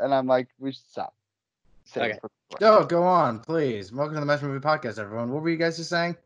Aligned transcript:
and 0.00 0.14
I'm 0.14 0.26
like, 0.26 0.48
we 0.58 0.72
should 0.72 0.84
stop. 0.88 1.14
Save 1.84 2.02
Okay. 2.04 2.18
it 2.22 2.58
Go, 2.60 2.84
go 2.84 3.02
on, 3.02 3.40
please. 3.40 3.92
Welcome 3.92 4.14
to 4.14 4.20
the 4.20 4.26
Mesh 4.26 4.42
Movie 4.42 4.64
Podcast, 4.64 4.98
everyone. 4.98 5.30
What 5.32 5.42
were 5.42 5.50
you 5.50 5.56
guys 5.56 5.76
just 5.76 5.90
saying? 5.90 6.16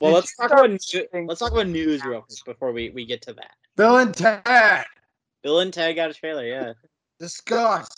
Well, 0.00 0.12
Did 0.12 0.16
let's 0.16 0.36
talk 0.36 0.52
about 0.52 0.70
new, 0.70 1.26
let's 1.26 1.40
talk 1.40 1.52
about 1.52 1.66
news 1.68 2.04
real 2.04 2.22
quick 2.22 2.38
before 2.44 2.72
we, 2.72 2.90
we 2.90 3.04
get 3.04 3.22
to 3.22 3.32
that. 3.34 3.52
Bill 3.76 3.98
and 3.98 4.14
Ted. 4.14 4.84
Bill 5.42 5.60
and 5.60 5.72
Ted 5.72 5.96
got 5.96 6.10
a 6.10 6.14
trailer, 6.14 6.44
yeah. 6.44 6.72
Discuss. 7.20 7.88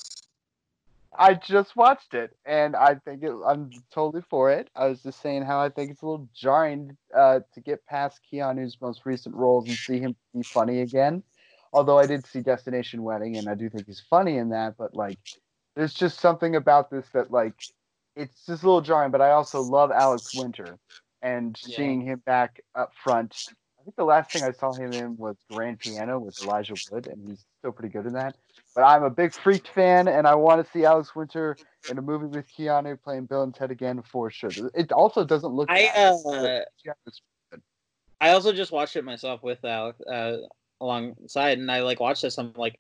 I 1.19 1.35
just 1.35 1.77
watched 1.77 2.15
it, 2.15 2.37
and 2.47 2.77
I 2.77 2.95
think 2.95 3.23
it, 3.23 3.33
I'm 3.45 3.71
totally 3.93 4.23
for 4.31 4.51
it. 4.51 4.71
I 4.77 4.87
was 4.87 5.03
just 5.03 5.21
saying 5.21 5.43
how 5.43 5.61
I 5.61 5.69
think 5.69 5.91
it's 5.91 6.03
a 6.03 6.07
little 6.07 6.29
jarring 6.35 6.97
uh, 7.15 7.41
to 7.53 7.61
get 7.61 7.85
past 7.87 8.21
Keanu's 8.31 8.79
most 8.81 9.05
recent 9.05 9.35
roles 9.35 9.69
and 9.69 9.77
see 9.77 9.99
him 9.99 10.15
be 10.35 10.43
funny 10.43 10.81
again. 10.81 11.23
Although 11.73 11.99
I 11.99 12.07
did 12.07 12.27
see 12.27 12.41
Destination 12.41 13.03
Wedding, 13.03 13.37
and 13.37 13.49
I 13.49 13.55
do 13.55 13.71
think 13.71 13.87
he's 13.87 14.01
funny 14.01 14.39
in 14.39 14.51
that, 14.51 14.77
but 14.77 14.95
like, 14.95 15.19
there's 15.77 15.95
just 15.95 16.19
something 16.19 16.57
about 16.57 16.91
this 16.91 17.09
that 17.11 17.31
like, 17.31 17.55
it's 18.17 18.45
just 18.45 18.63
a 18.63 18.67
little 18.67 18.81
jarring. 18.81 19.13
But 19.13 19.21
I 19.21 19.31
also 19.31 19.63
love 19.63 19.91
Alex 19.93 20.35
Winter, 20.35 20.79
and 21.23 21.59
Yeah. 21.65 21.77
seeing 21.77 22.01
him 22.01 22.23
back 22.27 22.61
up 22.75 22.93
front. 23.03 23.37
I 23.79 23.85
think 23.85 23.97
the 23.97 24.05
last 24.05 24.31
thing 24.31 24.43
I 24.43 24.51
saw 24.53 24.75
him 24.75 24.95
in 24.95 25.17
was 25.17 25.37
Grand 25.49 25.79
Piano 25.79 26.19
with 26.19 26.39
Elijah 26.41 26.75
Wood, 26.91 27.07
and 27.07 27.29
he's 27.29 27.45
still 27.61 27.73
pretty 27.73 27.93
good 27.93 28.07
in 28.07 28.13
that. 28.15 28.37
But 28.75 28.83
I'm 28.83 29.05
a 29.05 29.11
big 29.11 29.33
Freaked 29.33 29.69
fan, 29.69 30.07
and 30.09 30.27
I 30.27 30.35
want 30.35 30.65
to 30.65 30.71
see 30.71 30.85
Alex 30.85 31.15
Winter 31.15 31.57
in 31.89 31.99
a 31.99 32.03
movie 32.03 32.27
with 32.27 32.47
Keanu 32.49 33.01
playing 33.01 33.27
Bill 33.27 33.43
and 33.43 33.55
Ted 33.55 33.71
again 33.71 34.03
for 34.03 34.31
sure. 34.31 34.53
It 34.75 34.93
also 34.93 35.25
doesn't 35.25 35.53
look. 35.53 35.71
I 35.71 35.87
uh 35.87 36.61
I 38.21 38.31
also 38.31 38.53
just 38.53 38.71
watched 38.71 38.97
it 38.97 39.05
myself 39.05 39.43
with 39.43 39.65
Alex 39.65 39.99
uh, 40.03 40.37
alongside, 40.81 41.59
and 41.59 41.71
I 41.71 41.83
like 41.83 42.01
watched 42.01 42.23
this. 42.23 42.39
I'm 42.39 42.53
like, 42.57 42.79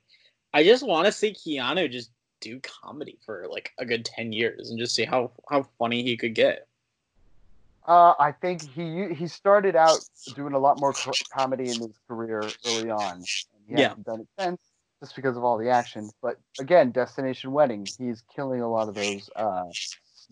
I 0.54 0.64
just 0.64 0.86
want 0.86 1.06
to 1.06 1.12
see 1.12 1.32
Keanu 1.32 1.90
just 1.90 2.10
do 2.40 2.58
comedy 2.60 3.18
for 3.24 3.46
like 3.50 3.70
a 3.78 3.84
good 3.84 4.04
ten 4.04 4.32
years 4.32 4.70
and 4.70 4.78
just 4.78 4.94
see 4.94 5.04
how 5.04 5.30
how 5.48 5.66
funny 5.78 6.02
he 6.02 6.16
could 6.16 6.34
get. 6.34 6.66
Uh, 7.86 8.14
I 8.18 8.32
think 8.32 8.62
he 8.70 9.14
he 9.14 9.26
started 9.26 9.76
out 9.76 9.98
doing 10.34 10.54
a 10.54 10.58
lot 10.58 10.78
more 10.80 10.92
co- 10.92 11.12
comedy 11.32 11.70
in 11.70 11.80
his 11.80 11.98
career 12.08 12.52
early 12.64 12.90
on. 12.90 13.16
And 13.16 13.26
he 13.66 13.74
Yeah. 13.74 13.88
hasn't 13.88 14.06
done 14.06 14.20
it 14.20 14.28
since, 14.38 14.60
just 15.00 15.16
because 15.16 15.36
of 15.36 15.44
all 15.44 15.58
the 15.58 15.70
action. 15.70 16.10
But 16.22 16.38
again, 16.58 16.90
Destination 16.90 17.52
Wedding, 17.52 17.88
he's 17.98 18.22
killing 18.34 18.60
a 18.60 18.70
lot 18.70 18.88
of 18.88 18.94
those 18.94 19.28
uh, 19.34 19.64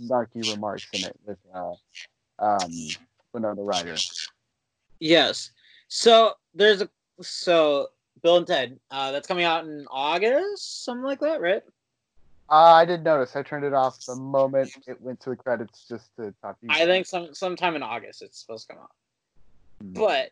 snarky 0.00 0.48
remarks 0.48 0.86
in 0.92 1.04
it 1.04 1.16
with 1.24 1.38
uh, 1.54 1.72
um, 2.38 2.70
Winona 3.32 3.62
Ryder. 3.62 3.96
Yes. 5.00 5.50
So 5.88 6.34
there's 6.54 6.82
a 6.82 6.88
so 7.20 7.88
Bill 8.22 8.38
and 8.38 8.46
Ted 8.46 8.78
uh, 8.90 9.12
that's 9.12 9.26
coming 9.26 9.44
out 9.44 9.64
in 9.64 9.86
August, 9.90 10.84
something 10.84 11.04
like 11.04 11.20
that, 11.20 11.40
right? 11.40 11.62
Uh, 12.50 12.72
I 12.72 12.84
did 12.84 13.04
notice. 13.04 13.36
I 13.36 13.42
turned 13.42 13.64
it 13.64 13.74
off 13.74 14.04
the 14.06 14.14
moment 14.14 14.70
it 14.86 15.00
went 15.00 15.20
to 15.20 15.30
the 15.30 15.36
credits 15.36 15.86
just 15.86 16.16
to 16.16 16.32
talk 16.40 16.58
to 16.60 16.66
you. 16.66 16.72
I 16.72 16.86
think 16.86 17.06
some 17.06 17.34
sometime 17.34 17.76
in 17.76 17.82
August 17.82 18.22
it's 18.22 18.38
supposed 18.40 18.68
to 18.68 18.74
come 18.74 18.82
out. 18.82 18.90
But 19.80 20.30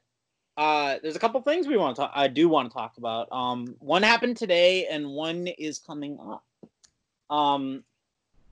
uh, 0.56 0.96
there's 1.02 1.16
a 1.16 1.18
couple 1.18 1.40
things 1.42 1.66
we 1.66 1.76
want 1.76 1.96
to 1.96 2.02
talk. 2.02 2.12
I 2.14 2.28
do 2.28 2.48
want 2.48 2.70
to 2.70 2.74
talk 2.74 2.96
about. 2.96 3.28
Um, 3.30 3.76
one 3.80 4.02
happened 4.02 4.38
today, 4.38 4.86
and 4.86 5.10
one 5.10 5.46
is 5.46 5.78
coming 5.78 6.18
up. 6.18 6.44
Um, 7.28 7.84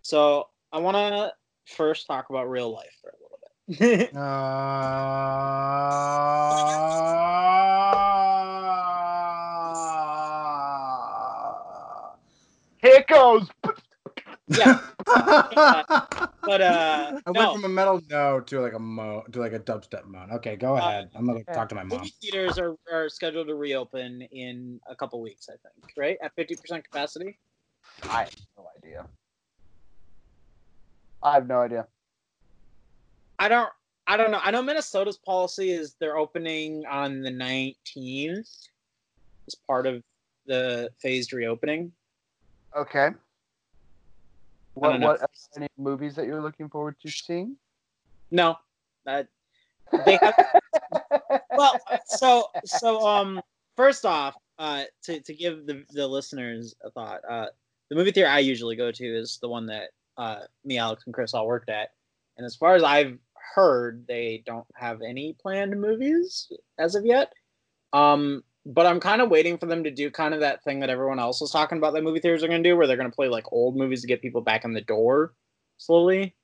so 0.03 0.48
I 0.73 0.79
want 0.79 0.97
to 0.97 1.33
first 1.65 2.07
talk 2.07 2.29
about 2.29 2.51
real 2.51 2.71
life 2.71 2.95
for 3.01 3.09
a 3.09 3.17
little 3.23 3.39
bit. 3.41 4.15
Uh... 4.15 4.55
Here 12.85 12.97
it 12.97 13.04
goes. 13.15 13.48
yeah, 14.48 14.81
but 15.07 16.61
uh, 16.61 17.20
I 17.27 17.31
went 17.31 17.53
from 17.53 17.65
a 17.65 17.69
metal 17.69 18.01
no 18.11 18.41
to 18.41 18.61
like 18.61 18.75
a 18.75 18.79
mo 18.79 19.23
to 19.33 19.41
like 19.41 19.53
a 19.53 19.61
dubstep 19.61 20.07
moan. 20.07 20.31
Okay, 20.33 20.57
go 20.57 20.77
ahead. 20.77 21.11
I'm 21.14 21.27
gonna 21.27 21.45
talk 21.52 21.69
to 21.70 21.75
my 21.75 21.85
mom. 21.85 21.98
movie 21.98 22.14
theaters 22.20 22.58
are, 22.58 22.77
are 22.92 23.08
scheduled 23.08 23.48
to 23.48 23.55
reopen 23.55 24.23
in 24.33 24.80
a 24.89 24.95
couple 24.95 25.20
weeks, 25.20 25.48
I 25.48 25.52
think, 25.52 25.92
right? 25.97 26.19
At 26.23 26.36
50% 26.36 26.85
capacity. 26.85 27.39
I 28.08 28.20
have 28.20 28.33
no 28.57 28.67
idea. 28.77 29.07
I 31.23 31.35
have 31.35 31.46
no 31.46 31.61
idea. 31.61 31.86
I 33.39 33.48
don't 33.48 33.70
I 34.07 34.17
don't 34.17 34.31
know. 34.31 34.41
I 34.42 34.51
know 34.51 34.63
Minnesota's 34.63 35.19
policy 35.19 35.70
is 35.70 35.96
they're 35.98 36.19
opening 36.19 36.85
on 36.86 37.23
the 37.23 37.31
19th 37.31 38.69
as 39.46 39.55
part 39.67 39.86
of 39.86 40.02
the 40.46 40.91
phased 41.01 41.33
reopening. 41.33 41.92
Okay. 42.77 43.11
What 44.74 45.01
what 45.01 45.20
are 45.20 45.29
any 45.57 45.68
movies 45.79 46.17
that 46.17 46.27
you're 46.27 46.42
looking 46.42 46.68
forward 46.68 46.96
to 47.01 47.11
seeing? 47.11 47.57
No. 48.30 48.57
That 49.05 49.29
they 50.05 50.18
have 50.20 50.35
well 51.57 51.79
so 52.07 52.48
so 52.64 53.07
um 53.07 53.40
first 53.77 54.05
off 54.05 54.34
uh 54.58 54.84
to, 55.02 55.20
to 55.20 55.34
give 55.34 55.67
the, 55.67 55.84
the 55.92 56.07
listeners 56.07 56.74
a 56.83 56.90
thought 56.90 57.20
uh 57.29 57.46
the 57.90 57.96
movie 57.96 58.11
theater 58.11 58.30
i 58.30 58.39
usually 58.39 58.77
go 58.77 58.90
to 58.90 59.05
is 59.05 59.39
the 59.42 59.48
one 59.48 59.67
that 59.67 59.90
uh 60.17 60.40
me 60.64 60.79
alex 60.79 61.05
and 61.07 61.14
chris 61.14 61.34
all 61.34 61.46
worked 61.46 61.68
at 61.68 61.90
and 62.36 62.46
as 62.46 62.57
far 62.57 62.74
as 62.74 62.83
i've 62.83 63.18
heard 63.55 64.05
they 64.08 64.42
don't 64.46 64.67
have 64.74 65.02
any 65.02 65.34
planned 65.40 65.79
movies 65.80 66.51
as 66.79 66.95
of 66.95 67.05
yet 67.05 67.33
um 67.92 68.42
but 68.67 68.86
i'm 68.86 69.01
kind 69.01 69.20
of 69.20 69.30
waiting 69.30 69.58
for 69.58 69.67
them 69.67 69.85
to 69.85 69.91
do 69.91 70.11
kind 70.11 70.35
of 70.35 70.41
that 70.41 70.63
thing 70.64 70.80
that 70.80 70.91
everyone 70.91 71.19
else 71.19 71.41
was 71.41 71.51
talking 71.51 71.79
about 71.79 71.92
that 71.95 72.02
movie 72.02 72.20
theaters 72.20 72.42
are 72.42 72.48
going 72.48 72.63
to 72.63 72.69
do 72.69 72.77
where 72.77 72.86
they're 72.86 72.97
going 72.97 73.11
to 73.11 73.14
play 73.14 73.29
like 73.29 73.45
old 73.52 73.77
movies 73.77 74.01
to 74.01 74.07
get 74.07 74.23
people 74.23 74.41
back 74.41 74.64
in 74.64 74.73
the 74.73 74.80
door 74.80 75.33
slowly 75.77 76.35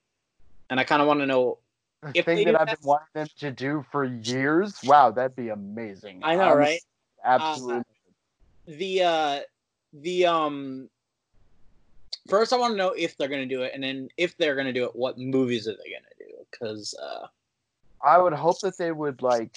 and 0.68 0.78
i 0.78 0.84
kind 0.84 1.00
of 1.00 1.08
want 1.08 1.20
to 1.20 1.26
know 1.26 1.58
The 2.02 2.12
If 2.14 2.24
thing 2.24 2.44
that 2.44 2.60
I've 2.60 2.66
been 2.66 2.76
wanting 2.82 3.06
them 3.14 3.28
to 3.40 3.50
do 3.50 3.84
for 3.92 4.04
years. 4.04 4.78
Wow, 4.84 5.10
that'd 5.10 5.36
be 5.36 5.48
amazing. 5.48 6.20
i 6.22 6.34
know 6.36 6.52
I'm 6.52 6.58
right 6.58 6.80
Absolutely. 7.24 7.84
the 8.66 9.02
uh 9.02 9.40
the 9.92 10.26
um 10.26 10.88
first 12.28 12.52
i 12.52 12.56
want 12.56 12.72
to 12.72 12.76
know 12.76 12.90
if 12.96 13.16
they're 13.16 13.28
gonna 13.28 13.46
do 13.46 13.62
it 13.62 13.72
and 13.74 13.82
then 13.82 14.08
if 14.16 14.36
they're 14.36 14.56
gonna 14.56 14.72
do 14.72 14.84
it 14.84 14.94
what 14.94 15.18
movies 15.18 15.66
are 15.66 15.72
they 15.72 15.90
gonna 15.90 16.14
do 16.18 16.44
because 16.50 16.94
uh 17.02 17.26
I 18.02 18.18
would 18.18 18.32
hope 18.32 18.60
that 18.60 18.78
they 18.78 18.92
would 18.92 19.20
like. 19.22 19.54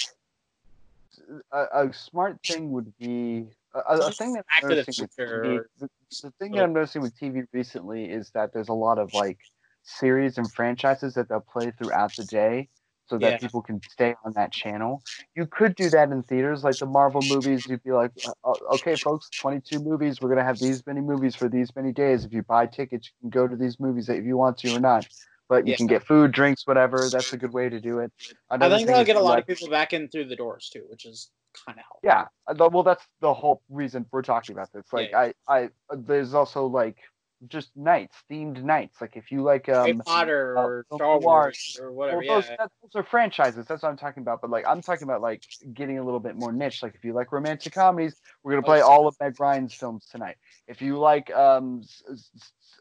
A, 1.52 1.88
a 1.88 1.94
smart 1.94 2.38
thing 2.48 2.72
would 2.72 2.96
be 2.98 3.46
a, 3.74 3.80
a- 3.80 4.12
thing 4.12 4.34
that 4.34 4.46
I'm 4.50 4.68
the 4.68 4.70
noticing 4.70 4.96
with 4.98 5.10
TV 5.32 5.60
the, 5.80 5.90
the 6.22 6.32
thing 6.40 6.56
that 6.56 6.64
I'm 6.64 6.74
noticing 6.74 7.02
with 7.02 7.18
TV 7.18 7.44
recently 7.54 8.06
is 8.10 8.32
that 8.32 8.54
there's 8.54 8.70
a 8.70 8.74
lot 8.74 9.00
of 9.00 9.14
like 9.14 9.40
series 9.84 10.38
and 10.38 10.52
franchises 10.54 11.14
that 11.16 11.30
they'll 11.30 11.40
play 11.42 11.72
throughout 11.78 12.16
the 12.16 12.24
day 12.26 12.70
so 13.08 13.18
that 13.20 13.32
Yeah. 13.32 13.38
people 13.40 13.62
can 13.62 13.82
stay 13.90 14.16
on 14.26 14.34
that 14.34 14.52
channel. 14.52 15.04
You 15.36 15.46
could 15.46 15.76
do 15.76 15.90
that 15.90 16.10
in 16.12 16.24
theaters, 16.24 16.64
like 16.64 16.80
the 16.80 16.86
Marvel 16.86 17.22
movies. 17.22 17.66
You'd 17.68 17.84
be 17.84 17.92
like, 17.92 18.12
"Uh, 18.46 18.54
okay, 18.74 18.96
folks, 18.98 19.32
22 19.42 19.80
movies. 19.80 20.22
We're 20.22 20.30
gonna 20.30 20.44
have 20.44 20.60
these 20.60 20.86
many 20.86 21.02
movies 21.02 21.36
for 21.36 21.50
these 21.50 21.76
many 21.76 21.92
days. 21.92 22.24
If 22.26 22.34
you 22.34 22.44
buy 22.44 22.68
tickets, 22.68 23.08
you 23.10 23.14
can 23.22 23.30
go 23.30 23.48
to 23.48 23.56
these 23.56 23.80
movies 23.80 24.10
if 24.10 24.24
you 24.26 24.38
want 24.38 24.58
to 24.60 24.70
or 24.70 24.80
not. 24.80 25.06
But 25.50 25.68
you 25.68 25.72
Yeah. 25.72 25.78
can 25.78 25.88
get 25.88 26.04
food, 26.04 26.32
drinks, 26.32 26.66
whatever. 26.66 27.10
That's 27.10 27.34
a 27.34 27.38
good 27.38 27.54
way 27.54 27.70
to 27.70 27.80
do 27.80 28.00
it. 28.00 28.12
i 28.50 28.56
Another 28.56 28.76
think 28.78 28.88
thing 28.88 28.96
they'll 28.96 29.06
get 29.06 29.16
a 29.16 29.20
lot 29.20 29.32
like- 29.32 29.44
of 29.44 29.48
people 29.48 29.70
back 29.70 29.94
in 29.94 30.08
through 30.10 30.26
the 30.26 30.36
doors 30.36 30.70
too 30.72 30.86
which 30.90 31.06
is 31.06 31.32
kind 31.66 31.78
of 31.78 31.84
helpful 31.84 32.00
yeah, 32.04 32.70
well, 32.70 32.84
that's 32.84 33.06
the 33.22 33.32
whole 33.34 33.62
reason 33.70 34.06
we're 34.12 34.24
talking 34.24 34.56
about 34.56 34.72
this. 34.74 34.86
Like, 34.92 35.12
Yeah, 35.12 35.20
I, 35.20 35.34
I, 35.48 35.64
uh, 35.90 35.98
there's 35.98 36.34
also 36.34 36.66
like 36.66 36.98
just 37.48 37.76
nights, 37.76 38.16
themed 38.30 38.64
nights. 38.64 39.02
Like, 39.02 39.16
if 39.16 39.32
you 39.32 39.42
like, 39.44 39.70
um, 39.70 39.86
Harry 39.86 40.00
potter 40.06 40.58
uh, 40.58 40.62
or 40.62 40.86
Star 40.94 41.20
Wars, 41.20 41.78
or 41.82 41.92
whatever 41.92 42.24
well, 42.28 42.38
those, 42.38 42.50
yeah 42.50 42.56
that, 42.60 42.72
those 42.82 42.92
are 42.96 43.04
franchises. 43.04 43.66
That's 43.68 43.84
what 43.84 43.90
I'm 43.90 43.98
talking 43.98 44.22
about. 44.22 44.42
But 44.42 44.50
like, 44.50 44.66
I'm 44.68 44.82
talking 44.82 45.04
about 45.04 45.22
like 45.22 45.44
getting 45.74 46.00
a 46.00 46.04
little 46.04 46.20
bit 46.20 46.36
more 46.36 46.52
niche. 46.52 46.84
Like, 46.84 46.96
if 46.96 47.04
you 47.04 47.14
like 47.14 47.32
romantic 47.32 47.74
comedies, 47.74 48.16
we're 48.44 48.54
gonna 48.54 48.62
Oh, 48.64 48.66
play 48.66 48.80
so- 48.80 48.90
all 48.90 49.08
of 49.08 49.16
Meg 49.20 49.40
Ryan's 49.40 49.74
films 49.74 50.06
tonight. 50.12 50.36
If 50.68 50.82
you 50.82 50.98
like, 50.98 51.34
um, 51.34 51.84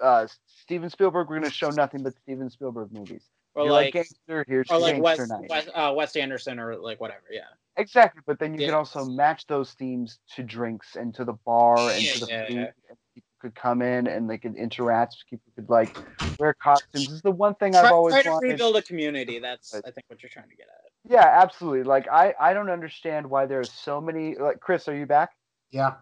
uh, 0.00 0.26
Steven 0.46 0.90
Spielberg, 0.90 1.28
we're 1.28 1.36
gonna 1.40 1.50
show 1.50 1.70
nothing 1.70 2.02
but 2.02 2.14
Steven 2.22 2.50
Spielberg 2.50 2.92
movies. 2.92 3.24
or 3.54 3.64
like, 3.64 3.86
like 3.86 3.92
gangster, 3.94 4.44
here's 4.48 4.70
or 4.70 4.78
like 4.78 4.96
night. 4.96 5.50
Wes 5.50 5.68
uh 5.74 5.92
Wes 5.94 6.16
Anderson 6.16 6.58
or 6.58 6.76
like 6.76 7.00
whatever 7.00 7.24
yeah 7.30 7.42
Exactly, 7.76 8.22
but 8.26 8.38
then 8.38 8.54
you 8.54 8.60
Yeah. 8.60 8.66
can 8.68 8.74
also 8.74 9.04
match 9.04 9.46
those 9.46 9.72
themes 9.74 10.18
to 10.36 10.42
drinks 10.42 10.96
and 10.96 11.14
to 11.14 11.24
the 11.24 11.32
bar 11.32 11.76
and 11.90 12.02
Yeah, 12.02 12.12
to 12.12 12.20
the 12.20 12.26
yeah, 12.28 12.46
food. 12.46 12.56
And 12.90 12.98
could 13.42 13.54
come 13.54 13.82
in 13.82 14.06
and 14.06 14.30
they 14.30 14.38
could 14.38 14.54
interact. 14.56 15.16
People 15.28 15.52
could 15.54 15.68
like 15.68 15.94
wear 16.38 16.54
costumes. 16.54 17.06
This 17.06 17.10
is 17.16 17.22
the 17.22 17.30
one 17.32 17.54
thing 17.56 17.72
try, 17.72 17.82
I've 17.82 17.92
always 17.92 18.14
try 18.14 18.22
to 18.22 18.30
wanted. 18.30 18.52
rebuild 18.52 18.76
a 18.76 18.82
community 18.82 19.38
that's 19.40 19.72
But- 19.72 19.86
i 19.86 19.90
think 19.90 20.04
what 20.06 20.22
you're 20.22 20.30
trying 20.30 20.48
to 20.48 20.56
get 20.56 20.68
at 20.68 21.10
Yeah, 21.10 21.28
absolutely. 21.42 21.82
Like 21.82 22.06
I, 22.08 22.32
I 22.40 22.54
don't 22.54 22.70
understand 22.70 23.28
why 23.28 23.44
there's 23.46 23.70
so 23.70 24.00
many. 24.00 24.36
Like 24.36 24.60
Chris, 24.60 24.88
are 24.88 24.96
you 24.96 25.04
back? 25.04 25.30
Yeah. 25.72 25.94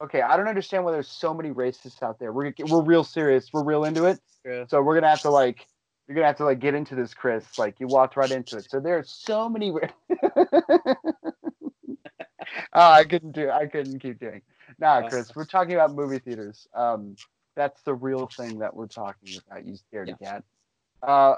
Okay, 0.00 0.22
I 0.22 0.36
don't 0.36 0.48
understand 0.48 0.84
why 0.84 0.92
there's 0.92 1.08
so 1.08 1.34
many 1.34 1.50
racists 1.50 2.02
out 2.02 2.18
there. 2.18 2.32
We're 2.32 2.52
we're 2.68 2.82
real 2.82 3.04
serious. 3.04 3.50
We're 3.52 3.64
real 3.64 3.84
into 3.84 4.06
it. 4.06 4.18
True. 4.44 4.64
So 4.68 4.80
we're 4.80 4.94
gonna 4.94 5.08
have 5.10 5.22
to 5.22 5.30
like, 5.30 5.66
you're 6.06 6.14
gonna 6.14 6.28
have 6.28 6.36
to 6.36 6.44
like 6.44 6.60
get 6.60 6.74
into 6.74 6.94
this, 6.94 7.12
Chris. 7.14 7.58
Like 7.58 7.80
you 7.80 7.88
walked 7.88 8.16
right 8.16 8.30
into 8.30 8.56
it. 8.56 8.70
So 8.70 8.80
there 8.80 8.96
are 8.98 9.04
so 9.04 9.48
many. 9.48 9.72
ra- 12.56 12.62
oh, 12.72 12.92
I 12.92 13.04
couldn't 13.04 13.32
do. 13.32 13.50
I 13.50 13.66
couldn't 13.66 13.98
keep 14.00 14.18
doing. 14.18 14.42
Nah, 14.78 15.08
Chris. 15.08 15.34
We're 15.34 15.44
talking 15.44 15.74
about 15.74 15.94
movie 15.94 16.18
theaters. 16.18 16.66
Um, 16.74 17.16
That's 17.56 17.82
the 17.82 17.94
real 17.94 18.26
thing 18.26 18.58
that 18.58 18.74
we're 18.74 18.86
talking 18.86 19.38
about. 19.46 19.66
You 19.66 19.76
scaredy 19.92 20.18
cat. 20.20 20.44
Uh, 21.02 21.36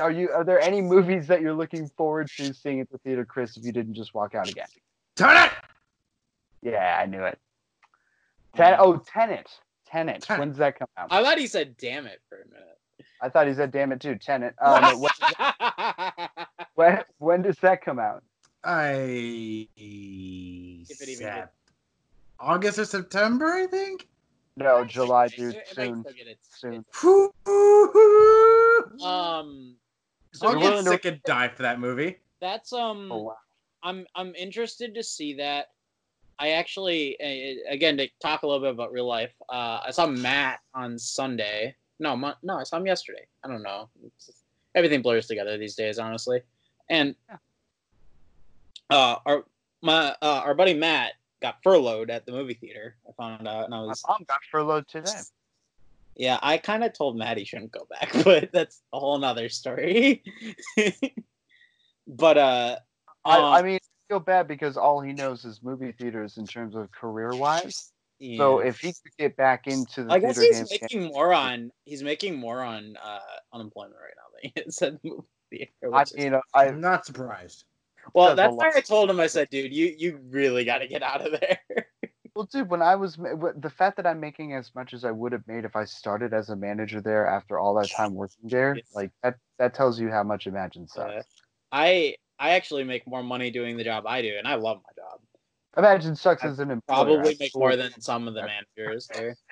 are 0.00 0.10
you? 0.10 0.30
Are 0.30 0.44
there 0.44 0.60
any 0.60 0.80
movies 0.80 1.26
that 1.26 1.40
you're 1.40 1.54
looking 1.54 1.88
forward 1.96 2.30
to 2.36 2.54
seeing 2.54 2.80
at 2.80 2.90
the 2.90 2.98
theater, 2.98 3.24
Chris? 3.24 3.56
If 3.56 3.64
you 3.64 3.72
didn't 3.72 3.94
just 3.94 4.14
walk 4.14 4.34
out 4.34 4.48
again. 4.48 4.66
Turn 5.16 5.36
it. 5.36 5.50
Yeah, 6.62 6.98
I 7.00 7.06
knew 7.06 7.24
it. 7.24 7.38
Ten- 8.54 8.76
oh, 8.78 8.96
Tenet. 8.96 9.50
Tenet. 9.86 10.22
Tenet. 10.22 10.38
When 10.38 10.48
does 10.48 10.58
that 10.58 10.78
come 10.78 10.88
out? 10.96 11.08
I 11.10 11.22
thought 11.22 11.38
he 11.38 11.46
said 11.46 11.76
"damn 11.76 12.06
it" 12.06 12.20
for 12.28 12.40
a 12.40 12.46
minute. 12.46 12.78
I 13.20 13.28
thought 13.28 13.46
he 13.46 13.54
said, 13.54 13.72
"Damn 13.72 13.92
it, 13.92 14.00
too." 14.00 14.16
Tenet. 14.16 14.54
Um, 14.60 15.00
when, 15.00 16.28
when, 16.74 17.04
when 17.18 17.42
does 17.42 17.56
that 17.62 17.84
come 17.84 17.98
out? 17.98 18.22
I. 18.64 19.68
If 19.76 21.00
it 21.00 21.08
even 21.08 21.16
Sep- 21.26 21.54
August 22.40 22.78
or 22.78 22.84
September, 22.84 23.46
I 23.46 23.66
think. 23.66 24.08
No, 24.56 24.84
July, 24.84 25.28
dude. 25.28 25.54
It 25.54 25.66
might 25.76 25.84
Soon. 25.86 26.00
still 26.00 26.12
get 26.12 26.26
it- 26.28 26.38
Soon. 26.48 26.84
Um, 29.02 29.76
so 30.32 30.48
I'll 30.48 30.52
You're 30.52 30.82
get 30.82 30.84
sick 30.84 31.04
and 31.04 31.22
die 31.24 31.48
for 31.48 31.62
that 31.62 31.80
movie. 31.80 32.18
that's 32.40 32.72
um. 32.72 33.10
Oh 33.10 33.22
wow. 33.22 33.36
I'm 33.82 34.06
I'm 34.14 34.34
interested 34.34 34.94
to 34.94 35.02
see 35.02 35.34
that. 35.34 35.70
I 36.38 36.50
actually, 36.50 37.16
uh, 37.20 37.70
again, 37.72 37.96
to 37.98 38.08
talk 38.20 38.42
a 38.42 38.46
little 38.46 38.60
bit 38.60 38.70
about 38.72 38.90
real 38.92 39.06
life. 39.06 39.32
Uh, 39.48 39.80
I 39.86 39.90
saw 39.92 40.06
Matt 40.06 40.60
on 40.74 40.98
Sunday. 40.98 41.76
No, 42.00 42.16
Mon- 42.16 42.34
no, 42.42 42.56
I 42.58 42.64
saw 42.64 42.78
him 42.78 42.86
yesterday. 42.86 43.24
I 43.44 43.48
don't 43.48 43.62
know. 43.62 43.88
It's, 44.04 44.30
everything 44.74 45.00
blurs 45.00 45.28
together 45.28 45.56
these 45.56 45.76
days, 45.76 46.00
honestly. 46.00 46.40
And 46.90 47.14
uh, 48.90 49.16
our 49.26 49.44
my 49.82 50.14
uh, 50.22 50.42
our 50.44 50.54
buddy 50.54 50.74
Matt 50.74 51.12
got 51.40 51.62
furloughed 51.62 52.10
at 52.10 52.26
the 52.26 52.32
movie 52.32 52.54
theater. 52.54 52.96
I 53.08 53.12
found 53.12 53.46
out, 53.46 53.66
and 53.66 53.74
I 53.74 53.80
was 53.80 53.86
My 53.86 53.90
was 53.90 54.04
mom 54.08 54.24
got 54.26 54.40
furloughed 54.50 54.88
today. 54.88 55.10
yeah. 56.16 56.38
I 56.42 56.56
kind 56.58 56.84
of 56.84 56.92
told 56.92 57.16
Matt 57.16 57.36
he 57.36 57.44
shouldn't 57.44 57.72
go 57.72 57.86
back, 57.90 58.12
but 58.24 58.50
that's 58.52 58.82
a 58.92 58.98
whole 58.98 59.18
nother 59.18 59.48
story. 59.48 60.22
but 62.06 62.38
uh, 62.38 62.76
I, 63.24 63.38
um, 63.38 63.44
I 63.44 63.62
mean, 63.62 63.76
I 63.76 64.12
feel 64.12 64.20
bad 64.20 64.48
because 64.48 64.76
all 64.76 65.00
he 65.00 65.12
knows 65.12 65.44
is 65.44 65.62
movie 65.62 65.92
theaters 65.92 66.38
in 66.38 66.46
terms 66.46 66.74
of 66.74 66.90
career 66.92 67.30
wise. 67.34 67.92
So 68.38 68.60
if 68.60 68.78
he 68.78 68.88
could 68.92 69.12
get 69.18 69.36
back 69.36 69.66
into 69.66 70.04
the 70.04 70.12
I 70.12 70.18
guess 70.18 70.38
theater 70.38 70.60
he's 70.60 70.70
game, 70.70 70.78
making 70.80 71.12
more 71.12 71.34
on 71.34 71.70
he's 71.84 72.02
making 72.02 72.38
more 72.38 72.62
on 72.62 72.96
uh, 73.04 73.18
unemployment 73.52 73.96
right 74.00 74.14
now 74.16 74.22
than 74.32 74.52
he 74.54 74.62
is 74.66 74.80
at 74.80 75.02
the 75.02 75.08
movie 75.08 75.26
theater. 75.50 75.94
I, 75.94 76.04
you 76.16 76.30
know, 76.30 76.40
I'm 76.54 76.80
not 76.80 77.04
surprised. 77.04 77.64
Well, 78.12 78.36
that's 78.36 78.54
why. 78.54 78.72
I 78.74 78.80
told 78.80 79.10
him. 79.10 79.20
I 79.20 79.26
said, 79.26 79.48
"Dude, 79.50 79.72
you 79.72 79.94
you 79.96 80.20
really 80.30 80.64
got 80.64 80.78
to 80.78 80.86
get 80.88 81.02
out 81.02 81.26
of 81.26 81.40
there." 81.40 81.58
well, 82.34 82.48
dude, 82.50 82.68
when 82.68 82.82
I 82.82 82.96
was 82.96 83.16
the 83.16 83.72
fact 83.74 83.96
that 83.96 84.06
I'm 84.06 84.20
making 84.20 84.54
as 84.54 84.74
much 84.74 84.92
as 84.92 85.04
I 85.04 85.10
would 85.10 85.32
have 85.32 85.46
made 85.46 85.64
if 85.64 85.76
I 85.76 85.84
started 85.84 86.34
as 86.34 86.50
a 86.50 86.56
manager 86.56 87.00
there 87.00 87.26
after 87.26 87.58
all 87.58 87.74
that 87.74 87.90
time 87.90 88.14
working 88.14 88.48
there, 88.48 88.76
Yes. 88.76 88.86
like 88.94 89.10
that, 89.22 89.36
that 89.58 89.74
tells 89.74 89.98
you 89.98 90.10
how 90.10 90.22
much 90.22 90.46
Imagine 90.46 90.84
Uh, 90.84 90.94
sucks. 91.22 91.26
I 91.72 92.16
I 92.38 92.50
actually 92.50 92.84
make 92.84 93.06
more 93.06 93.22
money 93.22 93.50
doing 93.50 93.76
the 93.76 93.84
job 93.84 94.06
I 94.06 94.22
do, 94.22 94.34
and 94.36 94.46
I 94.46 94.56
love 94.56 94.82
my 94.84 95.02
job. 95.02 95.20
Imagine 95.76 96.14
sucks 96.14 96.44
I 96.44 96.48
as 96.48 96.58
an 96.60 96.70
employer. 96.70 97.04
Probably 97.04 97.30
I 97.30 97.36
make 97.38 97.52
swear. 97.52 97.70
more 97.70 97.76
than 97.76 98.00
some 98.00 98.28
of 98.28 98.34
the 98.34 98.42
managers 98.42 99.08
there. 99.08 99.36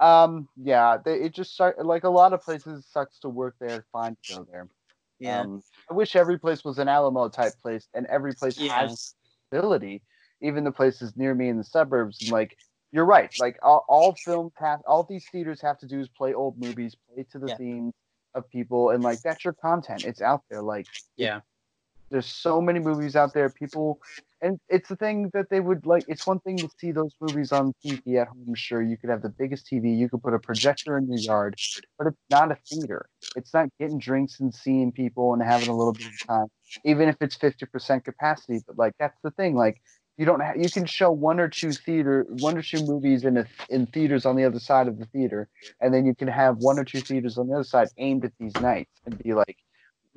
Um, 0.00 0.48
yeah, 0.56 0.98
they, 1.04 1.14
it 1.22 1.34
just 1.34 1.56
suck, 1.56 1.74
like 1.82 2.04
a 2.04 2.08
lot 2.08 2.32
of 2.32 2.40
places 2.42 2.86
sucks 2.88 3.18
to 3.20 3.28
work 3.28 3.56
there. 3.58 3.84
Fine 3.90 4.16
to 4.26 4.34
go 4.36 4.46
there. 4.50 4.68
Yeah, 5.20 5.40
Um, 5.42 5.62
I 5.90 5.94
wish 5.94 6.16
every 6.16 6.38
place 6.38 6.64
was 6.64 6.78
an 6.78 6.88
Alamo 6.88 7.28
type 7.28 7.54
place, 7.62 7.88
and 7.94 8.06
every 8.06 8.34
place 8.34 8.58
has 8.58 9.14
ability. 9.52 10.02
Even 10.40 10.64
the 10.64 10.72
places 10.72 11.16
near 11.16 11.34
me 11.34 11.48
in 11.48 11.56
the 11.58 11.64
suburbs, 11.64 12.20
and 12.20 12.30
like 12.30 12.56
you're 12.92 13.04
right. 13.04 13.30
Like 13.38 13.58
all, 13.62 13.84
all 13.88 14.14
film 14.24 14.52
have, 14.56 14.80
all 14.86 15.02
these 15.02 15.26
theaters 15.32 15.60
have 15.60 15.78
to 15.80 15.86
do 15.86 16.00
is 16.00 16.08
play 16.08 16.34
old 16.34 16.58
movies, 16.58 16.94
play 17.12 17.24
to 17.32 17.38
the 17.38 17.48
Yeah. 17.48 17.56
themes 17.56 17.94
of 18.34 18.48
people, 18.50 18.90
and 18.90 19.02
like 19.02 19.22
that's 19.22 19.44
your 19.44 19.54
content. 19.54 20.04
It's 20.04 20.20
out 20.22 20.42
there. 20.50 20.62
Like 20.62 20.86
yeah, 21.16 21.40
there's 22.10 22.26
so 22.26 22.60
many 22.60 22.78
movies 22.78 23.16
out 23.16 23.34
there. 23.34 23.50
People, 23.50 24.00
and 24.40 24.58
it's 24.68 24.88
the 24.88 24.96
thing 24.96 25.30
that 25.34 25.50
they 25.50 25.60
would 25.60 25.86
like. 25.86 26.04
It's 26.08 26.26
one 26.26 26.40
thing 26.40 26.56
to 26.58 26.68
see 26.78 26.92
those 26.92 27.14
movies 27.20 27.52
on 27.52 27.74
TV 27.84 28.20
at 28.20 28.28
home. 28.28 28.54
Sure, 28.54 28.82
you 28.82 28.96
could 28.96 29.10
have 29.10 29.22
the 29.22 29.28
biggest 29.28 29.66
TV, 29.66 29.96
you 29.96 30.08
could 30.08 30.22
put 30.22 30.34
a 30.34 30.38
projector 30.38 30.96
in 30.96 31.06
your 31.06 31.18
yard, 31.18 31.56
but 31.98 32.06
it's 32.06 32.16
not 32.30 32.50
a 32.50 32.56
theater. 32.68 33.08
It's 33.36 33.52
not 33.52 33.68
getting 33.78 33.98
drinks 33.98 34.40
and 34.40 34.54
seeing 34.54 34.92
people 34.92 35.34
and 35.34 35.42
having 35.42 35.68
a 35.68 35.76
little 35.76 35.92
bit 35.92 36.06
of 36.06 36.26
time, 36.26 36.46
even 36.84 37.08
if 37.08 37.16
it's 37.20 37.36
fifty 37.36 37.66
percent 37.66 38.04
capacity. 38.04 38.60
But 38.66 38.78
like 38.78 38.94
that's 38.98 39.18
the 39.22 39.30
thing. 39.32 39.54
Like 39.56 39.80
you 40.16 40.24
don't 40.24 40.40
have, 40.40 40.56
you 40.56 40.68
can 40.68 40.84
show 40.84 41.10
one 41.10 41.38
or 41.38 41.48
two 41.48 41.72
theater, 41.72 42.26
one 42.28 42.58
or 42.58 42.62
two 42.62 42.84
movies 42.84 43.24
in 43.24 43.38
a, 43.38 43.46
in 43.70 43.86
theaters 43.86 44.26
on 44.26 44.34
the 44.34 44.44
other 44.44 44.58
side 44.58 44.88
of 44.88 44.98
the 44.98 45.06
theater, 45.06 45.48
and 45.80 45.94
then 45.94 46.04
you 46.04 46.14
can 46.14 46.28
have 46.28 46.56
one 46.58 46.78
or 46.78 46.84
two 46.84 47.00
theaters 47.00 47.38
on 47.38 47.48
the 47.48 47.54
other 47.54 47.64
side 47.64 47.88
aimed 47.98 48.24
at 48.24 48.32
these 48.40 48.54
nights 48.60 48.90
and 49.06 49.16
be 49.22 49.32
like 49.32 49.56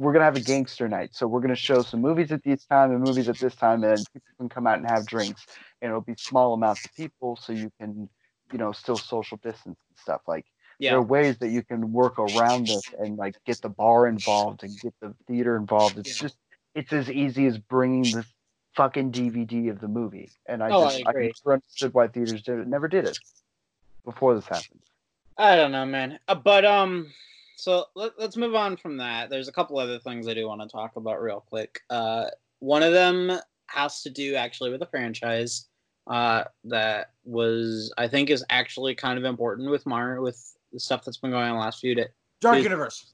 we're 0.02 0.14
gonna 0.14 0.26
have 0.26 0.36
a 0.36 0.40
gangster 0.40 0.90
night, 0.90 1.12
so 1.14 1.28
we're 1.28 1.42
gonna 1.42 1.56
show 1.56 1.84
some 1.84 2.02
movies 2.02 2.32
at 2.32 2.44
this 2.44 2.66
time 2.66 2.92
and 2.92 3.02
movies 3.02 3.30
at 3.30 3.38
this 3.38 3.56
time, 3.56 3.84
and 3.84 4.06
people 4.12 4.28
can 4.40 4.50
come 4.50 4.66
out 4.66 4.80
and 4.80 4.88
have 4.88 5.06
drinks, 5.06 5.46
and 5.82 5.90
it'll 5.90 6.02
be 6.02 6.16
small 6.16 6.54
amounts 6.54 6.84
of 6.86 6.94
people, 6.96 7.36
so 7.36 7.54
you 7.54 7.72
can, 7.80 8.10
you 8.52 8.58
know, 8.58 8.72
still 8.72 8.98
social 8.98 9.38
distance 9.38 9.78
and 9.90 9.98
stuff. 9.98 10.22
Like 10.28 10.46
there 10.80 10.98
are 10.98 11.04
ways 11.04 11.38
that 11.38 11.50
you 11.50 11.62
can 11.64 11.94
work 11.94 12.18
around 12.18 12.68
this 12.68 12.84
and 13.00 13.16
like 13.18 13.36
get 13.46 13.62
the 13.62 13.70
bar 13.70 14.08
involved 14.08 14.64
and 14.64 14.80
get 14.82 14.94
the 15.02 15.14
theater 15.28 15.56
involved. 15.56 16.00
It's 16.00 16.10
Yeah. 16.10 16.22
just 16.24 16.38
it's 16.74 16.94
as 16.94 17.12
easy 17.12 17.46
as 17.46 17.60
bringing 17.60 18.10
the 18.12 18.26
fucking 18.76 19.12
DVD 19.12 19.70
of 19.70 19.80
the 19.80 19.88
movie, 19.88 20.32
and 20.48 20.64
I 20.64 20.72
Oh, 20.72 20.86
just 20.86 20.98
I, 21.06 21.12
agree. 21.12 21.32
never 21.46 21.54
understood 21.54 21.94
why 21.94 22.08
theaters 22.08 22.42
did 22.42 22.58
it, 22.58 22.68
never 22.68 22.88
did 22.88 23.06
it 23.06 23.18
before 24.04 24.34
this 24.34 24.48
happened. 24.48 24.80
I 25.38 25.56
don't 25.56 25.72
know, 25.72 25.86
man. 25.86 26.20
Uh, 26.28 26.36
but 26.36 26.66
um, 26.66 27.14
so 27.62 27.86
let, 27.94 28.14
let's 28.18 28.38
move 28.38 28.56
on 28.56 28.76
from 28.76 28.98
that. 28.98 29.30
There's 29.30 29.48
a 29.48 29.52
couple 29.52 29.78
other 29.78 30.00
things 30.00 30.28
I 30.28 30.34
do 30.34 30.48
want 30.48 30.62
to 30.62 30.68
talk 30.68 30.96
about 30.96 31.22
real 31.22 31.44
quick. 31.48 31.82
Uh, 31.92 32.26
one 32.58 32.82
of 32.82 32.92
them 32.92 33.32
has 33.68 34.02
to 34.02 34.10
do 34.10 34.34
actually 34.34 34.72
with 34.72 34.82
a 34.82 34.88
franchise 34.88 35.68
uh, 36.08 36.46
that 36.64 37.12
was 37.24 37.94
I 38.00 38.08
think 38.08 38.32
is 38.32 38.44
actually 38.50 38.96
kind 38.96 39.20
of 39.20 39.26
important 39.26 39.70
with 39.70 39.86
Mar 39.86 40.22
with 40.22 40.56
the 40.74 40.80
stuff 40.80 41.06
that's 41.06 41.18
been 41.18 41.30
going 41.30 41.44
on 41.44 41.54
the 41.54 41.60
last 41.60 41.82
few 41.82 41.94
days. 41.94 42.08
Dark 42.40 42.56
Please. 42.56 42.64
Universe. 42.64 43.14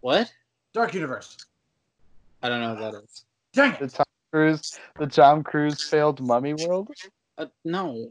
What? 0.00 0.28
Dark 0.74 0.92
Universe. 0.92 1.36
I 2.42 2.48
don't 2.48 2.60
know 2.60 2.74
what 2.74 2.80
that 2.80 3.00
is. 3.04 3.26
Dang 3.52 3.76
The. 3.78 3.86
Tom 3.86 4.06
Cruise, 4.32 4.76
the 4.98 5.06
Tom 5.06 5.44
Cruise 5.44 5.84
failed 5.84 6.20
Mummy 6.20 6.54
World. 6.54 6.88
Uh, 7.38 7.46
no. 7.64 8.10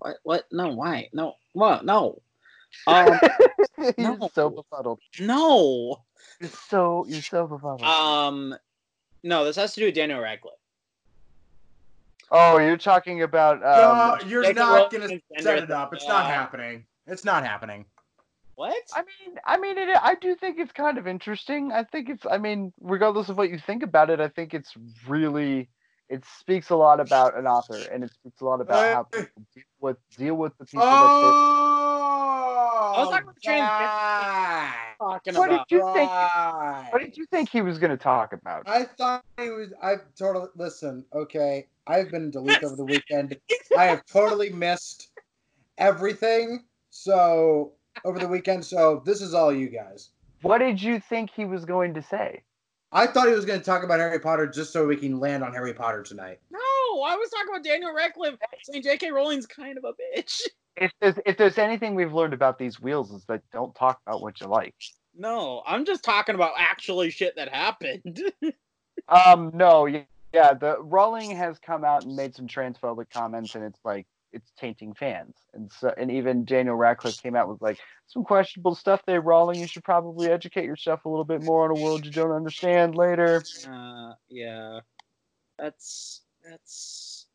What? 0.00 0.16
What? 0.22 0.44
No. 0.52 0.68
Why? 0.74 1.08
No. 1.14 1.36
What? 1.54 1.86
No. 1.86 2.20
Um, 2.86 3.18
He's 3.76 3.94
No. 3.98 4.30
so 4.34 4.50
befuddled. 4.50 5.00
no. 5.20 6.02
You're 6.40 6.50
so 6.50 7.04
you're 7.08 7.22
so 7.22 7.46
befuddled. 7.46 7.82
Um, 7.82 8.54
no. 9.22 9.44
This 9.44 9.56
has 9.56 9.74
to 9.74 9.80
do 9.80 9.86
with 9.86 9.94
Daniel 9.94 10.20
Radcliffe. 10.20 10.54
oh, 12.30 12.58
you're 12.58 12.76
talking 12.76 13.22
about 13.22 13.56
um, 13.64 14.18
no, 14.20 14.28
you're 14.28 14.42
Jacob 14.42 14.56
not 14.56 14.90
gonna 14.92 15.08
set 15.40 15.62
it 15.64 15.70
up. 15.70 15.92
It's 15.94 16.06
not 16.08 16.24
uh, 16.26 16.28
happening. 16.28 16.84
It's 17.06 17.24
not 17.24 17.44
happening. 17.44 17.84
What? 18.54 18.74
I 18.94 19.00
mean, 19.00 19.36
I 19.44 19.58
mean, 19.58 19.78
it, 19.78 19.88
I 20.00 20.14
do 20.14 20.34
think 20.36 20.58
it's 20.58 20.72
kind 20.72 20.98
of 20.98 21.06
interesting. 21.06 21.72
I 21.72 21.84
think 21.84 22.08
it's, 22.10 22.24
I 22.30 22.36
mean, 22.38 22.72
regardless 22.80 23.28
of 23.28 23.36
what 23.36 23.50
you 23.50 23.58
think 23.58 23.82
about 23.82 24.10
it, 24.10 24.20
I 24.20 24.28
think 24.28 24.52
it's 24.54 24.72
really, 25.08 25.68
it 26.12 26.24
speaks 26.38 26.68
a 26.68 26.76
lot 26.76 27.00
about 27.00 27.36
an 27.38 27.46
author, 27.46 27.84
and 27.84 28.04
it 28.04 28.12
speaks 28.12 28.42
a 28.42 28.44
lot 28.44 28.60
about 28.60 28.84
how 28.92 29.04
people 29.04 29.42
deal 29.54 29.64
with 29.80 29.96
deal 30.18 30.34
with 30.34 30.52
the 30.58 30.66
people 30.66 30.82
that 30.82 31.32
Oh, 31.34 32.92
I 32.94 33.00
was 33.00 33.08
talking 33.08 33.24
about 33.24 33.40
transgender- 33.40 34.98
talking 34.98 35.32
they. 35.32 35.38
What 35.38 35.48
did 35.50 35.60
you 35.70 35.78
think? 35.94 36.10
Right. 36.10 36.88
What 36.90 37.00
did 37.00 37.16
you 37.16 37.24
think 37.26 37.48
he 37.48 37.62
was 37.62 37.78
going 37.78 37.92
to 37.92 37.96
talk 37.96 38.34
about? 38.34 38.64
I 38.68 38.84
thought 38.84 39.24
he 39.40 39.48
was. 39.48 39.72
I 39.82 39.94
totally 40.18 40.48
listen. 40.54 41.06
Okay, 41.14 41.66
I've 41.86 42.10
been 42.10 42.24
in 42.24 42.30
Duluth 42.30 42.62
over 42.62 42.76
the 42.76 42.84
weekend. 42.84 43.38
I 43.78 43.84
have 43.86 44.04
totally 44.04 44.50
missed 44.50 45.08
everything. 45.78 46.64
So 46.90 47.72
over 48.04 48.18
the 48.18 48.28
weekend. 48.28 48.66
So 48.66 49.02
this 49.06 49.22
is 49.22 49.32
all 49.32 49.50
you 49.50 49.68
guys. 49.70 50.10
What 50.42 50.58
did 50.58 50.82
you 50.82 51.00
think 51.00 51.30
he 51.30 51.46
was 51.46 51.64
going 51.64 51.94
to 51.94 52.02
say? 52.02 52.42
I 52.92 53.06
thought 53.06 53.28
he 53.28 53.34
was 53.34 53.46
going 53.46 53.58
to 53.58 53.64
talk 53.64 53.84
about 53.84 54.00
Harry 54.00 54.20
Potter 54.20 54.46
just 54.46 54.72
so 54.72 54.86
we 54.86 54.96
can 54.96 55.18
land 55.18 55.42
on 55.42 55.52
Harry 55.52 55.72
Potter 55.72 56.02
tonight. 56.02 56.40
No, 56.50 56.58
I 56.58 57.16
was 57.16 57.30
talking 57.30 57.48
about 57.48 57.64
Daniel 57.64 57.94
Radcliffe 57.94 58.36
saying 58.64 58.82
J.K. 58.82 59.10
Rowling's 59.10 59.46
kind 59.46 59.78
of 59.78 59.84
a 59.84 59.92
bitch. 59.92 60.42
If 60.76 60.90
there's 61.00 61.14
if 61.26 61.36
there's 61.36 61.58
anything 61.58 61.94
we've 61.94 62.12
learned 62.12 62.34
about 62.34 62.58
these 62.58 62.80
wheels 62.80 63.10
is 63.10 63.24
that 63.26 63.42
don't 63.52 63.74
talk 63.74 64.00
about 64.06 64.22
what 64.22 64.40
you 64.40 64.46
like. 64.46 64.74
No, 65.14 65.62
I'm 65.66 65.84
just 65.84 66.02
talking 66.02 66.34
about 66.34 66.52
actually 66.56 67.10
shit 67.10 67.36
that 67.36 67.48
happened. 67.48 68.20
Um, 69.08 69.50
no, 69.54 69.86
yeah, 69.86 70.02
yeah. 70.32 70.54
The 70.54 70.80
Rowling 70.80 71.30
has 71.30 71.58
come 71.58 71.84
out 71.84 72.04
and 72.04 72.14
made 72.14 72.34
some 72.34 72.46
transphobic 72.46 73.10
comments, 73.10 73.54
and 73.54 73.64
it's 73.64 73.80
like 73.84 74.06
it's 74.32 74.50
tainting 74.58 74.94
fans. 74.94 75.34
And 75.54 75.70
so, 75.72 75.92
and 75.96 76.10
even 76.10 76.44
Daniel 76.44 76.74
Radcliffe 76.74 77.22
came 77.22 77.36
out 77.36 77.48
with 77.48 77.60
like 77.62 77.78
some 78.06 78.24
questionable 78.24 78.74
stuff 78.74 79.02
there. 79.06 79.20
Rowling, 79.20 79.60
you 79.60 79.66
should 79.66 79.84
probably 79.84 80.28
educate 80.28 80.64
yourself 80.64 81.04
a 81.04 81.08
little 81.08 81.24
bit 81.24 81.42
more 81.42 81.64
on 81.64 81.70
a 81.70 81.80
world 81.80 82.04
you 82.04 82.12
don't 82.12 82.32
understand 82.32 82.94
later. 82.94 83.42
uh, 83.68 84.12
yeah, 84.28 84.80
that's 85.58 86.22
that's 86.44 87.26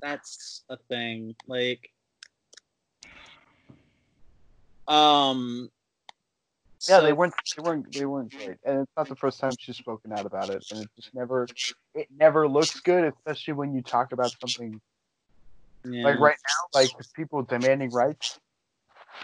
that's 0.00 0.64
a 0.68 0.76
thing. 0.88 1.34
Like, 1.46 1.90
Um. 4.86 5.70
Yeah, 6.88 6.98
so- 7.00 7.02
they 7.06 7.12
weren't. 7.12 7.34
They 7.56 7.62
weren't. 7.62 7.92
They 7.92 8.06
weren't 8.06 8.30
great, 8.32 8.56
and 8.64 8.80
it's 8.80 8.92
not 8.96 9.08
the 9.08 9.16
first 9.16 9.40
time 9.40 9.50
she's 9.58 9.76
spoken 9.76 10.12
out 10.12 10.24
about 10.26 10.48
it, 10.48 10.64
and 10.70 10.82
it 10.82 10.88
just 10.96 11.12
never. 11.14 11.46
It 11.94 12.06
never 12.16 12.48
looks 12.48 12.78
good, 12.80 13.04
especially 13.04 13.54
when 13.54 13.74
you 13.74 13.82
talk 13.82 14.12
about 14.12 14.32
something 14.40 14.80
Yeah. 15.90 16.04
like 16.04 16.18
right 16.18 16.36
now, 16.48 16.80
like 16.80 16.90
people 17.14 17.42
demanding 17.42 17.90
rights. 17.90 18.38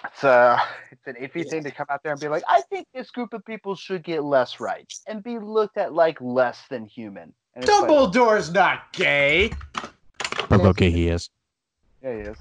It's 0.05 0.25
uh, 0.25 0.59
it's 0.91 1.07
an 1.07 1.15
iffy 1.21 1.49
thing 1.49 1.63
to 1.65 1.71
come 1.71 1.87
out 1.89 2.03
there 2.03 2.13
and 2.13 2.21
be 2.21 2.29
like, 2.29 2.43
I 2.49 2.63
think 2.63 2.89
this 2.95 3.11
group 3.11 3.33
of 3.33 3.45
people 3.45 3.77
should 3.77 4.03
get 4.03 4.25
less 4.25 4.59
rights 4.61 5.03
and 5.07 5.23
be 5.23 5.39
looked 5.39 5.77
at 5.79 5.93
like 5.93 6.21
less 6.21 6.61
than 6.69 6.85
human. 6.87 7.33
And 7.55 7.65
it's 7.65 7.69
like, 7.81 7.89
Dumbledore's 7.89 8.53
not 8.53 8.93
gay. 8.93 9.53
Look, 10.51 10.63
okay, 10.65 10.91
he 10.91 11.09
is. 11.09 11.31
yeah, 12.03 12.13
he 12.15 12.21
is. 12.23 12.37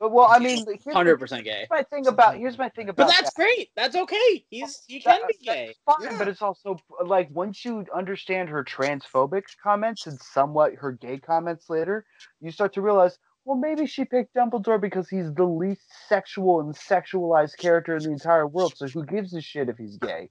But 0.00 0.10
well, 0.12 0.26
I 0.28 0.38
mean, 0.38 0.66
hundred 0.92 1.18
percent 1.18 1.44
gay. 1.44 1.66
here's 1.68 1.70
my 1.70 1.82
thing 1.84 2.06
about. 2.08 2.36
Here's 2.36 2.58
my 2.58 2.68
thing 2.70 2.88
about. 2.88 3.06
But 3.06 3.12
that's 3.12 3.32
that. 3.32 3.36
great. 3.36 3.70
That's 3.76 3.94
okay. 3.94 4.44
He's 4.50 4.82
he 4.86 5.00
can 5.00 5.20
That- 5.20 5.28
be 5.28 5.36
gay. 5.44 5.66
That's 5.86 5.98
fine, 5.98 6.10
Yeah. 6.12 6.18
but 6.18 6.28
it's 6.28 6.42
also 6.42 6.76
like 7.04 7.28
once 7.30 7.64
you 7.64 7.86
understand 7.94 8.48
her 8.48 8.64
transphobic 8.64 9.44
comments 9.62 10.06
and 10.06 10.18
somewhat 10.18 10.74
her 10.74 10.92
gay 10.92 11.18
comments 11.18 11.70
later, 11.70 12.04
you 12.40 12.50
start 12.50 12.72
to 12.74 12.82
realize, 12.82 13.18
well, 13.44 13.58
maybe 13.58 13.86
she 13.86 14.04
picked 14.04 14.34
Dumbledore 14.34 14.80
because 14.80 15.08
he's 15.08 15.32
the 15.32 15.44
least 15.44 15.82
sexual 16.08 16.60
and 16.60 16.74
sexualized 16.74 17.56
character 17.58 17.96
in 17.96 18.02
the 18.02 18.10
entire 18.10 18.46
world. 18.46 18.74
So 18.76 18.88
who 18.88 19.04
gives 19.04 19.34
a 19.34 19.40
shit 19.40 19.68
if 19.68 19.76
he's 19.76 19.96
gay? 19.98 20.30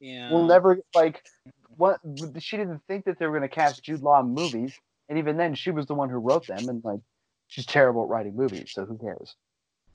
Yeah. 0.00 0.30
We'll 0.30 0.46
never 0.46 0.78
like 0.94 1.24
what 1.76 2.00
she 2.38 2.56
didn't 2.56 2.80
think 2.86 3.04
that 3.06 3.18
they 3.18 3.26
were 3.26 3.38
going 3.38 3.48
to 3.48 3.54
cast 3.54 3.82
Jude 3.82 4.02
Law 4.02 4.20
in 4.20 4.28
movies, 4.28 4.78
and 5.08 5.18
even 5.18 5.36
then, 5.36 5.54
she 5.54 5.70
was 5.70 5.86
the 5.86 5.94
one 5.94 6.08
who 6.08 6.18
wrote 6.18 6.46
them, 6.46 6.68
and 6.68 6.84
like 6.84 7.00
she's 7.48 7.66
terrible 7.66 8.04
at 8.04 8.08
writing 8.08 8.36
movies, 8.36 8.70
so 8.72 8.84
who 8.84 8.98
cares? 8.98 9.34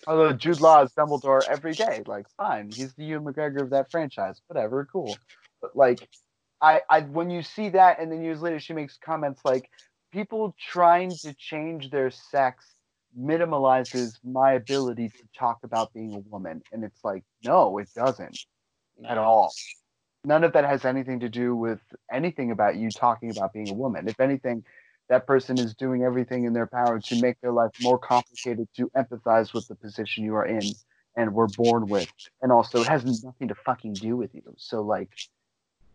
Although 0.08 0.34
Jude 0.34 0.62
Law 0.62 0.84
is 0.84 0.92
Dumbledore 0.94 1.42
every 1.48 1.74
day, 1.74 2.04
like 2.08 2.26
fine, 2.38 2.72
he's 2.72 2.94
the 2.94 3.06
Ewan 3.06 3.26
McGregor 3.26 3.62
of 3.62 3.70
that 3.70 3.92
franchise, 3.92 4.42
whatever, 4.48 4.88
cool. 4.92 5.16
But 5.62 5.76
like, 5.76 6.08
I, 6.60 6.82
I 6.90 7.02
when 7.02 7.30
you 7.30 7.44
see 7.44 7.70
that, 7.70 8.00
and 8.00 8.12
then 8.12 8.24
years 8.24 8.42
later 8.42 8.60
she 8.60 8.74
makes 8.74 8.98
comments 8.98 9.42
like, 9.46 9.70
people 10.12 10.56
trying 10.60 11.10
to 11.10 11.34
change 11.34 11.90
their 11.90 12.12
sex 12.12 12.66
minimalizes 13.20 14.18
my 14.24 14.54
ability 14.54 15.10
to 15.10 15.24
talk 15.38 15.60
about 15.64 15.94
being 15.94 16.14
a 16.14 16.20
woman, 16.30 16.62
and 16.72 16.84
it's 16.84 17.04
like, 17.04 17.24
no, 17.44 17.78
it 17.78 17.90
doesn't 17.96 18.38
at 19.08 19.18
all. 19.18 19.52
None 20.24 20.44
of 20.44 20.54
that 20.54 20.66
has 20.66 20.86
anything 20.86 21.22
to 21.22 21.30
do 21.30 21.56
with 21.56 21.80
anything 22.12 22.52
about 22.52 22.76
you 22.76 22.90
talking 22.90 23.32
about 23.32 23.54
being 23.54 23.70
a 23.70 23.74
woman. 23.74 24.08
If 24.08 24.20
anything, 24.20 24.64
that 25.10 25.26
person 25.26 25.60
is 25.60 25.74
doing 25.74 26.04
everything 26.04 26.46
in 26.46 26.54
their 26.54 26.68
power 26.68 27.00
to 27.00 27.22
make 27.22 27.42
their 27.42 27.52
life 27.52 27.72
more 27.82 27.98
complicated 27.98 28.68
to 28.78 28.90
empathize 28.96 29.54
with 29.54 29.68
the 29.68 29.76
position 29.76 30.24
you 30.24 30.36
are 30.36 30.46
in 30.46 30.62
and 31.18 31.34
were 31.34 31.48
born 31.48 31.88
with. 31.88 32.08
And 32.42 32.52
also, 32.52 32.82
it 32.82 32.88
has 32.88 33.24
nothing 33.24 33.48
to 33.48 33.56
fucking 33.56 33.94
do 33.94 34.16
with 34.16 34.34
you. 34.34 34.44
So, 34.58 34.82
like, 34.82 35.10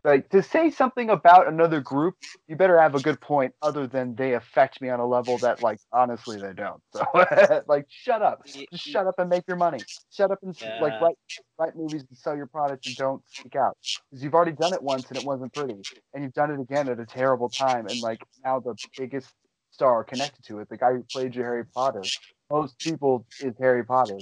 like 0.06 0.30
to 0.30 0.42
say 0.42 0.70
something 0.70 1.10
about 1.10 1.48
another 1.48 1.80
group, 1.80 2.16
you 2.48 2.56
better 2.56 2.80
have 2.80 2.94
a 2.94 3.00
good 3.00 3.20
point 3.20 3.54
other 3.62 3.86
than 3.86 4.14
they 4.14 4.34
affect 4.34 4.80
me 4.80 4.88
on 4.88 5.00
a 5.00 5.06
level 5.06 5.38
that, 5.38 5.62
like, 5.62 5.78
honestly, 5.92 6.38
they 6.40 6.52
don't. 6.54 6.80
So, 6.92 7.04
like, 7.68 7.86
shut 7.88 8.22
up 8.22 8.42
just 8.70 8.84
shut 8.84 9.06
up 9.06 9.18
and 9.18 9.28
make 9.28 9.44
your 9.46 9.56
money. 9.56 9.78
Shut 10.12 10.30
up 10.30 10.38
and 10.42 10.54
s 10.54 10.62
like 10.80 11.00
write 11.00 11.16
write 11.58 11.76
movies 11.76 12.04
and 12.08 12.16
sell 12.16 12.36
your 12.36 12.46
product 12.46 12.86
and 12.86 12.96
don't 12.96 13.22
speak 13.28 13.56
out 13.56 13.76
because 14.10 14.22
you've 14.22 14.34
already 14.34 14.52
done 14.52 14.72
it 14.72 14.82
once 14.82 15.08
and 15.08 15.18
it 15.18 15.24
wasn't 15.24 15.52
pretty, 15.52 15.76
and 16.14 16.22
you've 16.22 16.34
done 16.34 16.50
it 16.50 16.60
again 16.60 16.88
at 16.88 17.00
a 17.00 17.06
terrible 17.06 17.48
time. 17.48 17.86
And 17.86 18.00
like 18.00 18.22
now 18.44 18.60
the 18.60 18.74
biggest 18.96 19.32
star 19.70 20.04
connected 20.04 20.44
to 20.46 20.60
it, 20.60 20.68
the 20.68 20.76
guy 20.76 20.92
who 20.92 21.04
played 21.10 21.34
you 21.34 21.42
Harry 21.42 21.64
Potter, 21.64 22.02
most 22.50 22.78
people 22.78 23.26
is 23.40 23.54
Harry 23.58 23.84
Potter, 23.84 24.18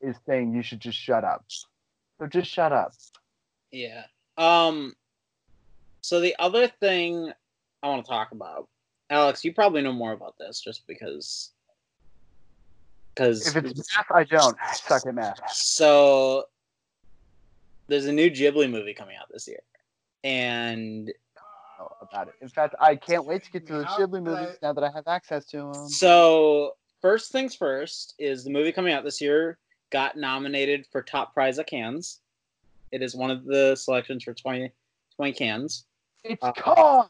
is 0.00 0.16
saying 0.26 0.54
you 0.54 0.62
should 0.62 0.80
just 0.80 0.98
shut 0.98 1.24
up. 1.24 1.44
So 2.18 2.26
just 2.26 2.50
shut 2.50 2.72
up. 2.72 2.92
Yeah. 3.70 4.04
Um. 4.38 4.94
So 6.06 6.20
the 6.20 6.36
other 6.38 6.68
thing 6.68 7.32
I 7.82 7.88
want 7.88 8.04
to 8.04 8.08
talk 8.08 8.30
about, 8.30 8.68
Alex, 9.10 9.44
you 9.44 9.52
probably 9.52 9.82
know 9.82 9.92
more 9.92 10.12
about 10.12 10.38
this 10.38 10.60
just 10.60 10.86
because. 10.86 11.50
Because 13.12 13.44
If 13.48 13.56
it's 13.56 13.96
math, 13.96 14.06
I 14.14 14.22
don't. 14.22 14.56
I 14.62 14.72
suck 14.74 15.04
at 15.04 15.14
math. 15.16 15.40
so 15.50 16.44
there's 17.88 18.06
a 18.06 18.12
new 18.12 18.30
Ghibli 18.30 18.70
movie 18.70 18.94
coming 18.94 19.16
out 19.20 19.26
this 19.32 19.48
year, 19.48 19.58
and 20.22 21.06
know 21.06 21.90
about 22.00 22.28
it. 22.28 22.34
In 22.40 22.48
fact, 22.48 22.76
I 22.80 22.94
can't 22.94 23.24
wait 23.24 23.42
to 23.42 23.50
get 23.50 23.66
to 23.66 23.78
the 23.78 23.84
Ghibli 23.84 24.22
movies 24.22 24.58
now 24.62 24.72
that 24.72 24.84
I 24.84 24.90
have 24.92 25.08
access 25.08 25.44
to 25.46 25.72
them. 25.72 25.88
so 25.88 26.76
first 27.02 27.32
things 27.32 27.56
first 27.56 28.14
is 28.20 28.44
the 28.44 28.50
movie 28.50 28.70
coming 28.70 28.92
out 28.92 29.02
this 29.02 29.20
year 29.20 29.58
got 29.90 30.16
nominated 30.16 30.86
for 30.92 31.02
top 31.02 31.34
prize 31.34 31.58
at 31.58 31.66
Cannes. 31.66 32.20
It 32.92 33.02
is 33.02 33.16
one 33.16 33.32
of 33.32 33.44
the 33.44 33.74
selections 33.74 34.22
for 34.22 34.34
20, 34.34 34.70
20 35.16 35.32
Cannes. 35.32 35.84
It's 36.28 36.42
Uh, 36.42 36.52
Con. 36.52 37.08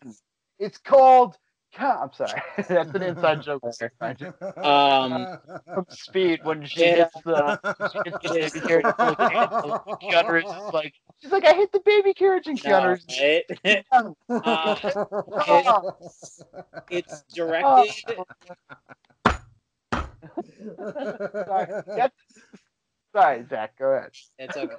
It's 0.58 0.78
called. 0.78 1.36
Con. 1.74 1.96
I'm 2.02 2.12
sorry. 2.12 2.40
That's 2.68 2.94
an 2.94 3.02
inside 3.02 3.42
joke. 3.42 3.62
there. 3.80 3.92
Um, 4.64 5.38
took 5.74 5.90
speed 5.92 6.40
when 6.44 6.64
she 6.66 6.80
Yeah. 6.80 6.96
hits 6.96 7.14
the. 7.24 7.58
She 7.92 7.98
hits 8.38 8.54
the 8.54 8.60
baby 8.60 8.60
carriage. 8.66 8.84
full. 8.96 9.98
Keanu 10.02 10.38
is 10.68 10.72
like 10.74 10.94
she's 11.20 11.32
like 11.32 11.44
I 11.46 11.52
hit 11.54 11.72
the 11.72 11.80
baby 11.80 12.14
carriage 12.14 12.46
and 12.46 12.62
No, 12.64 12.70
Keanu. 12.70 12.96
is 12.96 13.06
right? 13.20 14.06
Uh, 15.48 15.80
it's 16.90 17.22
directed. 17.34 18.16
sorry. 21.46 21.82
That's, 21.86 22.14
sorry, 23.14 23.44
Zach. 23.48 23.78
Go 23.78 23.86
ahead. 23.90 24.10
It's 24.38 24.56
okay. 24.56 24.74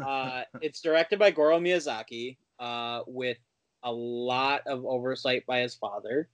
Uh, 0.00 0.42
it's 0.60 0.80
directed 0.80 1.18
by 1.18 1.30
Goro 1.32 1.58
Miyazaki, 1.58 2.36
uh, 2.58 3.02
with 3.06 3.38
a 3.82 3.92
lot 3.92 4.62
of 4.66 4.84
oversight 4.84 5.44
by 5.46 5.60
his 5.60 5.74
father, 5.74 6.28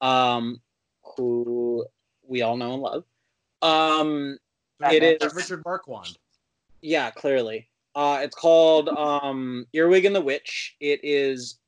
um, 0.00 0.60
who 1.16 1.84
we 2.26 2.42
all 2.42 2.56
know 2.56 2.74
and 2.74 2.82
love. 2.82 3.04
Um, 3.62 4.38
it 4.90 5.02
is 5.22 5.34
Richard 5.34 5.62
Marquand. 5.64 6.16
yeah, 6.80 7.10
clearly. 7.10 7.68
Uh, 7.94 8.20
it's 8.22 8.36
called 8.36 8.88
um, 8.88 9.66
Earwig 9.72 10.04
and 10.04 10.14
the 10.14 10.20
Witch. 10.20 10.76
It 10.80 11.00
is 11.02 11.58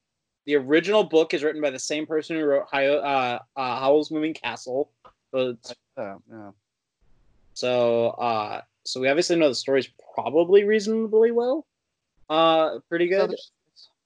the 0.47 0.55
original 0.57 1.05
book 1.05 1.35
is 1.35 1.43
written 1.43 1.61
by 1.61 1.71
the 1.71 1.79
same 1.79 2.07
person 2.07 2.37
who 2.37 2.45
wrote 2.45 2.67
Hi- 2.71 2.87
uh, 2.87 3.39
uh, 3.57 3.81
Howl's 3.81 4.11
Moving 4.11 4.33
Castle. 4.35 4.91
So, 5.33 5.51
it's, 5.51 5.75
So, 5.97 6.23
yeah. 6.31 6.51
so, 7.55 8.09
uh, 8.11 8.61
so 8.85 9.01
we 9.01 9.09
obviously 9.09 9.37
know 9.37 9.49
the 9.49 9.55
story's 9.55 9.89
probably 10.15 10.65
reasonably 10.65 11.31
well. 11.33 11.67
Uh, 12.31 12.79
pretty 12.89 13.09
good. 13.09 13.21
other- 13.23 13.37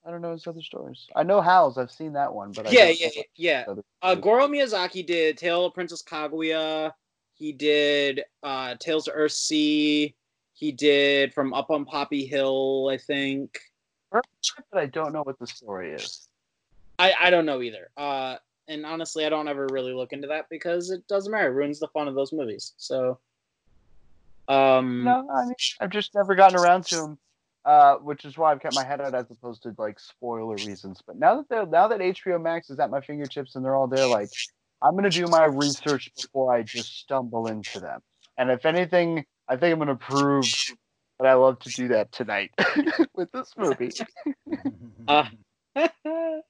I 0.06 0.10
don't 0.12 0.20
know 0.20 0.32
his 0.32 0.46
other 0.46 0.62
stories. 0.62 1.08
I 1.16 1.24
know 1.24 1.40
Howl's. 1.40 1.78
I've 1.78 1.90
seen 1.90 2.12
that 2.12 2.32
one, 2.32 2.52
but 2.52 2.68
I 2.68 2.70
Yeah, 2.70 2.88
yeah, 2.90 3.22
yeah. 3.34 3.64
Uh. 4.02 4.14
Goro 4.14 4.46
Miyazaki 4.46 5.04
did 5.04 5.36
Tale 5.36 5.66
of 5.66 5.74
Princess 5.74 6.02
Kaguya. 6.02 6.92
He 7.34 7.52
did 7.52 8.22
uh, 8.42 8.76
Tales 8.78 9.06
to 9.06 9.10
Earthsea. 9.10 10.14
He 10.54 10.72
did 10.72 11.34
From 11.34 11.52
Up 11.52 11.70
on 11.70 11.84
Poppy 11.84 12.24
Hill, 12.24 12.88
I 12.90 12.96
think. 12.96 13.58
but 14.10 14.24
I 14.80 14.86
don't 14.86 15.12
know 15.12 15.22
what 15.22 15.38
the 15.40 15.46
story 15.46 15.92
is. 15.92 16.28
I, 16.98 17.12
I 17.20 17.30
don't 17.30 17.44
know 17.44 17.60
either. 17.60 17.90
Uh, 17.96 18.36
and 18.68 18.86
honestly, 18.86 19.26
I 19.26 19.28
don't 19.28 19.48
ever 19.48 19.66
really 19.70 19.92
look 19.92 20.12
into 20.12 20.28
that 20.28 20.46
because 20.48 20.90
it 20.90 21.06
doesn't 21.08 21.30
matter. 21.30 21.48
It 21.48 21.54
ruins 21.54 21.80
the 21.80 21.88
fun 21.88 22.08
of 22.08 22.14
those 22.14 22.32
movies. 22.32 22.72
So, 22.78 23.18
um, 24.48 25.04
No, 25.04 25.28
I 25.30 25.44
mean 25.44 25.54
I've 25.80 25.90
just 25.90 26.14
never 26.14 26.34
gotten 26.34 26.58
around 26.58 26.86
to 26.86 26.96
them, 26.96 27.18
uh, 27.66 27.96
which 27.96 28.24
is 28.24 28.38
why 28.38 28.52
I've 28.52 28.60
kept 28.60 28.76
my 28.76 28.84
head 28.84 29.00
out 29.00 29.14
as 29.14 29.28
opposed 29.28 29.64
to 29.64 29.74
like 29.76 29.98
spoiler 29.98 30.54
reasons. 30.54 31.02
But 31.04 31.18
now 31.18 31.36
that 31.36 31.48
they're 31.48 31.66
now 31.66 31.88
that 31.88 31.98
HBO 31.98 32.40
Max 32.40 32.70
is 32.70 32.78
at 32.78 32.90
my 32.90 33.00
fingertips 33.00 33.56
and 33.56 33.64
they're 33.64 33.74
all 33.74 33.88
there, 33.88 34.06
like 34.06 34.30
I'm 34.80 34.94
gonna 34.94 35.10
do 35.10 35.26
my 35.26 35.46
research 35.46 36.12
before 36.14 36.54
I 36.54 36.62
just 36.62 37.00
stumble 37.00 37.48
into 37.48 37.80
them. 37.80 38.00
And 38.38 38.50
if 38.50 38.64
anything, 38.64 39.24
I 39.48 39.56
think 39.56 39.72
I'm 39.72 39.80
gonna 39.80 39.96
prove 39.96 40.46
that 41.18 41.26
I 41.26 41.34
love 41.34 41.58
to 41.60 41.70
do 41.70 41.88
that 41.88 42.12
tonight 42.12 42.52
with 43.14 43.30
this 43.32 43.52
movie. 43.58 43.90
Uh, 45.08 45.24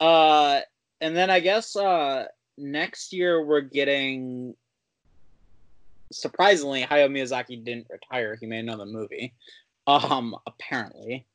uh, 0.00 0.60
and 1.02 1.14
then 1.14 1.28
I 1.28 1.40
guess 1.40 1.76
uh, 1.76 2.24
next 2.56 3.12
year 3.12 3.44
we're 3.44 3.60
getting. 3.60 4.54
Surprisingly, 6.10 6.84
Hayao 6.84 7.10
Miyazaki 7.10 7.62
didn't 7.62 7.88
retire. 7.90 8.38
He 8.40 8.46
made 8.46 8.60
another 8.60 8.86
movie. 8.86 9.34
Um, 9.86 10.34
apparently, 10.46 11.26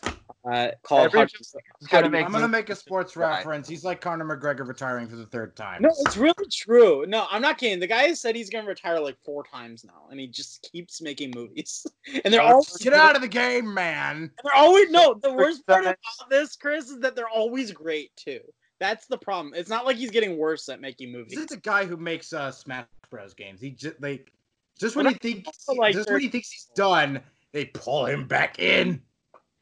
uh, 0.51 0.71
called. 0.83 1.05
Every- 1.05 1.19
How 1.21 1.25
to- 1.25 1.37
It's 1.39 1.87
gonna 1.87 2.09
make 2.09 2.25
I'm 2.25 2.31
gonna 2.31 2.47
make 2.47 2.69
a 2.69 2.75
sports 2.75 3.15
reference. 3.15 3.67
He's 3.67 3.83
like 3.85 4.01
Conor 4.01 4.25
McGregor 4.25 4.67
retiring 4.67 5.07
for 5.07 5.15
the 5.15 5.25
third 5.27 5.55
time. 5.55 5.81
No, 5.81 5.89
it's 5.99 6.17
really 6.17 6.33
true. 6.51 7.05
No, 7.07 7.27
I'm 7.31 7.41
not 7.41 7.57
kidding. 7.57 7.79
The 7.79 7.87
guy 7.87 8.03
has 8.03 8.19
said 8.19 8.35
he's 8.35 8.49
gonna 8.49 8.67
retire 8.67 8.99
like 8.99 9.17
four 9.23 9.43
times 9.43 9.85
now, 9.85 10.07
and 10.11 10.19
he 10.19 10.27
just 10.27 10.67
keeps 10.71 11.01
making 11.01 11.31
movies. 11.35 11.85
And 12.25 12.33
they're 12.33 12.41
Oh, 12.41 12.47
always 12.47 12.77
Get 12.77 12.93
out 12.93 13.15
of 13.15 13.21
the 13.21 13.27
game, 13.27 13.73
man. 13.73 14.31
They're 14.43 14.55
always 14.55 14.89
no. 14.89 15.13
The 15.13 15.33
worst 15.33 15.65
part 15.65 15.85
times. 15.85 15.95
about 16.19 16.29
this, 16.29 16.55
Chris, 16.57 16.89
is 16.89 16.99
that 16.99 17.15
they're 17.15 17.29
always 17.29 17.71
great 17.71 18.13
too. 18.17 18.41
That's 18.79 19.05
the 19.05 19.17
problem. 19.17 19.53
It's 19.55 19.69
not 19.69 19.85
like 19.85 19.95
he's 19.95 20.11
getting 20.11 20.37
worse 20.37 20.67
at 20.67 20.81
making 20.81 21.11
This 21.13 21.17
movies. 21.19 21.37
is 21.37 21.45
the 21.45 21.57
guy 21.57 21.85
who 21.85 21.95
makes 21.97 22.33
uh, 22.33 22.51
Smash 22.51 22.85
Bros. 23.09 23.33
games. 23.33 23.61
He 23.61 23.69
just 23.71 24.01
like 24.01 24.31
Just 24.79 24.95
when 24.95 25.05
he 25.05 25.13
thinks, 25.13 25.67
Like, 25.69 25.93
just 25.93 26.09
when 26.09 26.19
he 26.19 26.27
thinks 26.29 26.49
he's 26.51 26.67
done, 26.75 27.21
they 27.53 27.65
pull 27.65 28.05
him 28.05 28.27
back 28.27 28.59
in. 28.59 29.01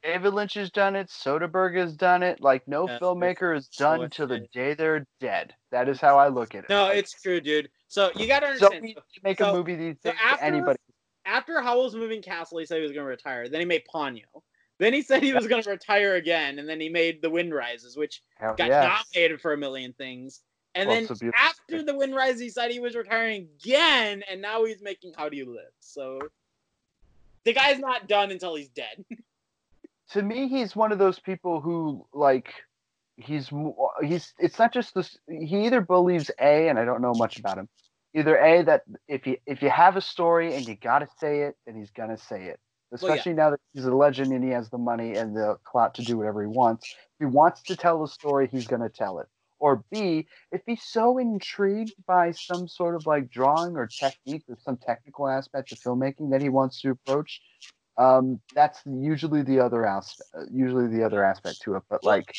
David 0.04 0.34
Lynch 0.34 0.54
has 0.54 0.72
done 0.72 0.96
it. 0.96 1.08
Soderbergh 1.10 1.76
has 1.78 1.96
done 1.96 2.24
it. 2.24 2.40
Like 2.42 2.66
no 2.68 2.88
Yeah, 2.88 3.00
filmmaker 3.00 3.58
is 3.58 3.68
so 3.72 3.98
done 3.98 4.10
till 4.10 4.28
the 4.28 4.48
day 4.54 4.74
they're 4.74 5.06
dead. 5.20 5.54
That 5.72 5.90
is 5.90 6.00
how 6.00 6.18
I 6.18 6.30
look 6.30 6.56
at 6.56 6.64
it. 6.64 6.70
No, 6.70 6.84
Like, 6.84 6.98
it's 7.00 7.22
true, 7.22 7.42
dude. 7.42 7.70
So 7.90 8.10
you 8.16 8.26
gotta 8.28 8.58
so 8.58 8.68
understand. 8.68 8.86
easy 8.86 8.94
so 8.96 9.02
to 9.02 9.22
make 9.24 9.40
so- 9.40 9.50
a 9.50 9.54
movie 9.54 9.76
these 9.76 9.98
so 10.02 10.12
days. 10.12 10.20
after- 10.24 10.46
anybody. 10.46 10.80
after 11.26 11.62
Howl's 11.62 11.96
moving 11.96 12.22
Castle, 12.22 12.60
he 12.60 12.66
said 12.66 12.78
he 12.78 12.84
was 12.84 12.92
going 12.94 13.04
to 13.04 13.10
retire. 13.10 13.50
Then 13.50 13.60
he 13.60 13.66
made 13.66 13.84
Ponyo. 13.94 14.24
Then 14.80 14.94
he 14.94 15.02
said 15.02 15.22
he 15.22 15.34
was 15.34 15.46
going 15.48 15.62
to 15.62 15.70
retire 15.70 16.16
again, 16.16 16.58
and 16.60 16.68
then 16.70 16.80
he 16.80 16.88
made 16.88 17.22
The 17.22 17.30
Wind 17.30 17.54
Rises, 17.54 17.98
which 17.98 18.24
Hell 18.38 18.56
got 18.56 18.70
yeah. 18.70 18.98
nominated 19.14 19.42
for 19.42 19.52
a 19.52 19.58
million 19.58 19.92
things. 19.94 20.40
And 20.76 20.88
Well, 20.88 20.96
then 20.96 21.04
it's 21.04 21.12
a 21.12 21.16
beautiful 21.16 21.46
after 21.46 21.84
The 21.84 21.96
Wind 21.96 22.16
Rises, 22.16 22.40
he 22.40 22.50
said 22.50 22.72
he 22.72 22.80
was 22.80 22.96
retiring 22.96 23.50
again, 23.62 24.24
and 24.30 24.42
now 24.42 24.64
he's 24.64 24.82
making 24.82 25.14
How 25.18 25.28
Do 25.28 25.36
You 25.36 25.52
Live? 25.54 25.74
So 25.80 26.20
the 27.46 27.54
guy's 27.54 27.80
not 27.80 28.08
done 28.08 28.32
until 28.32 28.56
he's 28.56 28.70
dead. 28.70 29.06
to 30.12 30.22
me 30.22 30.48
he's 30.48 30.76
one 30.76 30.92
of 30.92 31.00
those 31.00 31.20
people 31.20 31.62
who 31.62 32.06
like 32.14 32.54
he's 33.18 33.50
he's 34.02 34.34
it's 34.40 34.60
not 34.60 34.74
just 34.74 34.94
this 34.96 35.18
he 35.28 35.66
either 35.66 35.82
believes 35.82 36.32
a 36.40 36.70
and 36.70 36.80
i 36.80 36.86
don't 36.86 37.02
know 37.02 37.14
much 37.14 37.38
about 37.38 37.58
him 37.58 37.68
either 38.16 38.38
a 38.38 38.64
that 38.64 38.84
if 39.08 39.28
you 39.28 39.38
if 39.46 39.62
you 39.62 39.70
have 39.70 39.98
a 39.98 40.02
story 40.02 40.56
and 40.56 40.68
you 40.68 40.76
gotta 40.76 41.08
say 41.20 41.42
it 41.42 41.56
then 41.66 41.76
he's 41.76 41.92
gonna 41.92 42.18
say 42.18 42.46
it 42.46 42.60
yeah. 42.92 42.96
especially 42.96 43.34
now 43.34 43.50
that 43.50 43.60
he's 43.74 43.86
a 43.86 43.94
legend 43.94 44.32
and 44.32 44.44
he 44.44 44.50
has 44.50 44.70
the 44.70 44.78
money 44.78 45.16
and 45.16 45.36
the 45.36 45.58
clout 45.64 45.94
to 45.94 46.02
do 46.04 46.18
whatever 46.18 46.42
he 46.42 46.48
wants 46.48 46.96
if 47.20 47.20
he 47.20 47.26
wants 47.26 47.62
to 47.64 47.76
tell 47.76 48.02
the 48.02 48.08
story 48.08 48.48
he's 48.52 48.68
gonna 48.68 48.90
tell 48.90 49.20
it 49.20 49.28
or 49.60 49.84
b 49.92 50.28
if 50.52 50.62
he's 50.66 50.84
so 50.84 51.18
intrigued 51.18 51.94
by 52.08 52.32
some 52.32 52.68
sort 52.68 52.96
of 52.96 53.06
like 53.06 53.30
drawing 53.30 53.76
or 53.76 53.88
technique 53.88 54.44
or 54.50 54.58
some 54.60 54.78
technical 54.78 55.28
aspect 55.28 55.72
of 55.72 55.80
filmmaking 55.80 56.32
that 56.32 56.42
he 56.42 56.50
wants 56.50 56.82
to 56.82 56.92
approach 56.92 57.42
um, 57.98 58.40
that's 58.56 58.82
usually 58.86 59.42
the 59.42 59.60
other 59.60 59.86
aspect 59.86 60.30
usually 60.52 60.88
the 60.88 61.04
other 61.04 61.24
aspect 61.24 61.62
to 61.62 61.76
it 61.76 61.84
but 61.90 62.04
like 62.04 62.34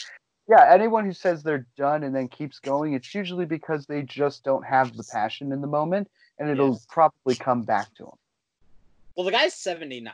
yeah 0.49 0.73
anyone 0.73 1.05
who 1.05 1.13
says 1.13 1.43
they're 1.43 1.67
done 1.77 2.03
and 2.03 2.15
then 2.15 2.29
keeps 2.29 2.59
going 2.59 2.95
it's 2.95 3.15
usually 3.15 3.45
because 3.47 3.87
they 3.87 4.03
just 4.03 4.43
don't 4.45 4.65
have 4.65 4.97
the 4.97 5.05
passion 5.13 5.53
in 5.53 5.61
the 5.61 5.67
moment 5.67 6.09
and 6.39 6.49
it'll 6.49 6.73
Yes. 6.73 6.87
probably 6.89 7.35
come 7.35 7.63
back 7.63 7.95
to 7.95 8.05
them 8.05 8.17
Well, 9.17 9.27
the 9.27 9.33
guy's 9.33 9.55
79. 9.55 10.13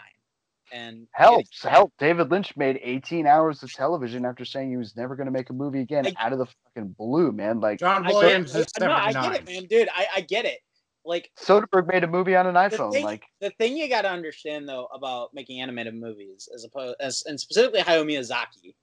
And 0.72 1.06
helps 1.12 1.62
help 1.62 1.92
david 1.98 2.30
lynch 2.30 2.56
made 2.56 2.80
18 2.82 3.26
hours 3.26 3.62
of 3.62 3.72
television 3.72 4.24
after 4.24 4.44
saying 4.44 4.68
he 4.70 4.76
was 4.76 4.96
never 4.96 5.14
going 5.14 5.26
to 5.26 5.32
make 5.32 5.48
a 5.50 5.52
movie 5.52 5.80
again 5.80 6.06
I- 6.06 6.14
out 6.18 6.32
of 6.32 6.38
the 6.38 6.46
fucking 6.46 6.94
blue 6.98 7.30
man 7.32 7.60
like 7.60 7.78
John 7.78 8.04
I 8.04 8.10
get, 8.10 8.16
Williams 8.16 8.54
is 8.54 8.66
it. 8.66 8.80
no, 8.80 8.90
I 8.90 9.12
get 9.12 9.34
it, 9.34 9.46
man, 9.46 9.64
dude. 9.66 9.88
I, 9.94 10.06
I 10.16 10.20
get 10.22 10.44
it. 10.44 10.58
Like 11.04 11.30
soderbergh 11.38 11.86
made 11.92 12.02
a 12.02 12.08
movie 12.08 12.34
on 12.34 12.48
an 12.48 12.54
the 12.54 12.60
iphone 12.60 12.92
thing, 12.92 13.04
like 13.04 13.22
the 13.40 13.50
thing 13.50 13.76
you 13.76 13.88
got 13.88 14.02
to 14.02 14.10
understand 14.10 14.68
though 14.68 14.86
about 14.92 15.32
making 15.32 15.60
animated 15.60 15.94
movies, 15.94 16.48
as 16.52 16.64
opposed 16.64 16.96
as 16.98 17.22
and 17.26 17.38
specifically 17.38 17.80
Hayao 17.80 18.04
Miyazaki, 18.04 18.74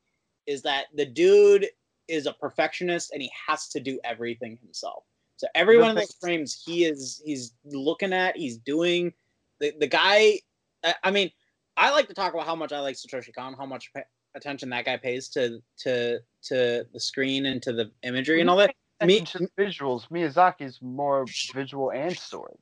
is 0.47 0.61
that 0.61 0.85
the 0.95 1.05
dude 1.05 1.67
is 2.07 2.25
a 2.25 2.31
perfectionist 2.33 3.11
and 3.11 3.21
he 3.21 3.29
has 3.47 3.67
to 3.69 3.81
do 3.81 3.99
everything 4.05 4.57
himself. 4.63 5.03
So 5.35 5.47
every 5.53 5.77
one 5.77 5.89
of 5.89 5.95
thing- 5.97 6.03
those 6.03 6.15
frames 6.21 6.63
he 6.65 6.85
is 6.85 7.21
he's 7.25 7.53
looking 7.65 8.13
at, 8.13 8.37
he's 8.37 8.57
doing. 8.57 9.11
The 9.59 9.73
the 9.81 9.87
guy, 9.87 10.39
I, 10.85 10.95
I 11.03 11.11
mean, 11.11 11.29
I 11.77 11.91
like 11.91 12.07
to 12.07 12.13
talk 12.13 12.33
about 12.33 12.45
how 12.45 12.55
much 12.55 12.71
I 12.71 12.79
like 12.79 12.95
Satoshi 12.95 13.33
Kon, 13.33 13.53
how 13.53 13.65
much 13.65 13.91
pa- 13.93 14.01
attention 14.35 14.69
that 14.69 14.85
guy 14.85 14.97
pays 14.97 15.27
to 15.29 15.59
to 15.79 16.19
to 16.43 16.85
the 16.93 16.99
screen 16.99 17.45
and 17.45 17.61
to 17.63 17.73
the 17.73 17.91
imagery 18.03 18.41
and 18.41 18.49
all 18.49 18.57
that. 18.57 18.75
Me- 19.03 19.15
attention 19.17 19.41
to 19.47 19.51
the 19.57 19.63
visuals 19.63 20.07
miyazaki's 20.09 20.79
more 20.81 21.25
visual 21.53 21.91
and 21.91 22.15
story 22.17 22.53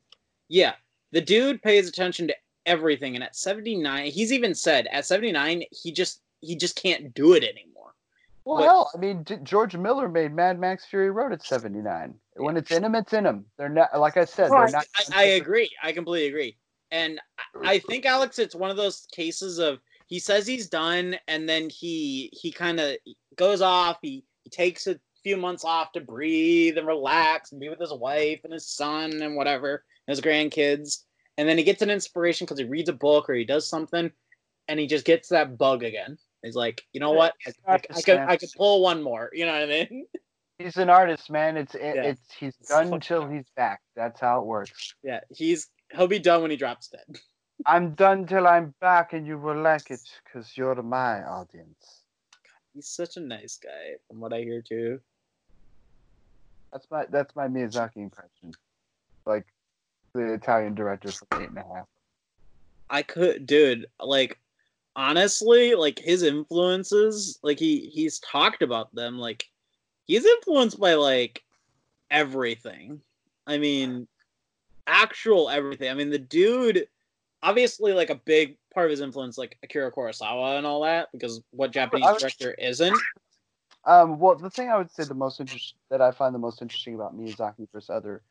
Yeah, 0.48 0.74
the 1.12 1.20
dude 1.20 1.62
pays 1.62 1.88
attention 1.88 2.26
to 2.28 2.34
everything, 2.66 3.14
and 3.14 3.22
at 3.22 3.36
seventy 3.36 3.76
nine, 3.76 4.10
he's 4.10 4.32
even 4.32 4.54
said 4.54 4.88
at 4.92 5.04
seventy 5.06 5.30
nine 5.32 5.62
he 5.70 5.92
just 5.92 6.20
he 6.40 6.56
just 6.56 6.74
can't 6.76 7.14
do 7.14 7.34
it 7.34 7.44
anymore. 7.44 7.94
Well, 8.44 8.56
But- 8.56 8.64
hell, 8.64 8.90
I 8.94 8.98
mean, 8.98 9.22
D- 9.22 9.36
George 9.44 9.76
Miller 9.76 10.08
made 10.08 10.32
Mad 10.34 10.58
Max 10.58 10.84
Fury 10.86 11.12
Road 11.12 11.32
at 11.32 11.44
79. 11.44 12.14
When 12.34 12.56
it's 12.56 12.72
in 12.72 12.82
him, 12.82 12.96
it's 12.96 13.12
in 13.12 13.24
him. 13.24 13.44
They're 13.56 13.68
not, 13.68 13.96
like 14.00 14.16
I 14.16 14.24
said, 14.24 14.50
they're 14.50 14.68
not. 14.68 14.86
I, 14.96 15.04
I 15.14 15.24
agree. 15.24 15.70
I 15.80 15.92
completely 15.92 16.26
agree. 16.26 16.56
And 16.92 17.20
I, 17.64 17.78
think 17.78 18.04
Alex, 18.04 18.38
it's 18.38 18.54
one 18.54 18.70
of 18.70 18.76
those 18.76 19.08
cases 19.12 19.58
of 19.58 19.80
he 20.06 20.18
says 20.18 20.46
he's 20.46 20.68
done, 20.68 21.16
and 21.26 21.48
then 21.48 21.70
he 21.70 22.30
he 22.34 22.52
kind 22.52 22.78
of 22.78 22.96
goes 23.36 23.62
off. 23.62 23.96
He 24.02 24.24
he 24.44 24.50
takes 24.50 24.86
a 24.86 25.00
few 25.22 25.38
months 25.38 25.64
off 25.64 25.92
to 25.92 26.00
breathe 26.00 26.76
and 26.76 26.86
relax 26.86 27.50
and 27.50 27.60
be 27.60 27.70
with 27.70 27.80
his 27.80 27.94
wife 27.94 28.40
and 28.44 28.52
his 28.52 28.68
son 28.68 29.22
and 29.22 29.36
whatever, 29.36 29.84
and 30.06 30.14
his 30.14 30.20
grandkids. 30.20 31.04
And 31.38 31.48
then 31.48 31.56
he 31.56 31.64
gets 31.64 31.80
an 31.80 31.88
inspiration 31.88 32.44
because 32.44 32.58
he 32.58 32.66
reads 32.66 32.90
a 32.90 32.92
book 32.92 33.30
or 33.30 33.34
he 33.34 33.44
does 33.44 33.66
something, 33.66 34.12
and 34.68 34.78
he 34.78 34.86
just 34.86 35.06
gets 35.06 35.30
that 35.30 35.56
bug 35.56 35.82
again. 35.82 36.18
He's 36.42 36.56
like, 36.56 36.82
you 36.92 37.00
know 37.00 37.12
what? 37.12 37.34
I, 37.66 37.72
I, 37.72 37.74
I 37.74 38.02
could 38.02 38.18
I 38.18 38.36
could 38.36 38.50
pull 38.54 38.82
one 38.82 39.02
more. 39.02 39.30
You 39.34 39.46
know 39.46 39.52
what 39.52 39.62
I 39.62 39.66
mean? 39.66 40.06
He's 40.58 40.76
an 40.76 40.90
artist, 40.90 41.30
man. 41.30 41.56
It's 41.56 41.74
it, 41.74 41.96
Yeah. 41.96 42.02
it's 42.02 42.34
he's 42.38 42.56
done 42.68 42.92
until 42.92 43.26
he's 43.26 43.48
back. 43.56 43.80
That's 43.96 44.20
how 44.20 44.40
it 44.40 44.46
works. 44.46 44.94
Yeah, 45.02 45.20
he's 45.34 45.68
he'll 45.94 46.06
be 46.06 46.18
done 46.18 46.42
when 46.42 46.50
he 46.50 46.56
drops 46.56 46.88
dead. 46.88 47.20
I'm 47.66 47.94
done 47.94 48.26
till 48.26 48.46
I'm 48.46 48.74
back, 48.80 49.12
and 49.12 49.26
you 49.26 49.38
will 49.38 49.60
like 49.60 49.90
it 49.90 50.00
because 50.24 50.56
you're 50.56 50.82
my 50.82 51.22
audience. 51.22 52.02
God, 52.42 52.60
He's 52.74 52.88
such 52.88 53.16
a 53.16 53.20
nice 53.20 53.58
guy, 53.62 53.96
from 54.08 54.20
what 54.20 54.32
I 54.32 54.40
hear 54.40 54.62
too. 54.62 55.00
That's 56.72 56.86
my 56.90 57.04
that's 57.10 57.36
my 57.36 57.48
Miyazaki 57.48 57.98
impression, 57.98 58.52
like 59.26 59.46
the 60.14 60.32
Italian 60.32 60.74
director 60.74 61.12
from 61.12 61.28
Eight 61.40 61.50
and 61.50 61.58
a 61.58 61.62
Half. 61.62 61.86
I 62.88 63.02
could, 63.02 63.46
dude. 63.46 63.86
Like, 64.00 64.38
honestly, 64.96 65.74
like 65.74 65.98
his 65.98 66.22
influences, 66.22 67.38
like 67.42 67.58
he 67.58 67.90
he's 67.92 68.18
talked 68.20 68.62
about 68.62 68.94
them. 68.94 69.18
Like, 69.18 69.44
he's 70.04 70.24
influenced 70.24 70.80
by 70.80 70.94
like 70.94 71.42
everything. 72.10 73.00
I 73.46 73.58
mean, 73.58 74.06
actual 74.86 75.48
everything. 75.48 75.90
I 75.90 75.94
mean, 75.94 76.10
the 76.10 76.18
dude, 76.18 76.86
obviously, 77.42 77.92
like 77.92 78.10
a 78.10 78.14
big 78.14 78.56
part 78.72 78.86
of 78.86 78.90
his 78.90 79.00
influence, 79.00 79.38
like 79.38 79.58
Akira 79.62 79.92
Kurosawa 79.92 80.58
and 80.58 80.66
all 80.66 80.82
that, 80.82 81.08
because 81.12 81.42
what 81.50 81.72
Japanese 81.72 82.06
was- 82.06 82.20
director 82.20 82.52
isn't? 82.52 82.98
Um, 83.84 84.18
well, 84.20 84.36
the 84.36 84.48
thing 84.50 84.68
I 84.70 84.76
would 84.76 84.92
say 84.92 85.02
the 85.04 85.14
most 85.14 85.40
interest 85.40 85.74
that 85.90 86.00
I 86.00 86.12
find 86.12 86.32
the 86.32 86.38
most 86.38 86.62
interesting 86.62 86.94
about 86.94 87.16
Miyazaki 87.16 87.66
versus 87.72 87.90
other 87.90 88.22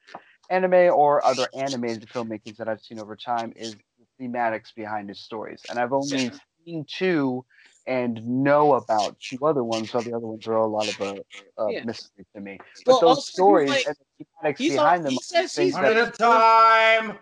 anime 0.50 0.94
or 0.94 1.26
other 1.26 1.50
animated 1.54 2.08
filmmakings 2.10 2.56
that 2.58 2.70
I've 2.70 2.82
seen 2.82 3.00
over 3.00 3.18
time 3.18 3.52
is 3.58 3.76
the 4.20 4.28
thematics 4.28 4.74
behind 4.74 5.10
his 5.10 5.20
stories. 5.20 5.62
And 5.70 5.78
I've 5.78 5.92
only 5.92 6.24
Yeah. 6.26 6.38
seen 6.64 6.86
two 6.86 7.46
and 7.88 8.26
know 8.44 8.74
about 8.74 9.20
two 9.20 9.40
other 9.46 9.64
ones, 9.64 9.94
while 9.94 10.04
the 10.04 10.14
other 10.16 10.28
ones 10.28 10.46
are 10.48 10.56
a 10.56 10.68
lot 10.68 10.88
of 10.88 11.00
a, 11.02 11.62
a 11.64 11.72
Yeah. 11.74 11.84
mystery 11.84 12.26
to 12.36 12.42
me. 12.42 12.58
But 12.86 12.94
Well, 12.94 13.00
those 13.02 13.18
also, 13.18 13.32
stories 13.32 13.70
like- 13.70 13.88
and 13.88 13.96
the 14.20 14.26
thematics 14.26 14.58
He's 14.58 14.78
all, 14.78 14.84
behind 14.86 15.06
them 15.06 15.12
he 15.12 15.18
are 15.18 15.22
says 15.22 15.56
things 15.56 15.76
he's 15.76 15.82
that, 15.82 16.14
time. 16.16 17.18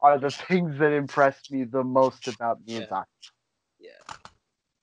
are 0.00 0.18
the 0.18 0.30
things 0.30 0.78
that 0.78 0.92
impressed 0.92 1.50
me 1.52 1.64
the 1.64 1.84
most 1.84 2.26
about 2.28 2.58
Yeah. 2.66 2.80
Miyazaki. 2.80 3.04
Yeah. 3.78 3.90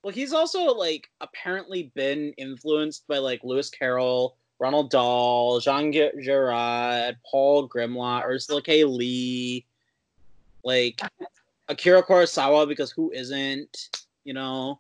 Well, 0.04 0.14
he's 0.14 0.34
also 0.34 0.74
like 0.74 1.10
apparently 1.22 1.92
been 1.96 2.34
influenced 2.38 3.08
by 3.08 3.18
like 3.18 3.44
Lewis 3.44 3.70
Carroll, 3.70 4.38
Ronald 4.60 4.90
Dahl, 4.92 5.60
Jean 5.60 5.92
Ge- 5.92 6.16
Giraud, 6.24 7.18
Paul 7.30 7.68
Grimault, 7.68 8.24
Ursula 8.24 8.62
K. 8.62 8.86
Lee, 8.86 9.66
like 10.64 11.02
Akira 11.68 12.02
Kurosawa, 12.04 12.68
because 12.68 12.92
who 12.92 13.12
isn't, 13.12 13.90
you 14.24 14.34
know, 14.34 14.80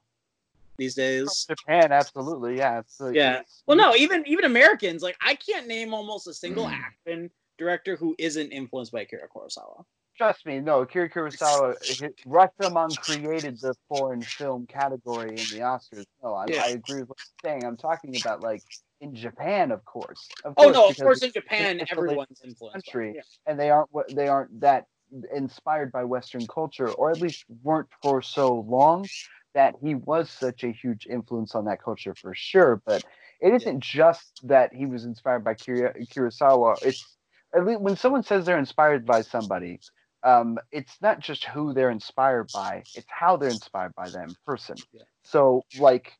these 0.78 0.96
days? 0.96 1.46
Japan, 1.48 1.92
absolutely, 1.92 2.58
yeah. 2.58 2.82
Like- 3.00 3.16
Yeah. 3.16 3.42
Well, 3.68 3.78
no, 3.78 3.96
even 3.96 4.24
even 4.28 4.46
Americans, 4.46 5.02
like 5.02 5.18
I 5.22 5.36
can't 5.36 5.68
name 5.68 5.94
almost 5.94 6.28
a 6.28 6.34
single 6.34 6.66
Mm. 6.66 6.74
action 6.74 7.32
director 7.58 7.96
who 7.96 8.16
isn't 8.20 8.52
influenced 8.52 8.92
by 8.92 9.02
Akira 9.02 9.28
Kurosawa. 9.30 9.86
Trust 10.18 10.46
me, 10.46 10.60
no. 10.62 10.82
Akira 10.82 11.10
Kurosawa, 11.10 11.76
Rashomon 12.26 12.98
created 12.98 13.60
the 13.60 13.74
foreign 13.90 14.22
film 14.22 14.66
category 14.66 15.30
in 15.32 15.36
the 15.36 15.60
Oscars. 15.62 16.06
No, 16.24 16.34
I, 16.34 16.46
Yeah. 16.48 16.64
I 16.66 16.70
agree 16.70 17.02
with 17.02 17.10
what 17.10 17.18
you're 17.44 17.52
saying. 17.52 17.66
I'm 17.66 17.78
talking 17.78 18.16
about 18.22 18.42
like 18.42 18.62
in 19.02 19.14
Japan, 19.14 19.72
of 19.72 19.84
course. 19.86 20.28
Of 20.46 20.54
Oh 20.58 20.70
no, 20.72 20.88
of 20.88 20.98
course 20.98 21.22
in 21.22 21.32
Japan 21.34 21.82
everyone's 21.92 22.42
influenced. 22.44 22.74
Country. 22.86 23.14
Yeah. 23.16 23.22
and 23.46 23.60
they 23.60 23.70
aren't 23.70 23.92
what 23.94 24.14
they 24.16 24.28
aren't 24.30 24.60
that 24.62 24.86
inspired 25.34 25.92
by 25.92 26.04
Western 26.04 26.48
culture, 26.48 26.90
or 26.92 27.12
at 27.12 27.22
least 27.22 27.46
weren't 27.64 27.88
for 28.02 28.22
so 28.22 28.66
long 28.68 29.06
that 29.56 29.74
he 29.82 29.96
was 29.96 30.30
such 30.30 30.63
a 30.63 30.72
huge 30.72 31.08
influence 31.10 31.56
on 31.56 31.65
that 31.65 31.82
culture 31.82 32.13
for 32.13 32.36
sure. 32.36 32.82
But 32.86 33.04
it 33.41 33.54
isn't 33.54 33.80
just 33.80 34.41
that 34.44 34.74
he 34.74 34.86
was 34.86 35.06
inspired 35.06 35.44
by 35.44 35.56
Kurosawa. 35.56 36.86
It's 36.86 37.18
at 37.56 37.65
least 37.65 37.82
when 37.82 37.96
someone 37.96 38.22
says 38.22 38.46
they're 38.46 38.60
inspired 38.60 39.06
by 39.06 39.22
somebody, 39.22 39.80
um, 40.24 40.60
it's 40.72 40.98
not 41.02 41.20
just 41.20 41.46
who 41.46 41.74
they're 41.74 41.89
inspired 41.89 42.50
by; 42.54 42.84
it's 42.96 43.08
how 43.10 43.38
they're 43.38 43.50
inspired 43.50 43.96
by 43.96 44.10
them 44.10 44.36
person. 44.46 44.76
Yeah. 44.94 45.04
So, 45.24 45.63
like, 45.80 46.12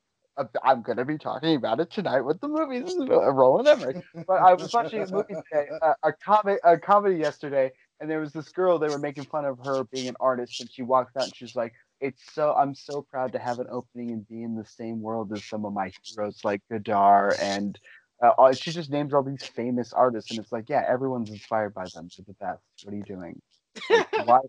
I'm 0.64 0.82
going 0.82 0.98
to 0.98 1.06
be 1.06 1.18
talking 1.18 1.56
about 1.56 1.80
it 1.80 1.92
tonight 1.92 2.22
with 2.22 2.40
the 2.40 2.48
movies. 2.48 2.96
Roland 2.98 3.68
Emmerich 3.68 4.04
but 4.28 4.42
I 4.42 4.54
was 4.54 4.74
watching 4.74 5.02
a 5.02 5.08
movie 5.12 5.36
today, 5.50 5.68
a, 5.82 5.96
a 6.04 6.14
comic, 6.14 6.60
a 6.64 6.78
comedy 6.78 7.18
yesterday 7.18 7.72
and 8.00 8.10
there 8.10 8.20
was 8.20 8.34
this 8.34 8.50
girl 8.50 8.78
they 8.78 8.90
were 8.90 9.00
making 9.00 9.26
fun 9.26 9.46
of 9.46 9.58
her 9.64 9.84
being 9.86 10.08
an 10.08 10.16
artist, 10.20 10.60
and 10.60 10.72
she 10.72 10.82
walks 10.82 11.16
out 11.16 11.24
and 11.24 11.36
she's 11.36 11.56
like, 11.56 11.74
"It's 12.00 12.34
so 12.34 12.54
I'm 12.54 12.76
so 12.76 13.02
proud 13.02 13.32
to 13.34 13.40
have 13.40 13.60
an 13.60 13.68
opening 13.72 14.12
and 14.12 14.28
be 14.28 14.44
in 14.44 14.56
the 14.56 14.66
same 14.66 15.02
world 15.02 15.32
as 15.34 15.44
some 15.46 15.66
of 15.66 15.74
my 15.74 15.92
heroes 16.04 16.42
like 16.44 16.62
Godard 16.70 17.36
and." 17.42 17.80
Uh, 18.22 18.54
she 18.54 18.72
just 18.72 18.90
names 18.90 19.14
all 19.14 19.22
these 19.22 19.44
famous 19.44 19.92
artists, 19.92 20.32
and 20.32 20.40
it's 20.40 20.50
like, 20.50 20.70
yeah, 20.70 20.86
everyone's 20.88 21.30
inspired 21.30 21.74
by 21.74 21.84
them. 21.94 22.08
They're 22.18 22.26
the 22.26 22.34
best. 22.34 22.64
What 22.84 22.94
are 22.94 22.98
you 22.98 23.04
doing? 23.04 23.42
Like, 23.90 24.08
why? 24.26 24.40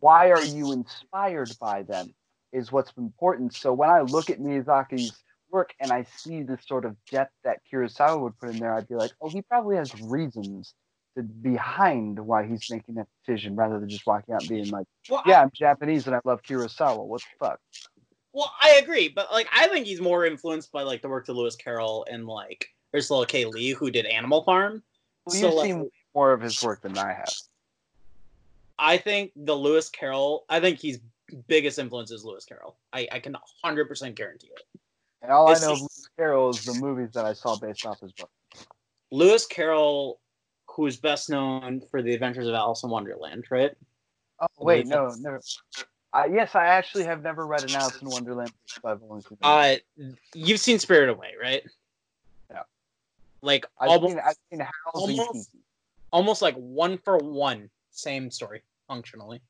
Why 0.00 0.30
are 0.30 0.44
you 0.44 0.72
inspired 0.72 1.50
by 1.58 1.82
them? 1.82 2.14
Is 2.52 2.70
what's 2.70 2.92
important. 2.96 3.54
So 3.54 3.72
when 3.72 3.88
I 3.90 4.02
look 4.02 4.28
at 4.28 4.38
Miyazaki's 4.38 5.12
work 5.50 5.74
and 5.80 5.92
I 5.92 6.04
see 6.04 6.42
the 6.42 6.58
sort 6.66 6.84
of 6.84 6.96
depth 7.10 7.32
that 7.44 7.60
Kurosawa 7.72 8.20
would 8.20 8.38
put 8.38 8.50
in 8.50 8.58
there, 8.58 8.74
I'd 8.74 8.88
be 8.88 8.94
like, 8.94 9.12
oh, 9.20 9.28
he 9.28 9.42
probably 9.42 9.76
has 9.76 9.98
reasons 10.00 10.74
behind 11.22 12.18
why 12.18 12.46
he's 12.46 12.70
making 12.70 12.96
that 12.96 13.06
decision, 13.24 13.56
rather 13.56 13.78
than 13.80 13.88
just 13.88 14.06
walking 14.06 14.34
out 14.34 14.42
and 14.42 14.50
being 14.50 14.70
like, 14.70 14.86
Well, 15.08 15.22
yeah, 15.26 15.42
I'm 15.42 15.50
Japanese 15.54 16.06
and 16.06 16.16
I 16.16 16.20
love 16.24 16.42
Kurosawa. 16.42 17.04
What 17.04 17.22
the 17.22 17.46
fuck? 17.46 17.60
Well, 18.32 18.52
I 18.60 18.80
agree, 18.82 19.08
but 19.08 19.32
like 19.32 19.48
I 19.52 19.66
think 19.68 19.86
he's 19.86 20.00
more 20.00 20.26
influenced 20.26 20.70
by 20.72 20.82
like 20.82 21.02
the 21.02 21.08
work 21.08 21.28
of 21.28 21.36
Lewis 21.36 21.56
Carroll 21.56 22.06
and 22.10 22.26
like 22.26 22.68
Ursula 22.94 23.26
K. 23.26 23.46
Lee, 23.46 23.70
who 23.70 23.90
did 23.90 24.06
Animal 24.06 24.42
Farm. 24.42 24.82
Well, 25.24 25.34
So, 25.34 25.46
you've 25.46 25.54
like, 25.54 25.66
seen 25.66 25.90
more 26.14 26.32
of 26.32 26.40
his 26.40 26.62
work 26.62 26.82
than 26.82 26.98
I 26.98 27.12
have. 27.14 27.32
I 28.78 28.98
think 28.98 29.32
the 29.36 29.54
Lewis 29.54 29.88
Carroll. 29.88 30.44
I 30.48 30.60
think 30.60 30.78
he's 30.78 30.98
biggest 31.48 31.78
influence 31.78 32.10
is 32.10 32.24
Lewis 32.24 32.44
Carroll. 32.44 32.76
I, 32.92 33.08
I 33.10 33.20
can 33.20 33.36
hundred 33.62 33.86
percent 33.86 34.14
guarantee 34.14 34.48
it. 34.48 34.80
And 35.22 35.32
all 35.32 35.50
It's 35.50 35.62
I 35.62 35.66
know 35.66 35.72
of 35.72 35.80
Lewis 35.80 36.08
Carroll 36.18 36.50
is 36.50 36.64
the 36.64 36.74
movies 36.74 37.10
that 37.14 37.24
I 37.24 37.32
saw 37.32 37.56
based 37.56 37.86
off 37.86 38.00
his 38.00 38.12
book. 38.12 38.30
Lewis 39.10 39.46
Carroll, 39.46 40.20
who 40.76 40.86
is 40.86 40.98
best 40.98 41.30
known 41.30 41.80
for 41.90 42.02
the 42.02 42.12
Adventures 42.12 42.46
of 42.46 42.54
Alice 42.54 42.82
in 42.82 42.90
Wonderland, 42.90 43.46
right? 43.50 43.72
Oh 44.38 44.46
wait, 44.58 44.86
no, 44.86 45.14
no. 45.18 45.38
Uh, 46.12 46.24
yes, 46.30 46.54
I 46.54 46.66
actually 46.66 47.04
have 47.04 47.22
never 47.22 47.46
read 47.46 47.64
an 47.64 47.74
Alice 47.74 48.00
in 48.02 48.10
Wonderland. 48.10 48.50
book, 48.50 48.82
but 48.82 48.92
I've 48.92 49.02
only 49.10 49.22
seen. 49.22 49.38
Uh, 49.42 49.76
you've 50.34 50.60
seen 50.60 50.78
Spirit 50.78 51.08
Away, 51.08 51.32
right? 51.40 51.62
Yeah. 52.50 52.62
Like 53.40 53.64
I've 53.80 53.88
almost, 53.88 54.12
seen, 54.12 54.22
I've 54.22 54.36
seen 54.50 54.66
almost- 54.94 55.50
almost 56.12 56.42
like 56.42 56.54
one 56.56 56.98
for 56.98 57.16
one, 57.16 57.70
same 57.90 58.30
story 58.30 58.62
functionally. 58.86 59.40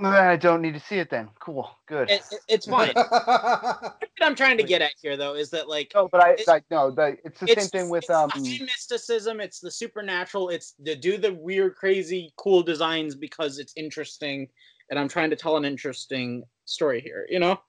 I 0.00 0.36
don't 0.36 0.62
need 0.62 0.74
to 0.74 0.80
see 0.80 0.98
it 0.98 1.10
then. 1.10 1.28
Cool, 1.40 1.68
good. 1.86 2.08
It, 2.10 2.22
it- 2.30 2.40
it's 2.48 2.66
fine. 2.66 2.92
what 2.94 3.98
I'm 4.20 4.34
trying 4.36 4.56
to 4.58 4.62
get 4.62 4.80
at 4.80 4.92
here, 5.02 5.16
though, 5.16 5.34
is 5.34 5.50
that 5.50 5.68
like 5.68 5.92
no, 5.94 6.08
but 6.08 6.22
I, 6.22 6.30
it- 6.32 6.48
I 6.48 6.62
no, 6.70 6.90
the, 6.90 7.16
it's 7.24 7.40
the 7.40 7.50
it's 7.50 7.62
same 7.62 7.68
thing 7.68 7.90
with 7.90 8.04
it's 8.04 8.10
um. 8.10 8.30
mysticism. 8.36 9.40
It's 9.40 9.60
the 9.60 9.70
supernatural. 9.70 10.50
It's 10.50 10.74
to 10.84 10.94
do 10.94 11.18
the 11.18 11.32
weird, 11.34 11.74
crazy, 11.74 12.32
cool 12.36 12.62
designs 12.62 13.16
because 13.16 13.58
it's 13.58 13.72
interesting, 13.76 14.48
and 14.90 14.98
I'm 14.98 15.08
trying 15.08 15.30
to 15.30 15.36
tell 15.36 15.56
an 15.56 15.64
interesting 15.64 16.44
story 16.64 17.00
here. 17.00 17.26
You 17.28 17.40
know? 17.40 17.60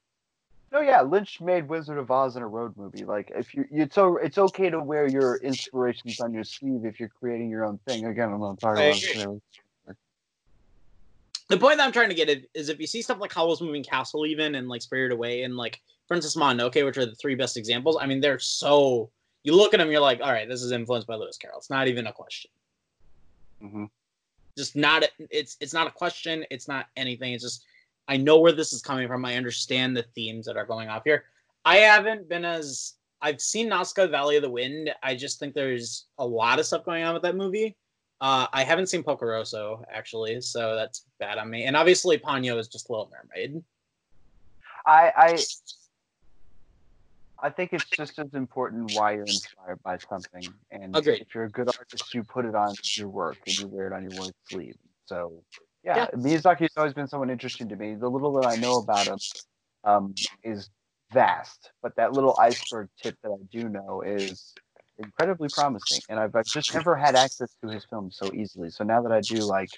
No, 0.72 0.82
yeah, 0.82 1.02
Lynch 1.02 1.42
made 1.42 1.68
Wizard 1.68 1.98
of 1.98 2.12
Oz 2.12 2.36
in 2.36 2.44
a 2.44 2.48
road 2.48 2.74
movie. 2.78 3.04
Like, 3.04 3.32
if 3.36 3.56
you, 3.56 3.66
it's 3.72 3.96
so 3.96 4.18
it's 4.18 4.38
okay 4.38 4.70
to 4.70 4.80
wear 4.80 5.08
your 5.08 5.38
inspirations 5.38 6.20
on 6.20 6.32
your 6.32 6.44
sleeve 6.44 6.86
if 6.86 7.00
you're 7.00 7.10
creating 7.10 7.50
your 7.50 7.66
own 7.66 7.80
thing. 7.88 8.06
Again, 8.06 8.32
I'm 8.32 8.40
not 8.40 8.60
talking 8.60 8.84
about. 9.16 9.42
The 11.50 11.58
point 11.58 11.78
that 11.78 11.86
I'm 11.86 11.92
trying 11.92 12.10
to 12.10 12.16
get 12.16 12.30
at 12.30 12.44
is 12.54 12.70
if 12.70 12.80
you 12.80 12.88
see 12.88 13.02
stuff 13.02 13.20
like 13.20 13.34
Howl's 13.34 13.62
Moving 13.62 13.84
Castle, 13.84 14.26
even 14.26 14.56
and 14.56 14.70
like 14.70 14.82
Spirited 14.82 15.12
Away 15.12 15.44
and 15.44 15.58
like 15.58 15.82
Princess 16.08 16.36
Mononoke, 16.36 16.86
which 16.86 16.98
are 16.98 17.06
the 17.06 17.16
three 17.16 17.36
best 17.36 17.58
examples. 17.58 17.98
I 18.00 18.06
mean, 18.06 18.22
they're 18.22 18.40
so. 18.40 19.10
You 19.44 19.56
look 19.56 19.74
at 19.74 19.78
them, 19.78 19.90
you're 19.90 20.02
like, 20.02 20.22
all 20.22 20.32
right, 20.32 20.48
this 20.50 20.62
is 20.62 20.72
influenced 20.72 21.08
by 21.08 21.16
Lewis 21.16 21.38
Carroll. 21.38 21.58
It's 21.58 21.70
not 21.70 21.88
even 21.88 22.08
a 22.08 22.14
question. 22.14 22.52
hmm 23.62 23.86
just 24.58 24.76
not 24.76 25.04
it's 25.30 25.56
it's 25.62 25.74
not 25.74 25.88
a 25.88 25.92
question 25.92 26.44
it's 26.52 26.68
not 26.68 26.88
anything 26.98 27.32
it's 27.34 27.44
just 27.44 27.64
i 28.10 28.18
know 28.18 28.40
where 28.40 28.52
this 28.52 28.74
is 28.74 28.82
coming 28.82 29.08
from 29.08 29.24
i 29.24 29.36
understand 29.36 29.96
the 29.96 30.04
themes 30.16 30.46
that 30.46 30.58
are 30.58 30.66
going 30.66 30.90
off 30.90 31.04
here 31.06 31.24
i 31.64 31.78
haven't 31.78 32.28
been 32.28 32.44
as 32.44 32.96
i've 33.22 33.40
seen 33.40 33.70
Nausicaä 33.70 34.12
valley 34.12 34.36
of 34.36 34.42
the 34.42 34.50
wind 34.50 34.90
i 35.02 35.16
just 35.16 35.40
think 35.40 35.54
there's 35.54 36.08
a 36.18 36.28
lot 36.28 36.60
of 36.60 36.66
stuff 36.66 36.84
going 36.84 37.06
on 37.06 37.14
with 37.14 37.24
that 37.24 37.38
movie 37.38 37.78
uh, 38.22 38.48
i 38.54 38.64
haven't 38.64 38.88
seen 38.88 39.04
Porco 39.04 39.26
Rosso 39.26 39.84
actually 39.92 40.42
so 40.42 40.76
that's 40.76 41.06
bad 41.20 41.38
on 41.38 41.50
me 41.50 41.66
and 41.66 41.76
obviously 41.76 42.18
ponyo 42.18 42.58
is 42.60 42.68
just 42.68 42.90
a 42.90 42.92
little 42.92 43.12
mermaid 43.12 43.64
I, 44.86 45.12
I, 45.16 45.38
I 47.42 47.50
think 47.50 47.74
it's 47.74 47.90
just 47.90 48.18
as 48.20 48.34
important 48.34 48.92
why 48.96 49.14
you're 49.14 49.22
inspired 49.22 49.82
by 49.84 49.98
something, 49.98 50.44
and 50.72 50.96
Agreed. 50.96 51.22
if 51.22 51.34
you're 51.34 51.46
a 51.46 51.50
good 51.50 51.68
artist, 51.68 52.14
you 52.14 52.24
put 52.24 52.46
it 52.46 52.56
on 52.56 52.74
your 52.96 53.10
work 53.10 53.38
and 53.46 53.58
you 53.60 53.68
wear 53.68 53.88
it 53.88 53.94
on 53.94 54.10
your 54.10 54.20
work 54.20 54.34
sleeve. 54.50 54.76
So, 55.06 55.44
yeah, 55.84 55.98
Yeah. 55.98 56.08
Miyazaki's 56.16 56.76
always 56.76 56.94
been 56.94 57.08
someone 57.08 57.30
interesting 57.30 57.70
to 57.70 57.76
me. 57.76 57.96
The 57.96 58.10
little 58.10 58.34
that 58.34 58.48
I 58.48 58.56
know 58.58 58.78
about 58.78 59.08
him 59.08 59.18
um, 59.84 60.16
is 60.44 60.70
vast, 61.14 61.72
but 61.82 61.96
that 61.96 62.14
little 62.14 62.36
iceberg 62.40 62.90
tip 63.02 63.16
that 63.24 63.30
I 63.30 63.44
do 63.52 63.70
know 63.70 64.02
is 64.02 64.54
incredibly 65.00 65.50
promising, 65.50 66.02
and 66.10 66.20
I've, 66.20 66.36
I've 66.36 66.46
just 66.46 66.74
never 66.74 66.96
had 66.96 67.16
access 67.16 67.56
to 67.62 67.70
his 67.70 67.86
films 67.86 68.18
so 68.18 68.32
easily. 68.34 68.70
So 68.70 68.84
now 68.84 69.02
that 69.02 69.12
I 69.12 69.22
do, 69.22 69.38
like, 69.38 69.70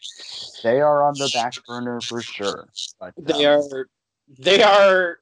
they 0.63 0.81
are 0.81 1.03
on 1.03 1.13
the 1.13 1.29
back 1.33 1.53
burner 1.65 2.01
for 2.01 2.21
sure. 2.21 2.67
But 2.99 3.13
they 3.17 3.45
um, 3.45 3.61
are 3.61 3.87
they 4.39 4.61
are 4.63 5.19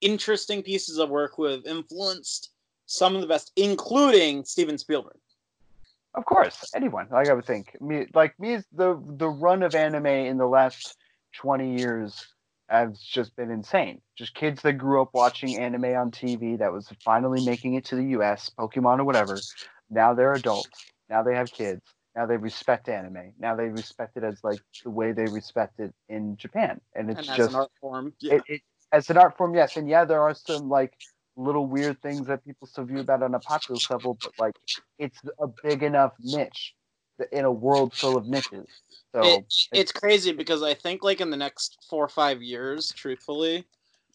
interesting 0.00 0.62
pieces 0.62 0.98
of 0.98 1.10
work 1.10 1.32
who 1.36 1.44
have 1.44 1.64
influenced 1.64 2.50
some 2.86 3.14
of 3.14 3.22
the 3.22 3.26
best 3.26 3.52
including 3.56 4.44
steven 4.44 4.76
spielberg 4.76 5.16
Of 6.14 6.24
course, 6.26 6.70
anyone. 6.74 7.08
Like 7.10 7.28
I 7.28 7.32
would 7.32 7.46
think, 7.46 7.76
me 7.80 8.06
like 8.14 8.38
me 8.38 8.54
is 8.54 8.64
the 8.72 9.00
the 9.16 9.28
run 9.28 9.62
of 9.62 9.74
anime 9.74 10.06
in 10.06 10.36
the 10.36 10.46
last 10.46 10.96
twenty 11.32 11.76
years 11.78 12.33
has 12.68 12.98
just 12.98 13.36
been 13.36 13.50
insane. 13.50 14.00
Just 14.16 14.34
kids 14.34 14.62
that 14.62 14.74
grew 14.74 15.02
up 15.02 15.10
watching 15.12 15.58
anime 15.58 15.84
on 15.84 16.10
TV 16.10 16.58
that 16.58 16.72
was 16.72 16.88
finally 17.04 17.44
making 17.44 17.74
it 17.74 17.84
to 17.86 17.96
the 17.96 18.04
U.S. 18.10 18.50
Pokemon 18.58 19.00
or 19.00 19.04
whatever. 19.04 19.38
Now 19.90 20.14
they're 20.14 20.32
adults. 20.32 20.86
Now 21.08 21.22
they 21.22 21.34
have 21.34 21.52
kids. 21.52 21.82
Now 22.16 22.26
they 22.26 22.36
respect 22.36 22.88
anime. 22.88 23.32
Now 23.38 23.56
they 23.56 23.68
respect 23.68 24.16
it 24.16 24.24
as 24.24 24.42
like 24.42 24.60
the 24.82 24.90
way 24.90 25.12
they 25.12 25.26
respect 25.26 25.80
it 25.80 25.92
in 26.08 26.36
Japan, 26.36 26.80
and 26.94 27.10
it's 27.10 27.20
and 27.20 27.30
as 27.30 27.36
just 27.36 27.50
an 27.50 27.56
art 27.56 27.70
form 27.80 28.12
yeah. 28.20 28.34
it, 28.34 28.42
it 28.46 28.60
as 28.92 29.10
an 29.10 29.18
art 29.18 29.36
form, 29.36 29.54
yes, 29.54 29.76
and 29.76 29.88
yeah, 29.88 30.04
there 30.04 30.22
are 30.22 30.34
some 30.34 30.68
like 30.68 30.94
little 31.36 31.66
weird 31.66 32.00
things 32.00 32.28
that 32.28 32.44
people 32.44 32.68
still 32.68 32.84
view 32.84 33.00
about 33.00 33.22
on 33.22 33.34
a 33.34 33.40
popular 33.40 33.80
level, 33.90 34.16
but 34.22 34.32
like 34.38 34.54
it's 34.98 35.18
a 35.40 35.48
big 35.64 35.82
enough 35.82 36.12
niche 36.20 36.74
in 37.32 37.44
a 37.44 37.52
world 37.52 37.94
full 37.94 38.16
of 38.16 38.26
niches. 38.26 38.66
So 39.12 39.22
It, 39.22 39.54
it's 39.72 39.92
crazy 39.92 40.32
because 40.32 40.62
I 40.62 40.74
think 40.74 41.04
like 41.04 41.20
in 41.20 41.30
the 41.30 41.36
next 41.36 41.78
four 41.88 42.04
or 42.04 42.08
five 42.08 42.42
years, 42.42 42.92
truthfully, 42.92 43.64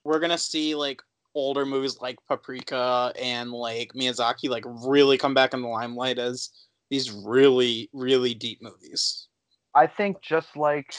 we're 0.03 0.19
gonna 0.19 0.37
see 0.37 0.75
like 0.75 1.01
older 1.35 1.65
movies 1.65 1.99
like 2.01 2.17
Paprika 2.27 3.13
and 3.19 3.51
like 3.51 3.93
Miyazaki 3.93 4.49
like 4.49 4.65
really 4.65 5.17
come 5.17 5.33
back 5.33 5.53
in 5.53 5.61
the 5.61 5.67
limelight 5.67 6.19
as 6.19 6.49
these 6.89 7.11
really 7.11 7.89
really 7.93 8.33
deep 8.33 8.61
movies. 8.61 9.27
I 9.75 9.87
think 9.87 10.21
just 10.21 10.57
like 10.57 10.95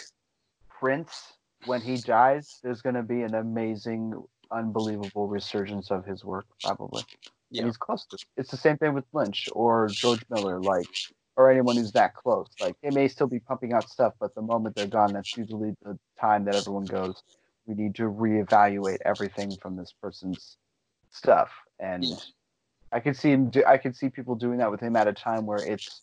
Prince, 0.80 1.34
when 1.66 1.80
he 1.80 1.96
dies, 1.96 2.58
there's 2.62 2.80
going 2.80 2.94
to 2.94 3.02
be 3.02 3.22
an 3.22 3.34
amazing, 3.34 4.14
unbelievable 4.50 5.28
resurgence 5.28 5.90
of 5.90 6.06
his 6.06 6.24
work, 6.24 6.46
probably. 6.62 7.02
Yeah. 7.50 7.62
And 7.62 7.68
he's 7.68 7.76
close 7.76 8.06
to. 8.06 8.18
It's 8.36 8.50
the 8.50 8.56
same 8.56 8.78
thing 8.78 8.94
with 8.94 9.04
Lynch 9.12 9.48
or 9.52 9.88
George 9.88 10.24
Miller, 10.30 10.60
like, 10.60 10.86
or 11.40 11.50
anyone 11.50 11.76
who's 11.76 11.92
that 11.92 12.14
close. 12.14 12.48
Like, 12.60 12.76
they 12.82 12.90
may 12.90 13.08
still 13.08 13.26
be 13.26 13.40
pumping 13.40 13.72
out 13.72 13.88
stuff, 13.88 14.14
but 14.20 14.34
the 14.34 14.42
moment 14.42 14.74
they're 14.74 14.86
gone, 14.86 15.12
that's 15.12 15.36
usually 15.36 15.74
the 15.82 15.98
time 16.20 16.44
that 16.44 16.54
everyone 16.56 16.86
goes, 16.86 17.22
we 17.66 17.74
need 17.74 17.94
to 17.96 18.04
reevaluate 18.04 18.98
everything 19.04 19.56
from 19.60 19.76
this 19.76 19.92
person's 20.02 20.56
stuff. 21.10 21.50
And 21.78 22.04
Yeah. 22.04 22.16
I 22.92 23.00
could 23.00 23.16
see 23.16 23.30
him. 23.30 23.50
Do, 23.50 23.64
I 23.64 23.78
could 23.78 23.94
see 23.94 24.08
people 24.08 24.34
doing 24.34 24.58
that 24.58 24.70
with 24.70 24.80
him 24.80 24.96
at 24.96 25.06
a 25.06 25.12
time 25.12 25.46
where 25.46 25.62
it's 25.62 26.02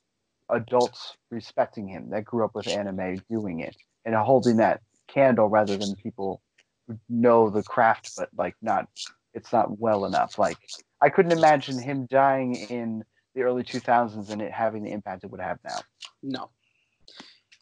adults 0.50 1.18
respecting 1.30 1.88
him 1.88 2.10
that 2.12 2.24
grew 2.26 2.46
up 2.46 2.56
with 2.56 2.68
anime 2.68 3.22
doing 3.30 3.60
it 3.60 3.76
and 4.06 4.16
holding 4.16 4.58
that 4.58 4.82
candle 5.08 5.50
rather 5.50 5.78
than 5.78 5.96
people 5.96 6.42
who 6.88 6.98
know 7.10 7.50
the 7.50 7.64
craft 7.64 8.12
but 8.16 8.30
like 8.38 8.56
not 8.62 8.88
it's 9.34 9.52
not 9.52 9.78
well 9.80 10.06
enough 10.06 10.38
like 10.38 10.58
i 11.02 11.10
couldn't 11.10 11.32
imagine 11.32 11.78
him 11.78 12.08
dying 12.10 12.56
in 12.70 13.04
the 13.38 13.44
early 13.44 13.64
2000s 13.64 14.32
and 14.32 14.42
it 14.42 14.52
having 14.52 14.84
the 14.84 14.92
impact 14.92 15.24
it 15.24 15.30
would 15.32 15.40
have 15.40 15.60
now 15.64 15.80
No. 16.24 16.50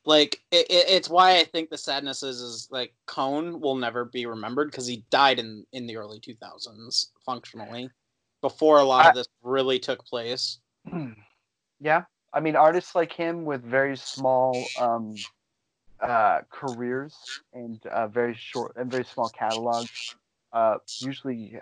Like 0.06 0.40
it, 0.52 0.68
it, 0.70 0.86
it's 0.88 1.10
why 1.10 1.38
I 1.38 1.44
think 1.44 1.70
the 1.70 1.78
sadness 1.78 2.24
is 2.24 2.40
is 2.40 2.68
like 2.72 2.94
Kon 3.08 3.60
will 3.60 3.76
never 3.76 4.06
be 4.06 4.26
remembered 4.26 4.72
because 4.72 4.88
he 4.88 5.04
died 5.10 5.40
in 5.40 5.66
in 5.74 5.86
the 5.88 5.98
early 5.98 6.20
2000s 6.20 7.08
functionally 7.26 7.90
before 8.42 8.80
a 8.80 8.84
lot 8.84 9.06
I- 9.06 9.10
of 9.10 9.16
this 9.16 9.28
really 9.44 9.80
took 9.80 10.06
place. 10.06 10.60
yeah 11.82 12.04
i 12.34 12.40
mean 12.40 12.56
artists 12.56 12.96
like 12.96 13.12
him 13.12 13.44
with 13.44 13.64
very 13.64 13.98
small 13.98 14.72
um 14.78 15.18
uh 16.00 16.40
careers 16.52 17.16
and 17.54 17.86
uh 17.88 18.08
very 18.08 18.36
short 18.36 18.74
and 18.78 18.90
very 18.90 19.04
small 19.04 19.30
catalogs 19.30 20.16
uh 20.54 20.76
usually 21.00 21.60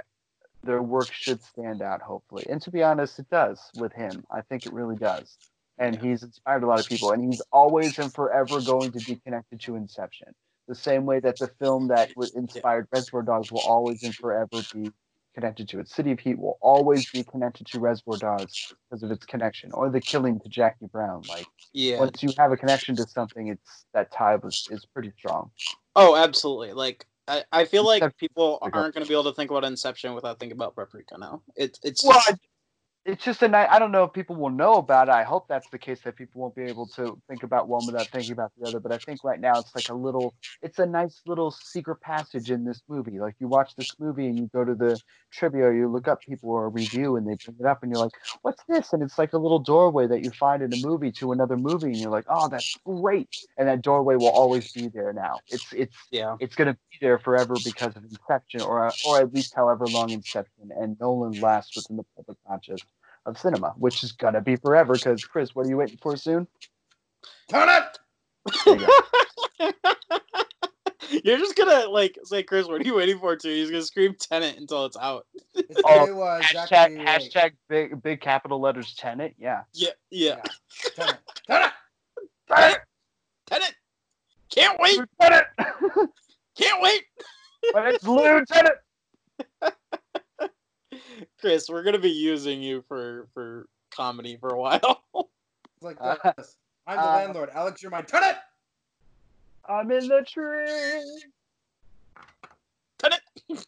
their 0.64 0.82
work 0.82 1.12
should 1.12 1.42
stand 1.44 1.82
out 1.82 2.02
hopefully 2.02 2.46
and 2.50 2.62
to 2.62 2.72
be 2.72 2.84
honest 2.84 3.20
it 3.20 3.30
does 3.30 3.60
with 3.74 3.94
him 3.94 4.24
i 4.32 4.42
think 4.42 4.66
it 4.66 4.74
really 4.74 4.96
does 4.96 5.38
and 5.78 6.00
he's 6.00 6.24
inspired 6.24 6.64
a 6.64 6.68
lot 6.68 6.80
of 6.80 6.86
people, 6.86 7.12
and 7.12 7.24
he's 7.24 7.42
always 7.52 7.98
and 7.98 8.14
forever 8.14 8.62
going 8.62 8.92
to 8.92 9.00
be 9.02 9.16
connected 9.16 9.60
to 9.62 9.76
Inception. 9.76 10.30
The 10.68 10.76
same 10.76 11.06
way 11.06 11.20
that 11.20 11.40
the 11.40 11.50
film 11.60 11.88
that 11.90 12.10
was 12.16 12.36
inspired 12.36 12.88
Reservoir 12.92 13.24
Dogs 13.24 13.52
will 13.52 13.60
always 13.60 14.04
and 14.04 14.16
forever 14.16 14.64
be 14.74 14.92
connected 15.36 15.68
to 15.70 15.80
it. 15.80 15.90
City 15.90 16.12
of 16.12 16.20
Heat 16.20 16.40
will 16.40 16.58
always 16.62 17.06
be 17.12 17.24
connected 17.24 17.68
to 17.68 17.80
Reservoir 17.80 18.18
Dogs 18.18 18.74
because 18.90 19.04
of 19.04 19.12
its 19.12 19.26
connection, 19.26 19.72
or 19.74 19.90
The 19.90 20.00
Killing 20.00 20.40
to 20.42 20.50
Jackie 20.50 20.88
Brown. 20.92 21.24
Like 21.28 21.48
Yeah. 21.74 22.00
once 22.00 22.22
you 22.24 22.34
have 22.38 22.52
a 22.52 22.58
connection 22.58 22.96
to 22.98 23.08
something, 23.08 23.48
it's 23.48 23.86
that 23.94 24.12
tie 24.12 24.36
was 24.36 24.68
is 24.72 24.86
pretty 24.86 25.12
strong. 25.18 25.52
Oh, 25.96 26.16
absolutely. 26.16 26.74
Like 26.74 27.08
I, 27.28 27.44
I 27.52 27.66
feel 27.66 27.86
like 27.86 28.18
people 28.18 28.60
aren't 28.62 28.94
going 28.94 29.04
to 29.04 29.08
be 29.08 29.14
able 29.14 29.24
to 29.26 29.34
think 29.34 29.52
about 29.52 29.64
Inception 29.64 30.14
without 30.14 30.40
thinking 30.40 30.58
about 30.58 30.76
Paprika 30.76 31.18
now. 31.18 31.42
It, 31.56 31.80
it's 31.84 32.04
Well, 32.04 32.14
just, 32.14 32.40
it's 33.06 33.24
just 33.24 33.42
a 33.44 33.48
night. 33.48 33.68
I 33.70 33.80
don't 33.80 33.92
know 33.92 34.06
if 34.06 34.14
people 34.14 34.36
will 34.38 34.50
know 34.50 34.76
about 34.76 35.10
it. 35.10 35.12
I 35.12 35.24
hope 35.24 35.48
that's 35.50 35.70
the 35.70 35.78
case 35.78 36.00
that 36.02 36.16
people 36.16 36.42
won't 36.42 36.56
be 36.56 36.64
able 36.64 36.88
to 36.96 37.20
think 37.28 37.44
about 37.44 37.68
one 37.68 37.86
without 37.86 38.08
thinking 38.08 38.32
about 38.32 38.52
the 38.58 38.68
other. 38.68 38.80
But 38.80 38.94
I 38.94 38.98
think 38.98 39.24
right 39.24 39.40
now 39.40 39.60
it's 39.60 39.76
like 39.76 39.90
a 39.90 39.94
little, 39.94 40.34
it's 40.62 40.80
a 40.80 40.86
nice 40.86 41.22
little 41.26 41.52
secret 41.52 42.00
passage 42.00 42.50
in 42.50 42.64
this 42.64 42.82
movie. 42.88 43.20
Like 43.20 43.36
you 43.40 43.48
watch 43.50 43.76
this 43.76 43.92
movie 44.00 44.28
and 44.28 44.40
you 44.40 44.50
go 44.54 44.64
to 44.64 44.74
the 44.74 44.98
trivia, 45.32 45.74
you 45.74 45.90
look 45.90 46.08
up 46.08 46.22
people 46.22 46.50
or 46.50 46.66
a 46.66 46.70
review 46.70 47.18
and 47.18 47.28
they 47.28 47.36
bring 47.44 47.58
it 47.60 47.66
up 47.66 47.84
and 47.84 47.92
you're 47.92 48.02
like, 48.02 48.14
what's 48.42 48.64
this? 48.70 48.94
And 48.94 49.04
it's 49.04 49.18
like 49.18 49.34
a 49.34 49.38
little 49.38 49.60
doorway 49.60 50.08
that 50.08 50.24
you 50.24 50.32
find 50.32 50.64
in 50.64 50.74
a 50.74 50.88
movie 50.88 51.12
to 51.14 51.34
another 51.34 51.58
movie 51.58 51.88
and 51.88 51.98
you're 51.98 52.12
like, 52.12 52.26
oh, 52.30 52.48
that's 52.48 52.78
great. 52.86 53.36
And 53.58 53.68
that 53.68 53.82
doorway 53.82 54.16
will 54.16 54.28
always 54.30 54.72
be 54.72 54.88
there 54.88 55.12
now. 55.12 55.40
It's 55.48 55.74
it's 55.74 55.98
yeah. 56.12 56.38
it's 56.40 56.56
going 56.56 56.68
to 56.68 56.74
be 56.74 56.98
there 57.02 57.20
forever 57.20 57.56
because 57.66 57.96
of 57.98 58.04
Inception, 58.04 58.62
or 58.62 58.92
or 59.08 59.20
at 59.20 59.34
least 59.34 59.54
however 59.56 59.86
long 59.88 60.10
Inception 60.10 60.70
and 60.80 60.98
Nolan 61.00 61.40
lasts 61.42 61.76
within 61.76 61.98
the 61.98 62.04
public 62.16 62.38
conscious 62.48 62.80
of 63.26 63.38
cinema, 63.38 63.74
which 63.78 64.04
is 64.04 64.12
going 64.12 64.34
to 64.34 64.42
be 64.42 64.56
forever. 64.56 64.94
Because 64.94 65.24
Chris, 65.24 65.56
what 65.56 65.66
are 65.66 65.70
you 65.70 65.78
waiting 65.78 65.98
for 66.02 66.16
soon? 66.18 66.48
Turn 67.50 67.70
it! 67.70 68.00
You 68.66 68.88
You're 71.24 71.38
just 71.38 71.56
gonna 71.56 71.88
like 71.90 72.18
say, 72.24 72.42
Chris, 72.42 72.66
what 72.68 72.82
are 72.82 72.84
you 72.84 72.96
waiting 72.96 73.20
for? 73.20 73.36
Too? 73.36 73.50
He's 73.50 73.70
gonna 73.70 73.84
scream 73.84 74.16
Tenant 74.20 74.58
until 74.58 74.86
it's 74.86 74.98
out. 74.98 75.28
It's 75.54 75.80
Oh, 75.86 76.06
new, 76.06 76.22
uh, 76.22 76.42
hashtag 76.42 76.68
Zachary 76.70 77.06
Wait. 77.06 77.54
big 77.70 78.02
big 78.02 78.22
capital 78.22 78.60
letters 78.60 78.96
tenant. 78.96 79.36
Yeah. 79.38 79.62
Yeah, 79.74 79.92
yeah. 80.10 80.42
Turn 80.96 81.10
it. 81.10 81.18
Turn 81.48 81.62
it! 81.64 81.72
Tenant, 82.50 82.80
Tenant. 83.48 83.76
Can't 84.54 84.80
wait, 84.80 84.98
Lieutenant, 84.98 85.48
can't 86.58 86.82
wait. 86.82 87.04
but 87.74 87.94
it's 87.94 88.04
Lieutenant. 88.06 88.76
Chris, 91.40 91.70
we're 91.70 91.84
gonna 91.84 92.00
be 92.00 92.10
using 92.10 92.62
you 92.62 92.84
for 92.88 93.28
for 93.34 93.68
comedy 93.92 94.38
for 94.38 94.50
a 94.50 94.60
while. 94.60 95.04
It's 95.16 95.84
like 95.84 95.98
Uh. 96.00 96.16
I'm 96.86 96.98
the 96.98 97.04
uh, 97.04 97.16
landlord. 97.16 97.50
Alex, 97.54 97.82
you're 97.82 97.92
mine. 97.92 98.06
Turn 98.06 98.24
it! 98.24 98.36
I'm 99.68 99.90
in 99.92 100.08
the 100.08 100.26
tree. 100.28 101.24
Tenant. 103.00 103.22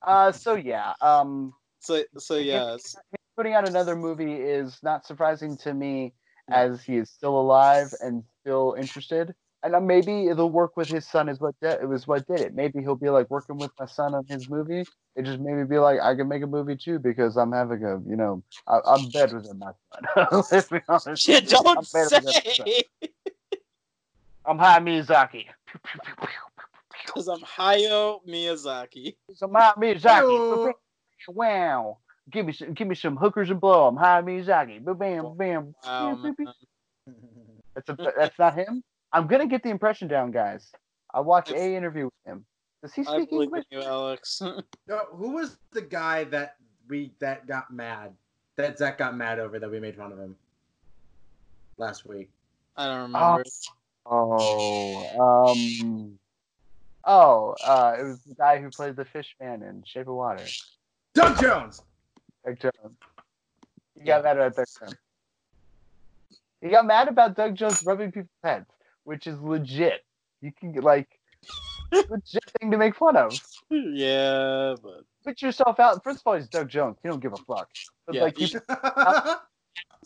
Uh, 0.00 0.30
so 0.32 0.54
yeah. 0.54 0.94
Um, 1.02 1.52
So 1.80 2.02
so 2.16 2.36
yes. 2.36 2.96
putting 3.36 3.52
out 3.54 3.68
another 3.68 3.94
movie 3.94 4.34
is 4.34 4.78
not 4.82 5.04
surprising 5.04 5.56
to 5.58 5.74
me 5.74 6.14
as 6.48 6.82
he 6.82 6.96
is 6.96 7.10
still 7.10 7.38
alive 7.38 7.92
and 8.00 8.22
still 8.40 8.74
interested. 8.78 9.34
And 9.62 9.74
uh, 9.74 9.80
maybe 9.80 10.28
it'll 10.28 10.50
work 10.50 10.76
with 10.76 10.88
his 10.88 11.06
son 11.06 11.28
is 11.28 11.40
what 11.40 11.58
de- 11.60 11.80
it 11.80 11.88
was 11.88 12.06
what 12.06 12.26
did 12.28 12.40
it. 12.40 12.54
Maybe 12.54 12.80
he'll 12.80 12.94
be 12.94 13.10
like 13.10 13.28
working 13.28 13.56
with 13.56 13.72
my 13.78 13.86
son 13.86 14.14
on 14.14 14.24
his 14.28 14.48
movie. 14.48 14.84
It 15.16 15.24
just 15.24 15.40
maybe 15.40 15.64
be 15.64 15.78
like 15.78 16.00
I 16.00 16.14
can 16.14 16.28
make 16.28 16.42
a 16.42 16.46
movie 16.46 16.76
too 16.76 17.00
because 17.00 17.36
I'm 17.36 17.50
having 17.50 17.82
a 17.82 18.00
you 18.08 18.16
know 18.16 18.42
I, 18.68 18.78
I'm 18.86 19.08
better 19.10 19.40
than 19.40 19.58
my 19.58 19.72
son. 19.92 20.42
Let's 20.52 20.68
be 20.68 20.80
honest. 20.88 21.26
You 21.26 21.40
don't 21.40 21.78
I'm 21.78 21.84
better 21.92 22.20
than 22.20 22.32
say. 22.32 22.84
I'm 24.46 24.58
Hayao 24.58 24.84
Miyazaki. 24.84 25.44
Because 27.04 27.28
I'm 27.28 27.40
Hayao 27.40 28.20
Miyazaki. 28.26 29.16
So 29.34 29.48
Hayao 29.48 29.76
Miyazaki. 29.76 30.72
Wow. 31.28 31.98
Give 32.30 32.46
me 32.46 32.52
some, 32.52 32.72
give 32.74 32.86
me 32.86 32.94
some 32.94 33.16
hookers 33.16 33.50
and 33.50 33.60
blow. 33.60 33.88
I'm 33.88 33.96
Hayao 33.96 34.24
Miyazaki. 34.24 34.84
Bam, 34.84 34.96
bam, 34.96 35.36
bam. 35.36 35.74
Wow. 35.84 36.18
That's 37.74 37.88
a, 37.88 38.12
that's 38.16 38.38
not 38.38 38.54
him. 38.54 38.82
I'm 39.12 39.26
gonna 39.26 39.46
get 39.46 39.62
the 39.62 39.70
impression 39.70 40.08
down, 40.08 40.30
guys. 40.30 40.70
I 41.12 41.20
watched 41.20 41.52
a 41.52 41.74
interview 41.74 42.04
with 42.04 42.26
him. 42.26 42.44
Does 42.82 42.94
he 42.94 43.02
I 43.02 43.16
speak 43.16 43.30
believe 43.30 43.48
in 43.48 43.54
English? 43.54 43.64
you, 43.70 43.82
Alex. 43.82 44.42
No, 44.86 45.00
who 45.10 45.30
was 45.30 45.58
the 45.72 45.82
guy 45.82 46.24
that 46.24 46.56
we 46.88 47.12
that 47.18 47.46
got 47.46 47.72
mad? 47.72 48.12
That 48.56 48.78
Zach 48.78 48.98
got 48.98 49.16
mad 49.16 49.38
over 49.38 49.58
that 49.58 49.70
we 49.70 49.80
made 49.80 49.96
fun 49.96 50.12
of 50.12 50.18
him 50.18 50.36
last 51.76 52.06
week. 52.06 52.30
I 52.76 52.86
don't 52.86 53.12
remember. 53.12 53.44
Oh, 54.10 55.50
um, 55.50 56.18
oh, 57.04 57.54
uh, 57.64 57.96
it 57.98 58.04
was 58.04 58.20
the 58.22 58.34
guy 58.34 58.60
who 58.60 58.70
played 58.70 58.96
the 58.96 59.04
fish 59.04 59.36
man 59.40 59.62
in 59.62 59.82
Shape 59.84 60.08
of 60.08 60.14
Water. 60.14 60.44
Doug 61.14 61.40
Jones. 61.40 61.82
Doug 62.44 62.58
Jones. 62.58 62.96
He 63.94 64.04
got 64.04 64.24
mad 64.24 64.36
about 64.38 64.56
Doug 64.56 64.66
Jones. 64.80 64.96
He 66.60 66.68
got 66.68 66.86
mad 66.86 67.08
about 67.08 67.36
Doug 67.36 67.54
Jones 67.54 67.82
rubbing 67.84 68.10
people's 68.12 68.30
heads, 68.42 68.66
which 69.08 69.26
is 69.26 69.40
legit. 69.40 70.04
You 70.42 70.52
can 70.52 70.72
get 70.72 70.84
like 70.84 71.08
legit 71.92 72.44
thing 72.60 72.70
to 72.70 72.76
make 72.76 72.94
fun 72.94 73.16
of. 73.16 73.32
yeah, 73.70 74.74
but 74.82 75.04
Put 75.24 75.40
yourself 75.40 75.80
out. 75.80 76.04
First 76.04 76.18
of 76.20 76.26
all, 76.26 76.34
he's 76.34 76.48
Doug 76.48 76.68
Jones. 76.68 76.98
You 77.02 77.10
don't 77.10 77.20
give 77.20 77.32
a 77.32 77.38
fuck. 77.38 77.68
But 78.06 78.16
Yeah, 78.16 78.22
like, 78.24 78.38
you 78.38 78.48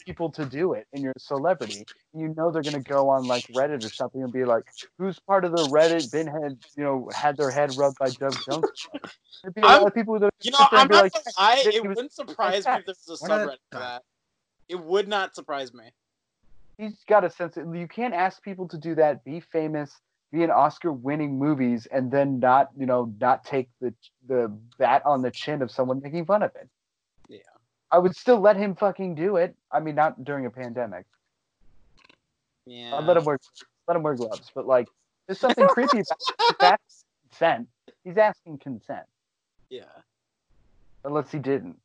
people 0.07 0.31
to 0.31 0.45
do 0.45 0.73
it 0.73 0.87
and 0.93 1.03
you're 1.03 1.13
a 1.15 1.21
celebrity 1.21 1.87
you 2.13 2.35
know 2.37 2.51
they're 2.51 2.63
going 2.63 2.73
to 2.75 2.81
go 2.81 3.09
on 3.09 3.29
like 3.29 3.47
reddit 3.53 3.85
or 3.85 3.89
something 3.89 4.21
and 4.23 4.33
be 4.33 4.45
like 4.45 4.65
who's 4.99 5.17
part 5.21 5.45
of 5.45 5.53
the 5.53 5.69
reddit 5.69 6.11
been 6.11 6.27
had 6.27 6.59
you 6.77 6.83
know 6.83 7.09
had 7.15 7.37
their 7.37 7.51
head 7.53 7.71
rubbed 7.77 7.97
by 8.01 8.11
doug 8.11 8.35
jones 8.45 8.65
there'd 9.43 9.55
be 9.55 9.61
a 9.61 9.65
lot 9.65 9.75
I'm- 9.75 9.87
of 9.87 9.95
people 9.95 10.19
that 10.19 10.31
you 10.43 10.51
know, 10.51 10.59
I'm 10.73 10.89
be 10.89 10.95
not 10.95 11.03
like, 11.05 11.13
gonna 11.13 11.61
it 11.65 11.87
wouldn't 11.87 12.13
surprise 12.13 12.67
me 12.67 12.73
if 12.73 12.85
there 12.85 12.95
was 13.07 13.23
a 13.23 13.25
One 13.25 13.31
at 13.31 13.39
a 13.43 13.51
subreddit 13.51 13.57
for 13.71 13.79
that. 13.79 14.03
It 14.69 14.81
would 14.81 15.07
not 15.07 15.35
surprise 15.37 15.73
me. 15.73 15.85
He's 16.79 17.05
got 17.09 17.25
a 17.25 17.31
sense 17.31 17.57
of, 17.57 17.75
you 17.75 17.87
can't 17.89 18.15
ask 18.15 18.43
people 18.43 18.67
to 18.69 18.79
do 18.79 18.95
that 18.95 19.25
be 19.25 19.41
famous 19.41 20.01
be 20.33 20.43
in 20.43 20.51
oscar 20.51 20.91
winning 20.93 21.39
movies 21.39 21.87
and 21.93 22.11
then 22.11 22.39
not 22.41 22.71
you 22.77 22.87
know 22.87 23.13
not 23.21 23.45
take 23.45 23.69
the 23.81 23.93
the 24.29 24.51
bat 24.79 25.03
on 25.05 25.21
the 25.23 25.31
chin 25.31 25.61
of 25.63 25.71
someone 25.71 26.01
making 26.03 26.25
fun 26.25 26.43
of 26.43 26.51
it 26.57 26.69
Yeah. 27.29 27.39
i 27.91 27.99
would 27.99 28.17
still 28.17 28.41
let 28.41 28.57
him 28.57 28.75
fucking 28.75 29.15
do 29.15 29.37
it 29.37 29.55
i 29.71 29.79
mean 29.81 29.95
not 29.95 30.25
during 30.25 30.47
a 30.47 30.51
pandemic 30.51 31.05
Yeah. 32.67 32.95
I'd 32.97 33.05
let 33.05 33.17
him 33.17 33.25
wear 33.25 33.39
let 33.89 33.97
him 33.97 34.03
wear 34.05 34.15
gloves, 34.15 34.51
but 34.55 34.67
like 34.67 34.89
there's 35.27 35.41
something 35.41 35.67
creepy 35.69 35.99
about 35.99 36.19
it. 36.51 36.57
That's 36.61 37.05
consent. 37.29 37.69
He's 38.05 38.17
asking 38.17 38.59
consent, 38.59 39.07
Yeah. 39.71 39.83
unless 41.05 41.31
he 41.33 41.39
didn't. 41.41 41.77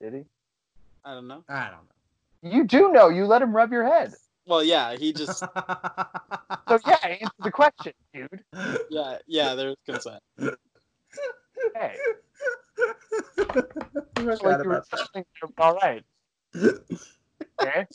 Did 0.00 0.12
he? 0.14 0.24
I 1.04 1.14
don't 1.14 1.26
know. 1.26 1.42
I 1.48 1.70
don't 1.70 1.86
know. 1.88 2.50
You 2.56 2.64
do 2.64 2.92
know. 2.92 3.08
You 3.08 3.24
let 3.26 3.40
him 3.42 3.54
rub 3.56 3.72
your 3.72 3.84
head. 3.86 4.12
Well, 4.46 4.62
yeah, 4.62 4.96
he 4.96 5.12
just. 5.12 5.42
So 6.68 6.80
yeah, 6.84 6.96
answer 7.06 7.30
the 7.44 7.50
question, 7.52 7.92
dude. 8.12 8.42
yeah, 8.90 9.18
yeah, 9.28 9.54
there's 9.54 9.76
consent. 9.86 10.20
Hey, 10.36 10.50
like 13.38 13.62
you 14.18 14.24
were 14.24 14.32
about 14.34 14.86
all 15.58 15.76
right. 15.76 16.02
Okay. 16.56 17.86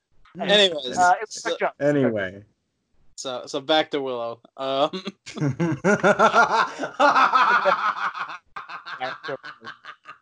Anyways, 0.40 0.98
Uh, 0.98 1.14
it's 1.22 1.40
so, 1.40 1.56
jump. 1.56 1.74
Anyway. 1.78 2.42
so 3.16 3.44
so 3.46 3.60
back 3.60 3.92
to 3.92 4.00
Willow. 4.00 4.40
Um, 4.56 4.90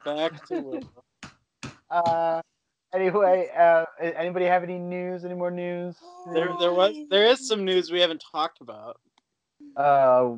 back 0.04 0.44
to 0.48 0.60
Willow. 0.60 0.80
Uh, 1.90 2.42
anyway, 2.94 3.48
uh, 3.56 3.84
anybody 4.00 4.44
have 4.46 4.62
any 4.62 4.78
news? 4.78 5.24
Any 5.24 5.34
more 5.34 5.50
news? 5.50 5.96
There 6.32 6.50
there 6.58 6.72
was 6.72 6.94
there 7.10 7.26
is 7.26 7.46
some 7.46 7.64
news 7.64 7.90
we 7.90 8.00
haven't 8.00 8.24
talked 8.32 8.60
about. 8.60 9.00
Uh, 9.76 10.34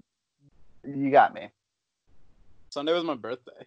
you 0.85 1.11
got 1.11 1.35
me. 1.35 1.49
Sunday 2.71 2.93
was 2.93 3.05
my 3.05 3.15
birthday. 3.15 3.67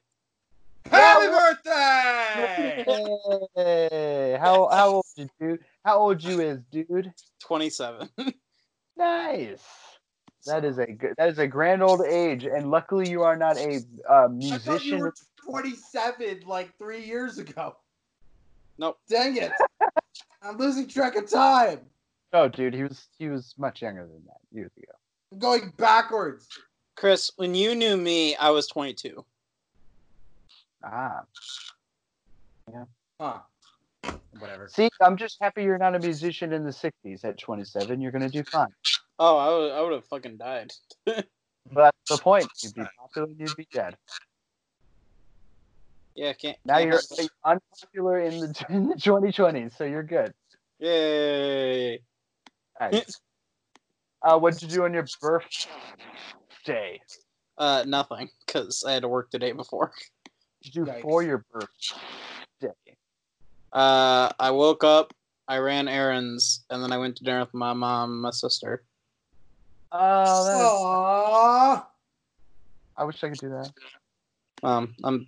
Happy 0.89 1.27
birthday! 1.27 2.83
Hey, 3.55 4.37
how 4.39 4.67
how 4.69 4.89
old 4.95 5.05
you 5.15 5.29
dude? 5.39 5.59
How 5.85 5.97
old 5.99 6.23
you 6.23 6.41
is, 6.41 6.59
dude? 6.71 7.13
Twenty 7.39 7.69
seven. 7.69 8.09
Nice. 8.97 9.63
That 10.45 10.65
is 10.65 10.77
a 10.77 10.85
good. 10.85 11.13
That 11.17 11.29
is 11.29 11.39
a 11.39 11.47
grand 11.47 11.81
old 11.81 12.01
age, 12.01 12.43
and 12.43 12.69
luckily 12.69 13.09
you 13.09 13.23
are 13.23 13.37
not 13.37 13.55
a 13.57 13.77
uh, 14.09 14.27
I 14.27 14.57
thought 14.57 14.83
you 14.83 14.97
musician. 14.97 14.99
were 14.99 15.13
27 15.45 16.41
like 16.45 16.77
three 16.77 17.05
years 17.05 17.37
ago. 17.37 17.77
Nope. 18.79 18.97
Dang 19.09 19.35
it. 19.35 19.51
I'm 20.41 20.57
losing 20.57 20.87
track 20.87 21.17
of 21.17 21.29
time. 21.29 21.81
No, 22.31 22.47
dude, 22.47 22.73
he 22.73 22.83
was 22.83 23.07
he 23.17 23.27
was 23.27 23.53
much 23.57 23.81
younger 23.81 24.03
than 24.07 24.23
that 24.27 24.39
years 24.51 24.71
ago. 24.77 24.93
I'm 25.33 25.39
going 25.39 25.73
backwards. 25.75 26.47
Chris, 26.95 27.29
when 27.35 27.53
you 27.55 27.75
knew 27.75 27.97
me, 27.97 28.37
I 28.37 28.51
was 28.51 28.67
twenty 28.67 28.93
two. 28.93 29.25
Ah, 30.81 31.23
Yeah. 32.71 32.85
Huh. 33.19 33.39
Whatever. 34.39 34.67
See, 34.71 34.89
I'm 35.01 35.17
just 35.17 35.37
happy 35.41 35.63
you're 35.63 35.77
not 35.77 35.95
a 35.95 35.99
musician 35.99 36.53
in 36.53 36.63
the 36.63 36.71
'60s. 36.71 37.25
At 37.25 37.37
27, 37.37 37.99
you're 37.99 38.13
gonna 38.13 38.29
do 38.29 38.43
fine. 38.43 38.69
Oh, 39.19 39.37
I 39.37 39.49
would, 39.49 39.71
I 39.73 39.81
would 39.81 39.91
have 39.93 40.05
fucking 40.05 40.37
died. 40.37 40.71
But 41.71 41.93
that's 42.07 42.17
the 42.19 42.23
point. 42.23 42.47
You'd 42.63 42.73
be 42.73 42.83
popular, 42.99 43.27
you'd 43.37 43.55
be 43.55 43.67
dead. 43.71 43.95
Yeah, 46.15 46.33
can't. 46.33 46.57
Now 46.65 46.75
can't 46.77 46.85
you're 46.87 47.01
have- 47.17 47.29
unpopular 47.45 48.19
in 48.19 48.39
the 48.39 48.65
in 48.69 48.87
the 48.89 48.95
2020s, 48.95 49.75
so 49.77 49.83
you're 49.85 50.03
good. 50.03 50.33
Yay! 50.79 51.99
Nice. 52.79 53.19
uh, 54.21 54.37
what'd 54.39 54.61
you 54.61 54.67
do 54.69 54.85
on 54.85 54.93
your 54.93 55.05
birthday? 55.21 56.99
Uh, 57.57 57.83
nothing, 57.85 58.29
because 58.45 58.83
I 58.87 58.93
had 58.93 59.01
to 59.01 59.09
work 59.09 59.31
the 59.31 59.39
day 59.39 59.51
before. 59.51 59.91
What'd 60.61 60.75
you 60.75 60.85
do 60.85 60.91
Yikes. 60.91 61.01
for 61.01 61.23
your 61.23 61.43
birthday? 61.51 62.73
Uh, 63.73 64.29
I 64.39 64.51
woke 64.51 64.83
up, 64.83 65.13
I 65.47 65.57
ran 65.57 65.87
errands, 65.87 66.63
and 66.69 66.81
then 66.81 66.91
I 66.93 66.97
went 66.97 67.17
to 67.17 67.23
dinner 67.23 67.41
with 67.41 67.53
my 67.53 67.73
mom, 67.73 68.11
and 68.13 68.21
my 68.21 68.31
sister. 68.31 68.83
Oh, 69.91 70.45
that 70.45 70.55
is- 70.55 70.71
Aww. 70.71 71.85
I 72.97 73.03
wish 73.03 73.23
I 73.23 73.29
could 73.29 73.37
do 73.39 73.49
that. 73.49 73.71
Um, 74.63 74.95
I'm 75.03 75.27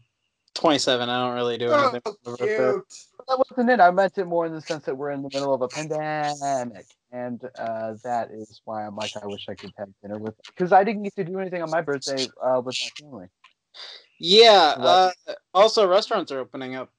27. 0.55 1.09
I 1.09 1.25
don't 1.25 1.35
really 1.35 1.57
do 1.57 1.71
anything. 1.71 2.01
Oh, 2.05 2.15
for 2.23 2.31
my 2.31 2.37
birthday. 2.37 2.55
cute. 2.57 2.85
That 3.27 3.37
wasn't 3.49 3.69
it. 3.69 3.79
I 3.79 3.91
meant 3.91 4.17
it 4.17 4.25
more 4.25 4.45
in 4.45 4.53
the 4.53 4.61
sense 4.61 4.85
that 4.85 4.95
we're 4.95 5.11
in 5.11 5.21
the 5.21 5.29
middle 5.33 5.53
of 5.53 5.61
a 5.61 5.67
pandemic, 5.67 6.85
and 7.11 7.41
uh, 7.57 7.93
that 8.03 8.31
is 8.31 8.61
why 8.65 8.85
I'm 8.85 8.95
like, 8.95 9.11
I 9.21 9.25
wish 9.27 9.47
I 9.47 9.53
could 9.55 9.71
have 9.77 9.89
dinner 10.01 10.17
with. 10.17 10.35
Because 10.47 10.71
I 10.73 10.83
didn't 10.83 11.03
get 11.03 11.15
to 11.15 11.23
do 11.23 11.39
anything 11.39 11.61
on 11.61 11.69
my 11.69 11.81
birthday 11.81 12.27
uh, 12.43 12.61
with 12.63 12.75
my 12.81 12.89
family. 12.99 13.27
Yeah. 14.19 14.75
Uh, 14.77 15.11
also, 15.53 15.87
restaurants 15.87 16.31
are 16.31 16.39
opening 16.39 16.75
up 16.75 16.89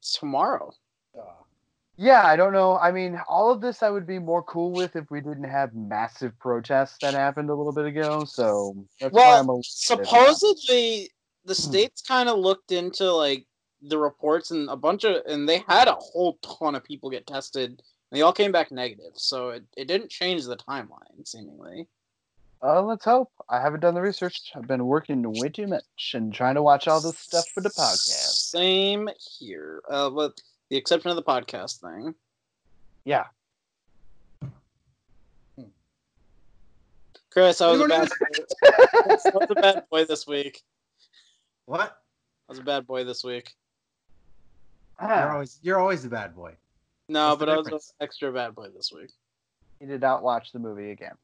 tomorrow. 0.00 0.72
Yeah, 1.98 2.22
I 2.24 2.36
don't 2.36 2.54
know. 2.54 2.78
I 2.78 2.90
mean, 2.90 3.20
all 3.28 3.52
of 3.52 3.60
this 3.60 3.82
I 3.82 3.90
would 3.90 4.06
be 4.06 4.18
more 4.18 4.42
cool 4.42 4.72
with 4.72 4.96
if 4.96 5.10
we 5.10 5.20
didn't 5.20 5.44
have 5.44 5.74
massive 5.74 6.36
protests 6.38 6.96
that 7.02 7.12
happened 7.12 7.50
a 7.50 7.54
little 7.54 7.72
bit 7.72 7.84
ago. 7.84 8.24
So 8.24 8.74
that's 8.98 9.12
why 9.12 9.20
Well, 9.20 9.38
I'm 9.40 9.48
a 9.48 9.52
little 9.52 9.58
bit- 9.58 10.06
supposedly 10.06 11.10
the 11.44 11.54
Hmm. 11.54 11.62
states 11.70 12.02
kind 12.02 12.28
of 12.28 12.38
looked 12.38 12.72
into 12.72 13.10
like 13.12 13.46
the 13.82 13.98
reports 13.98 14.50
and 14.52 14.68
a 14.70 14.76
bunch 14.76 15.04
of 15.04 15.24
and 15.26 15.48
they 15.48 15.58
had 15.66 15.88
a 15.88 15.94
whole 15.94 16.38
ton 16.42 16.74
of 16.76 16.84
people 16.84 17.10
get 17.10 17.26
tested 17.26 17.70
and 17.70 17.78
they 18.12 18.22
all 18.22 18.32
came 18.32 18.52
back 18.52 18.70
negative 18.70 19.12
so 19.14 19.48
it, 19.50 19.64
it 19.76 19.86
didn't 19.88 20.08
change 20.10 20.44
the 20.44 20.56
timeline 20.56 21.26
seemingly 21.26 21.88
Uh, 22.62 22.80
let's 22.80 23.04
hope. 23.04 23.32
I 23.48 23.60
haven't 23.60 23.80
done 23.80 23.94
the 23.94 24.00
research. 24.00 24.52
I've 24.54 24.68
been 24.68 24.86
working 24.86 25.20
way 25.40 25.48
too 25.48 25.66
much 25.66 26.12
and 26.14 26.32
trying 26.32 26.54
to 26.54 26.62
watch 26.62 26.86
all 26.86 27.00
this 27.00 27.18
stuff 27.18 27.44
for 27.52 27.60
the 27.60 27.70
podcast. 27.70 28.52
same 28.54 29.08
here 29.40 29.82
uh 29.90 30.08
with 30.14 30.34
the 30.70 30.76
exception 30.76 31.10
of 31.10 31.16
the 31.16 31.24
podcast 31.24 31.80
thing 31.80 32.14
Yeah. 33.04 33.24
chris 37.30 37.60
i 37.60 37.66
was 37.70 37.80
a 37.80 37.84
Anyone 37.84 37.88
bad 37.88 38.08
else? 38.38 38.54
I 38.62 39.36
was 39.40 39.50
a 39.50 39.54
bad 39.54 39.84
boy 39.90 40.04
this 40.04 40.26
week 40.26 40.62
What? 41.66 41.98
i 42.48 42.52
was 42.52 42.58
a 42.58 42.62
bad 42.62 42.86
boy 42.86 43.04
this 43.04 43.22
week 43.24 43.54
You're 45.00 45.10
Ah, 45.10 45.32
always 45.32 45.58
you're 45.62 45.78
always 45.78 46.02
the 46.02 46.08
bad 46.08 46.34
boy. 46.34 46.54
no 47.08 47.28
What's 47.28 47.38
but 47.40 47.48
i 47.48 47.56
was 47.56 47.66
an 47.68 47.78
extra 48.00 48.32
bad 48.32 48.54
boy 48.54 48.68
this 48.68 48.92
week 48.92 49.10
he 49.80 49.86
did 49.86 50.00
not 50.00 50.22
watch 50.22 50.52
the 50.52 50.58
movie 50.60 50.90
again. 50.90 51.14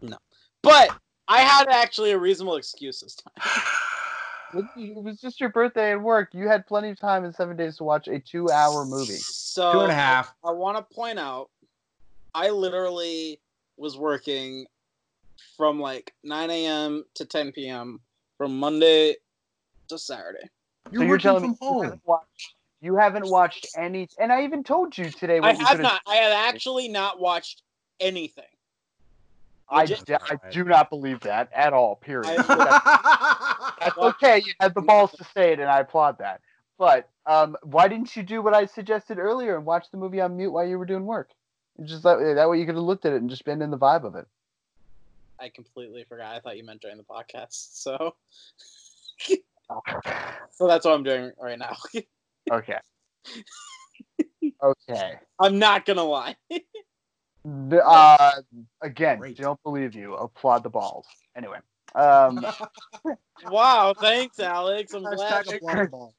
No, 0.00 0.16
but 0.62 0.90
i 1.28 1.40
had 1.40 1.68
actually 1.68 2.12
a 2.12 2.18
reasonable 2.18 2.56
excuse 2.56 3.00
this 3.00 3.14
time 3.16 3.32
It 4.54 4.64
it 4.76 5.02
was 5.02 5.20
just 5.20 5.40
your 5.40 5.50
birthday 5.50 5.92
and 5.92 6.02
work. 6.02 6.30
You 6.32 6.48
had 6.48 6.66
plenty 6.66 6.88
of 6.88 6.98
time 6.98 7.26
in 7.26 7.34
seven 7.34 7.54
days 7.54 7.76
to 7.76 7.84
watch 7.84 8.08
a 8.08 8.18
two-hour 8.18 8.86
movie. 8.86 9.04
so 9.12 9.72
Two 9.72 9.80
and 9.80 9.92
a 9.92 9.94
half. 9.94 10.32
I 10.42 10.52
want 10.52 10.78
to 10.78 10.94
point 10.94 11.18
out, 11.18 11.50
I 12.34 12.48
literally 12.48 13.42
was 13.76 13.98
working 13.98 14.64
from 15.54 15.78
like 15.80 16.14
9 16.24 16.48
a.m. 16.50 17.04
to 17.16 17.26
10 17.26 17.52
p.m. 17.52 18.00
from 18.38 18.58
Monday 18.58 19.16
to 19.88 19.98
Saturday. 19.98 20.48
You're 20.90 21.02
so 21.02 21.06
you're 21.06 21.18
telling 21.18 21.40
from 21.42 21.50
me 21.50 21.56
you 21.60 21.82
haven't, 21.82 22.00
watched, 22.06 22.54
you 22.80 22.96
haven't 22.96 23.28
watched 23.28 23.66
any, 23.76 24.08
and 24.18 24.32
I 24.32 24.44
even 24.44 24.64
told 24.64 24.96
you 24.96 25.10
today. 25.10 25.40
What 25.40 25.48
I 25.50 25.52
you 25.52 25.58
have 25.58 25.68
could've- 25.68 25.82
not. 25.82 26.00
I 26.06 26.14
have 26.16 26.32
actually 26.54 26.88
not 26.88 27.20
watched 27.20 27.62
anything. 28.00 28.44
I, 29.70 29.80
legit- 29.82 30.06
d- 30.06 30.14
I 30.14 30.38
do 30.50 30.64
not 30.64 30.88
believe 30.88 31.20
that 31.20 31.50
at 31.52 31.74
all. 31.74 31.96
Period. 31.96 32.36
I- 32.48 33.72
That's 33.80 33.98
okay. 33.98 34.38
You 34.38 34.54
had 34.60 34.74
the 34.74 34.80
balls 34.80 35.12
to 35.12 35.24
say 35.34 35.52
it, 35.52 35.60
and 35.60 35.68
I 35.68 35.80
applaud 35.80 36.18
that. 36.18 36.40
But 36.78 37.10
um, 37.26 37.54
why 37.64 37.88
didn't 37.88 38.16
you 38.16 38.22
do 38.22 38.40
what 38.40 38.54
I 38.54 38.64
suggested 38.64 39.18
earlier 39.18 39.56
and 39.56 39.66
watch 39.66 39.90
the 39.90 39.98
movie 39.98 40.20
on 40.22 40.36
mute 40.38 40.52
while 40.52 40.66
you 40.66 40.78
were 40.78 40.86
doing 40.86 41.04
work? 41.04 41.30
Just 41.84 42.02
that, 42.04 42.16
that 42.36 42.48
way 42.48 42.58
you 42.58 42.64
could 42.66 42.76
have 42.76 42.84
looked 42.84 43.04
at 43.04 43.12
it 43.12 43.20
and 43.20 43.28
just 43.28 43.44
been 43.44 43.60
in 43.60 43.70
the 43.70 43.76
vibe 43.76 44.04
of 44.04 44.14
it. 44.14 44.26
I 45.38 45.48
completely 45.50 46.04
forgot. 46.08 46.34
I 46.34 46.40
thought 46.40 46.56
you 46.56 46.64
meant 46.64 46.80
during 46.80 46.96
the 46.96 47.04
podcast. 47.04 47.74
So, 47.76 48.14
so 50.50 50.66
that's 50.66 50.84
what 50.84 50.94
I'm 50.94 51.02
doing 51.02 51.32
right 51.40 51.58
now. 51.58 51.76
Okay. 52.50 52.78
okay. 54.62 55.18
I'm 55.38 55.58
not 55.58 55.84
gonna 55.84 56.02
lie. 56.02 56.34
N- 57.44 57.78
Uh, 57.84 58.32
again, 58.80 59.18
Great. 59.18 59.36
don't 59.36 59.62
believe 59.62 59.94
you. 59.94 60.14
Applaud 60.14 60.62
the 60.62 60.70
balls. 60.70 61.04
Anyway. 61.36 61.58
Um, 61.94 62.46
wow. 63.50 63.92
Thanks, 64.00 64.40
Alex. 64.40 64.94
I'm 64.94 65.02
glad. 65.02 65.44
Hashtag 65.44 65.56
applaud 65.56 65.90
ball. 65.90 66.14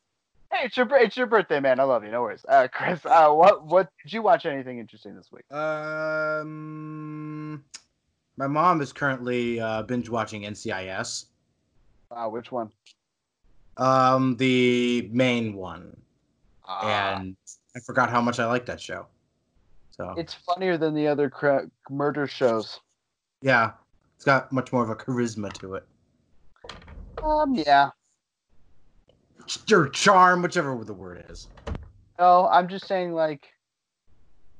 hey, 0.54 0.66
it's 0.66 0.78
your 0.78 0.88
it's 0.98 1.18
your 1.18 1.26
birthday, 1.26 1.60
man. 1.60 1.80
I 1.80 1.84
love 1.84 2.04
you. 2.04 2.12
No 2.12 2.22
worries. 2.22 2.46
Uh, 2.48 2.68
Chris, 2.72 3.04
uh, 3.08 3.32
what 3.32 3.66
what 3.66 3.90
did 4.04 4.14
you 4.14 4.22
watch? 4.22 4.46
Anything 4.46 4.78
interesting 4.78 5.16
this 5.16 5.32
week? 5.32 5.52
Um, 5.52 7.64
my 8.38 8.46
mom 8.46 8.82
is 8.82 8.94
currently 8.94 9.60
uh, 9.60 9.82
binge 9.82 10.10
watching 10.10 10.44
NCIS. 10.44 11.26
Uh, 12.12 12.28
which 12.28 12.52
one? 12.52 12.70
Um, 13.80 14.36
the 14.36 15.10
main 15.13 15.54
one, 15.56 15.96
Ah. 16.68 17.15
and 17.15 17.36
I 17.76 17.80
forgot 17.80 18.10
how 18.10 18.20
much 18.22 18.38
I 18.39 18.46
like 18.46 18.65
that 18.65 18.80
show. 18.82 19.08
So 19.92 20.13
It's 20.18 20.34
funnier 20.34 20.78
than 20.78 20.94
the 20.94 21.08
other 21.08 21.30
cra- 21.30 21.70
murder 21.89 22.28
shows. 22.28 22.80
yeah, 23.42 23.72
it's 24.18 24.26
got 24.26 24.52
much 24.52 24.74
more 24.74 24.84
of 24.84 24.89
a 24.89 24.96
charisma 24.96 25.52
to 25.54 25.76
it. 25.76 25.88
Um, 27.24 27.56
yeah. 27.56 27.92
Your 29.68 29.88
charm, 29.88 30.42
whichever 30.42 30.84
the 30.84 30.94
word 30.94 31.26
is. 31.30 31.48
No, 32.20 32.48
I'm 32.50 32.68
just 32.68 32.86
saying, 32.86 33.13
like, 33.13 33.48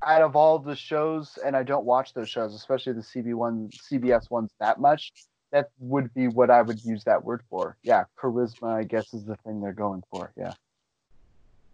out 0.02 0.22
of 0.22 0.38
all 0.38 0.60
the 0.60 0.76
shows, 0.78 1.38
and 1.46 1.58
I 1.58 1.64
don't 1.64 1.84
watch 1.86 2.14
those 2.14 2.30
shows, 2.30 2.54
especially 2.56 2.94
the 2.94 3.02
CB 3.02 3.34
one, 3.34 3.70
CBS 3.70 4.30
ones 4.30 4.52
that 4.62 4.80
much. 4.80 5.12
That 5.52 5.72
would 5.80 6.14
be 6.14 6.28
what 6.28 6.50
I 6.50 6.62
would 6.62 6.84
use 6.84 7.04
that 7.06 7.24
word 7.24 7.42
for. 7.50 7.76
Yeah, 7.84 8.04
charisma, 8.18 8.76
I 8.80 8.84
guess, 8.84 9.14
is 9.14 9.26
the 9.26 9.36
thing 9.38 9.62
they're 9.62 9.74
going 9.74 10.04
for. 10.12 10.32
Yeah. 10.38 10.54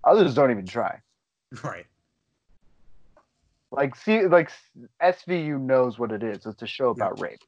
Others 0.04 0.34
don't 0.34 0.52
even 0.52 0.66
try. 0.66 1.02
Right. 1.64 1.86
Like, 3.72 3.96
see, 3.96 4.26
like 4.26 4.52
SVU 5.02 5.62
knows 5.62 6.00
what 6.00 6.12
it 6.12 6.24
is. 6.24 6.46
It's 6.46 6.62
a 6.62 6.68
show 6.68 6.90
about 6.90 7.22
rape. 7.22 7.40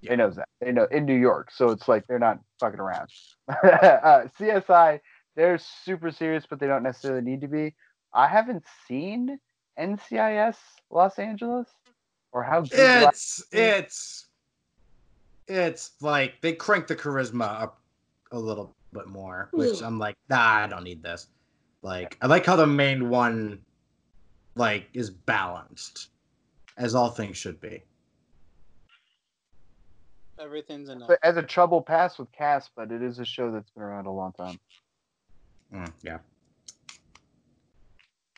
Yeah. 0.00 0.10
They 0.10 0.16
knows 0.16 0.36
that. 0.36 0.48
They 0.60 0.72
know 0.72 0.86
in 0.90 1.04
New 1.04 1.18
York, 1.18 1.50
so 1.52 1.68
it's 1.70 1.86
like 1.86 2.06
they're 2.06 2.18
not 2.18 2.40
fucking 2.58 2.80
around. 2.80 3.08
uh, 3.48 4.24
CSI, 4.38 5.00
they're 5.36 5.58
super 5.58 6.10
serious, 6.10 6.44
but 6.48 6.58
they 6.58 6.66
don't 6.66 6.82
necessarily 6.82 7.22
need 7.22 7.42
to 7.42 7.48
be. 7.48 7.74
I 8.12 8.26
haven't 8.26 8.64
seen 8.88 9.38
NCIS 9.78 10.56
Los 10.90 11.18
Angeles 11.18 11.68
or 12.32 12.42
how 12.42 12.62
good. 12.62 13.08
It's 13.08 13.44
it's 13.52 14.26
it's 15.50 15.92
like 16.00 16.40
they 16.40 16.52
crank 16.52 16.86
the 16.86 16.96
charisma 16.96 17.62
up 17.62 17.80
a 18.32 18.38
little 18.38 18.74
bit 18.92 19.06
more, 19.08 19.48
which 19.52 19.82
I'm 19.82 19.98
like, 19.98 20.16
nah, 20.28 20.64
I 20.64 20.66
don't 20.66 20.84
need 20.84 21.02
this. 21.02 21.26
Like, 21.82 22.16
I 22.22 22.26
like 22.26 22.46
how 22.46 22.56
the 22.56 22.66
main 22.66 23.08
one 23.08 23.60
like 24.54 24.86
is 24.92 25.10
balanced, 25.10 26.10
as 26.76 26.94
all 26.94 27.10
things 27.10 27.36
should 27.36 27.60
be. 27.60 27.82
Everything's 30.38 30.88
enough. 30.88 31.08
but 31.08 31.18
as 31.22 31.36
a 31.36 31.42
trouble 31.42 31.82
pass 31.82 32.18
with 32.18 32.30
Cass, 32.32 32.70
but 32.74 32.90
it 32.90 33.02
is 33.02 33.18
a 33.18 33.24
show 33.24 33.50
that's 33.50 33.70
been 33.70 33.82
around 33.82 34.06
a 34.06 34.10
long 34.10 34.32
time. 34.32 34.58
Mm, 35.74 35.92
yeah. 36.02 36.18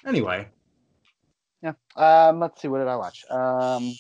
Anyway, 0.05 0.49
Yeah. 1.63 1.73
Um. 1.95 2.41
Let's 2.41 2.61
see. 2.61 2.69
What 2.69 2.79
did 2.79 2.89
I 2.89 2.97
watch? 2.97 3.25
Um. 3.31 3.93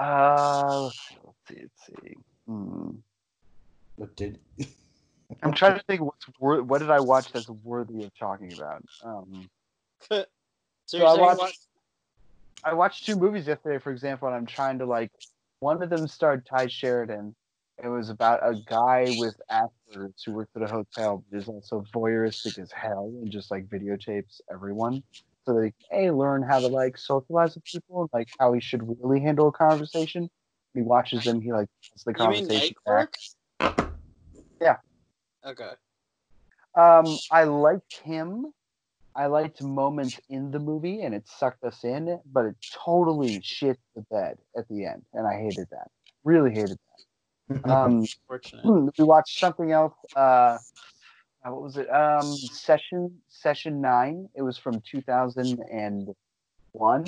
Uh. 0.00 0.84
Let's 0.84 0.98
see. 1.08 1.16
Let's 1.24 1.38
see. 1.48 1.62
Let's 1.62 2.02
see. 2.04 2.14
Hmm. 2.46 2.90
what 3.96 4.16
did? 4.16 4.38
I'm 5.42 5.52
trying 5.52 5.78
to 5.78 5.84
think 5.84 6.00
what's 6.00 6.26
wor- 6.40 6.62
what 6.62 6.78
did 6.80 6.90
I 6.90 7.00
watch 7.00 7.32
that's 7.32 7.48
worthy 7.48 8.02
of 8.04 8.10
talking 8.18 8.52
about. 8.52 8.82
Um. 9.04 9.48
so 10.08 10.24
So 10.86 11.06
I 11.06 11.14
watched- 11.20 11.40
what? 11.40 11.52
I 12.64 12.74
watched 12.74 13.06
two 13.06 13.16
movies 13.16 13.46
yesterday, 13.46 13.78
for 13.78 13.90
example, 13.90 14.28
and 14.28 14.36
I'm 14.36 14.46
trying 14.46 14.78
to 14.78 14.86
like. 14.86 15.10
One 15.60 15.82
of 15.82 15.90
them 15.90 16.08
starred 16.08 16.46
Tye 16.46 16.68
Sheridan, 16.68 17.34
It 17.84 17.88
was 17.88 18.08
about 18.08 18.40
a 18.42 18.54
guy 18.66 19.06
with 19.18 19.38
Asperger's 19.50 20.22
who 20.24 20.32
works 20.32 20.50
at 20.56 20.62
a 20.62 20.66
hotel, 20.66 21.22
but 21.30 21.38
is 21.38 21.48
also 21.48 21.84
voyeuristic 21.94 22.58
as 22.58 22.72
hell 22.72 23.12
and 23.22 23.30
just 23.30 23.50
like 23.50 23.66
videotapes 23.68 24.40
everyone. 24.50 25.02
So 25.46 25.54
they 25.54 25.72
a 25.92 26.10
learn 26.10 26.42
how 26.42 26.60
to 26.60 26.66
like 26.66 26.98
socialize 26.98 27.54
with 27.54 27.64
people 27.64 28.02
and 28.02 28.10
like 28.12 28.28
how 28.38 28.52
he 28.52 28.60
should 28.60 28.82
really 29.02 29.20
handle 29.20 29.48
a 29.48 29.52
conversation. 29.52 30.28
He 30.74 30.82
watches 30.82 31.24
them, 31.24 31.40
he 31.40 31.52
like 31.52 31.68
has 31.92 32.04
the 32.04 32.12
You 32.12 32.28
mean 32.28 32.46
conversation 32.46 32.76
back. 32.86 33.16
Yeah. 34.60 34.76
Okay. 35.44 35.70
Um, 36.74 37.18
I 37.30 37.44
liked 37.44 37.96
him. 38.04 38.52
I 39.14 39.26
liked 39.26 39.60
moments 39.60 40.20
in 40.28 40.52
the 40.52 40.60
movie, 40.60 41.02
and 41.02 41.14
it 41.14 41.26
sucked 41.26 41.64
us 41.64 41.82
in, 41.82 42.20
but 42.32 42.44
it 42.44 42.54
totally 42.72 43.40
shit 43.42 43.78
the 43.96 44.02
bed 44.02 44.38
at 44.56 44.68
the 44.68 44.84
end, 44.84 45.02
and 45.12 45.26
I 45.26 45.34
hated 45.34 45.66
that. 45.72 45.88
Really 46.24 46.52
hated 46.52 46.70
that. 46.70 46.76
Um, 47.68 48.06
we 48.96 49.04
watched 49.04 49.40
something 49.40 49.72
else. 49.72 49.94
Uh, 50.14 50.58
uh, 51.44 51.50
what 51.50 51.62
was 51.62 51.76
it? 51.76 51.90
Um, 51.90 52.22
session 52.22 53.18
session 53.28 53.80
nine. 53.80 54.28
It 54.34 54.42
was 54.42 54.58
from 54.58 54.80
two 54.80 55.00
thousand 55.00 55.60
and 55.70 56.14
one. 56.72 57.06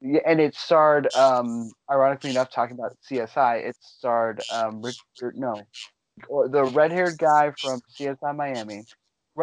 Yeah, 0.00 0.20
and 0.26 0.40
it 0.40 0.54
starred, 0.54 1.14
um, 1.14 1.70
ironically 1.90 2.30
enough, 2.30 2.50
talking 2.50 2.76
about 2.78 2.96
CSI. 3.08 3.64
It 3.64 3.76
starred 3.80 4.42
um, 4.52 4.82
Richard, 4.82 5.36
no, 5.36 5.62
or 6.28 6.48
the 6.48 6.64
red-haired 6.64 7.16
guy 7.16 7.52
from 7.58 7.80
CSI 7.98 8.36
Miami, 8.36 8.84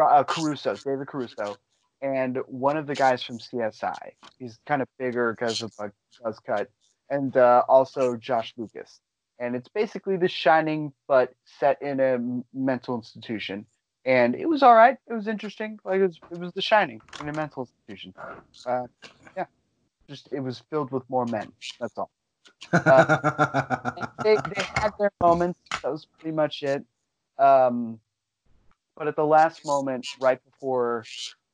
uh, 0.00 0.22
Caruso, 0.22 0.76
David 0.76 1.08
Caruso, 1.08 1.56
and 2.00 2.38
one 2.46 2.76
of 2.76 2.86
the 2.86 2.94
guys 2.94 3.24
from 3.24 3.38
CSI. 3.38 4.12
He's 4.38 4.58
kind 4.66 4.82
of 4.82 4.88
bigger 4.98 5.32
because 5.32 5.62
of 5.62 5.72
a 5.80 5.90
buzz 6.22 6.38
cut, 6.38 6.70
and 7.10 7.36
uh, 7.36 7.64
also 7.68 8.16
Josh 8.16 8.54
Lucas 8.56 9.00
and 9.42 9.56
it's 9.56 9.68
basically 9.68 10.16
The 10.16 10.28
Shining, 10.28 10.92
but 11.08 11.34
set 11.58 11.82
in 11.82 11.98
a 11.98 12.18
mental 12.54 12.94
institution. 12.94 13.66
And 14.04 14.36
it 14.36 14.48
was 14.48 14.62
all 14.62 14.74
right. 14.74 14.96
It 15.08 15.12
was 15.12 15.26
interesting. 15.26 15.78
Like 15.84 16.00
it 16.00 16.06
was, 16.06 16.20
it 16.30 16.38
was 16.38 16.52
The 16.52 16.62
Shining 16.62 17.00
in 17.20 17.28
a 17.28 17.32
mental 17.32 17.68
institution. 17.88 18.14
Uh, 18.64 18.86
yeah, 19.36 19.46
just 20.08 20.28
it 20.32 20.40
was 20.40 20.62
filled 20.70 20.92
with 20.92 21.02
more 21.08 21.26
men. 21.26 21.52
That's 21.80 21.98
all. 21.98 22.10
They, 22.72 22.78
they 24.24 24.66
had 24.74 24.92
their 24.98 25.10
moments. 25.20 25.58
That 25.82 25.90
was 25.90 26.06
pretty 26.20 26.34
much 26.34 26.62
it. 26.62 26.84
Um, 27.38 27.98
but 28.96 29.08
at 29.08 29.16
the 29.16 29.26
last 29.26 29.66
moment, 29.66 30.06
right 30.20 30.38
before, 30.44 31.04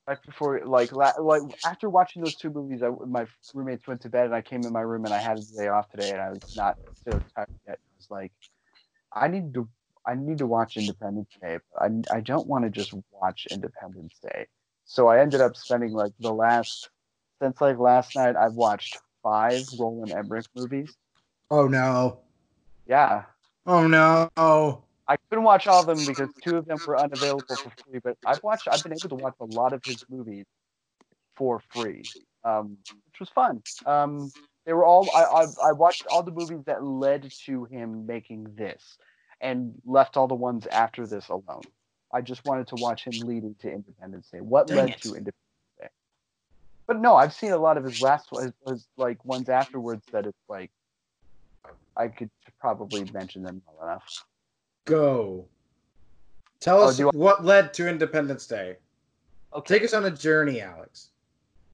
right 0.08 0.18
before, 0.24 0.60
like, 0.64 0.92
la- 0.92 1.12
like 1.20 1.42
after 1.64 1.90
watching 1.90 2.22
those 2.22 2.36
two 2.36 2.50
movies, 2.50 2.82
I, 2.82 2.90
my 3.06 3.26
roommates 3.54 3.86
went 3.86 4.00
to 4.02 4.08
bed, 4.08 4.26
and 4.26 4.34
I 4.34 4.40
came 4.40 4.64
in 4.64 4.72
my 4.72 4.80
room, 4.80 5.04
and 5.04 5.12
I 5.12 5.18
had 5.18 5.38
a 5.38 5.42
day 5.56 5.68
off 5.68 5.90
today, 5.90 6.10
and 6.12 6.20
I 6.20 6.30
was 6.30 6.54
not 6.56 6.76
so 7.04 7.20
tired 7.34 7.48
yet. 7.66 7.78
I 7.78 7.94
was 7.98 8.06
like, 8.10 8.32
I 9.12 9.28
need 9.28 9.52
to, 9.54 9.68
I 10.06 10.14
need 10.14 10.38
to 10.38 10.46
watch 10.46 10.76
Independence 10.76 11.28
Day. 11.40 11.58
But 11.74 11.82
I, 12.12 12.16
I 12.16 12.20
don't 12.20 12.46
want 12.46 12.64
to 12.64 12.70
just 12.70 12.94
watch 13.12 13.46
Independence 13.50 14.18
Day. 14.22 14.46
So 14.86 15.08
I 15.08 15.20
ended 15.20 15.42
up 15.42 15.56
spending 15.56 15.92
like 15.92 16.12
the 16.20 16.32
last, 16.32 16.88
since 17.42 17.60
like 17.60 17.78
last 17.78 18.16
night, 18.16 18.36
I've 18.36 18.54
watched 18.54 18.98
five 19.22 19.62
Roland 19.78 20.12
Emmerich 20.12 20.46
movies. 20.56 20.96
oh 21.50 21.68
no. 21.68 22.20
Yeah, 22.86 23.24
Oh 23.66 23.86
no. 23.86 24.84
I 25.08 25.16
couldn't 25.28 25.44
watch 25.44 25.66
all 25.66 25.80
of 25.80 25.86
them 25.86 26.04
because 26.04 26.28
two 26.42 26.56
of 26.56 26.66
them 26.66 26.78
were 26.86 26.98
unavailable 26.98 27.42
for 27.48 27.72
free. 27.84 28.00
But 28.04 28.18
I've 28.24 28.42
watched, 28.42 28.68
I've 28.68 28.82
been 28.82 28.92
able 28.92 29.08
to 29.08 29.14
watch 29.14 29.34
a 29.40 29.44
lot 29.44 29.72
of 29.72 29.82
his 29.84 30.04
movies 30.10 30.44
for 31.34 31.60
free, 31.72 32.10
um, 32.44 32.76
which 33.06 33.20
was 33.20 33.28
fun. 33.30 33.62
Um, 33.86 34.30
they 34.66 34.74
were 34.74 34.84
all 34.84 35.10
I, 35.14 35.22
I 35.22 35.70
I 35.70 35.72
watched 35.72 36.06
all 36.06 36.22
the 36.22 36.30
movies 36.30 36.62
that 36.66 36.84
led 36.84 37.32
to 37.46 37.64
him 37.64 38.04
making 38.04 38.54
this, 38.54 38.98
and 39.40 39.72
left 39.86 40.18
all 40.18 40.28
the 40.28 40.34
ones 40.34 40.66
after 40.66 41.06
this 41.06 41.28
alone. 41.28 41.64
I 42.12 42.20
just 42.20 42.44
wanted 42.44 42.66
to 42.68 42.76
watch 42.76 43.04
him 43.04 43.20
leading 43.20 43.54
to 43.60 43.70
Independence 43.70 44.28
Day. 44.30 44.40
What 44.40 44.66
Dang 44.66 44.76
led 44.76 44.90
it. 44.90 45.00
to 45.02 45.08
Independence 45.14 45.34
Day? 45.80 45.88
But 46.86 47.00
no, 47.00 47.16
I've 47.16 47.32
seen 47.32 47.52
a 47.52 47.58
lot 47.58 47.78
of 47.78 47.84
his 47.84 47.98
last 47.98 48.28
his, 48.30 48.52
his 48.66 48.86
like 48.98 49.24
ones 49.24 49.48
afterwards 49.48 50.04
that 50.12 50.26
it's 50.26 50.36
like 50.50 50.70
I 51.96 52.08
could 52.08 52.30
probably 52.60 53.04
mention 53.12 53.42
them 53.42 53.62
well 53.66 53.88
enough. 53.88 54.04
Go. 54.88 55.46
Tell 56.60 56.80
Oh, 56.80 56.88
us 56.88 56.98
you- 56.98 57.10
what 57.10 57.44
led 57.44 57.74
to 57.74 57.88
Independence 57.88 58.46
Day. 58.46 58.76
Okay. 59.52 59.74
Take 59.74 59.84
us 59.84 59.92
on 59.94 60.04
a 60.04 60.10
journey, 60.10 60.60
Alex. 60.60 61.10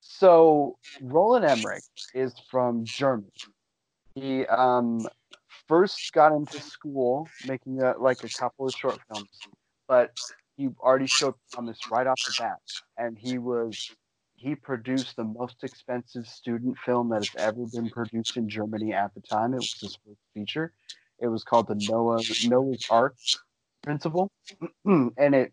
So 0.01 0.77
Roland 1.01 1.45
Emmerich 1.45 1.83
is 2.13 2.35
from 2.51 2.85
Germany. 2.85 3.31
He 4.15 4.47
um, 4.47 5.07
first 5.67 6.13
got 6.13 6.33
into 6.33 6.61
school 6.61 7.29
making 7.47 7.83
a, 7.83 7.97
like 7.99 8.23
a 8.23 8.29
couple 8.29 8.67
of 8.67 8.75
short 8.75 8.99
films, 9.13 9.41
but 9.89 10.13
he 10.57 10.69
already 10.81 11.07
showed 11.07 11.35
promise 11.53 11.79
right 11.91 12.07
off 12.07 12.21
the 12.27 12.35
bat, 12.39 12.61
and 12.97 13.19
he 13.19 13.39
was 13.39 13.91
he 14.37 14.55
produced 14.55 15.17
the 15.17 15.25
most 15.25 15.65
expensive 15.65 16.27
student 16.29 16.77
film 16.85 17.09
that 17.09 17.17
has 17.27 17.31
ever 17.39 17.65
been 17.73 17.89
produced 17.89 18.37
in 18.37 18.49
Germany 18.49 18.93
at 18.93 19.15
the 19.15 19.21
time. 19.21 19.55
It 19.55 19.57
was 19.57 19.81
his 19.81 19.99
first 20.07 20.21
feature. 20.35 20.73
It 21.21 21.29
was 21.29 21.45
called 21.45 21.69
the 21.69 21.75
Noah 21.75 22.23
Noah's 22.45 22.87
Ark 22.91 23.15
Principle, 23.83 24.31
and 24.85 25.35
it 25.35 25.53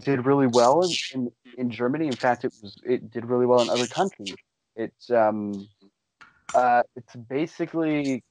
did 0.00 0.24
really 0.24 0.46
well 0.46 0.82
in, 0.82 0.92
in, 1.14 1.30
in 1.58 1.70
Germany. 1.70 2.08
In 2.08 2.16
fact, 2.16 2.44
it 2.44 2.52
was 2.62 2.76
it 2.84 3.10
did 3.10 3.24
really 3.26 3.46
well 3.46 3.60
in 3.62 3.68
other 3.68 3.86
countries. 3.86 4.34
It's 4.76 5.10
um 5.10 5.68
uh 6.54 6.82
it's 6.96 7.14
basically 7.16 8.22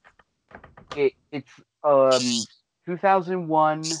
it 0.96 1.12
it's 1.32 1.52
um 1.84 2.44
2001 2.86 3.98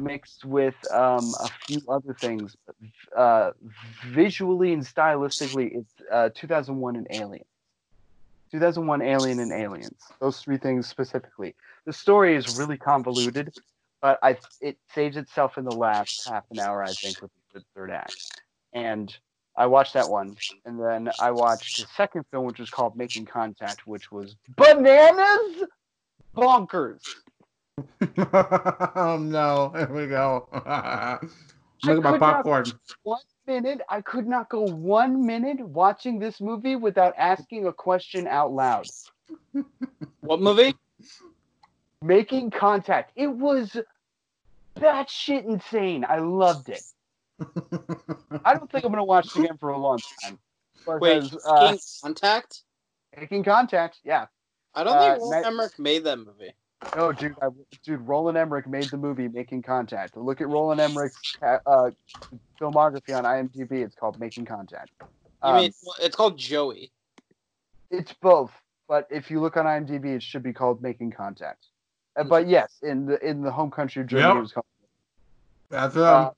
mixed 0.00 0.44
with 0.44 0.74
um 0.90 1.34
a 1.40 1.48
few 1.66 1.82
other 1.88 2.16
things. 2.20 2.56
Uh, 3.16 3.50
visually 4.06 4.72
and 4.72 4.82
stylistically, 4.82 5.70
it's 5.74 5.92
uh 6.10 6.30
2001 6.34 6.96
and 6.96 7.06
Alien. 7.10 7.44
2001 8.52 9.00
Alien 9.02 9.40
and 9.40 9.52
Aliens. 9.52 9.98
Those 10.20 10.40
three 10.40 10.58
things 10.58 10.86
specifically. 10.86 11.54
The 11.86 11.92
story 11.92 12.36
is 12.36 12.58
really 12.58 12.76
convoluted, 12.76 13.54
but 14.02 14.18
I 14.22 14.36
it 14.60 14.76
saves 14.94 15.16
itself 15.16 15.56
in 15.56 15.64
the 15.64 15.74
last 15.74 16.28
half 16.28 16.44
an 16.50 16.60
hour, 16.60 16.82
I 16.82 16.92
think, 16.92 17.20
with 17.22 17.30
the 17.54 17.62
third 17.74 17.90
act. 17.90 18.40
And 18.74 19.14
I 19.56 19.66
watched 19.66 19.94
that 19.94 20.08
one, 20.08 20.36
and 20.66 20.78
then 20.78 21.10
I 21.20 21.30
watched 21.30 21.80
the 21.80 21.86
second 21.96 22.24
film, 22.30 22.44
which 22.44 22.58
was 22.58 22.70
called 22.70 22.94
Making 22.94 23.24
Contact, 23.24 23.86
which 23.86 24.12
was 24.12 24.36
bananas, 24.56 25.64
bonkers. 26.36 27.02
oh 28.96 29.18
no. 29.18 29.72
Here 29.74 29.92
we 29.92 30.06
go. 30.08 30.46
Look 30.52 30.62
at 30.62 32.02
my 32.02 32.12
could 32.12 32.20
not- 32.20 32.20
popcorn. 32.20 32.66
One 33.44 33.62
minute, 33.62 33.80
I 33.88 34.00
could 34.00 34.26
not 34.26 34.48
go 34.48 34.62
one 34.62 35.26
minute 35.26 35.60
watching 35.60 36.18
this 36.18 36.40
movie 36.40 36.76
without 36.76 37.14
asking 37.16 37.66
a 37.66 37.72
question 37.72 38.26
out 38.26 38.52
loud. 38.52 38.86
What 40.20 40.40
movie? 40.40 40.74
Making 42.02 42.50
Contact. 42.50 43.12
It 43.16 43.28
was 43.28 43.76
that 44.76 45.10
shit 45.10 45.44
insane. 45.44 46.04
I 46.08 46.18
loved 46.18 46.68
it. 46.68 46.82
I 48.44 48.54
don't 48.54 48.70
think 48.70 48.84
I'm 48.84 48.92
gonna 48.92 49.04
watch 49.04 49.26
it 49.36 49.44
again 49.44 49.56
for 49.58 49.70
a 49.70 49.78
long 49.78 49.98
time. 50.22 50.38
Wait, 50.86 51.00
Because 51.00 51.36
uh, 51.44 51.76
Contact? 52.02 52.62
Making 53.18 53.44
Contact, 53.44 53.98
yeah. 54.04 54.26
I 54.74 54.84
don't 54.84 54.96
uh, 54.96 55.00
think 55.00 55.18
Roland 55.18 55.42
Night- 55.42 55.46
Emmerich 55.48 55.78
made 55.78 56.04
that 56.04 56.18
movie. 56.18 56.54
No, 56.96 57.12
dude, 57.12 57.34
I, 57.40 57.48
dude, 57.84 58.00
Roland 58.06 58.36
Emmerich 58.36 58.66
made 58.66 58.84
the 58.84 58.96
movie 58.96 59.28
Making 59.28 59.62
Contact. 59.62 60.16
Look 60.16 60.40
at 60.40 60.48
Roland 60.48 60.80
Emmerich's 60.80 61.36
uh, 61.42 61.90
filmography 62.60 63.16
on 63.16 63.24
IMDb. 63.24 63.72
It's 63.84 63.94
called 63.94 64.18
Making 64.20 64.44
Contact. 64.44 64.90
You 65.00 65.06
Um, 65.42 65.56
mean 65.56 65.72
well, 65.84 65.96
it's 66.00 66.16
called 66.16 66.36
Joey? 66.36 66.90
it's 67.90 68.12
both, 68.20 68.50
but 68.88 69.06
if 69.10 69.30
you 69.30 69.40
look 69.40 69.56
on 69.56 69.64
IMDb, 69.66 70.06
it 70.16 70.22
should 70.22 70.42
be 70.42 70.52
called 70.52 70.82
Making 70.82 71.10
Contact. 71.12 71.66
Uh, 72.16 72.24
but 72.24 72.46
yes, 72.46 72.78
in 72.82 73.06
the 73.06 73.18
in 73.26 73.42
the 73.42 73.50
home 73.50 73.70
country 73.70 74.02
of 74.02 74.08
Germany, 74.08 74.28
Yep. 74.28 74.36
it 74.36 74.40
was 74.40 74.52
called. 74.52 74.66
That's 75.70 75.96
Uh, 75.96 76.26
um. 76.28 76.30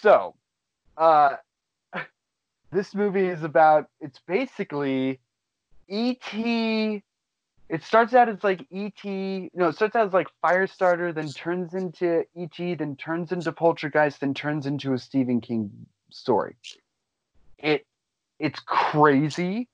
so, 0.00 0.34
uh, 0.96 1.36
this 2.70 2.94
movie 2.94 3.26
is 3.26 3.42
about. 3.42 3.88
It's 4.00 4.20
basically 4.26 5.18
E.T. 5.88 7.02
It 7.72 7.82
starts 7.82 8.12
out 8.12 8.28
as 8.28 8.44
like 8.44 8.66
E.T. 8.70 9.50
No, 9.54 9.68
it 9.68 9.76
starts 9.76 9.96
out 9.96 10.06
as 10.06 10.12
like 10.12 10.28
Firestarter, 10.44 11.14
then 11.14 11.30
turns 11.30 11.72
into 11.72 12.22
E.T., 12.36 12.74
then 12.74 12.96
turns 12.96 13.32
into 13.32 13.50
Poltergeist, 13.50 14.20
then 14.20 14.34
turns 14.34 14.66
into 14.66 14.92
a 14.92 14.98
Stephen 14.98 15.40
King 15.40 15.70
story. 16.10 16.54
It 17.56 17.86
it's 18.38 18.60
crazy, 18.60 19.70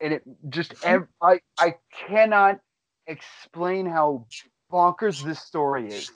and 0.00 0.14
it 0.14 0.24
just 0.48 0.74
I 0.84 1.38
I 1.56 1.76
cannot 2.08 2.58
explain 3.06 3.86
how 3.86 4.26
bonkers 4.72 5.22
this 5.22 5.40
story 5.40 5.92
is. 5.92 6.10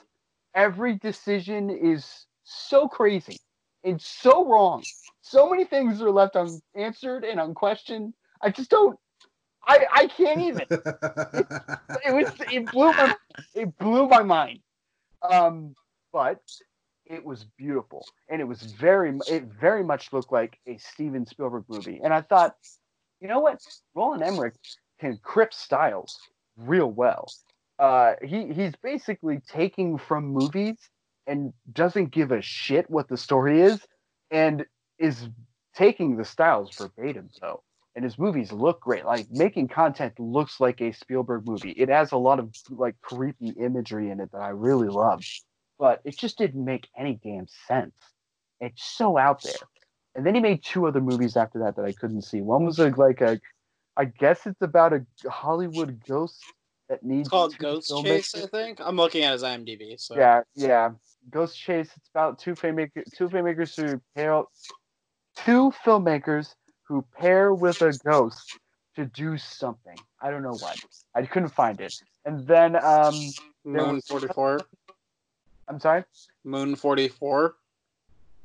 Every 0.53 0.95
decision 0.95 1.69
is 1.69 2.25
so 2.43 2.89
crazy 2.89 3.39
and 3.85 4.01
so 4.01 4.45
wrong. 4.45 4.83
So 5.21 5.49
many 5.49 5.63
things 5.63 6.01
are 6.01 6.11
left 6.11 6.35
unanswered 6.35 7.23
and 7.23 7.39
unquestioned. 7.39 8.15
I 8.41 8.49
just 8.49 8.69
don't. 8.69 8.99
I, 9.65 9.85
I 9.91 10.07
can't 10.07 10.41
even. 10.41 10.65
It 12.05 12.13
was 12.13 12.31
it 12.51 12.71
blew 12.71 12.91
my 12.91 13.15
it 13.53 13.77
blew 13.77 14.07
my 14.07 14.23
mind. 14.23 14.59
Um, 15.21 15.75
but 16.13 16.41
it 17.05 17.23
was 17.23 17.45
beautiful, 17.57 18.05
and 18.29 18.41
it 18.41 18.45
was 18.45 18.61
very 18.61 19.17
it 19.27 19.43
very 19.43 19.83
much 19.83 20.13
looked 20.13 20.31
like 20.31 20.57
a 20.65 20.77
Steven 20.77 21.25
Spielberg 21.25 21.65
movie. 21.67 21.99
And 22.03 22.13
I 22.13 22.21
thought, 22.21 22.55
you 23.19 23.27
know 23.27 23.39
what, 23.39 23.59
Roland 23.95 24.23
Emmerich 24.23 24.55
can 24.99 25.19
crypt 25.21 25.53
styles 25.53 26.17
real 26.57 26.89
well. 26.89 27.31
Uh, 27.79 28.13
he 28.23 28.53
he's 28.53 28.73
basically 28.81 29.41
taking 29.47 29.97
from 29.97 30.27
movies 30.27 30.77
and 31.27 31.53
doesn't 31.73 32.11
give 32.11 32.31
a 32.31 32.41
shit 32.41 32.89
what 32.89 33.07
the 33.07 33.17
story 33.17 33.61
is, 33.61 33.79
and 34.31 34.65
is 34.97 35.27
taking 35.75 36.17
the 36.17 36.25
styles 36.25 36.75
verbatim 36.75 37.29
though. 37.41 37.61
And 37.99 38.05
his 38.05 38.17
movies 38.17 38.53
look 38.53 38.79
great. 38.79 39.03
Like 39.03 39.27
Making 39.29 39.67
Contact 39.67 40.21
looks 40.21 40.61
like 40.61 40.79
a 40.79 40.93
Spielberg 40.93 41.45
movie. 41.45 41.71
It 41.71 41.89
has 41.89 42.13
a 42.13 42.17
lot 42.17 42.39
of 42.39 42.55
like 42.69 42.95
creepy 43.01 43.49
imagery 43.59 44.09
in 44.09 44.21
it 44.21 44.31
that 44.31 44.39
I 44.39 44.51
really 44.51 44.87
love, 44.87 45.21
but 45.77 45.99
it 46.05 46.17
just 46.17 46.37
didn't 46.37 46.63
make 46.63 46.87
any 46.97 47.19
damn 47.21 47.47
sense. 47.67 47.91
It's 48.61 48.85
so 48.85 49.17
out 49.17 49.43
there. 49.43 49.67
And 50.15 50.25
then 50.25 50.33
he 50.33 50.39
made 50.39 50.63
two 50.63 50.87
other 50.87 51.01
movies 51.01 51.35
after 51.35 51.59
that 51.59 51.75
that 51.75 51.83
I 51.83 51.91
couldn't 51.91 52.21
see. 52.21 52.39
One 52.39 52.63
was 52.63 52.79
a, 52.79 52.87
like 52.91 53.19
a, 53.19 53.37
I 53.97 54.05
guess 54.05 54.47
it's 54.47 54.61
about 54.61 54.93
a 54.93 55.05
Hollywood 55.29 55.99
ghost 56.07 56.41
that 56.87 57.03
needs. 57.03 57.27
It's 57.27 57.29
called 57.29 57.57
Ghost 57.57 57.91
filmmakers. 57.91 58.31
Chase, 58.31 58.35
I 58.35 58.47
think. 58.47 58.79
I'm 58.79 58.95
looking 58.95 59.25
at 59.25 59.33
his 59.33 59.43
IMDb. 59.43 59.99
So 59.99 60.15
Yeah, 60.15 60.43
yeah. 60.55 60.91
Ghost 61.29 61.59
Chase. 61.59 61.91
It's 61.97 62.09
about 62.15 62.39
two 62.39 62.53
filmmakers, 62.53 63.13
two 63.13 63.27
filmmakers 63.27 63.75
who 63.75 64.01
pair, 64.15 64.43
two 65.35 65.73
filmmakers 65.85 66.55
who 66.89 67.05
pair 67.15 67.53
with 67.53 67.81
a 67.83 67.93
ghost 68.03 68.59
to 68.95 69.05
do 69.05 69.37
something. 69.37 69.95
I 70.19 70.31
don't 70.31 70.41
know 70.41 70.57
what. 70.59 70.77
I 71.15 71.21
couldn't 71.21 71.49
find 71.49 71.79
it. 71.79 71.93
And 72.25 72.45
then, 72.45 72.75
um, 72.75 73.13
there 73.63 73.85
Moon 73.85 73.95
was- 73.95 74.07
44. 74.07 74.59
I'm 75.67 75.79
sorry. 75.79 76.03
Moon 76.43 76.75
44. 76.75 77.55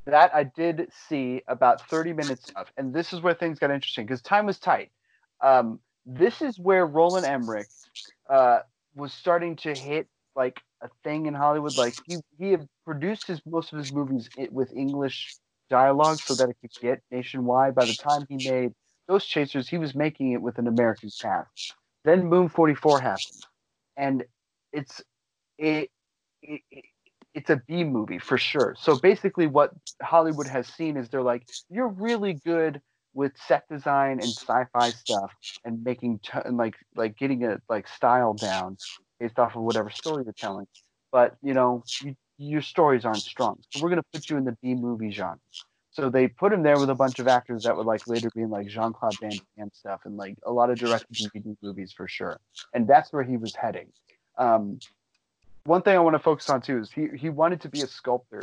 That 0.04 0.34
I 0.34 0.44
did 0.44 0.92
see 1.08 1.42
about 1.48 1.88
30 1.88 2.12
minutes 2.12 2.52
of, 2.54 2.70
and 2.76 2.92
this 2.92 3.14
is 3.14 3.22
where 3.22 3.32
things 3.32 3.58
got 3.58 3.70
interesting 3.70 4.04
because 4.04 4.20
time 4.20 4.44
was 4.44 4.58
tight. 4.58 4.92
Um, 5.40 5.80
this 6.04 6.42
is 6.42 6.58
where 6.58 6.86
Roland 6.86 7.24
Emmerich 7.24 7.68
uh, 8.28 8.60
was 8.94 9.14
starting 9.14 9.56
to 9.56 9.72
hit 9.72 10.06
like 10.36 10.60
a 10.82 10.90
thing 11.02 11.24
in 11.24 11.32
Hollywood. 11.32 11.78
Like 11.78 11.94
he 12.06 12.18
he 12.38 12.50
had 12.50 12.68
produced 12.84 13.26
his 13.26 13.40
most 13.46 13.72
of 13.72 13.78
his 13.78 13.94
movies 13.94 14.28
with 14.50 14.70
English 14.74 15.36
dialogue 15.70 16.18
so 16.18 16.34
that 16.34 16.48
it 16.48 16.56
could 16.60 16.72
get 16.80 17.02
nationwide. 17.10 17.74
By 17.74 17.84
the 17.84 17.94
time 17.94 18.26
he 18.28 18.36
made 18.36 18.72
Ghost 19.08 19.28
Chasers, 19.28 19.68
he 19.68 19.78
was 19.78 19.94
making 19.94 20.32
it 20.32 20.42
with 20.42 20.58
an 20.58 20.66
American 20.66 21.10
cast. 21.20 21.74
Then 22.04 22.26
Moon 22.26 22.48
44 22.48 23.00
happened, 23.00 23.46
and 23.96 24.24
it's 24.72 25.02
it, 25.58 25.90
it, 26.42 26.60
it 26.70 26.84
it's 27.34 27.50
a 27.50 27.60
B 27.66 27.84
movie 27.84 28.18
for 28.18 28.38
sure. 28.38 28.76
So 28.78 28.96
basically, 28.96 29.46
what 29.46 29.72
Hollywood 30.02 30.46
has 30.46 30.68
seen 30.68 30.96
is 30.96 31.08
they're 31.08 31.22
like, 31.22 31.46
you're 31.68 31.88
really 31.88 32.34
good 32.34 32.80
with 33.14 33.32
set 33.46 33.68
design 33.68 34.20
and 34.20 34.28
sci-fi 34.28 34.90
stuff 34.90 35.32
and 35.64 35.82
making 35.84 36.18
t- 36.18 36.38
and 36.44 36.56
like 36.56 36.74
like 36.96 37.16
getting 37.16 37.44
a 37.44 37.60
like 37.68 37.88
style 37.88 38.34
down 38.34 38.76
based 39.20 39.38
off 39.38 39.56
of 39.56 39.62
whatever 39.62 39.90
story 39.90 40.24
you're 40.24 40.32
telling. 40.32 40.66
But 41.12 41.36
you 41.42 41.54
know, 41.54 41.84
you, 42.02 42.16
your 42.38 42.62
stories 42.62 43.04
aren't 43.04 43.22
strong, 43.22 43.58
so 43.70 43.82
we're 43.82 43.90
gonna 43.90 44.02
put 44.12 44.28
you 44.28 44.36
in 44.36 44.44
the 44.44 44.56
B 44.62 44.74
movie 44.74 45.10
genre. 45.10 45.38
So 45.94 46.10
they 46.10 46.26
put 46.26 46.52
him 46.52 46.64
there 46.64 46.78
with 46.78 46.90
a 46.90 46.94
bunch 46.94 47.20
of 47.20 47.28
actors 47.28 47.62
that 47.62 47.76
would 47.76 47.86
like 47.86 48.08
later 48.08 48.28
be 48.34 48.42
in 48.42 48.50
like 48.50 48.66
Jean 48.66 48.92
Claude 48.92 49.16
Van 49.20 49.30
Damme 49.56 49.70
stuff 49.72 50.00
and 50.04 50.16
like 50.16 50.36
a 50.44 50.50
lot 50.50 50.68
of 50.68 50.76
direct 50.76 51.10
DVD 51.12 51.56
movies 51.62 51.92
for 51.92 52.08
sure. 52.08 52.40
And 52.72 52.88
that's 52.88 53.12
where 53.12 53.22
he 53.22 53.36
was 53.36 53.54
heading. 53.54 53.86
Um, 54.36 54.80
one 55.62 55.82
thing 55.82 55.96
I 55.96 56.00
want 56.00 56.14
to 56.14 56.18
focus 56.18 56.50
on 56.50 56.62
too 56.62 56.80
is 56.80 56.90
he, 56.90 57.06
he 57.16 57.30
wanted 57.30 57.60
to 57.60 57.68
be 57.68 57.82
a 57.82 57.86
sculptor 57.86 58.42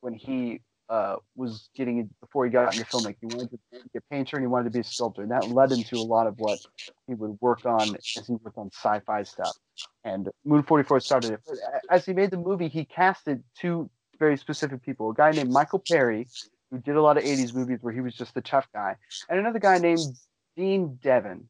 when 0.00 0.14
he 0.14 0.62
uh, 0.88 1.16
was 1.36 1.68
getting 1.74 2.08
before 2.20 2.44
he 2.44 2.50
got 2.50 2.74
into 2.74 2.86
filmmaking. 2.86 3.16
He 3.20 3.26
wanted 3.26 3.50
to 3.50 3.58
be 3.72 3.98
a 3.98 4.00
painter 4.10 4.36
and 4.36 4.44
he 4.44 4.48
wanted 4.48 4.64
to 4.64 4.70
be 4.70 4.80
a 4.80 4.84
sculptor, 4.84 5.22
and 5.22 5.30
that 5.30 5.50
led 5.50 5.72
into 5.72 5.96
a 5.96 6.02
lot 6.02 6.26
of 6.26 6.38
what 6.38 6.58
he 7.06 7.14
would 7.14 7.36
work 7.40 7.64
on 7.66 7.94
as 8.16 8.26
he 8.26 8.34
worked 8.34 8.58
on 8.58 8.70
sci-fi 8.72 9.22
stuff. 9.22 9.56
And 10.04 10.28
Moon 10.44 10.62
44 10.62 11.00
started 11.00 11.32
it. 11.32 11.40
But 11.46 11.56
as 11.90 12.06
he 12.06 12.12
made 12.12 12.30
the 12.30 12.38
movie, 12.38 12.68
he 12.68 12.84
casted 12.84 13.42
two 13.58 13.90
very 14.18 14.36
specific 14.36 14.82
people: 14.82 15.10
a 15.10 15.14
guy 15.14 15.32
named 15.32 15.50
Michael 15.50 15.80
Paré, 15.80 16.26
who 16.70 16.78
did 16.78 16.96
a 16.96 17.02
lot 17.02 17.18
of 17.18 17.24
80s 17.24 17.54
movies 17.54 17.78
where 17.80 17.92
he 17.92 18.00
was 18.00 18.14
just 18.14 18.34
the 18.34 18.42
tough 18.42 18.68
guy, 18.72 18.96
and 19.28 19.38
another 19.38 19.58
guy 19.58 19.78
named 19.78 20.16
Dean 20.56 20.98
Devon 21.02 21.48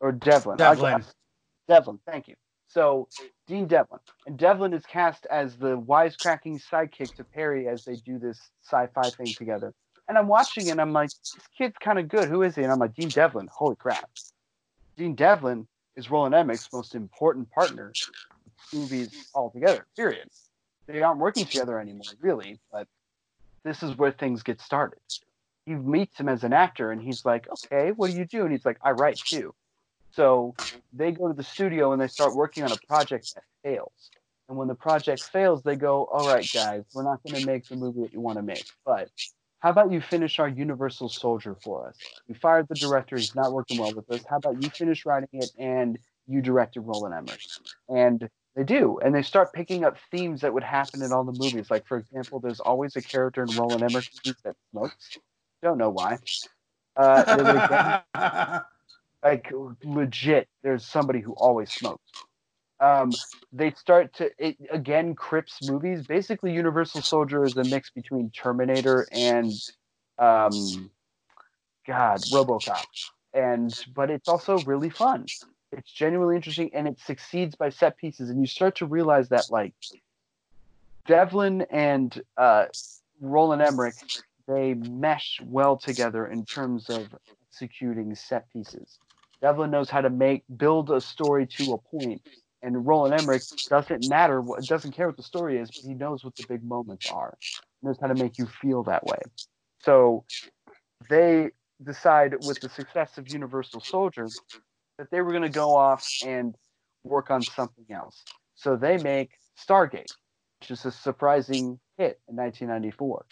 or 0.00 0.12
Devlin. 0.12 0.58
Devlin. 0.58 1.04
Devlin, 1.68 1.98
thank 2.06 2.28
you. 2.28 2.36
So 2.76 3.08
Dean 3.46 3.66
Devlin, 3.66 4.00
and 4.26 4.36
Devlin 4.36 4.74
is 4.74 4.84
cast 4.84 5.24
as 5.30 5.56
the 5.56 5.80
wisecracking 5.80 6.60
sidekick 6.62 7.14
to 7.14 7.24
Paré 7.24 7.72
as 7.72 7.86
they 7.86 7.96
do 7.96 8.18
this 8.18 8.38
sci-fi 8.62 9.08
thing 9.08 9.32
together. 9.32 9.72
And 10.08 10.18
I'm 10.18 10.28
watching 10.28 10.70
and 10.70 10.78
I'm 10.78 10.92
like, 10.92 11.08
this 11.08 11.48
kid's 11.56 11.76
kind 11.80 11.98
of 11.98 12.06
good. 12.08 12.28
Who 12.28 12.42
is 12.42 12.54
he? 12.54 12.64
And 12.64 12.70
I'm 12.70 12.78
like, 12.78 12.94
Dean 12.94 13.08
Devlin. 13.08 13.48
Holy 13.50 13.76
crap! 13.76 14.10
Dean 14.98 15.14
Devlin 15.14 15.66
is 15.96 16.10
Roland 16.10 16.34
Emmerich's 16.34 16.68
most 16.70 16.94
important 16.94 17.50
partner 17.50 17.94
movies 18.74 19.30
altogether. 19.34 19.86
Period. 19.96 20.28
They 20.86 21.00
aren't 21.00 21.18
working 21.18 21.46
together 21.46 21.80
anymore, 21.80 22.12
really. 22.20 22.60
But 22.70 22.88
this 23.64 23.82
is 23.82 23.96
where 23.96 24.12
things 24.12 24.42
get 24.42 24.60
started. 24.60 25.00
He 25.64 25.74
meets 25.76 26.20
him 26.20 26.28
as 26.28 26.44
an 26.44 26.52
actor, 26.52 26.92
and 26.92 27.00
he's 27.00 27.24
like, 27.24 27.48
"Okay, 27.48 27.92
what 27.92 28.10
do 28.10 28.18
you 28.18 28.26
do?" 28.26 28.42
And 28.42 28.52
he's 28.52 28.66
like, 28.66 28.76
"I 28.82 28.90
write 28.90 29.16
too." 29.16 29.54
So 30.16 30.54
they 30.94 31.12
go 31.12 31.28
to 31.28 31.34
the 31.34 31.42
studio 31.42 31.92
and 31.92 32.00
they 32.00 32.08
start 32.08 32.34
working 32.34 32.62
on 32.64 32.72
a 32.72 32.76
project 32.88 33.34
that 33.34 33.44
fails. 33.62 34.10
And 34.48 34.56
when 34.56 34.66
the 34.66 34.74
project 34.74 35.22
fails, 35.24 35.62
they 35.62 35.76
go, 35.76 36.06
"All 36.06 36.26
right, 36.26 36.48
guys, 36.54 36.84
we're 36.94 37.02
not 37.02 37.22
going 37.22 37.38
to 37.38 37.46
make 37.46 37.68
the 37.68 37.76
movie 37.76 38.00
that 38.00 38.14
you 38.14 38.20
want 38.20 38.38
to 38.38 38.42
make, 38.42 38.64
but 38.86 39.10
how 39.58 39.70
about 39.70 39.92
you 39.92 40.00
finish 40.00 40.38
our 40.38 40.48
Universal 40.48 41.10
Soldier 41.10 41.54
for 41.62 41.88
us? 41.88 41.98
We 42.28 42.34
fired 42.34 42.66
the 42.68 42.76
director; 42.76 43.18
he's 43.18 43.34
not 43.34 43.52
working 43.52 43.78
well 43.78 43.92
with 43.92 44.10
us. 44.10 44.24
How 44.30 44.38
about 44.38 44.62
you 44.62 44.70
finish 44.70 45.04
writing 45.04 45.28
it 45.32 45.50
and 45.58 45.98
you 46.26 46.40
directed 46.40 46.80
Roland 46.80 47.14
Emmerich?" 47.14 47.42
And 47.88 48.30
they 48.54 48.64
do, 48.64 48.98
and 49.00 49.14
they 49.14 49.22
start 49.22 49.52
picking 49.52 49.84
up 49.84 49.98
themes 50.10 50.40
that 50.40 50.54
would 50.54 50.62
happen 50.62 51.02
in 51.02 51.12
all 51.12 51.24
the 51.24 51.32
movies. 51.32 51.70
Like, 51.70 51.86
for 51.86 51.98
example, 51.98 52.40
there's 52.40 52.60
always 52.60 52.96
a 52.96 53.02
character 53.02 53.42
in 53.42 53.54
Roland 53.54 53.82
Emmerich 53.82 54.10
that 54.44 54.56
smokes. 54.70 55.18
Don't 55.62 55.76
know 55.76 55.90
why. 55.90 56.18
Uh, 56.96 58.60
like 59.22 59.52
legit 59.84 60.48
there's 60.62 60.84
somebody 60.84 61.20
who 61.20 61.32
always 61.32 61.70
smokes. 61.70 62.12
Um 62.80 63.12
they 63.52 63.70
start 63.72 64.12
to 64.14 64.30
it 64.38 64.56
again 64.70 65.14
crips 65.14 65.62
movies. 65.62 66.02
Basically 66.06 66.52
universal 66.52 67.02
soldier 67.02 67.46
is 67.46 67.56
a 67.56 67.64
mix 67.64 67.90
between 67.90 68.30
terminator 68.30 69.08
and 69.12 69.52
um 70.18 70.90
god 71.86 72.20
robocop. 72.32 72.84
And 73.34 73.78
but 73.94 74.10
it's 74.10 74.28
also 74.28 74.58
really 74.58 74.90
fun. 74.90 75.26
It's 75.72 75.90
genuinely 75.92 76.36
interesting 76.36 76.70
and 76.74 76.86
it 76.88 76.98
succeeds 77.00 77.54
by 77.54 77.70
set 77.70 77.96
pieces. 77.96 78.30
And 78.30 78.40
you 78.40 78.46
start 78.46 78.76
to 78.76 78.86
realize 78.86 79.28
that 79.30 79.50
like 79.50 79.74
devlin 81.06 81.62
and 81.70 82.20
uh 82.36 82.66
roland 83.20 83.62
emmerich 83.62 83.96
they 84.46 84.74
mesh 84.74 85.40
well 85.44 85.76
together 85.76 86.26
in 86.26 86.44
terms 86.44 86.90
of 86.90 87.06
executing 87.48 88.14
set 88.14 88.50
pieces 88.52 88.98
Devlin 89.46 89.70
knows 89.70 89.88
how 89.88 90.00
to 90.00 90.10
make 90.10 90.42
build 90.56 90.90
a 90.90 91.00
story 91.00 91.46
to 91.46 91.74
a 91.74 91.78
point, 91.78 92.20
and 92.62 92.84
Roland 92.84 93.14
Emmerich 93.14 93.44
doesn't 93.68 94.08
matter 94.08 94.40
what 94.40 94.64
doesn't 94.64 94.90
care 94.90 95.06
what 95.06 95.16
the 95.16 95.22
story 95.22 95.58
is, 95.58 95.70
but 95.70 95.88
he 95.88 95.94
knows 95.94 96.24
what 96.24 96.34
the 96.34 96.44
big 96.48 96.64
moments 96.64 97.08
are. 97.12 97.38
He 97.80 97.86
knows 97.86 97.96
how 98.00 98.08
to 98.08 98.16
make 98.16 98.38
you 98.38 98.46
feel 98.60 98.82
that 98.82 99.06
way. 99.06 99.20
So 99.82 100.24
they 101.08 101.50
decide 101.80 102.34
with 102.44 102.58
the 102.60 102.68
success 102.68 103.18
of 103.18 103.32
Universal 103.32 103.82
Soldier 103.82 104.26
that 104.98 105.12
they 105.12 105.20
were 105.20 105.30
going 105.30 105.44
to 105.44 105.48
go 105.48 105.76
off 105.76 106.04
and 106.26 106.56
work 107.04 107.30
on 107.30 107.40
something 107.42 107.86
else. 107.88 108.24
So 108.56 108.74
they 108.74 108.98
make 108.98 109.30
Stargate, 109.56 110.12
which 110.58 110.72
is 110.72 110.84
a 110.86 110.90
surprising 110.90 111.78
hit 111.98 112.18
in 112.28 112.34
1994. 112.34 113.24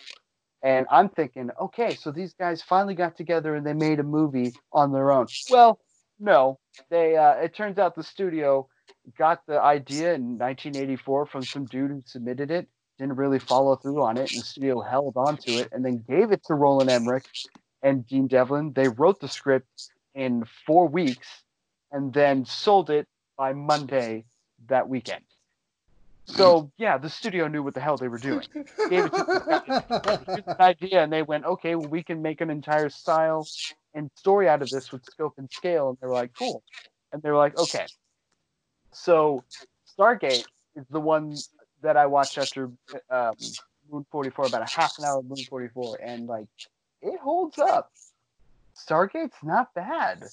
And 0.62 0.86
I'm 0.92 1.08
thinking, 1.08 1.50
okay, 1.60 1.96
so 1.96 2.12
these 2.12 2.34
guys 2.34 2.62
finally 2.62 2.94
got 2.94 3.16
together 3.16 3.56
and 3.56 3.66
they 3.66 3.74
made 3.74 3.98
a 3.98 4.04
movie 4.04 4.52
on 4.72 4.92
their 4.92 5.10
own. 5.10 5.26
Well, 5.50 5.80
no, 6.18 6.58
they. 6.90 7.16
Uh, 7.16 7.32
it 7.34 7.54
turns 7.54 7.78
out 7.78 7.94
the 7.94 8.02
studio 8.02 8.68
got 9.18 9.40
the 9.46 9.60
idea 9.60 10.14
in 10.14 10.38
1984 10.38 11.26
from 11.26 11.42
some 11.42 11.66
dude 11.66 11.90
who 11.90 12.02
submitted 12.06 12.50
it. 12.50 12.68
Didn't 12.98 13.16
really 13.16 13.38
follow 13.38 13.76
through 13.76 14.02
on 14.02 14.16
it, 14.16 14.32
and 14.32 14.40
the 14.40 14.46
studio 14.46 14.80
held 14.80 15.16
on 15.16 15.36
to 15.38 15.52
it 15.52 15.68
and 15.72 15.84
then 15.84 16.04
gave 16.08 16.30
it 16.30 16.42
to 16.46 16.54
Roland 16.54 16.90
Emmerich 16.90 17.26
and 17.82 18.06
Dean 18.06 18.28
Devlin. 18.28 18.72
They 18.74 18.88
wrote 18.88 19.20
the 19.20 19.28
script 19.28 19.90
in 20.14 20.44
four 20.66 20.86
weeks 20.86 21.28
and 21.90 22.12
then 22.12 22.44
sold 22.44 22.90
it 22.90 23.06
by 23.36 23.52
Monday 23.52 24.24
that 24.68 24.88
weekend. 24.88 25.24
So 26.26 26.70
yeah, 26.78 26.98
the 26.98 27.10
studio 27.10 27.48
knew 27.48 27.62
what 27.62 27.74
the 27.74 27.80
hell 27.80 27.96
they 27.96 28.08
were 28.08 28.18
doing. 28.18 28.46
Gave 28.88 29.06
it 29.06 29.12
an 30.46 30.56
idea, 30.58 31.02
and 31.02 31.12
they 31.12 31.22
went, 31.22 31.44
okay, 31.44 31.74
well, 31.74 31.88
we 31.88 32.02
can 32.02 32.22
make 32.22 32.40
an 32.40 32.50
entire 32.50 32.88
style 32.88 33.46
and 33.94 34.10
story 34.16 34.48
out 34.48 34.62
of 34.62 34.70
this 34.70 34.90
with 34.90 35.04
scope 35.04 35.34
and 35.38 35.50
scale. 35.50 35.90
And 35.90 35.98
they 36.00 36.06
were 36.06 36.14
like, 36.14 36.32
cool. 36.36 36.62
And 37.12 37.22
they 37.22 37.30
were 37.30 37.36
like, 37.36 37.56
okay. 37.58 37.86
So 38.92 39.44
Stargate 39.98 40.44
is 40.76 40.84
the 40.90 41.00
one 41.00 41.36
that 41.82 41.96
I 41.96 42.06
watched 42.06 42.38
after 42.38 42.70
um, 43.10 43.34
Moon 43.90 44.06
44, 44.10 44.46
about 44.46 44.62
a 44.62 44.72
half 44.74 44.98
an 44.98 45.04
hour 45.04 45.18
of 45.18 45.26
Moon 45.26 45.44
44, 45.48 45.98
and 46.02 46.26
like 46.26 46.48
it 47.02 47.20
holds 47.20 47.58
up. 47.58 47.92
Stargate's 48.76 49.36
not 49.42 49.72
bad. 49.74 50.24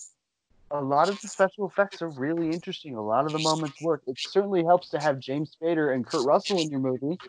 A 0.72 0.82
lot 0.82 1.10
of 1.10 1.20
the 1.22 1.28
special 1.28 1.68
effects 1.68 2.02
are 2.02 2.10
really 2.10 2.54
interesting. 2.54 2.96
A 2.96 3.02
lot 3.04 3.26
of 3.28 3.34
the 3.34 3.40
moments 3.40 3.80
work. 3.82 4.04
It 4.08 4.18
certainly 4.22 4.64
helps 4.64 4.90
to 4.92 5.00
have 5.00 5.20
James 5.20 5.56
Spader 5.56 5.94
and 5.94 6.06
Kurt 6.08 6.24
Russell 6.24 6.62
in 6.62 6.70
your 6.72 6.80
movie, 6.80 7.20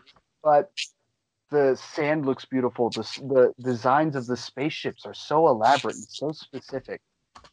but 0.43 0.71
the 1.51 1.75
sand 1.75 2.25
looks 2.25 2.45
beautiful. 2.45 2.89
The, 2.91 3.03
the 3.17 3.53
designs 3.61 4.15
of 4.15 4.27
the 4.27 4.37
spaceships 4.37 5.05
are 5.05 5.13
so 5.13 5.47
elaborate 5.47 5.97
and 5.97 6.07
so 6.09 6.31
specific. 6.31 7.01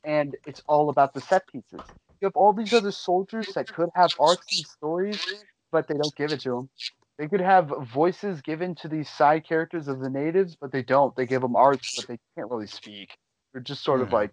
And 0.04 0.36
it's 0.46 0.62
all 0.68 0.90
about 0.90 1.14
the 1.14 1.20
set 1.20 1.46
pieces. 1.48 1.92
You 2.20 2.26
have 2.26 2.36
all 2.36 2.52
these 2.52 2.72
other 2.72 2.92
soldiers 2.92 3.52
that 3.54 3.70
could 3.70 3.90
have 3.94 4.12
arcs 4.18 4.52
and 4.52 4.66
stories, 4.66 5.28
but 5.72 5.88
they 5.88 5.94
don't 5.94 6.14
give 6.16 6.32
it 6.32 6.40
to 6.42 6.50
them. 6.50 6.70
They 7.18 7.28
could 7.28 7.40
have 7.40 7.72
voices 7.92 8.42
given 8.42 8.74
to 8.76 8.88
these 8.88 9.10
side 9.10 9.46
characters 9.46 9.88
of 9.88 10.00
the 10.00 10.10
natives, 10.10 10.56
but 10.56 10.72
they 10.72 10.82
don't. 10.82 11.14
They 11.16 11.26
give 11.26 11.42
them 11.42 11.56
arcs, 11.56 11.90
but 11.94 12.06
they 12.06 12.18
can't 12.36 12.50
really 12.50 12.66
speak. 12.66 13.16
They're 13.52 13.62
just 13.62 13.84
sort 13.84 14.00
of 14.02 14.08
Hmm. 14.08 14.14
like 14.14 14.32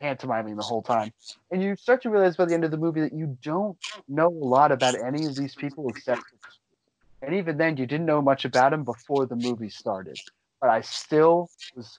pantomiming 0.00 0.56
the 0.56 0.62
whole 0.62 0.82
time. 0.82 1.12
And 1.50 1.62
you 1.62 1.76
start 1.76 2.02
to 2.02 2.10
realize 2.10 2.36
by 2.36 2.44
the 2.44 2.54
end 2.54 2.64
of 2.64 2.70
the 2.70 2.76
movie 2.76 3.00
that 3.00 3.12
you 3.12 3.36
don't 3.42 3.76
know 4.08 4.28
a 4.28 4.44
lot 4.44 4.72
about 4.72 4.94
any 4.94 5.26
of 5.26 5.36
these 5.36 5.54
people 5.54 5.90
except. 5.90 6.22
And 7.22 7.34
even 7.34 7.56
then, 7.56 7.76
you 7.76 7.86
didn't 7.86 8.06
know 8.06 8.22
much 8.22 8.44
about 8.44 8.70
them 8.70 8.84
before 8.84 9.26
the 9.26 9.36
movie 9.36 9.70
started. 9.70 10.18
But 10.60 10.70
I 10.70 10.80
still 10.80 11.48
was 11.74 11.98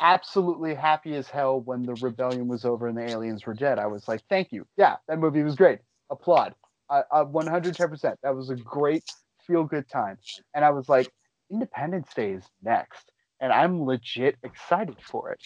absolutely 0.00 0.74
happy 0.74 1.14
as 1.14 1.28
hell 1.28 1.60
when 1.60 1.86
the 1.86 1.94
rebellion 1.94 2.48
was 2.48 2.64
over 2.64 2.88
and 2.88 2.96
the 2.96 3.02
aliens 3.02 3.46
were 3.46 3.54
dead. 3.54 3.78
I 3.78 3.86
was 3.86 4.08
like, 4.08 4.22
thank 4.28 4.52
you. 4.52 4.66
Yeah, 4.76 4.96
that 5.08 5.18
movie 5.18 5.42
was 5.42 5.54
great. 5.54 5.80
Applaud. 6.10 6.54
I, 6.90 7.02
I 7.10 7.24
110%. 7.24 8.16
That 8.22 8.34
was 8.34 8.50
a 8.50 8.56
great 8.56 9.04
feel 9.46 9.64
good 9.64 9.88
time. 9.88 10.18
And 10.54 10.64
I 10.64 10.70
was 10.70 10.88
like, 10.88 11.10
Independence 11.50 12.12
Day 12.14 12.32
is 12.32 12.44
next. 12.62 13.12
And 13.40 13.52
I'm 13.52 13.84
legit 13.84 14.36
excited 14.42 14.96
for 15.00 15.32
it. 15.32 15.40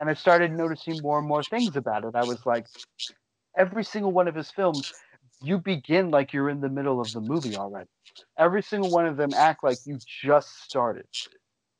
And 0.00 0.10
I 0.10 0.14
started 0.14 0.52
noticing 0.52 1.00
more 1.00 1.18
and 1.18 1.26
more 1.26 1.42
things 1.42 1.76
about 1.76 2.04
it. 2.04 2.14
I 2.14 2.24
was 2.24 2.44
like, 2.44 2.66
every 3.56 3.84
single 3.84 4.12
one 4.12 4.28
of 4.28 4.34
his 4.34 4.50
films, 4.50 4.92
you 5.42 5.58
begin 5.58 6.10
like 6.10 6.32
you're 6.32 6.50
in 6.50 6.60
the 6.60 6.68
middle 6.68 7.00
of 7.00 7.12
the 7.12 7.20
movie 7.20 7.56
already. 7.56 7.88
Every 8.38 8.62
single 8.62 8.90
one 8.90 9.06
of 9.06 9.16
them 9.16 9.32
act 9.34 9.64
like 9.64 9.78
you 9.86 9.98
just 10.06 10.62
started. 10.62 11.06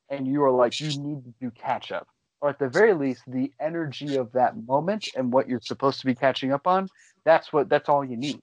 And 0.08 0.26
you 0.26 0.42
are 0.44 0.50
like, 0.50 0.80
you 0.80 0.92
need 0.92 1.24
to 1.24 1.34
do 1.40 1.50
catch 1.50 1.92
up. 1.92 2.06
Or 2.40 2.50
at 2.50 2.58
the 2.58 2.68
very 2.68 2.94
least, 2.94 3.22
the 3.26 3.52
energy 3.60 4.16
of 4.16 4.32
that 4.32 4.56
moment 4.66 5.08
and 5.16 5.32
what 5.32 5.48
you're 5.48 5.60
supposed 5.60 6.00
to 6.00 6.06
be 6.06 6.14
catching 6.14 6.52
up 6.52 6.66
on, 6.66 6.88
that's 7.24 7.52
what 7.52 7.68
that's 7.68 7.88
all 7.88 8.04
you 8.04 8.16
need. 8.16 8.40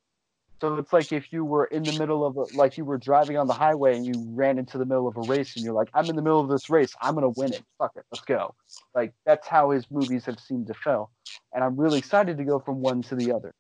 So 0.64 0.76
it's 0.76 0.94
like 0.94 1.12
if 1.12 1.34
you 1.34 1.44
were 1.44 1.66
in 1.66 1.84
the 1.84 1.92
middle 1.92 2.26
of 2.26 2.38
a, 2.38 2.46
like 2.56 2.78
you 2.78 2.86
were 2.86 2.98
driving 2.98 3.36
on 3.36 3.48
the 3.48 3.54
highway 3.54 3.98
and 3.98 4.08
you 4.08 4.26
ran 4.34 4.58
into 4.58 4.78
the 4.78 4.86
middle 4.86 5.10
of 5.10 5.18
a 5.18 5.22
race 5.22 5.58
and 5.58 5.66
you're 5.66 5.74
like, 5.74 5.90
I'm 5.94 6.10
in 6.10 6.16
the 6.16 6.22
middle 6.22 6.40
of 6.40 6.48
this 6.48 6.70
race, 6.70 6.96
I'm 7.02 7.16
gonna 7.16 7.28
win 7.28 7.52
it. 7.52 7.66
Fuck 7.78 7.92
it, 7.98 8.06
let's 8.14 8.24
go. 8.24 8.56
Like 8.96 9.14
that's 9.26 9.46
how 9.46 9.72
his 9.72 9.92
movies 9.92 10.24
have 10.24 10.40
seemed 10.40 10.68
to 10.68 10.74
feel, 10.74 11.12
and 11.52 11.66
I'm 11.66 11.76
really 11.76 12.00
excited 12.00 12.38
to 12.38 12.46
go 12.46 12.60
from 12.60 12.80
one 12.80 13.02
to 13.02 13.16
the 13.16 13.34
other. 13.34 13.54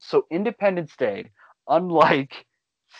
So 0.00 0.26
Independence 0.30 0.94
Day, 0.98 1.30
unlike 1.66 2.44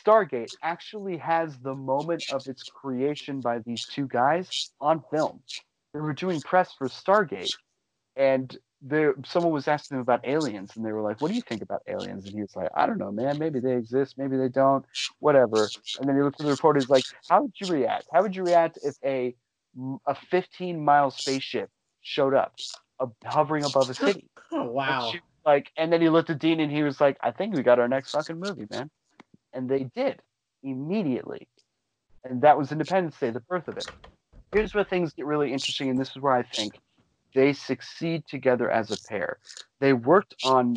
Stargate, 0.06 0.52
actually 0.62 1.18
has 1.18 1.58
the 1.58 1.74
moment 1.74 2.24
of 2.30 2.48
its 2.48 2.62
creation 2.62 3.42
by 3.42 3.58
these 3.58 3.84
two 3.84 4.06
guys 4.06 4.72
on 4.80 5.02
film. 5.10 5.40
They 5.92 6.00
were 6.00 6.14
doing 6.14 6.40
press 6.40 6.72
for 6.78 6.88
Stargate, 6.88 7.52
and 8.16 8.56
there 8.82 9.14
someone 9.24 9.52
was 9.52 9.68
asking 9.68 9.96
him 9.96 10.02
about 10.02 10.26
aliens 10.26 10.76
and 10.76 10.84
they 10.84 10.92
were 10.92 11.02
like 11.02 11.20
what 11.20 11.28
do 11.28 11.34
you 11.34 11.42
think 11.42 11.62
about 11.62 11.82
aliens? 11.88 12.26
And 12.26 12.34
he 12.34 12.42
was 12.42 12.54
like 12.56 12.68
i 12.76 12.86
don't 12.86 12.98
know 12.98 13.12
man. 13.12 13.38
Maybe 13.38 13.60
they 13.60 13.76
exist 13.76 14.18
maybe 14.18 14.36
they 14.36 14.48
don't 14.48 14.84
whatever. 15.20 15.72
And 15.98 16.08
then 16.08 16.16
he 16.16 16.22
looked 16.22 16.40
at 16.40 16.44
the 16.44 16.50
reporter 16.50 16.80
he's 16.80 16.90
like 16.90 17.06
how 17.28 17.42
would 17.42 17.54
you 17.60 17.66
react? 17.66 18.08
How 18.12 18.22
would 18.22 18.36
you 18.36 18.42
react 18.42 18.78
if 18.82 18.96
a 19.04 19.34
a 20.06 20.14
15 20.14 20.84
mile 20.84 21.10
spaceship 21.10 21.70
showed 22.02 22.34
up 22.34 22.54
uh, 23.00 23.06
hovering 23.24 23.64
above 23.64 23.90
a 23.90 23.94
city? 23.94 24.28
Oh 24.52 24.64
And 24.86 24.98
wow. 24.98 25.00
she 25.00 25.20
like 25.46 25.70
and 25.76 25.92
then 25.92 26.02
he 26.02 26.08
looked 26.10 26.30
at 26.30 26.38
dean 26.38 26.60
and 26.60 26.70
he 26.72 26.82
was 26.82 27.00
like 27.00 27.16
i 27.22 27.30
think 27.30 27.54
we 27.54 27.62
got 27.62 27.78
our 27.78 27.88
next 27.88 28.10
fucking 28.10 28.38
movie 28.38 28.66
man. 28.70 28.90
And 29.54 29.68
they 29.68 29.84
did 29.84 30.20
immediately. 30.62 31.48
And 32.24 32.42
that 32.42 32.58
was 32.58 32.72
independence 32.72 33.18
day 33.18 33.30
the 33.30 33.40
birth 33.40 33.68
of 33.68 33.78
it. 33.78 33.88
Here's 34.52 34.74
where 34.74 34.84
things 34.84 35.12
get 35.14 35.26
really 35.26 35.52
interesting 35.52 35.90
and 35.90 35.98
this 36.00 36.10
is 36.10 36.18
where 36.18 36.34
i 36.34 36.42
think 36.42 36.78
they 37.34 37.52
succeed 37.52 38.26
together 38.26 38.70
as 38.70 38.90
a 38.90 39.08
pair. 39.08 39.38
They 39.80 39.92
worked 39.92 40.34
on 40.44 40.76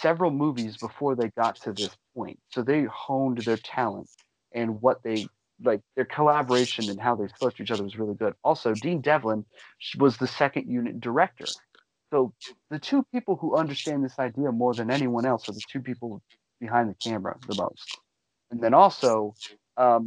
several 0.00 0.30
movies 0.30 0.76
before 0.76 1.14
they 1.14 1.28
got 1.28 1.56
to 1.56 1.72
this 1.72 1.96
point. 2.14 2.38
So 2.50 2.62
they 2.62 2.84
honed 2.84 3.38
their 3.38 3.56
talent 3.56 4.08
and 4.52 4.80
what 4.82 5.02
they 5.02 5.28
like 5.64 5.80
their 5.94 6.04
collaboration 6.04 6.90
and 6.90 7.00
how 7.00 7.14
they 7.14 7.28
spoke 7.28 7.56
to 7.56 7.62
each 7.62 7.70
other 7.70 7.82
was 7.82 7.98
really 7.98 8.14
good. 8.14 8.34
Also, 8.44 8.74
Dean 8.74 9.00
Devlin 9.00 9.44
was 9.98 10.18
the 10.18 10.26
second 10.26 10.70
unit 10.70 11.00
director. 11.00 11.46
So 12.10 12.32
the 12.70 12.78
two 12.78 13.04
people 13.12 13.36
who 13.36 13.56
understand 13.56 14.04
this 14.04 14.18
idea 14.18 14.52
more 14.52 14.74
than 14.74 14.90
anyone 14.90 15.24
else 15.24 15.48
are 15.48 15.52
the 15.52 15.62
two 15.70 15.80
people 15.80 16.22
behind 16.60 16.90
the 16.90 16.94
camera 16.94 17.36
the 17.48 17.54
most. 17.54 17.98
And 18.50 18.60
then 18.60 18.74
also, 18.74 19.34
um, 19.76 20.06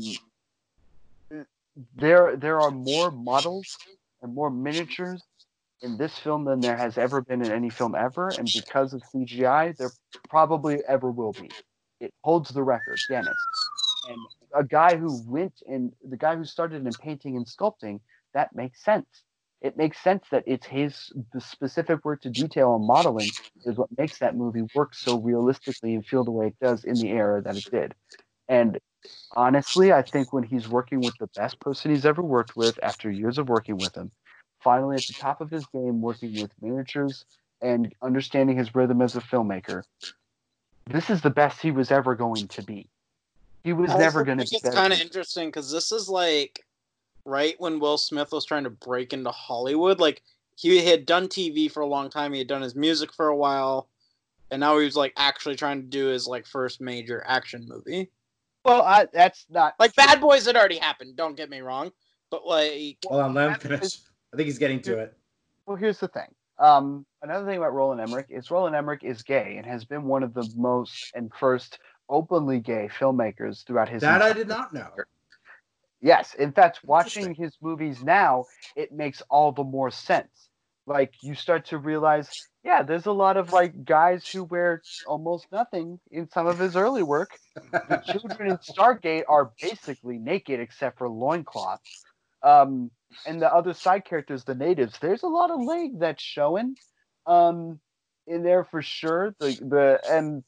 there 1.95 2.35
there 2.35 2.59
are 2.59 2.71
more 2.71 3.11
models 3.11 3.77
and 4.21 4.33
more 4.33 4.49
miniatures 4.49 5.23
in 5.81 5.97
this 5.97 6.17
film 6.17 6.45
than 6.45 6.59
there 6.59 6.77
has 6.77 6.97
ever 6.97 7.21
been 7.21 7.41
in 7.41 7.51
any 7.51 7.69
film 7.69 7.95
ever. 7.95 8.29
And 8.29 8.49
because 8.53 8.93
of 8.93 9.01
CGI, 9.13 9.77
there 9.77 9.91
probably 10.29 10.79
ever 10.87 11.11
will 11.11 11.33
be. 11.33 11.49
It 11.99 12.13
holds 12.23 12.49
the 12.49 12.63
record, 12.63 12.99
Dennis. 13.09 13.35
And 14.09 14.17
a 14.55 14.63
guy 14.63 14.95
who 14.95 15.21
went 15.27 15.61
in, 15.67 15.91
the 16.07 16.17
guy 16.17 16.35
who 16.35 16.45
started 16.45 16.85
in 16.85 16.93
painting 16.93 17.35
and 17.35 17.45
sculpting, 17.45 17.99
that 18.33 18.55
makes 18.55 18.83
sense. 18.83 19.23
It 19.61 19.75
makes 19.75 19.99
sense 20.01 20.23
that 20.31 20.43
it's 20.47 20.65
his 20.65 21.11
the 21.33 21.41
specific 21.41 22.05
work 22.05 22.21
to 22.21 22.29
detail 22.29 22.75
and 22.75 22.87
modeling 22.87 23.29
is 23.65 23.75
what 23.75 23.89
makes 23.97 24.19
that 24.19 24.37
movie 24.37 24.63
work 24.73 24.95
so 24.95 25.19
realistically 25.19 25.95
and 25.95 26.05
feel 26.05 26.23
the 26.23 26.31
way 26.31 26.47
it 26.47 26.59
does 26.61 26.85
in 26.85 26.95
the 26.95 27.09
era 27.09 27.41
that 27.41 27.57
it 27.57 27.69
did. 27.69 27.93
And 28.47 28.79
honestly, 29.35 29.91
I 29.91 30.01
think 30.01 30.31
when 30.31 30.43
he's 30.43 30.69
working 30.69 31.01
with 31.01 31.13
the 31.19 31.27
best 31.35 31.59
person 31.59 31.91
he's 31.91 32.05
ever 32.05 32.21
worked 32.21 32.55
with 32.55 32.79
after 32.81 33.11
years 33.11 33.37
of 33.37 33.49
working 33.49 33.77
with 33.77 33.95
him, 33.95 34.11
finally 34.61 34.97
at 34.97 35.05
the 35.07 35.13
top 35.13 35.41
of 35.41 35.49
his 35.49 35.65
game, 35.67 36.01
working 36.01 36.39
with 36.41 36.51
miniatures 36.61 37.25
and 37.61 37.93
understanding 38.01 38.57
his 38.57 38.73
rhythm 38.75 39.01
as 39.01 39.15
a 39.15 39.21
filmmaker, 39.21 39.83
this 40.87 41.09
is 41.09 41.21
the 41.21 41.29
best 41.29 41.61
he 41.61 41.71
was 41.71 41.91
ever 41.91 42.15
going 42.15 42.47
to 42.47 42.63
be. 42.63 42.89
He 43.63 43.73
was 43.73 43.89
I 43.89 43.93
also 43.93 44.03
never 44.05 44.23
going 44.23 44.37
to 44.37 44.45
be 44.45 44.55
It's 44.55 44.69
kind 44.75 44.93
of 44.93 44.99
interesting 45.01 45.49
because 45.49 45.71
this 45.71 45.91
is 45.91 46.09
like 46.09 46.65
right 47.25 47.55
when 47.59 47.79
Will 47.79 47.97
Smith 47.97 48.31
was 48.31 48.45
trying 48.45 48.63
to 48.63 48.69
break 48.69 49.13
into 49.13 49.31
Hollywood. 49.31 49.99
Like 49.99 50.21
he 50.55 50.83
had 50.83 51.05
done 51.05 51.27
TV 51.27 51.71
for 51.71 51.81
a 51.81 51.87
long 51.87 52.09
time. 52.09 52.33
He 52.33 52.39
had 52.39 52.47
done 52.47 52.61
his 52.61 52.75
music 52.75 53.13
for 53.13 53.27
a 53.27 53.35
while, 53.35 53.89
and 54.51 54.59
now 54.59 54.77
he 54.77 54.85
was 54.85 54.95
like 54.95 55.13
actually 55.17 55.55
trying 55.55 55.81
to 55.81 55.87
do 55.87 56.07
his 56.07 56.27
like 56.27 56.45
first 56.45 56.81
major 56.81 57.23
action 57.27 57.65
movie. 57.67 58.09
Well, 58.65 58.81
I, 58.81 59.07
that's 59.13 59.45
not 59.49 59.75
Like 59.79 59.95
Bad 59.95 60.19
Boys 60.19 60.45
had 60.45 60.55
already 60.57 60.77
happened. 60.77 61.15
Don't 61.15 61.37
get 61.37 61.49
me 61.49 61.59
wrong, 61.61 61.91
but 62.31 62.45
like 62.45 62.97
Hold 63.05 63.21
on, 63.21 63.33
let 63.33 63.45
him 63.45 63.51
That 63.51 63.61
finish. 63.61 63.81
is- 63.83 64.08
I 64.33 64.37
think 64.37 64.45
he's 64.45 64.59
getting 64.59 64.81
to 64.81 64.99
it. 64.99 65.17
Well, 65.65 65.77
here's 65.77 65.99
the 65.99 66.07
thing. 66.07 66.27
Um, 66.57 67.05
another 67.21 67.45
thing 67.45 67.57
about 67.57 67.73
Roland 67.73 68.01
Emmerich 68.01 68.27
is 68.29 68.51
Roland 68.51 68.75
Emmerich 68.75 69.03
is 69.03 69.23
gay 69.23 69.55
and 69.57 69.65
has 69.65 69.85
been 69.85 70.03
one 70.03 70.23
of 70.23 70.33
the 70.33 70.47
most 70.57 71.11
and 71.15 71.31
first 71.39 71.79
openly 72.09 72.59
gay 72.59 72.89
filmmakers 72.99 73.65
throughout 73.65 73.87
his. 73.87 74.01
That 74.01 74.21
I 74.21 74.33
did 74.33 74.47
not 74.47 74.73
know. 74.73 74.89
Yes, 76.01 76.33
in 76.33 76.51
fact, 76.51 76.79
watching 76.83 77.33
his 77.33 77.55
movies 77.61 78.03
now, 78.03 78.45
it 78.75 78.91
makes 78.91 79.21
all 79.29 79.51
the 79.51 79.63
more 79.63 79.91
sense. 79.91 80.49
Like 80.85 81.13
you 81.21 81.35
start 81.35 81.65
to 81.67 81.77
realize, 81.77 82.29
yeah, 82.63 82.83
there's 82.83 83.05
a 83.05 83.11
lot 83.11 83.37
of 83.37 83.53
like 83.53 83.85
guys 83.85 84.27
who 84.27 84.43
wear 84.45 84.81
almost 85.07 85.47
nothing 85.51 85.99
in 86.09 86.29
some 86.29 86.47
of 86.47 86.57
his 86.57 86.75
early 86.75 87.03
work. 87.03 87.37
The 87.71 87.97
children 88.11 88.49
in 88.51 88.57
Stargate 88.57 89.23
are 89.29 89.51
basically 89.61 90.17
naked 90.17 90.59
except 90.59 90.97
for 90.97 91.07
loincloths. 91.09 92.03
Um, 92.41 92.89
and 93.25 93.41
the 93.41 93.53
other 93.53 93.73
side 93.73 94.05
characters, 94.05 94.43
the 94.43 94.55
natives, 94.55 94.97
there's 94.99 95.23
a 95.23 95.27
lot 95.27 95.51
of 95.51 95.61
leg 95.61 95.99
that's 95.99 96.23
showing 96.23 96.75
um, 97.25 97.79
in 98.27 98.43
there 98.43 98.63
for 98.63 98.81
sure. 98.81 99.35
The 99.39 99.51
the 99.61 99.99
and 100.09 100.43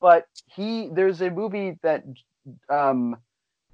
but 0.00 0.26
he 0.46 0.88
there's 0.92 1.20
a 1.20 1.30
movie 1.30 1.78
that 1.82 2.04
um, 2.68 3.16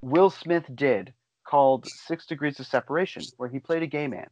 Will 0.03 0.31
Smith 0.31 0.65
did 0.75 1.13
called 1.47 1.87
Six 1.87 2.27
Degrees 2.27 2.61
of 2.61 2.67
Separation, 2.67 3.23
where 3.37 3.49
he 3.49 3.59
played 3.59 3.83
a 3.83 3.87
gay 3.87 4.07
man, 4.07 4.29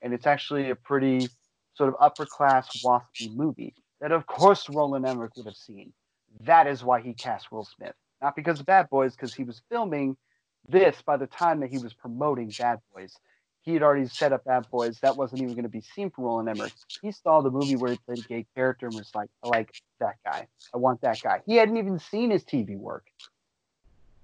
and 0.00 0.14
it's 0.14 0.26
actually 0.26 0.70
a 0.70 0.76
pretty 0.76 1.28
sort 1.74 1.88
of 1.88 1.96
upper 2.00 2.26
class 2.26 2.82
waspy 2.84 3.34
movie 3.34 3.74
that, 4.00 4.12
of 4.12 4.26
course, 4.26 4.68
Roland 4.68 5.06
Emmerich 5.06 5.36
would 5.36 5.46
have 5.46 5.56
seen. 5.56 5.92
That 6.40 6.66
is 6.66 6.82
why 6.82 7.00
he 7.00 7.14
cast 7.14 7.52
Will 7.52 7.64
Smith. 7.64 7.94
not 8.22 8.36
because 8.36 8.60
of 8.60 8.66
Bad 8.66 8.88
Boys, 8.88 9.14
because 9.14 9.34
he 9.34 9.44
was 9.44 9.60
filming 9.68 10.16
this 10.68 11.02
by 11.02 11.16
the 11.16 11.26
time 11.26 11.60
that 11.60 11.70
he 11.70 11.78
was 11.78 11.92
promoting 11.92 12.52
Bad 12.58 12.80
Boys. 12.94 13.16
He 13.62 13.74
had 13.74 13.82
already 13.82 14.08
set 14.08 14.32
up 14.32 14.44
Bad 14.44 14.68
Boys. 14.70 14.98
That 15.00 15.16
wasn't 15.16 15.42
even 15.42 15.54
going 15.54 15.62
to 15.64 15.68
be 15.68 15.80
seen 15.80 16.10
for 16.10 16.24
Roland 16.24 16.48
Emmerich. 16.48 16.72
He 17.00 17.12
saw 17.12 17.40
the 17.40 17.50
movie 17.50 17.76
where 17.76 17.92
he 17.92 17.98
played 17.98 18.18
a 18.18 18.22
gay 18.22 18.46
character 18.56 18.86
and 18.86 18.96
was 18.96 19.14
like, 19.14 19.30
I 19.44 19.48
like 19.48 19.72
that 20.00 20.16
guy. 20.24 20.48
I 20.74 20.78
want 20.78 21.00
that 21.02 21.20
guy. 21.22 21.42
He 21.46 21.56
hadn't 21.56 21.76
even 21.76 21.98
seen 21.98 22.30
his 22.30 22.44
TV 22.44 22.76
work. 22.76 23.06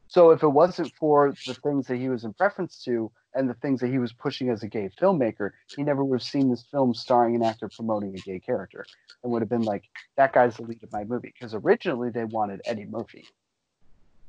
So 0.09 0.31
if 0.31 0.43
it 0.43 0.49
wasn't 0.49 0.93
for 0.99 1.35
the 1.47 1.55
things 1.55 1.87
that 1.87 1.99
he 1.99 2.09
was 2.09 2.25
in 2.25 2.33
preference 2.33 2.83
to 2.85 3.13
and 3.35 3.49
the 3.49 3.55
things 3.55 3.81
that 3.81 3.91
he 3.91 3.99
was 3.99 4.13
pushing 4.13 4.49
as 4.49 4.63
a 4.63 4.67
gay 4.67 4.91
filmmaker, 5.01 5.51
he 5.77 5.83
never 5.83 6.03
would 6.03 6.21
have 6.21 6.27
seen 6.27 6.49
this 6.51 6.65
film 6.71 6.95
starring 6.95 7.37
an 7.37 7.45
actor 7.45 7.69
promoting 7.69 8.15
a 8.15 8.21
gay 8.21 8.41
character 8.41 8.87
and 9.23 9.31
would 9.31 9.43
have 9.43 9.51
been 9.51 9.63
like, 9.63 9.85
that 10.17 10.33
guy's 10.33 10.57
the 10.57 10.63
lead 10.63 10.83
of 10.83 10.91
my 10.91 11.05
movie. 11.05 11.33
Because 11.39 11.55
originally 11.55 12.11
they 12.11 12.25
wanted 12.25 12.63
Eddie 12.65 12.87
Murphy. 12.87 13.27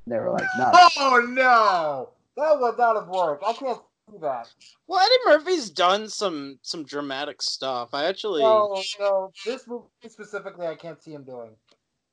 They 0.09 0.17
were 0.17 0.31
like, 0.31 0.47
no. 0.57 0.71
Oh 0.97 1.25
no, 1.29 2.09
that 2.35 2.59
would 2.59 2.77
not 2.77 2.95
have 2.95 3.07
worked. 3.07 3.43
I 3.43 3.53
can't 3.53 3.79
see 4.09 4.17
that. 4.21 4.51
Well, 4.87 4.99
Eddie 4.99 5.13
Murphy's 5.25 5.69
done 5.69 6.09
some 6.09 6.59
some 6.63 6.83
dramatic 6.83 7.43
stuff. 7.43 7.89
I 7.93 8.05
actually 8.05 8.41
No, 8.41 8.83
no, 8.99 9.31
this 9.45 9.67
movie 9.67 9.85
specifically, 10.07 10.65
I 10.65 10.73
can't 10.73 11.01
see 11.01 11.11
him 11.11 11.23
doing. 11.23 11.51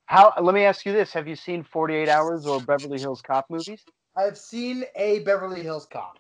How? 0.05 0.32
Let 0.40 0.55
me 0.55 0.64
ask 0.64 0.84
you 0.84 0.92
this: 0.92 1.12
Have 1.14 1.26
you 1.26 1.36
seen 1.36 1.62
Forty 1.62 1.94
Eight 1.94 2.11
Hours 2.11 2.47
or 2.47 2.61
Beverly 2.61 2.99
Hills 2.99 3.22
Cop 3.22 3.47
movies? 3.49 3.82
I've 4.14 4.36
seen 4.36 4.84
a 4.94 5.20
Beverly 5.20 5.62
Hills 5.62 5.86
Cop. 5.90 6.18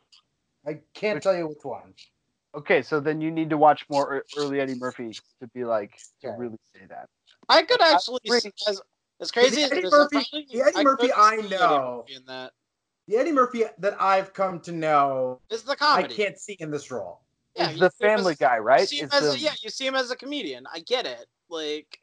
I 0.66 0.80
can't 0.94 1.22
tell 1.22 1.36
you 1.36 1.48
which 1.48 1.62
one. 1.62 1.92
Okay, 2.54 2.80
so 2.80 3.00
then 3.00 3.20
you 3.20 3.30
need 3.30 3.50
to 3.50 3.58
watch 3.58 3.84
more 3.90 4.24
early 4.34 4.60
Eddie 4.60 4.74
Murphy 4.74 5.12
to 5.40 5.46
be 5.48 5.64
like 5.64 5.98
to 6.22 6.30
really 6.30 6.58
say 6.74 6.86
that. 6.88 7.08
I 7.50 7.62
could 7.62 7.82
actually 7.82 8.20
see 8.24 8.50
as 8.66 8.80
as 9.20 9.30
crazy 9.30 9.62
as 9.62 9.70
Eddie 9.72 9.80
it 9.80 9.84
is, 9.86 9.90
Murphy- 9.92 10.16
I 10.18 10.24
probably- 10.30 10.46
the 10.52 10.62
Eddie 10.62 10.76
I 10.76 10.82
Murphy 10.82 11.12
I 11.12 11.30
see 11.30 11.38
Eddie 11.38 11.48
know. 11.56 11.96
Murphy 12.08 12.14
in 12.14 12.24
that 12.26 12.52
The 13.08 13.16
Eddie 13.16 13.32
Murphy 13.32 13.64
that 13.78 14.00
I've 14.02 14.32
come 14.34 14.60
to 14.60 14.72
know, 14.72 15.40
is 15.50 15.62
the 15.62 15.76
comedy. 15.76 16.12
I 16.12 16.16
can't 16.16 16.38
see 16.38 16.54
in 16.58 16.70
this 16.70 16.90
role. 16.90 17.20
Yeah, 17.54 17.66
it's 17.66 17.74
you 17.74 17.80
the 17.80 17.90
see 17.90 18.04
him 18.04 18.10
as- 18.10 18.16
Family 18.18 18.34
Guy, 18.34 18.58
right? 18.58 18.88
see 18.88 18.98
him 18.98 19.08
as 19.12 19.22
the, 19.22 19.30
a, 19.32 19.36
yeah, 19.36 19.54
you 19.62 19.70
see 19.70 19.86
him 19.86 19.94
as 19.94 20.10
a 20.10 20.16
comedian. 20.16 20.66
I 20.72 20.80
get 20.80 21.06
it. 21.06 21.26
Like 21.48 22.00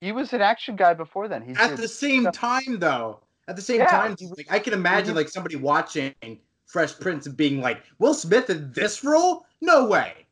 He 0.00 0.12
was 0.12 0.32
an 0.32 0.40
action 0.42 0.76
guy 0.76 0.92
before 0.94 1.28
then. 1.28 1.42
He's 1.42 1.58
At 1.58 1.76
the 1.76 1.88
same 1.88 2.22
stuff- 2.24 2.34
time, 2.34 2.78
though, 2.78 3.20
at 3.48 3.56
the 3.56 3.62
same 3.62 3.80
Yeah, 3.80 3.86
time, 3.90 4.10
was- 4.20 4.34
like 4.36 4.50
I 4.50 4.58
can 4.58 4.72
imagine 4.74 5.14
was- 5.14 5.24
like 5.24 5.28
somebody 5.32 5.56
watching 5.56 6.14
Fresh 6.66 6.98
Prince 6.98 7.26
and 7.26 7.36
being 7.36 7.60
like, 7.60 7.82
"Will 8.00 8.14
Smith 8.14 8.50
in 8.50 8.72
this 8.72 9.04
role? 9.04 9.46
No 9.60 9.86
way." 9.86 10.23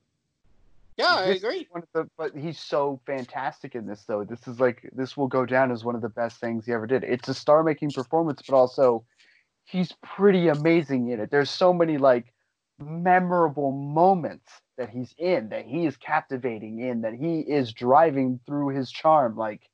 Yeah, 0.96 1.14
I 1.16 1.26
This 1.28 1.42
agree. 1.42 1.68
one 1.70 1.82
of 1.82 1.88
the- 1.92 2.10
but 2.16 2.36
he's 2.36 2.58
so 2.58 3.00
fantastic 3.06 3.74
in 3.74 3.86
this, 3.86 4.04
though. 4.04 4.24
This 4.24 4.46
is 4.46 4.60
like 4.60 4.88
this 4.92 5.16
will 5.16 5.28
go 5.28 5.46
down 5.46 5.70
as 5.70 5.84
one 5.84 5.94
of 5.94 6.02
the 6.02 6.08
best 6.08 6.40
things 6.40 6.66
he 6.66 6.72
ever 6.72 6.86
did. 6.86 7.04
It's 7.04 7.28
a 7.28 7.34
star-making 7.34 7.90
performance, 7.90 8.42
but 8.46 8.54
also 8.54 9.04
he's 9.64 9.92
pretty 10.02 10.48
amazing 10.48 11.08
in 11.08 11.20
it. 11.20 11.30
There's 11.30 11.50
so 11.50 11.72
many 11.72 11.98
like 11.98 12.32
memorable 12.78 13.72
moments 13.72 14.50
that 14.76 14.90
he's 14.90 15.14
in, 15.18 15.48
that 15.50 15.66
he 15.66 15.86
is 15.86 15.96
captivating 15.96 16.80
in, 16.80 17.02
that 17.02 17.14
he 17.14 17.40
is 17.40 17.72
driving 17.72 18.40
through 18.46 18.68
his 18.68 18.90
charm. 18.90 19.36
Like 19.36 19.68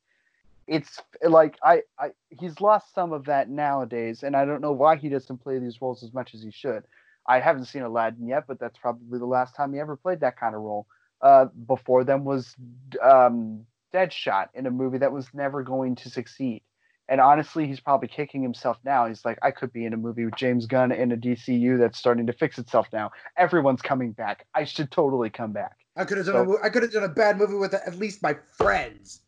it's 0.66 1.00
like 1.22 1.58
I, 1.62 1.82
I 1.98 2.10
he's 2.28 2.60
lost 2.60 2.94
some 2.94 3.12
of 3.12 3.24
that 3.24 3.48
nowadays, 3.48 4.22
and 4.22 4.36
I 4.36 4.44
don't 4.44 4.60
know 4.60 4.72
why 4.72 4.96
he 4.96 5.08
doesn't 5.08 5.38
play 5.38 5.58
these 5.58 5.80
roles 5.80 6.02
as 6.02 6.12
much 6.12 6.34
as 6.34 6.42
he 6.42 6.50
should. 6.50 6.84
I 7.26 7.40
haven't 7.40 7.66
seen 7.66 7.82
Aladdin 7.82 8.26
yet, 8.26 8.44
but 8.46 8.58
that's 8.58 8.78
probably 8.78 9.18
the 9.18 9.26
last 9.26 9.54
time 9.56 9.72
he 9.72 9.80
ever 9.80 9.96
played 9.96 10.20
that 10.20 10.38
kind 10.38 10.54
of 10.54 10.62
role. 10.62 10.86
Uh, 11.20 11.46
before 11.66 12.04
them 12.04 12.24
was 12.24 12.54
um, 13.02 13.64
Deadshot 13.92 14.48
in 14.54 14.66
a 14.66 14.70
movie 14.70 14.98
that 14.98 15.12
was 15.12 15.26
never 15.34 15.62
going 15.62 15.96
to 15.96 16.10
succeed. 16.10 16.62
And 17.08 17.20
honestly, 17.20 17.66
he's 17.66 17.80
probably 17.80 18.08
kicking 18.08 18.42
himself 18.42 18.78
now. 18.84 19.06
He's 19.06 19.24
like, 19.24 19.38
I 19.42 19.50
could 19.50 19.72
be 19.72 19.86
in 19.86 19.94
a 19.94 19.96
movie 19.96 20.26
with 20.26 20.36
James 20.36 20.66
Gunn 20.66 20.92
in 20.92 21.10
a 21.10 21.16
DCU 21.16 21.78
that's 21.78 21.98
starting 21.98 22.26
to 22.26 22.32
fix 22.32 22.58
itself 22.58 22.86
now. 22.92 23.10
Everyone's 23.36 23.80
coming 23.80 24.12
back. 24.12 24.46
I 24.54 24.64
should 24.64 24.90
totally 24.90 25.30
come 25.30 25.52
back. 25.52 25.76
I 25.96 26.04
could 26.04 26.18
have 26.18 26.26
done. 26.26 26.46
So- 26.46 26.58
a, 26.62 26.70
could 26.70 26.82
have 26.82 26.92
done 26.92 27.04
a 27.04 27.08
bad 27.08 27.38
movie 27.38 27.54
with 27.54 27.72
at 27.74 27.96
least 27.96 28.22
my 28.22 28.36
friends. 28.56 29.22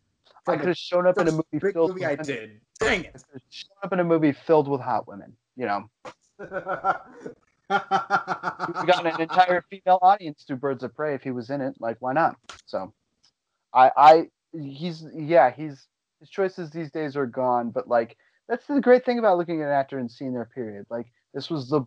I 0.46 0.56
could 0.56 0.68
have 0.68 0.76
shown 0.76 1.06
up 1.06 1.18
in 1.18 1.28
a 1.28 1.32
movie 1.32 1.72
filled 1.72 1.90
movie 1.90 2.06
with 2.06 2.20
I 2.20 2.22
did. 2.22 2.60
Dang 2.78 3.00
I 3.00 3.02
could 3.02 3.24
have 3.32 3.42
shown 3.50 3.76
up 3.82 3.92
in 3.92 4.00
a 4.00 4.04
movie 4.04 4.32
filled 4.32 4.68
with 4.68 4.80
hot 4.80 5.06
women. 5.06 5.34
You 5.56 5.66
know, 5.66 5.90
it. 7.70 7.82
we 8.80 8.86
got 8.86 9.06
an 9.06 9.20
entire 9.20 9.64
female 9.70 9.98
audience 10.02 10.44
to 10.44 10.56
Birds 10.56 10.82
of 10.82 10.94
Prey 10.94 11.14
if 11.14 11.22
he 11.22 11.30
was 11.30 11.50
in 11.50 11.60
it. 11.60 11.74
Like, 11.80 11.96
why 12.00 12.12
not? 12.12 12.36
So, 12.66 12.92
I, 13.74 13.90
I, 13.96 14.22
he's, 14.52 15.06
yeah, 15.14 15.50
he's 15.50 15.86
his 16.20 16.28
choices 16.28 16.70
these 16.70 16.90
days 16.90 17.16
are 17.16 17.26
gone. 17.26 17.70
But 17.70 17.88
like, 17.88 18.16
that's 18.48 18.66
the 18.66 18.80
great 18.80 19.04
thing 19.04 19.18
about 19.18 19.38
looking 19.38 19.62
at 19.62 19.68
an 19.68 19.74
actor 19.74 19.98
and 19.98 20.10
seeing 20.10 20.34
their 20.34 20.50
period. 20.54 20.86
Like, 20.90 21.06
this 21.34 21.50
was 21.50 21.68
the 21.68 21.82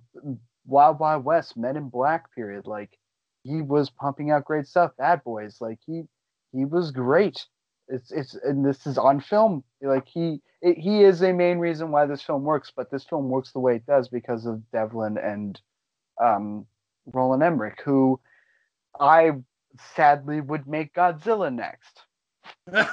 Wild 0.65 0.99
Wild 0.99 1.23
West, 1.23 1.57
Men 1.57 1.77
in 1.77 1.89
Black 1.89 2.33
period. 2.33 2.65
Like, 2.65 2.97
he 3.43 3.61
was 3.61 3.89
pumping 3.89 4.31
out 4.31 4.45
great 4.45 4.67
stuff. 4.67 4.91
Bad 4.97 5.23
Boys, 5.23 5.57
like 5.59 5.79
he, 5.85 6.03
he 6.51 6.65
was 6.65 6.91
great. 6.91 7.45
It's 7.89 8.11
it's 8.11 8.35
and 8.35 8.65
this 8.65 8.87
is 8.87 8.97
on 8.97 9.19
film. 9.19 9.63
Like 9.81 10.07
he 10.07 10.39
it, 10.61 10.77
he 10.77 11.03
is 11.03 11.21
a 11.21 11.33
main 11.33 11.59
reason 11.59 11.91
why 11.91 12.05
this 12.05 12.21
film 12.21 12.43
works. 12.43 12.71
But 12.75 12.89
this 12.89 13.03
film 13.03 13.29
works 13.29 13.51
the 13.51 13.59
way 13.59 13.75
it 13.75 13.85
does 13.85 14.07
because 14.07 14.45
of 14.45 14.63
Devlin 14.71 15.17
and 15.17 15.59
um, 16.23 16.65
Roland 17.05 17.43
Emmerich, 17.43 17.81
who 17.83 18.19
I 18.99 19.31
sadly 19.95 20.41
would 20.41 20.67
make 20.67 20.93
Godzilla 20.93 21.53
next. 21.53 22.01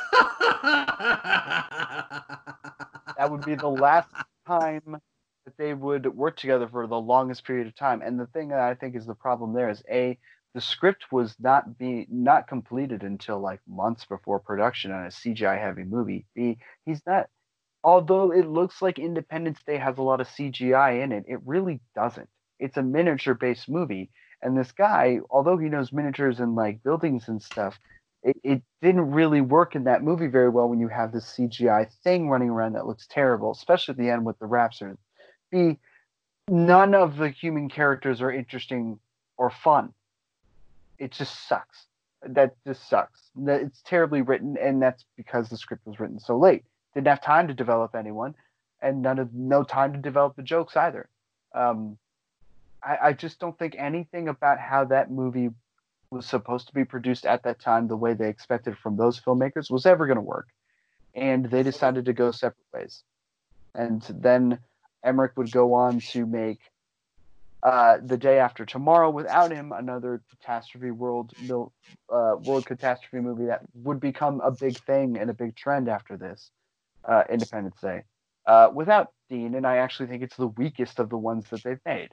That 3.20 3.30
would 3.30 3.44
be 3.44 3.54
the 3.54 3.68
last 3.68 4.08
time 4.46 4.96
that 5.44 5.56
they 5.58 5.74
would 5.74 6.06
work 6.06 6.38
together 6.38 6.66
for 6.66 6.86
the 6.86 6.98
longest 6.98 7.44
period 7.44 7.66
of 7.66 7.76
time. 7.76 8.00
And 8.00 8.18
the 8.18 8.26
thing 8.28 8.48
that 8.48 8.60
I 8.60 8.74
think 8.74 8.96
is 8.96 9.04
the 9.04 9.14
problem 9.14 9.52
there 9.52 9.68
is 9.68 9.82
a 9.90 10.18
the 10.54 10.60
script 10.62 11.12
was 11.12 11.36
not 11.38 11.76
be 11.76 12.06
not 12.10 12.48
completed 12.48 13.02
until 13.02 13.38
like 13.38 13.60
months 13.68 14.06
before 14.06 14.38
production 14.38 14.90
on 14.90 15.04
a 15.04 15.08
CGI 15.08 15.60
heavy 15.60 15.84
movie. 15.84 16.24
B 16.34 16.56
he's 16.86 17.02
not 17.06 17.28
although 17.84 18.32
it 18.32 18.46
looks 18.48 18.80
like 18.80 18.98
Independence 18.98 19.62
Day 19.66 19.76
has 19.76 19.98
a 19.98 20.02
lot 20.02 20.22
of 20.22 20.28
CGI 20.28 21.02
in 21.04 21.12
it, 21.12 21.24
it 21.28 21.40
really 21.44 21.80
doesn't. 21.94 22.30
It's 22.60 22.76
a 22.76 22.82
miniature 22.82 23.34
based 23.34 23.68
movie. 23.68 24.10
And 24.42 24.56
this 24.56 24.72
guy, 24.72 25.20
although 25.30 25.58
he 25.58 25.68
knows 25.68 25.92
miniatures 25.92 26.40
and 26.40 26.54
like 26.54 26.82
buildings 26.82 27.28
and 27.28 27.42
stuff, 27.42 27.78
it, 28.22 28.36
it 28.42 28.62
didn't 28.82 29.10
really 29.10 29.40
work 29.40 29.74
in 29.74 29.84
that 29.84 30.02
movie 30.02 30.26
very 30.26 30.48
well 30.48 30.68
when 30.68 30.80
you 30.80 30.88
have 30.88 31.12
this 31.12 31.24
CGI 31.24 31.90
thing 32.04 32.28
running 32.28 32.50
around 32.50 32.74
that 32.74 32.86
looks 32.86 33.06
terrible, 33.06 33.52
especially 33.52 33.92
at 33.92 33.98
the 33.98 34.10
end 34.10 34.24
with 34.24 34.38
the 34.38 34.46
raptors. 34.46 34.96
B, 35.50 35.78
none 36.48 36.94
of 36.94 37.16
the 37.16 37.30
human 37.30 37.68
characters 37.68 38.20
are 38.20 38.30
interesting 38.30 38.98
or 39.36 39.50
fun. 39.50 39.92
It 40.98 41.12
just 41.12 41.48
sucks. 41.48 41.86
That 42.22 42.54
just 42.66 42.88
sucks. 42.88 43.30
It's 43.46 43.80
terribly 43.82 44.20
written, 44.20 44.58
and 44.58 44.82
that's 44.82 45.06
because 45.16 45.48
the 45.48 45.56
script 45.56 45.86
was 45.86 45.98
written 45.98 46.20
so 46.20 46.36
late. 46.36 46.64
Didn't 46.94 47.06
have 47.06 47.22
time 47.22 47.48
to 47.48 47.54
develop 47.54 47.94
anyone, 47.94 48.34
and 48.82 49.00
none 49.00 49.18
of 49.18 49.32
no 49.32 49.64
time 49.64 49.94
to 49.94 49.98
develop 49.98 50.36
the 50.36 50.42
jokes 50.42 50.76
either. 50.76 51.08
Um, 51.54 51.96
I, 52.82 52.98
I 53.02 53.12
just 53.12 53.38
don't 53.38 53.58
think 53.58 53.74
anything 53.78 54.28
about 54.28 54.58
how 54.58 54.84
that 54.86 55.10
movie 55.10 55.50
was 56.10 56.26
supposed 56.26 56.66
to 56.68 56.74
be 56.74 56.84
produced 56.84 57.24
at 57.24 57.44
that 57.44 57.60
time 57.60 57.86
the 57.86 57.96
way 57.96 58.14
they 58.14 58.28
expected 58.28 58.76
from 58.76 58.96
those 58.96 59.20
filmmakers 59.20 59.70
was 59.70 59.86
ever 59.86 60.06
going 60.06 60.16
to 60.16 60.22
work. 60.22 60.48
And 61.14 61.46
they 61.46 61.62
decided 61.62 62.04
to 62.06 62.12
go 62.12 62.30
separate 62.30 62.66
ways. 62.72 63.02
And 63.74 64.02
then 64.10 64.58
Emmerich 65.04 65.32
would 65.36 65.52
go 65.52 65.74
on 65.74 66.00
to 66.00 66.26
make 66.26 66.60
uh, 67.62 67.98
the 68.02 68.16
day 68.16 68.38
after 68.38 68.64
tomorrow 68.64 69.10
without 69.10 69.52
him 69.52 69.72
another 69.72 70.22
catastrophe 70.30 70.90
world 70.90 71.32
uh, 71.50 72.34
world 72.44 72.64
catastrophe 72.64 73.20
movie 73.22 73.46
that 73.46 73.60
would 73.74 74.00
become 74.00 74.40
a 74.40 74.50
big 74.50 74.78
thing 74.78 75.18
and 75.18 75.28
a 75.28 75.34
big 75.34 75.54
trend 75.54 75.88
after 75.88 76.16
this 76.16 76.50
uh, 77.04 77.22
Independence 77.28 77.76
Day 77.82 78.02
uh, 78.46 78.70
without 78.72 79.12
Dean 79.28 79.54
and 79.54 79.66
I 79.66 79.76
actually 79.76 80.08
think 80.08 80.22
it's 80.22 80.36
the 80.36 80.46
weakest 80.46 80.98
of 80.98 81.10
the 81.10 81.18
ones 81.18 81.44
that 81.50 81.62
they've 81.62 81.80
made 81.84 82.08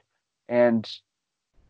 and 0.48 0.88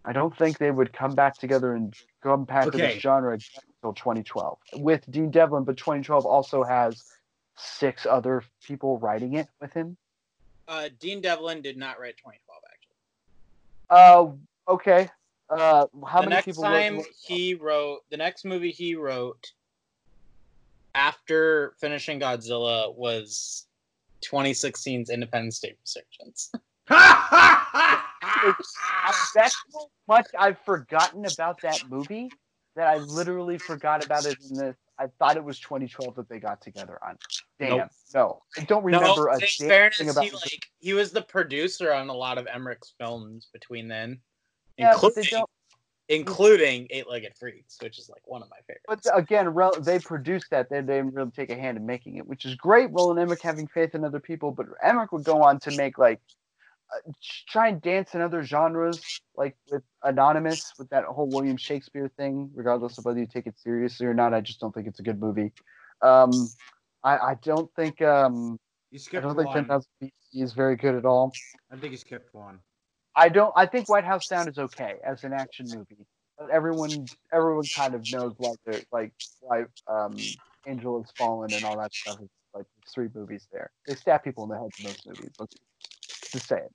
I 0.04 0.12
don't 0.12 0.36
think 0.36 0.58
they 0.58 0.70
would 0.70 0.92
come 0.92 1.14
back 1.14 1.36
together 1.36 1.74
and 1.74 1.94
come 2.22 2.44
back 2.44 2.64
to 2.64 2.70
this 2.70 3.00
genre 3.00 3.32
until 3.34 3.92
2012 3.94 4.58
with 4.76 5.10
Dean 5.10 5.30
Devlin 5.30 5.64
but 5.64 5.76
2012 5.76 6.24
also 6.24 6.62
has 6.64 7.04
six 7.56 8.06
other 8.06 8.42
people 8.64 8.98
writing 8.98 9.34
it 9.34 9.48
with 9.60 9.72
him 9.72 9.96
Uh, 10.68 10.88
Dean 11.00 11.20
Devlin 11.20 11.62
did 11.62 11.76
not 11.76 11.98
write 12.00 12.16
2012 12.18 12.62
actually. 12.72 12.88
Uh, 13.90 14.72
okay. 14.72 15.10
Uh, 15.50 15.86
how 16.06 16.20
the 16.20 16.26
many 16.26 16.36
next 16.36 16.44
people? 16.44 16.64
wrote- 16.64 16.70
time 16.72 17.00
he 17.26 17.54
wrote 17.54 18.00
the 18.10 18.16
next 18.16 18.44
movie 18.44 18.70
he 18.70 18.94
wrote 18.94 19.52
after 20.94 21.74
finishing 21.80 22.20
Godzilla 22.20 22.94
was 22.94 23.66
2016's 24.30 25.10
Independence 25.10 25.58
Day 25.60 25.74
Resurgence. 25.80 26.52
That's 29.34 29.56
much 30.06 30.26
I've 30.38 30.58
forgotten 30.60 31.24
about 31.24 31.60
that 31.62 31.82
movie 31.88 32.30
that 32.76 32.88
I 32.88 32.98
literally 32.98 33.58
forgot 33.58 34.04
about 34.04 34.24
it 34.24 34.36
in 34.50 34.56
this. 34.56 34.76
I 34.98 35.06
thought 35.18 35.36
it 35.36 35.44
was 35.44 35.60
2012 35.60 36.16
that 36.16 36.28
they 36.28 36.40
got 36.40 36.60
together 36.60 36.98
on. 37.04 37.16
Damn, 37.60 37.78
Nope. 37.78 37.88
no, 38.14 38.42
I 38.56 38.64
don't 38.64 38.84
remember 38.84 39.28
no, 39.30 39.36
a 39.36 39.38
damn 39.38 39.68
fairness, 39.68 39.98
thing 39.98 40.10
about. 40.10 40.24
he 40.24 40.30
like 40.30 40.66
he 40.80 40.92
was 40.92 41.12
the 41.12 41.22
producer 41.22 41.92
on 41.92 42.08
a 42.08 42.14
lot 42.14 42.38
of 42.38 42.46
Emmerich's 42.46 42.94
films 42.98 43.48
between 43.52 43.86
then, 43.88 44.20
yeah, 44.76 44.92
including 44.92 45.44
including 46.08 46.86
Eight 46.90 47.08
Legged 47.08 47.34
Freaks, 47.38 47.76
which 47.80 47.98
is 47.98 48.08
like 48.08 48.22
one 48.26 48.42
of 48.42 48.48
my 48.50 48.56
favorites. 48.66 48.84
But 49.04 49.18
again, 49.18 49.48
rel- 49.50 49.78
they 49.80 49.98
produced 49.98 50.46
that. 50.50 50.70
They, 50.70 50.80
they 50.80 50.96
didn't 50.96 51.14
really 51.14 51.30
take 51.30 51.50
a 51.50 51.56
hand 51.56 51.76
in 51.76 51.86
making 51.86 52.16
it, 52.16 52.26
which 52.26 52.44
is 52.44 52.54
great. 52.54 52.90
Roland 52.90 53.20
Emmerich 53.20 53.42
having 53.42 53.66
faith 53.66 53.94
in 53.94 54.04
other 54.04 54.20
people, 54.20 54.50
but 54.50 54.66
Emmerich 54.82 55.12
would 55.12 55.24
go 55.24 55.42
on 55.42 55.60
to 55.60 55.70
make 55.76 55.98
like 55.98 56.20
uh, 56.94 57.12
try 57.48 57.68
and 57.68 57.80
dance 57.82 58.14
in 58.14 58.20
other 58.20 58.42
genres, 58.42 59.20
like 59.36 59.56
with 59.70 59.82
Anonymous, 60.02 60.72
with 60.78 60.88
that 60.90 61.04
whole 61.04 61.28
William 61.28 61.56
Shakespeare 61.56 62.10
thing. 62.16 62.50
Regardless 62.54 62.98
of 62.98 63.04
whether 63.04 63.18
you 63.18 63.26
take 63.26 63.46
it 63.46 63.58
seriously 63.58 64.06
or 64.06 64.14
not, 64.14 64.34
I 64.34 64.40
just 64.40 64.60
don't 64.60 64.74
think 64.74 64.86
it's 64.86 65.00
a 65.00 65.02
good 65.02 65.20
movie. 65.20 65.52
Um, 66.02 66.48
I, 67.04 67.16
I 67.16 67.36
don't 67.42 67.70
think 67.74 68.00
um, 68.02 68.58
You 68.90 68.98
I 69.14 69.20
don't 69.20 69.36
think 69.36 69.48
one. 69.48 69.54
10,000 69.54 69.86
BC 70.02 70.10
is 70.34 70.52
very 70.52 70.76
good 70.76 70.94
at 70.94 71.04
all. 71.04 71.32
I 71.70 71.76
think 71.76 71.92
you 71.92 71.98
skipped 71.98 72.34
one. 72.34 72.60
I 73.14 73.28
don't. 73.28 73.52
I 73.56 73.66
think 73.66 73.88
White 73.88 74.04
House 74.04 74.28
Down 74.28 74.48
is 74.48 74.58
okay 74.58 74.94
as 75.04 75.24
an 75.24 75.32
action 75.32 75.66
movie, 75.68 76.06
but 76.38 76.50
everyone 76.50 77.06
everyone 77.32 77.64
kind 77.74 77.94
of 77.94 78.08
knows 78.12 78.34
why 78.38 78.52
they're 78.64 78.80
like 78.92 79.12
why 79.40 79.64
um, 79.88 80.16
Angel 80.66 81.02
has 81.02 81.10
fallen 81.18 81.52
and 81.52 81.64
all 81.64 81.76
that 81.78 81.92
stuff. 81.92 82.18
Is 82.22 82.28
like 82.54 82.66
three 82.92 83.08
movies 83.14 83.48
there. 83.52 83.70
They 83.86 83.94
stab 83.96 84.22
people 84.22 84.44
in 84.44 84.50
the 84.50 84.56
head 84.56 84.70
in 84.78 84.84
those 84.84 85.02
movies. 85.04 85.30
Let's 85.38 85.56
just 86.32 86.46
say 86.48 86.58
it. 86.58 86.72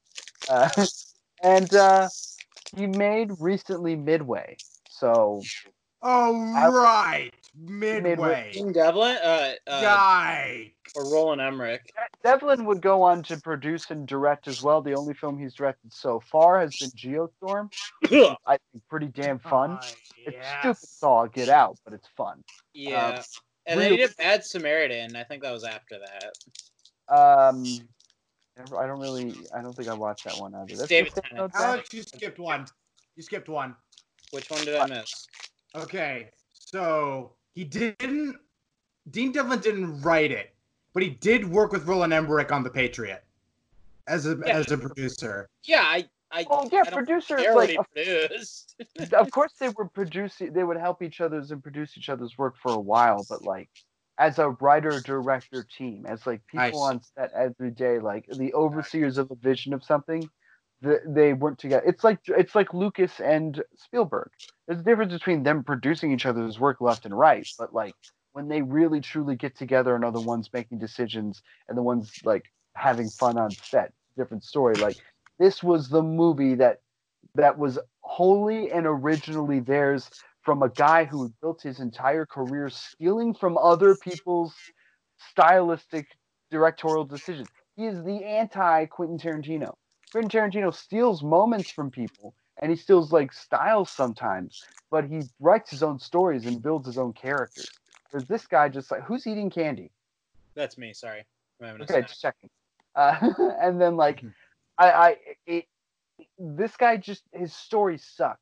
Uh, 0.50 0.70
and 1.44 1.74
uh, 1.74 2.10
he 2.76 2.88
made 2.88 3.32
recently 3.40 3.96
Midway, 3.96 4.58
so 4.90 5.42
Oh 6.02 6.54
I- 6.56 6.68
right, 6.68 7.32
Midway. 7.56 8.52
midway. 8.56 8.72
Devlin, 8.74 9.18
uh, 9.24 9.52
uh, 9.68 9.82
Yikes. 9.82 10.72
or 10.96 11.10
Roland 11.14 11.40
Emmerich. 11.42 11.82
Devlin 12.24 12.66
would 12.66 12.82
go 12.82 13.02
on 13.04 13.24
to 13.24 13.38
produce 13.38 13.90
and 13.90 14.06
direct 14.08 14.48
as 14.50 14.62
well. 14.62 14.82
The 14.82 14.96
only 14.96 15.14
film 15.14 15.38
he's 15.40 15.54
directed 15.54 15.94
so 15.94 16.20
far 16.20 16.60
has 16.60 16.76
been 16.78 16.90
Geostorm. 16.92 17.72
I 18.46 18.58
think 18.72 18.84
pretty 18.90 19.08
damn 19.08 19.40
fun. 19.40 19.78
Ah, 19.82 19.88
It's 20.26 20.36
yes. 20.36 20.60
stupid, 20.60 20.90
so 20.90 21.14
I'll 21.14 21.28
get 21.28 21.48
out, 21.48 21.78
but 21.86 21.94
it's 21.94 22.08
fun. 22.18 22.44
yeah, 22.74 23.22
and 23.66 23.80
then 23.80 23.92
he 23.92 23.98
did 23.98 24.16
Bad 24.18 24.44
Samaritan. 24.44 25.16
I 25.16 25.24
think 25.24 25.42
that 25.44 25.52
was 25.54 25.64
after 25.64 26.00
that. 26.00 26.34
Um, 27.16 27.64
never- 28.58 28.78
I 28.78 28.88
don't 28.88 29.00
really. 29.00 29.36
I 29.56 29.62
don't 29.62 29.74
think 29.76 29.90
I 29.90 29.94
watched 29.94 30.26
that 30.26 30.38
one 30.38 30.54
either. 30.56 30.76
That's 30.76 30.88
David 30.90 31.14
the 31.14 31.22
Tennant. 31.22 31.52
Alex, 31.56 31.94
you 31.94 32.04
skipped 32.04 32.40
one. 32.40 32.66
You 33.16 33.24
skipped 33.24 33.50
one. 33.50 33.76
Which 34.32 34.50
one 34.50 34.64
did 34.66 34.76
I 34.76 34.88
miss? 34.88 35.28
Okay, 35.76 36.30
so 36.54 37.34
he 37.54 37.64
didn't. 37.64 38.38
Dean 39.12 39.32
Devlin 39.32 39.60
didn't 39.60 40.02
write 40.02 40.32
it, 40.32 40.54
but 40.94 41.04
he 41.04 41.10
did 41.10 41.50
work 41.50 41.72
with 41.72 41.86
Roland 41.86 42.14
Emmerich 42.14 42.52
on 42.52 42.64
The 42.64 42.70
Patriot 42.70 43.24
as 44.08 44.26
a 44.26 44.38
Yeah. 44.46 44.58
as 44.58 44.72
a 44.72 44.78
producer. 44.78 45.50
Yeah, 45.64 45.82
I, 45.84 46.08
I, 46.32 46.46
Oh 46.50 46.68
yeah, 46.72 46.80
I 46.86 46.90
don't 46.90 47.06
producers 47.06 47.44
like 47.54 47.78
produced. 47.94 48.76
of, 49.00 49.14
of 49.14 49.32
course 49.32 49.54
they 49.60 49.70
were 49.70 49.86
producing. 49.90 50.54
They 50.54 50.64
would 50.64 50.78
help 50.78 51.02
each 51.02 51.22
other's 51.22 51.52
and 51.52 51.62
produce 51.62 51.98
each 51.98 52.10
other's 52.10 52.38
work 52.38 52.56
for 52.58 52.72
a 52.74 52.80
while, 52.80 53.26
but 53.30 53.44
like 53.44 53.70
as 54.18 54.40
a 54.40 54.50
writer 54.50 55.02
director 55.02 55.66
team, 55.78 56.06
as 56.08 56.26
like 56.28 56.46
people 56.48 56.82
on 56.82 57.02
set 57.16 57.32
every 57.36 57.72
day, 57.72 58.00
like 58.00 58.26
the 58.28 58.54
overseers 58.54 59.18
of 59.18 59.32
a 59.32 59.36
vision 59.36 59.74
of 59.74 59.84
something, 59.84 60.30
the, 60.82 61.00
they 61.08 61.34
weren't 61.34 61.60
together. 61.60 61.84
It's 61.86 62.04
like 62.04 62.20
it's 62.28 62.56
like 62.56 62.74
Lucas 62.74 63.20
and 63.20 63.62
Spielberg. 63.78 64.30
There's 64.68 64.80
a 64.80 64.84
difference 64.84 65.14
between 65.14 65.44
them 65.44 65.64
producing 65.64 66.12
each 66.12 66.26
other's 66.26 66.60
work 66.60 66.82
left 66.82 67.06
and 67.06 67.18
right, 67.18 67.48
but 67.58 67.74
like 67.74 67.96
when 68.34 68.48
they 68.48 68.62
really 68.62 69.02
truly 69.02 69.36
get 69.36 69.58
together 69.58 69.96
and 69.96 70.04
are 70.04 70.12
the 70.12 70.22
ones 70.22 70.50
making 70.54 70.80
decisions 70.80 71.42
and 71.68 71.78
the 71.78 71.84
ones 71.84 72.12
like 72.24 72.46
having 72.76 73.10
fun 73.10 73.38
on 73.38 73.52
set, 73.52 73.94
different 74.18 74.44
story. 74.44 74.76
Like 74.76 74.98
this 75.40 75.64
was 75.64 75.90
the 75.90 76.04
movie 76.04 76.56
that 76.56 76.82
that 77.36 77.58
was 77.58 77.80
wholly 78.02 78.72
and 78.72 78.86
originally 78.86 79.60
theirs 79.60 80.10
from 80.44 80.62
a 80.64 80.70
guy 80.70 81.06
who 81.06 81.34
built 81.42 81.62
his 81.64 81.80
entire 81.80 82.26
career 82.26 82.70
stealing 82.70 83.34
from 83.34 83.58
other 83.58 83.96
people's 83.96 84.56
stylistic 85.18 86.08
directorial 86.52 87.06
decisions. 87.06 87.50
He 87.76 87.86
is 87.86 88.04
the 88.04 88.24
anti 88.24 88.86
Quentin 88.88 89.18
Tarantino. 89.18 89.76
Quentin 90.12 90.30
Tarantino 90.30 90.74
steals 90.74 91.24
moments 91.24 91.72
from 91.72 91.92
people 91.92 92.36
and 92.62 92.72
he 92.72 92.78
steals 92.78 93.12
like 93.12 93.34
styles 93.34 93.90
sometimes, 93.90 94.56
but 94.92 95.06
he 95.06 95.24
writes 95.40 95.72
his 95.72 95.84
own 95.84 96.00
stories 96.00 96.46
and 96.46 96.62
builds 96.62 96.86
his 96.88 96.98
own 96.98 97.14
characters. 97.14 97.80
Whereas 98.12 98.28
this 98.28 98.48
guy 98.48 98.70
just 98.70 98.92
like 98.92 99.04
who's 99.04 99.28
eating 99.28 99.50
candy? 99.50 99.92
That's 100.56 100.78
me. 100.78 100.94
Sorry. 100.94 101.26
I'm 101.62 101.80
Okay, 101.82 102.02
just 102.02 102.22
checking. 102.22 102.50
Uh, 102.96 103.34
and 103.62 103.82
then 103.82 103.96
like, 103.98 104.24
Mhm. 104.24 104.34
I, 104.78 104.92
I, 104.92 105.18
it, 105.46 105.66
this 106.38 106.76
guy 106.78 106.98
just 106.98 107.24
his 107.34 107.54
stories 107.54 108.06
suck. 108.06 108.40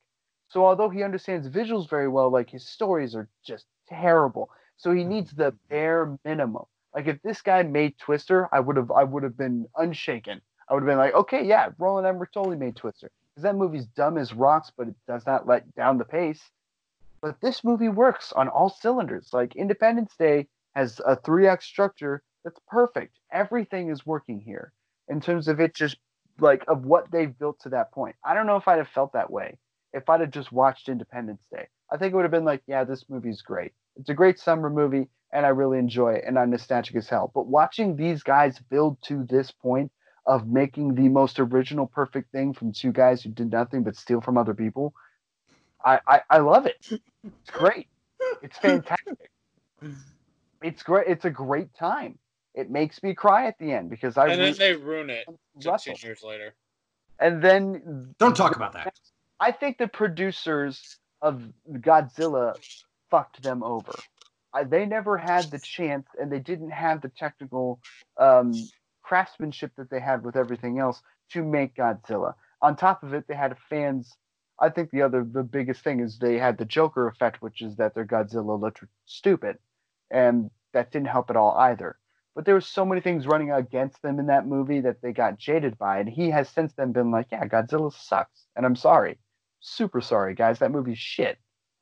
So 0.52 0.66
although 0.66 0.89
he 0.89 1.02
understands 1.02 1.47
visuals 1.47 1.89
very 1.89 2.10
well, 2.10 2.30
like 2.30 2.49
his 2.49 2.68
stories 2.68 3.16
are 3.16 3.30
just 3.41 3.68
terrible. 3.88 4.49
So 4.76 4.91
he 4.91 4.99
mm-hmm. 4.99 5.10
needs 5.10 5.32
the 5.32 5.54
bare 5.70 6.18
minimum. 6.26 6.66
Like 6.93 7.08
if 7.08 7.22
this 7.22 7.41
guy 7.41 7.64
made 7.64 7.97
Twister, 7.97 8.49
I 8.52 8.60
would 8.60 8.76
have, 8.76 8.91
I 8.91 9.06
would 9.06 9.24
have 9.24 9.38
been 9.38 9.66
unshaken. 9.78 10.41
I 10.68 10.74
would 10.74 10.84
have 10.84 10.88
been 10.88 10.97
like, 10.97 11.14
okay, 11.14 11.45
yeah, 11.45 11.70
Roland 11.78 12.06
Emmerich 12.06 12.34
totally 12.34 12.58
made 12.58 12.76
Twister 12.76 13.10
because 13.30 13.43
that 13.43 13.56
movie's 13.56 13.86
dumb 13.86 14.18
as 14.18 14.34
rocks, 14.34 14.74
but 14.76 14.89
it 14.89 14.95
does 15.08 15.26
not 15.26 15.47
let 15.47 15.74
down 15.74 15.97
the 15.97 16.04
pace. 16.04 16.41
But 17.22 17.39
this 17.39 17.64
movie 17.64 17.88
works 17.88 18.34
on 18.34 18.49
all 18.49 18.70
cylinders. 18.70 19.30
Like 19.32 19.56
Independence 19.56 20.14
Day 20.20 20.49
has 20.76 20.99
a 21.06 21.16
three 21.16 21.47
act 21.47 21.64
structure 21.64 22.24
that's 22.43 22.60
perfect. 22.68 23.16
Everything 23.32 23.89
is 23.89 24.06
working 24.06 24.41
here 24.41 24.74
in 25.08 25.22
terms 25.22 25.47
of 25.47 25.62
it 25.62 25.74
just 25.74 25.95
like 26.41 26.66
of 26.68 26.84
what 26.84 27.10
they've 27.10 27.38
built 27.39 27.62
to 27.62 27.70
that 27.70 27.93
point. 27.93 28.18
I 28.26 28.34
don't 28.34 28.47
know 28.47 28.58
if 28.58 28.68
I'd 28.68 28.80
have 28.80 28.89
felt 28.89 29.14
that 29.14 29.32
way 29.32 29.58
if 29.94 30.10
I'd 30.10 30.22
have 30.22 30.32
just 30.32 30.52
watched 30.52 30.89
Independence 30.89 31.42
Day. 31.52 31.68
I 31.92 31.98
think 31.98 32.14
it 32.14 32.16
would 32.16 32.24
have 32.24 32.32
been 32.32 32.46
like, 32.46 32.64
yeah, 32.68 32.84
this 32.84 33.06
movie's 33.10 33.42
great. 33.42 33.74
It's 33.98 34.10
a 34.10 34.14
great 34.14 34.39
summer 34.39 34.70
movie 34.70 35.10
and 35.34 35.46
I 35.46 35.50
really 35.50 35.80
enjoy 35.80 36.14
it 36.14 36.24
and 36.26 36.38
I'm 36.39 36.52
nostalgic 36.52 36.96
as 36.96 37.10
hell. 37.10 37.32
But 37.34 37.48
watching 37.48 37.96
these 37.96 38.24
guys 38.24 38.60
build 38.70 38.98
to 39.04 39.26
this 39.30 39.52
point 39.52 39.92
of 40.26 40.48
making 40.48 40.96
the 40.96 41.10
most 41.10 41.39
original 41.39 41.88
perfect 41.88 42.32
thing 42.32 42.54
from 42.54 42.72
two 42.72 42.92
guys 42.92 43.24
who 43.24 43.30
did 43.30 43.52
nothing 43.52 43.84
but 43.84 43.96
steal 43.96 44.22
from 44.22 44.38
other 44.38 44.54
people, 44.54 44.94
I, 45.84 46.00
I, 46.08 46.22
I 46.30 46.38
love 46.39 46.66
it. 46.66 46.78
It's 47.24 47.52
great. 47.52 47.88
It's 48.42 48.58
fantastic. 48.58 49.32
It's 50.62 50.84
great. 50.84 51.08
It's 51.08 51.26
a 51.26 51.30
great 51.30 51.74
time. 51.74 52.20
It 52.54 52.70
makes 52.70 53.02
me 53.02 53.14
cry 53.14 53.48
at 53.48 53.58
the 53.58 53.72
end 53.72 53.89
because 53.89 54.18
I 54.18 54.28
and 54.28 54.39
then 54.39 54.48
root 54.50 54.58
they 54.58 54.74
ruin 54.74 55.10
it 55.10 55.26
Russell. 55.66 55.96
years 56.04 56.22
later. 56.24 56.54
And 57.20 57.42
then 57.42 58.14
Don't 58.20 58.36
talk 58.36 58.56
about 58.56 58.74
that. 58.74 58.94
I 59.42 59.52
think 59.52 59.80
the 59.80 59.88
producers 59.88 61.00
of 61.20 61.42
Godzilla 61.68 62.56
fucked 63.10 63.42
them 63.42 63.64
over. 63.64 63.92
I, 64.54 64.66
they 64.66 64.86
never 64.86 65.18
had 65.18 65.46
the 65.46 65.58
chance, 65.58 66.06
and 66.20 66.32
they 66.32 66.38
didn't 66.38 66.70
have 66.70 67.02
the 67.02 67.10
technical 67.10 67.80
um, 68.18 68.54
craftsmanship 69.02 69.72
that 69.78 69.89
they 69.89 70.00
had 70.00 70.24
with 70.24 70.36
everything 70.36 70.78
else 70.78 71.02
to 71.32 71.44
make 71.44 71.74
Godzilla. 71.74 72.36
On 72.62 72.76
top 72.76 73.02
of 73.02 73.16
it, 73.16 73.28
they 73.28 73.34
had 73.34 73.58
fans. 73.68 74.16
I 74.60 74.70
think 74.70 74.92
the 74.92 75.02
other, 75.02 75.24
the 75.24 75.42
biggest 75.42 75.84
thing 75.84 76.02
is 76.02 76.20
they 76.20 76.38
had 76.38 76.60
the 76.60 76.66
Joker 76.66 77.08
effect, 77.08 77.42
which 77.42 77.64
is 77.64 77.78
that 77.78 77.96
their 77.96 78.06
Godzilla 78.06 78.60
looked 78.60 78.84
stupid, 79.06 79.58
and 80.12 80.52
that 80.74 80.92
didn't 80.92 81.08
help 81.08 81.32
at 81.32 81.36
all 81.36 81.58
either. 81.58 81.98
But 82.36 82.46
there 82.46 82.54
were 82.54 82.62
so 82.62 82.86
many 82.86 83.02
things 83.02 83.26
running 83.26 83.52
against 83.52 84.04
them 84.04 84.20
in 84.20 84.28
that 84.28 84.46
movie 84.46 84.82
that 84.82 85.02
they 85.02 85.14
got 85.14 85.39
jaded 85.39 85.80
by, 85.80 85.98
and 85.98 86.08
he 86.08 86.30
has 86.30 86.48
since 86.48 86.74
then 86.74 86.92
been 86.92 87.10
like, 87.10 87.28
"Yeah, 87.32 87.48
Godzilla 87.48 87.92
sucks," 87.92 88.46
and 88.56 88.66
I'm 88.66 88.76
sorry, 88.76 89.18
super 89.62 90.01
sorry, 90.01 90.36
guys. 90.36 90.59
That 90.59 90.72
movie's 90.72 90.99
shit, 90.99 91.38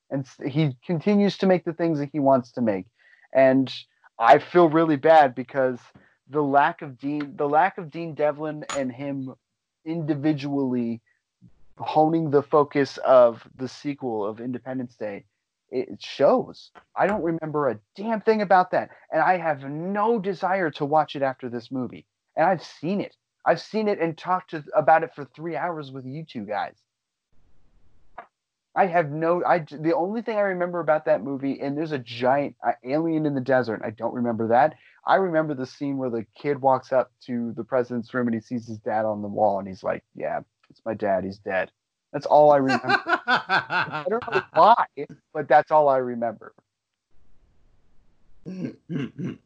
and 0.10 0.28
he 0.46 0.78
continues 0.86 1.38
to 1.40 1.48
make 1.48 1.66
the 1.66 1.74
things 1.74 2.00
that 2.00 2.10
he 2.12 2.20
wants 2.20 2.52
to 2.54 2.62
make, 2.62 2.86
and 3.34 3.74
I 4.20 4.40
feel 4.40 4.70
really 4.70 4.98
bad 4.98 5.34
because 5.34 5.80
the 6.30 6.42
lack 6.42 6.82
of 6.82 6.98
Dean, 7.00 7.36
the 7.36 7.50
lack 7.50 7.78
of 7.78 7.90
Dean 7.90 8.14
Devlin 8.14 8.66
and 8.78 8.92
him 8.92 9.34
individually 9.86 11.02
honing 11.78 12.30
the 12.30 12.44
focus 12.44 12.98
of 12.98 13.48
the 13.56 13.68
sequel 13.68 14.26
of 14.26 14.42
Independence 14.42 14.96
Day, 14.96 15.26
it 15.72 16.02
shows. 16.02 16.72
I 16.96 17.08
don't 17.08 17.24
remember 17.24 17.70
a 17.70 17.80
damn 17.96 18.22
thing 18.22 18.42
about 18.42 18.72
that, 18.72 18.90
and 19.12 19.22
I 19.22 19.38
have 19.38 19.64
no 19.64 20.20
desire 20.20 20.70
to 20.72 20.86
watch 20.86 21.16
it 21.16 21.22
after 21.22 21.50
this 21.50 21.72
movie. 21.72 22.06
And 22.36 22.46
I've 22.46 22.64
seen 22.64 23.02
it. 23.02 23.16
I've 23.46 23.62
seen 23.62 23.88
it 23.88 24.00
and 24.00 24.18
talked 24.18 24.52
to, 24.52 24.64
about 24.76 25.04
it 25.04 25.16
for 25.16 25.26
three 25.26 25.56
hours 25.56 25.92
with 25.92 26.06
you 26.06 26.26
two 26.26 26.46
guys. 26.46 26.76
I 28.80 28.86
have 28.86 29.12
no. 29.12 29.44
I 29.46 29.60
the 29.60 29.94
only 29.94 30.22
thing 30.22 30.38
I 30.38 30.42
remember 30.42 30.80
about 30.80 31.04
that 31.04 31.22
movie, 31.22 31.60
and 31.60 31.78
there's 31.78 31.92
a 31.92 32.00
giant 32.00 32.56
uh, 32.66 32.72
alien 32.86 33.26
in 33.26 33.36
the 33.36 33.42
desert. 33.42 33.82
I 33.84 33.90
don't 33.90 34.14
remember 34.14 34.48
that. 34.48 34.76
I 35.06 35.16
remember 35.16 35.54
the 35.54 35.66
scene 35.66 35.98
where 35.98 36.10
the 36.10 36.26
kid 36.42 36.62
walks 36.62 36.94
up 36.94 37.12
to 37.26 37.52
the 37.58 37.66
president's 37.66 38.14
room 38.14 38.28
and 38.28 38.36
he 38.36 38.40
sees 38.40 38.68
his 38.68 38.78
dad 38.78 39.04
on 39.04 39.22
the 39.22 39.28
wall, 39.28 39.60
and 39.60 39.68
he's 39.68 39.84
like, 39.84 40.06
"Yeah, 40.16 40.40
it's 40.70 40.82
my 40.86 40.94
dad. 40.94 41.26
He's 41.26 41.40
dead." 41.40 41.72
That's 42.14 42.26
all 42.26 42.54
I 42.54 42.58
remember. 42.58 43.02
I 43.28 44.06
don't 44.08 44.24
know 44.32 44.44
why, 44.54 44.86
but 45.34 45.50
that's 45.50 45.72
all 45.72 45.90
I 45.90 45.98
remember. 45.98 46.54
And, 48.46 49.40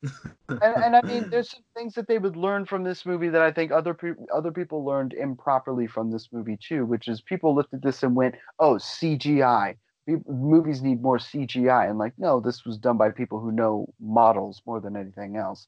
and 0.48 0.96
I 0.96 1.02
mean, 1.04 1.30
there's 1.30 1.50
some 1.52 1.64
things 1.76 1.94
that 1.96 2.08
they 2.08 2.20
would 2.20 2.36
learn 2.36 2.66
from 2.66 2.84
this 2.84 3.06
movie 3.06 3.30
that 3.30 3.41
I 3.41 3.52
think 3.52 3.72
other 3.72 3.94
people 3.94 4.26
other 4.34 4.52
people 4.52 4.86
learned 4.86 5.14
improperly 5.14 5.88
from 5.88 6.12
this 6.12 6.30
movie 6.32 6.58
too, 6.58 6.86
which 6.86 7.08
is 7.08 7.22
people 7.22 7.56
looked 7.56 7.74
at 7.74 7.82
this 7.82 8.04
and 8.04 8.16
went, 8.16 8.36
"Oh, 8.60 8.76
CGI. 8.76 9.76
Pe- 10.08 10.24
Movies 10.28 10.82
need 10.82 11.02
more 11.02 11.18
CGI." 11.18 11.89
And 11.89 11.98
like, 11.98 12.14
no, 12.18 12.39
this 12.39 12.66
was 12.66 12.78
done 12.78 12.98
by 12.98 13.10
people 13.10 13.39
who 13.39 13.52
know 13.52 13.88
models 14.00 14.62
more 14.66 14.80
than 14.80 14.96
anything 14.96 15.38
else. 15.38 15.68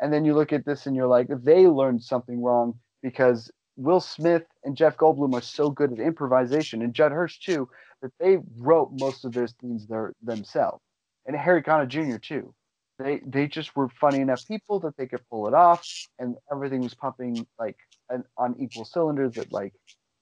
And 0.00 0.12
then 0.12 0.24
you 0.24 0.34
look 0.34 0.52
at 0.52 0.66
this 0.66 0.86
and 0.86 0.94
you're 0.94 1.06
like, 1.06 1.28
they 1.28 1.66
learned 1.66 2.02
something 2.02 2.42
wrong 2.42 2.78
because 3.02 3.50
Will 3.76 4.00
Smith 4.00 4.44
and 4.64 4.76
Jeff 4.76 4.96
Goldblum 4.96 5.32
are 5.34 5.40
so 5.40 5.70
good 5.70 5.92
at 5.92 6.00
improvisation, 6.00 6.82
and 6.82 6.94
Judd 6.94 7.12
Hirsch 7.12 7.38
too, 7.38 7.68
that 8.02 8.12
they 8.20 8.38
wrote 8.58 8.90
most 8.92 9.24
of 9.24 9.32
their 9.32 9.46
scenes 9.46 9.86
their, 9.86 10.12
themselves, 10.22 10.82
and 11.24 11.34
Harry 11.34 11.62
Connick 11.62 11.88
Jr. 11.88 12.18
too 12.18 12.54
they 12.98 13.20
they 13.26 13.46
just 13.46 13.74
were 13.76 13.88
funny 13.88 14.20
enough 14.20 14.46
people 14.46 14.80
that 14.80 14.96
they 14.96 15.06
could 15.06 15.20
pull 15.30 15.46
it 15.46 15.54
off 15.54 15.86
and 16.18 16.36
everything 16.50 16.80
was 16.80 16.94
pumping 16.94 17.46
like 17.58 17.76
an, 18.10 18.24
on 18.36 18.54
equal 18.58 18.84
cylinders 18.84 19.34
that 19.34 19.52
like 19.52 19.74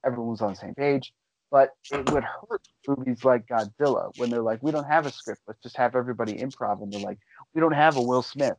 everyone 0.04 0.30
was 0.30 0.40
on 0.40 0.50
the 0.50 0.56
same 0.56 0.74
page 0.74 1.12
but 1.50 1.70
it 1.92 2.10
would 2.10 2.24
hurt 2.24 2.62
movies 2.88 3.24
like 3.24 3.46
godzilla 3.46 4.10
when 4.16 4.30
they're 4.30 4.42
like 4.42 4.62
we 4.62 4.70
don't 4.70 4.86
have 4.86 5.06
a 5.06 5.12
script 5.12 5.40
let's 5.46 5.62
just 5.62 5.76
have 5.76 5.94
everybody 5.94 6.34
improv 6.34 6.82
and 6.82 6.92
they're 6.92 7.00
like 7.00 7.18
we 7.54 7.60
don't 7.60 7.72
have 7.72 7.96
a 7.96 8.02
will 8.02 8.22
smith 8.22 8.56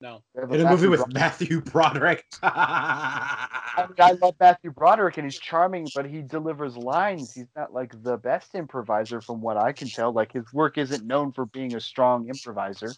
No. 0.00 0.22
We 0.34 0.60
In 0.60 0.66
a 0.66 0.70
movie 0.70 0.86
Matthew 0.86 0.90
with 0.90 1.00
Broderick. 1.00 1.14
Matthew 1.14 1.60
Broderick. 1.60 2.24
I, 2.42 3.86
mean, 3.88 3.96
I 3.98 4.12
love 4.12 4.36
Matthew 4.38 4.70
Broderick 4.70 5.18
and 5.18 5.26
he's 5.26 5.38
charming, 5.38 5.88
but 5.94 6.06
he 6.06 6.22
delivers 6.22 6.76
lines. 6.76 7.34
He's 7.34 7.48
not 7.56 7.74
like 7.74 8.00
the 8.02 8.16
best 8.16 8.54
improviser 8.54 9.20
from 9.20 9.40
what 9.40 9.56
I 9.56 9.72
can 9.72 9.88
tell. 9.88 10.12
Like 10.12 10.32
his 10.32 10.52
work 10.52 10.78
isn't 10.78 11.04
known 11.04 11.32
for 11.32 11.46
being 11.46 11.74
a 11.74 11.80
strong 11.80 12.28
improviser. 12.28 12.92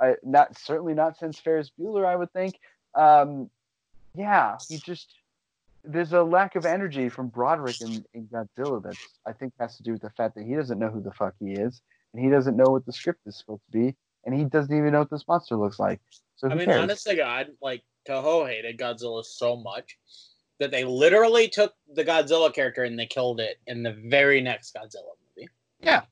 I, 0.00 0.14
not 0.22 0.58
certainly 0.58 0.94
not 0.94 1.16
since 1.16 1.38
Ferris 1.38 1.70
Bueller, 1.78 2.04
I 2.04 2.16
would 2.16 2.32
think. 2.32 2.58
Um, 2.94 3.50
yeah, 4.14 4.56
he 4.68 4.78
just 4.78 5.14
there's 5.84 6.12
a 6.12 6.22
lack 6.22 6.56
of 6.56 6.64
energy 6.64 7.08
from 7.08 7.28
Broderick 7.28 7.80
in, 7.80 8.04
in 8.14 8.26
Godzilla 8.26 8.82
that 8.82 8.96
I 9.26 9.32
think 9.32 9.52
has 9.60 9.76
to 9.76 9.82
do 9.82 9.92
with 9.92 10.02
the 10.02 10.10
fact 10.10 10.34
that 10.36 10.46
he 10.46 10.54
doesn't 10.54 10.78
know 10.78 10.88
who 10.88 11.02
the 11.02 11.12
fuck 11.12 11.34
he 11.38 11.52
is, 11.52 11.82
and 12.12 12.24
he 12.24 12.30
doesn't 12.30 12.56
know 12.56 12.70
what 12.70 12.86
the 12.86 12.92
script 12.92 13.20
is 13.26 13.36
supposed 13.36 13.62
to 13.70 13.78
be, 13.78 13.94
and 14.24 14.34
he 14.34 14.44
doesn't 14.44 14.74
even 14.76 14.92
know 14.92 15.00
what 15.00 15.10
this 15.10 15.26
monster 15.28 15.56
looks 15.56 15.78
like. 15.78 16.00
So 16.36 16.48
I 16.48 16.54
mean, 16.54 16.66
cares? 16.66 16.82
honest 16.82 17.06
to 17.06 17.14
God, 17.14 17.48
like 17.60 17.82
Toho 18.08 18.48
hated 18.48 18.78
Godzilla 18.78 19.24
so 19.24 19.56
much 19.56 19.98
that 20.58 20.70
they 20.70 20.84
literally 20.84 21.48
took 21.48 21.74
the 21.94 22.04
Godzilla 22.04 22.52
character 22.52 22.84
and 22.84 22.98
they 22.98 23.06
killed 23.06 23.40
it 23.40 23.58
in 23.66 23.82
the 23.82 23.92
very 23.92 24.40
next 24.40 24.74
Godzilla 24.74 25.14
movie. 25.36 25.48
yeah, 25.80 26.02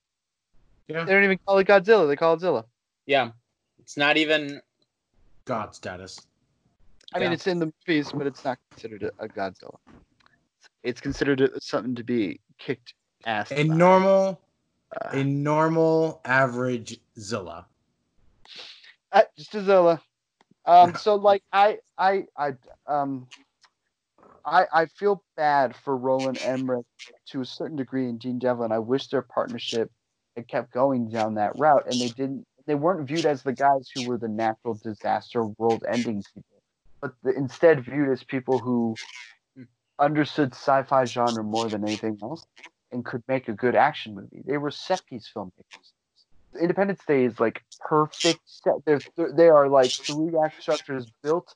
Yeah. 0.88 1.04
they 1.04 1.12
don't 1.12 1.24
even 1.24 1.38
call 1.46 1.58
it 1.58 1.66
Godzilla; 1.66 2.08
they 2.08 2.16
call 2.16 2.34
it 2.34 2.40
Zilla. 2.40 2.64
Yeah, 3.06 3.30
it's 3.82 3.96
not 3.96 4.16
even. 4.16 4.60
God 5.44 5.74
status. 5.74 6.20
I 7.14 7.18
mean, 7.18 7.32
it's 7.32 7.46
in 7.46 7.58
the 7.58 7.72
movies, 7.86 8.10
but 8.12 8.26
it's 8.26 8.44
not 8.44 8.58
considered 8.70 9.02
a, 9.02 9.24
a 9.24 9.28
Godzilla. 9.28 9.76
It's 10.82 11.00
considered 11.00 11.40
a, 11.42 11.60
something 11.60 11.94
to 11.96 12.04
be 12.04 12.40
kicked 12.58 12.94
ass. 13.26 13.50
A 13.50 13.64
by. 13.64 13.74
normal, 13.74 14.40
Uh, 14.96 15.08
a 15.18 15.24
normal 15.24 16.20
average 16.24 16.98
Zilla. 17.18 17.66
uh, 19.12 19.22
just 19.36 19.54
a 19.54 19.62
Zilla. 19.62 20.00
Um, 20.64 20.94
so 20.98 21.16
like 21.16 21.42
I, 21.52 21.78
I, 21.98 22.24
I, 22.36 22.52
um, 22.86 23.26
I, 24.44 24.66
I 24.72 24.86
feel 24.86 25.22
bad 25.36 25.76
for 25.76 25.96
Roland 25.96 26.38
Emmerich 26.40 26.86
to 27.28 27.40
a 27.40 27.44
certain 27.44 27.76
degree 27.76 28.08
and 28.08 28.18
Dean 28.18 28.38
Devlin. 28.38 28.72
I 28.72 28.78
wish 28.78 29.08
their 29.08 29.22
partnership 29.22 29.90
had 30.36 30.48
kept 30.48 30.72
going 30.72 31.10
down 31.10 31.34
that 31.34 31.58
route, 31.58 31.84
and 31.90 32.00
they 32.00 32.08
didn't. 32.08 32.46
They 32.66 32.74
weren't 32.74 33.08
viewed 33.08 33.26
as 33.26 33.42
the 33.42 33.52
guys 33.52 33.90
who 33.92 34.02
were 34.02 34.18
the 34.18 34.28
natural 34.28 34.74
disaster, 34.74 35.44
world-ending 35.44 36.24
people, 36.34 36.62
but 37.00 37.12
the, 37.22 37.30
instead 37.30 37.84
viewed 37.84 38.10
as 38.10 38.22
people 38.22 38.58
who 38.58 38.96
understood 39.98 40.52
sci-fi 40.52 41.06
genre 41.06 41.44
more 41.44 41.68
than 41.68 41.84
anything 41.84 42.18
else 42.22 42.44
and 42.90 43.04
could 43.04 43.22
make 43.28 43.48
a 43.48 43.52
good 43.52 43.74
action 43.74 44.14
movie. 44.14 44.42
They 44.46 44.58
were 44.58 44.70
set-piece 44.70 45.30
filmmakers. 45.34 45.92
Independence 46.60 47.00
Day 47.06 47.24
is 47.24 47.40
like 47.40 47.62
perfect. 47.80 48.40
Set. 48.44 48.74
They're, 48.84 49.00
they 49.34 49.48
are 49.48 49.68
like 49.68 49.94
three 50.06 50.32
act 50.44 50.60
structures 50.60 51.06
built 51.22 51.54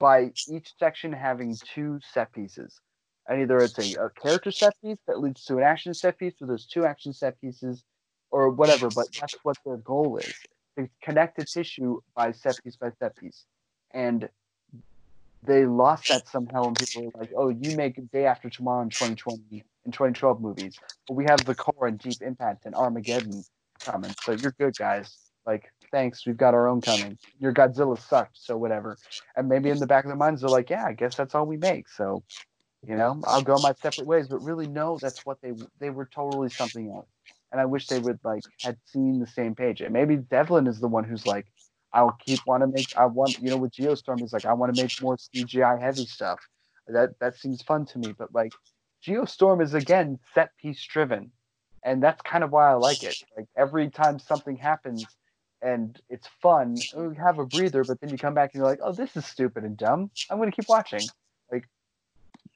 by 0.00 0.32
each 0.48 0.72
section 0.78 1.12
having 1.12 1.58
two 1.74 2.00
set 2.12 2.32
pieces. 2.32 2.80
And 3.28 3.42
either 3.42 3.62
it's 3.62 3.78
a, 3.78 3.92
a 3.94 4.10
character 4.10 4.50
set 4.50 4.74
piece 4.82 4.98
that 5.06 5.20
leads 5.20 5.44
to 5.44 5.58
an 5.58 5.62
action 5.62 5.94
set 5.94 6.18
piece, 6.18 6.34
or 6.40 6.46
there's 6.46 6.66
two 6.66 6.84
action 6.84 7.12
set 7.12 7.40
pieces, 7.40 7.84
or 8.32 8.48
whatever. 8.50 8.88
But 8.88 9.08
that's 9.20 9.36
what 9.44 9.58
their 9.64 9.76
goal 9.76 10.18
is 10.18 10.34
to 10.78 10.88
connect 11.02 11.36
the 11.36 11.44
tissue 11.44 12.00
by 12.16 12.32
set 12.32 12.62
piece 12.62 12.76
by 12.76 12.90
set 12.98 13.16
piece. 13.16 13.44
And 13.92 14.28
they 15.44 15.66
lost 15.66 16.08
that 16.08 16.28
somehow, 16.28 16.68
and 16.68 16.76
people 16.78 17.04
were 17.04 17.20
like, 17.20 17.32
"Oh, 17.36 17.48
you 17.48 17.76
make 17.76 17.98
Day 18.10 18.26
After 18.26 18.48
Tomorrow 18.48 18.82
in 18.82 18.90
2020 18.90 19.64
and 19.84 19.92
2012 19.92 20.40
movies, 20.40 20.78
but 21.08 21.14
we 21.14 21.24
have 21.24 21.44
the 21.44 21.54
core 21.54 21.88
and 21.88 21.98
Deep 21.98 22.22
Impact 22.22 22.64
and 22.64 22.74
Armageddon 22.74 23.42
coming, 23.80 24.14
so 24.22 24.32
you're 24.32 24.54
good, 24.58 24.76
guys. 24.76 25.18
Like, 25.44 25.72
thanks, 25.90 26.24
we've 26.24 26.36
got 26.36 26.54
our 26.54 26.68
own 26.68 26.80
coming. 26.80 27.18
Your 27.40 27.52
Godzilla 27.52 27.98
sucked, 27.98 28.38
so 28.38 28.56
whatever." 28.56 28.96
And 29.36 29.48
maybe 29.48 29.70
in 29.70 29.78
the 29.78 29.86
back 29.86 30.04
of 30.04 30.08
their 30.08 30.16
minds, 30.16 30.40
they're 30.42 30.50
like, 30.50 30.70
"Yeah, 30.70 30.86
I 30.86 30.92
guess 30.92 31.16
that's 31.16 31.34
all 31.34 31.44
we 31.46 31.56
make." 31.56 31.88
So, 31.88 32.22
you 32.86 32.96
know, 32.96 33.20
I'll 33.26 33.42
go 33.42 33.58
my 33.58 33.72
separate 33.74 34.06
ways. 34.06 34.28
But 34.28 34.42
really, 34.42 34.68
no, 34.68 34.96
that's 35.02 35.26
what 35.26 35.40
they 35.42 35.52
they 35.80 35.90
were 35.90 36.06
totally 36.06 36.50
something 36.50 36.88
else. 36.88 37.08
And 37.52 37.60
I 37.60 37.66
wish 37.66 37.86
they 37.86 38.00
would 38.00 38.18
like 38.24 38.42
had 38.62 38.78
seen 38.86 39.20
the 39.20 39.26
same 39.26 39.54
page. 39.54 39.82
And 39.82 39.92
maybe 39.92 40.16
Devlin 40.16 40.66
is 40.66 40.80
the 40.80 40.88
one 40.88 41.04
who's 41.04 41.26
like, 41.26 41.46
I'll 41.92 42.16
keep 42.24 42.40
want 42.46 42.62
to 42.62 42.66
make. 42.66 42.96
I 42.96 43.06
want 43.06 43.38
you 43.38 43.50
know 43.50 43.58
with 43.58 43.72
Geostorm 43.72 44.20
he's 44.20 44.32
like 44.32 44.46
I 44.46 44.52
want 44.54 44.74
to 44.74 44.82
make 44.82 45.00
more 45.02 45.16
CGI 45.16 45.80
heavy 45.80 46.06
stuff. 46.06 46.40
That 46.88 47.18
that 47.20 47.36
seems 47.36 47.62
fun 47.62 47.86
to 47.86 47.98
me. 47.98 48.14
But 48.16 48.34
like 48.34 48.52
Geostorm 49.06 49.62
is 49.62 49.74
again 49.74 50.18
set 50.34 50.56
piece 50.56 50.82
driven, 50.84 51.30
and 51.84 52.02
that's 52.02 52.22
kind 52.22 52.42
of 52.44 52.50
why 52.50 52.70
I 52.70 52.74
like 52.74 53.02
it. 53.02 53.16
Like 53.36 53.46
every 53.56 53.90
time 53.90 54.18
something 54.18 54.56
happens 54.56 55.06
and 55.60 56.00
it's 56.08 56.28
fun, 56.40 56.76
you 56.96 57.10
have 57.10 57.38
a 57.38 57.46
breather, 57.46 57.84
but 57.84 58.00
then 58.00 58.10
you 58.10 58.18
come 58.18 58.34
back 58.34 58.50
and 58.52 58.60
you're 58.60 58.68
like, 58.68 58.80
oh, 58.82 58.92
this 58.92 59.16
is 59.16 59.24
stupid 59.24 59.62
and 59.62 59.76
dumb. 59.76 60.10
I'm 60.30 60.38
gonna 60.38 60.50
keep 60.50 60.68
watching. 60.68 61.02
Like 61.50 61.68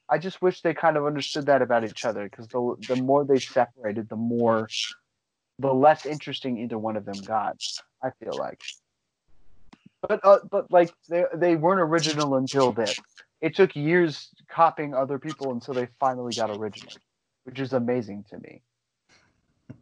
I 0.09 0.17
just 0.17 0.41
wish 0.41 0.61
they 0.61 0.73
kind 0.73 0.97
of 0.97 1.05
understood 1.05 1.45
that 1.47 1.61
about 1.61 1.83
each 1.83 2.05
other 2.05 2.29
because 2.29 2.47
the 2.47 2.75
the 2.87 2.95
more 2.95 3.25
they 3.25 3.39
separated, 3.39 4.09
the 4.09 4.15
more 4.15 4.67
the 5.59 5.73
less 5.73 6.05
interesting 6.05 6.57
either 6.57 6.77
one 6.77 6.95
of 6.95 7.05
them 7.05 7.21
got. 7.25 7.57
I 8.03 8.11
feel 8.23 8.37
like. 8.37 8.61
But 10.01 10.19
uh, 10.23 10.39
but 10.49 10.71
like 10.71 10.93
they 11.09 11.25
they 11.35 11.55
weren't 11.55 11.81
original 11.81 12.35
until 12.35 12.71
this. 12.71 12.97
It 13.41 13.55
took 13.55 13.75
years 13.75 14.29
copying 14.49 14.93
other 14.93 15.19
people 15.19 15.51
until 15.51 15.73
they 15.73 15.87
finally 15.99 16.33
got 16.33 16.49
original, 16.49 16.93
which 17.43 17.59
is 17.59 17.73
amazing 17.73 18.25
to 18.29 18.39
me. 18.39 18.61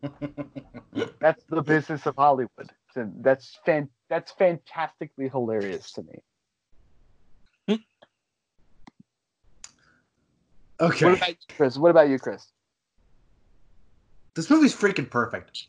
That's 1.22 1.44
the 1.50 1.62
business 1.62 2.06
of 2.06 2.16
Hollywood. 2.18 2.72
That's 2.96 3.60
fan 3.66 3.90
that's 4.10 4.32
fantastically 4.32 5.30
hilarious 5.30 5.92
to 5.94 6.04
me. 6.04 6.24
Okay. 10.82 11.06
What 11.06 11.18
about 11.18 11.30
you, 11.30 11.36
Chris? 11.56 11.78
What 11.78 11.92
about 11.92 12.10
you, 12.10 12.20
Chris? 12.20 12.48
this 14.36 14.50
movie's 14.50 14.76
freaking 14.76 15.10
perfect. 15.10 15.68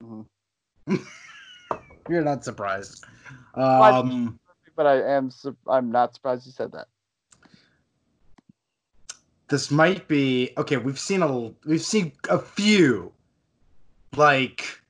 Mhm. 0.00 0.26
You're 2.08 2.22
not 2.22 2.44
surprised. 2.44 3.04
Um, 3.54 4.38
But 4.76 4.86
I 4.86 5.02
am 5.02 5.28
sur- 5.30 5.56
I'm 5.66 5.90
not 5.90 6.14
surprised 6.14 6.46
you 6.46 6.52
said 6.52 6.70
that. 6.72 6.86
this 9.48 9.70
might 9.72 10.06
be 10.06 10.52
okay. 10.58 10.76
We've 10.76 10.98
seen 10.98 11.22
a 11.22 11.52
we've 11.64 11.82
seen 11.82 12.12
a 12.30 12.38
few 12.38 13.12
like 14.16 14.80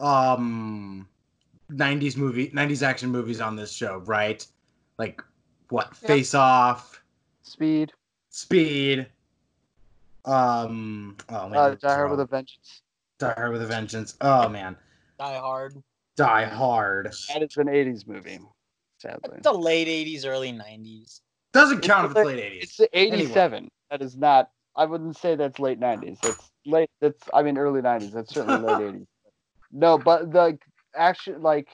um 0.00 1.06
90s 1.70 2.16
movie 2.16 2.48
90s 2.50 2.82
action 2.82 3.10
movies 3.10 3.40
on 3.42 3.56
this 3.56 3.72
show, 3.72 3.98
right? 4.06 4.46
Like 4.98 5.22
what? 5.68 5.88
Yeah. 6.02 6.06
Face 6.08 6.34
Off, 6.34 7.02
Speed, 7.42 7.92
Speed. 8.38 9.08
Um, 10.24 11.16
oh 11.28 11.48
man, 11.48 11.58
uh, 11.58 11.74
Die 11.74 11.92
Hard 11.92 12.10
with 12.12 12.20
a 12.20 12.26
Vengeance. 12.26 12.82
Die 13.18 13.34
Hard 13.36 13.52
with 13.52 13.62
a 13.62 13.66
Vengeance. 13.66 14.16
Oh 14.20 14.48
man, 14.48 14.76
Die 15.18 15.38
Hard. 15.38 15.82
Die 16.16 16.44
Hard 16.44 17.06
That 17.28 17.42
is 17.42 17.56
an 17.56 17.66
'80s 17.66 18.06
movie, 18.06 18.38
sadly. 18.98 19.38
It's 19.38 19.42
the 19.42 19.52
late 19.52 19.88
'80s, 19.88 20.24
early 20.24 20.52
'90s. 20.52 21.20
doesn't 21.52 21.80
count 21.80 22.04
if 22.04 22.12
It's 22.12 22.20
it's 22.20 22.26
late 22.26 22.38
80s. 22.38 22.80
It's 22.80 22.80
87. 22.92 23.68
That 23.90 24.02
is 24.02 24.16
not. 24.16 24.50
I 24.76 24.84
wouldn't 24.84 25.16
say 25.16 25.34
that's 25.34 25.58
late 25.58 25.80
90s. 25.80 26.20
That's 26.20 26.50
late. 26.64 26.90
That's 27.00 27.28
I 27.34 27.42
mean 27.42 27.58
early 27.58 27.80
90s. 27.80 28.12
That's 28.12 28.32
certainly 28.32 28.60
late 28.60 28.78
80s. 28.94 29.06
No, 29.72 29.98
but 29.98 30.30
the 30.30 30.56
action 30.94 31.42
like 31.42 31.66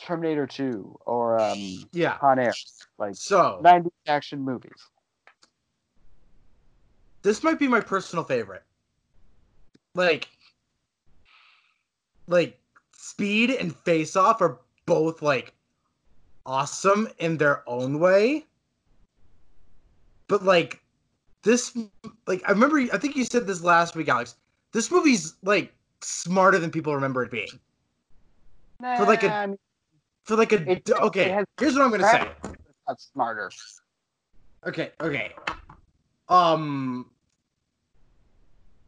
Terminator 0.00 0.46
2 0.46 0.98
or 1.04 1.40
um 1.40 1.88
yeah. 1.92 2.16
Con 2.18 2.38
Air, 2.38 2.54
like 2.96 3.16
So 3.16 3.60
90s 3.64 3.90
action 4.06 4.40
movies. 4.44 4.70
This 7.22 7.42
might 7.42 7.58
be 7.58 7.68
my 7.68 7.80
personal 7.80 8.24
favorite. 8.24 8.62
Like, 9.94 10.28
like 12.26 12.58
Speed 12.96 13.50
and 13.50 13.74
Face 13.74 14.16
Off 14.16 14.40
are 14.40 14.58
both 14.86 15.20
like 15.22 15.52
awesome 16.46 17.08
in 17.18 17.36
their 17.36 17.62
own 17.68 17.98
way. 17.98 18.46
But 20.28 20.44
like 20.44 20.80
this 21.42 21.76
like 22.26 22.42
I 22.46 22.52
remember 22.52 22.78
I 22.92 22.98
think 22.98 23.16
you 23.16 23.24
said 23.24 23.46
this 23.46 23.62
last 23.62 23.96
week, 23.96 24.08
Alex. 24.08 24.36
This 24.72 24.90
movie's 24.90 25.34
like 25.42 25.74
smarter 26.00 26.58
than 26.58 26.70
people 26.70 26.94
remember 26.94 27.22
it 27.24 27.30
being. 27.30 27.48
For 28.96 29.04
like 29.04 29.22
a- 29.24 29.28
Nah, 29.28 29.54
For 30.24 30.36
like 30.36 30.52
a 30.52 30.70
It- 30.70 30.88
okay, 30.90 31.38
it 31.38 31.48
here's 31.58 31.74
what 31.74 31.82
I'm 31.82 31.90
gonna 31.90 32.04
say. 32.08 32.30
that's 32.86 33.10
smarter. 33.12 33.50
Okay, 34.66 34.92
okay. 35.00 35.32
Um 36.30 37.10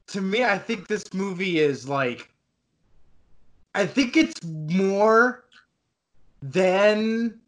to 0.07 0.20
me 0.20 0.45
I 0.45 0.59
think 0.59 0.86
this 0.86 1.12
movie 1.12 1.59
is 1.59 1.88
like 1.88 2.30
I 3.74 3.84
think 3.86 4.16
it's 4.16 4.43
more 4.45 5.45
than 6.40 7.40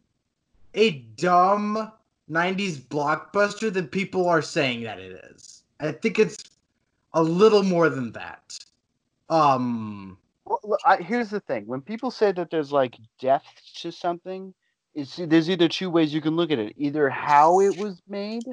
a 0.73 0.91
dumb 1.17 1.91
90s 2.29 2.77
blockbuster 2.77 3.71
than 3.71 3.87
people 3.87 4.27
are 4.27 4.41
saying 4.41 4.83
that 4.83 4.99
it 4.99 5.23
is. 5.31 5.63
I 5.79 5.91
think 5.91 6.19
it's 6.19 6.37
a 7.13 7.23
little 7.23 7.63
more 7.63 7.89
than 7.89 8.11
that. 8.11 8.57
Um 9.29 10.17
Well, 10.45 10.59
look, 10.63 10.79
I, 10.85 10.97
here's 10.97 11.29
the 11.29 11.39
thing: 11.39 11.65
when 11.67 11.81
people 11.81 12.11
say 12.11 12.31
that 12.33 12.49
there's 12.49 12.71
like 12.71 12.97
depth 13.19 13.61
to 13.81 13.91
something, 13.91 14.53
it's 14.93 15.15
there's 15.15 15.49
either 15.49 15.69
two 15.69 15.89
ways 15.89 16.13
you 16.13 16.21
can 16.21 16.35
look 16.35 16.51
at 16.51 16.59
it: 16.59 16.73
either 16.77 17.09
how 17.09 17.61
it 17.61 17.77
was 17.77 18.01
made 18.07 18.43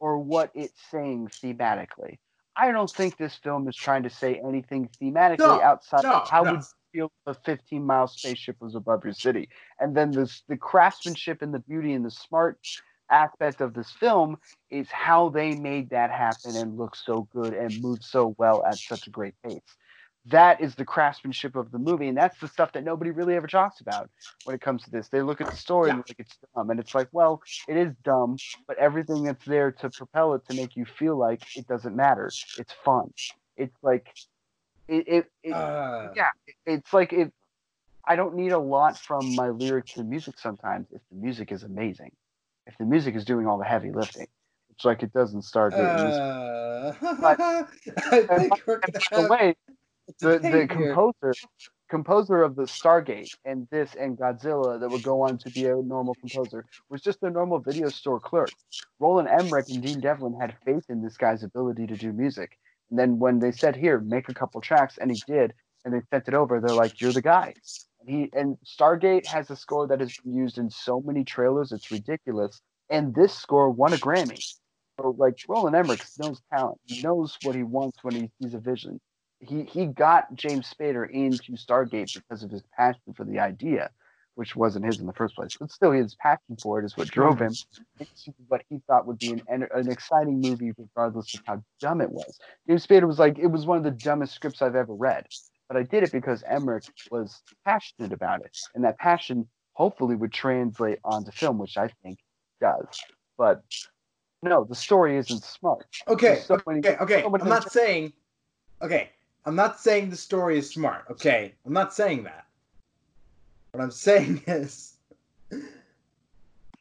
or 0.00 0.18
what 0.18 0.50
it's 0.54 0.80
saying 0.90 1.30
thematically. 1.42 2.18
I 2.56 2.72
don't 2.72 2.94
think 2.96 3.16
this 3.16 3.36
film 3.36 3.68
is 3.68 3.76
trying 3.76 4.02
to 4.02 4.10
say 4.10 4.40
anything 4.44 4.88
thematically 5.00 5.38
No, 5.38 5.62
outside 5.62 6.04
no, 6.04 6.12
of 6.12 6.28
how 6.28 6.42
no. 6.42 6.52
would 6.52 6.60
you 6.60 6.66
feel 6.92 7.12
if 7.26 7.36
a 7.36 7.40
15 7.44 7.84
mile 7.84 8.08
spaceship 8.08 8.56
was 8.60 8.74
above 8.74 9.04
your 9.04 9.14
city, 9.14 9.48
and 9.78 9.96
then 9.96 10.14
this 10.14 10.42
the 10.48 10.56
craftsmanship 10.56 11.42
and 11.42 11.54
the 11.54 11.60
beauty 11.60 11.92
and 11.92 12.04
the 12.04 12.10
smart 12.10 12.58
aspect 13.10 13.60
of 13.60 13.74
this 13.74 13.90
film 13.90 14.36
is 14.70 14.88
how 14.90 15.28
they 15.28 15.54
made 15.54 15.90
that 15.90 16.10
happen 16.10 16.56
and 16.56 16.78
look 16.78 16.94
so 16.94 17.28
good 17.32 17.54
and 17.54 17.82
move 17.82 17.98
so 18.02 18.34
well 18.38 18.64
at 18.64 18.80
such 18.88 19.06
a 19.06 19.10
great 19.10 19.34
pace 19.44 19.76
that 20.30 20.60
is 20.60 20.74
the 20.74 20.84
craftsmanship 20.84 21.54
of 21.56 21.70
the 21.70 21.78
movie, 21.78 22.08
and 22.08 22.16
that's 22.16 22.38
the 22.40 22.48
stuff 22.48 22.72
that 22.72 22.84
nobody 22.84 23.10
really 23.10 23.34
ever 23.36 23.46
talks 23.46 23.80
about 23.80 24.10
when 24.44 24.54
it 24.54 24.60
comes 24.60 24.82
to 24.84 24.90
this. 24.90 25.08
They 25.08 25.22
look 25.22 25.40
at 25.40 25.50
the 25.50 25.56
story 25.56 25.90
and 25.90 25.98
Yeah. 25.98 26.02
they're 26.08 26.14
like 26.16 26.20
it's 26.26 26.38
dumb, 26.54 26.70
and 26.70 26.80
it's 26.80 26.94
like, 26.94 27.08
well, 27.12 27.42
it 27.68 27.76
is 27.76 27.92
dumb, 28.04 28.36
but 28.66 28.76
everything 28.78 29.24
that's 29.24 29.44
there 29.44 29.70
to 29.72 29.90
propel 29.90 30.34
it 30.34 30.46
to 30.48 30.54
make 30.54 30.76
you 30.76 30.84
feel 30.84 31.16
like 31.16 31.42
it 31.56 31.66
doesn't 31.68 31.94
matter. 31.94 32.28
It's 32.58 32.72
fun. 32.84 33.12
It's 33.56 33.76
like, 33.82 34.06
it, 34.88 35.06
it, 35.08 35.30
it 35.42 35.52
uh, 35.54 36.08
yeah, 36.16 36.30
it- 36.46 36.54
it's 36.66 36.92
like 36.92 37.12
if 37.12 37.28
I 38.04 38.16
don't 38.16 38.34
need 38.34 38.52
a 38.52 38.58
lot 38.58 38.98
from 38.98 39.34
my 39.34 39.50
lyrics 39.50 39.96
and 39.96 40.08
music 40.08 40.38
sometimes 40.38 40.86
if 40.92 41.00
the 41.10 41.16
music 41.16 41.52
is 41.52 41.62
amazing. 41.62 42.12
If 42.66 42.76
the 42.78 42.84
music 42.84 43.14
is 43.16 43.24
doing 43.24 43.46
all 43.46 43.58
the 43.58 43.64
heavy 43.64 43.90
lifting, 43.90 44.26
it's 44.70 44.84
like 44.84 45.02
it 45.02 45.12
doesn't 45.12 45.42
start. 45.42 45.74
uh, 45.74 46.92
But- 47.20 47.40
I 47.40 47.66
think 48.38 48.62
we're 48.66 48.80
and 48.84 48.94
gonna 49.10 49.28
way, 49.28 49.56
the, 50.18 50.38
the 50.38 50.66
composer 50.68 51.32
composer 51.90 52.42
of 52.42 52.54
the 52.54 52.62
Stargate 52.62 53.36
and 53.44 53.66
this 53.70 53.94
and 53.98 54.16
Godzilla 54.16 54.78
that 54.78 54.88
would 54.88 55.02
go 55.02 55.22
on 55.22 55.36
to 55.38 55.50
be 55.50 55.66
a 55.66 55.74
normal 55.74 56.14
composer 56.14 56.64
was 56.88 57.02
just 57.02 57.22
a 57.22 57.30
normal 57.30 57.58
video 57.58 57.88
store 57.88 58.20
clerk. 58.20 58.50
Roland 59.00 59.28
Emmerich 59.28 59.68
and 59.68 59.82
Dean 59.82 60.00
Devlin 60.00 60.38
had 60.40 60.56
faith 60.64 60.84
in 60.88 61.02
this 61.02 61.16
guy's 61.16 61.42
ability 61.42 61.88
to 61.88 61.96
do 61.96 62.12
music. 62.12 62.56
And 62.90 62.98
then 62.98 63.18
when 63.18 63.40
they 63.40 63.50
said, 63.50 63.76
"Here, 63.76 63.98
make 64.00 64.28
a 64.28 64.34
couple 64.34 64.60
tracks," 64.60 64.98
and 64.98 65.10
he 65.10 65.20
did, 65.26 65.52
and 65.84 65.92
they 65.92 66.00
sent 66.10 66.28
it 66.28 66.34
over, 66.34 66.60
they're 66.60 66.74
like, 66.74 67.00
"You're 67.00 67.12
the 67.12 67.22
guy." 67.22 67.54
And 68.00 68.08
he 68.08 68.30
and 68.32 68.56
Stargate 68.64 69.26
has 69.26 69.50
a 69.50 69.56
score 69.56 69.86
that 69.88 70.00
has 70.00 70.16
been 70.18 70.34
used 70.34 70.58
in 70.58 70.70
so 70.70 71.00
many 71.00 71.24
trailers, 71.24 71.72
it's 71.72 71.90
ridiculous. 71.90 72.62
And 72.88 73.14
this 73.14 73.34
score 73.34 73.70
won 73.70 73.92
a 73.92 73.96
Grammy. 73.96 74.42
So 75.00 75.14
like 75.18 75.38
Roland 75.48 75.76
Emmerich 75.76 76.04
knows 76.18 76.40
talent. 76.52 76.80
He 76.86 77.02
knows 77.02 77.36
what 77.42 77.54
he 77.54 77.62
wants 77.62 78.02
when 78.02 78.14
he 78.14 78.30
sees 78.40 78.54
a 78.54 78.58
vision 78.58 79.00
he 79.40 79.64
he 79.64 79.86
got 79.86 80.34
James 80.34 80.72
Spader 80.72 81.08
into 81.10 81.52
Stargate 81.52 82.12
because 82.12 82.42
of 82.42 82.50
his 82.50 82.62
passion 82.76 83.14
for 83.16 83.24
the 83.24 83.38
idea, 83.38 83.90
which 84.34 84.54
wasn't 84.54 84.84
his 84.84 85.00
in 85.00 85.06
the 85.06 85.12
first 85.12 85.34
place. 85.34 85.50
But 85.58 85.70
still, 85.70 85.92
his 85.92 86.14
passion 86.14 86.56
for 86.62 86.78
it 86.78 86.84
is 86.84 86.96
what 86.96 87.08
drove 87.08 87.38
him 87.40 87.52
into 87.98 88.32
what 88.48 88.62
he 88.68 88.80
thought 88.86 89.06
would 89.06 89.18
be 89.18 89.32
an 89.32 89.42
an, 89.48 89.88
exciting 89.88 90.40
movie, 90.40 90.72
regardless 90.76 91.34
of 91.34 91.40
how 91.46 91.62
dumb 91.80 92.00
it 92.00 92.10
was. 92.10 92.38
James 92.68 92.86
Spader 92.86 93.06
was 93.06 93.18
like, 93.18 93.38
it 93.38 93.46
was 93.46 93.66
one 93.66 93.78
of 93.78 93.84
the 93.84 93.90
dumbest 93.90 94.34
scripts 94.34 94.62
I've 94.62 94.76
ever 94.76 94.94
read, 94.94 95.26
but 95.68 95.76
I 95.76 95.82
did 95.82 96.02
it 96.02 96.12
because 96.12 96.42
Emmerich 96.46 96.84
was 97.10 97.42
passionate 97.64 98.12
about 98.12 98.40
it, 98.40 98.56
and 98.74 98.84
that 98.84 98.98
passion 98.98 99.48
hopefully 99.72 100.16
would 100.16 100.32
translate 100.32 100.98
onto 101.04 101.30
film, 101.30 101.58
which 101.58 101.78
I 101.78 101.90
think 102.02 102.18
does. 102.60 102.86
But 103.38 103.62
no, 104.42 104.64
the 104.64 104.74
story 104.74 105.16
isn't 105.16 105.42
smart. 105.42 105.86
Okay, 106.08 106.36
so 106.46 106.60
many- 106.66 106.80
okay, 106.80 106.96
okay. 107.00 107.22
so 107.22 107.34
I'm 107.40 107.48
not 107.48 107.70
saying. 107.72 108.12
Okay, 108.82 109.10
I'm 109.44 109.56
not 109.56 109.80
saying 109.80 110.10
the 110.10 110.16
story 110.16 110.58
is 110.58 110.70
smart. 110.70 111.04
Okay, 111.10 111.54
I'm 111.64 111.72
not 111.72 111.94
saying 111.94 112.24
that. 112.24 112.46
What 113.72 113.82
I'm 113.82 113.90
saying 113.90 114.42
is, 114.46 114.94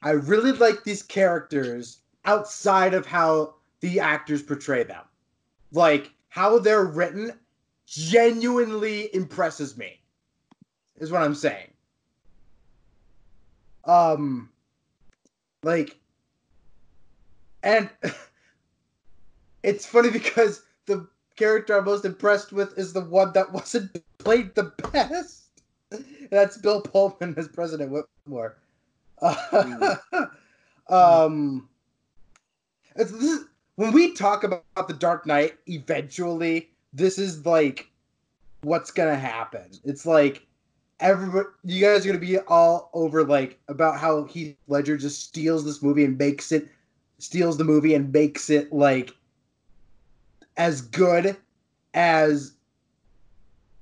I 0.02 0.12
really 0.12 0.52
like 0.52 0.84
these 0.84 1.04
characters 1.04 2.00
outside 2.26 2.94
of 2.94 3.06
how 3.06 3.56
the 3.80 4.00
actors 4.00 4.42
portray 4.42 4.84
them. 4.84 5.04
Like 5.72 6.12
how 6.30 6.60
they're 6.60 6.86
written, 6.86 7.32
genuinely 7.86 9.14
impresses 9.16 9.78
me. 9.78 10.00
Is 10.98 11.12
what 11.12 11.22
I'm 11.22 11.36
saying. 11.36 11.72
Um, 13.86 14.50
like, 15.64 15.98
and 17.64 17.90
it's 19.64 19.86
funny 19.86 20.12
because 20.12 20.62
the 20.86 21.08
character 21.40 21.78
I'm 21.78 21.86
most 21.86 22.06
impressed 22.06 22.52
with 22.52 22.78
is 22.78 22.92
the 22.94 23.02
one 23.02 23.32
that 23.34 23.52
wasn't 23.52 24.04
played 24.18 24.54
the 24.56 24.74
best. 24.92 25.46
That's 26.30 26.58
Bill 26.58 26.82
Pullman 26.82 27.34
as 27.38 27.48
President 27.48 27.92
Whitmore. 27.92 28.58
um, 30.90 31.68
this 32.96 33.12
is, 33.12 33.46
when 33.76 33.94
we 33.94 34.14
talk 34.14 34.44
about 34.44 34.88
the 34.88 34.94
Dark 34.94 35.26
Knight, 35.26 35.58
eventually, 35.68 36.70
this 36.94 37.18
is 37.18 37.46
like 37.46 37.90
what's 38.62 38.92
gonna 38.92 39.16
happen. 39.16 39.72
It's 39.84 40.06
like 40.06 40.46
everybody, 41.00 41.48
you 41.64 41.82
guys 41.82 42.06
are 42.06 42.10
gonna 42.10 42.20
be 42.20 42.38
all 42.40 42.92
over 42.94 43.24
like 43.24 43.60
about 43.68 43.98
how 44.00 44.26
Heath 44.26 44.58
Ledger 44.68 44.98
just 44.98 45.24
steals 45.24 45.66
this 45.66 45.82
movie 45.82 46.04
and 46.04 46.18
makes 46.18 46.52
it, 46.52 46.68
steals 47.18 47.58
the 47.58 47.64
movie 47.64 47.96
and 47.96 48.12
makes 48.12 48.50
it 48.50 48.72
like 48.72 49.14
as 50.60 50.82
good 50.82 51.38
as 51.96 52.54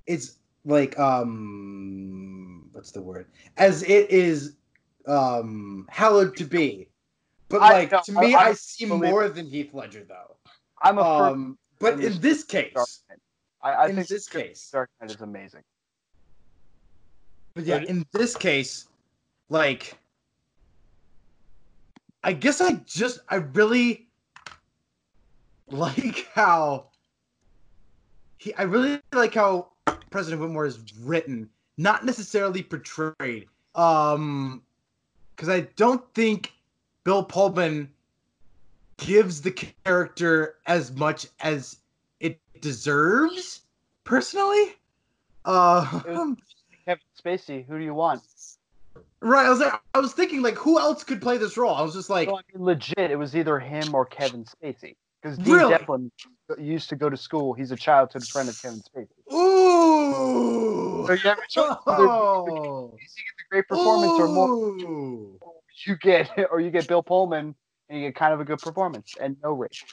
it's 0.05 0.37
like 0.63 0.97
um 0.97 2.69
what's 2.71 2.91
the 2.91 3.01
word? 3.01 3.25
As 3.57 3.83
it 3.83 4.09
is 4.09 4.55
um 5.07 5.85
hallowed 5.89 6.37
to 6.37 6.45
be. 6.45 6.87
But 7.49 7.61
I 7.63 7.73
like 7.73 7.91
know, 7.91 8.01
to 8.05 8.11
me 8.13 8.35
I- 8.35 8.49
i, 8.49 8.53
see 8.53 8.85
more 8.85 9.27
than 9.27 9.47
heath 9.47 9.73
ledger 9.73 10.05
though. 10.07 10.37
I'm 10.81 10.99
a 10.99 11.01
um 11.01 11.57
but 11.79 11.99
in 11.99 12.21
this 12.21 12.43
case 12.43 13.01
I, 13.61 13.73
I 13.73 13.87
in 13.87 13.95
think 13.95 14.07
this 14.07 14.29
case 14.29 14.69
Dark 14.71 14.89
Knight 15.01 15.11
is 15.11 15.21
amazing. 15.21 15.63
But 17.55 17.65
yeah, 17.65 17.79
in 17.79 18.05
this 18.13 18.35
case, 18.35 18.87
like, 19.49 19.97
I 22.23 22.33
guess 22.33 22.61
I 22.61 22.73
just, 22.85 23.17
I 23.29 23.37
really 23.37 24.06
like 25.69 26.27
how 26.33 26.87
he, 28.37 28.53
I 28.55 28.63
really 28.63 29.01
like 29.13 29.33
how 29.33 29.69
President 30.09 30.41
Whitmore 30.41 30.65
is 30.65 30.79
written, 31.01 31.49
not 31.77 32.05
necessarily 32.05 32.63
portrayed. 32.63 33.47
Um, 33.75 34.61
because 35.35 35.49
I 35.49 35.61
don't 35.75 36.03
think 36.15 36.53
Bill 37.03 37.23
Pullman 37.23 37.89
gives 38.97 39.41
the 39.41 39.51
character 39.51 40.55
as 40.65 40.91
much 40.93 41.27
as 41.41 41.77
it 42.19 42.39
deserves, 42.61 43.61
personally. 44.03 44.75
Uh, 45.45 46.01
Kevin 46.85 47.03
Spacey, 47.23 47.65
who 47.67 47.77
do 47.77 47.83
you 47.83 47.93
want? 47.93 48.23
Right, 49.19 49.45
I 49.45 49.49
was 49.49 49.59
like, 49.59 49.73
I 49.93 49.99
was 49.99 50.13
thinking 50.13 50.41
like, 50.41 50.55
who 50.55 50.79
else 50.79 51.03
could 51.03 51.21
play 51.21 51.37
this 51.37 51.57
role? 51.57 51.73
I 51.73 51.81
was 51.81 51.93
just 51.93 52.09
like, 52.09 52.29
So, 52.29 52.37
I 52.37 52.41
mean, 52.53 52.65
legit, 52.65 53.11
it 53.11 53.17
was 53.17 53.35
either 53.35 53.59
him 53.59 53.93
or 53.93 54.05
Kevin 54.05 54.45
Spacey. 54.45 54.95
Because 55.21 55.37
Dean 55.37 55.53
Really? 55.55 55.69
Devlin 55.77 56.11
used 56.59 56.89
to 56.89 56.95
go 56.95 57.09
to 57.09 57.17
school. 57.17 57.53
He's 57.53 57.71
a 57.71 57.75
childhood 57.75 58.23
friend 58.25 58.47
of 58.49 58.61
Kevin 58.61 58.81
Spacey. 58.81 59.33
ooh, 59.33 61.05
So 61.07 61.13
you 61.13 61.19
have 61.19 61.37
a 61.39 61.47
choice. 61.49 61.75
Oh, 61.87 62.93
you 62.93 62.99
get 62.99 63.45
a 63.45 63.49
great 63.49 63.67
performance 63.67 64.13
or 64.19 64.27
more 64.27 64.47
Ooh. 64.49 65.39
you 65.85 65.97
get 65.97 66.29
or 66.51 66.59
you 66.59 66.69
get 66.71 66.87
Bill 66.87 67.03
Pullman 67.03 67.55
and 67.89 67.99
you 67.99 68.07
get 68.07 68.15
kind 68.15 68.33
of 68.33 68.39
a 68.39 68.45
good 68.45 68.61
performance 68.61 69.15
and 69.19 69.35
no 69.43 69.51
race. 69.53 69.83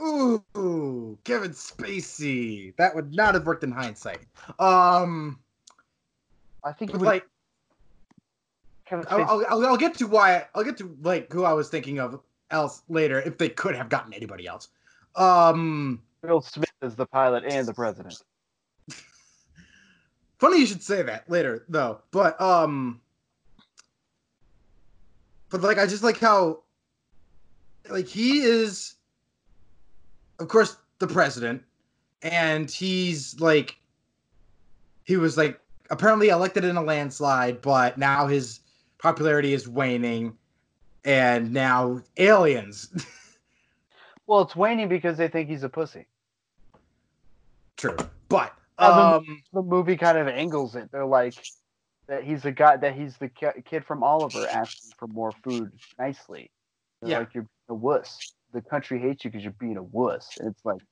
Ooh, 0.00 1.18
Kevin 1.24 1.50
Spacey. 1.50 2.74
That 2.76 2.94
would 2.94 3.14
not 3.14 3.34
have 3.34 3.44
worked 3.44 3.64
in 3.64 3.72
hindsight. 3.72 4.20
Um, 4.58 5.40
I 6.64 6.72
think 6.72 6.92
But 6.92 7.00
would 7.00 7.06
like, 7.06 7.26
Kevin 8.86 9.04
I'll, 9.10 9.44
I'll- 9.48 9.66
I'll 9.66 9.76
get 9.76 9.94
to 9.98 10.06
why. 10.06 10.46
I'll 10.54 10.64
get 10.64 10.78
to 10.78 10.96
like 11.02 11.32
who 11.32 11.44
I 11.44 11.52
was 11.52 11.68
thinking 11.68 11.98
of 11.98 12.20
else 12.50 12.82
later 12.88 13.20
if 13.20 13.38
they 13.38 13.48
could 13.48 13.74
have 13.74 13.88
gotten 13.88 14.12
anybody 14.12 14.46
else. 14.46 14.68
Um, 15.16 16.02
Will 16.22 16.40
Smith 16.40 16.70
is 16.82 16.94
the 16.94 17.06
pilot 17.06 17.44
and 17.44 17.66
the 17.66 17.74
president. 17.74 18.22
funny 20.38 20.58
you 20.58 20.66
should 20.66 20.82
say 20.82 21.02
that 21.02 21.28
later 21.30 21.64
though. 21.68 22.00
But 22.10 22.40
um, 22.40 23.00
but 25.50 25.62
like 25.62 25.78
I 25.78 25.86
just 25.86 26.02
like 26.02 26.18
how 26.18 26.62
like 27.88 28.06
he 28.06 28.40
is, 28.40 28.94
of 30.38 30.48
course, 30.48 30.76
the 30.98 31.06
president, 31.06 31.62
and 32.22 32.70
he's 32.70 33.38
like 33.40 33.76
he 35.04 35.16
was 35.16 35.36
like 35.36 35.60
apparently 35.90 36.28
elected 36.28 36.64
in 36.64 36.76
a 36.76 36.82
landslide, 36.82 37.60
but 37.60 37.98
now 37.98 38.26
his 38.26 38.60
popularity 38.98 39.54
is 39.54 39.66
waning, 39.66 40.36
and 41.04 41.52
now 41.52 42.02
aliens. 42.16 42.88
Well, 44.26 44.42
it's 44.42 44.54
waning 44.54 44.88
because 44.88 45.16
they 45.16 45.26
think 45.28 45.48
he's 45.48 45.64
a 45.64 45.68
pussy. 45.68 46.06
True, 47.76 47.96
but 48.28 48.54
um, 48.78 49.42
The 49.52 49.62
movie 49.62 49.96
kind 49.96 50.18
of 50.18 50.28
angles 50.28 50.76
it. 50.76 50.90
They're 50.92 51.04
like 51.06 51.34
that 52.06 52.24
he's 52.24 52.44
a 52.44 52.52
guy 52.52 52.76
that 52.76 52.94
he's 52.94 53.16
the 53.16 53.28
kid 53.28 53.84
from 53.84 54.02
Oliver 54.02 54.46
asking 54.46 54.92
for 54.98 55.06
more 55.08 55.32
food 55.42 55.72
nicely. 55.98 56.50
They're 57.00 57.10
Yeah. 57.10 57.18
like 57.20 57.34
you're 57.34 57.46
a 57.68 57.74
wuss. 57.74 58.34
The 58.52 58.60
country 58.60 59.00
hates 59.00 59.24
you 59.24 59.30
because 59.30 59.42
you're 59.44 59.52
being 59.54 59.76
a 59.76 59.82
wuss. 59.82 60.36
And 60.38 60.48
it's 60.50 60.64
like, 60.64 60.82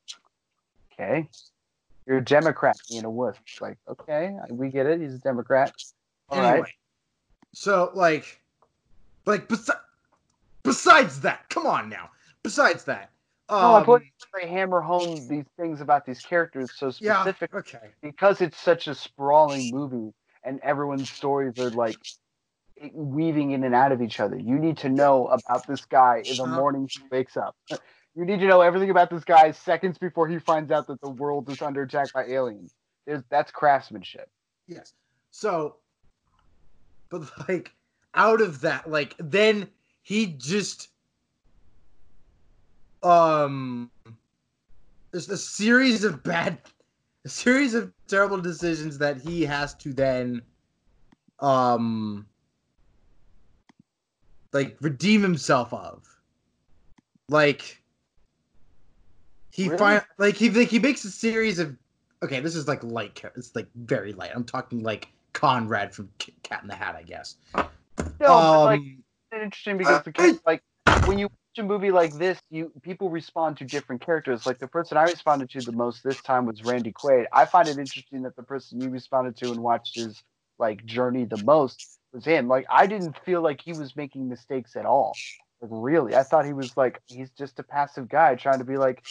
okay, 0.93 1.29
you're 2.07 2.19
a 2.19 2.25
Democrat 2.25 2.77
being 2.89 3.05
a 3.05 3.11
wuss. 3.11 3.37
It's 3.47 3.61
like, 3.61 3.79
okay, 3.89 4.35
we 4.51 4.69
get 4.69 4.87
it. 4.87 5.01
He's 5.01 5.15
a 5.15 5.19
Democrat. 5.19 5.73
All 6.31 6.39
right. 6.41 6.53
anyway, 6.55 6.73
so 7.53 7.91
like, 7.95 8.41
like 9.27 9.49
besi- 9.49 9.79
besides 10.69 11.21
that, 11.21 11.49
come 11.49 11.67
on 11.67 11.89
now. 11.89 12.11
Besides 12.43 12.85
that, 12.85 13.11
um, 13.49 13.63
No, 13.63 13.75
I 13.77 13.85
put 13.85 14.03
they 14.35 14.49
hammer 14.49 14.81
home 14.81 15.27
these 15.29 15.47
things 15.59 15.81
about 15.81 16.07
these 16.07 16.21
characters 16.21 16.71
so 16.77 16.93
yeah, 17.01 17.23
specific 17.23 17.55
okay, 17.55 17.91
because 18.03 18.41
it's 18.41 18.59
such 18.59 18.87
a 18.89 18.95
sprawling 18.95 19.71
movie 19.71 20.13
and 20.45 20.61
everyone's 20.63 21.11
stories 21.11 21.59
are 21.59 21.71
like 21.71 21.97
weaving 22.93 23.53
in 23.53 23.65
and 23.65 23.75
out 23.75 23.93
of 23.93 24.03
each 24.03 24.21
other. 24.21 24.37
You 24.37 24.59
need 24.59 24.77
to 24.79 24.89
know 24.89 25.27
about 25.27 25.67
this 25.67 25.85
guy 25.85 26.23
in 26.25 26.37
the 26.37 26.47
morning 26.47 26.89
he 26.93 27.01
wakes 27.11 27.37
up. 27.37 27.57
You 28.15 28.25
need 28.25 28.41
to 28.41 28.47
know 28.47 28.63
everything 28.63 28.91
about 28.91 29.11
this 29.11 29.23
guy 29.23 29.53
seconds 29.53 29.97
before 29.97 30.27
he 30.27 30.41
finds 30.41 30.73
out 30.73 30.89
that 30.89 31.01
the 31.01 31.11
world 31.11 31.49
is 31.49 31.63
under 31.63 31.83
attack 31.83 32.13
by 32.13 32.25
aliens. 32.25 32.75
There's, 33.07 33.23
that's 33.31 33.53
craftsmanship. 33.53 34.29
yes. 34.67 34.93
So, 35.31 35.77
but 37.11 37.31
like, 37.49 37.71
out 38.15 38.41
of 38.41 38.63
that, 38.63 38.91
like, 38.91 39.15
then 39.21 39.69
he 40.09 40.25
just, 40.39 40.89
um, 43.03 43.91
there's 45.11 45.29
a 45.29 45.37
series 45.37 46.03
of 46.03 46.23
bad, 46.23 46.63
a 47.27 47.29
series 47.29 47.75
of 47.75 47.93
terrible 48.07 48.41
decisions 48.41 48.97
that 48.97 49.19
he 49.19 49.45
has 49.45 49.75
to 49.75 49.93
then, 49.93 50.41
um, 51.41 52.27
like 54.55 54.79
redeem 54.81 55.21
himself 55.21 55.75
of. 55.75 56.09
Like 57.29 57.83
he 59.53 59.69
Really? 59.69 59.77
find 59.77 60.03
like 60.17 60.37
he 60.37 60.49
like 60.49 60.69
he 60.69 60.79
makes 60.79 61.05
a 61.05 61.11
series 61.11 61.59
of 61.59 61.77
okay, 62.23 62.41
this 62.41 62.57
is 62.57 62.67
like 62.67 62.83
light. 62.83 63.23
It's 63.37 63.55
like 63.55 63.69
very 63.75 64.15
light. 64.15 64.31
I'm 64.35 64.45
talking 64.45 64.83
like 64.83 65.09
Conrad 65.35 65.95
from 65.95 66.09
Cat 66.43 66.63
in 66.63 66.69
the 66.69 66.75
Hat, 66.75 66.97
I 66.97 67.03
guess. 67.03 67.37
No, 67.55 67.67
but 68.21 68.65
like 68.65 68.83
It's 69.39 69.45
interesting 69.45 69.75
uh, 69.75 69.79
because 69.79 70.03
the 70.05 70.13
character, 70.13 70.41
like 70.47 70.63
when 71.05 71.19
you 71.19 71.27
watch 71.27 71.59
a 71.59 71.63
movie 71.63 71.93
like 71.93 72.19
this, 72.19 72.41
you 72.51 72.73
people 72.83 73.11
respond 73.11 73.59
to 73.59 73.65
different 73.65 74.03
characters. 74.05 74.47
Like 74.47 74.59
the 74.59 74.69
person 74.69 74.99
I 74.99 75.05
responded 75.05 75.51
to 75.51 75.63
the 75.63 75.73
most 75.73 76.03
this 76.05 76.21
time 76.23 76.47
was 76.47 76.65
Randy 76.65 76.93
Quaid. 76.93 77.27
I 77.33 77.47
find 77.47 77.69
it 77.69 77.79
interesting 77.79 78.23
that 78.23 78.37
the 78.37 78.43
person 78.43 78.81
you 78.81 78.91
responded 78.91 79.37
to 79.39 79.53
and 79.53 79.63
watched 79.63 79.97
his 79.97 80.23
like 80.59 80.85
journey 80.87 81.25
the 81.25 81.39
most 81.39 81.83
was 82.13 82.25
him. 82.25 82.49
Like 82.49 82.67
I 82.71 82.87
didn't 82.87 83.17
feel 83.25 83.43
like 83.43 83.61
he 83.63 83.75
was 83.75 83.97
making 83.97 84.29
mistakes 84.29 84.77
at 84.77 84.87
all. 84.87 85.21
Like 85.61 85.71
really, 85.73 86.17
I 86.17 86.25
thought 86.25 86.47
he 86.47 86.55
was 86.55 86.77
like 86.77 87.01
he's 87.09 87.31
just 87.33 87.61
a 87.61 87.65
passive 87.65 88.09
guy 88.09 88.35
trying 88.37 88.61
to 88.61 88.67
be 88.67 88.79
like, 88.79 89.05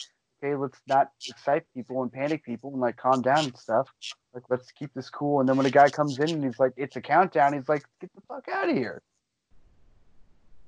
okay, 0.44 0.56
let's 0.56 0.80
not 0.88 1.10
excite 1.28 1.64
people 1.76 2.04
and 2.04 2.12
panic 2.12 2.44
people 2.45 2.72
and 2.72 2.82
like 2.82 2.98
calm 2.98 3.24
down 3.24 3.45
and 3.45 3.58
stuff. 3.58 3.88
Like 4.34 4.44
let's 4.49 4.72
keep 4.72 4.94
this 4.95 5.10
cool. 5.10 5.40
And 5.41 5.49
then 5.49 5.58
when 5.58 5.66
a 5.68 5.72
guy 5.72 5.90
comes 5.90 6.20
in 6.20 6.34
and 6.34 6.45
he's 6.45 6.60
like, 6.60 6.74
it's 6.78 6.98
a 6.98 7.02
countdown, 7.02 7.54
he's 7.54 7.70
like, 7.70 7.86
get 8.02 8.12
the 8.16 8.22
fuck 8.28 8.48
out 8.49 8.70
of 8.70 8.78
here. 8.78 9.02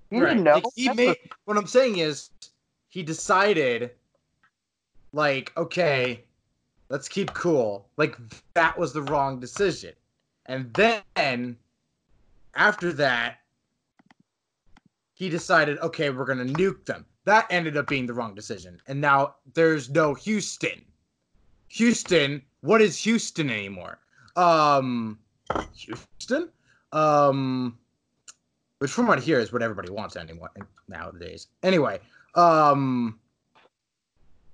He 0.09 0.19
right. 0.19 0.29
didn't 0.29 0.43
know. 0.43 0.55
Like, 0.55 0.63
he 0.75 0.85
That's 0.85 0.97
made 0.97 1.17
what 1.45 1.57
I'm 1.57 1.67
saying 1.67 1.97
is 1.97 2.29
he 2.87 3.03
decided 3.03 3.91
like 5.13 5.53
okay, 5.57 6.23
let's 6.89 7.07
keep 7.07 7.33
cool. 7.33 7.87
Like 7.97 8.15
that 8.53 8.77
was 8.77 8.93
the 8.93 9.03
wrong 9.03 9.39
decision. 9.39 9.93
And 10.47 10.73
then 10.73 11.57
after 12.55 12.91
that 12.93 13.39
he 15.13 15.29
decided 15.29 15.77
okay, 15.79 16.09
we're 16.09 16.25
going 16.25 16.45
to 16.45 16.53
nuke 16.53 16.85
them. 16.85 17.05
That 17.25 17.45
ended 17.51 17.77
up 17.77 17.87
being 17.87 18.07
the 18.07 18.13
wrong 18.13 18.33
decision. 18.33 18.81
And 18.87 18.99
now 18.99 19.35
there's 19.53 19.89
no 19.89 20.15
Houston. 20.15 20.83
Houston, 21.67 22.41
what 22.61 22.81
is 22.81 22.97
Houston 23.03 23.51
anymore? 23.51 23.99
Um 24.35 25.19
Houston? 25.75 26.49
Um 26.91 27.77
which 28.79 28.91
from 28.91 29.07
what 29.07 29.19
I 29.19 29.21
hear 29.21 29.39
is 29.39 29.53
what 29.53 29.61
everybody 29.61 29.89
wants 29.89 30.15
anymore 30.15 30.49
nowadays. 30.87 31.47
Anyway, 31.63 31.99
um 32.35 33.19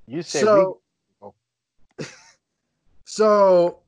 you 0.07 0.22
say 0.22 0.41
so 0.41 0.80
we, 1.22 2.06
so 3.06 3.80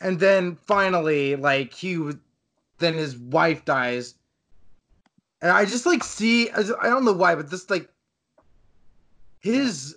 and 0.00 0.20
then 0.20 0.56
finally 0.66 1.36
like 1.36 1.72
he 1.72 1.98
would 1.98 2.20
then 2.78 2.94
his 2.94 3.18
wife 3.18 3.64
dies. 3.64 4.14
And 5.42 5.50
i 5.50 5.64
just 5.64 5.84
like 5.86 6.04
see 6.04 6.50
I 6.50 6.62
don't 6.62 7.04
know 7.04 7.12
why 7.12 7.34
but 7.34 7.50
this 7.50 7.68
like 7.68 7.88
his 9.40 9.96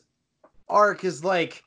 arc 0.67 1.05
is 1.05 1.23
like 1.23 1.63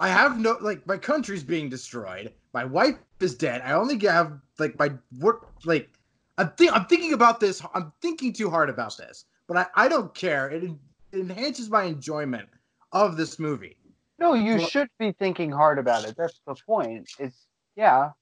i 0.00 0.08
have 0.08 0.40
no 0.40 0.58
like 0.60 0.84
my 0.86 0.96
country's 0.96 1.42
being 1.42 1.68
destroyed. 1.68 2.32
My 2.52 2.64
wife 2.64 2.96
is 3.20 3.34
dead. 3.34 3.62
I 3.64 3.72
only 3.72 3.98
have 4.06 4.40
like 4.58 4.78
my 4.78 4.92
work 5.18 5.48
like 5.64 5.90
i'm, 6.38 6.50
think, 6.52 6.72
I'm 6.72 6.86
thinking 6.86 7.12
about 7.12 7.40
this 7.40 7.62
i'm 7.74 7.92
thinking 8.00 8.32
too 8.32 8.50
hard 8.50 8.70
about 8.70 8.96
this 8.96 9.24
but 9.46 9.56
i, 9.56 9.66
I 9.84 9.88
don't 9.88 10.14
care 10.14 10.48
it, 10.50 10.64
it 10.64 10.72
enhances 11.12 11.70
my 11.70 11.84
enjoyment 11.84 12.48
of 12.92 13.16
this 13.16 13.38
movie 13.38 13.76
no, 14.18 14.34
you 14.34 14.56
Well- 14.56 14.66
should 14.66 14.88
be 14.98 15.12
thinking 15.12 15.50
hard 15.50 15.78
about 15.78 16.08
it. 16.08 16.16
That's 16.16 16.40
the 16.46 16.54
point. 16.54 17.10
It's 17.18 17.46
yeah. 17.76 18.12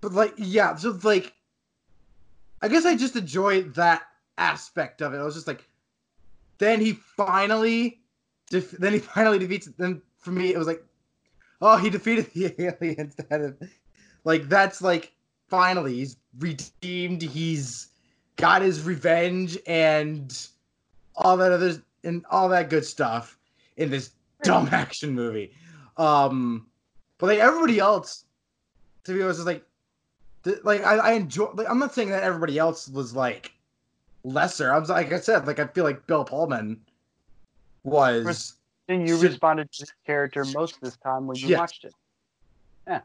But 0.00 0.12
like, 0.12 0.34
yeah, 0.36 0.74
so 0.76 0.98
like, 1.02 1.32
I 2.62 2.68
guess 2.68 2.84
I 2.84 2.96
just 2.96 3.16
enjoy 3.16 3.62
that 3.70 4.02
aspect 4.36 5.00
of 5.02 5.14
it. 5.14 5.18
I 5.18 5.22
was 5.22 5.34
just 5.34 5.46
like, 5.46 5.68
then 6.58 6.80
he 6.80 6.92
finally, 6.92 8.00
def- 8.50 8.72
then 8.72 8.92
he 8.92 8.98
finally 9.14 9.38
defeats. 9.38 9.68
Then 9.78 10.02
for 10.18 10.30
me, 10.30 10.52
it 10.52 10.58
was 10.58 10.66
like, 10.66 10.82
oh, 11.60 11.76
he 11.76 11.90
defeated 11.90 12.30
the 12.32 12.54
aliens. 12.82 13.16
Of, 13.30 13.56
like, 14.24 14.48
that's 14.48 14.82
like, 14.82 15.12
finally, 15.48 15.96
he's 15.96 16.16
redeemed. 16.38 17.22
He's 17.22 17.88
got 18.36 18.62
his 18.62 18.82
revenge 18.82 19.58
and 19.66 20.48
all 21.16 21.36
that 21.36 21.52
other 21.52 21.82
and 22.04 22.24
all 22.30 22.48
that 22.48 22.70
good 22.70 22.84
stuff 22.84 23.36
in 23.76 23.90
this 23.90 24.12
dumb 24.42 24.68
action 24.72 25.12
movie. 25.14 25.52
Um, 25.96 26.66
but 27.18 27.26
like 27.26 27.38
everybody 27.40 27.78
else, 27.78 28.24
to 29.04 29.12
be 29.12 29.22
honest, 29.22 29.40
is 29.40 29.46
like 29.46 29.64
th- 30.44 30.62
like 30.64 30.84
I, 30.84 30.96
I 30.96 31.12
enjoy. 31.12 31.50
Like, 31.54 31.68
I'm 31.68 31.78
not 31.78 31.94
saying 31.94 32.10
that 32.10 32.22
everybody 32.22 32.58
else 32.58 32.88
was 32.88 33.14
like 33.14 33.52
lesser. 34.24 34.72
I 34.72 34.78
was 34.78 34.88
like 34.88 35.12
I 35.12 35.20
said, 35.20 35.46
like 35.46 35.58
I 35.58 35.66
feel 35.66 35.84
like 35.84 36.06
Bill 36.06 36.24
Pullman 36.24 36.80
was. 37.84 38.54
Then 38.88 39.02
you 39.06 39.18
Should- 39.20 39.30
responded 39.30 39.70
to 39.72 39.82
this 39.82 39.92
character 40.06 40.44
most 40.46 40.76
of 40.76 40.80
this 40.80 40.96
time 40.96 41.26
when 41.26 41.36
you 41.36 41.48
Yeah. 41.48 41.58
watched 41.58 41.84
it. 41.84 41.94
Yeah. 42.86 43.02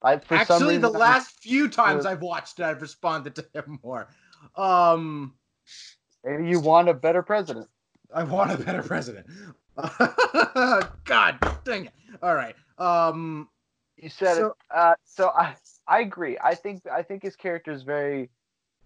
I, 0.00 0.16
for 0.18 0.36
some 0.44 0.56
Actually, 0.56 0.78
the 0.78 0.88
reason, 0.88 0.96
I- 0.96 0.98
last 0.98 1.38
few 1.42 1.68
times 1.68 2.06
I've 2.06 2.22
watched 2.22 2.58
it, 2.58 2.64
I've 2.64 2.82
responded 2.82 3.36
to 3.36 3.46
him 3.54 3.78
more. 3.84 4.08
Um, 4.56 5.34
maybe 6.24 6.48
you 6.48 6.58
want 6.58 6.88
a 6.88 6.94
better 6.94 7.22
president. 7.22 7.68
I 8.12 8.24
want 8.24 8.50
a 8.52 8.56
better 8.58 8.82
president. 8.82 9.26
God 11.04 11.38
dang 11.64 11.86
it! 11.86 11.92
All 12.22 12.34
right. 12.34 12.54
Um, 12.78 13.48
You 13.96 14.08
said 14.08 14.36
So- 14.36 14.46
it. 14.48 14.52
Uh, 14.70 14.94
so 15.04 15.28
I 15.30 15.54
I 15.86 16.00
agree. 16.00 16.36
I 16.42 16.54
think 16.54 16.86
I 16.90 17.02
think 17.02 17.22
his 17.22 17.36
character 17.36 17.70
is 17.72 17.82
very. 17.82 18.30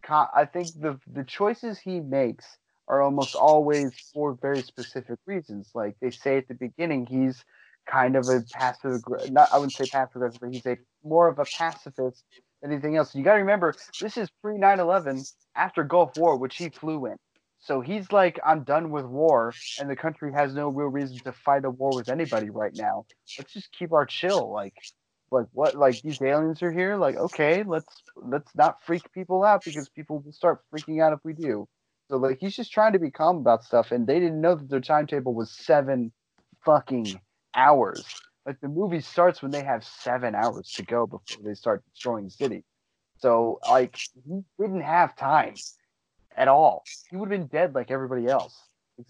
Con- 0.03 0.29
I 0.35 0.45
think 0.45 0.69
the 0.81 1.01
the 1.07 1.25
choices 1.25 1.79
he 1.79 1.99
makes 2.01 2.59
are 2.89 3.03
almost 3.03 3.35
always 3.35 3.93
for 4.13 4.35
very 4.41 4.63
specific 4.63 5.19
reasons. 5.27 5.71
Like 5.75 5.97
they 6.01 6.11
say 6.11 6.39
at 6.39 6.49
the 6.49 6.55
beginning, 6.55 7.07
he's 7.07 7.45
kind 7.87 8.17
of 8.17 8.29
a 8.29 8.43
passive, 8.53 9.03
not 9.31 9.49
I 9.53 9.59
wouldn't 9.59 9.73
say 9.73 9.87
passive 9.87 10.17
aggressive, 10.17 10.41
but 10.41 10.53
he's 10.53 10.67
a 10.67 10.79
more 11.05 11.29
of 11.29 11.39
a 11.39 11.45
pacifist 11.45 12.25
than 12.63 12.73
anything 12.73 12.97
else. 12.97 13.15
You 13.15 13.23
got 13.23 13.35
to 13.35 13.41
remember, 13.41 13.75
this 14.01 14.17
is 14.17 14.29
pre 14.43 14.59
9/11, 14.59 15.33
after 15.55 15.85
Gulf 15.85 16.17
War, 16.17 16.37
which 16.37 16.57
he 16.57 16.69
flew 16.69 17.07
in. 17.07 17.17
So 17.61 17.81
he's 17.81 18.13
like, 18.13 18.39
I'm 18.45 18.63
done 18.63 18.91
with 18.91 19.07
war, 19.07 19.53
and 19.81 19.91
the 19.91 19.97
country 19.97 20.33
has 20.33 20.55
no 20.55 20.69
real 20.69 20.89
reason 20.89 21.19
to 21.21 21.33
fight 21.33 21.65
a 21.65 21.71
war 21.71 21.95
with 21.95 22.09
anybody 22.09 22.51
right 22.51 22.73
now. 22.77 23.07
Let's 23.39 23.53
just 23.53 23.73
keep 23.73 23.93
our 23.93 24.07
chill. 24.07 24.53
Like, 24.53 24.75
like 25.33 25.47
what? 25.53 25.75
Like 25.75 26.01
these 26.03 26.23
aliens 26.23 26.63
are 26.63 26.71
here. 26.71 26.97
Like, 26.97 27.17
okay, 27.17 27.65
let's 27.65 27.93
let's 28.17 28.55
not 28.55 28.83
freak 28.85 29.11
people 29.13 29.43
out 29.43 29.65
because 29.65 29.89
people 29.89 30.21
will 30.21 30.33
start 30.33 30.61
freaking 30.73 31.03
out 31.03 31.13
if 31.13 31.19
we 31.25 31.33
do. 31.33 31.67
So 32.09 32.17
like, 32.19 32.39
he's 32.41 32.55
just 32.55 32.73
trying 32.73 32.93
to 32.93 32.99
be 32.99 33.11
calm 33.11 33.39
about 33.39 33.65
stuff, 33.65 33.91
and 33.91 34.07
they 34.07 34.21
didn't 34.21 34.41
know 34.41 34.55
that 34.55 34.69
their 34.69 34.81
timetable 34.81 35.35
was 35.35 35.51
seven 35.51 36.13
fucking 36.65 37.21
hours. 37.55 38.07
Like 38.45 38.61
the 38.61 38.69
movie 38.69 39.01
starts 39.01 39.43
when 39.43 39.51
they 39.51 39.65
have 39.65 39.85
seven 39.85 40.35
hours 40.35 40.73
to 40.77 40.85
go 40.85 41.07
before 41.07 41.39
they 41.45 41.55
start 41.55 41.83
destroying 41.93 42.25
the 42.25 42.31
city. 42.31 42.65
So 43.19 43.59
like, 43.69 43.99
he 44.25 44.43
didn't 44.59 44.83
have 44.83 45.17
time 45.17 45.57
at 46.37 46.49
all. 46.49 46.85
He 47.11 47.17
would 47.17 47.31
have 47.31 47.41
been 47.41 47.49
dead 47.49 47.75
like 47.75 47.91
everybody 47.91 48.27
else 48.29 48.57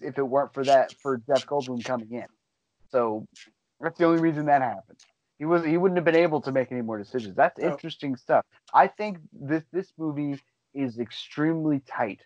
if 0.00 0.16
it 0.16 0.22
weren't 0.22 0.54
for 0.54 0.64
that 0.64 0.90
for 1.02 1.20
Jeff 1.26 1.46
Goldblum 1.46 1.84
coming 1.84 2.12
in. 2.12 2.26
So 2.90 3.26
that's 3.80 3.98
the 3.98 4.06
only 4.06 4.20
reason 4.20 4.46
that 4.46 4.62
happened. 4.62 4.98
He 5.38 5.44
was 5.44 5.64
he 5.64 5.76
wouldn't 5.76 5.98
have 5.98 6.04
been 6.04 6.16
able 6.16 6.40
to 6.42 6.52
make 6.52 6.72
any 6.72 6.80
more 6.80 6.98
decisions. 6.98 7.36
That's 7.36 7.58
interesting 7.58 8.16
stuff. 8.16 8.44
I 8.72 8.86
think 8.86 9.18
this 9.32 9.64
this 9.70 9.92
movie 9.98 10.40
is 10.72 10.98
extremely 10.98 11.80
tight. 11.80 12.20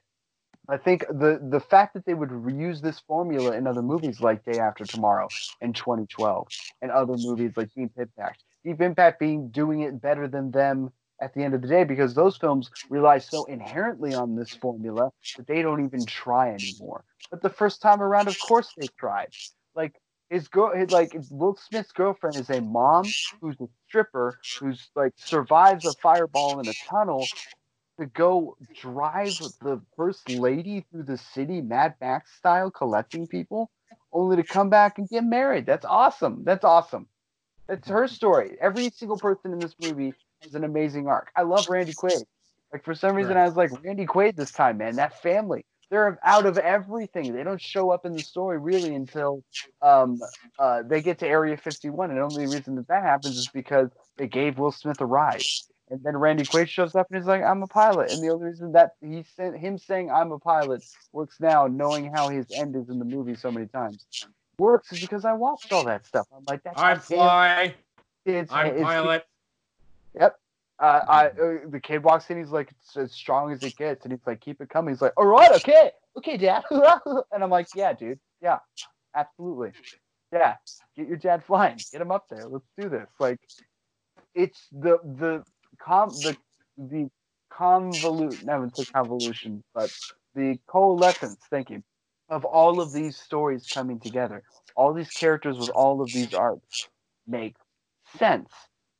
I 0.70 0.76
think 0.76 1.04
the 1.08 1.40
the 1.50 1.60
fact 1.60 1.94
that 1.94 2.06
they 2.06 2.14
would 2.14 2.30
reuse 2.30 2.80
this 2.80 3.00
formula 3.00 3.56
in 3.56 3.66
other 3.66 3.82
movies 3.82 4.20
like 4.20 4.44
Day 4.44 4.58
After 4.58 4.84
Tomorrow 4.84 5.28
in 5.60 5.72
2012 5.72 6.46
and 6.82 6.90
other 6.90 7.16
movies 7.16 7.52
like 7.56 7.70
Deep 7.74 7.90
Impact. 7.96 8.44
Deep 8.64 8.80
Impact 8.80 9.18
being 9.18 9.48
doing 9.50 9.80
it 9.80 10.00
better 10.00 10.28
than 10.28 10.50
them 10.50 10.92
at 11.20 11.34
the 11.34 11.42
end 11.42 11.54
of 11.54 11.62
the 11.62 11.68
day 11.68 11.84
because 11.84 12.14
those 12.14 12.36
films 12.36 12.70
rely 12.88 13.18
so 13.18 13.44
inherently 13.44 14.14
on 14.14 14.36
this 14.36 14.50
formula 14.50 15.10
that 15.36 15.46
they 15.46 15.60
don't 15.60 15.84
even 15.84 16.04
try 16.06 16.50
anymore. 16.52 17.04
But 17.30 17.42
the 17.42 17.50
first 17.50 17.82
time 17.82 18.00
around, 18.00 18.28
of 18.28 18.38
course, 18.38 18.72
they 18.78 18.86
tried. 18.98 19.34
Like 19.74 20.00
his 20.30 20.48
girl, 20.48 20.74
his, 20.74 20.90
like 20.90 21.14
Will 21.30 21.56
Smith's 21.56 21.92
girlfriend 21.92 22.36
is 22.36 22.48
a 22.48 22.60
mom 22.60 23.04
who's 23.40 23.56
a 23.60 23.68
stripper 23.88 24.38
who's 24.60 24.88
like 24.94 25.12
survives 25.16 25.84
a 25.84 25.92
fireball 25.94 26.60
in 26.60 26.68
a 26.68 26.74
tunnel 26.88 27.26
to 28.00 28.06
go 28.06 28.56
drive 28.80 29.38
the 29.60 29.80
first 29.96 30.28
lady 30.28 30.84
through 30.90 31.04
the 31.04 31.18
city, 31.18 31.60
Mad 31.60 31.94
Max 32.00 32.34
style, 32.36 32.70
collecting 32.70 33.26
people, 33.26 33.70
only 34.12 34.36
to 34.36 34.42
come 34.42 34.70
back 34.70 34.98
and 34.98 35.08
get 35.08 35.24
married. 35.24 35.66
That's 35.66 35.84
awesome. 35.84 36.42
That's 36.44 36.64
awesome. 36.64 37.06
That's 37.68 37.88
her 37.88 38.08
story. 38.08 38.56
Every 38.60 38.90
single 38.90 39.18
person 39.18 39.52
in 39.52 39.60
this 39.60 39.74
movie 39.80 40.14
has 40.42 40.54
an 40.54 40.64
amazing 40.64 41.06
arc. 41.06 41.30
I 41.36 41.42
love 41.42 41.68
Randy 41.68 41.92
Quaid. 41.92 42.24
Like 42.72 42.84
for 42.84 42.94
some 42.94 43.14
reason, 43.14 43.34
Right. 43.34 43.42
I 43.42 43.46
was 43.46 43.56
like 43.56 43.70
Randy 43.84 44.06
Quaid 44.06 44.36
this 44.36 44.50
time, 44.50 44.78
man. 44.78 44.96
That 44.96 45.20
family, 45.22 45.64
they're 45.90 46.18
out 46.24 46.46
of 46.46 46.56
everything. 46.58 47.32
They 47.34 47.42
don't 47.42 47.60
show 47.60 47.90
up 47.90 48.06
in 48.06 48.14
the 48.14 48.22
story 48.22 48.58
really 48.58 48.94
until 48.94 49.42
um, 49.82 50.20
uh, 50.58 50.82
they 50.82 51.02
get 51.02 51.18
to 51.20 51.26
Area 51.28 51.56
51, 51.56 52.10
and 52.10 52.18
the 52.18 52.22
only 52.22 52.46
reason 52.46 52.74
that 52.76 52.88
that 52.88 53.02
happens 53.02 53.36
is 53.36 53.48
because 53.52 53.90
they 54.16 54.26
gave 54.26 54.58
Will 54.58 54.72
Smith 54.72 55.00
a 55.00 55.06
ride. 55.06 55.42
And 55.90 56.02
then 56.04 56.16
Randy 56.16 56.44
Quaid 56.44 56.68
shows 56.68 56.94
up 56.94 57.08
and 57.10 57.18
he's 57.18 57.26
like, 57.26 57.42
"I'm 57.42 57.62
a 57.62 57.66
pilot." 57.66 58.12
And 58.12 58.22
the 58.22 58.28
only 58.28 58.46
reason 58.46 58.72
that 58.72 58.92
he 59.00 59.24
sent 59.36 59.58
him 59.58 59.76
saying 59.76 60.10
"I'm 60.10 60.30
a 60.30 60.38
pilot" 60.38 60.84
works 61.12 61.40
now, 61.40 61.66
knowing 61.66 62.12
how 62.12 62.28
his 62.28 62.46
end 62.54 62.76
is 62.76 62.88
in 62.88 62.98
the 62.98 63.04
movie 63.04 63.34
so 63.34 63.50
many 63.50 63.66
times, 63.66 64.06
works 64.58 64.92
is 64.92 65.00
because 65.00 65.24
I 65.24 65.32
watched 65.32 65.72
all 65.72 65.84
that 65.84 66.06
stuff. 66.06 66.28
I'm 66.34 66.44
like, 66.48 66.62
"That's 66.62 66.80
I 66.80 66.94
fly. 66.94 67.74
It's, 68.24 68.52
I'm 68.52 68.66
it's, 68.68 68.82
pilot. 68.82 69.26
Yep. 70.18 70.38
Uh, 70.78 71.00
I 71.08 71.26
uh, 71.26 71.58
the 71.68 71.80
kid 71.80 72.02
walks 72.02 72.30
in. 72.30 72.38
He's 72.38 72.50
like, 72.50 72.70
it's 72.70 72.96
as 72.96 73.12
strong 73.12 73.52
as 73.52 73.62
it 73.62 73.76
gets, 73.76 74.04
and 74.04 74.12
he's 74.12 74.26
like, 74.26 74.40
keep 74.40 74.60
it 74.60 74.70
coming. 74.70 74.94
He's 74.94 75.02
like, 75.02 75.12
all 75.16 75.26
right, 75.26 75.50
okay, 75.56 75.90
okay, 76.16 76.36
dad. 76.38 76.64
and 76.70 77.42
I'm 77.42 77.50
like, 77.50 77.66
yeah, 77.74 77.92
dude, 77.92 78.18
yeah, 78.40 78.58
absolutely, 79.14 79.72
yeah. 80.32 80.56
Get 80.96 81.06
your 81.06 81.18
dad 81.18 81.44
flying. 81.44 81.78
Get 81.92 82.00
him 82.00 82.10
up 82.10 82.28
there. 82.30 82.46
Let's 82.46 82.64
do 82.78 82.88
this. 82.88 83.08
Like, 83.18 83.40
it's 84.34 84.68
the 84.72 84.98
the 85.04 85.44
com 85.84 86.08
the 86.10 86.36
the 86.76 87.10
convolute. 87.52 88.42
never 88.44 88.64
wouldn't 88.64 88.92
convolution, 88.92 89.62
but 89.74 89.90
the 90.34 90.58
coalescence. 90.66 91.40
Thank 91.50 91.70
you. 91.70 91.82
Of 92.28 92.44
all 92.44 92.80
of 92.80 92.92
these 92.92 93.16
stories 93.16 93.66
coming 93.74 93.98
together, 93.98 94.44
all 94.76 94.94
these 94.94 95.10
characters 95.10 95.58
with 95.58 95.70
all 95.70 96.00
of 96.00 96.12
these 96.12 96.32
arcs 96.32 96.88
make 97.26 97.56
sense 98.18 98.50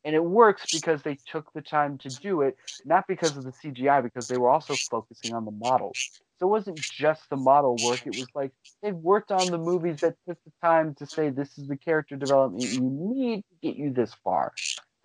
and 0.05 0.15
it 0.15 0.25
works 0.25 0.67
because 0.73 1.03
they 1.03 1.19
took 1.27 1.53
the 1.53 1.61
time 1.61 1.99
to 1.99 2.09
do 2.09 2.43
it, 2.43 2.57
not 2.85 3.07
because 3.07 3.37
of 3.37 3.45
the 3.45 3.53
CGI, 3.53 4.03
because 4.03 4.29
they 4.29 4.39
were 4.39 4.49
also 4.49 4.75
focusing 4.91 5.35
on 5.35 5.45
the 5.45 5.51
models. 5.51 6.21
So 6.39 6.47
it 6.47 6.51
wasn't 6.51 6.81
just 6.81 7.29
the 7.29 7.37
model 7.37 7.77
work; 7.83 8.01
it 8.07 8.17
was 8.17 8.29
like 8.35 8.53
they 8.83 8.93
worked 8.93 9.31
on 9.31 9.51
the 9.51 9.59
movies 9.59 10.01
that 10.01 10.15
took 10.27 10.39
the 10.45 10.53
time 10.63 10.95
to 10.95 11.07
say 11.07 11.29
this 11.29 11.59
is 11.59 11.69
the 11.69 11.77
character 11.77 12.17
development 12.17 12.65
you 12.73 12.81
need 12.81 13.43
to 13.43 13.69
get 13.69 13.77
you 13.77 13.93
this 13.93 14.15
far. 14.25 14.53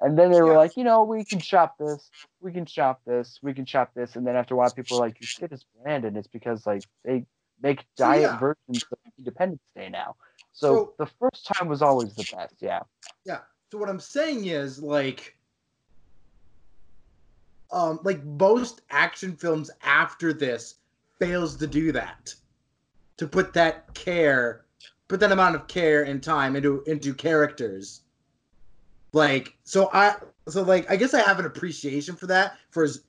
And 0.01 0.17
then 0.17 0.31
they 0.31 0.41
were 0.41 0.51
Yeah. 0.51 0.57
like, 0.57 0.75
you 0.77 0.83
know, 0.83 1.03
we 1.03 1.23
can 1.23 1.39
chop 1.39 1.77
this, 1.77 2.11
we 2.41 2.51
can 2.51 2.65
chop 2.65 3.01
this, 3.05 3.39
we 3.41 3.53
can 3.53 3.65
chop 3.65 3.93
this, 3.93 4.15
and 4.15 4.27
then 4.27 4.35
after 4.35 4.53
a 4.53 4.57
while, 4.57 4.69
people 4.69 4.97
are 4.97 5.01
like, 5.07 5.19
your 5.19 5.27
shit 5.27 5.51
is 5.53 5.65
bland, 5.81 6.03
and 6.05 6.17
it's 6.17 6.27
because 6.27 6.65
like 6.65 6.83
they 7.03 7.25
make 7.61 7.85
diet 7.95 8.21
yeah. 8.23 8.37
versions 8.37 8.83
of 8.91 8.97
Independence 9.17 9.61
Day 9.75 9.89
now. 9.89 10.15
So, 10.53 10.75
So- 10.75 10.93
the 10.99 11.05
first 11.19 11.47
time 11.47 11.67
was 11.67 11.81
always 11.81 12.13
the 12.15 12.25
best, 12.35 12.55
yeah. 12.59 12.81
Yeah. 13.25 13.39
So 13.71 13.77
what 13.77 13.89
I'm 13.89 13.99
saying 13.99 14.45
is 14.45 14.81
like 14.81 15.35
um 17.71 17.99
like 18.03 18.23
most 18.23 18.81
action 18.89 19.35
films 19.35 19.71
after 19.81 20.31
this 20.33 20.75
fails 21.19 21.55
to 21.57 21.67
do 21.67 21.91
that. 21.91 22.33
To 23.17 23.27
put 23.27 23.53
that 23.53 23.93
care, 23.93 24.65
put 25.07 25.19
that 25.21 25.31
amount 25.31 25.55
of 25.55 25.67
care 25.67 26.03
and 26.03 26.21
time 26.21 26.55
into 26.55 26.83
into 26.83 27.13
characters. 27.13 28.01
Like 29.15 29.55
so 29.63 29.89
I 29.93 30.17
so 30.49 30.61
like 30.63 30.91
I 30.91 30.97
guess 30.97 31.13
I 31.13 31.21
have 31.21 31.39
an 31.39 31.45
appreciation 31.45 32.17
for 32.17 32.27
that 32.27 32.57
for 32.69 32.83
as 32.83 33.05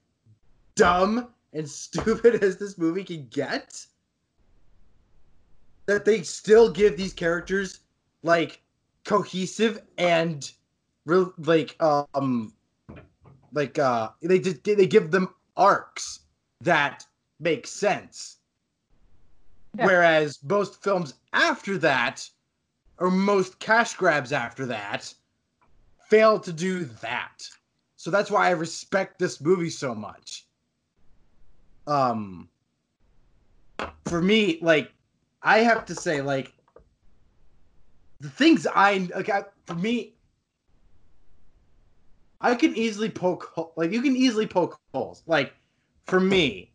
dumb 0.76 1.34
and 1.52 1.68
stupid 1.84 2.44
as 2.44 2.58
this 2.58 2.78
movie 2.78 3.02
can 3.02 3.26
get. 3.26 3.84
That 5.88 6.04
they 6.04 6.22
still 6.22 6.70
give 6.70 6.96
these 6.96 7.12
characters 7.12 7.80
like 8.22 8.62
cohesive 9.04 9.82
and 9.98 10.48
real 11.06 11.34
like 11.38 11.74
um 11.82 12.54
like 13.52 13.76
uh 13.80 14.10
they 14.22 14.38
just 14.38 14.62
they 14.62 14.86
give 14.86 15.10
them 15.10 15.34
arcs 15.56 16.20
that 16.60 17.04
make 17.40 17.66
sense 17.66 18.36
Yeah. 19.76 19.86
whereas 19.86 20.38
most 20.44 20.82
films 20.84 21.14
after 21.32 21.78
that 21.78 22.28
or 22.98 23.10
most 23.10 23.58
cash 23.58 23.94
grabs 23.94 24.32
after 24.32 24.66
that 24.66 25.12
fail 26.08 26.38
to 26.38 26.52
do 26.52 26.84
that 26.84 27.48
so 27.96 28.10
that's 28.10 28.30
why 28.30 28.46
i 28.46 28.50
respect 28.50 29.18
this 29.18 29.40
movie 29.40 29.70
so 29.70 29.94
much 29.94 30.46
um 31.86 32.48
for 34.06 34.22
me 34.22 34.58
like 34.62 34.92
i 35.42 35.58
have 35.58 35.84
to 35.84 35.94
say 35.94 36.20
like 36.20 36.52
the 38.20 38.30
things 38.30 38.66
I 38.66 39.08
like 39.14 39.28
I, 39.28 39.44
for 39.66 39.74
me, 39.74 40.14
I 42.40 42.54
can 42.54 42.76
easily 42.76 43.10
poke 43.10 43.72
like 43.76 43.92
you 43.92 44.02
can 44.02 44.16
easily 44.16 44.46
poke 44.46 44.78
holes. 44.92 45.22
Like 45.26 45.54
for 46.06 46.20
me, 46.20 46.70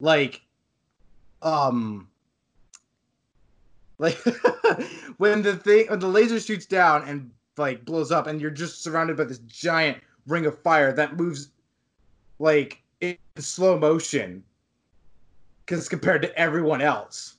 like 0.00 0.40
um 1.42 2.08
like 3.98 4.16
when 5.18 5.42
the 5.42 5.56
thing 5.56 5.88
when 5.88 5.98
the 5.98 6.08
laser 6.08 6.40
shoots 6.40 6.66
down 6.66 7.06
and 7.06 7.30
like 7.60 7.84
blows 7.84 8.10
up 8.10 8.26
and 8.26 8.40
you're 8.40 8.50
just 8.50 8.82
surrounded 8.82 9.16
by 9.16 9.24
this 9.24 9.38
giant 9.46 9.98
ring 10.26 10.46
of 10.46 10.58
fire 10.62 10.92
that 10.92 11.16
moves 11.16 11.50
like 12.38 12.82
in 13.00 13.16
slow 13.38 13.78
motion 13.78 14.42
because 15.64 15.88
compared 15.88 16.22
to 16.22 16.36
everyone 16.38 16.80
else 16.80 17.36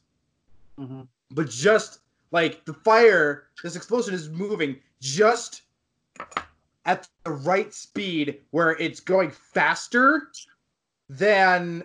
Mm-hmm. 0.80 1.02
but 1.32 1.50
just 1.50 2.00
like 2.32 2.66
the 2.66 2.74
fire, 2.74 3.48
this 3.62 3.76
explosion 3.76 4.14
is 4.14 4.30
moving 4.30 4.78
just 5.00 5.64
at 6.86 7.08
the 7.24 7.32
right 7.32 7.74
speed 7.74 8.40
where 8.52 8.72
it's 8.80 9.00
going 9.00 9.30
faster 9.32 10.30
than 11.10 11.84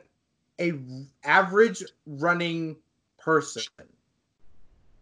a 0.61 0.73
average 1.25 1.85
running 2.07 2.77
person. 3.19 3.65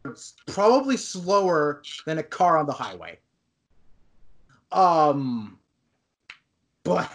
It's 0.05 0.35
probably 0.47 0.97
slower 0.97 1.83
than 2.07 2.19
a 2.19 2.23
car 2.23 2.59
on 2.59 2.67
the 2.67 2.73
highway. 2.73 3.19
Um 4.73 5.59
but 6.83 7.11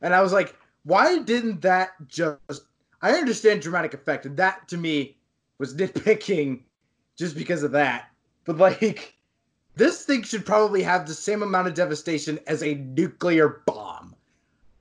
and 0.00 0.14
I 0.14 0.20
was 0.22 0.32
like, 0.32 0.56
why 0.84 1.18
didn't 1.18 1.60
that 1.62 1.90
just 2.08 2.62
I 3.00 3.12
understand 3.12 3.62
dramatic 3.62 3.94
effect, 3.94 4.26
and 4.26 4.36
that 4.36 4.68
to 4.68 4.76
me 4.76 5.16
was 5.58 5.74
nitpicking 5.76 6.62
just 7.16 7.36
because 7.36 7.62
of 7.62 7.72
that. 7.72 8.08
But 8.44 8.58
like 8.58 9.14
this 9.76 10.04
thing 10.04 10.22
should 10.22 10.44
probably 10.44 10.82
have 10.82 11.06
the 11.06 11.14
same 11.14 11.42
amount 11.42 11.68
of 11.68 11.74
devastation 11.74 12.38
as 12.46 12.62
a 12.62 12.74
nuclear 12.74 13.62
bomb. 13.66 14.14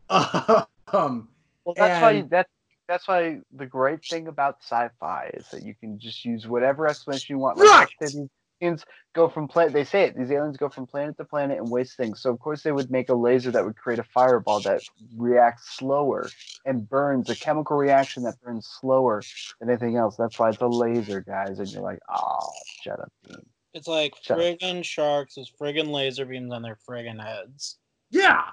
Um, 0.94 1.30
Well, 1.64 1.74
that's 1.78 2.02
why 2.02 2.12
And- 2.12 2.30
that's 2.30 2.50
that's 2.92 3.08
why 3.08 3.40
the 3.56 3.66
great 3.66 4.04
thing 4.04 4.28
about 4.28 4.58
sci-fi 4.62 5.32
is 5.34 5.48
that 5.52 5.64
you 5.64 5.74
can 5.80 5.98
just 5.98 6.26
use 6.26 6.46
whatever 6.46 6.88
explanation 6.88 7.36
you 7.36 7.40
want. 7.40 7.58
Like, 7.58 7.70
Right. 7.70 7.90
These 8.02 8.18
aliens 8.62 8.86
go 9.16 9.30
from 9.30 9.48
planet. 9.48 9.72
They 9.72 9.86
say 9.86 10.04
it. 10.04 10.18
These 10.18 10.30
aliens 10.30 10.58
go 10.58 10.68
from 10.68 10.86
planet 10.86 11.16
to 11.18 11.24
planet 11.26 11.58
and 11.58 11.72
waste 11.72 11.96
things. 11.96 12.22
So 12.22 12.32
of 12.32 12.40
course 12.40 12.64
they 12.64 12.74
would 12.74 12.92
make 12.92 13.08
a 13.10 13.14
laser 13.14 13.50
that 13.52 13.64
would 13.64 13.78
create 13.78 14.00
a 14.00 14.04
fireball 14.04 14.60
that 14.62 14.82
reacts 15.16 15.78
slower 15.78 16.30
and 16.66 16.88
burns 16.88 17.30
a 17.30 17.36
chemical 17.36 17.78
reaction 17.78 18.24
that 18.24 18.40
burns 18.42 18.68
slower 18.82 19.24
than 19.60 19.70
anything 19.70 19.96
else. 19.96 20.18
That's 20.18 20.38
why 20.38 20.50
it's 20.50 20.62
a 20.62 20.68
laser, 20.68 21.22
guys. 21.22 21.60
And 21.60 21.72
you're 21.72 21.82
like, 21.82 22.00
oh, 22.14 22.52
shut 22.84 23.00
up, 23.00 23.12
Dean. 23.26 23.38
It's 23.74 23.88
like 23.88 24.14
Shut 24.22 24.38
up. 24.38 24.44
friggin' 24.46 24.84
sharks 24.84 25.38
with 25.38 25.48
friggin' 25.60 25.92
laser 25.92 26.26
beams 26.26 26.52
on 26.52 26.62
their 26.62 26.78
friggin' 26.88 27.24
heads. 27.24 27.78
yeah, 28.10 28.44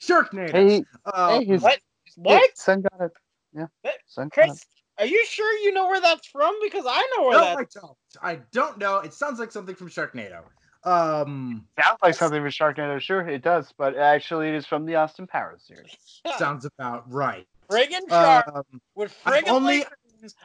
Sharknado. 0.00 0.52
Hey, 0.52 0.84
Um, 1.12 1.40
hey, 1.40 1.44
his, 1.44 1.62
What? 1.62 1.80
What? 2.16 2.56
Son 2.56 2.82
got 2.82 3.00
it. 3.06 3.12
Yeah, 3.54 3.66
What? 3.82 3.94
son 4.06 4.30
got 4.34 4.44
it. 4.44 4.48
Chris, 4.48 4.64
are 4.98 5.06
you 5.06 5.24
sure 5.26 5.52
you 5.58 5.72
know 5.72 5.86
where 5.86 6.00
that's 6.00 6.26
from? 6.26 6.54
Because 6.62 6.84
I 6.86 7.08
know 7.16 7.24
where 7.26 7.38
no, 7.38 7.44
that's 7.56 7.76
I 7.76 7.80
don't. 7.80 7.96
I 8.22 8.40
don't 8.52 8.78
know. 8.78 8.98
It 8.98 9.12
sounds 9.14 9.38
like 9.40 9.50
something 9.52 9.74
from 9.74 9.88
Sharknado. 9.88 10.42
Um, 10.84 11.66
Sounds 11.78 11.98
like 12.02 12.14
something 12.14 12.40
from 12.40 12.50
Sharknado. 12.50 12.98
Sure, 13.00 13.28
it 13.28 13.42
does, 13.42 13.72
but 13.76 13.96
actually, 13.98 14.48
it 14.48 14.54
is 14.54 14.64
from 14.66 14.86
the 14.86 14.94
Austin 14.96 15.26
Powers 15.26 15.62
series. 15.66 15.94
sounds 16.38 16.64
about 16.64 17.10
right. 17.12 17.46
friggin' 17.68 18.08
sharks 18.08 18.50
Um, 18.54 18.80
with 18.94 19.14
I've 19.26 19.44
friggin' 19.44 19.48
only- 19.50 19.84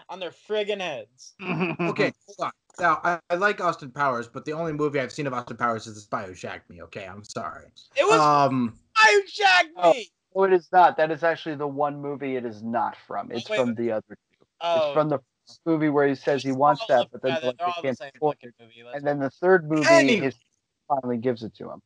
on 0.10 0.20
their 0.20 0.32
friggin' 0.32 0.80
heads. 0.82 1.34
okay, 1.42 2.14
hold 2.28 2.38
on. 2.40 2.52
Now, 2.80 3.00
I, 3.04 3.20
I 3.30 3.36
like 3.36 3.62
Austin 3.62 3.92
Powers, 3.92 4.28
but 4.28 4.44
the 4.44 4.52
only 4.52 4.74
movie 4.74 5.00
I've 5.00 5.12
seen 5.12 5.28
of 5.28 5.34
Austin 5.34 5.56
Powers 5.58 5.88
is 5.88 5.96
The 5.96 6.02
Spy 6.02 6.26
Who 6.26 6.34
Shagged 6.34 6.70
Me. 6.70 6.82
Okay, 6.84 7.06
I'm 7.06 7.24
sorry. 7.24 7.68
It 7.96 8.04
was 8.06 8.20
Um, 8.20 8.78
I 8.98 9.22
who 9.26 9.72
Oh. 9.78 9.94
me. 9.94 10.10
No, 10.36 10.44
it 10.44 10.54
is 10.54 10.68
not. 10.72 10.98
That 10.98 11.12
is 11.12 11.24
actually 11.24 11.56
the 11.56 11.68
one 11.68 12.02
movie 12.02 12.36
it 12.36 12.46
is 12.46 12.62
not 12.62 12.96
from. 13.08 13.32
It's 13.32 13.50
wait, 13.50 13.58
from 13.58 13.70
wait. 13.70 13.78
the 13.78 13.92
other 13.94 14.04
two. 14.10 14.46
Oh, 14.62 14.78
It's 14.78 14.94
from 14.94 15.10
the 15.10 15.20
first 15.48 15.62
movie 15.66 15.90
where 15.90 16.08
he 16.08 16.16
says 16.16 16.44
he 16.44 16.52
wants 16.52 16.86
that, 16.88 17.08
but 17.12 17.22
then 17.22 17.32
yeah, 17.32 17.36
like, 17.36 17.42
they're 17.42 17.54
they 17.58 17.64
all 17.64 17.74
the 17.78 17.88
can't 17.88 17.98
same 17.98 18.12
afford 18.16 18.38
it. 18.42 18.54
And 18.94 19.06
then 19.08 19.20
the 19.20 19.30
third 19.30 19.70
movie, 19.70 19.88
Anyway. 19.90 20.26
his 20.26 20.36
finally 20.88 21.18
gives 21.18 21.44
it 21.44 21.56
to 21.56 21.72
him. 21.72 21.82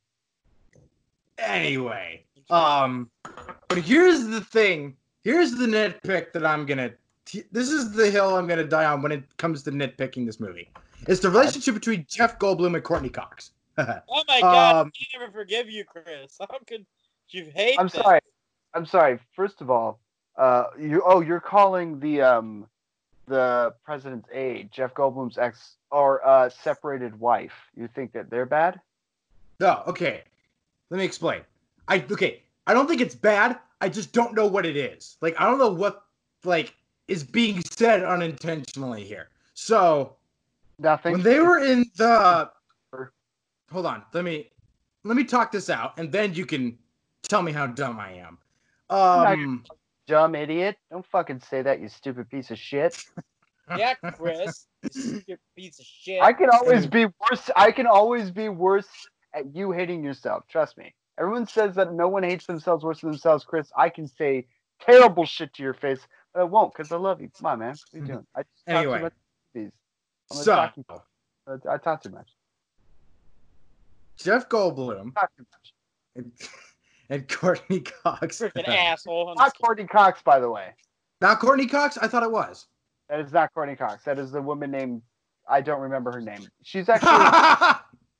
anyway, 1.38 2.23
um, 2.49 3.09
but 3.67 3.77
here's 3.77 4.26
the 4.26 4.41
thing. 4.41 4.95
Here's 5.23 5.51
the 5.51 5.65
nitpick 5.67 6.34
that 6.34 6.45
I'm 6.45 6.65
gonna. 6.65 6.91
This 7.51 7.69
is 7.69 7.91
the 7.91 8.09
hill 8.09 8.35
I'm 8.35 8.47
gonna 8.47 8.63
die 8.63 8.85
on 8.85 9.01
when 9.01 9.11
it 9.11 9.23
comes 9.38 9.63
to 9.63 9.71
nitpicking 9.71 10.26
this 10.26 10.39
movie. 10.39 10.69
It's 11.07 11.21
the 11.21 11.30
relationship 11.30 11.76
between 11.76 12.05
Jeff 12.09 12.39
Goldblum 12.39 12.76
and 12.76 12.84
Courteney 12.84 13.09
Cox. 13.09 13.51
Oh 13.77 14.23
my 14.27 14.41
god, 14.41 14.76
Um, 14.76 14.91
I 14.93 15.17
never 15.19 15.31
forgive 15.31 15.69
you, 15.69 15.85
Chris. 15.85 16.35
How 16.38 16.57
could 16.67 16.85
you 17.30 17.49
hate 17.55 17.80
I'm 17.80 17.88
that? 17.88 18.03
sorry. 18.03 18.19
I'm 18.73 18.85
sorry. 18.85 19.19
First 19.35 19.61
of 19.61 19.69
all, 19.69 19.99
uh, 20.37 20.65
you 20.79 21.01
oh, 21.05 21.21
you're 21.21 21.39
calling 21.39 21.99
the 21.99 22.21
um, 22.21 22.67
the 23.27 23.73
president's 23.83 24.29
aide, 24.31 24.71
Jeff 24.71 24.93
Goldblum's 24.93 25.37
ex 25.37 25.75
or 25.91 26.25
uh, 26.25 26.49
separated 26.49 27.19
wife. 27.19 27.53
You 27.75 27.87
think 27.87 28.13
that 28.13 28.29
they're 28.29 28.45
bad? 28.45 28.79
No, 29.59 29.83
okay. 29.87 30.23
Let 30.89 30.97
me 30.97 31.05
explain. 31.05 31.41
I 31.87 32.05
okay. 32.11 32.41
I 32.67 32.73
don't 32.73 32.87
think 32.87 33.01
it's 33.01 33.15
bad. 33.15 33.57
I 33.81 33.89
just 33.89 34.11
don't 34.11 34.35
know 34.35 34.45
what 34.47 34.65
it 34.65 34.77
is. 34.77 35.17
Like 35.21 35.39
I 35.39 35.45
don't 35.45 35.57
know 35.57 35.71
what 35.71 36.03
like 36.43 36.75
is 37.07 37.23
being 37.23 37.61
said 37.61 38.03
unintentionally 38.03 39.03
here. 39.03 39.29
So 39.55 40.15
Nothing. 40.77 41.13
when 41.13 41.23
they 41.23 41.39
were 41.39 41.59
in 41.59 41.85
the 41.97 42.49
hold 43.71 43.85
on 43.85 44.03
let 44.13 44.23
me 44.23 44.49
let 45.03 45.15
me 45.15 45.23
talk 45.23 45.51
this 45.51 45.69
out 45.69 45.97
and 45.97 46.11
then 46.11 46.33
you 46.33 46.45
can 46.45 46.77
tell 47.23 47.41
me 47.41 47.51
how 47.51 47.67
dumb 47.67 47.99
i 47.99 48.11
am 48.11 48.37
um 48.90 49.64
dumb 50.07 50.36
idiot. 50.36 50.78
Don't 50.91 51.06
fucking 51.06 51.41
say 51.41 51.61
that, 51.61 51.80
you 51.82 51.90
stupid 51.90 52.30
piece 52.30 52.52
of 52.52 52.57
shit. 52.57 53.03
Yeah, 53.78 53.94
Chris, 54.16 54.66
stupid 54.90 55.40
piece 55.56 55.80
of 55.80 55.86
shit. 55.86 56.22
I 56.22 56.34
can 56.34 56.49
always 56.49 56.88
be 56.88 57.06
worse. 57.06 57.49
I 57.56 57.72
can 57.72 57.86
always 57.86 58.32
be 58.32 58.49
worse 58.49 58.88
at 59.34 59.56
you 59.56 59.72
hating 59.72 60.03
yourself. 60.03 60.44
Trust 60.49 60.78
me. 60.78 60.95
Everyone 61.20 61.45
says 61.45 61.76
that 61.76 61.94
no 61.94 62.07
one 62.07 62.24
hates 62.24 62.48
themselves 62.48 62.84
worse 62.84 63.02
than 63.02 63.11
themselves, 63.11 63.44
Chris. 63.45 63.72
I 63.78 63.90
can 63.90 64.07
say 64.07 64.48
terrible 64.82 65.26
shit 65.26 65.53
to 65.56 65.61
your 65.64 65.74
face, 65.76 65.99
but 66.34 66.40
I 66.40 66.44
won't 66.45 66.74
because 66.74 66.91
I 66.91 66.95
love 66.95 67.22
you. 67.22 67.30
Come 67.38 67.45
on, 67.45 67.60
man. 67.60 67.70
What 67.70 67.94
are 67.94 67.98
you 67.98 68.06
doing? 68.14 68.28
I 68.36 68.41
just 68.41 68.66
talk 68.66 68.76
Anyway. 68.78 68.98
too 68.98 69.03
much 69.03 69.14
movies. 69.53 69.72
I'm 70.32 70.38
a 70.38 70.41
so 70.44 70.56
talking- 70.56 70.86
I 71.70 71.78
talk 71.78 72.02
too 72.03 72.10
much. 72.10 72.30
jeff 74.18 74.49
goldblum 74.49 75.14
Talk 75.14 75.30
too 75.38 75.45
much. 75.52 76.34
and, 77.10 77.19
and 77.19 77.27
courteney 77.27 77.81
cox 77.81 78.40
freaking 78.40 78.68
asshole. 78.68 79.34
Not 79.36 79.53
Courteney 79.64 79.88
Cox, 79.88 80.22
by 80.22 80.40
the 80.40 80.49
way. 80.49 80.69
not 81.22 81.40
courteney 81.40 81.68
cox 81.68 81.98
i 81.98 82.07
thought 82.07 82.23
it 82.23 82.31
was 82.31 82.68
That 83.10 83.19
is 83.19 83.31
not 83.34 83.53
Courteney 83.53 83.76
Cox. 83.76 84.03
That 84.03 84.19
is 84.19 84.31
the 84.31 84.41
woman 84.41 84.72
named 84.72 85.02
I 85.49 85.61
don't 85.61 85.81
remember 85.81 86.11
her 86.11 86.22
name. 86.22 86.48
She's 86.61 86.88
actually 86.94 87.10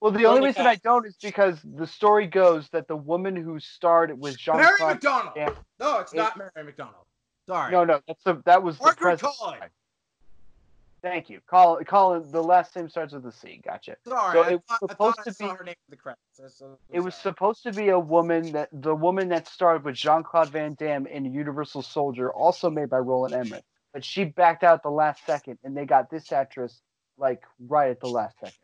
well. 0.02 0.12
The 0.12 0.26
only 0.26 0.48
reason 0.48 0.64
Cox. 0.64 0.78
I 0.78 0.82
don't 0.84 1.06
is 1.06 1.16
because 1.22 1.60
the 1.64 1.86
story 1.86 2.26
goes 2.26 2.70
that 2.70 2.88
the 2.88 2.96
woman 2.96 3.36
who 3.36 3.60
starred 3.60 4.18
was 4.20 4.36
Jean 4.36 4.58
mary 4.58 4.78
mcdonnell 4.80 5.56
no 5.80 6.00
it's 6.00 6.12
It- 6.14 6.18
not 6.18 6.38
mary 6.38 6.52
mcdonnell 6.58 7.06
sorry 7.48 7.72
No, 7.72 7.84
no, 7.86 8.02
that's 8.08 8.24
the 8.24 8.42
that 8.46 8.64
was 8.64 8.78
the 8.78 8.86
margaret 8.86 9.20
president. 9.20 9.34
Colin. 9.40 9.60
Thank 11.02 11.30
you. 11.30 11.40
Call 11.48 11.78
Colin. 11.86 12.30
The 12.30 12.44
last 12.44 12.76
name 12.76 12.90
starts 12.90 13.14
with 13.14 13.26
a 13.26 13.32
C. 13.32 13.62
Gotcha. 13.64 13.96
sorry 14.06 14.34
So 14.34 14.42
I, 14.44 14.50
it 14.52 14.54
was 14.56 14.62
thought, 14.68 14.80
I, 14.82 14.88
supposed 14.94 15.16
thought 15.18 15.28
I 15.28 15.32
to 15.32 15.38
be- 15.38 15.58
her 15.60 15.64
name 15.64 15.76
in 15.88 15.92
the 15.92 15.96
credits 15.96 16.22
That's 16.38 16.58
so- 16.60 16.78
It 16.90 17.00
was 17.00 17.16
supposed 17.16 17.64
to 17.64 17.72
be 17.72 17.90
a 17.90 18.00
woman 18.00 18.52
that 18.52 18.70
the 18.74 18.94
woman 18.96 19.30
that 19.30 19.48
starred 19.48 19.84
with 19.86 19.96
Jean 19.96 20.24
Claude 20.24 20.50
Van 20.50 20.74
Damme 20.74 21.08
in 21.08 21.26
Universal 21.34 21.84
Soldier, 21.84 22.32
also 22.32 22.70
made 22.70 22.90
by 22.90 22.98
Roland 22.98 23.34
Emmerich. 23.34 23.64
But 23.94 24.04
she 24.04 24.24
backed 24.26 24.64
out 24.64 24.84
the 24.84 24.92
last 24.92 25.26
second, 25.26 25.58
and 25.64 25.76
they 25.76 25.86
got 25.86 26.10
this 26.12 26.32
actress 26.32 26.82
like 27.18 27.44
right 27.68 27.90
at 27.92 28.00
the 28.00 28.08
last 28.08 28.38
second. 28.40 28.58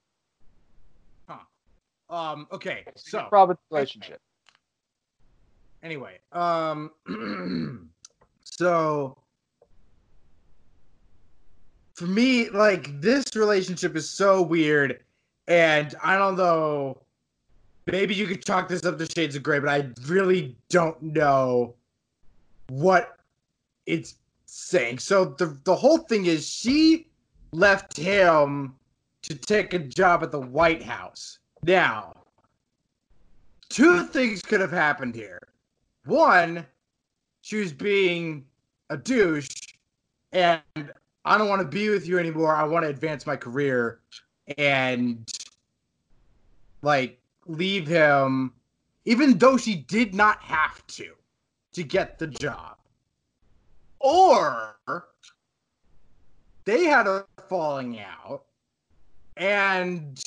Huh. 1.27 2.13
um 2.15 2.47
okay 2.51 2.85
so 2.95 3.23
problem 3.29 3.57
with 3.57 3.69
the 3.69 3.75
relationship. 3.75 4.21
anyway 5.83 6.19
um 6.31 6.91
so 8.43 9.17
for 11.95 12.05
me 12.05 12.49
like 12.49 13.01
this 13.01 13.35
relationship 13.35 13.95
is 13.95 14.09
so 14.09 14.41
weird 14.41 15.03
and 15.47 15.95
i 16.03 16.17
don't 16.17 16.37
know 16.37 17.01
maybe 17.87 18.13
you 18.13 18.27
could 18.27 18.45
chalk 18.45 18.67
this 18.67 18.85
up 18.85 18.97
to 18.97 19.05
shades 19.05 19.35
of 19.35 19.43
gray 19.43 19.59
but 19.59 19.69
i 19.69 19.87
really 20.07 20.55
don't 20.69 21.01
know 21.01 21.73
what 22.69 23.17
it's 23.85 24.15
saying. 24.45 24.99
So 24.99 25.25
the 25.25 25.57
the 25.63 25.75
whole 25.75 25.99
thing 25.99 26.25
is 26.25 26.47
she 26.47 27.07
left 27.51 27.95
him 27.97 28.75
to 29.23 29.35
take 29.35 29.73
a 29.73 29.79
job 29.79 30.23
at 30.23 30.31
the 30.31 30.39
white 30.39 30.83
house. 30.83 31.39
Now 31.63 32.13
two 33.69 34.05
things 34.05 34.41
could 34.41 34.61
have 34.61 34.71
happened 34.71 35.15
here. 35.15 35.41
One, 36.05 36.65
she 37.41 37.57
was 37.57 37.73
being 37.73 38.45
a 38.89 38.97
douche, 38.97 39.73
and 40.31 40.61
I 41.25 41.37
don't 41.39 41.49
want 41.49 41.61
to 41.61 41.67
be 41.67 41.89
with 41.89 42.07
you 42.07 42.19
anymore. 42.19 42.55
I 42.55 42.63
want 42.63 42.83
to 42.83 42.89
advance 42.89 43.25
my 43.25 43.35
career 43.35 43.99
and 44.59 45.27
like 46.83 47.19
leave 47.47 47.87
him, 47.87 48.53
even 49.05 49.37
though 49.39 49.57
she 49.57 49.75
did 49.75 50.13
not 50.13 50.39
have 50.41 50.85
to 50.87 51.13
to 51.73 51.83
get 51.83 52.19
the 52.19 52.27
job. 52.27 52.77
Or 53.99 54.75
they 56.65 56.83
had 56.83 57.07
a 57.07 57.25
falling 57.49 57.99
out, 57.99 58.43
and 59.35 60.23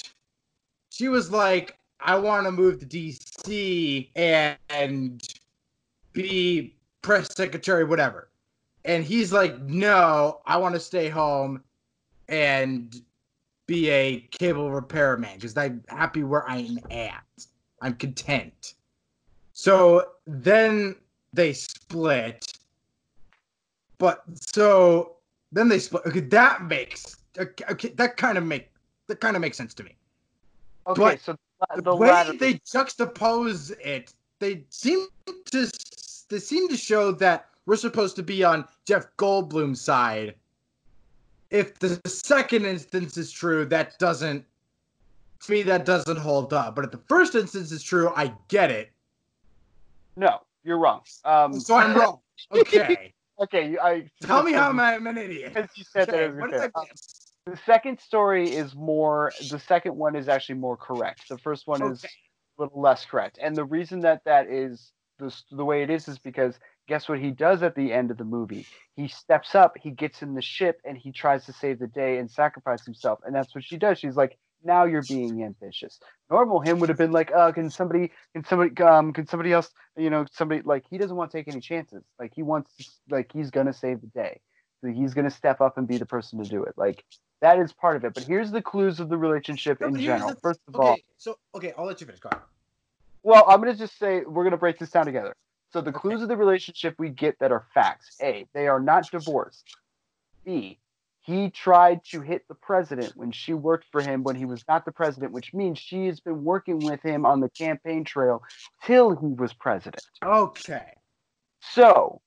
she 0.91 1.09
was 1.09 1.31
like, 1.31 1.79
I 2.01 2.16
want 2.16 2.47
to 2.47 2.51
move 2.51 2.81
to 2.81 2.87
DC 2.87 4.09
and 4.16 5.23
be 6.12 6.75
press 7.03 7.33
secretary, 7.37 7.85
whatever. 7.85 8.29
And 8.89 9.05
he's 9.05 9.35
like, 9.35 9.60
no, 9.60 10.40
I 10.47 10.56
want 10.56 10.74
to 10.74 10.81
stay 10.81 11.10
home 11.10 11.62
and 12.27 12.97
be 13.66 13.90
a 13.90 14.20
cable 14.31 14.70
repairman 14.70 15.35
because 15.35 15.55
I'm 15.59 15.85
happy 15.89 16.23
where 16.24 16.48
I'm 16.48 16.78
at. 16.90 17.23
I'm 17.82 17.94
content. 17.97 18.73
So 19.52 20.06
then 20.27 20.97
they 21.35 21.52
split. 21.52 22.51
But 23.98 24.23
so 24.35 25.16
then 25.52 25.69
they 25.69 25.81
split. 25.81 26.06
Okay, 26.06 26.20
that 26.20 26.62
makes 26.62 27.16
okay, 27.39 27.65
okay 27.70 27.89
that 27.90 28.16
kind 28.16 28.39
of 28.39 28.44
make 28.44 28.70
that 29.09 29.20
kind 29.20 29.36
of 29.36 29.43
makes 29.43 29.59
sense 29.59 29.74
to 29.74 29.85
me. 29.85 29.97
Okay, 30.86 30.98
But 30.98 31.20
so 31.20 31.36
the, 31.77 31.82
the, 31.82 31.94
way 31.94 32.09
latter. 32.09 32.32
they 32.32 32.55
juxtapose 32.55 33.70
it, 33.85 34.15
they 34.39 34.65
seem 34.70 35.06
to 35.27 35.70
they 36.31 36.39
seem 36.39 36.69
to 36.70 36.77
show 36.77 37.12
that 37.12 37.51
we're 37.69 37.77
supposed 37.77 38.16
to 38.16 38.23
be 38.23 38.43
on 38.43 38.65
Jeff 38.86 39.07
Goldblum's 39.19 39.82
side. 39.82 40.35
If 41.51 41.78
the 41.78 42.01
second 42.07 42.65
instance 42.65 43.19
is 43.19 43.31
true, 43.31 43.66
that 43.66 43.99
doesn't 43.99 44.43
to 45.45 45.53
me 45.53 45.62
that 45.65 45.85
doesn't 45.85 46.16
hold 46.16 46.55
up. 46.55 46.74
But 46.74 46.86
if 46.86 46.90
the 46.93 47.01
first 47.09 47.35
instance 47.35 47.70
is 47.70 47.82
true, 47.82 48.11
I 48.16 48.32
get 48.49 48.70
it. 48.70 48.90
No, 50.16 50.40
you're 50.65 50.78
wrong. 50.78 51.03
Um, 51.27 51.61
So 51.61 51.77
I'm 51.77 51.95
wrong. 51.95 52.20
Okay. 52.53 53.12
okay, 53.40 53.70
you- 53.70 53.81
I 53.81 54.09
Tell 54.23 54.43
me 54.43 54.53
how 54.53 54.70
I'm, 54.70 55.07
an 55.07 55.19
idiot. 55.19 55.53
Because 55.55 55.70
you 55.77 55.85
said 55.85 56.09
Okay, 56.09 56.24
it 56.24 56.31
was 56.32 56.40
what 56.40 56.51
did 56.51 56.61
I 56.61 56.65
unfair. 56.65 56.82
miss? 56.90 57.32
The 57.45 57.59
second 57.66 58.01
story 58.01 58.49
is 58.51 58.74
more. 58.74 59.31
The 59.51 59.59
second 59.59 59.95
one 59.95 60.16
is 60.16 60.27
actually 60.28 60.57
more 60.57 60.77
correct. 60.78 61.28
The 61.28 61.39
first 61.39 61.66
one 61.66 61.82
is 61.93 62.03
a 62.05 62.09
little 62.62 62.81
less 62.81 63.05
correct, 63.05 63.39
and 63.43 63.55
the 63.55 63.65
reason 63.65 64.01
that 64.01 64.24
that 64.24 64.49
is 64.49 64.93
the 65.19 65.35
the 65.53 65.65
way 65.65 65.82
it 65.82 65.89
is 65.90 66.09
is 66.09 66.19
because 66.19 66.59
guess 66.89 67.09
what 67.09 67.20
he 67.20 67.31
does 67.31 67.62
at 67.62 67.77
the 67.77 67.93
end 67.93 68.10
of 68.10 68.16
the 68.16 68.24
movie? 68.24 68.66
He 68.97 69.06
steps 69.06 69.55
up, 69.55 69.77
he 69.81 69.90
gets 69.90 70.23
in 70.23 70.35
the 70.35 70.43
ship, 70.43 70.81
and 70.85 70.98
he 70.98 71.12
tries 71.12 71.44
to 71.47 71.52
save 71.52 71.78
the 71.78 71.86
day 71.86 72.19
and 72.19 72.28
sacrifice 72.31 72.85
himself, 72.85 73.20
and 73.24 73.35
that's 73.35 73.55
what 73.55 73.62
she 73.62 73.77
does. 73.77 73.98
She's 73.98 74.16
like, 74.16 74.39
"Now 74.65 74.85
you're 74.85 75.02
being 75.02 75.44
ambitious." 75.44 76.01
Normal 76.31 76.60
him 76.60 76.81
would 76.81 76.89
have 76.89 76.98
been 76.98 77.12
like, 77.12 77.31
"Uh, 77.32 77.52
can 77.52 77.70
somebody, 77.70 78.10
can 78.32 78.44
somebody, 78.44 78.82
um, 78.82 79.12
can 79.12 79.27
somebody 79.27 79.52
else, 79.52 79.70
you 79.97 80.10
know, 80.10 80.27
somebody 80.32 80.62
like 80.62 80.85
he 80.90 80.98
doesn't 80.98 81.16
want 81.16 81.31
to 81.31 81.39
take 81.39 81.47
any 81.47 81.60
chances. 81.60 82.02
Like 82.19 82.35
he 82.35 82.43
wants, 82.43 82.74
to, 82.77 82.85
like 83.10 83.31
he's 83.32 83.51
gonna 83.51 83.73
save 83.73 84.01
the 84.01 84.09
day." 84.09 84.40
So 84.81 84.89
he's 84.89 85.15
going 85.15 85.24
to 85.24 85.31
step 85.31 85.60
up 85.60 85.77
and 85.77 85.89
be 85.89 85.98
the 85.98 86.06
person 86.06 86.40
to 86.43 86.48
do 86.48 86.62
it. 86.62 86.74
Like 86.77 87.05
that 87.40 87.59
is 87.59 87.73
part 87.73 87.97
of 87.97 88.05
it. 88.05 88.15
But 88.15 88.24
here's 88.24 88.51
the 88.51 88.62
clues 88.62 89.01
of 89.01 89.09
the 89.09 89.16
relationship 89.16 89.81
No, 89.81 89.89
in 89.89 89.98
general. 90.01 90.35
the- 90.35 90.40
First 90.40 90.60
of 90.69 90.77
all, 90.77 90.97
so 91.16 91.36
okay, 91.55 91.73
I'll 91.77 91.86
let 91.86 92.01
you 92.01 92.06
finish. 92.06 92.20
Go 92.20 92.31
well, 93.24 93.44
I'm 93.48 93.60
going 93.60 93.73
to 93.73 93.78
just 93.78 93.98
say 93.98 94.20
we're 94.20 94.44
going 94.44 94.52
to 94.52 94.56
break 94.59 94.78
this 94.78 94.90
down 94.90 95.05
together. 95.06 95.35
So 95.70 95.81
the 95.81 95.93
Okay. 95.93 95.93
clues 95.93 96.23
of 96.23 96.28
the 96.28 96.36
relationship 96.36 96.95
we 96.99 97.11
get 97.11 97.39
that 97.40 97.53
are 97.53 97.66
facts. 97.74 98.12
A, 98.23 98.47
they 98.55 98.69
are 98.69 98.81
not 98.81 99.11
divorced. 99.11 99.66
B, 100.45 100.78
he 101.20 101.51
tried 101.51 102.01
to 102.11 102.23
hit 102.23 102.47
the 102.49 102.55
president 102.55 103.16
when 103.16 103.32
she 103.32 103.53
worked 103.53 103.86
for 103.93 104.03
him 104.03 104.23
when 104.23 104.36
he 104.36 104.47
was 104.47 104.65
not 104.69 104.85
the 104.86 104.93
president, 104.93 105.32
which 105.32 105.53
means 105.53 105.78
she 105.78 106.07
has 106.07 106.20
been 106.20 106.43
working 106.43 106.82
with 106.82 107.03
him 107.03 107.27
on 107.27 107.40
the 107.40 107.51
campaign 107.51 108.05
trail 108.05 108.43
till 108.85 109.15
he 109.15 109.27
was 109.35 109.53
president. 109.53 110.05
Okay. 110.24 110.95
So, 111.61 112.23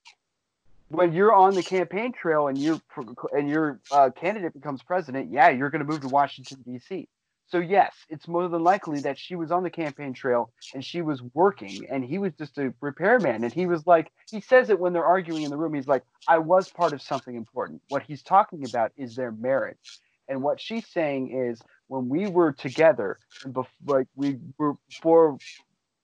when 0.88 1.12
you're 1.12 1.32
on 1.32 1.54
the 1.54 1.62
campaign 1.62 2.12
trail 2.12 2.48
and 2.48 2.62
your 2.62 2.80
and 3.32 3.48
your 3.48 3.80
uh, 3.90 4.10
candidate 4.10 4.54
becomes 4.54 4.82
president, 4.82 5.32
yeah, 5.32 5.48
you're 5.48 5.70
going 5.70 5.84
to 5.84 5.90
move 5.90 6.02
to 6.02 6.08
Washington 6.08 6.62
D.C. 6.64 7.08
So 7.52 7.60
yes, 7.60 7.94
it's 8.08 8.28
more 8.28 8.48
than 8.48 8.64
likely 8.64 9.00
that 9.02 9.18
she 9.18 9.36
was 9.36 9.52
on 9.52 9.62
the 9.62 9.70
campaign 9.70 10.14
trail 10.14 10.50
and 10.74 10.82
she 10.82 11.02
was 11.02 11.22
working, 11.34 11.86
and 11.90 12.02
he 12.02 12.16
was 12.16 12.32
just 12.38 12.56
a 12.56 12.72
repairman. 12.80 13.44
And 13.44 13.52
he 13.52 13.66
was 13.66 13.86
like, 13.86 14.10
he 14.30 14.40
says 14.40 14.70
it 14.70 14.80
when 14.80 14.94
they're 14.94 15.04
arguing 15.04 15.42
in 15.42 15.50
the 15.50 15.58
room. 15.58 15.74
He's 15.74 15.86
like, 15.86 16.02
I 16.26 16.38
was 16.38 16.70
part 16.70 16.94
of 16.94 17.02
something 17.02 17.36
important. 17.36 17.82
What 17.90 18.04
he's 18.04 18.22
talking 18.22 18.64
about 18.64 18.92
is 18.96 19.14
their 19.14 19.32
marriage, 19.32 20.00
and 20.28 20.42
what 20.42 20.62
she's 20.62 20.88
saying 20.88 21.36
is 21.36 21.60
when 21.88 22.08
we 22.08 22.26
were 22.26 22.52
together, 22.52 23.18
and 23.44 23.52
bef- 23.52 23.66
like 23.86 24.08
we 24.16 24.38
were 24.58 24.74
before 24.88 25.38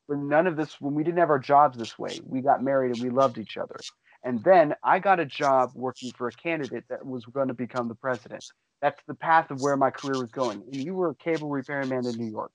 when 0.07 0.29
none 0.29 0.47
of 0.47 0.57
this 0.57 0.81
when 0.81 0.95
we 0.95 1.05
didn't 1.05 1.19
have 1.19 1.31
our 1.31 1.39
jobs 1.39 1.79
this 1.79 1.99
way 1.99 2.20
we 2.27 2.43
got 2.43 2.62
married 2.62 2.93
and 2.93 3.03
we 3.03 3.11
loved 3.11 3.39
each 3.39 3.57
other 3.57 3.77
and 4.25 4.45
then 4.45 4.75
i 4.85 4.99
got 4.99 5.20
a 5.20 5.27
job 5.27 5.70
working 5.75 6.12
for 6.12 6.29
a 6.29 6.33
candidate 6.33 6.85
that 6.91 7.07
was 7.07 7.25
going 7.27 7.49
to 7.49 7.55
become 7.55 7.89
the 7.89 7.95
president 7.95 8.45
that's 8.82 9.02
the 9.09 9.14
path 9.14 9.50
of 9.50 9.60
where 9.60 9.76
my 9.76 9.90
career 9.90 10.20
was 10.20 10.30
going. 10.30 10.62
And 10.72 10.84
you 10.84 10.94
were 10.94 11.10
a 11.10 11.14
cable 11.14 11.48
repairman 11.48 12.06
in 12.06 12.16
new 12.16 12.30
york 12.30 12.52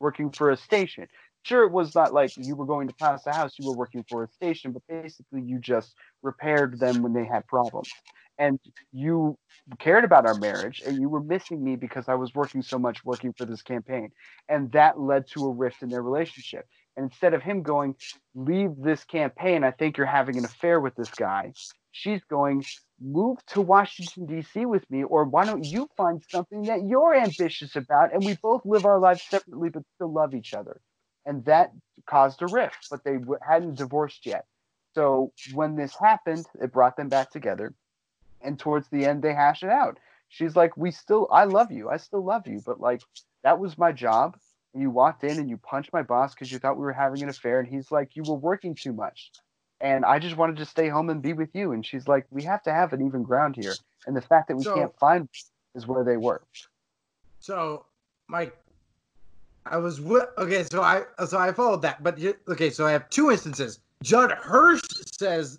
working 0.00 0.30
for 0.30 0.50
a 0.50 0.56
station. 0.56 1.06
Sure 1.44 1.64
it 1.64 1.72
was 1.72 1.94
not 1.94 2.12
like 2.12 2.32
you 2.36 2.56
were 2.56 2.66
going 2.66 2.88
to 2.88 2.94
pass 2.94 3.22
the 3.24 3.32
house 3.32 3.54
you 3.58 3.66
were 3.66 3.76
working 3.76 4.04
for 4.08 4.24
a 4.24 4.28
station 4.28 4.72
but 4.72 4.82
basically 4.88 5.42
you 5.42 5.58
just 5.58 5.94
repaired 6.22 6.78
them 6.80 7.02
when 7.02 7.12
they 7.12 7.24
had 7.24 7.46
problems. 7.46 7.90
And 8.38 8.60
you 8.92 9.38
cared 9.78 10.04
about 10.04 10.26
our 10.26 10.34
marriage 10.34 10.82
and 10.84 11.00
you 11.00 11.08
were 11.08 11.22
missing 11.22 11.64
me 11.64 11.76
because 11.76 12.08
i 12.08 12.14
was 12.14 12.34
working 12.34 12.62
so 12.62 12.78
much 12.78 13.04
working 13.04 13.32
for 13.32 13.46
this 13.46 13.62
campaign. 13.62 14.10
And 14.48 14.70
that 14.72 15.00
led 15.00 15.26
to 15.28 15.46
a 15.46 15.50
rift 15.50 15.82
in 15.82 15.88
their 15.88 16.02
relationship 16.02 16.66
and 16.96 17.10
instead 17.10 17.34
of 17.34 17.42
him 17.42 17.62
going, 17.62 17.94
leave 18.34 18.70
this 18.78 19.04
campaign, 19.04 19.64
I 19.64 19.70
think 19.70 19.96
you're 19.96 20.06
having 20.06 20.38
an 20.38 20.44
affair 20.44 20.80
with 20.80 20.94
this 20.94 21.10
guy, 21.10 21.52
she's 21.92 22.22
going, 22.28 22.64
move 23.00 23.38
to 23.48 23.60
Washington, 23.60 24.26
D.C. 24.26 24.66
with 24.66 24.88
me, 24.90 25.02
or 25.04 25.24
why 25.24 25.44
don't 25.44 25.64
you 25.64 25.88
find 25.96 26.22
something 26.30 26.62
that 26.62 26.84
you're 26.84 27.14
ambitious 27.14 27.76
about 27.76 28.12
and 28.14 28.24
we 28.24 28.36
both 28.42 28.64
live 28.64 28.86
our 28.86 28.98
lives 28.98 29.22
separately 29.22 29.68
but 29.68 29.82
still 29.94 30.12
love 30.12 30.34
each 30.34 30.54
other. 30.54 30.80
And 31.26 31.44
that 31.44 31.72
caused 32.06 32.40
a 32.42 32.46
rift, 32.46 32.88
but 32.90 33.04
they 33.04 33.18
hadn't 33.46 33.76
divorced 33.76 34.24
yet. 34.24 34.46
So 34.94 35.32
when 35.52 35.76
this 35.76 35.94
happened, 35.94 36.46
it 36.60 36.72
brought 36.72 36.96
them 36.96 37.08
back 37.08 37.30
together. 37.30 37.74
And 38.40 38.58
towards 38.58 38.88
the 38.88 39.04
end, 39.04 39.22
they 39.22 39.34
hash 39.34 39.62
it 39.62 39.70
out. 39.70 39.98
She's 40.28 40.56
like, 40.56 40.76
we 40.76 40.90
still, 40.90 41.28
I 41.30 41.44
love 41.44 41.70
you. 41.70 41.88
I 41.88 41.98
still 41.98 42.24
love 42.24 42.46
you. 42.46 42.62
But 42.64 42.80
like, 42.80 43.02
that 43.42 43.58
was 43.58 43.76
my 43.76 43.92
job 43.92 44.36
and 44.76 44.82
you 44.82 44.90
walked 44.90 45.24
in 45.24 45.38
and 45.38 45.48
you 45.48 45.56
punched 45.56 45.90
my 45.94 46.02
boss 46.02 46.34
because 46.34 46.52
you 46.52 46.58
thought 46.58 46.76
we 46.76 46.82
were 46.84 46.92
having 46.92 47.22
an 47.22 47.30
affair 47.30 47.58
and 47.58 47.66
he's 47.66 47.90
like 47.90 48.14
you 48.14 48.22
were 48.24 48.34
working 48.36 48.74
too 48.74 48.92
much 48.92 49.32
and 49.80 50.04
i 50.04 50.18
just 50.18 50.36
wanted 50.36 50.54
to 50.56 50.66
stay 50.66 50.86
home 50.88 51.08
and 51.08 51.22
be 51.22 51.32
with 51.32 51.48
you 51.54 51.72
and 51.72 51.84
she's 51.86 52.06
like 52.06 52.26
we 52.30 52.42
have 52.42 52.62
to 52.62 52.70
have 52.70 52.92
an 52.92 53.04
even 53.04 53.22
ground 53.22 53.56
here 53.56 53.72
and 54.06 54.14
the 54.14 54.20
fact 54.20 54.48
that 54.48 54.56
we 54.56 54.62
So- 54.62 54.74
can't 54.74 54.98
find 54.98 55.28
is 55.74 55.86
where 55.86 56.04
they 56.04 56.18
were 56.18 56.42
So, 57.40 57.86
Mike, 58.28 58.54
I 59.64 59.78
was 59.78 59.98
wi- 59.98 60.26
okay. 60.38 60.62
So 60.64 60.82
I 60.82 61.04
so 61.26 61.38
I 61.38 61.52
followed 61.52 61.82
that, 61.82 62.02
but 62.02 62.18
you- 62.18 62.36
okay. 62.48 62.70
So 62.70 62.86
I 62.86 62.92
have 62.92 63.08
two 63.10 63.30
instances. 63.30 63.80
Judd 64.02 64.30
Hirsch 64.32 64.82
says 65.18 65.58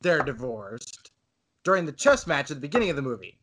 they're 0.00 0.22
divorced 0.22 1.10
during 1.64 1.86
the 1.86 1.92
chess 1.92 2.26
match 2.26 2.50
at 2.50 2.56
the 2.56 2.60
beginning 2.60 2.90
of 2.90 2.96
the 2.96 3.02
movie. 3.02 3.38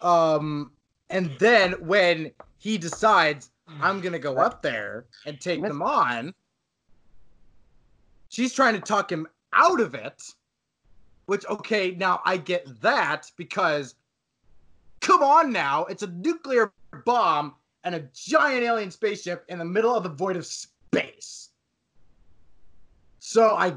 Um, 0.00 0.72
and 1.10 1.30
then 1.38 1.72
when 1.86 2.30
he 2.58 2.78
decides 2.78 3.50
I'm 3.80 4.00
gonna 4.00 4.18
go 4.18 4.36
up 4.36 4.62
there 4.62 5.06
and 5.26 5.40
take 5.40 5.62
them 5.62 5.82
on, 5.82 6.34
she's 8.28 8.52
trying 8.52 8.74
to 8.74 8.80
talk 8.80 9.10
him 9.10 9.26
out 9.52 9.80
of 9.80 9.94
it. 9.94 10.22
Which 11.26 11.46
okay, 11.46 11.92
now 11.92 12.20
I 12.26 12.36
get 12.36 12.80
that 12.82 13.30
because 13.36 13.94
come 15.00 15.22
on 15.22 15.52
now, 15.52 15.84
it's 15.86 16.02
a 16.02 16.08
nuclear 16.08 16.72
bomb 17.06 17.54
and 17.84 17.94
a 17.94 18.08
giant 18.12 18.62
alien 18.64 18.90
spaceship 18.90 19.44
in 19.48 19.58
the 19.58 19.64
middle 19.64 19.94
of 19.94 20.02
the 20.02 20.08
void 20.10 20.36
of 20.36 20.44
space. 20.46 21.50
So 23.20 23.56
I 23.56 23.74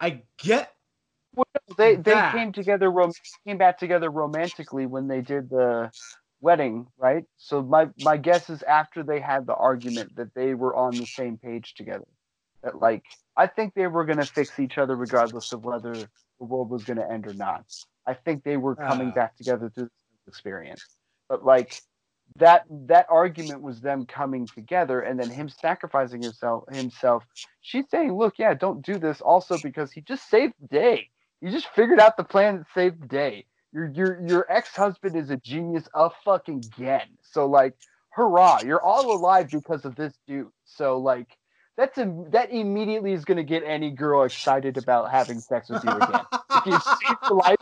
I 0.00 0.22
get 0.38 0.74
Well, 1.36 1.46
they 1.76 1.94
they 1.94 2.10
that. 2.12 2.34
came 2.34 2.50
together 2.52 2.90
rom- 2.90 3.12
came 3.46 3.58
back 3.58 3.78
together 3.78 4.10
romantically 4.10 4.86
when 4.86 5.06
they 5.06 5.20
did 5.20 5.48
the 5.48 5.92
wedding 6.42 6.88
right? 6.98 7.24
So 7.38 7.62
my 7.62 7.88
my 7.98 8.18
guess 8.18 8.50
is 8.50 8.62
after 8.64 9.04
they 9.04 9.20
had 9.20 9.46
the 9.46 9.54
argument 9.56 10.16
that 10.16 10.34
they 10.34 10.54
were 10.54 10.76
on 10.76 10.98
the 10.98 11.06
same 11.06 11.38
page 11.38 11.74
together 11.74 12.06
that 12.64 12.80
like 12.80 13.04
i 13.38 13.46
think 13.48 13.74
they 13.74 13.88
were 13.88 14.04
going 14.06 14.18
to 14.18 14.26
fix 14.26 14.60
each 14.60 14.78
other 14.78 14.96
regardless 14.96 15.52
of 15.52 15.64
whether 15.64 16.10
the 16.40 16.46
world 16.46 16.70
was 16.70 16.84
going 16.84 16.98
to 16.98 17.10
end 17.10 17.26
or 17.26 17.34
not. 17.34 17.64
I 18.06 18.14
think 18.14 18.44
they 18.44 18.58
were 18.58 18.76
coming 18.76 19.10
Ah. 19.10 19.12
back 19.12 19.36
together 19.36 19.70
through 19.74 19.84
this 19.84 19.92
experience. 20.28 20.96
But 21.28 21.44
like 21.44 21.72
that 22.38 22.64
that 22.88 23.06
argument 23.10 23.62
was 23.62 23.80
them 23.80 24.06
coming 24.06 24.48
together 24.54 25.00
and 25.00 25.20
then 25.20 25.30
him 25.30 25.48
sacrificing 25.48 26.22
himself 26.22 26.64
himself. 26.72 27.24
She's 27.62 27.88
saying 27.90 28.12
look 28.16 28.34
yeah 28.38 28.54
don't 28.54 28.82
do 28.84 28.98
this. 28.98 29.20
Also 29.20 29.58
because 29.58 29.92
he 29.92 30.00
just 30.02 30.28
saved 30.30 30.54
the 30.60 30.68
day. 30.68 31.10
You 31.40 31.50
just 31.50 31.68
figured 31.74 32.00
out 32.00 32.16
the 32.16 32.24
plan 32.24 32.58
that 32.58 32.66
saved 32.74 33.02
the 33.02 33.08
day 33.08 33.46
your 33.72 33.90
your 33.90 34.20
your 34.26 34.46
ex-husband 34.52 35.16
is 35.16 35.30
a 35.30 35.36
genius 35.38 35.88
a 35.94 36.10
fucking 36.24 36.62
again 36.76 37.08
so 37.22 37.46
like 37.46 37.74
hurrah 38.12 38.60
you're 38.64 38.82
all 38.82 39.12
alive 39.16 39.50
because 39.50 39.84
of 39.84 39.96
this 39.96 40.14
dude. 40.26 40.48
So 40.64 40.98
like 40.98 41.36
that's 41.76 41.96
a, 41.98 42.24
that 42.30 42.52
immediately 42.52 43.12
is 43.12 43.24
going 43.24 43.38
to 43.38 43.44
get 43.44 43.62
any 43.64 43.90
girl 43.90 44.24
excited 44.24 44.76
about 44.76 45.10
having 45.10 45.40
sex 45.40 45.70
with 45.70 45.82
you 45.82 45.90
again. 45.90 46.20
If 46.50 46.66
you 46.66 46.78
saved 46.78 47.18
her 47.22 47.34
life 47.34 47.56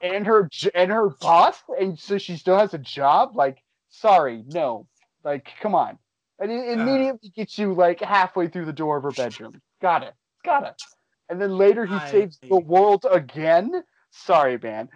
and 0.00 0.26
her 0.26 0.48
and 0.74 0.90
her 0.90 1.10
boss 1.10 1.62
and 1.78 1.98
so 1.98 2.16
she 2.18 2.36
still 2.36 2.58
has 2.58 2.74
a 2.74 2.78
job 2.78 3.36
like 3.36 3.62
sorry 3.90 4.42
no. 4.46 4.86
Like 5.22 5.48
come 5.60 5.74
on. 5.74 5.98
And 6.38 6.50
it 6.50 6.60
uh-huh. 6.60 6.82
immediately 6.82 7.30
gets 7.34 7.58
you 7.58 7.74
like 7.74 8.00
halfway 8.00 8.48
through 8.48 8.66
the 8.66 8.72
door 8.72 8.96
of 8.96 9.02
her 9.02 9.10
bedroom. 9.10 9.60
Got 9.82 10.02
it. 10.02 10.14
Got 10.44 10.64
it. 10.64 10.82
And 11.28 11.40
then 11.40 11.56
later 11.56 11.84
he 11.84 11.94
I- 11.94 12.10
saves 12.10 12.38
the 12.38 12.56
world 12.56 13.04
again. 13.10 13.82
Sorry 14.10 14.58
man 14.62 14.88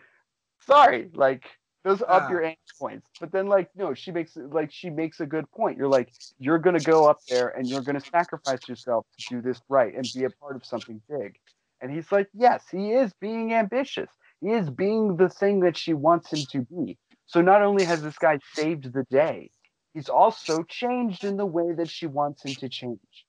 sorry 0.66 1.10
like 1.14 1.44
those 1.84 2.02
up 2.02 2.24
Ah. 2.24 2.30
your 2.30 2.42
ante 2.44 2.58
points. 2.78 3.08
But 3.20 3.32
then 3.32 3.46
like 3.46 3.70
no 3.74 3.94
she 3.94 4.10
makes 4.12 4.36
like 4.36 4.70
she 4.72 4.90
makes 4.90 5.20
a 5.20 5.26
good 5.26 5.50
point. 5.52 5.78
You're 5.78 5.88
like 5.88 6.12
you're 6.38 6.58
gonna 6.58 6.80
go 6.80 7.06
up 7.06 7.20
there 7.28 7.48
and 7.48 7.68
you're 7.68 7.82
gonna 7.82 8.00
sacrifice 8.00 8.68
yourself 8.68 9.06
to 9.18 9.34
do 9.36 9.40
this 9.42 9.60
right 9.68 9.94
and 9.94 10.12
be 10.12 10.24
a 10.24 10.30
part 10.30 10.56
of 10.56 10.64
something 10.64 11.00
big. 11.08 11.36
And 11.80 11.90
he's 11.90 12.10
like 12.12 12.28
yes 12.34 12.64
he 12.70 12.92
is 12.92 13.12
being 13.20 13.52
ambitious. 13.54 14.10
He 14.40 14.50
is 14.50 14.70
being 14.70 15.16
the 15.16 15.28
thing 15.28 15.60
that 15.60 15.76
she 15.76 15.94
wants 15.94 16.32
him 16.32 16.46
to 16.52 16.60
be. 16.62 16.96
So 17.26 17.40
not 17.40 17.62
only 17.62 17.84
has 17.84 18.02
this 18.02 18.18
guy 18.18 18.38
saved 18.54 18.92
the 18.92 19.04
day 19.10 19.50
he's 19.94 20.08
also 20.08 20.62
changed 20.68 21.24
in 21.24 21.36
the 21.36 21.46
way 21.46 21.72
that 21.72 21.88
she 21.90 22.06
wants 22.06 22.44
him 22.44 22.54
to 22.56 22.68
change. 22.68 23.26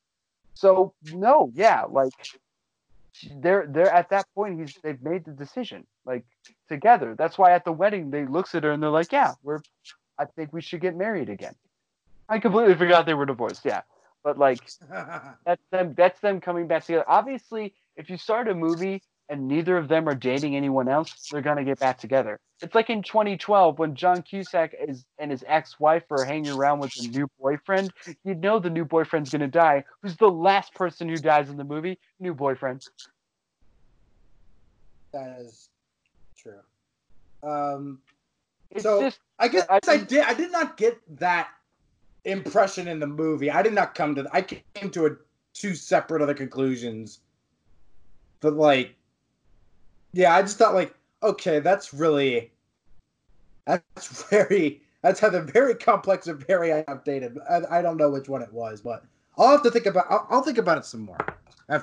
So 0.53 0.93
no 1.03 1.51
yeah 1.55 1.83
like 1.89 2.13
they're 3.37 3.67
they're 3.67 3.91
at 3.93 4.09
that 4.09 4.25
point 4.33 4.59
he's 4.59 4.77
they've 4.83 5.01
made 5.01 5.25
the 5.25 5.31
decision 5.31 5.85
like 6.05 6.23
together 6.69 7.15
that's 7.17 7.37
why 7.37 7.51
at 7.51 7.65
the 7.65 7.71
wedding 7.71 8.09
they 8.09 8.25
looks 8.25 8.55
at 8.55 8.63
her 8.63 8.71
and 8.71 8.81
they're 8.81 8.89
like 8.89 9.11
yeah 9.11 9.33
we're 9.43 9.59
i 10.17 10.25
think 10.25 10.53
we 10.53 10.61
should 10.61 10.81
get 10.81 10.95
married 10.95 11.29
again 11.29 11.55
I 12.31 12.39
completely 12.39 12.75
forgot 12.75 13.05
they 13.05 13.13
were 13.13 13.25
divorced. 13.25 13.65
Yeah, 13.65 13.81
but 14.23 14.37
like 14.37 14.61
that's 15.45 15.61
them. 15.69 15.93
That's 15.97 16.19
them 16.21 16.39
coming 16.39 16.65
back 16.65 16.85
together. 16.85 17.03
Obviously, 17.05 17.73
if 17.97 18.09
you 18.09 18.17
start 18.17 18.47
a 18.47 18.55
movie 18.55 19.03
and 19.31 19.47
neither 19.47 19.77
of 19.77 19.87
them 19.87 20.09
are 20.09 20.13
dating 20.13 20.57
anyone 20.57 20.89
else, 20.89 21.29
they're 21.31 21.41
gonna 21.41 21.63
get 21.63 21.79
back 21.79 21.97
together. 21.97 22.37
It's 22.61 22.75
like 22.75 22.89
in 22.89 23.01
2012 23.01 23.79
when 23.79 23.95
John 23.95 24.21
Cusack 24.21 24.75
is 24.87 25.05
and 25.17 25.31
his 25.31 25.43
ex-wife 25.47 26.03
are 26.11 26.25
hanging 26.25 26.51
around 26.51 26.79
with 26.79 26.93
a 26.99 27.07
new 27.07 27.27
boyfriend. 27.39 27.93
You 28.25 28.35
know 28.35 28.59
the 28.59 28.69
new 28.69 28.83
boyfriend's 28.83 29.29
gonna 29.31 29.47
die. 29.47 29.85
Who's 30.01 30.17
the 30.17 30.29
last 30.29 30.73
person 30.75 31.07
who 31.07 31.15
dies 31.15 31.49
in 31.49 31.55
the 31.55 31.63
movie? 31.63 31.97
New 32.19 32.33
boyfriend. 32.35 32.85
that 35.13 35.39
is 35.39 35.69
true. 36.37 36.59
Um, 37.43 38.01
It's 38.69 38.83
So- 38.83 39.01
just 39.01 39.19
I 39.39 39.47
guess 39.49 39.65
I 39.69 39.79
I, 39.87 39.97
did. 39.97 40.21
I 40.21 40.33
did 40.33 40.51
not 40.51 40.77
get 40.77 40.97
that 41.19 41.49
impression 42.25 42.87
in 42.87 42.99
the 42.99 43.07
movie. 43.07 43.49
I 43.51 43.61
did 43.61 43.73
not 43.73 43.95
come 43.95 44.13
to. 44.15 44.27
I 44.31 44.41
came 44.43 44.91
to 44.91 45.07
a 45.07 45.15
two 45.53 45.73
separate 45.75 46.21
other 46.21 46.33
conclusions. 46.33 47.19
But 48.39 48.53
like, 48.53 48.95
yeah, 50.13 50.35
I 50.35 50.41
just 50.41 50.57
thought 50.57 50.73
like, 50.73 50.93
okay, 51.23 51.59
that's 51.59 51.93
really, 51.93 52.51
that's 53.65 54.23
very, 54.29 54.81
that's 55.01 55.21
either 55.23 55.41
very 55.41 55.75
complex 55.75 56.27
or 56.27 56.33
very 56.33 56.71
outdated. 56.87 57.37
I, 57.49 57.79
I 57.79 57.81
don't 57.81 57.97
know 57.97 58.09
which 58.09 58.29
one 58.29 58.41
it 58.41 58.51
was, 58.51 58.81
but 58.81 59.03
I'll 59.37 59.51
have 59.51 59.63
to 59.63 59.71
think 59.71 59.85
about. 59.85 60.05
I'll, 60.09 60.27
I'll 60.29 60.41
think 60.41 60.57
about 60.57 60.77
it 60.77 60.85
some 60.85 61.01
more. 61.01 61.17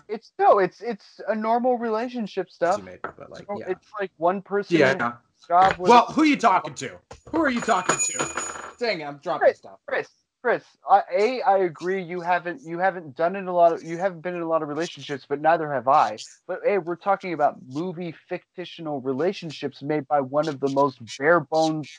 it's 0.08 0.32
no, 0.38 0.58
it's 0.58 0.80
it's 0.80 1.20
a 1.28 1.34
normal 1.34 1.78
relationship 1.78 2.50
stuff. 2.50 2.82
Made, 2.82 3.00
but 3.02 3.30
like, 3.30 3.46
Oh, 3.48 3.58
yeah, 3.58 3.70
It's 3.70 3.86
like 3.98 4.10
one 4.18 4.42
person 4.42 4.76
yeah. 4.76 5.12
job 5.46 5.76
Well, 5.78 6.06
who 6.06 6.22
are 6.22 6.26
you 6.26 6.36
talking 6.36 6.74
to? 6.74 6.98
Who 7.30 7.40
are 7.40 7.50
you 7.50 7.60
talking 7.60 7.96
to? 7.96 8.52
Dang 8.78 9.00
it, 9.00 9.04
I'm 9.04 9.18
dropping 9.18 9.46
Chris. 9.46 9.58
stuff. 9.58 9.78
Chris. 9.86 10.08
Chris, 10.42 10.64
I, 10.88 11.02
a 11.14 11.42
I 11.42 11.58
agree. 11.58 12.02
You 12.02 12.20
haven't 12.20 12.62
you 12.64 12.78
haven't 12.78 13.16
done 13.16 13.36
in 13.36 13.48
a 13.48 13.54
lot 13.54 13.72
of 13.72 13.82
you 13.84 13.98
haven't 13.98 14.20
been 14.22 14.36
in 14.36 14.42
a 14.42 14.48
lot 14.48 14.62
of 14.62 14.68
relationships, 14.68 15.26
but 15.28 15.40
neither 15.40 15.72
have 15.72 15.88
I. 15.88 16.20
But 16.46 16.60
hey, 16.64 16.78
we're 16.78 16.96
talking 16.96 17.32
about 17.32 17.56
movie 17.68 18.14
fictional 18.54 19.00
relationships 19.00 19.82
made 19.82 20.06
by 20.08 20.20
one 20.20 20.48
of 20.48 20.60
the 20.60 20.68
most 20.68 21.00
bare 21.18 21.40
bones 21.40 21.90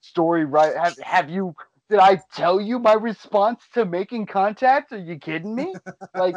story 0.00 0.44
right. 0.44 0.76
Have 0.76 0.98
have 0.98 1.30
you? 1.30 1.54
Did 1.88 2.00
I 2.00 2.20
tell 2.34 2.60
you 2.60 2.80
my 2.80 2.94
response 2.94 3.62
to 3.74 3.84
making 3.84 4.26
contact? 4.26 4.92
Are 4.92 4.98
you 4.98 5.18
kidding 5.18 5.54
me? 5.54 5.78
Like 6.14 6.36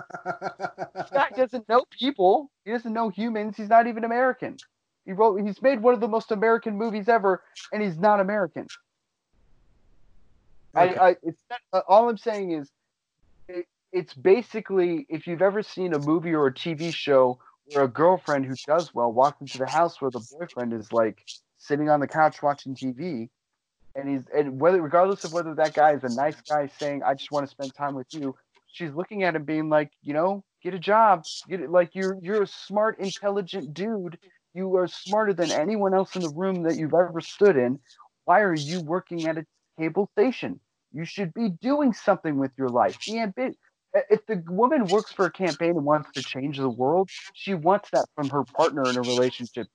Scott 1.08 1.34
doesn't 1.36 1.68
know 1.70 1.86
people. 2.00 2.52
He 2.66 2.72
doesn't 2.72 2.94
know 2.94 3.10
humans. 3.10 3.58
He's 3.58 3.70
not 3.70 3.88
even 3.88 4.04
American. 4.04 4.60
He 5.06 5.14
wrote. 5.14 5.42
He's 5.42 5.62
made 5.62 5.82
one 5.82 5.96
of 5.96 6.02
the 6.02 6.08
most 6.08 6.32
American 6.32 6.78
movies 6.78 7.10
ever, 7.10 7.44
and 7.72 7.82
he's 7.82 7.98
not 7.98 8.20
American. 8.20 8.68
Okay. 10.76 10.98
I, 10.98 11.10
I 11.10 11.16
it's 11.24 11.42
not, 11.50 11.60
uh, 11.74 11.82
all 11.88 12.10
I'm 12.10 12.18
saying 12.18 12.52
is 12.52 12.70
it, 13.48 13.66
it's 13.92 14.14
basically 14.14 15.06
if 15.10 15.28
you've 15.28 15.42
ever 15.42 15.64
seen 15.64 15.94
a 15.94 16.00
movie 16.00 16.34
or 16.34 16.48
a 16.48 16.54
TV 16.54 16.94
show 16.94 17.40
where 17.66 17.86
a 17.86 17.88
girlfriend 17.88 18.46
who 18.46 18.56
does 18.66 18.94
well 18.94 19.12
walks 19.12 19.42
into 19.42 19.58
the 19.58 19.68
house 19.68 20.02
where 20.02 20.12
the 20.12 20.26
boyfriend 20.32 20.74
is 20.74 20.92
like 20.92 21.24
sitting 21.58 21.90
on 21.90 22.00
the 22.00 22.08
couch 22.08 22.42
watching 22.42 22.76
TV 22.76 23.30
and 23.96 24.10
he's 24.10 24.24
and 24.36 24.60
whether 24.60 24.82
regardless 24.82 25.24
of 25.24 25.34
whether 25.34 25.56
that 25.56 25.74
guy 25.74 25.94
is 25.94 26.04
a 26.04 26.10
nice 26.10 26.40
guy 26.42 26.68
saying 26.80 27.02
I 27.04 27.14
just 27.14 27.32
want 27.32 27.46
to 27.46 27.52
spend 27.52 27.74
time 27.74 27.96
with 27.96 28.08
you 28.12 28.36
she's 28.72 28.94
looking 28.94 29.24
at 29.24 29.36
him 29.36 29.44
being 29.44 29.70
like 29.70 29.92
you 30.04 30.14
know 30.14 30.44
get 30.64 30.74
a 30.74 30.80
job. 30.80 31.24
Get 31.50 31.62
it 31.62 31.72
like 31.72 31.96
you're 31.96 32.18
you're 32.22 32.44
a 32.44 32.48
smart 32.48 33.00
intelligent 33.00 33.74
dude. 33.74 34.18
You 34.54 34.76
are 34.76 34.88
smarter 34.88 35.34
than 35.34 35.52
anyone 35.52 35.94
else 35.94 36.16
in 36.16 36.22
the 36.22 36.30
room 36.30 36.64
that 36.64 36.78
you've 36.78 36.94
ever 36.94 37.22
stood 37.22 37.58
in. 37.58 37.80
Why 38.26 38.42
are 38.42 38.54
you 38.54 38.82
working 38.82 39.28
at 39.28 39.38
a 39.38 39.46
cable 39.80 40.10
station 40.18 40.60
you 40.94 41.06
should 41.06 41.34
be 41.34 41.50
doing 41.62 41.94
something 41.94 42.38
with 42.38 42.52
your 42.58 42.70
life. 42.70 42.98
Be 43.06 43.14
ambi- 43.14 43.56
If 44.10 44.26
the 44.26 44.42
woman 44.48 44.86
works 44.88 45.12
for 45.12 45.26
a 45.26 45.32
campaign 45.32 45.72
and 45.72 45.84
wants 45.86 46.10
to 46.14 46.24
change 46.24 46.58
the 46.58 46.70
world, 46.70 47.10
she 47.34 47.54
wants 47.54 47.90
that 47.92 48.06
from 48.16 48.30
her 48.30 48.44
partner 48.44 48.84
in 48.90 48.98
a 48.98 49.02
relationship. 49.02 49.68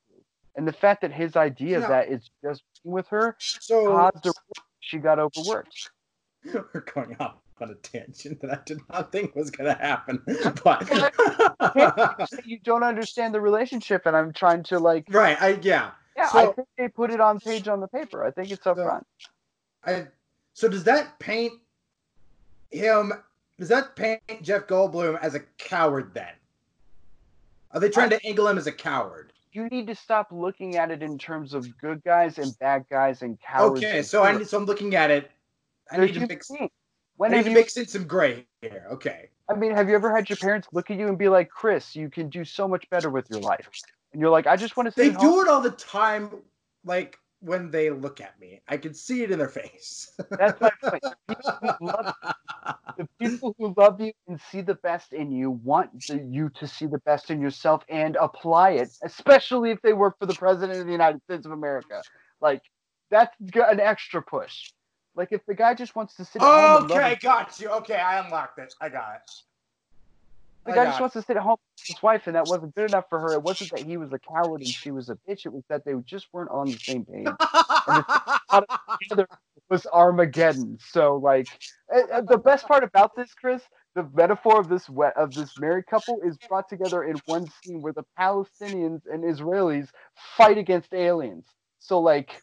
And 0.56 0.66
the 0.66 0.72
fact 0.72 1.02
that 1.02 1.12
his 1.12 1.36
idea 1.36 1.76
of 1.82 1.88
that 1.88 2.10
is 2.10 2.30
just 2.44 2.62
with 2.84 3.06
her 3.08 3.36
so 3.38 3.86
caused 3.86 4.24
her 4.24 4.32
she 4.80 4.98
got 4.98 5.18
overworked. 5.18 5.90
we're 6.54 6.80
going 6.94 7.16
off 7.20 7.36
on 7.60 7.70
a 7.70 7.74
tangent 7.76 8.40
that 8.40 8.50
I 8.50 8.58
did 8.66 8.78
not 8.90 9.12
think 9.12 9.36
was 9.36 9.50
going 9.50 9.72
to 9.74 9.80
happen. 9.80 10.20
But 10.64 12.28
you 12.44 12.58
don't 12.64 12.82
understand 12.82 13.34
the 13.34 13.40
relationship, 13.40 14.02
and 14.06 14.16
I'm 14.16 14.32
trying 14.32 14.64
to 14.64 14.78
like, 14.78 15.06
right, 15.10 15.40
I 15.40 15.58
yeah. 15.62 15.92
yeah, 16.16 16.28
I 16.32 16.46
think 16.46 16.68
they 16.76 16.88
put 16.88 17.10
it 17.12 17.20
on 17.20 17.38
page 17.38 17.68
on 17.68 17.80
the 17.80 17.88
paper. 17.88 18.24
I 18.24 18.30
think 18.32 18.50
it's 18.50 18.66
up 18.66 18.76
So- 18.76 18.84
front. 18.84 19.06
I 19.84 20.06
so 20.54 20.68
does 20.68 20.84
that 20.84 21.18
paint 21.18 21.54
him? 22.70 23.12
Does 23.58 23.68
that 23.68 23.96
paint 23.96 24.20
Jeff 24.42 24.66
Goldblum 24.66 25.18
as 25.20 25.34
a 25.34 25.40
coward? 25.58 26.12
Then 26.14 26.32
are 27.72 27.80
they 27.80 27.88
trying 27.90 28.10
to 28.10 28.24
angle 28.26 28.48
him 28.48 28.58
as 28.58 28.66
a 28.66 28.72
coward? 28.72 29.32
You 29.52 29.68
need 29.68 29.86
to 29.88 29.94
stop 29.94 30.28
looking 30.30 30.76
at 30.76 30.90
it 30.90 31.02
in 31.02 31.18
terms 31.18 31.52
of 31.52 31.76
good 31.78 32.02
guys 32.04 32.38
and 32.38 32.58
bad 32.58 32.86
guys 32.90 33.22
and 33.22 33.38
cowards. 33.40 33.82
Okay, 33.84 33.98
and 33.98 34.06
so 34.06 34.22
I 34.22 34.30
heroes. 34.32 34.50
so 34.50 34.58
I'm 34.58 34.64
looking 34.64 34.94
at 34.94 35.10
it. 35.10 35.30
I 35.90 35.98
need 35.98 36.14
to 36.14 36.26
mix. 36.26 36.48
beings. 36.48 36.70
I 36.70 36.70
When 37.16 37.30
need 37.32 37.44
to 37.44 37.50
you 37.50 37.54
mix 37.56 37.76
in 37.76 37.86
some 37.86 38.06
gray 38.06 38.46
here. 38.62 38.86
Okay. 38.90 39.28
I 39.50 39.54
mean, 39.54 39.72
have 39.74 39.88
you 39.88 39.94
ever 39.94 40.14
had 40.14 40.30
your 40.30 40.38
parents 40.38 40.68
look 40.72 40.90
at 40.90 40.98
you 40.98 41.08
and 41.08 41.18
be 41.18 41.28
like, 41.28 41.50
Chris, 41.50 41.94
you 41.94 42.08
can 42.08 42.30
do 42.30 42.44
so 42.44 42.66
much 42.66 42.88
better 42.88 43.10
with 43.10 43.28
your 43.28 43.40
life? 43.40 43.68
And 44.12 44.20
you're 44.22 44.30
like, 44.30 44.46
I 44.46 44.56
just 44.56 44.76
want 44.76 44.86
to 44.86 44.92
say 44.92 45.08
They 45.08 45.14
home. 45.14 45.26
do 45.26 45.42
it 45.42 45.48
all 45.48 45.60
the 45.60 45.72
time, 45.72 46.30
like 46.84 47.18
when 47.42 47.70
they 47.70 47.90
look 47.90 48.20
at 48.20 48.38
me. 48.40 48.60
I 48.68 48.76
can 48.76 48.94
see 48.94 49.22
it 49.22 49.30
in 49.30 49.38
their 49.38 49.48
face. 49.48 50.12
That's 50.30 50.60
my 50.60 50.70
point. 50.82 51.02
The 51.02 51.16
people, 51.28 51.74
who 51.78 51.86
love, 51.86 52.14
the 52.96 53.08
people 53.20 53.56
who 53.58 53.74
love 53.76 54.00
you 54.00 54.12
and 54.28 54.40
see 54.50 54.60
the 54.60 54.76
best 54.76 55.12
in 55.12 55.32
you 55.32 55.50
want 55.50 56.08
you 56.08 56.50
to 56.50 56.68
see 56.68 56.86
the 56.86 57.00
best 57.00 57.30
in 57.30 57.40
yourself 57.40 57.84
and 57.88 58.16
apply 58.16 58.70
it, 58.70 58.90
especially 59.02 59.70
if 59.72 59.82
they 59.82 59.92
work 59.92 60.18
for 60.20 60.26
the 60.26 60.34
president 60.34 60.78
of 60.78 60.86
the 60.86 60.92
United 60.92 61.20
States 61.24 61.44
of 61.44 61.52
America. 61.52 62.02
Like, 62.40 62.62
that's 63.10 63.36
an 63.40 63.80
extra 63.80 64.22
push. 64.22 64.70
Like, 65.16 65.28
if 65.32 65.44
the 65.46 65.54
guy 65.54 65.74
just 65.74 65.96
wants 65.96 66.14
to 66.16 66.24
sit 66.24 66.42
at 66.42 66.48
home 66.48 66.76
and 66.76 66.88
love 66.88 66.98
okay, 66.98 67.18
got 67.20 67.58
you. 67.60 67.68
Okay, 67.70 67.96
I 67.96 68.24
unlocked 68.24 68.58
it. 68.60 68.72
I 68.80 68.88
got 68.88 69.16
it. 69.16 69.30
The 70.64 70.72
guy 70.72 70.84
just 70.84 71.00
wants 71.00 71.14
to 71.14 71.22
sit 71.22 71.36
at 71.36 71.42
home 71.42 71.56
with 71.78 71.86
his 71.96 72.02
wife, 72.02 72.26
and 72.26 72.36
that 72.36 72.46
wasn't 72.46 72.74
good 72.76 72.88
enough 72.90 73.06
for 73.08 73.18
her. 73.18 73.34
It 73.34 73.42
wasn't 73.42 73.70
that 73.72 73.84
he 73.84 73.96
was 73.96 74.12
a 74.12 74.18
coward 74.18 74.60
and 74.60 74.68
she 74.68 74.92
was 74.92 75.08
a 75.08 75.16
bitch. 75.28 75.44
It 75.44 75.52
was 75.52 75.64
that 75.68 75.84
they 75.84 75.92
just 76.04 76.28
weren't 76.32 76.50
on 76.50 76.66
the 76.66 76.78
same 76.78 77.04
page. 77.04 77.26
Together 79.02 79.26
was 79.70 79.86
Armageddon. 79.86 80.78
So, 80.80 81.16
like, 81.16 81.48
uh, 81.92 82.02
uh, 82.12 82.20
the 82.20 82.38
best 82.38 82.68
part 82.68 82.84
about 82.84 83.16
this, 83.16 83.34
Chris, 83.34 83.62
the 83.96 84.08
metaphor 84.14 84.60
of 84.60 84.68
this 84.68 84.88
we- 84.88 85.06
of 85.16 85.34
this 85.34 85.58
married 85.58 85.86
couple 85.86 86.20
is 86.24 86.38
brought 86.48 86.68
together 86.68 87.02
in 87.02 87.20
one 87.26 87.48
scene 87.62 87.82
where 87.82 87.92
the 87.92 88.04
Palestinians 88.18 89.00
and 89.12 89.24
Israelis 89.24 89.88
fight 90.36 90.58
against 90.58 90.94
aliens. 90.94 91.46
So, 91.80 91.98
like, 92.00 92.40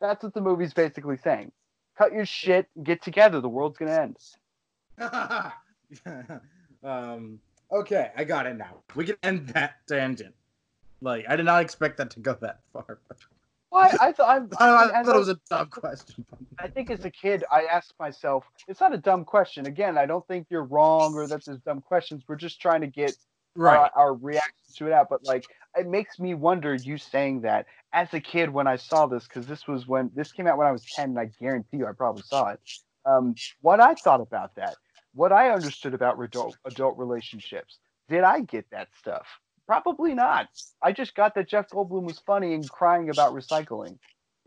that's 0.00 0.22
what 0.22 0.34
the 0.34 0.42
movie's 0.42 0.74
basically 0.74 1.16
saying. 1.16 1.50
Cut 1.96 2.12
your 2.12 2.26
shit, 2.26 2.66
get 2.82 3.02
together. 3.02 3.40
The 3.40 3.48
world's 3.48 3.78
gonna 3.78 3.92
end. 4.02 4.18
um, 6.84 7.38
okay, 7.74 8.10
I 8.16 8.24
got 8.24 8.46
it 8.46 8.56
now. 8.56 8.76
We 8.94 9.04
can 9.04 9.16
end 9.22 9.48
that 9.48 9.76
tangent. 9.86 10.34
Like, 11.00 11.26
I 11.28 11.36
did 11.36 11.44
not 11.44 11.62
expect 11.62 11.98
that 11.98 12.10
to 12.12 12.20
go 12.20 12.34
that 12.40 12.60
far. 12.72 12.98
Why? 13.70 13.94
I 14.00 14.12
thought 14.12 14.28
I'm, 14.30 14.48
I, 14.58 14.68
I 14.68 15.00
as 15.00 15.06
thought 15.06 15.12
I- 15.14 15.16
it 15.16 15.18
was 15.18 15.28
a 15.28 15.40
dumb 15.50 15.68
question. 15.68 16.24
I 16.58 16.68
think 16.68 16.90
as 16.90 17.04
a 17.04 17.10
kid, 17.10 17.44
I 17.50 17.64
asked 17.64 17.94
myself, 17.98 18.44
it's 18.68 18.80
not 18.80 18.94
a 18.94 18.98
dumb 18.98 19.24
question. 19.24 19.66
Again, 19.66 19.98
I 19.98 20.06
don't 20.06 20.26
think 20.28 20.46
you're 20.48 20.62
wrong 20.64 21.14
or 21.14 21.26
that 21.26 21.44
there's 21.44 21.58
dumb 21.60 21.80
questions. 21.82 22.22
We're 22.26 22.36
just 22.36 22.60
trying 22.60 22.80
to 22.82 22.86
get 22.86 23.16
Right. 23.56 23.76
our, 23.76 23.90
our 23.94 24.14
reaction 24.14 24.52
to 24.78 24.86
it 24.86 24.92
out. 24.92 25.08
But 25.10 25.24
like, 25.24 25.44
it 25.76 25.86
makes 25.86 26.18
me 26.18 26.34
wonder 26.34 26.74
you 26.74 26.96
saying 26.96 27.42
that 27.42 27.66
as 27.92 28.12
a 28.14 28.20
kid 28.20 28.50
when 28.50 28.66
I 28.66 28.76
saw 28.76 29.06
this, 29.06 29.24
because 29.28 29.46
this 29.46 29.66
was 29.68 29.86
when 29.86 30.10
this 30.14 30.32
came 30.32 30.46
out 30.46 30.56
when 30.58 30.66
I 30.66 30.72
was 30.72 30.84
10, 30.94 31.10
and 31.10 31.18
I 31.18 31.26
guarantee 31.40 31.78
you 31.78 31.86
I 31.86 31.92
probably 31.92 32.22
saw 32.22 32.50
it. 32.50 32.60
Um, 33.04 33.34
what 33.60 33.80
I 33.80 33.94
thought 33.94 34.20
about 34.20 34.54
that, 34.56 34.74
what 35.14 35.32
I 35.32 35.50
understood 35.50 35.94
about 35.94 36.20
adult, 36.22 36.56
adult 36.64 36.98
relationships. 36.98 37.78
Did 38.08 38.22
I 38.24 38.40
get 38.40 38.66
that 38.70 38.88
stuff? 38.98 39.26
Probably 39.66 40.14
not. 40.14 40.48
I 40.82 40.92
just 40.92 41.14
got 41.14 41.34
that 41.36 41.48
Jeff 41.48 41.70
Goldblum 41.70 42.02
was 42.04 42.18
funny 42.18 42.52
and 42.54 42.68
crying 42.68 43.08
about 43.10 43.32
recycling. 43.32 43.98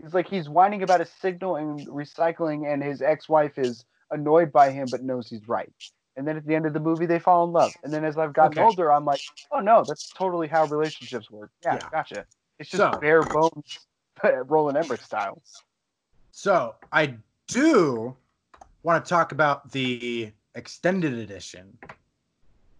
He's 0.01 0.13
like 0.13 0.27
he's 0.29 0.47
whining 0.47 0.83
about 0.83 1.01
a 1.01 1.05
signal 1.05 1.55
and 1.55 1.79
recycling, 1.87 2.71
and 2.71 2.83
his 2.83 3.01
ex-wife 3.01 3.57
is 3.57 3.83
annoyed 4.11 4.51
by 4.51 4.69
him 4.69 4.87
but 4.91 5.03
knows 5.03 5.27
he's 5.27 5.47
right. 5.47 5.71
And 6.15 6.27
then 6.27 6.37
at 6.37 6.45
the 6.45 6.53
end 6.55 6.65
of 6.65 6.73
the 6.73 6.79
movie, 6.79 7.05
they 7.07 7.19
fall 7.19 7.45
in 7.45 7.51
love. 7.51 7.71
And 7.83 7.91
then 7.93 8.03
as 8.05 8.17
I've 8.17 8.33
gotten 8.33 8.57
Okay. 8.59 8.65
older, 8.65 8.91
I'm 8.91 9.05
like, 9.05 9.21
oh 9.51 9.59
no, 9.59 9.83
that's 9.87 10.09
totally 10.09 10.47
how 10.47 10.65
relationships 10.65 11.29
work. 11.31 11.49
Yeah, 11.63 11.75
Yeah. 11.75 11.89
gotcha. 11.91 12.25
It's 12.59 12.69
just 12.69 12.81
So- 12.93 12.99
bare 12.99 13.23
bones, 13.23 13.79
Roland 14.45 14.77
Emmerich 14.77 15.01
style. 15.01 15.41
So 16.31 16.75
I 16.91 17.15
do 17.47 18.15
want 18.83 19.03
to 19.03 19.09
talk 19.09 19.31
about 19.31 19.71
the 19.71 20.31
extended 20.57 21.13
edition. 21.13 21.77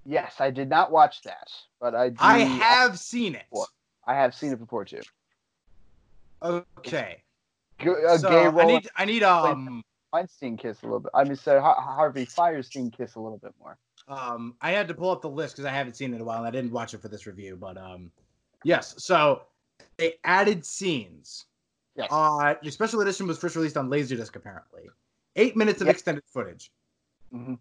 Yes, 0.05 0.35
I 0.39 0.51
did 0.51 0.69
not 0.69 0.91
watch 0.91 1.21
that, 1.23 1.49
but 1.79 1.93
I 1.95 2.09
do, 2.09 2.15
I 2.19 2.39
have 2.39 2.97
seen 2.97 3.35
it. 3.35 3.45
I 4.05 4.15
have 4.15 4.33
seen 4.33 4.51
it 4.51 4.59
before 4.59 4.85
too. 4.85 5.01
Okay. 6.41 7.23
G- 7.81 7.89
A 7.89 8.17
so 8.17 8.29
gay 8.29 8.45
I 8.47 8.65
need 8.65 8.87
I 8.95 9.05
need 9.05 9.23
um 9.23 9.83
Weinstein 10.13 10.57
kiss 10.57 10.81
a 10.81 10.85
little 10.85 11.01
bit. 11.01 11.11
I 11.13 11.23
mean, 11.23 11.35
so 11.35 11.59
Har- 11.59 11.79
Harvey 11.81 12.25
Fierstein 12.25 12.91
kiss 12.95 13.15
a 13.15 13.19
little 13.19 13.37
bit 13.37 13.53
more. 13.59 13.77
Um, 14.07 14.55
I 14.61 14.71
had 14.71 14.87
to 14.87 14.93
pull 14.93 15.11
up 15.11 15.21
the 15.21 15.29
list 15.29 15.55
because 15.55 15.65
I 15.65 15.71
haven't 15.73 15.95
seen 15.95 16.13
it 16.13 16.15
in 16.15 16.21
a 16.21 16.25
while 16.25 16.37
and 16.39 16.47
I 16.47 16.51
didn't 16.51 16.71
watch 16.71 16.93
it 16.93 17.01
for 17.01 17.09
this 17.09 17.27
review. 17.27 17.57
But 17.59 17.77
um, 17.77 18.09
yes, 18.63 18.95
so 19.03 19.41
they 19.97 20.15
added 20.23 20.65
scenes. 20.65 21.45
Yes. 21.95 22.07
Uh, 22.11 22.55
the 22.63 22.71
special 22.71 23.01
edition 23.01 23.27
was 23.27 23.37
first 23.37 23.55
released 23.55 23.75
on 23.75 23.89
Laserdisc, 23.89 24.35
apparently. 24.35 24.83
Eight 25.35 25.57
minutes 25.57 25.81
of 25.81 25.87
Yep. 25.87 25.95
extended 25.95 26.23
footage. 26.31 26.71
hmm 27.31 27.55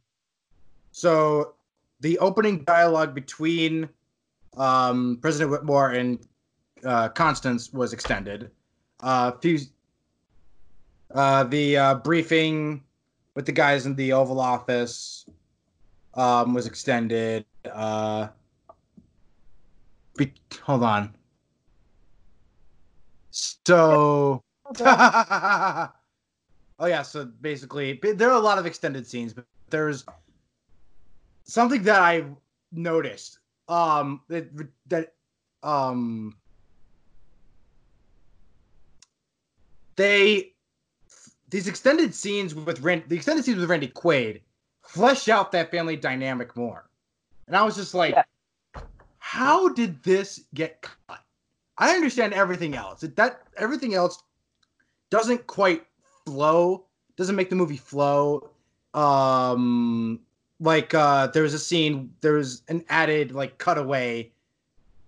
So 0.97 1.56
the 2.01 2.18
opening 2.20 2.64
dialogue 2.64 3.14
between 3.14 3.86
um, 4.56 5.18
President 5.20 5.51
Whitmore 5.51 5.90
and 5.90 6.18
uh, 6.86 7.10
Constance 7.10 7.70
was 7.70 7.93
extended. 7.93 8.51
Uh, 9.01 9.32
few, 9.32 9.59
uh, 11.14 11.44
the 11.44 11.77
uh, 11.77 11.94
briefing 11.97 12.82
with 13.35 13.44
the 13.44 13.52
guys 13.52 13.85
in 13.85 13.94
the 13.94 14.14
Oval 14.14 14.40
Office 14.40 15.27
um, 16.14 16.55
was 16.55 16.66
extended. 16.66 17.44
Uh, 17.70 18.28
be- 20.16 20.32
hold 20.62 20.82
on. 20.82 21.14
So. 23.32 24.43
oh 24.81 25.90
yeah, 26.86 27.02
so 27.02 27.27
basically 27.43 28.01
there 28.02 28.31
are 28.31 28.39
a 28.39 28.40
lot 28.40 28.56
of 28.56 28.64
extended 28.64 29.06
scenes, 29.06 29.35
but 29.35 29.44
there's 29.68 30.02
something 31.47 31.82
that 31.85 32.01
I 32.01 32.24
noticed. 32.73 33.39
Um, 33.68 34.20
that 34.28 34.48
that 34.86 35.14
um, 35.62 36.36
they 39.97 40.52
these 41.51 41.66
extended 41.68 42.14
scenes 42.14 42.55
with 42.55 42.81
Rand, 42.81 43.05
the 43.09 43.16
extended 43.16 43.44
scenes 43.44 43.59
with 43.59 43.68
Randy 43.68 43.89
Quaid 43.89 44.40
flesh 44.82 45.28
out 45.28 45.51
that 45.52 45.70
family 45.70 45.97
dynamic 45.97 46.56
more, 46.56 46.89
and 47.47 47.56
I 47.56 47.62
was 47.64 47.74
just 47.74 47.94
like, 47.94 48.14
Yeah. 48.14 48.82
how 49.18 49.68
did 49.68 50.02
this 50.02 50.44
get 50.55 50.82
cut? 50.82 51.20
I 51.78 51.94
understand 51.94 52.32
everything 52.35 52.74
else. 52.74 53.01
That 53.01 53.43
everything 53.56 53.94
else 53.94 54.23
doesn't 55.10 55.47
quite 55.47 55.85
flow. 56.24 56.86
Doesn't 57.16 57.36
make 57.36 57.51
the 57.51 57.56
movie 57.56 57.77
flow. 57.77 58.51
Um, 58.94 60.20
like 60.60 60.94
uh, 60.94 61.28
there 61.28 61.42
was 61.42 61.54
a 61.54 61.58
scene. 61.58 62.12
There 62.20 62.34
was 62.34 62.62
an 62.68 62.84
added 62.88 63.32
like 63.32 63.58
cutaway 63.58 64.32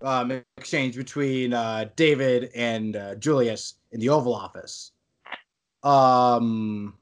um, 0.01 0.43
exchange 0.57 0.95
between 0.95 1.53
uh, 1.53 1.89
David 1.95 2.51
and 2.55 2.95
uh, 2.95 3.15
Julius 3.15 3.75
in 3.91 3.99
the 3.99 4.09
Oval 4.09 4.33
Office. 4.33 4.91
Um, 5.83 6.93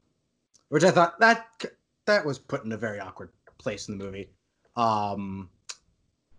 which 0.68 0.84
I 0.84 0.90
thought 0.90 1.18
that 1.20 1.64
that 2.06 2.24
was 2.24 2.38
put 2.38 2.64
in 2.64 2.72
a 2.72 2.76
very 2.76 3.00
awkward 3.00 3.30
place 3.58 3.88
in 3.88 3.98
the 3.98 4.04
movie. 4.04 4.28
Um, 4.76 5.48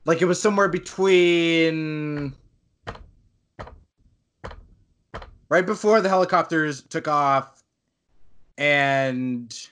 like 0.06 0.22
it 0.22 0.26
was 0.26 0.42
somewhere 0.42 0.70
between 0.70 2.34
right 5.50 5.66
before 5.66 6.02
the 6.02 6.10
helicopters 6.10 6.82
took 6.84 7.08
off 7.08 7.64
and 8.58 9.70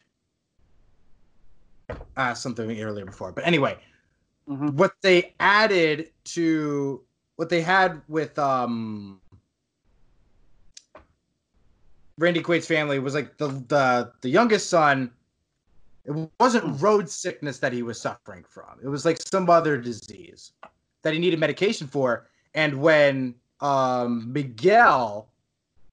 uh, 2.15 2.33
something 2.33 2.79
earlier 2.81 3.05
before. 3.05 3.31
But 3.31 3.45
anyway, 3.45 3.77
Mhm. 4.47 4.73
what 4.73 4.95
they 5.01 5.33
added 5.39 6.11
to 6.25 7.03
what 7.35 7.49
they 7.49 7.61
had 7.61 8.01
with 8.07 8.37
um 8.39 9.21
Randy 12.17 12.41
Quaid's 12.41 12.65
family 12.67 12.99
was 12.99 13.13
like 13.13 13.37
the 13.37 13.47
the 13.47 14.13
the 14.21 14.29
youngest 14.29 14.69
son. 14.69 15.11
It 16.05 16.31
wasn't 16.39 16.81
road 16.81 17.09
sickness 17.09 17.59
that 17.59 17.73
he 17.73 17.83
was 17.83 17.99
suffering 17.99 18.45
from. 18.47 18.79
It 18.81 18.87
was 18.87 19.03
like 19.05 19.17
some 19.21 19.49
other 19.49 19.77
disease 19.77 20.53
that 21.03 21.13
he 21.13 21.19
needed 21.19 21.39
medication 21.39 21.87
for. 21.87 22.29
And 22.53 22.81
when 22.81 23.35
um 23.59 24.31
Miguel 24.31 25.29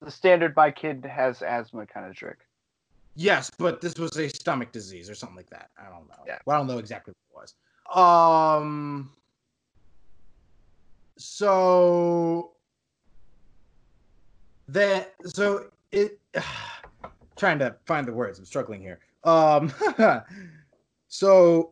The 0.01 0.11
standard 0.11 0.55
by 0.55 0.71
kid 0.71 1.05
has 1.05 1.41
asthma 1.41 1.85
kind 1.85 2.05
of 2.05 2.15
trick. 2.15 2.39
Yes, 3.15 3.49
but 3.57 3.79
this 3.79 3.95
was 3.95 4.17
a 4.17 4.27
stomach 4.27 4.71
disease 4.71 5.09
or 5.09 5.15
something 5.15 5.37
like 5.37 5.49
that. 5.49 5.69
I 5.77 5.89
don't 5.89 6.07
know. 6.09 6.23
Yeah. 6.27 6.37
Well, 6.45 6.55
I 6.55 6.59
don't 6.59 6.67
know 6.67 6.79
exactly 6.79 7.13
what 7.31 7.43
it 7.43 7.53
was. 7.95 7.97
Um. 7.97 9.11
So 11.17 12.51
that 14.67 15.13
so 15.23 15.67
it 15.91 16.19
trying 17.37 17.59
to 17.59 17.75
find 17.85 18.05
the 18.05 18.13
words. 18.13 18.37
I'm 18.37 18.45
struggling 18.45 18.81
here. 18.81 18.99
Um. 19.23 19.73
so 21.07 21.71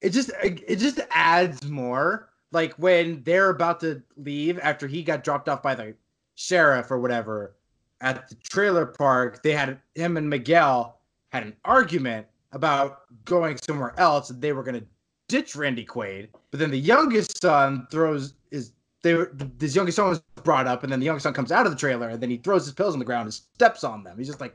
it 0.00 0.10
just 0.10 0.30
it 0.42 0.76
just 0.76 1.00
adds 1.10 1.68
more. 1.68 2.30
Like 2.50 2.72
when 2.74 3.22
they're 3.24 3.50
about 3.50 3.80
to 3.80 4.02
leave 4.16 4.58
after 4.60 4.86
he 4.86 5.02
got 5.02 5.22
dropped 5.22 5.50
off 5.50 5.62
by 5.62 5.74
the 5.74 5.94
sheriff 6.34 6.90
or 6.90 6.98
whatever 6.98 7.56
at 8.04 8.28
the 8.28 8.34
trailer 8.36 8.84
park, 8.84 9.42
they 9.42 9.52
had 9.52 9.80
him 9.94 10.18
and 10.18 10.28
Miguel 10.28 11.00
had 11.32 11.42
an 11.42 11.56
argument 11.64 12.26
about 12.52 13.00
going 13.24 13.56
somewhere 13.56 13.94
else, 13.98 14.28
and 14.30 14.40
they 14.40 14.52
were 14.52 14.62
gonna 14.62 14.82
ditch 15.26 15.56
Randy 15.56 15.86
Quaid. 15.86 16.28
But 16.50 16.60
then 16.60 16.70
the 16.70 16.78
youngest 16.78 17.40
son 17.40 17.88
throws 17.90 18.34
is 18.50 18.72
they 19.02 19.14
were 19.14 19.30
this 19.32 19.74
youngest 19.74 19.96
son 19.96 20.10
was 20.10 20.20
brought 20.44 20.66
up, 20.66 20.84
and 20.84 20.92
then 20.92 21.00
the 21.00 21.06
youngest 21.06 21.24
son 21.24 21.32
comes 21.32 21.50
out 21.50 21.64
of 21.64 21.72
the 21.72 21.78
trailer, 21.78 22.10
and 22.10 22.20
then 22.20 22.28
he 22.28 22.36
throws 22.36 22.66
his 22.66 22.74
pills 22.74 22.92
on 22.92 22.98
the 22.98 23.06
ground 23.06 23.24
and 23.24 23.34
steps 23.34 23.82
on 23.82 24.04
them. 24.04 24.18
He's 24.18 24.26
just 24.26 24.40
like, 24.40 24.54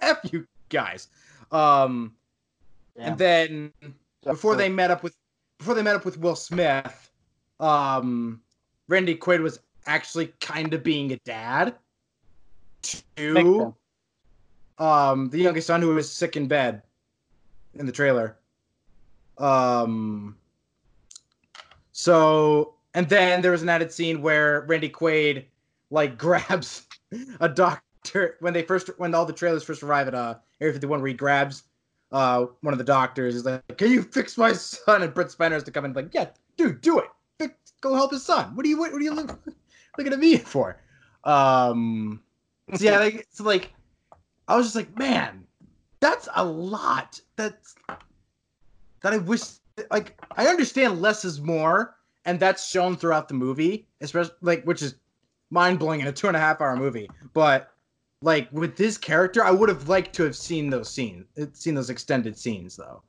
"F 0.00 0.18
you 0.32 0.44
guys." 0.68 1.06
Um, 1.52 2.16
and 2.96 3.16
then 3.16 3.72
before 4.24 4.56
they 4.56 4.68
met 4.68 4.90
up 4.90 5.04
with 5.04 5.16
before 5.58 5.74
they 5.74 5.82
met 5.82 5.94
up 5.94 6.04
with 6.04 6.18
Will 6.18 6.36
Smith, 6.36 7.12
um, 7.60 8.42
Randy 8.88 9.14
Quaid 9.14 9.40
was 9.40 9.60
actually 9.86 10.32
kind 10.40 10.74
of 10.74 10.82
being 10.82 11.12
a 11.12 11.16
dad 11.18 11.76
to 13.16 13.74
um 14.78 15.30
the 15.30 15.38
youngest 15.38 15.66
son 15.66 15.80
who 15.80 15.94
was 15.94 16.10
sick 16.10 16.36
in 16.36 16.46
bed 16.46 16.82
in 17.74 17.86
the 17.86 17.92
trailer. 17.92 18.36
Um 19.38 20.36
so 21.92 22.74
and 22.94 23.08
then 23.08 23.42
there 23.42 23.52
was 23.52 23.62
an 23.62 23.68
added 23.68 23.92
scene 23.92 24.22
where 24.22 24.62
Randy 24.62 24.88
Quaid 24.88 25.44
like 25.90 26.18
grabs 26.26 26.86
a 27.40 27.48
doctor 27.48 28.36
when 28.40 28.52
they 28.52 28.62
first 28.62 28.90
when 28.98 29.14
all 29.14 29.26
the 29.26 29.32
trailers 29.32 29.64
first 29.64 29.82
arrive 29.82 30.08
at 30.08 30.14
uh 30.14 30.34
Area 30.60 30.72
51 30.72 31.00
where 31.00 31.08
he 31.08 31.14
grabs 31.14 31.64
uh 32.12 32.46
one 32.60 32.74
of 32.74 32.78
the 32.78 32.84
doctors 32.84 33.34
is 33.34 33.44
like, 33.44 33.62
Can 33.76 33.90
you 33.90 34.02
fix 34.02 34.38
my 34.38 34.52
son? 34.52 35.02
And 35.02 35.12
Brent 35.12 35.30
Spiner 35.30 35.52
has 35.52 35.62
to 35.64 35.70
come 35.70 35.84
in 35.84 35.92
like, 35.92 36.12
Yeah, 36.12 36.28
dude, 36.56 36.80
do 36.80 36.98
it. 36.98 37.06
Fix, 37.38 37.54
go 37.80 37.94
help 37.94 38.12
his 38.12 38.24
son. 38.24 38.54
What 38.56 38.64
are 38.64 38.68
you 38.68 38.78
what, 38.78 38.92
are 38.92 39.00
you 39.00 39.12
look, 39.12 39.38
looking 39.98 40.12
at 40.12 40.18
me 40.18 40.38
for? 40.38 40.80
Um 41.24 42.20
so 42.74 42.84
yeah, 42.84 42.98
like 42.98 43.14
it's 43.14 43.40
like 43.40 43.72
I 44.48 44.56
was 44.56 44.66
just 44.66 44.76
like, 44.76 44.96
man, 44.98 45.44
that's 46.00 46.28
a 46.34 46.44
lot. 46.44 47.20
That's 47.36 47.74
that 49.02 49.12
I 49.12 49.18
wish 49.18 49.42
like 49.90 50.20
I 50.36 50.46
understand 50.46 51.00
less 51.00 51.24
is 51.24 51.40
more, 51.40 51.96
and 52.24 52.40
that's 52.40 52.68
shown 52.68 52.96
throughout 52.96 53.28
the 53.28 53.34
movie, 53.34 53.86
especially 54.00 54.34
like 54.40 54.64
which 54.64 54.82
is 54.82 54.96
mind 55.50 55.78
blowing 55.78 56.00
in 56.00 56.06
a 56.08 56.12
two 56.12 56.26
and 56.26 56.36
a 56.36 56.40
half 56.40 56.60
hour 56.60 56.76
movie. 56.76 57.08
But 57.32 57.72
like 58.22 58.48
with 58.52 58.76
this 58.76 58.98
character, 58.98 59.44
I 59.44 59.50
would 59.50 59.68
have 59.68 59.88
liked 59.88 60.14
to 60.16 60.24
have 60.24 60.36
seen 60.36 60.70
those 60.70 60.88
scenes, 60.88 61.26
seen 61.52 61.74
those 61.74 61.90
extended 61.90 62.36
scenes 62.36 62.76
though. 62.76 63.02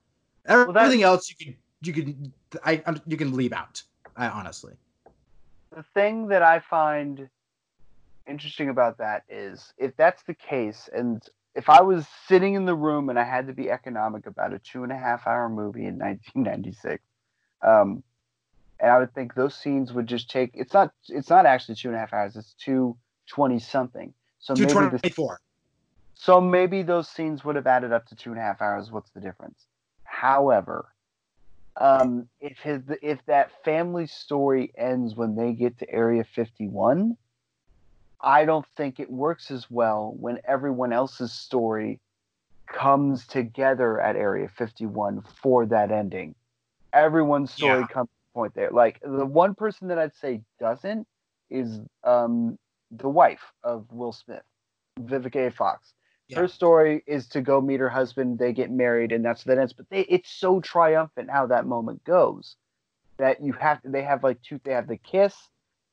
Everything 0.46 1.04
else 1.04 1.30
you 1.30 1.36
could 1.36 1.56
you 1.82 1.94
could 1.94 2.32
I 2.64 2.84
you 3.08 3.18
can 3.18 3.36
leave 3.36 3.54
out. 3.54 3.82
I 4.16 4.28
honestly. 4.28 4.74
the 5.76 5.84
thing 5.94 6.28
that 6.28 6.42
I 6.42 6.60
find 6.60 7.30
interesting 8.28 8.70
about 8.70 8.98
that 9.00 9.24
is 9.30 9.74
if 9.78 9.96
that's 9.96 10.24
the 10.24 10.34
case, 10.34 10.90
and 10.94 11.22
if 11.56 11.70
I 11.70 11.82
was 11.82 12.06
sitting 12.28 12.54
in 12.54 12.66
the 12.66 12.76
room 12.76 13.10
and 13.10 13.18
I 13.18 13.24
had 13.24 13.48
to 13.48 13.54
be 13.54 13.70
economic 13.70 14.28
about 14.28 14.54
a 14.54 14.60
two 14.60 14.84
and 14.84 14.92
a 14.92 14.98
half 14.98 15.26
hour 15.26 15.50
movie 15.50 15.86
in 15.86 15.98
1996, 15.98 17.04
um, 17.62 18.04
and 18.80 18.92
I 18.92 19.00
would 19.00 19.14
think 19.14 19.34
those 19.34 19.56
scenes 19.56 19.92
would 19.94 20.08
just 20.08 20.30
take. 20.30 20.52
It's 20.54 20.74
not. 20.74 20.94
It's 21.10 21.30
not 21.30 21.46
actually 21.46 21.76
two 21.76 21.88
and 21.90 21.98
a 21.98 22.00
half 22.00 22.14
hours. 22.14 22.36
It's 22.36 22.54
two 22.54 22.96
twenty 23.28 23.60
something. 23.60 24.14
So 24.40 24.54
Two 24.56 24.66
maybe 24.66 24.98
the, 24.98 25.38
so 26.14 26.42
maybe 26.42 26.84
those 26.84 27.08
scenes 27.08 27.44
would 27.44 27.56
have 27.56 27.68
added 27.68 27.92
up 27.92 28.06
to 28.08 28.16
two 28.16 28.32
and 28.32 28.40
a 28.40 28.44
half 28.44 28.62
hours. 28.62 28.92
What's 28.92 29.10
the 29.12 29.20
difference? 29.20 29.66
However, 30.04 30.94
um, 31.76 32.28
if 32.40 32.58
his 32.60 32.82
if 33.02 33.20
that 33.26 33.52
family 33.64 34.08
story 34.08 34.72
ends 34.78 35.16
when 35.16 35.36
they 35.36 35.54
get 35.54 35.78
to 35.80 35.90
Area 35.90 36.24
51, 36.24 37.18
I 38.22 38.46
don't 38.46 38.66
think 38.76 39.00
it 39.00 39.10
works 39.12 39.52
as 39.52 39.70
well 39.70 40.16
when 40.20 40.40
everyone 40.46 40.92
else's 40.94 41.32
story 41.32 42.00
comes 42.68 43.26
together 43.28 44.00
at 44.02 44.16
Area 44.16 44.50
51 44.50 45.22
for 45.42 45.66
that 45.68 45.92
ending. 45.92 46.36
Everyone's 46.94 47.52
story 47.52 47.82
Yeah. 47.82 47.88
comes 47.88 48.10
to 48.10 48.32
a 48.32 48.34
point 48.34 48.54
there. 48.56 48.72
Like 48.72 49.00
the 49.02 49.26
one 49.26 49.56
person 49.56 49.88
that 49.90 50.00
I'd 50.00 50.16
say 50.16 50.42
doesn't 50.60 51.08
is 51.50 51.80
um, 52.04 52.58
the 52.92 53.10
wife 53.10 53.54
of 53.64 53.86
Will 53.92 54.12
Smith, 54.12 54.44
Vivica 55.00 55.48
A. 55.48 55.52
Fox. 55.52 55.94
Yeah. 56.28 56.40
Her 56.40 56.48
story 56.50 57.04
is 57.08 57.28
to 57.30 57.42
go 57.42 57.62
meet 57.62 57.80
her 57.80 57.90
husband. 57.90 58.38
They 58.38 58.52
get 58.52 58.70
married, 58.70 59.14
and 59.14 59.24
that's 59.24 59.46
that 59.46 59.58
ends. 59.58 59.72
But 59.72 59.90
they, 59.90 60.02
it's 60.02 60.30
so 60.30 60.60
triumphant 60.60 61.30
how 61.30 61.46
that 61.48 61.66
moment 61.66 62.04
goes 62.04 62.58
that 63.18 63.42
you 63.42 63.54
have 63.54 63.80
they 63.86 64.04
have 64.04 64.24
like 64.24 64.42
two. 64.42 64.60
They 64.66 64.74
have 64.74 64.88
the 64.90 64.98
kiss, 64.98 65.34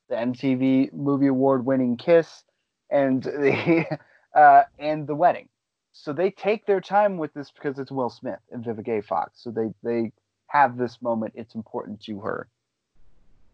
the 0.08 0.16
MTV 0.16 0.92
Movie 0.92 1.28
Award 1.28 1.64
winning 1.64 1.96
kiss, 1.96 2.44
and 2.90 3.22
the 3.22 3.98
uh, 4.34 4.62
and 4.78 5.06
the 5.06 5.14
wedding. 5.14 5.48
So 5.92 6.12
they 6.12 6.30
take 6.30 6.66
their 6.66 6.80
time 6.80 7.18
with 7.18 7.32
this 7.34 7.50
because 7.52 7.78
it's 7.78 7.92
Will 7.92 8.10
Smith 8.10 8.40
and 8.50 8.64
Vivica 8.64 8.98
A. 8.98 9.02
Fox. 9.02 9.42
So 9.42 9.50
they 9.50 9.72
they 9.82 10.12
have 10.48 10.76
this 10.76 11.00
moment. 11.00 11.34
It's 11.36 11.54
important 11.54 12.02
to 12.02 12.20
her. 12.20 12.48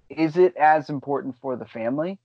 Is 0.09 0.37
it 0.37 0.57
as 0.57 0.91
important 0.91 1.37
for 1.41 1.57
the 1.57 1.67
family? 1.67 2.19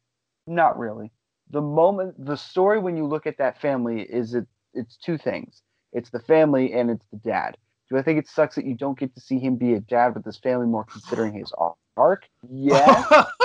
Not 0.47 0.79
really. 0.79 1.11
The 1.51 1.61
moment, 1.61 2.25
the 2.25 2.37
story 2.37 2.79
when 2.79 2.97
you 2.97 3.05
look 3.05 3.27
at 3.27 3.37
that 3.37 3.61
family 3.61 4.01
is 4.01 4.33
it. 4.33 4.47
It's 4.73 4.97
two 4.97 5.17
things. 5.17 5.61
It's 5.93 6.09
the 6.09 6.19
family 6.19 6.73
and 6.73 6.89
it's 6.89 7.05
the 7.11 7.17
dad. 7.17 7.57
Do 7.89 7.97
I 7.97 8.01
think 8.01 8.19
it 8.19 8.27
sucks 8.27 8.55
that 8.55 8.65
you 8.65 8.75
don't 8.75 8.97
get 8.97 9.13
to 9.15 9.21
see 9.21 9.39
him 9.39 9.55
be 9.55 9.73
a 9.73 9.79
dad 9.79 10.15
with 10.15 10.25
his 10.25 10.37
family 10.37 10.65
more, 10.65 10.85
considering 10.85 11.33
his 11.33 11.53
arc? 11.97 12.27
Yeah. 12.49 13.25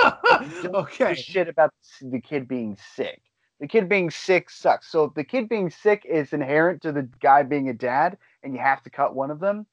Okay. 0.65 1.13
shit 1.13 1.47
about 1.47 1.71
the 2.01 2.19
kid 2.19 2.47
being 2.47 2.75
sick. 2.95 3.21
The 3.59 3.67
kid 3.67 3.87
being 3.87 4.09
sick 4.09 4.49
sucks. 4.49 4.91
So 4.91 5.03
if 5.03 5.13
the 5.13 5.23
kid 5.23 5.47
being 5.47 5.69
sick 5.69 6.03
is 6.03 6.33
inherent 6.33 6.81
to 6.81 6.91
the 6.91 7.07
guy 7.21 7.43
being 7.43 7.69
a 7.69 7.73
dad, 7.73 8.17
and 8.41 8.53
you 8.53 8.59
have 8.59 8.81
to 8.83 8.89
cut 8.89 9.13
one 9.15 9.29
of 9.29 9.39
them, 9.39 9.67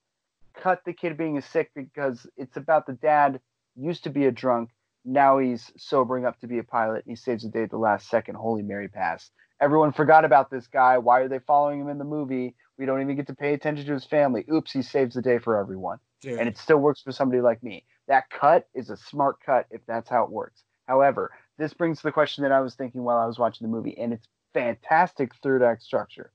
cut 0.55 0.83
the 0.85 0.93
kid 0.93 1.17
being 1.17 1.41
sick 1.41 1.71
because 1.75 2.27
it's 2.37 2.57
about 2.57 2.87
the 2.87 2.93
dad 2.95 3.41
used 3.77 4.05
to 4.05 4.11
be 4.11 4.27
a 4.27 4.31
drunk. 4.31 4.71
Now 5.05 5.39
he's 5.39 5.73
sobering 5.79 6.27
up 6.27 6.39
to 6.41 6.47
be 6.47 6.59
a 6.59 6.65
pilot. 6.65 7.07
And 7.07 7.13
he 7.13 7.17
saves 7.17 7.45
the 7.45 7.49
day 7.49 7.63
at 7.63 7.71
the 7.71 7.79
last 7.79 8.11
second. 8.11 8.35
Holy 8.35 8.63
Mary 8.63 8.89
pass. 8.89 9.31
Everyone 9.61 9.93
forgot 9.93 10.25
about 10.25 10.51
this 10.51 10.67
guy. 10.67 10.99
Why 10.99 11.21
are 11.21 11.29
they 11.29 11.41
following 11.41 11.81
him 11.81 11.89
in 11.89 11.99
the 11.99 12.05
movie? 12.05 12.55
We 12.79 12.87
don't 12.87 13.01
even 13.01 13.17
get 13.17 13.27
to 13.27 13.35
pay 13.35 13.55
attention 13.55 13.87
to 13.87 13.93
his 13.93 14.05
family. 14.05 14.45
Oops, 14.53 14.71
he 14.71 14.83
saves 14.83 15.15
the 15.15 15.23
day 15.23 15.39
for 15.39 15.57
everyone 15.57 15.99
Dude. 16.21 16.39
and 16.39 16.49
it 16.49 16.57
still 16.57 16.79
works 16.79 17.03
for 17.03 17.13
somebody 17.13 17.41
like 17.41 17.63
me. 17.63 17.85
That 18.07 18.31
cut 18.31 18.69
is 18.75 18.91
a 18.91 18.97
smart 18.97 19.39
cut 19.45 19.67
if 19.71 19.85
that's 19.87 20.09
how 20.09 20.25
it 20.25 20.31
works. 20.31 20.63
However, 20.87 21.33
this 21.59 21.75
brings 21.75 21.99
to 21.99 22.05
the 22.05 22.13
question 22.13 22.43
that 22.43 22.53
I 22.53 22.61
was 22.61 22.75
thinking 22.75 23.03
while 23.03 23.19
I 23.19 23.27
was 23.27 23.39
watching 23.39 23.67
the 23.67 23.71
movie, 23.71 23.99
and 23.99 24.13
it's 24.13 24.29
fantastic 24.55 25.35
third 25.43 25.63
act 25.63 25.83
structure. 25.83 26.33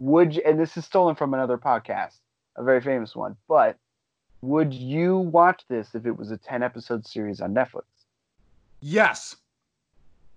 Would 0.00 0.34
you, 0.34 0.42
and 0.44 0.58
this 0.58 0.76
is 0.76 0.84
stolen 0.84 1.14
from 1.14 1.32
another 1.34 1.56
podcast, 1.56 2.18
a 2.56 2.64
very 2.64 2.80
famous 2.80 3.14
one, 3.14 3.36
but 3.48 3.78
would 4.42 4.74
you 4.74 5.18
watch 5.18 5.62
this 5.68 5.94
if 5.94 6.04
it 6.04 6.18
was 6.18 6.30
a 6.30 6.36
10 6.36 6.62
episode 6.62 7.06
series 7.06 7.40
on 7.40 7.54
Netflix? 7.54 7.84
yes. 8.80 9.36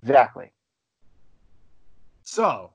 Exactly. 0.03 0.52
So, 2.27 2.71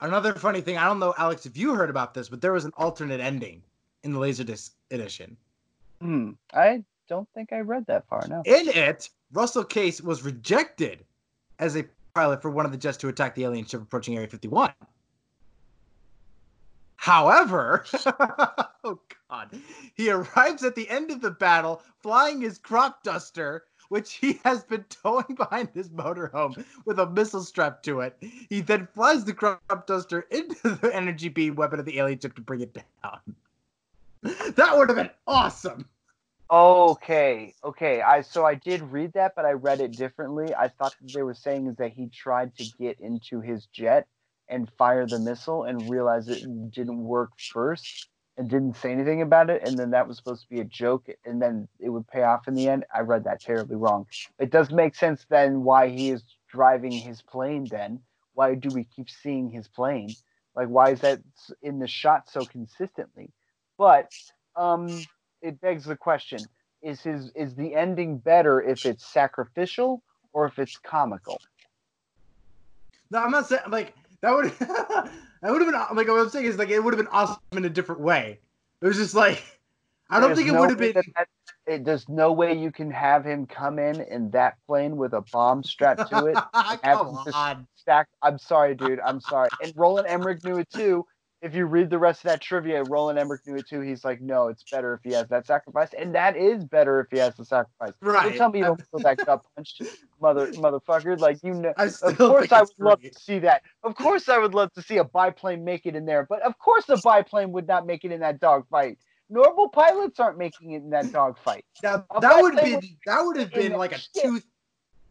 another 0.00 0.34
funny 0.34 0.60
thing, 0.60 0.76
I 0.76 0.86
don't 0.86 0.98
know, 0.98 1.14
Alex, 1.18 1.46
if 1.46 1.56
you 1.56 1.76
heard 1.76 1.88
about 1.88 2.14
this, 2.14 2.28
but 2.28 2.40
there 2.40 2.52
was 2.52 2.64
an 2.64 2.72
alternate 2.76 3.20
ending 3.20 3.62
in 4.02 4.12
the 4.12 4.18
Laserdisc 4.18 4.72
edition. 4.90 5.36
Hmm. 6.00 6.32
I 6.52 6.82
don't 7.08 7.28
think 7.32 7.52
I 7.52 7.60
read 7.60 7.86
that 7.86 8.08
far. 8.08 8.26
No. 8.28 8.42
In 8.44 8.70
it, 8.70 9.08
Russell 9.32 9.62
Case 9.62 10.00
was 10.00 10.24
rejected 10.24 11.04
as 11.60 11.76
a 11.76 11.84
pilot 12.12 12.42
for 12.42 12.50
one 12.50 12.66
of 12.66 12.72
the 12.72 12.76
jets 12.76 12.96
to 12.98 13.08
attack 13.08 13.36
the 13.36 13.44
alien 13.44 13.64
ship 13.64 13.82
approaching 13.82 14.16
Area 14.16 14.26
51. 14.26 14.72
However, 16.96 17.84
oh 18.82 18.98
god, 19.30 19.50
he 19.94 20.10
arrives 20.10 20.64
at 20.64 20.74
the 20.74 20.90
end 20.90 21.12
of 21.12 21.20
the 21.20 21.30
battle 21.30 21.82
flying 22.02 22.40
his 22.40 22.58
crop 22.58 23.04
duster, 23.04 23.67
which 23.88 24.14
he 24.14 24.40
has 24.44 24.64
been 24.64 24.84
towing 24.88 25.34
behind 25.36 25.70
his 25.74 25.88
motorhome 25.88 26.64
with 26.84 26.98
a 26.98 27.08
missile 27.10 27.42
strapped 27.42 27.84
to 27.84 28.00
it. 28.00 28.16
He 28.48 28.60
then 28.60 28.88
flies 28.94 29.24
the 29.24 29.32
crop 29.32 29.86
duster 29.86 30.26
into 30.30 30.70
the 30.70 30.94
energy 30.94 31.28
beam 31.28 31.54
weapon 31.54 31.80
of 31.80 31.86
the 31.86 31.98
alien 31.98 32.18
ship 32.20 32.34
to 32.36 32.42
bring 32.42 32.60
it 32.60 32.74
down. 32.74 33.20
That 34.56 34.76
would 34.76 34.88
have 34.88 34.96
been 34.96 35.10
awesome. 35.28 35.88
Okay, 36.50 37.54
okay. 37.62 38.02
I 38.02 38.22
so 38.22 38.44
I 38.44 38.54
did 38.54 38.82
read 38.82 39.12
that, 39.12 39.34
but 39.36 39.44
I 39.44 39.52
read 39.52 39.80
it 39.80 39.92
differently. 39.92 40.54
I 40.54 40.68
thought 40.68 40.94
they 41.14 41.22
were 41.22 41.34
saying 41.34 41.68
is 41.68 41.76
that 41.76 41.92
he 41.92 42.08
tried 42.08 42.56
to 42.56 42.64
get 42.80 42.98
into 43.00 43.40
his 43.40 43.66
jet 43.66 44.08
and 44.48 44.68
fire 44.76 45.06
the 45.06 45.18
missile 45.20 45.64
and 45.64 45.88
realized 45.88 46.30
it 46.30 46.70
didn't 46.72 47.04
work 47.04 47.30
first 47.38 48.08
and 48.38 48.48
didn't 48.48 48.76
say 48.76 48.92
anything 48.92 49.20
about 49.20 49.50
it, 49.50 49.62
and 49.64 49.76
then 49.78 49.90
that 49.90 50.06
was 50.06 50.16
supposed 50.16 50.42
to 50.42 50.48
be 50.48 50.60
a 50.60 50.64
joke, 50.64 51.08
and 51.26 51.42
then 51.42 51.68
it 51.80 51.90
would 51.90 52.06
pay 52.06 52.22
off 52.22 52.46
in 52.46 52.54
the 52.54 52.68
end. 52.68 52.84
I 52.94 53.00
read 53.00 53.24
that 53.24 53.40
terribly 53.40 53.76
wrong. 53.76 54.06
It 54.38 54.50
does 54.50 54.70
make 54.70 54.94
sense 54.94 55.26
then 55.28 55.64
why 55.64 55.88
he 55.88 56.10
is 56.10 56.22
driving 56.48 56.92
his 56.92 57.20
plane. 57.20 57.66
Then 57.68 58.00
why 58.34 58.54
do 58.54 58.70
we 58.70 58.84
keep 58.84 59.10
seeing 59.10 59.50
his 59.50 59.66
plane? 59.66 60.14
Like 60.54 60.68
why 60.68 60.90
is 60.92 61.00
that 61.00 61.20
in 61.62 61.80
the 61.80 61.88
shot 61.88 62.30
so 62.30 62.46
consistently? 62.46 63.32
But 63.76 64.10
um 64.56 65.04
it 65.42 65.60
begs 65.60 65.84
the 65.84 65.96
question 65.96 66.48
is 66.82 67.00
his 67.02 67.30
is 67.34 67.54
the 67.54 67.74
ending 67.74 68.18
better 68.18 68.60
if 68.60 68.86
it's 68.86 69.04
sacrificial 69.06 70.02
or 70.32 70.46
if 70.46 70.58
it's 70.58 70.78
comical 70.78 71.40
No, 73.10 73.20
I'm 73.20 73.30
not 73.30 73.48
saying 73.48 73.62
like 73.68 73.94
that 74.22 74.34
would 74.34 74.52
that 74.58 75.10
would 75.42 75.60
have 75.62 75.70
been 75.70 75.96
like 75.96 76.08
what 76.08 76.20
I'm 76.20 76.28
saying 76.30 76.46
is 76.46 76.56
like 76.58 76.70
it 76.70 76.82
would 76.82 76.94
have 76.94 76.98
been 77.04 77.12
awesome 77.12 77.38
in 77.52 77.64
a 77.64 77.70
different 77.70 78.00
way. 78.00 78.40
It 78.82 78.86
was 78.86 78.96
just 78.96 79.14
like 79.14 79.42
I 80.10 80.20
don't 80.20 80.28
There's 80.30 80.38
think 80.38 80.48
it 80.48 80.52
no 80.52 80.60
would 80.60 80.70
have 80.70 80.78
been. 80.78 80.92
that 81.16 81.28
it, 81.66 81.84
there's 81.84 82.08
no 82.08 82.32
way 82.32 82.54
you 82.56 82.72
can 82.72 82.90
have 82.90 83.24
him 83.24 83.46
come 83.46 83.78
in 83.78 84.00
in 84.00 84.30
that 84.30 84.54
plane 84.66 84.96
with 84.96 85.12
a 85.12 85.20
bomb 85.32 85.62
strapped 85.62 86.08
to 86.10 86.26
it 86.26 86.34
Come 86.82 87.08
on. 87.34 87.66
stacked 87.74 88.10
i'm 88.22 88.38
sorry 88.38 88.74
dude 88.74 89.00
i'm 89.04 89.20
sorry 89.20 89.50
and 89.62 89.72
roland 89.76 90.06
emmerich 90.08 90.42
knew 90.44 90.56
it 90.58 90.70
too 90.70 91.04
if 91.40 91.54
you 91.54 91.66
read 91.66 91.88
the 91.90 91.98
rest 91.98 92.24
of 92.24 92.30
that 92.30 92.40
trivia 92.40 92.82
roland 92.84 93.18
emmerich 93.18 93.40
knew 93.46 93.56
it 93.56 93.68
too 93.68 93.80
he's 93.80 94.04
like 94.04 94.20
no 94.20 94.48
it's 94.48 94.64
better 94.70 94.94
if 94.94 95.00
he 95.04 95.12
has 95.12 95.28
that 95.28 95.46
sacrifice 95.46 95.90
and 95.96 96.14
that 96.14 96.36
is 96.36 96.64
better 96.64 97.00
if 97.00 97.06
he 97.10 97.18
has 97.18 97.34
the 97.36 97.44
sacrifice 97.44 97.92
Right. 98.00 98.24
don't 98.24 98.36
tell 98.36 98.50
me 98.50 98.58
you 98.60 98.64
don't 98.64 98.80
feel 98.90 99.00
that 99.00 99.24
gut 99.24 99.44
punched 99.54 99.82
mother 100.20 100.50
mother 100.58 100.80
like 101.16 101.38
you 101.42 101.54
know 101.54 101.72
Of 102.02 102.18
course, 102.18 102.52
I 102.52 102.60
would 102.62 102.70
love 102.78 103.00
to 103.02 103.10
see 103.20 103.38
that. 103.40 103.62
Of 103.82 103.94
course, 103.94 104.28
I 104.28 104.38
would 104.38 104.54
love 104.54 104.72
to 104.74 104.82
see 104.82 104.96
a 104.98 105.04
biplane 105.04 105.64
make 105.64 105.86
it 105.86 105.94
in 105.94 106.04
there. 106.06 106.26
But 106.28 106.42
of 106.42 106.58
course, 106.58 106.86
the 106.86 106.96
biplane 106.96 107.52
would 107.52 107.66
not 107.66 107.86
make 107.86 108.04
it 108.04 108.12
in 108.12 108.20
that 108.20 108.40
dogfight. 108.40 108.98
Normal 109.30 109.68
pilots 109.68 110.18
aren't 110.18 110.38
making 110.38 110.72
it 110.72 110.78
in 110.78 110.90
that 110.90 111.12
dogfight. 111.12 111.64
A 111.84 112.02
that 112.20 112.42
would 112.42 112.54
biplane 112.56 112.80
be 112.80 112.98
that 113.06 113.20
would 113.22 113.36
have 113.36 113.52
been 113.52 113.72
like 113.72 113.92
a 113.92 113.98
shit. 113.98 114.10
two. 114.22 114.40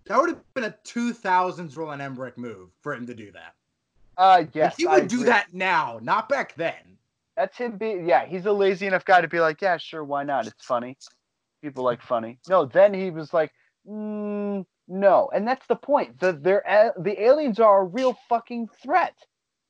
That 0.07 0.19
would 0.19 0.29
have 0.29 0.53
been 0.53 0.63
a 0.65 0.75
two 0.83 1.13
thousands 1.13 1.77
Roland 1.77 2.01
Emmerich 2.01 2.37
move 2.37 2.69
for 2.81 2.93
him 2.93 3.05
to 3.07 3.13
do 3.13 3.31
that. 3.33 3.53
Uh, 4.17 4.39
Like, 4.39 4.55
yes, 4.55 4.75
he 4.77 4.87
I 4.87 4.95
would 4.95 5.07
do 5.07 5.17
agree. 5.17 5.25
that 5.25 5.53
now, 5.53 5.99
not 6.01 6.29
back 6.29 6.55
then. 6.55 6.97
That's 7.35 7.57
him. 7.57 7.77
Be 7.77 8.01
yeah, 8.05 8.25
he's 8.25 8.45
a 8.45 8.51
lazy 8.51 8.87
enough 8.87 9.05
guy 9.05 9.21
to 9.21 9.27
be 9.27 9.39
like, 9.39 9.61
yeah, 9.61 9.77
sure, 9.77 10.03
why 10.03 10.23
not? 10.23 10.47
It's 10.47 10.65
funny. 10.65 10.97
People 11.61 11.83
like 11.83 12.01
funny. 12.01 12.39
No, 12.47 12.65
then 12.65 12.93
he 12.93 13.11
was 13.11 13.33
like, 13.33 13.51
mm, 13.87 14.65
no, 14.87 15.29
and 15.33 15.47
that's 15.47 15.65
the 15.67 15.75
point. 15.75 16.19
The 16.19 16.33
they're 16.33 16.93
the 16.99 17.21
aliens 17.21 17.59
are 17.59 17.81
a 17.81 17.85
real 17.85 18.17
fucking 18.29 18.69
threat. 18.83 19.15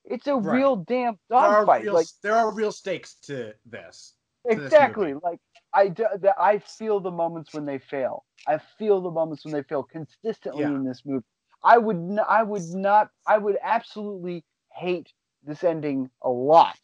It's 0.05 0.27
a 0.27 0.35
Right. 0.35 0.53
real 0.53 0.77
damn 0.77 1.19
dogfight. 1.29 1.85
Like 1.85 2.07
there 2.23 2.35
are 2.35 2.51
real 2.53 2.71
stakes 2.71 3.15
to 3.23 3.53
this. 3.65 4.13
this 4.45 4.55
exactly 4.55 5.13
movie. 5.13 5.19
like 5.23 5.39
I, 5.73 5.89
d- 5.89 6.03
the, 6.21 6.33
I 6.39 6.59
feel 6.59 6.99
the 7.01 7.11
moments 7.11 7.53
when 7.53 7.65
they 7.65 7.79
fail 7.79 8.23
i 8.47 8.57
feel 8.77 9.01
the 9.01 9.11
moments 9.11 9.43
when 9.43 9.53
they 9.53 9.63
fail 9.63 9.83
consistently 9.83 10.61
Yeah. 10.61 10.69
in 10.71 10.85
this 10.85 11.01
movie 11.05 11.25
i 11.67 11.77
would 11.77 11.97
n- 11.97 12.19
i 12.27 12.41
would 12.41 12.63
not 12.69 13.09
i 13.27 13.37
would 13.37 13.57
absolutely 13.61 14.43
hate 14.73 15.11
this 15.45 15.63
ending 15.63 16.09
a 16.23 16.29
lot 16.29 16.77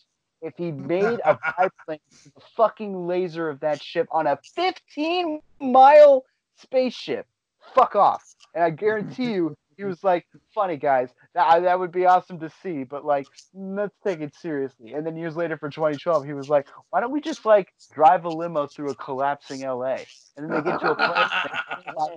if 0.43 0.53
he 0.57 0.71
made 0.95 1.19
a 1.25 1.37
biplane 1.57 1.99
with 2.23 2.33
the 2.35 2.41
fucking 2.55 3.07
laser 3.07 3.49
of 3.49 3.59
that 3.61 3.81
ship 3.81 4.07
on 4.11 4.27
a 4.27 4.37
15 4.55 5.39
mile 5.59 6.23
spaceship. 6.57 7.25
Fuck 7.73 7.95
off. 7.95 8.23
And 8.53 8.63
i 8.63 8.69
guarantee 8.69 9.31
you 9.31 9.55
he 9.75 9.85
was 9.85 10.03
like 10.03 10.27
funny 10.53 10.77
guys 10.77 11.09
that, 11.33 11.63
that 11.63 11.79
would 11.79 11.91
be 11.91 12.05
awesome 12.05 12.39
to 12.39 12.51
see 12.61 12.83
but 12.83 13.03
like 13.03 13.25
let's 13.55 13.95
take 14.03 14.19
it 14.19 14.35
seriously. 14.35 14.93
And 14.93 15.05
then 15.05 15.17
years 15.17 15.35
later 15.35 15.57
for 15.57 15.69
2012 15.69 16.25
he 16.25 16.33
was 16.33 16.49
like 16.49 16.67
why 16.91 16.99
don't 17.01 17.11
we 17.11 17.21
just 17.21 17.45
like 17.45 17.73
drive 17.91 18.25
a 18.25 18.29
limo 18.29 18.67
through 18.67 18.91
a 18.91 18.95
collapsing 18.95 19.61
LA? 19.61 19.97
And 20.37 20.45
then 20.45 20.51
they 20.51 20.69
get 20.69 20.79
to 20.81 20.91
a 20.91 20.95
place 20.95 21.31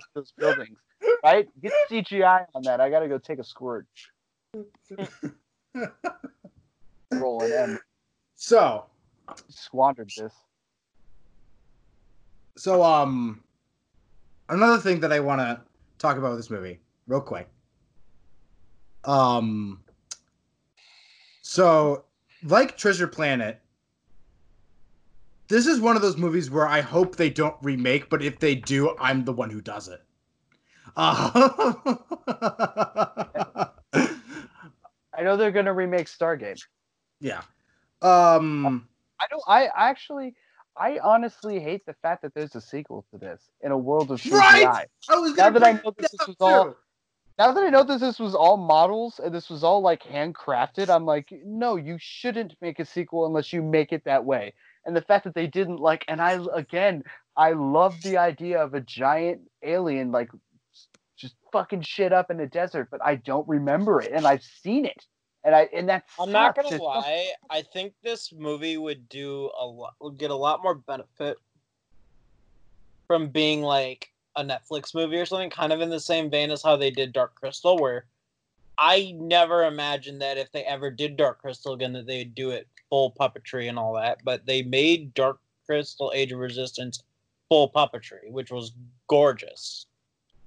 those 0.14 0.32
buildings, 0.38 0.76
right? 1.24 1.48
Get 1.60 1.72
CGI 1.90 2.46
on 2.54 2.62
that. 2.62 2.80
I 2.80 2.90
gotta 2.90 3.08
go 3.08 3.18
take 3.18 3.38
a 3.38 3.44
squirt. 3.44 3.86
Rolling 7.12 7.52
M 7.52 7.78
So, 8.36 8.86
squandered 9.48 10.10
this. 10.16 10.32
so 12.56 12.82
um, 12.82 13.42
another 14.48 14.78
thing 14.78 15.00
that 15.00 15.12
I 15.12 15.20
want 15.20 15.40
to 15.40 15.60
talk 15.98 16.16
about 16.16 16.30
with 16.30 16.38
this 16.38 16.50
movie, 16.50 16.80
real 17.06 17.20
quick. 17.20 17.48
Um, 19.04 19.80
so 21.42 22.04
like 22.42 22.76
Treasure 22.76 23.06
Planet, 23.06 23.60
this 25.48 25.66
is 25.66 25.80
one 25.80 25.96
of 25.96 26.02
those 26.02 26.16
movies 26.16 26.50
where 26.50 26.66
I 26.66 26.80
hope 26.80 27.16
they 27.16 27.30
don't 27.30 27.54
remake, 27.62 28.08
but 28.10 28.22
if 28.22 28.40
they 28.40 28.54
do, 28.56 28.96
I'm 28.98 29.24
the 29.24 29.32
one 29.32 29.50
who 29.50 29.60
does 29.60 29.88
it. 29.88 30.02
Uh, 30.96 32.06
I 33.92 35.22
know 35.22 35.36
they're 35.36 35.50
gonna 35.50 35.74
remake 35.74 36.06
Stargate. 36.06 36.62
Yeah. 37.20 37.42
Um. 38.02 38.88
I 39.18 39.26
don't. 39.30 39.42
I 39.46 39.68
actually, 39.74 40.34
I 40.76 40.98
honestly 41.02 41.58
hate 41.60 41.86
the 41.86 41.94
fact 42.02 42.22
that 42.22 42.34
there's 42.34 42.54
a 42.54 42.60
sequel 42.60 43.04
to 43.10 43.18
this 43.18 43.42
in 43.62 43.72
a 43.72 43.78
world 43.78 44.10
of 44.10 44.20
CGI. 44.20 44.64
Right! 44.64 44.86
I 45.08 45.16
was 45.16 45.36
Now 45.36 45.50
gonna 45.50 45.60
that 45.60 45.66
I 45.66 45.72
know 45.72 45.94
this, 45.96 46.10
that 46.10 46.12
this 46.12 46.20
up 46.20 46.28
was 46.28 46.36
all, 46.40 46.64
too. 46.64 46.76
now 47.38 47.52
that 47.52 47.64
I 47.64 47.70
know 47.70 47.82
that 47.84 48.00
this 48.00 48.18
was 48.18 48.34
all 48.34 48.56
models 48.56 49.20
and 49.22 49.34
this 49.34 49.48
was 49.48 49.64
all 49.64 49.80
like 49.80 50.02
handcrafted, 50.02 50.90
I'm 50.90 51.06
like, 51.06 51.32
no, 51.44 51.76
you 51.76 51.96
shouldn't 51.98 52.54
make 52.60 52.78
a 52.78 52.84
sequel 52.84 53.26
unless 53.26 53.52
you 53.52 53.62
make 53.62 53.92
it 53.92 54.04
that 54.04 54.24
way. 54.24 54.52
And 54.84 54.94
the 54.94 55.02
fact 55.02 55.24
that 55.24 55.34
they 55.34 55.46
didn't 55.46 55.78
like, 55.80 56.04
and 56.08 56.20
I 56.20 56.38
again, 56.54 57.04
I 57.36 57.52
love 57.52 58.02
the 58.02 58.18
idea 58.18 58.62
of 58.62 58.74
a 58.74 58.80
giant 58.80 59.40
alien 59.62 60.12
like 60.12 60.30
just 61.16 61.34
fucking 61.52 61.82
shit 61.82 62.12
up 62.12 62.30
in 62.30 62.36
the 62.36 62.46
desert, 62.46 62.88
but 62.90 63.04
I 63.04 63.16
don't 63.16 63.46
remember 63.48 64.00
it, 64.00 64.12
and 64.12 64.26
I've 64.26 64.42
seen 64.42 64.84
it, 64.84 65.04
and 65.44 65.54
I 65.54 65.68
and 65.72 65.88
that's 65.88 66.12
I'm 66.18 66.32
not 66.32 66.54
gonna 66.54 66.82
lie. 66.82 67.32
I 67.50 67.62
think 67.62 67.94
this 68.02 68.32
movie 68.32 68.76
would 68.76 69.08
do 69.08 69.50
a 69.58 69.66
lot. 69.66 69.94
Would 70.00 70.18
get 70.18 70.30
a 70.30 70.36
lot 70.36 70.62
more 70.62 70.74
benefit 70.74 71.38
from 73.06 73.28
being 73.28 73.62
like 73.62 74.12
a 74.36 74.44
Netflix 74.44 74.94
movie 74.94 75.16
or 75.16 75.26
something, 75.26 75.50
kind 75.50 75.72
of 75.72 75.80
in 75.80 75.90
the 75.90 76.00
same 76.00 76.30
vein 76.30 76.50
as 76.50 76.62
how 76.62 76.76
they 76.76 76.90
did 76.90 77.12
Dark 77.12 77.34
Crystal, 77.34 77.78
where 77.78 78.06
I 78.78 79.14
never 79.16 79.64
imagined 79.64 80.20
that 80.20 80.36
if 80.36 80.52
they 80.52 80.64
ever 80.64 80.90
did 80.90 81.16
Dark 81.16 81.40
Crystal 81.40 81.72
again, 81.72 81.92
that 81.94 82.06
they 82.06 82.18
would 82.18 82.34
do 82.34 82.50
it 82.50 82.68
full 82.90 83.12
puppetry 83.18 83.68
and 83.68 83.78
all 83.78 83.94
that. 83.94 84.18
But 84.24 84.44
they 84.46 84.62
made 84.62 85.14
Dark 85.14 85.38
Crystal 85.64 86.12
Age 86.14 86.32
of 86.32 86.38
Resistance 86.38 87.02
full 87.48 87.70
puppetry, 87.70 88.30
which 88.30 88.50
was 88.50 88.72
gorgeous. 89.08 89.86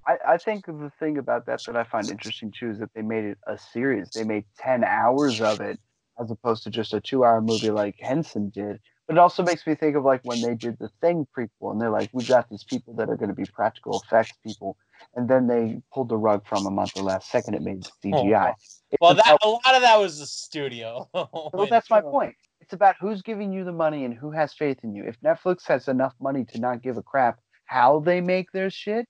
I, 0.08 0.18
I 0.28 0.38
think 0.38 0.66
the 0.66 0.92
thing 1.00 1.18
about 1.18 1.46
that 1.46 1.62
that 1.66 1.76
I 1.76 1.84
find 1.84 2.10
interesting 2.10 2.52
too 2.58 2.72
is 2.72 2.80
that 2.80 2.90
they 2.96 3.02
made 3.02 3.26
it 3.26 3.38
a 3.48 3.58
series. 3.58 4.10
They 4.12 4.24
made 4.24 4.46
ten 4.58 4.84
hours 4.84 5.42
of 5.42 5.62
it 5.62 5.80
as 6.20 6.32
opposed 6.32 6.64
to 6.64 6.70
just 6.70 6.94
a 6.94 7.00
two-hour 7.00 7.42
movie 7.42 7.72
like 7.72 7.96
Henson 8.00 8.50
did. 8.50 8.80
But 9.08 9.16
it 9.16 9.20
also 9.20 9.42
makes 9.42 9.66
me 9.66 9.74
think 9.76 9.96
of 9.96 10.04
like 10.04 10.22
when 10.24 10.42
they 10.42 10.54
did 10.54 10.78
the 10.80 10.90
Thing 11.02 11.26
prequel, 11.36 11.72
and 11.72 11.82
they're 11.82 11.90
like, 11.90 12.10
"We 12.14 12.24
got 12.24 12.50
these 12.50 12.64
people 12.64 12.94
that 12.96 13.10
are 13.10 13.16
going 13.16 13.30
to 13.30 13.36
be 13.36 13.46
practical 13.46 14.02
effects 14.06 14.34
people," 14.44 14.78
and 15.16 15.28
then 15.28 15.48
they 15.48 15.82
pulled 15.94 16.10
the 16.10 16.18
rug 16.18 16.46
from 16.46 16.64
them 16.64 16.78
at 16.78 16.94
the 16.94 17.02
last 17.04 17.32
second. 17.32 17.56
It 17.56 17.64
made 17.64 17.88
oh, 17.88 18.08
CGI. 18.08 18.54
It's 18.92 19.02
Well, 19.02 19.12
about- 19.12 19.26
that 19.26 19.38
a 19.42 19.50
lot 19.50 19.76
of 19.76 19.82
that 19.82 20.00
was 20.00 20.20
the 20.20 20.26
studio. 20.26 21.10
Oh, 21.32 21.52
well, 21.54 21.68
that's 21.68 21.90
my 21.90 22.02
point. 22.02 22.36
It's 22.60 22.74
about 22.74 22.96
who's 23.00 23.22
giving 23.22 23.52
you 23.52 23.64
the 23.64 23.72
money 23.72 24.06
and 24.06 24.14
who 24.14 24.32
has 24.32 24.54
faith 24.54 24.80
in 24.84 24.94
you. 24.94 25.04
If 25.06 25.20
Netflix 25.22 25.68
has 25.68 25.88
enough 25.88 26.14
money 26.20 26.46
to 26.46 26.60
not 26.60 26.82
give 26.82 26.98
a 26.98 27.04
crap 27.04 27.40
how 27.66 28.00
they 28.00 28.20
make 28.22 28.52
their 28.52 28.70
shit, 28.70 29.08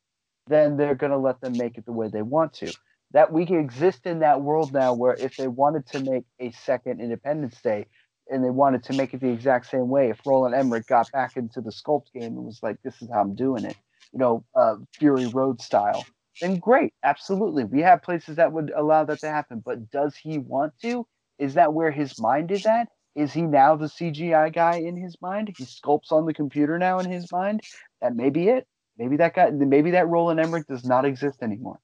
then 0.50 0.78
they're 0.78 0.96
going 0.96 1.12
to 1.12 1.18
let 1.18 1.40
them 1.42 1.54
make 1.58 1.78
it 1.78 1.86
the 1.86 1.92
way 1.92 2.10
they 2.12 2.22
want 2.22 2.54
to. 2.56 2.72
That 3.12 3.32
we 3.32 3.46
can 3.46 3.60
exist 3.60 4.06
in 4.06 4.20
that 4.20 4.42
world 4.42 4.74
now 4.74 4.94
where 4.94 5.16
if 5.16 5.38
they 5.38 5.48
wanted 5.48 5.88
to 5.88 6.00
make 6.00 6.26
a 6.40 6.52
second 6.52 7.02
Independence 7.02 7.60
Day 7.62 7.88
and 8.30 8.44
they 8.44 8.50
wanted 8.50 8.84
to 8.86 8.94
make 8.94 9.14
it 9.14 9.22
the 9.22 9.30
exact 9.30 9.68
same 9.68 9.90
way, 9.90 10.10
if 10.10 10.20
Roland 10.26 10.54
Emmerich 10.54 10.88
got 10.88 11.12
back 11.12 11.36
into 11.38 11.62
the 11.62 11.72
sculpt 11.72 12.12
game 12.14 12.24
and 12.24 12.46
was 12.46 12.62
like, 12.62 12.78
this 12.84 13.02
is 13.02 13.10
how 13.12 13.22
I'm 13.22 13.36
doing 13.36 13.66
it, 13.66 13.76
you 14.12 14.20
know, 14.20 14.44
uh, 14.56 14.76
Fury 14.94 15.28
Road 15.28 15.62
style, 15.62 16.06
then 16.42 16.58
great. 16.58 16.94
Absolutely. 17.04 17.64
We 17.64 17.82
have 17.82 18.04
places 18.04 18.36
that 18.36 18.52
would 18.52 18.72
allow 18.76 19.06
that 19.06 19.20
to 19.22 19.28
happen. 19.28 19.62
But 19.66 19.90
does 19.90 20.16
he 20.16 20.38
want 20.38 20.74
to? 20.84 21.08
Is 21.40 21.56
that 21.56 21.74
where 21.74 21.92
his 21.92 22.20
mind 22.20 22.52
is 22.52 22.66
at? 22.66 22.90
Is 23.16 23.34
he 23.34 23.42
now 23.42 23.76
the 23.76 23.88
CGI 23.88 24.54
guy 24.54 24.78
in 24.78 24.96
his 24.96 25.18
mind? 25.22 25.54
He 25.58 25.66
sculpts 25.66 26.12
on 26.12 26.26
the 26.26 26.34
computer 26.34 26.78
now 26.78 27.00
in 27.00 27.10
his 27.10 27.32
mind. 27.32 27.62
That 28.02 28.16
may 28.16 28.30
be 28.30 28.50
it. 28.50 28.68
Maybe 29.00 29.16
that 29.18 29.34
guy. 29.34 29.50
Maybe 29.50 29.92
that 29.92 30.08
Roland 30.10 30.40
Emmerich 30.40 30.68
does 30.68 30.84
not 30.84 31.06
exist 31.06 31.42
anymore. 31.42 31.80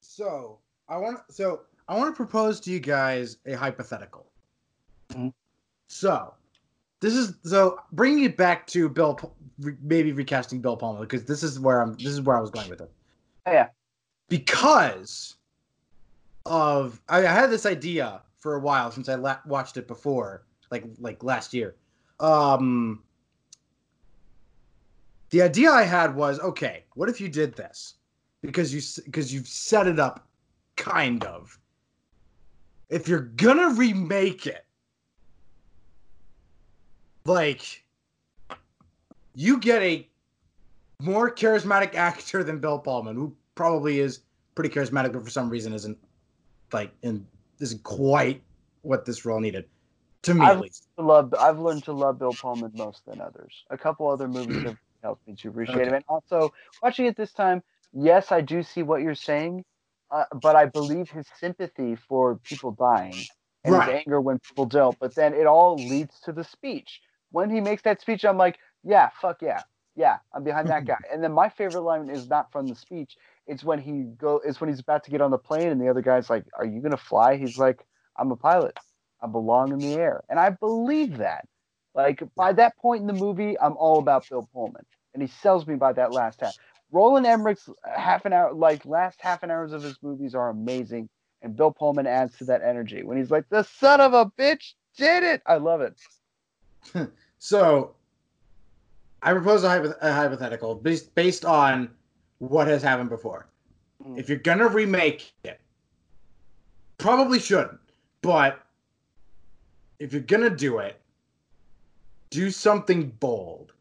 So 0.00 0.58
I 0.88 0.98
want 0.98 1.20
so 1.30 1.62
I 1.88 1.96
want 1.96 2.12
to 2.12 2.16
propose 2.16 2.60
to 2.60 2.70
you 2.70 2.80
guys 2.80 3.38
a 3.46 3.54
hypothetical. 3.54 4.26
Mhm. 5.10 5.32
So 5.86 6.34
this 6.98 7.14
is 7.14 7.34
so 7.44 7.78
bringing 7.92 8.24
it 8.24 8.36
back 8.36 8.66
to 8.68 8.88
Bill, 8.88 9.18
maybe 9.82 10.12
recasting 10.12 10.60
Bill 10.60 10.76
Pullman 10.76 11.02
because 11.02 11.24
this 11.24 11.42
is 11.44 11.58
where 11.60 11.80
I'm. 11.80 11.94
This 11.94 12.12
is 12.12 12.20
where 12.20 12.36
I 12.36 12.40
was 12.40 12.50
going 12.50 12.68
with 12.68 12.80
it. 12.80 12.90
Oh, 13.46 13.52
yeah. 13.52 13.68
Because 14.28 15.36
of 16.46 17.00
I, 17.08 17.18
I 17.18 17.32
had 17.32 17.50
this 17.50 17.64
idea 17.64 18.22
for 18.40 18.56
a 18.56 18.60
while 18.60 18.90
since 18.90 19.08
I 19.08 19.14
la- 19.14 19.38
watched 19.46 19.76
it 19.76 19.86
before, 19.86 20.42
like 20.72 20.84
like 20.98 21.22
last 21.22 21.54
year. 21.54 21.76
Um, 22.18 23.02
the 25.30 25.42
idea 25.42 25.70
I 25.70 25.82
had 25.82 26.14
was 26.14 26.40
okay. 26.40 26.84
What 26.94 27.08
if 27.08 27.20
you 27.20 27.28
did 27.28 27.54
this? 27.54 27.94
Because 28.42 28.72
you 28.74 28.80
because 29.04 29.32
you've 29.32 29.48
set 29.48 29.86
it 29.86 29.98
up, 29.98 30.26
kind 30.76 31.24
of. 31.24 31.58
If 32.88 33.06
you're 33.06 33.20
gonna 33.20 33.70
remake 33.70 34.46
it, 34.46 34.64
like 37.24 37.84
you 39.34 39.58
get 39.58 39.82
a 39.82 40.08
more 41.00 41.32
charismatic 41.34 41.94
actor 41.94 42.42
than 42.42 42.58
Bill 42.58 42.78
Pullman, 42.78 43.14
who 43.14 43.34
probably 43.54 44.00
is 44.00 44.20
pretty 44.54 44.70
charismatic, 44.74 45.12
but 45.12 45.22
for 45.22 45.30
some 45.30 45.48
reason 45.48 45.72
isn't 45.72 45.98
like 46.72 46.90
in 47.02 47.26
isn't 47.60 47.82
quite 47.82 48.42
what 48.82 49.04
this 49.04 49.24
role 49.24 49.40
needed. 49.40 49.66
To 50.22 50.34
me, 50.34 50.44
I've- 50.44 50.56
at 50.56 50.60
least. 50.60 50.88
I 50.98 51.02
love. 51.02 51.34
I've 51.38 51.58
learned 51.58 51.84
to 51.84 51.92
love 51.92 52.18
Bill 52.18 52.32
Pullman 52.32 52.72
most 52.74 53.04
than 53.06 53.20
others. 53.20 53.64
A 53.70 53.78
couple 53.78 54.08
other 54.08 54.28
movies 54.28 54.62
have 54.64 54.76
helped 55.02 55.26
me 55.26 55.34
to 55.36 55.48
appreciate 55.48 55.88
him, 55.88 55.94
and 55.94 56.04
also 56.08 56.52
watching 56.82 57.06
it 57.06 57.16
this 57.16 57.32
time. 57.32 57.62
Yes, 57.92 58.32
I 58.32 58.40
do 58.40 58.62
see 58.62 58.82
what 58.82 59.02
you're 59.02 59.14
saying, 59.14 59.64
uh, 60.10 60.24
but 60.42 60.56
I 60.56 60.66
believe 60.66 61.10
his 61.10 61.26
sympathy 61.38 61.96
for 61.96 62.36
people 62.36 62.72
dying 62.72 63.26
and 63.64 63.74
Right. 63.74 63.88
his 63.88 63.94
anger 63.96 64.20
when 64.20 64.38
people 64.40 64.66
don't. 64.66 64.98
But 64.98 65.14
then 65.14 65.34
it 65.34 65.46
all 65.46 65.86
leads 65.86 66.20
to 66.20 66.32
the 66.32 66.44
speech. 66.44 67.00
When 67.32 67.50
he 67.50 67.60
makes 67.60 67.82
that 67.82 68.00
speech, 68.00 68.24
I'm 68.24 68.38
like, 68.38 68.58
yeah, 68.84 69.10
fuck 69.20 69.42
yeah, 69.42 69.62
yeah, 69.96 70.18
I'm 70.32 70.44
behind 70.44 70.70
that 70.70 70.86
guy. 70.86 70.98
And 71.12 71.22
then 71.22 71.32
my 71.32 71.48
favorite 71.48 71.82
line 71.82 72.08
is 72.10 72.28
not 72.28 72.50
from 72.52 72.68
the 72.68 72.74
speech. 72.74 73.16
It's 73.46 73.64
when 73.64 73.80
he 73.80 74.02
go. 74.02 74.40
It's 74.44 74.60
when 74.60 74.68
he's 74.70 74.80
about 74.80 75.04
to 75.04 75.10
get 75.10 75.20
on 75.20 75.30
the 75.30 75.38
plane, 75.38 75.68
and 75.70 75.80
the 75.80 75.88
other 75.88 76.02
guy's 76.02 76.30
like, 76.30 76.44
"Are 76.58 76.64
you 76.64 76.80
gonna 76.80 76.96
fly?" 76.96 77.36
He's 77.36 77.58
like, 77.58 77.84
"I'm 78.16 78.30
a 78.32 78.36
pilot. 78.36 78.78
I 79.22 79.26
belong 79.26 79.72
in 79.72 79.82
the 79.82 79.94
air," 79.94 80.22
and 80.28 80.38
I 80.40 80.50
believe 80.50 81.18
that. 81.18 81.46
Like 81.94 82.22
by 82.36 82.52
that 82.52 82.76
point 82.78 83.00
in 83.00 83.06
the 83.06 83.12
movie, 83.12 83.58
I'm 83.58 83.76
all 83.76 83.98
about 83.98 84.28
Bill 84.28 84.48
Pullman, 84.52 84.84
and 85.12 85.22
he 85.22 85.28
sells 85.28 85.66
me 85.66 85.74
by 85.74 85.92
that 85.94 86.12
last 86.12 86.40
half. 86.40 86.56
Roland 86.92 87.26
Emmerich's 87.26 87.68
half 87.84 88.24
an 88.24 88.32
hour, 88.32 88.52
like 88.52 88.84
last 88.84 89.20
half 89.20 89.42
an 89.42 89.50
hours 89.50 89.72
of 89.72 89.82
his 89.82 89.96
movies 90.02 90.34
are 90.34 90.50
amazing, 90.50 91.08
and 91.42 91.56
Bill 91.56 91.72
Pullman 91.72 92.06
adds 92.06 92.36
to 92.38 92.44
that 92.44 92.62
energy 92.62 93.02
when 93.02 93.16
he's 93.18 93.30
like, 93.30 93.48
"The 93.48 93.62
son 93.62 94.00
of 94.00 94.12
a 94.12 94.26
bitch 94.26 94.74
did 94.96 95.22
it." 95.22 95.42
I 95.46 95.56
love 95.56 95.80
it. 95.80 95.94
So, 97.42 97.94
I 99.22 99.32
propose 99.32 99.64
a, 99.64 99.68
hypo- 99.70 99.94
a 100.02 100.12
hypothetical 100.12 100.74
based 100.74 101.14
based 101.14 101.46
on 101.46 101.88
what 102.38 102.66
has 102.66 102.82
happened 102.82 103.08
before. 103.08 103.46
Mm. 104.06 104.18
If 104.18 104.28
you're 104.28 104.38
gonna 104.38 104.68
remake 104.68 105.32
it, 105.44 105.58
probably 106.98 107.38
shouldn't. 107.38 107.80
But 108.20 108.60
if 109.98 110.12
you're 110.12 110.20
gonna 110.20 110.50
do 110.50 110.80
it, 110.80 111.00
do 112.30 112.50
something 112.50 113.10
bold. 113.20 113.72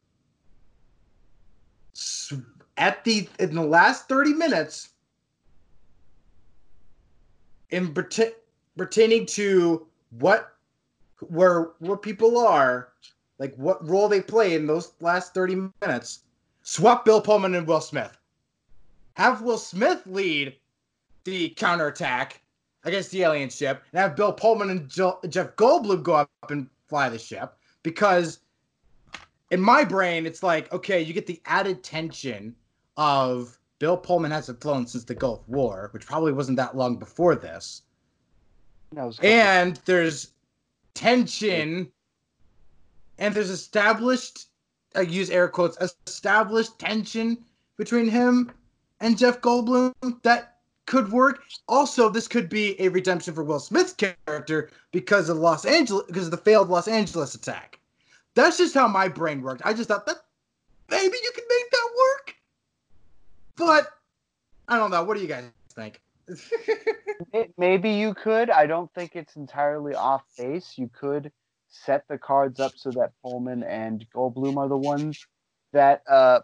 At 2.77 3.03
the 3.03 3.27
in 3.39 3.55
the 3.55 3.63
last 3.63 4.07
thirty 4.07 4.33
minutes, 4.33 4.89
in 7.69 7.93
perta- 7.93 8.35
pertaining 8.77 9.25
to 9.27 9.85
what 10.17 10.53
where 11.27 11.71
what 11.79 12.01
people 12.01 12.37
are 12.37 12.89
like 13.39 13.55
what 13.55 13.85
role 13.87 14.07
they 14.07 14.21
play 14.21 14.53
in 14.53 14.67
those 14.67 14.93
last 14.99 15.33
30 15.33 15.69
minutes. 15.81 16.19
Swap 16.61 17.05
Bill 17.05 17.21
Pullman 17.21 17.55
and 17.55 17.65
Will 17.65 17.81
Smith. 17.81 18.15
Have 19.15 19.41
Will 19.41 19.57
Smith 19.57 20.01
lead 20.05 20.55
the 21.23 21.49
counterattack 21.51 22.41
against 22.83 23.11
the 23.11 23.23
alien 23.23 23.49
ship, 23.49 23.83
and 23.91 23.99
have 23.99 24.15
Bill 24.15 24.31
Pullman 24.31 24.69
and 24.69 24.89
Jeff 24.89 25.55
Goldblum 25.55 26.03
go 26.03 26.15
up 26.15 26.29
and 26.49 26.69
fly 26.87 27.09
the 27.09 27.19
ship. 27.19 27.55
Because 27.83 28.39
in 29.51 29.61
my 29.61 29.83
brain, 29.83 30.25
it's 30.25 30.43
like, 30.43 30.71
okay, 30.73 31.01
you 31.01 31.13
get 31.13 31.27
the 31.27 31.41
added 31.45 31.83
tension 31.83 32.55
of 32.97 33.57
Bill 33.79 33.97
Pullman 33.97 34.31
hasn't 34.31 34.61
flown 34.61 34.85
since 34.85 35.05
the 35.05 35.15
Gulf 35.15 35.47
War, 35.47 35.89
which 35.93 36.05
probably 36.05 36.33
wasn't 36.33 36.57
that 36.57 36.75
long 36.75 36.97
before 36.97 37.35
this. 37.35 37.83
And 39.23 39.79
there's 39.85 40.31
tension 40.93 41.91
and 43.19 43.33
there's 43.33 43.49
established 43.49 44.47
i 44.95 45.01
use 45.01 45.29
air 45.29 45.47
quotes 45.47 45.77
established 46.07 46.77
tension 46.79 47.37
between 47.77 48.07
him 48.07 48.51
and 48.99 49.17
jeff 49.17 49.39
goldblum 49.39 49.93
that 50.23 50.57
could 50.89 51.11
work. 51.11 51.43
Also 51.67 52.09
this 52.09 52.27
could 52.27 52.49
be 52.49 52.75
a 52.81 52.89
redemption 52.89 53.33
for 53.33 53.43
will 53.43 53.59
smith's 53.59 53.93
character 53.93 54.71
because 54.91 55.29
of 55.29 55.37
los 55.37 55.63
angeles 55.63 56.03
because 56.07 56.25
of 56.25 56.31
the 56.31 56.37
failed 56.37 56.67
los 56.67 56.87
angeles 56.87 57.35
attack. 57.35 57.79
That's 58.33 58.57
just 58.57 58.73
how 58.73 58.87
my 58.87 59.07
brain 59.07 59.41
worked. 59.41 59.61
I 59.63 59.73
just 59.73 59.87
thought 59.87 60.07
that 60.07 60.17
maybe 60.89 61.15
you 61.23 61.31
can 61.35 61.43
make 61.47 61.71
that 61.71 61.89
work. 61.97 62.35
But 63.55 63.87
i 64.67 64.77
don't 64.77 64.91
know. 64.91 65.03
What 65.03 65.15
do 65.15 65.21
you 65.21 65.27
guys 65.27 65.45
think? 65.73 66.01
Maybe 67.57 67.89
you 67.91 68.13
could. 68.13 68.49
I 68.49 68.67
don't 68.67 68.91
think 68.93 69.15
it's 69.15 69.35
entirely 69.35 69.95
off 69.95 70.23
base. 70.37 70.73
You 70.77 70.89
could 70.93 71.31
set 71.67 72.07
the 72.07 72.17
cards 72.17 72.59
up 72.59 72.73
so 72.75 72.91
that 72.91 73.13
Pullman 73.23 73.63
and 73.63 74.05
Goldblum 74.13 74.57
are 74.57 74.67
the 74.67 74.77
ones 74.77 75.25
that 75.73 76.03
uh, 76.07 76.41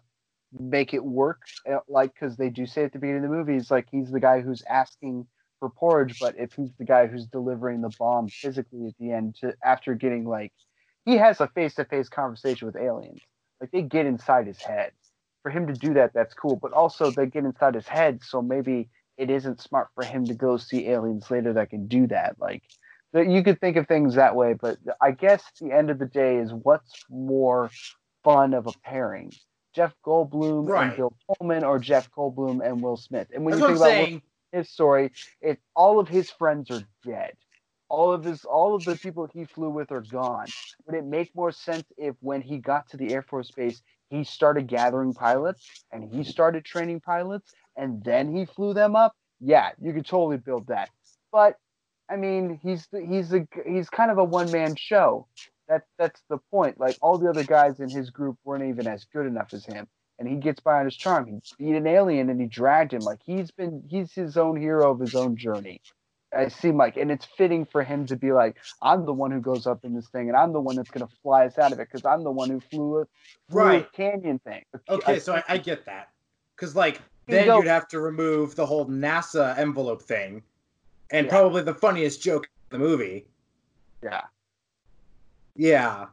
make 0.60 0.94
it 0.94 1.04
work. 1.04 1.42
uh, 1.70 1.80
Like, 1.88 2.14
because 2.14 2.38
they 2.38 2.50
do 2.50 2.66
say 2.66 2.84
at 2.84 2.94
the 2.94 3.00
beginning 3.00 3.24
of 3.26 3.30
the 3.30 3.36
movie, 3.36 3.56
it's 3.56 3.72
like 3.72 3.88
he's 3.92 4.12
the 4.12 4.20
guy 4.20 4.42
who's 4.42 4.64
asking 4.70 5.28
for 5.60 5.70
porridge, 5.70 6.16
but 6.20 6.36
if 6.38 6.54
he's 6.54 6.72
the 6.78 6.86
guy 6.86 7.08
who's 7.08 7.26
delivering 7.28 7.82
the 7.82 7.94
bomb 7.98 8.28
physically 8.28 8.88
at 8.88 8.98
the 9.00 9.12
end, 9.12 9.36
to, 9.42 9.54
after 9.64 9.94
getting 9.94 10.26
like, 10.26 10.52
he 11.06 11.18
has 11.18 11.40
a 11.40 11.48
face 11.48 11.76
to 11.76 11.86
face 11.86 12.10
conversation 12.10 12.66
with 12.66 12.76
aliens. 12.76 13.22
Like, 13.62 13.72
they 13.72 13.82
get 13.82 14.06
inside 14.06 14.48
his 14.48 14.60
head. 14.60 14.92
For 15.44 15.52
him 15.52 15.68
to 15.68 15.74
do 15.74 15.94
that, 15.94 16.14
that's 16.14 16.34
cool. 16.34 16.56
But 16.56 16.74
also, 16.74 17.12
they 17.12 17.28
get 17.28 17.46
inside 17.46 17.76
his 17.76 17.88
head, 17.88 18.22
so 18.24 18.42
maybe 18.42 18.90
it 19.18 19.30
isn't 19.30 19.62
smart 19.62 19.88
for 19.96 20.04
him 20.04 20.28
to 20.28 20.34
go 20.34 20.58
see 20.58 20.88
aliens 20.90 21.30
later 21.32 21.54
that 21.54 21.70
can 21.70 21.88
do 21.88 22.08
that. 22.08 22.36
Like 22.40 22.64
you 23.14 23.44
could 23.44 23.62
think 23.62 23.78
of 23.78 23.88
things 23.88 24.16
that 24.16 24.36
way, 24.36 24.54
but 24.54 24.78
I 25.02 25.12
guess 25.12 25.44
the 25.62 25.72
end 25.72 25.90
of 25.90 26.00
the 26.00 26.06
day 26.06 26.38
is 26.38 26.52
what's 26.52 27.06
more 27.10 27.70
fun 28.24 28.54
of 28.54 28.68
a 28.68 28.74
pairing. 28.84 29.32
Jeff 29.76 29.94
Goldblum 30.06 30.68
Right. 30.70 30.88
and 30.88 30.98
Bill 30.98 31.14
Pullman 31.28 31.64
or 31.64 31.80
Jeff 31.80 32.10
Goldblum 32.12 32.66
and 32.66 32.82
Will 32.82 32.98
Smith. 32.98 33.28
And 33.34 33.46
when 33.46 33.60
That's 33.60 33.62
you 33.62 33.68
think 33.68 33.78
about 33.80 33.90
saying. 33.90 34.22
his 34.54 34.70
story, 34.70 35.12
it 35.42 35.60
all 35.76 36.00
of 36.00 36.08
his 36.08 36.32
friends 36.32 36.72
are 36.72 36.84
dead. 37.04 37.34
All 37.90 38.12
of 38.14 38.24
his 38.24 38.46
all 38.46 38.74
of 38.76 38.86
the 38.86 38.96
people 38.96 39.28
he 39.34 39.46
flew 39.46 39.70
with 39.70 39.92
are 39.92 40.02
gone. 40.02 40.48
Would 40.86 40.96
it 40.96 41.06
make 41.06 41.36
more 41.36 41.52
sense 41.52 41.86
if 41.98 42.16
when 42.22 42.42
he 42.42 42.58
got 42.58 42.90
to 42.90 42.98
the 42.98 43.14
Air 43.14 43.22
Force 43.22 43.52
Base, 43.52 43.82
he 44.10 44.24
started 44.24 44.68
gathering 44.68 45.14
pilots 45.14 45.86
and 45.92 46.12
he 46.12 46.24
started 46.24 46.64
training 46.66 47.02
pilots 47.02 47.54
and 47.76 48.04
then 48.04 48.36
he 48.36 48.46
flew 48.46 48.74
them 48.74 48.96
up? 48.96 49.16
Yeah, 49.40 49.72
you 49.82 49.94
could 49.94 50.06
totally 50.06 50.38
build 50.38 50.68
that. 50.68 50.90
But 51.32 51.58
I 52.10 52.16
mean, 52.16 52.60
he's 52.64 52.88
he's 52.92 53.34
a 53.34 53.48
he's 53.68 53.90
kind 53.90 54.10
of 54.12 54.18
a 54.20 54.24
one 54.24 54.52
man 54.52 54.76
show. 54.78 55.28
That's 55.68 55.88
that's 55.98 56.22
the 56.30 56.38
point. 56.52 56.80
Like 56.80 56.98
all 57.02 57.18
the 57.18 57.30
other 57.30 57.44
guys 57.44 57.80
in 57.80 57.90
his 57.92 58.10
group 58.10 58.38
weren't 58.44 58.66
even 58.70 58.88
as 58.88 59.06
good 59.06 59.26
enough 59.26 59.54
as 59.54 59.66
him, 59.66 59.88
and 60.20 60.28
he 60.28 60.36
gets 60.36 60.60
by 60.60 60.80
on 60.80 60.86
his 60.86 60.96
charm. 60.96 61.28
He 61.28 61.66
beat 61.66 61.76
an 61.76 61.88
alien 61.88 62.30
and 62.30 62.40
he 62.40 62.48
dragged 62.48 62.94
him. 62.94 63.04
Like 63.04 63.20
he's 63.26 63.52
been 63.52 63.84
he's 63.90 64.14
his 64.14 64.38
own 64.38 64.60
hero 64.60 64.92
of 64.92 65.00
his 65.00 65.16
own 65.16 65.36
journey. 65.36 65.82
I 66.36 66.50
seem 66.50 66.76
like, 66.76 66.98
and 66.98 67.12
it's 67.12 67.26
fitting 67.38 67.66
for 67.66 67.84
him 67.84 68.08
to 68.08 68.16
be 68.16 68.34
like, 68.34 68.58
I'm 68.82 69.06
the 69.06 69.14
one 69.14 69.32
who 69.32 69.40
goes 69.40 69.66
up 69.68 69.86
in 69.86 69.94
this 69.96 70.10
thing, 70.10 70.28
and 70.28 70.38
I'm 70.38 70.52
the 70.54 70.60
one 70.60 70.76
that's 70.76 70.90
gonna 70.92 71.08
fly 71.24 71.46
us 71.46 71.58
out 71.58 71.72
of 71.72 71.80
it 71.80 71.88
because 71.92 72.06
I'm 72.06 72.24
the 72.24 72.32
one 72.32 72.50
who 72.50 72.60
flew 72.60 73.00
a, 73.02 73.06
flew 73.50 73.62
a 73.62 73.64
Right. 73.64 73.94
canyon 73.94 74.40
thing. 74.40 74.64
Okay, 74.90 75.20
so 75.20 75.36
I, 75.36 75.44
I 75.48 75.58
get 75.58 75.86
that. 75.86 76.10
Because, 76.56 76.76
like, 76.76 76.96
You 77.28 77.38
then 77.38 77.56
you'd 77.56 77.68
have 77.68 77.88
to 77.90 78.00
remove 78.00 78.56
the 78.56 78.66
whole 78.66 78.86
NASA 78.88 79.58
envelope 79.58 80.02
thing. 80.02 80.44
And 81.12 81.28
Yeah. 81.28 81.32
probably 81.32 81.62
the 81.62 81.74
funniest 81.74 82.22
joke 82.22 82.48
in 82.72 82.80
the 82.80 82.86
movie. 82.86 83.28
yeah, 84.04 84.22
Yeah. 85.56 86.08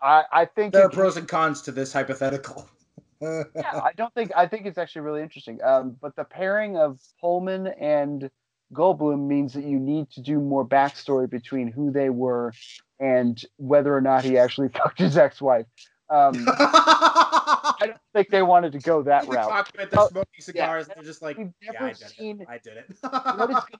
I 0.00 0.24
I 0.32 0.44
think 0.44 0.72
There 0.72 0.84
are 0.84 0.90
pros 0.90 1.16
and 1.16 1.28
cons 1.28 1.62
to 1.62 1.72
this 1.72 1.92
hypothetical. 1.92 2.68
yeah, 3.20 3.44
I 3.54 3.92
don't 3.96 4.12
think 4.14 4.32
I 4.36 4.46
think 4.46 4.66
it's 4.66 4.78
actually 4.78 5.02
really 5.02 5.22
interesting. 5.22 5.62
Um, 5.62 5.96
but 6.00 6.16
the 6.16 6.24
pairing 6.24 6.76
of 6.76 6.98
Pullman 7.20 7.68
and 7.68 8.30
Goldblum 8.74 9.26
means 9.28 9.52
that 9.52 9.64
you 9.64 9.78
need 9.78 10.10
to 10.12 10.20
do 10.20 10.40
more 10.40 10.66
backstory 10.66 11.28
between 11.30 11.68
who 11.70 11.92
they 11.92 12.10
were 12.10 12.52
and 12.98 13.42
whether 13.56 13.94
or 13.94 14.00
not 14.00 14.24
he 14.24 14.38
actually 14.38 14.68
fucked 14.74 14.98
his 14.98 15.16
ex-wife. 15.16 15.66
Um, 16.10 16.46
I 16.48 17.74
don't 17.80 17.96
think 18.12 18.28
they 18.30 18.42
wanted 18.42 18.72
to 18.72 18.78
go 18.78 19.02
that 19.02 19.26
route. 19.28 19.46
about 19.46 19.90
the 19.90 20.08
smoking 20.08 20.40
cigars, 20.40 20.88
and 20.88 20.96
they're 20.96 21.04
just 21.04 21.22
like, 21.22 21.38
We've 21.38 21.52
yeah, 21.62 21.72
never 21.72 21.84
I 21.86 21.92
did 21.92 22.08
seen 22.08 22.40
it. 22.40 22.48
I 22.48 22.58
did 22.58 22.76
it. 22.76 22.86
what 23.00 23.50
is 23.50 23.56
or 23.56 23.78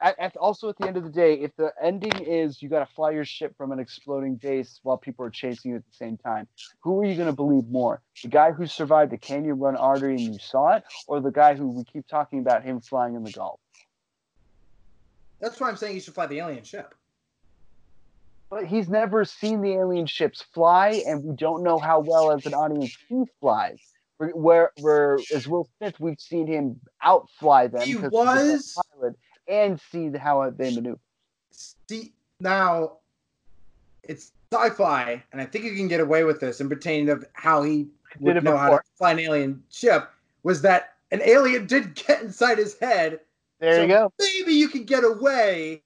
at, 0.00 0.18
at, 0.18 0.36
also 0.36 0.68
at 0.68 0.76
the 0.78 0.86
end 0.86 0.96
of 0.96 1.04
the 1.04 1.10
day, 1.10 1.34
if 1.34 1.54
the 1.56 1.72
ending 1.82 2.18
is 2.20 2.62
you 2.62 2.68
got 2.68 2.86
to 2.86 2.94
fly 2.94 3.10
your 3.10 3.24
ship 3.24 3.54
from 3.56 3.72
an 3.72 3.78
exploding 3.78 4.36
base 4.36 4.80
while 4.82 4.96
people 4.96 5.24
are 5.24 5.30
chasing 5.30 5.72
you 5.72 5.76
at 5.76 5.84
the 5.84 5.94
same 5.94 6.16
time, 6.16 6.48
who 6.80 7.00
are 7.00 7.04
you 7.04 7.14
going 7.14 7.28
to 7.28 7.34
believe 7.34 7.68
more? 7.68 8.02
The 8.22 8.28
guy 8.28 8.52
who 8.52 8.66
survived 8.66 9.12
the 9.12 9.18
Canyon 9.18 9.58
Run 9.58 9.76
artery 9.76 10.14
and 10.14 10.20
you 10.34 10.38
saw 10.38 10.76
it, 10.76 10.84
or 11.06 11.20
the 11.20 11.30
guy 11.30 11.54
who 11.54 11.68
we 11.68 11.84
keep 11.84 12.06
talking 12.06 12.40
about 12.40 12.64
him 12.64 12.80
flying 12.80 13.14
in 13.14 13.24
the 13.24 13.32
Gulf? 13.32 13.60
That's 15.40 15.60
why 15.60 15.68
I'm 15.68 15.76
saying 15.76 15.94
you 15.94 16.00
should 16.00 16.14
fly 16.14 16.26
the 16.26 16.38
alien 16.38 16.64
ship. 16.64 16.94
But 18.50 18.64
he's 18.64 18.88
never 18.88 19.24
seen 19.24 19.60
the 19.60 19.72
alien 19.74 20.06
ships 20.06 20.42
fly, 20.54 21.02
and 21.06 21.22
we 21.22 21.36
don't 21.36 21.62
know 21.62 21.78
how 21.78 22.00
well 22.00 22.32
as 22.32 22.46
an 22.46 22.54
audience 22.54 22.96
he 23.08 23.24
flies. 23.40 23.80
Where, 24.16 24.72
where, 24.80 25.18
as 25.32 25.46
Will 25.46 25.68
Smith, 25.78 26.00
we've 26.00 26.18
seen 26.18 26.48
him 26.48 26.80
outfly 27.02 27.68
them 27.68 27.82
He 27.82 27.94
was- 27.94 28.10
he's 28.10 28.74
a 28.74 28.80
pilot, 28.80 28.87
and 29.48 29.80
see 29.80 30.10
how 30.10 30.48
they 30.50 30.74
maneuver. 30.74 30.98
See, 31.50 32.12
now 32.40 32.98
it's 34.02 34.32
sci-fi, 34.52 35.22
and 35.32 35.40
I 35.40 35.44
think 35.44 35.64
you 35.64 35.74
can 35.74 35.88
get 35.88 36.00
away 36.00 36.24
with 36.24 36.40
this 36.40 36.60
in 36.60 36.68
pertaining 36.68 37.08
of 37.08 37.24
how 37.32 37.62
he 37.62 37.88
would 38.20 38.42
know 38.42 38.56
how 38.56 38.70
to 38.70 38.80
fly 38.96 39.12
an 39.12 39.18
alien 39.18 39.62
ship. 39.70 40.10
Was 40.42 40.62
that 40.62 40.94
an 41.10 41.20
alien 41.24 41.66
did 41.66 41.94
get 42.06 42.22
inside 42.22 42.58
his 42.58 42.78
head? 42.78 43.20
There 43.58 43.74
so 43.74 43.82
you 43.82 43.88
go. 43.88 44.12
Maybe 44.18 44.54
you 44.54 44.68
can 44.68 44.84
get 44.84 45.04
away. 45.04 45.82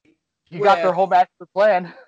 You 0.50 0.62
got 0.62 0.76
their 0.82 0.92
whole 0.92 1.06
master 1.06 1.46
plan. 1.52 1.92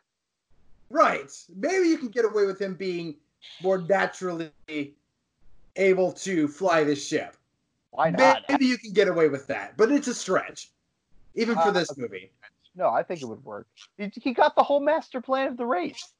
Right. 0.90 1.32
Maybe 1.56 1.88
you 1.88 1.98
can 1.98 2.08
get 2.08 2.24
away 2.24 2.46
with 2.46 2.60
him 2.60 2.74
being 2.74 3.16
more 3.62 3.78
naturally 3.78 4.52
able 5.74 6.12
to 6.12 6.46
fly 6.46 6.84
this 6.84 7.04
ship. 7.04 7.36
Why 7.90 8.10
not? 8.10 8.42
Maybe 8.48 8.66
you 8.66 8.78
can 8.78 8.92
get 8.92 9.08
away 9.08 9.28
with 9.28 9.46
that, 9.48 9.76
but 9.76 9.90
it's 9.90 10.06
a 10.06 10.14
stretch, 10.14 10.70
even 11.34 11.54
for 11.56 11.68
Uh, 11.68 11.70
this 11.72 11.96
movie. 11.96 12.30
No, 12.74 12.88
I 12.88 13.02
think 13.02 13.22
it 13.22 13.26
would 13.26 13.44
work. 13.44 13.66
He, 13.96 14.32
got 14.32 14.56
the 14.56 14.62
whole 14.62 14.80
master 14.80 15.20
plan 15.20 15.48
of 15.48 15.56
the 15.56 15.66
race. 15.66 16.12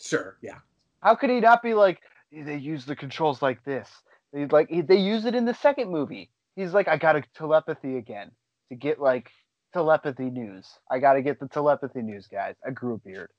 Sure, 0.00 0.36
yeah. 0.42 0.58
How 1.00 1.14
could 1.14 1.30
he 1.30 1.40
not 1.40 1.62
be 1.62 1.74
like 1.74 2.02
they 2.32 2.56
use 2.56 2.84
the 2.84 2.96
controls 2.96 3.40
like 3.40 3.62
this? 3.64 3.88
They 4.32 4.46
like 4.46 4.68
they 4.86 4.96
use 4.96 5.24
it 5.24 5.34
in 5.34 5.44
the 5.44 5.54
second 5.54 5.90
movie. 5.90 6.28
He's 6.56 6.74
like, 6.74 6.88
I 6.88 6.96
got 6.96 7.16
a 7.16 7.22
telepathy 7.34 7.96
again 7.96 8.32
to 8.70 8.74
get 8.74 9.00
like 9.00 9.30
telepathy 9.72 10.30
news. 10.30 10.66
I 10.90 10.98
got 10.98 11.12
to 11.14 11.22
get 11.22 11.38
the 11.38 11.48
telepathy 11.48 12.02
news, 12.02 12.26
guys. 12.26 12.56
I 12.66 12.70
grew 12.70 12.94
a 12.94 12.98
beard. 12.98 13.30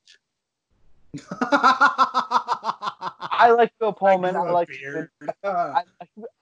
I 3.40 3.54
like 3.56 3.72
Bill 3.80 3.94
Pullman. 3.94 4.36
I, 4.36 4.48
a 4.48 4.54
like. 4.54 4.70
I, 5.44 5.84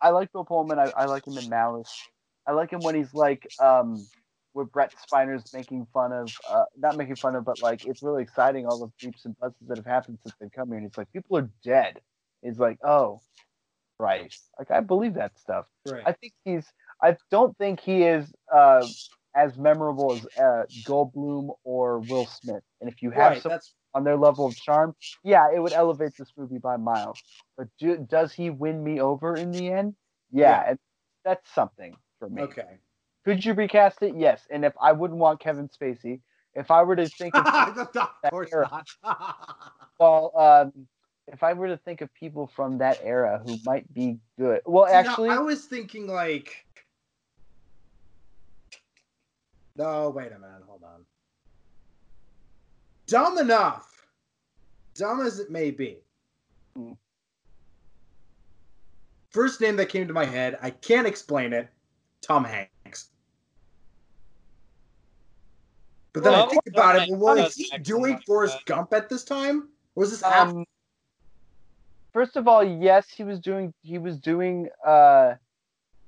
I 0.02 0.10
like 0.10 0.32
Bill 0.32 0.46
Pullman. 0.46 0.80
I, 0.80 0.92
I 0.96 1.06
like 1.06 1.26
him 1.26 1.38
in 1.38 1.50
Malice. 1.50 2.08
I 2.48 2.52
like 2.54 2.72
him 2.72 2.82
when 2.82 2.96
he's 2.96 3.14
like 3.14 3.48
um 3.60 4.06
where 4.54 4.66
Brent 4.66 4.94
Spiner's 5.10 5.54
making 5.54 5.88
fun 5.94 6.12
of 6.14 6.30
uh 6.50 6.64
not 6.78 6.98
making 6.98 7.16
fun 7.18 7.36
of 7.36 7.46
but 7.46 7.62
like 7.62 7.86
it's 7.86 8.02
really 8.04 8.24
exciting 8.24 8.66
all 8.66 8.80
the 8.80 9.08
beeps 9.08 9.26
and 9.26 9.38
buzzes 9.40 9.68
that 9.68 9.78
have 9.78 9.86
happened 9.86 10.20
since 10.24 10.36
they've 10.40 10.52
come 10.52 10.70
here 10.70 10.78
and 10.78 10.86
it's 10.86 10.98
like 10.98 11.12
people 11.12 11.38
are 11.38 11.50
dead. 11.64 12.00
It's 12.44 12.60
like, 12.60 12.78
oh 12.84 13.22
right. 14.00 14.34
Like 14.60 14.72
I 14.72 14.82
believe 14.82 15.16
that 15.16 15.38
stuff. 15.38 15.66
right. 15.86 16.04
I 16.06 16.12
think 16.14 16.34
he's 16.44 16.66
I 17.02 17.18
don't 17.32 17.58
think 17.58 17.80
he 17.80 18.04
is 18.04 18.32
uh 18.54 18.88
as 19.36 19.58
memorable 19.58 20.14
as 20.14 20.26
uh, 20.42 20.64
Goldblum 20.84 21.54
or 21.66 22.00
Will 22.00 22.26
Smith. 22.26 22.64
And 22.80 22.90
if 22.90 23.02
you 23.02 23.12
have 23.12 23.34
right. 23.34 23.42
some 23.42 23.60
on 23.94 24.04
their 24.04 24.18
level 24.18 24.46
of 24.46 24.56
charm, 24.56 24.96
yeah, 25.24 25.48
it 25.54 25.60
would 25.60 25.74
elevate 25.74 26.14
this 26.18 26.32
movie 26.38 26.58
by 26.58 26.78
miles. 26.78 27.22
But 27.58 27.68
do, 27.80 27.98
does 27.98 28.34
he 28.34 28.50
win 28.50 28.84
me 28.84 29.02
over 29.02 29.38
in 29.38 29.52
the 29.52 29.72
end? 29.72 29.96
Yeah, 30.32 30.50
Yeah. 30.50 30.70
and 30.72 30.80
that's 31.24 31.54
something 31.54 31.96
for 32.20 32.30
me. 32.30 32.42
okay. 32.44 32.80
Could 33.24 33.44
you 33.44 33.54
recast 33.54 34.02
it? 34.04 34.14
Yes. 34.16 34.48
And 34.52 34.64
if 34.64 34.74
I 34.82 34.92
wouldn't 34.92 35.20
want 35.20 35.40
Kevin 35.40 35.68
Spacey, 35.68 36.20
if 36.54 36.72
I 36.72 36.84
were 36.84 36.96
to 36.96 37.08
think 37.08 37.36
of 37.36 37.46
of 37.96 38.10
course 38.30 38.50
era. 38.54 38.70
not. 39.04 39.46
well, 40.00 40.32
um, 40.36 40.88
if 41.28 41.44
I 41.44 41.54
were 41.54 41.68
to 41.68 41.78
think 41.78 42.02
of 42.02 42.14
people 42.14 42.48
from 42.48 42.78
that 42.78 43.00
era 43.04 43.42
who 43.46 43.58
might 43.66 43.92
be 43.94 44.20
good, 44.38 44.62
well, 44.66 44.86
actually, 44.86 45.30
I 45.30 45.40
was 45.40 45.66
thinking 45.66 46.08
like. 46.08 46.66
No, 49.76 50.10
wait 50.10 50.28
a 50.28 50.40
minute. 50.40 50.64
Hold 50.68 50.84
on. 50.84 51.06
Dumb 53.08 53.38
enough, 53.38 54.08
dumb 54.96 55.22
as 55.26 55.40
it 55.40 55.52
may 55.52 55.72
be. 55.72 55.98
Hmm. 56.76 56.94
First 59.32 59.60
name 59.60 59.76
that 59.76 59.90
came 59.90 60.08
to 60.08 60.14
my 60.14 60.24
head, 60.24 60.58
I 60.62 60.70
can't 60.70 61.06
explain 61.06 61.52
it. 61.52 61.68
Tom 62.26 62.44
Hanks. 62.44 63.10
But 66.14 66.24
then 66.24 66.34
I 66.34 66.48
think 66.48 66.64
about 66.68 66.96
it. 66.96 67.10
Well, 67.10 67.36
was 67.36 67.56
he 67.56 67.78
doing 67.80 68.20
Forrest 68.26 68.56
work. 68.56 68.66
Gump 68.66 68.94
at 68.94 69.10
this 69.10 69.24
time? 69.24 69.70
Or 69.96 70.02
was 70.02 70.12
this 70.12 70.24
after? 70.24 70.60
um, 70.60 70.66
first 72.14 72.38
of 72.38 72.48
all, 72.48 72.64
yes, 72.64 73.10
he 73.10 73.24
was 73.24 73.40
doing. 73.40 73.74
He 73.82 73.98
was 73.98 74.18
doing. 74.18 74.70
Uh, 74.86 75.34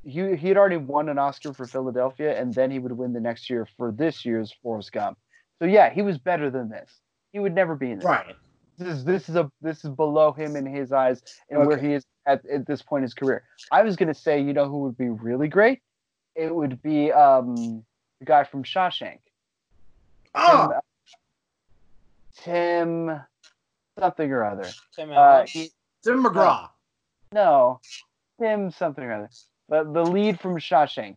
he 0.04 0.36
he 0.36 0.48
had 0.48 0.58
already 0.58 0.78
won 0.78 1.10
an 1.10 1.20
Oscar 1.20 1.54
for 1.54 1.66
Philadelphia, 1.66 2.40
and 2.40 2.54
then 2.54 2.72
he 2.72 2.80
would 2.80 2.94
win 2.94 3.12
the 3.14 3.20
next 3.20 3.50
year 3.50 3.68
for 3.78 3.92
this 3.92 4.26
year's 4.26 4.54
Forrest 4.64 4.94
Gump. 4.94 5.18
So 5.60 5.66
yeah, 5.66 5.94
he 5.94 6.02
was 6.02 6.18
better 6.18 6.50
than 6.50 6.70
this. 6.70 7.02
He 7.34 7.40
would 7.40 7.54
never 7.54 7.76
be 7.76 7.92
in 7.92 8.00
this. 8.00 8.06
Right. 8.06 8.36
This 8.78 8.88
is 8.88 9.04
this 9.04 9.28
is 9.28 9.36
a 9.36 9.52
this 9.62 9.84
is 9.84 9.92
below 9.92 10.32
him 10.32 10.56
in 10.56 10.66
his 10.66 10.94
eyes 10.94 11.22
and 11.50 11.68
where 11.68 11.78
he 11.78 11.94
is 11.94 12.06
at, 12.26 12.46
at 12.46 12.66
this 12.66 12.82
point 12.82 13.02
in 13.02 13.04
his 13.04 13.14
career. 13.14 13.44
I 13.72 13.84
was 13.84 13.96
gonna 13.98 14.14
say, 14.14 14.40
you 14.40 14.54
know, 14.54 14.70
who 14.70 14.80
would 14.80 14.98
be 14.98 15.10
really 15.10 15.50
great 15.50 15.82
it 16.38 16.54
would 16.56 16.82
be 16.82 17.12
um 17.12 17.84
the 18.20 18.26
guy 18.26 18.44
from 18.46 18.64
Shawshank. 18.64 19.20
Oh, 20.36 20.70
Tim, 22.44 23.08
Tim 23.08 23.20
something 24.00 24.32
or 24.32 24.44
other. 24.46 24.68
Tim 24.96 25.12
Uh, 25.12 25.44
he, 25.48 25.72
Tim 26.04 26.24
McGraw. 26.24 26.70
no, 27.32 27.80
Tim 28.40 28.72
something 28.72 29.04
or 29.04 29.12
other. 29.14 29.30
But 29.70 29.94
the 29.94 30.04
lead 30.04 30.40
from 30.40 30.58
Shawshank, 30.58 31.16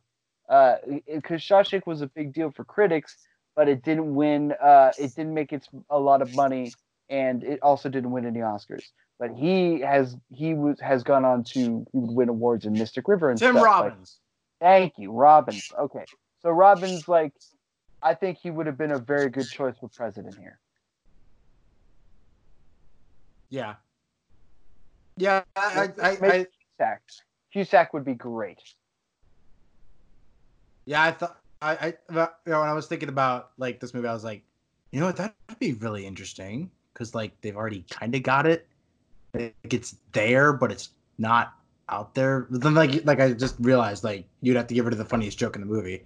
because 0.48 1.40
Shawshank 1.42 1.86
was 1.86 2.00
a 2.02 2.06
big 2.06 2.32
deal 2.32 2.50
for 2.50 2.64
critics, 2.64 3.16
but 3.54 3.68
it 3.68 3.82
didn't 3.84 4.14
win. 4.14 4.52
Uh, 4.52 4.92
it 4.98 5.14
didn't 5.14 5.34
make 5.34 5.52
its 5.52 5.68
a 5.90 5.98
lot 5.98 6.22
of 6.22 6.34
money, 6.34 6.72
and 7.08 7.44
it 7.44 7.60
also 7.62 7.88
didn't 7.88 8.10
win 8.10 8.26
any 8.26 8.40
Oscars. 8.40 8.84
But 9.18 9.32
he 9.34 9.80
has 9.80 10.16
he 10.34 10.54
was 10.54 10.80
has 10.80 11.02
gone 11.02 11.24
on 11.26 11.44
to 11.44 11.86
he 11.92 11.98
would 11.98 12.10
win 12.16 12.28
awards 12.30 12.64
in 12.64 12.72
Mystic 12.72 13.06
River 13.06 13.30
and 13.30 13.38
Tim 13.38 13.52
stuff. 13.52 13.62
like- 13.62 13.64
Robbins. 13.84 14.18
Thank 14.60 14.94
you, 14.98 15.12
Robbins. 15.12 15.72
Okay, 15.78 16.04
so 16.42 16.50
Robbins, 16.50 17.08
like, 17.08 17.32
I 18.02 18.14
think 18.14 18.38
he 18.38 18.50
would 18.50 18.66
have 18.66 18.76
been 18.76 18.92
a 18.92 18.98
very 18.98 19.30
good 19.30 19.48
choice 19.48 19.74
for 19.80 19.88
president 19.88 20.36
here. 20.38 20.58
Yeah. 23.48 23.74
Yeah, 25.16 25.42
I, 25.56 25.90
I, 26.00 26.08
I, 26.08 26.46
Cusack, 26.78 27.02
Cusack 27.52 27.92
would 27.92 28.04
be 28.04 28.14
great. 28.14 28.58
yeah, 30.86 31.02
I 31.02 31.12
thought 31.12 31.38
I, 31.62 31.72
I, 31.72 31.86
you 32.08 32.14
know, 32.46 32.60
when 32.60 32.68
I 32.68 32.72
was 32.72 32.86
thinking 32.86 33.08
about 33.08 33.50
like 33.58 33.80
this 33.80 33.92
movie, 33.92 34.08
I 34.08 34.12
was 34.12 34.24
like, 34.24 34.42
you 34.92 35.00
know 35.00 35.06
what, 35.06 35.16
that'd 35.16 35.34
be 35.58 35.74
really 35.74 36.06
interesting 36.06 36.70
because 36.92 37.14
like 37.14 37.38
they've 37.42 37.56
already 37.56 37.84
kind 37.90 38.14
of 38.14 38.22
got 38.22 38.46
it. 38.46 38.66
Like, 39.34 39.54
it's 39.64 39.96
there, 40.12 40.52
but 40.52 40.72
it's 40.72 40.90
not 41.18 41.52
out 41.90 42.14
there. 42.14 42.46
But 42.50 42.62
then 42.62 42.74
like 42.74 43.04
like 43.04 43.20
I 43.20 43.32
just 43.32 43.56
realized 43.58 44.04
like 44.04 44.26
you'd 44.40 44.56
have 44.56 44.66
to 44.68 44.74
give 44.74 44.84
her 44.84 44.90
the 44.90 45.04
funniest 45.04 45.38
joke 45.38 45.56
in 45.56 45.62
the 45.62 45.66
movie, 45.66 46.04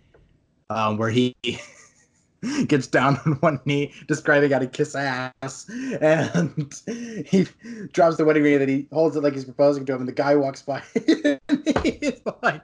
um, 0.71 0.97
where 0.99 1.11
he 1.11 1.37
gets 2.67 2.87
down 2.87 3.19
on 3.27 3.33
one 3.35 3.61
knee 3.65 3.93
describing 4.09 4.51
how 4.51 4.59
to 4.59 4.67
kiss 4.67 4.95
ass, 4.95 5.69
and 6.01 6.75
he 7.27 7.47
drops 7.93 8.17
the 8.17 8.25
wedding 8.25 8.43
ring 8.43 8.61
and 8.61 8.71
he 8.71 8.89
holds 8.93 9.17
it 9.17 9.23
like 9.23 9.35
he's 9.35 9.45
proposing 9.45 9.85
to 9.87 9.95
him, 9.95 10.01
and 10.01 10.09
the 10.09 10.13
guy 10.13 10.35
walks 10.35 10.63
by. 10.63 10.83
and 11.25 11.41
he's 11.85 12.21
like, 12.43 12.63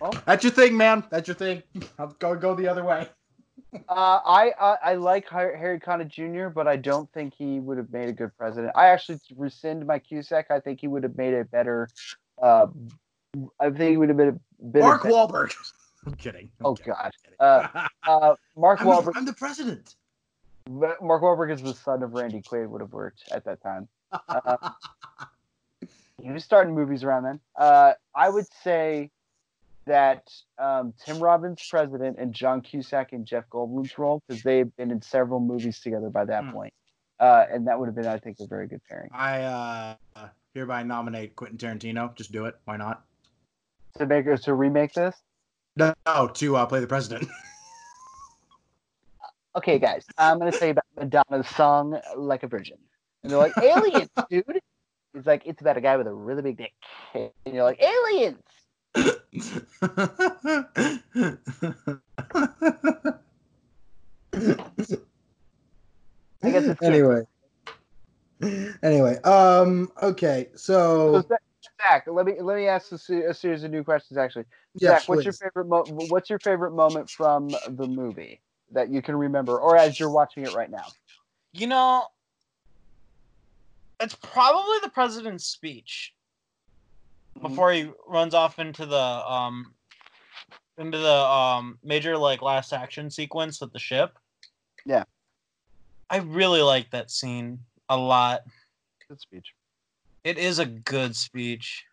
Well. 0.00 0.14
"That's 0.26 0.44
your 0.44 0.52
thing, 0.52 0.76
man. 0.76 1.04
That's 1.10 1.28
your 1.28 1.36
thing. 1.36 1.62
I'll 1.98 2.14
go 2.18 2.34
go 2.34 2.54
the 2.54 2.68
other 2.68 2.84
way." 2.84 3.08
Uh, 3.88 4.20
I, 4.24 4.52
I 4.60 4.76
I 4.84 4.94
like 4.96 5.28
Harry 5.30 5.80
Connick 5.80 6.08
Jr., 6.08 6.48
but 6.48 6.68
I 6.68 6.76
don't 6.76 7.10
think 7.12 7.32
he 7.34 7.58
would 7.58 7.78
have 7.78 7.90
made 7.90 8.08
a 8.08 8.12
good 8.12 8.36
president. 8.36 8.72
I 8.76 8.88
actually 8.88 9.18
rescind 9.36 9.86
my 9.86 9.98
Cusack. 9.98 10.50
I 10.50 10.60
think 10.60 10.80
he 10.80 10.88
would 10.88 11.02
have 11.04 11.16
made 11.16 11.32
a 11.32 11.44
better. 11.44 11.88
Uh, 12.42 12.66
I 13.60 13.70
think 13.70 13.90
he 13.92 13.96
would 13.96 14.08
have 14.08 14.18
been 14.18 14.28
a 14.28 14.64
bit. 14.64 14.80
Mark 14.80 15.02
Wahlberg. 15.02 15.54
I'm 16.06 16.14
kidding. 16.16 16.50
I'm 16.60 16.66
Oh 16.66 16.74
kidding. 16.74 16.92
God. 16.94 17.12
Uh, 17.38 17.68
uh, 18.08 18.34
Mark 18.56 18.80
I'm, 18.80 18.86
Wahlberg. 18.88 19.12
I'm 19.14 19.24
the 19.24 19.32
president. 19.32 19.94
Mark 20.68 21.00
Wahlberg 21.00 21.52
is 21.52 21.62
the 21.62 21.74
son 21.74 22.02
of 22.02 22.12
Randy 22.12 22.42
Quaid. 22.42 22.68
Would 22.68 22.80
have 22.80 22.92
worked 22.92 23.22
at 23.30 23.44
that 23.44 23.62
time. 23.62 23.88
Uh, 24.28 24.56
He 26.22 26.30
was 26.30 26.44
starting 26.44 26.74
movies 26.74 27.02
around 27.02 27.24
then. 27.24 27.40
Uh, 27.58 27.94
I 28.14 28.28
would 28.28 28.46
say 28.62 29.10
that 29.86 30.28
um, 30.58 30.92
Tim 31.04 31.18
Robbins 31.18 31.66
president 31.68 32.16
and 32.20 32.32
John 32.32 32.60
Cusack 32.60 33.12
in 33.12 33.24
Jeff 33.24 33.48
Goldblum's 33.50 33.98
role 33.98 34.22
because 34.28 34.42
they've 34.44 34.70
been 34.76 34.90
in 34.92 35.02
several 35.02 35.40
movies 35.40 35.80
together 35.80 36.10
by 36.10 36.24
that 36.26 36.44
Hmm. 36.44 36.52
point. 36.52 36.74
Uh, 37.18 37.46
and 37.50 37.66
that 37.66 37.78
would 37.80 37.86
have 37.86 37.94
been, 37.96 38.06
I 38.06 38.18
think, 38.18 38.36
a 38.40 38.46
very 38.46 38.68
good 38.68 38.80
pairing. 38.88 39.10
I 39.12 39.42
uh, 39.42 40.28
hereby 40.54 40.82
nominate 40.82 41.36
Quentin 41.36 41.58
Tarantino. 41.58 42.14
Just 42.14 42.32
do 42.32 42.46
it. 42.46 42.56
Why 42.64 42.76
not? 42.76 43.04
To 43.98 44.06
make 44.06 44.24
to 44.24 44.54
remake 44.54 44.94
this, 44.94 45.14
No, 45.76 45.92
no 46.06 46.28
to 46.28 46.56
uh, 46.56 46.66
play 46.66 46.80
the 46.80 46.86
president. 46.86 47.28
okay, 49.56 49.78
guys, 49.78 50.06
I'm 50.16 50.38
gonna 50.38 50.52
say 50.52 50.70
about 50.70 50.84
Madonna's 50.96 51.48
song 51.48 52.00
"Like 52.16 52.42
a 52.42 52.46
Virgin," 52.46 52.78
and 53.22 53.30
they're 53.30 53.38
like, 53.38 53.56
"Aliens, 53.58 54.08
dude." 54.30 54.60
It's 55.14 55.26
like 55.26 55.42
it's 55.44 55.60
about 55.60 55.76
a 55.76 55.82
guy 55.82 55.98
with 55.98 56.06
a 56.06 56.12
really 56.12 56.40
big 56.40 56.56
dick, 56.56 56.72
and 57.14 57.30
you're 57.54 57.64
like, 57.64 57.82
"Aliens." 57.82 58.38
I 66.44 66.50
guess 66.50 66.64
it's 66.64 66.82
anyway. 66.82 67.22
Anyway, 68.82 69.16
um, 69.22 69.90
okay, 70.02 70.48
So 70.56 71.14
so 71.14 71.28
Zach, 71.28 71.42
Zach, 71.80 72.04
let 72.08 72.26
me 72.26 72.40
let 72.40 72.56
me 72.56 72.66
ask 72.66 72.90
a, 72.90 73.28
a 73.28 73.34
series 73.34 73.62
of 73.62 73.70
new 73.70 73.84
questions. 73.84 74.18
Actually, 74.18 74.46
yes, 74.74 75.02
Zach, 75.02 75.08
what's 75.08 75.24
your 75.24 75.34
favorite 75.34 75.66
mo- 75.66 75.86
what's 76.08 76.28
your 76.28 76.40
favorite 76.40 76.72
moment 76.72 77.08
from 77.08 77.48
the 77.68 77.86
movie 77.86 78.40
that 78.72 78.88
you 78.88 79.00
can 79.02 79.14
remember, 79.14 79.58
or 79.58 79.76
as 79.76 80.00
you're 80.00 80.10
watching 80.10 80.44
it 80.44 80.52
right 80.54 80.70
now? 80.70 80.86
You 81.52 81.68
know, 81.68 82.06
it's 84.00 84.16
probably 84.16 84.78
the 84.82 84.90
president's 84.90 85.44
speech 85.44 86.14
before 87.40 87.72
he 87.72 87.90
runs 88.08 88.34
off 88.34 88.58
into 88.58 88.86
the 88.86 88.96
um 88.96 89.74
into 90.78 90.98
the 90.98 91.14
um 91.14 91.78
major 91.84 92.16
like 92.16 92.42
last 92.42 92.72
action 92.72 93.10
sequence 93.10 93.60
with 93.60 93.72
the 93.72 93.78
ship. 93.78 94.18
Yeah. 94.84 95.04
I 96.10 96.18
really 96.18 96.60
like 96.60 96.90
that 96.90 97.10
scene 97.10 97.60
a 97.92 97.96
lot. 97.96 98.42
Good 99.08 99.20
speech. 99.20 99.54
It 100.24 100.38
is 100.38 100.58
a 100.58 100.66
good 100.66 101.14
speech. 101.14 101.84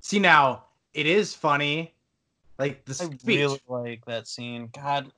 See 0.00 0.18
now, 0.18 0.64
it 0.92 1.06
is 1.06 1.34
funny, 1.34 1.94
like 2.58 2.84
the 2.84 2.92
I 2.92 3.04
speech. 3.04 3.20
really 3.24 3.60
like 3.68 4.04
that 4.06 4.26
scene. 4.26 4.70
God. 4.74 5.12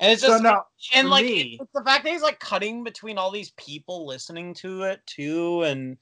And 0.00 0.12
it's 0.12 0.22
so 0.22 0.28
just 0.28 0.42
now, 0.42 0.66
and 0.94 1.08
like 1.08 1.24
me- 1.24 1.58
it's 1.60 1.72
the 1.74 1.82
fact 1.82 2.04
that 2.04 2.12
he's 2.12 2.22
like 2.22 2.38
cutting 2.38 2.84
between 2.84 3.18
all 3.18 3.30
these 3.30 3.50
people 3.52 4.06
listening 4.06 4.52
to 4.54 4.82
it 4.82 5.00
too 5.06 5.62
and 5.62 5.96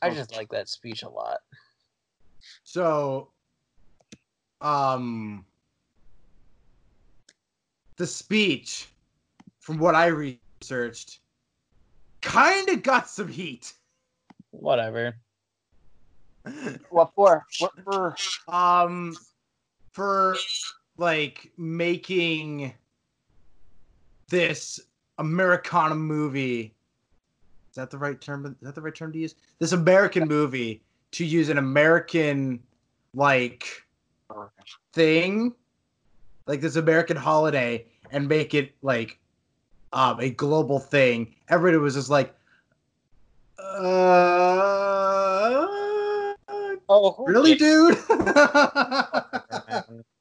I 0.00 0.14
just 0.14 0.34
like 0.34 0.48
that 0.50 0.68
speech 0.68 1.02
a 1.02 1.08
lot. 1.08 1.38
So, 2.62 3.32
um, 4.60 5.44
the 7.96 8.06
speech, 8.06 8.88
from 9.68 9.76
what 9.76 9.94
I 9.94 10.06
researched, 10.06 11.18
kind 12.22 12.70
of 12.70 12.82
got 12.82 13.06
some 13.06 13.28
heat. 13.28 13.74
Whatever. 14.50 15.16
What 16.88 17.12
for? 17.14 17.44
What 17.58 17.72
for? 17.84 18.16
um, 18.48 19.14
for 19.92 20.36
like 20.96 21.52
making 21.58 22.72
this 24.30 24.80
Americana 25.18 25.94
movie. 25.94 26.74
Is 27.68 27.76
that 27.76 27.90
the 27.90 27.98
right 27.98 28.18
term? 28.18 28.46
Is 28.46 28.54
that 28.62 28.74
the 28.74 28.80
right 28.80 28.94
term 28.94 29.12
to 29.12 29.18
use? 29.18 29.34
This 29.58 29.72
American 29.72 30.26
movie 30.26 30.80
to 31.10 31.26
use 31.26 31.50
an 31.50 31.58
American 31.58 32.62
like 33.12 33.66
thing, 34.94 35.52
like 36.46 36.62
this 36.62 36.76
American 36.76 37.18
holiday, 37.18 37.84
and 38.10 38.26
make 38.26 38.54
it 38.54 38.72
like 38.80 39.18
um, 39.92 40.20
a 40.20 40.30
global 40.30 40.78
thing. 40.78 41.34
Everybody 41.48 41.78
was 41.78 41.94
just 41.94 42.10
like, 42.10 42.34
uh, 43.58 44.38
Oh, 46.90 47.22
really, 47.26 47.54
dude? 47.54 47.98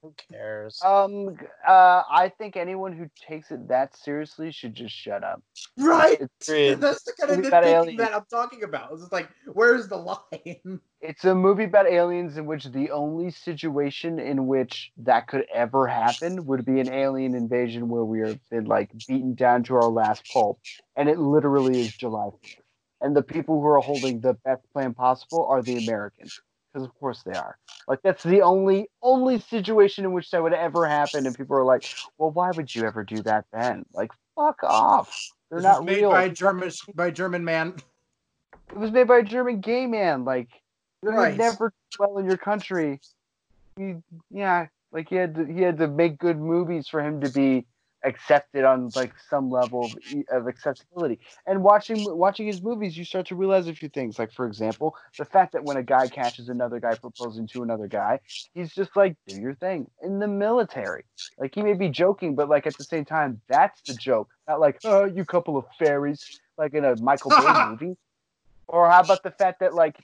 man? 0.03 0.13
Who 0.29 0.35
cares? 0.35 0.81
Um, 0.83 1.37
uh, 1.67 2.03
I 2.09 2.31
think 2.37 2.57
anyone 2.57 2.93
who 2.93 3.09
takes 3.27 3.51
it 3.51 3.67
that 3.69 3.95
seriously 3.95 4.51
should 4.51 4.73
just 4.73 4.95
shut 4.95 5.23
up. 5.23 5.41
right? 5.77 6.21
Agreed. 6.41 6.75
That's 6.75 7.03
the 7.03 7.13
kind 7.19 7.31
of 7.31 7.37
Movie 7.37 7.47
about 7.49 7.63
nitpicking 7.63 7.97
that 7.97 8.15
I'm 8.15 8.25
talking 8.29 8.63
about. 8.63 8.91
It's 8.93 9.11
like, 9.11 9.29
where's 9.53 9.87
the 9.87 9.97
line? 9.97 10.79
It's 10.99 11.25
a 11.25 11.35
movie 11.35 11.65
about 11.65 11.87
aliens 11.87 12.37
in 12.37 12.47
which 12.47 12.65
the 12.65 12.89
only 12.89 13.29
situation 13.29 14.17
in 14.17 14.47
which 14.47 14.91
that 14.97 15.27
could 15.27 15.45
ever 15.53 15.85
happen 15.85 16.47
would 16.47 16.65
be 16.65 16.79
an 16.79 16.89
alien 16.89 17.35
invasion 17.35 17.87
where 17.87 18.03
we 18.03 18.21
have 18.21 18.39
been 18.49 18.65
like 18.65 18.89
beaten 19.07 19.35
down 19.35 19.61
to 19.65 19.75
our 19.75 19.89
last 19.89 20.27
pulp, 20.33 20.59
and 20.95 21.07
it 21.07 21.19
literally 21.19 21.81
is 21.81 21.95
July 21.95 22.29
4th. 22.29 22.55
And 22.99 23.15
the 23.15 23.21
people 23.21 23.61
who 23.61 23.67
are 23.67 23.79
holding 23.79 24.21
the 24.21 24.33
best 24.43 24.63
plan 24.73 24.95
possible 24.95 25.45
are 25.47 25.61
the 25.61 25.77
Americans, 25.77 26.41
because 26.77 26.87
of 26.87 26.99
course 26.99 27.23
they 27.23 27.33
are. 27.33 27.57
Like 27.87 28.01
that's 28.03 28.23
the 28.23 28.41
only 28.41 28.87
only 29.01 29.39
situation 29.39 30.05
in 30.05 30.11
which 30.13 30.29
that 30.31 30.43
would 30.43 30.53
ever 30.53 30.87
happen, 30.87 31.25
and 31.25 31.35
people 31.35 31.55
are 31.57 31.63
like, 31.63 31.85
"Well, 32.17 32.31
why 32.31 32.51
would 32.51 32.73
you 32.73 32.85
ever 32.85 33.03
do 33.03 33.21
that 33.23 33.45
then?" 33.51 33.85
Like, 33.93 34.11
fuck 34.35 34.63
off. 34.63 35.31
They're 35.49 35.59
This 35.59 35.65
not 35.65 35.85
made 35.85 36.01
real. 36.01 36.11
by 36.11 36.23
a 36.23 36.29
German 36.29 36.71
by 36.93 37.07
a 37.07 37.11
German 37.11 37.43
man. 37.43 37.75
It 38.69 38.77
was 38.77 38.91
made 38.91 39.07
by 39.07 39.19
a 39.19 39.23
German 39.23 39.61
gay 39.61 39.87
man. 39.87 40.25
Like 40.25 40.49
you 41.01 41.09
Right. 41.09 41.37
never 41.37 41.73
well 41.97 42.17
in 42.17 42.25
your 42.25 42.37
country. 42.37 42.99
You, 43.77 44.03
yeah, 44.29 44.67
like 44.91 45.09
he 45.09 45.15
had 45.15 45.35
to, 45.35 45.45
he 45.45 45.61
had 45.61 45.77
to 45.77 45.87
make 45.87 46.17
good 46.17 46.39
movies 46.39 46.87
for 46.89 47.01
him 47.01 47.21
to 47.21 47.29
be 47.29 47.65
accepted 48.03 48.63
on 48.63 48.91
like 48.95 49.13
some 49.29 49.51
level 49.51 49.85
of, 49.85 50.41
of 50.41 50.47
accessibility. 50.47 51.19
And 51.45 51.63
watching 51.63 52.03
watching 52.03 52.47
his 52.47 52.61
movies, 52.61 52.97
you 52.97 53.03
start 53.03 53.27
to 53.27 53.35
realize 53.35 53.67
a 53.67 53.73
few 53.73 53.89
things. 53.89 54.19
Like 54.19 54.31
for 54.31 54.45
example, 54.45 54.95
the 55.17 55.25
fact 55.25 55.53
that 55.53 55.63
when 55.63 55.77
a 55.77 55.83
guy 55.83 56.07
catches 56.07 56.49
another 56.49 56.79
guy 56.79 56.95
proposing 56.95 57.47
to 57.47 57.63
another 57.63 57.87
guy, 57.87 58.19
he's 58.53 58.73
just 58.73 58.95
like, 58.95 59.15
"Do 59.25 59.33
your 59.33 59.55
thing." 59.55 59.89
In 60.01 60.19
the 60.19 60.27
military, 60.27 61.05
like 61.37 61.55
he 61.55 61.61
may 61.61 61.73
be 61.73 61.89
joking, 61.89 62.35
but 62.35 62.49
like 62.49 62.67
at 62.67 62.77
the 62.77 62.83
same 62.83 63.05
time, 63.05 63.41
that's 63.47 63.81
the 63.87 63.93
joke. 63.93 64.29
Not 64.47 64.59
like, 64.59 64.79
"Oh, 64.83 65.05
you 65.05 65.25
couple 65.25 65.57
of 65.57 65.65
fairies," 65.77 66.39
like 66.57 66.73
in 66.73 66.85
a 66.85 66.95
Michael 66.95 67.31
Bay 67.31 67.65
movie. 67.69 67.97
Or 68.67 68.89
how 68.89 69.01
about 69.01 69.23
the 69.23 69.31
fact 69.31 69.61
that 69.61 69.73
like 69.73 69.97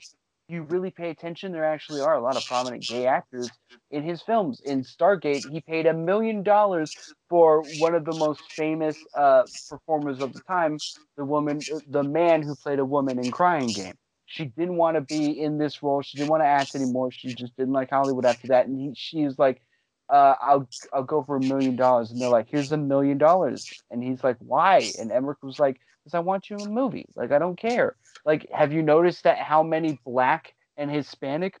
you 0.48 0.62
really 0.62 0.90
pay 0.90 1.10
attention, 1.10 1.52
there 1.52 1.64
actually 1.64 2.00
are 2.00 2.14
a 2.14 2.20
lot 2.22 2.36
of 2.36 2.44
prominent 2.44 2.86
gay 2.86 3.06
actors 3.06 3.58
in 3.90 4.02
his 4.02 4.22
films. 4.22 4.60
In 4.64 4.82
Stargate, 4.82 5.48
he 5.50 5.60
paid 5.60 5.86
a 5.86 5.94
million 5.94 6.42
dollars 6.42 6.96
for 7.28 7.62
one 7.62 7.94
of 7.94 8.04
the 8.04 8.14
most 8.14 8.42
famous 8.56 9.06
uh, 9.16 9.44
performers 9.70 10.20
of 10.20 10.32
the 10.34 10.40
time, 10.40 10.80
the 11.16 11.24
woman, 11.24 11.64
the 11.88 12.02
man 12.02 12.42
who 12.42 12.54
played 12.56 12.78
a 12.78 12.84
woman 12.84 13.18
in 13.18 13.30
Crying 13.30 13.72
Game. 13.72 13.94
She 14.26 14.46
didn't 14.46 14.76
want 14.76 14.96
to 14.96 15.00
be 15.00 15.30
in 15.40 15.58
this 15.58 15.82
role. 15.82 16.02
She 16.02 16.16
didn't 16.16 16.30
want 16.30 16.42
to 16.42 16.46
act 16.46 16.74
anymore. 16.74 17.10
She 17.10 17.32
just 17.32 17.56
didn't 17.56 17.72
like 17.74 17.90
Hollywood 17.90 18.24
after 18.24 18.48
that. 18.48 18.66
And 18.66 18.78
he, 18.80 18.92
she 18.94 19.24
was 19.24 19.38
like, 19.38 19.62
uh, 20.08 20.34
"I'll 20.40 20.68
I'll 20.92 21.04
go 21.04 21.22
for 21.22 21.36
a 21.36 21.40
million 21.40 21.76
dollars." 21.76 22.10
And 22.10 22.20
they're 22.20 22.28
like, 22.28 22.48
"Here's 22.48 22.72
a 22.72 22.76
million 22.76 23.18
dollars." 23.18 23.68
And 23.90 24.02
he's 24.02 24.24
like, 24.24 24.36
"Why?" 24.38 24.92
And 24.98 25.12
Emmerich 25.12 25.42
was 25.42 25.58
like, 25.58 25.80
"Because 26.04 26.14
I 26.14 26.20
want 26.20 26.50
you 26.50 26.62
in 26.62 26.68
a 26.68 26.70
movie. 26.70 27.06
Like 27.16 27.32
I 27.32 27.38
don't 27.38 27.56
care." 27.58 27.96
Like, 28.24 28.48
have 28.52 28.72
you 28.72 28.82
noticed 28.82 29.24
that 29.24 29.38
how 29.38 29.62
many 29.62 29.98
black 30.04 30.54
and 30.76 30.90
Hispanic, 30.90 31.58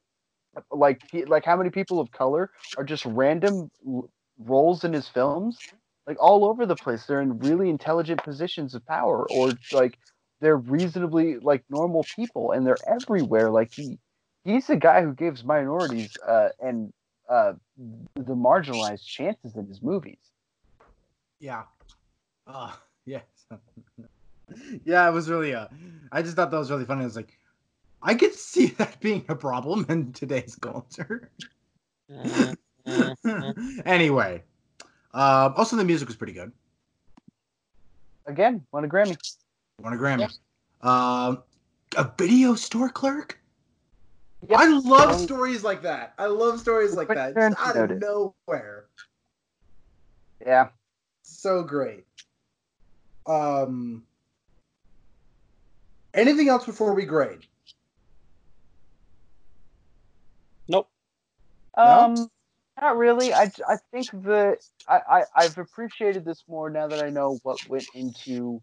like 0.70 1.02
like 1.26 1.44
how 1.44 1.56
many 1.56 1.70
people 1.70 2.00
of 2.00 2.10
color 2.10 2.50
are 2.76 2.84
just 2.84 3.04
random 3.04 3.70
roles 4.38 4.84
in 4.84 4.92
his 4.92 5.08
films? 5.08 5.62
Like 6.06 6.18
all 6.20 6.44
over 6.44 6.66
the 6.66 6.76
place. 6.76 7.06
They're 7.06 7.22
in 7.22 7.38
really 7.38 7.70
intelligent 7.70 8.22
positions 8.22 8.74
of 8.74 8.86
power, 8.86 9.26
or 9.26 9.58
like 9.70 9.98
they're 10.40 10.56
reasonably 10.56 11.38
like 11.38 11.64
normal 11.70 12.08
people, 12.14 12.52
and 12.52 12.66
they're 12.66 12.86
everywhere. 12.88 13.50
Like 13.50 13.72
he, 13.74 13.98
he's 14.44 14.66
the 14.66 14.76
guy 14.76 15.02
who 15.02 15.14
gives 15.14 15.44
minorities 15.44 16.16
uh, 16.26 16.50
and 16.60 16.92
uh, 17.28 17.54
the 18.16 18.34
marginalized 18.34 19.06
chances 19.06 19.56
in 19.56 19.66
his 19.66 19.82
movies. 19.82 20.18
Yeah. 21.40 21.64
Uh, 22.46 22.72
yes. 23.06 23.24
yeah, 24.84 25.08
it 25.08 25.12
was 25.12 25.28
really 25.30 25.54
uh 25.54 25.68
I 26.12 26.22
just 26.22 26.36
thought 26.36 26.50
that 26.50 26.58
was 26.58 26.70
really 26.70 26.84
funny. 26.84 27.02
I 27.02 27.04
was 27.04 27.16
like, 27.16 27.38
I 28.02 28.14
could 28.14 28.34
see 28.34 28.66
that 28.78 29.00
being 29.00 29.24
a 29.28 29.34
problem 29.36 29.86
in 29.88 30.12
today's 30.12 30.56
culture. 30.56 31.30
anyway. 33.84 34.42
Um 35.12 35.54
also 35.56 35.76
the 35.76 35.84
music 35.84 36.08
was 36.08 36.16
pretty 36.16 36.32
good. 36.32 36.52
Again, 38.26 38.64
won 38.72 38.84
a 38.84 38.88
Grammy. 38.88 39.16
Won 39.80 39.92
a 39.92 39.96
Grammy. 39.96 40.30
Um 40.82 41.42
a 41.96 42.10
video 42.18 42.54
store 42.54 42.88
clerk? 42.88 43.38
Yep. 44.48 44.58
I 44.58 44.66
love 44.66 45.12
Um, 45.12 45.18
stories 45.18 45.64
like 45.64 45.82
that. 45.82 46.14
I 46.18 46.26
love 46.26 46.60
stories 46.60 46.94
like 46.94 47.08
that. 47.08 47.36
Out 47.58 47.76
of 47.76 47.98
nowhere. 47.98 48.86
Yeah. 50.44 50.68
so 51.22 51.62
great. 51.62 52.04
Um, 53.26 54.04
anything 56.14 56.48
else 56.48 56.64
before 56.64 56.94
we 56.94 57.04
grade? 57.04 57.46
Nope. 60.68 60.88
No? 61.76 61.84
Um, 61.84 62.30
not 62.80 62.96
really. 62.96 63.32
I, 63.32 63.50
I 63.68 63.76
think 63.92 64.10
that 64.24 64.58
I, 64.88 65.00
I 65.08 65.22
I've 65.36 65.58
appreciated 65.58 66.24
this 66.24 66.42
more 66.48 66.70
now 66.70 66.88
that 66.88 67.04
I 67.04 67.10
know 67.10 67.38
what 67.42 67.58
went 67.68 67.86
into 67.94 68.62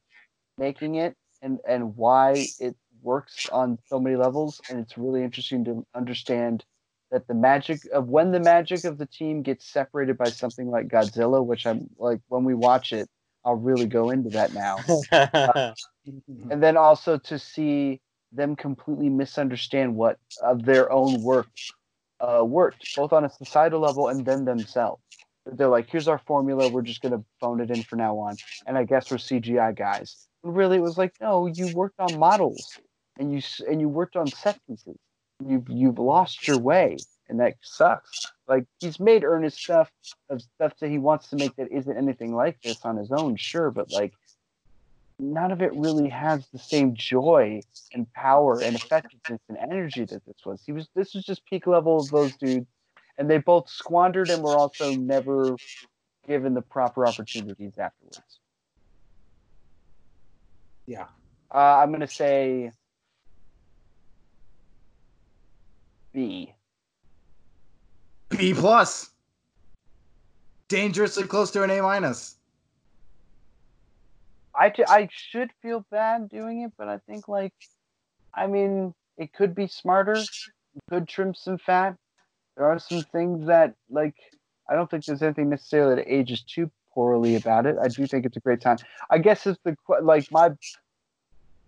making 0.58 0.96
it 0.96 1.16
and 1.42 1.60
and 1.68 1.96
why 1.96 2.46
it 2.60 2.76
works 3.02 3.48
on 3.52 3.80
so 3.88 4.00
many 4.00 4.16
levels. 4.16 4.62
And 4.70 4.80
it's 4.80 4.98
really 4.98 5.24
interesting 5.24 5.64
to 5.66 5.86
understand 5.96 6.66
that 7.12 7.28
the 7.28 7.34
magic 7.34 7.82
of 7.94 8.10
when 8.10 8.32
the 8.32 8.40
magic 8.40 8.84
of 8.86 8.98
the 8.98 9.06
team 9.06 9.42
gets 9.42 9.66
separated 9.66 10.18
by 10.18 10.30
something 10.30 10.70
like 10.70 10.88
Godzilla, 10.88 11.44
which 11.46 11.66
I'm 11.66 11.90
like 11.98 12.20
when 12.28 12.44
we 12.44 12.54
watch 12.54 12.94
it, 12.94 13.10
I'll 13.46 13.56
really 13.56 13.88
go 13.88 14.10
into 14.10 14.30
that 14.32 14.54
now. 14.54 14.78
and 16.06 16.64
then 16.64 16.78
also 16.78 17.18
to 17.18 17.38
see 17.38 18.02
them 18.32 18.56
completely 18.56 19.10
misunderstand 19.10 19.96
what 19.96 20.18
of 20.42 20.66
their 20.66 20.92
own 20.92 21.22
work 21.22 21.48
uh, 22.20 22.44
worked, 22.44 22.96
both 22.96 23.14
on 23.14 23.26
a 23.26 23.30
societal 23.30 23.80
level 23.80 24.08
and 24.08 24.26
then 24.26 24.46
themselves. 24.46 25.02
They're 25.46 25.68
like, 25.68 25.90
here's 25.90 26.08
our 26.08 26.20
formula, 26.20 26.70
we're 26.70 26.84
just 26.84 27.02
gonna 27.02 27.24
phone 27.40 27.62
it 27.62 27.72
in 27.72 27.82
for 27.84 27.96
now 27.96 28.18
on, 28.20 28.38
and 28.68 28.78
I 28.78 28.84
guess 28.84 29.10
we're 29.10 29.18
CGI 29.18 29.76
guys. 29.76 30.28
But 30.44 30.52
really, 30.52 30.78
it 30.78 30.82
was 30.82 30.98
like, 30.98 31.14
no, 31.20 31.48
you 31.48 31.68
worked 31.74 32.00
on 32.00 32.20
models, 32.20 32.78
and 33.18 33.34
you 33.34 33.42
and 33.68 33.82
you 33.82 33.90
worked 33.90 34.16
on 34.16 34.28
set 34.28 34.60
pieces. 34.68 34.98
You've 35.46 35.68
you've 35.68 35.98
lost 35.98 36.48
your 36.48 36.60
way, 36.60 36.98
and 37.28 37.40
that 37.40 37.56
sucks. 37.62 38.32
Like 38.48 38.66
he's 38.80 39.00
made 39.00 39.24
earnest 39.24 39.58
stuff 39.58 39.90
of 40.30 40.42
stuff 40.42 40.74
that 40.80 40.90
he 40.90 41.00
wants 41.00 41.30
to 41.30 41.38
make 41.38 41.56
that 41.56 41.72
isn't 41.72 41.98
anything 41.98 42.36
like 42.36 42.62
this 42.62 42.86
on 42.86 42.98
his 42.98 43.12
own, 43.12 43.36
sure, 43.36 43.72
but 43.72 43.92
like 43.92 44.14
none 45.22 45.52
of 45.52 45.62
it 45.62 45.74
really 45.74 46.10
has 46.10 46.48
the 46.50 46.60
same 46.60 46.96
joy 46.96 47.62
and 47.94 48.12
power 48.14 48.62
and 48.62 48.76
effectiveness 48.76 49.42
and 49.48 49.58
energy 49.58 50.06
that 50.06 50.26
this 50.26 50.38
was. 50.46 50.62
He 50.66 50.72
was 50.72 50.90
this 50.96 51.14
was 51.14 51.24
just 51.24 51.46
peak 51.46 51.68
level 51.68 52.02
of 52.02 52.10
those 52.10 52.36
dudes, 52.38 52.68
and 53.18 53.30
they 53.30 53.38
both 53.38 53.70
squandered 53.70 54.32
and 54.32 54.42
were 54.42 54.58
also 54.58 54.96
never 54.96 55.56
given 56.28 56.54
the 56.54 56.62
proper 56.62 57.06
opportunities 57.06 57.78
afterwards. 57.78 58.40
yeah. 60.88 61.08
Uh, 61.54 61.58
I'm 61.58 61.92
gonna 61.92 62.08
say 62.08 62.72
B. 66.14 66.54
B 68.30 68.54
plus. 68.54 69.12
Dangerously 70.68 71.24
close 71.26 71.52
to 71.52 71.64
an 71.64 71.70
A 71.70 71.82
minus. 71.82 72.38
I, 74.56 74.70
t- 74.70 74.86
I 74.88 75.08
should 75.12 75.52
feel 75.62 75.86
bad 75.92 76.30
doing 76.30 76.62
it, 76.62 76.72
but 76.78 76.88
I 76.88 77.00
think 77.00 77.28
like, 77.28 77.54
I 78.34 78.48
mean, 78.48 78.94
it 79.18 79.34
could 79.34 79.56
be 79.56 79.68
smarter. 79.68 80.24
Could 80.90 81.08
trim 81.08 81.34
some 81.34 81.58
fat. 81.58 81.96
There 82.56 82.66
are 82.66 82.80
some 82.80 83.04
things 83.12 83.48
that 83.48 83.76
like 83.90 84.16
I 84.70 84.76
don't 84.76 84.90
think 84.90 85.06
there's 85.06 85.22
anything 85.22 85.50
necessarily 85.50 85.96
that 85.96 86.14
ages 86.14 86.44
too 86.44 86.72
poorly 86.94 87.36
about 87.36 87.66
it. 87.66 87.76
I 87.82 87.88
do 87.88 88.06
think 88.08 88.26
it's 88.26 88.38
a 88.38 88.42
great 88.42 88.62
time. 88.62 88.78
I 89.10 89.18
guess 89.18 89.46
it's 89.46 89.60
the 89.64 89.76
like 90.02 90.32
my 90.32 90.52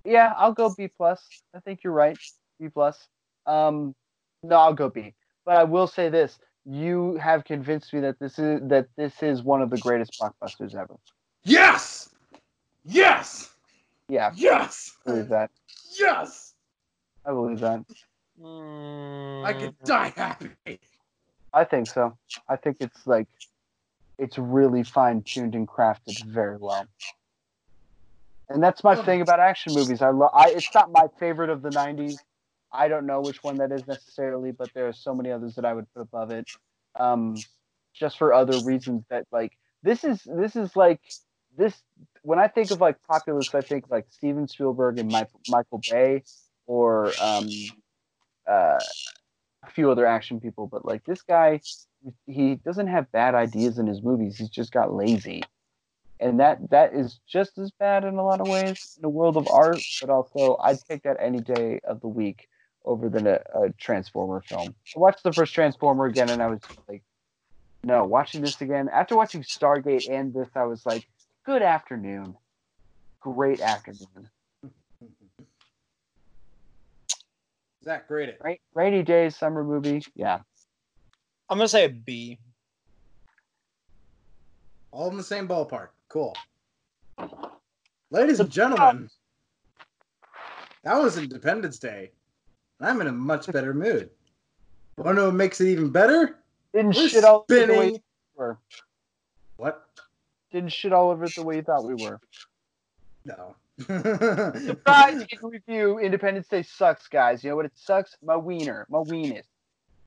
yeah, 0.06 0.34
I'll 0.38 0.54
go 0.54 0.74
B 0.78 0.88
plus. 0.88 1.26
I 1.56 1.60
think 1.60 1.84
you're 1.84 1.94
right. 1.94 2.18
B 2.60 2.70
plus. 2.70 3.08
Um, 3.46 3.96
no, 4.42 4.56
I'll 4.58 4.74
go 4.74 4.90
B. 4.90 5.14
But 5.46 5.58
I 5.58 5.64
will 5.64 5.88
say 5.88 6.10
this: 6.10 6.40
you 6.66 7.18
have 7.18 7.44
convinced 7.44 7.94
me 7.94 8.02
that 8.02 8.20
this 8.20 8.40
is 8.40 8.62
that 8.70 8.88
this 8.96 9.22
is 9.22 9.44
one 9.44 9.62
of 9.62 9.70
the 9.70 9.78
greatest 9.78 10.20
blockbusters 10.20 10.76
ever. 10.76 10.96
Yes! 11.44 12.13
Yes! 12.86 13.50
Yeah, 14.10 14.32
Yes! 14.36 14.94
I 15.06 15.12
believe 15.12 15.30
that. 15.30 15.50
Yes! 16.00 16.54
I 17.26 17.32
believe 17.32 17.60
that. 17.62 17.84
I 18.44 19.54
could 19.54 19.76
die 19.86 20.14
happy. 20.16 20.50
I 21.54 21.64
think 21.64 21.88
so. 21.88 22.18
I 22.50 22.56
think 22.56 22.78
it's 22.80 23.06
like 23.08 23.28
it's 24.18 24.38
really 24.38 24.84
fine 24.84 25.22
tuned 25.24 25.56
and 25.56 25.68
crafted 25.68 26.24
very 26.26 26.58
well. 26.58 26.86
And 28.50 28.62
that's 28.62 28.84
my 28.84 28.96
thing 28.96 29.22
about 29.22 29.40
action 29.40 29.74
movies. 29.74 30.02
I 30.02 30.10
love. 30.10 30.32
I 30.34 30.50
it's 30.50 30.74
not 30.74 30.92
my 30.92 31.08
favorite 31.20 31.50
of 31.50 31.62
the 31.62 31.70
'90s. 31.70 32.18
I 32.72 32.88
don't 32.88 33.06
know 33.06 33.22
which 33.22 33.44
one 33.44 33.58
that 33.58 33.72
is 33.72 33.88
necessarily, 33.88 34.52
but 34.52 34.74
there 34.74 34.88
are 34.88 34.94
so 34.94 35.14
many 35.14 35.32
others 35.32 35.56
that 35.56 35.66
I 35.66 35.74
would 35.74 35.92
put 35.94 36.02
above 36.02 36.32
it. 36.32 36.50
Um, 37.00 37.38
just 37.94 38.18
for 38.18 38.34
other 38.34 38.60
reasons 38.60 39.04
that 39.10 39.26
like 39.32 39.58
this 39.84 40.04
is 40.04 40.22
this 40.26 40.56
is 40.56 40.76
like 40.76 41.02
this. 41.58 41.82
When 42.24 42.40
I 42.40 42.48
think 42.48 42.72
of 42.72 42.82
like 42.82 43.02
populist, 43.04 43.54
I 43.54 43.62
think 43.62 43.90
like 43.90 44.08
Steven 44.10 44.48
Spielberg 44.48 44.98
and 44.98 45.12
Michael 45.12 45.82
Bay, 45.90 46.24
or 46.66 47.12
um, 47.22 47.50
uh, 48.48 48.80
a 49.64 49.70
few 49.72 49.92
other 49.92 50.06
action 50.06 50.40
people. 50.40 50.68
But 50.68 50.86
like 50.86 51.04
this 51.04 51.22
guy, 51.22 51.60
he 52.26 52.56
doesn't 52.56 52.88
have 52.88 53.12
bad 53.12 53.36
ideas 53.36 53.78
in 53.78 53.88
his 53.88 54.02
movies. 54.02 54.38
He's 54.38 54.50
just 54.50 54.72
got 54.72 54.94
lazy, 54.94 55.44
and 56.20 56.40
that 56.40 56.70
that 56.72 56.94
is 56.94 57.20
just 57.28 57.58
as 57.58 57.72
bad 57.72 58.06
in 58.06 58.16
a 58.16 58.24
lot 58.24 58.40
of 58.40 58.48
ways 58.48 58.94
in 58.96 59.02
the 59.02 59.10
world 59.10 59.36
of 59.36 59.48
art. 59.50 59.82
But 60.00 60.10
also, 60.10 60.58
I'd 60.64 60.80
take 60.90 61.04
that 61.04 61.18
any 61.20 61.40
day 61.40 61.82
of 61.84 62.00
the 62.00 62.08
week 62.08 62.48
over 62.86 63.10
than 63.10 63.28
a, 63.28 63.40
a 63.54 63.70
Transformer 63.78 64.42
film. 64.42 64.74
I 64.96 65.00
watched 65.00 65.24
the 65.24 65.34
first 65.34 65.54
Transformer 65.54 66.06
again, 66.06 66.30
and 66.30 66.42
I 66.42 66.48
was 66.48 66.62
like, 66.88 67.04
no. 67.84 68.06
Watching 68.06 68.42
this 68.42 68.62
again 68.62 68.90
after 68.94 69.16
watching 69.18 69.44
Stargate 69.44 70.10
and 70.10 70.34
this, 70.34 70.50
I 70.56 70.64
was 70.64 70.86
like, 70.86 71.06
good 71.46 71.62
afternoon, 71.62 72.36
great 73.20 73.60
afternoon. 73.62 74.30
Zach, 77.84 78.08
grade 78.08 78.30
it. 78.30 78.40
Right, 78.42 78.62
rainy 78.74 79.04
days, 79.04 79.36
summer 79.36 79.64
movie. 79.64 80.04
Yeah, 80.16 80.40
I'm 81.50 81.58
gonna 81.58 81.68
say 81.68 81.86
a 81.86 81.90
B. 81.90 82.40
All 84.92 85.10
in 85.10 85.18
the 85.18 85.24
same 85.24 85.48
ballpark. 85.48 85.90
Cool. 86.08 86.36
Ladies 88.12 88.40
and 88.40 88.50
gentlemen, 88.50 89.10
that 90.84 91.02
was 91.02 91.18
Independence 91.18 91.80
Day. 91.80 92.12
I'm 92.80 93.02
in 93.02 93.08
a 93.08 93.12
much 93.12 93.52
better 93.52 93.74
mood. 93.74 94.10
Want 94.98 95.16
to 95.16 95.22
know 95.22 95.26
what 95.26 95.36
makes 95.36 95.60
it 95.62 95.68
even 95.68 95.90
better? 95.90 96.40
Didn't 96.74 96.96
We're 96.96 97.08
shit 97.08 97.24
all 97.24 97.46
the 97.48 97.56
way 97.56 97.64
spinning. 97.64 98.02
What? 99.58 99.88
Didn't 100.54 100.72
shit 100.72 100.94
all 100.94 101.10
over 101.10 101.26
it 101.26 101.34
the 101.36 101.44
way 101.44 101.56
you 101.58 101.64
thought 101.64 101.84
we 101.84 101.96
were. 101.96 102.22
No. 103.26 103.56
Surprise! 104.66 105.26
You 105.32 105.50
review 105.50 105.98
Independence 105.98 106.48
Day 106.48 106.62
sucks, 106.62 107.08
guys. 107.08 107.44
You 107.44 107.50
know 107.50 107.56
what 107.56 107.66
it 107.66 107.72
sucks? 107.76 108.16
My 108.24 108.38
wiener, 108.38 108.86
my 108.88 109.00
weenus. 109.00 109.46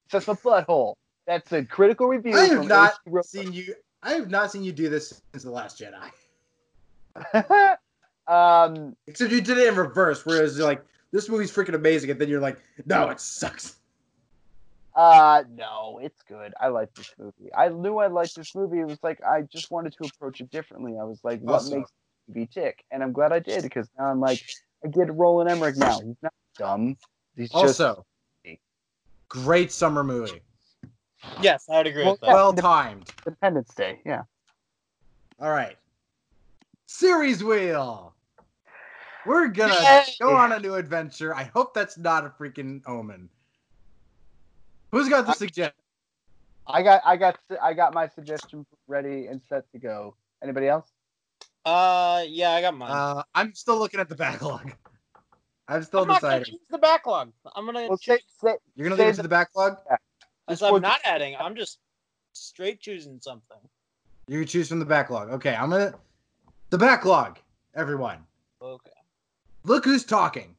Sucks 0.08 0.28
my 0.28 0.34
butthole. 0.34 0.94
That's 1.26 1.50
a 1.52 1.64
critical 1.64 2.06
review. 2.06 2.36
I 2.36 2.44
have 2.46 2.68
not 2.68 2.94
seen 3.24 3.52
you. 3.52 3.74
I 4.04 4.12
have 4.12 4.30
not 4.30 4.52
seen 4.52 4.62
you 4.62 4.70
do 4.70 4.88
this 4.88 5.20
since 5.32 5.42
the 5.42 5.50
Last 5.50 5.82
Jedi. 5.82 7.76
um, 8.32 8.94
Except 9.08 9.32
you 9.32 9.40
did 9.40 9.58
it 9.58 9.66
in 9.66 9.74
reverse, 9.74 10.24
whereas 10.24 10.56
you're 10.56 10.66
like, 10.66 10.84
this 11.10 11.28
movie's 11.28 11.50
freaking 11.50 11.74
amazing, 11.74 12.10
and 12.10 12.20
then 12.20 12.28
you're 12.28 12.40
like, 12.40 12.58
no, 12.84 13.08
it 13.08 13.18
sucks. 13.18 13.76
Uh, 14.96 15.44
no, 15.54 16.00
it's 16.02 16.22
good. 16.22 16.54
I 16.60 16.68
like 16.68 16.92
this 16.94 17.12
movie. 17.18 17.50
I 17.56 17.68
knew 17.68 17.98
I 17.98 18.06
liked 18.08 18.34
this 18.34 18.54
movie. 18.54 18.80
It 18.80 18.86
was 18.86 18.98
like 19.02 19.22
I 19.22 19.42
just 19.42 19.70
wanted 19.70 19.92
to 19.98 20.04
approach 20.04 20.40
it 20.40 20.50
differently. 20.50 20.96
I 21.00 21.04
was 21.04 21.20
like, 21.22 21.40
what 21.42 21.54
Also- 21.54 21.76
makes 21.78 21.92
me 22.28 22.46
tick? 22.46 22.84
And 22.90 23.02
I'm 23.02 23.12
glad 23.12 23.32
I 23.32 23.38
did 23.38 23.62
because 23.62 23.88
now 23.98 24.06
I'm 24.06 24.20
like, 24.20 24.42
I 24.84 24.88
get 24.88 25.12
Roland 25.14 25.50
Emmerich 25.50 25.76
now. 25.76 26.00
He's 26.00 26.16
not 26.22 26.32
dumb. 26.58 26.96
He's 27.36 27.50
just 27.50 27.80
Also, 27.80 28.04
great 29.28 29.70
summer 29.70 30.02
movie. 30.02 30.40
Yes, 31.40 31.68
I 31.68 31.78
would 31.78 31.86
agree 31.86 32.04
Well, 32.04 32.12
with 32.12 32.20
that. 32.22 32.32
Well 32.32 32.52
timed. 32.52 33.12
Independence 33.26 33.74
Day. 33.74 34.00
Yeah. 34.04 34.22
All 35.40 35.50
right. 35.50 35.76
Series 36.86 37.42
wheel. 37.44 38.14
We're 39.26 39.48
gonna 39.48 39.74
Yay! 39.74 40.04
go 40.20 40.34
on 40.36 40.52
a 40.52 40.60
new 40.60 40.74
adventure. 40.76 41.34
I 41.34 41.44
hope 41.44 41.74
that's 41.74 41.98
not 41.98 42.24
a 42.24 42.28
freaking 42.30 42.80
omen. 42.86 43.28
Who's 44.92 45.08
got 45.08 45.26
the 45.26 45.32
suggestion? 45.32 45.74
I 46.66 46.82
got, 46.82 47.02
I 47.04 47.16
got, 47.16 47.38
I 47.62 47.74
got 47.74 47.94
my 47.94 48.08
suggestion 48.08 48.66
ready 48.88 49.26
and 49.26 49.40
set 49.48 49.70
to 49.72 49.78
go. 49.78 50.16
Anybody 50.42 50.68
else? 50.68 50.90
Uh, 51.64 52.24
yeah, 52.28 52.50
I 52.52 52.60
got 52.60 52.76
mine. 52.76 52.90
Uh, 52.90 53.22
I'm 53.34 53.54
still 53.54 53.78
looking 53.78 54.00
at 54.00 54.08
the 54.08 54.14
backlog. 54.14 54.72
I'm 55.68 55.82
still 55.82 56.02
I'm 56.02 56.08
not 56.08 56.20
gonna 56.22 56.38
deciding. 56.40 56.58
choose 56.58 56.68
the 56.70 56.78
backlog. 56.78 57.32
I'm 57.56 57.66
gonna. 57.66 57.88
Well, 57.88 57.96
say, 57.96 58.18
say, 58.40 58.54
You're 58.76 58.88
gonna 58.88 58.96
say 58.96 59.04
leave 59.06 59.14
it 59.14 59.16
to 59.16 59.16
the- 59.16 59.22
the 59.22 59.28
backlog. 59.28 59.78
as 60.48 60.58
just 60.60 60.62
I'm 60.62 60.72
one- 60.74 60.82
not 60.82 61.00
adding. 61.04 61.34
I'm 61.36 61.56
just 61.56 61.78
straight 62.34 62.80
choosing 62.80 63.18
something. 63.20 63.56
You 64.28 64.44
choose 64.44 64.68
from 64.68 64.78
the 64.78 64.84
backlog. 64.84 65.30
Okay, 65.30 65.54
I'm 65.56 65.70
gonna 65.70 65.94
the 66.70 66.78
backlog. 66.78 67.38
Everyone, 67.74 68.18
Okay. 68.62 68.90
look 69.64 69.84
who's 69.84 70.04
talking. 70.04 70.54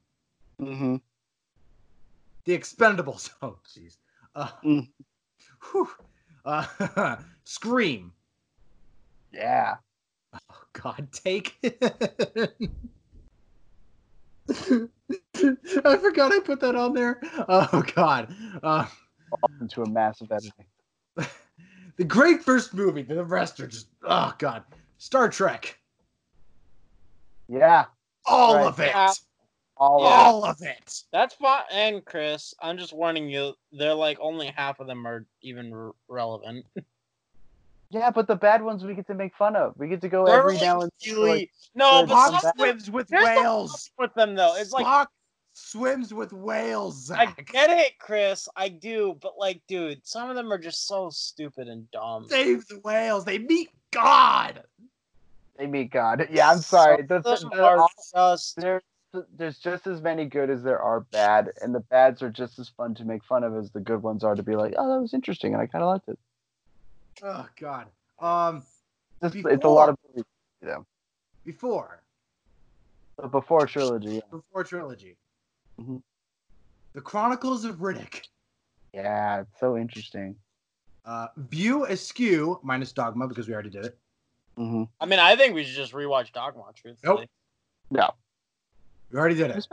mm-hmm. 0.62 0.98
The 2.45 2.58
Expendables. 2.58 3.30
Oh, 3.41 3.58
jeez. 3.76 3.95
Uh, 4.38 4.49
Mm. 4.64 4.88
whew. 5.72 5.89
Uh, 6.45 7.18
Scream. 7.43 8.14
Yeah. 9.34 9.77
Oh 10.34 10.61
God, 10.73 11.09
take 11.11 11.57
it. 11.64 11.77
I 14.49 15.97
forgot 15.97 16.31
I 16.31 16.39
put 16.45 16.59
that 16.61 16.76
on 16.76 16.93
there. 16.93 17.19
Oh 17.49 17.84
God. 17.95 18.34
Uh, 18.61 18.85
into 19.59 19.81
a 19.81 19.89
massive 19.89 20.31
editing. 20.31 20.65
the 21.97 22.03
great 22.05 22.43
first 22.43 22.73
movie. 22.76 23.01
The 23.01 23.23
rest 23.26 23.59
are 23.59 23.68
just. 23.68 23.88
Oh 24.03 24.34
God. 24.38 24.64
Star 24.99 25.30
Trek. 25.30 25.80
Yeah. 27.49 27.85
All 28.26 28.55
Right. 28.55 28.68
of 28.68 28.80
it. 28.80 28.88
Yeah. 28.88 29.11
All 29.80 30.02
Yeah. 30.04 30.22
of 30.22 30.26
All 30.28 30.45
of 30.45 30.62
it. 30.62 31.04
That's 31.12 31.36
fine. 31.36 31.64
And 31.72 32.04
Chris, 32.06 32.54
I'm 32.62 32.78
just 32.78 32.94
warning 32.94 33.30
you. 33.30 33.54
They're 33.72 33.94
like 33.94 34.18
only 34.20 34.48
half 34.48 34.80
of 34.80 34.88
them 34.88 35.06
are 35.08 35.26
even 35.41 35.74
r- 35.74 35.94
relevant. 36.08 36.66
Yeah, 37.90 38.12
but 38.12 38.28
the 38.28 38.36
bad 38.36 38.62
ones 38.62 38.84
we 38.84 38.94
get 38.95 39.08
to 39.08 39.14
make 39.14 39.34
fun 39.34 39.56
of. 39.56 39.74
We 39.78 39.88
get 39.88 40.02
to 40.02 40.10
go 40.10 40.26
They're 40.26 40.40
every 40.40 40.56
like 40.56 40.62
now 40.62 40.82
and 40.82 40.91
really- 41.06 41.30
like, 41.40 41.52
no, 41.74 42.04
Spock 42.04 42.08
but 42.08 42.16
Spock 42.16 42.26
some 42.26 42.36
of 42.36 42.41
them- 42.41 42.54
swims 42.58 42.91
with 42.91 43.10
here's 43.10 43.24
the 43.24 43.30
whales. 43.41 43.91
with 43.98 44.14
them 44.14 44.36
though. 44.36 44.56
It's 44.58 44.74
like 44.74 44.86
Spock 44.86 45.08
swims 45.54 46.14
with 46.14 46.34
whales. 46.34 47.10
I 47.12 47.28
get 47.28 47.70
it, 47.70 47.98
Chris. 47.98 48.49
I 48.58 48.68
do, 48.68 49.16
but 49.22 49.38
like, 49.38 49.62
dude, 49.70 50.06
some 50.06 50.30
of 50.30 50.36
them 50.36 50.52
are 50.52 50.58
just 50.58 50.86
so 50.86 51.10
stupid 51.12 51.70
and 51.70 51.90
dumb. 51.91 52.28
Save 52.28 52.68
the 52.68 52.80
whales. 52.82 53.24
They 53.24 53.40
meet 53.40 53.70
God. 53.91 54.64
they 55.58 55.66
meet 55.66 55.90
God. 55.90 56.28
Yeah, 56.30 56.52
I'm 56.52 56.60
sorry. 56.60 57.04
The, 57.04 57.22
the, 57.22 57.38
Some 57.38 57.52
the- 57.56 57.64
are 57.64 57.88
just 58.36 58.58
there's 58.58 58.84
there's 59.36 59.58
just 59.60 59.88
as 59.88 60.02
many 60.02 60.26
good 60.26 60.50
as 60.50 60.64
there 60.64 60.80
are 60.80 61.02
bad, 61.02 61.52
and 61.62 61.74
the 61.74 61.80
bads 61.80 62.22
are 62.22 62.30
just 62.30 62.60
as 62.60 62.70
fun 62.70 62.94
to 62.96 63.06
make 63.06 63.24
fun 63.24 63.44
of 63.44 63.56
as 63.56 63.72
the 63.72 63.80
good 63.80 64.02
ones 64.04 64.24
are 64.24 64.36
to 64.36 64.44
be 64.44 64.56
like, 64.56 64.74
oh, 64.78 64.94
that 64.94 65.02
was 65.02 65.14
interesting, 65.14 65.54
and 65.54 65.62
I 65.62 65.68
kind 65.68 65.84
of 65.84 65.90
liked 65.90 66.10
it. 66.10 66.20
Oh 67.24 67.48
God. 67.60 67.88
Um. 68.20 68.64
It's, 69.22 69.36
it's 69.36 69.66
a 69.66 69.68
lot 69.70 69.90
of 69.90 69.98
movies, 70.10 70.26
Before. 71.44 72.04
but 73.18 73.32
before 73.32 73.66
trilogy. 73.66 74.16
Yeah. 74.16 74.22
Before 74.30 74.64
trilogy. 74.64 75.18
Mhm. 75.82 76.04
The 76.94 77.02
Chronicles 77.02 77.66
of 77.66 77.78
Riddick. 77.78 78.22
yeah, 78.94 79.42
it's 79.42 79.60
so 79.60 79.76
interesting. 79.78 80.36
Uh, 81.04 81.28
View 81.38 81.86
Askew 81.86 82.60
minus 82.64 82.92
Dogma 82.92 83.28
because 83.28 83.48
we 83.48 83.54
already 83.54 83.70
did 83.72 83.86
it. 83.86 83.98
hmm 84.56 84.84
I 85.00 85.06
mean, 85.08 85.20
I 85.20 85.36
think 85.36 85.56
we 85.56 85.64
should 85.64 85.76
just 85.76 85.94
rewatch 85.94 86.32
Dogma. 86.34 86.66
Truthfully, 86.76 87.28
No, 87.90 88.12
We 89.12 89.20
already 89.20 89.36
did 89.36 89.52
it. 89.52 89.68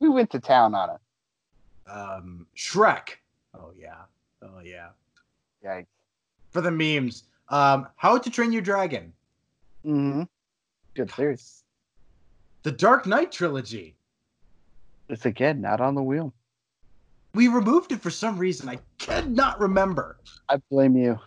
we 0.00 0.08
went 0.08 0.30
to 0.30 0.40
town 0.40 0.74
on 0.74 0.90
it. 0.90 1.90
Um, 1.90 2.46
Shrek. 2.56 3.16
Oh 3.54 3.72
yeah. 3.78 4.02
Oh 4.42 4.60
yeah. 4.64 4.88
Yikes. 5.64 5.86
For 6.50 6.60
the 6.60 6.70
memes. 6.70 7.24
Um, 7.48 7.86
How 7.96 8.18
to 8.18 8.30
Train 8.30 8.52
Your 8.52 8.62
Dragon. 8.62 9.12
Mm-hmm. 9.84 10.22
Good 10.94 11.10
series. 11.12 11.62
The 12.62 12.72
Dark 12.72 13.06
Knight 13.06 13.30
trilogy. 13.30 13.94
It's 15.08 15.26
again 15.26 15.60
not 15.60 15.80
on 15.80 15.94
the 15.94 16.02
wheel. 16.02 16.32
We 17.34 17.48
removed 17.48 17.92
it 17.92 18.00
for 18.00 18.10
some 18.10 18.38
reason. 18.38 18.68
I 18.68 18.78
cannot 18.98 19.60
remember. 19.60 20.16
I 20.48 20.56
blame 20.70 20.96
you. 20.96 21.18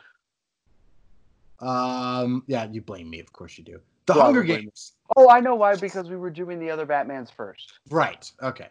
Um, 1.59 2.43
yeah, 2.47 2.67
you 2.69 2.81
blame 2.81 3.09
me. 3.09 3.19
Of 3.19 3.31
course 3.31 3.57
you 3.57 3.63
do. 3.63 3.79
The 4.05 4.13
I 4.13 4.21
Hunger 4.21 4.43
Games. 4.43 4.93
Oh, 5.15 5.29
I 5.29 5.39
know 5.39 5.55
why. 5.55 5.75
Because 5.75 6.09
we 6.09 6.17
were 6.17 6.29
doing 6.29 6.59
the 6.59 6.69
other 6.69 6.85
Batman's 6.85 7.31
first. 7.31 7.73
Right. 7.89 8.31
Okay. 8.41 8.67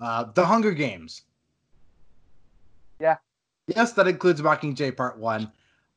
Uh, 0.00 0.24
the 0.34 0.44
Hunger 0.44 0.72
Games. 0.72 1.22
Yeah. 3.00 3.16
Yes, 3.66 3.92
that 3.92 4.08
includes 4.08 4.40
Mockingjay 4.40 4.96
Part 4.96 5.18
One. 5.18 5.50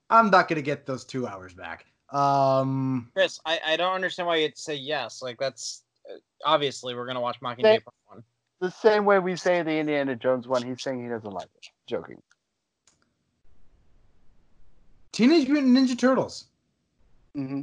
I'm 0.10 0.30
not 0.30 0.48
gonna 0.48 0.62
get 0.62 0.86
those 0.86 1.04
two 1.04 1.28
hours 1.28 1.54
back. 1.54 1.86
Um, 2.14 3.10
Chris, 3.14 3.40
I, 3.46 3.60
I 3.66 3.76
don't 3.78 3.94
understand 3.94 4.28
why 4.28 4.38
you'd 4.38 4.58
say 4.58 4.76
yes. 4.76 5.22
Like 5.22 5.38
that's 5.38 5.84
uh, 6.10 6.16
obviously 6.46 6.96
we're 6.96 7.06
gonna 7.06 7.20
watch 7.22 7.40
Mockingjay 7.42 7.62
They- 7.64 7.80
Part 7.80 7.96
One. 8.08 8.24
The 8.60 8.72
same 8.72 9.06
way 9.06 9.20
we 9.20 9.36
say 9.36 9.62
the 9.62 9.78
Indiana 9.78 10.16
Jones 10.16 10.48
one. 10.48 10.64
He's 10.64 10.82
saying 10.82 11.04
he 11.04 11.10
doesn't 11.10 11.30
like 11.32 11.50
it. 11.58 11.68
Joking. 11.86 12.20
Teenage 15.12 15.48
Mutant 15.48 15.78
Ninja 15.78 15.98
Turtles. 15.98 16.46
hmm 17.36 17.62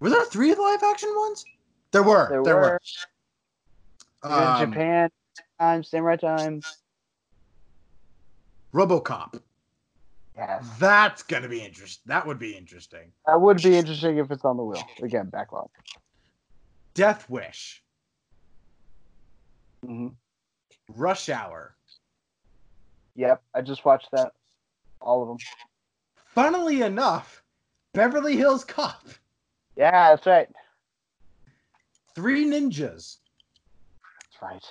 Were 0.00 0.10
there 0.10 0.24
three 0.24 0.54
live 0.54 0.82
action 0.82 1.12
ones? 1.16 1.44
There 1.92 2.02
were. 2.02 2.28
There, 2.28 2.42
There, 2.42 2.56
were. 2.56 2.80
were. 4.22 4.30
Um, 4.30 4.70
Japan 4.70 5.10
time, 5.58 5.82
samurai 5.82 6.16
time. 6.16 6.62
RoboCop. 8.74 9.40
Yes, 10.36 10.64
That's 10.78 11.22
gonna 11.24 11.48
be 11.48 11.60
interesting. 11.60 12.02
That 12.06 12.24
would 12.26 12.38
be 12.38 12.56
interesting. 12.56 13.10
that 13.26 13.40
would 13.40 13.60
be 13.60 13.76
interesting 13.76 14.18
if 14.18 14.30
it's 14.30 14.44
on 14.44 14.56
the 14.56 14.62
wheel. 14.62 14.88
Again, 15.02 15.30
backlog. 15.30 15.68
Death 16.94 17.28
Wish. 17.28 17.82
hmm 19.84 20.08
Rush 20.94 21.28
Hour. 21.28 21.74
Yep, 23.16 23.42
I 23.52 23.62
just 23.62 23.84
watched 23.84 24.10
that. 24.12 24.32
All 25.00 25.22
of 25.22 25.28
them. 25.28 25.38
Funnily 26.34 26.82
enough, 26.82 27.42
Beverly 27.94 28.36
Hills 28.36 28.64
Cop. 28.64 29.04
Yeah, 29.78 30.10
that's 30.10 30.26
right. 30.26 30.48
Three 32.16 32.44
Ninjas. 32.44 33.18
That's 34.40 34.66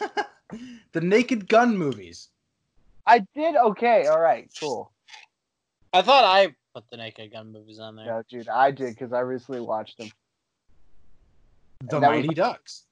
right. 0.00 0.26
the 0.92 1.00
Naked 1.00 1.48
Gun 1.48 1.78
movies. 1.78 2.28
I 3.06 3.20
did 3.36 3.54
okay. 3.54 4.06
All 4.08 4.18
right, 4.20 4.50
cool. 4.58 4.90
I 5.92 6.02
thought 6.02 6.24
I 6.24 6.56
put 6.74 6.90
the 6.90 6.96
Naked 6.96 7.32
Gun 7.32 7.52
movies 7.52 7.78
on 7.78 7.94
there. 7.94 8.06
No, 8.06 8.22
dude, 8.28 8.48
I 8.48 8.72
did 8.72 8.90
because 8.96 9.12
I 9.12 9.20
recently 9.20 9.60
watched 9.60 9.96
them. 9.98 10.10
The 11.88 11.96
And 11.96 12.02
that 12.02 12.10
was- 12.10 12.20
Mighty 12.24 12.34
Ducks. 12.34 12.84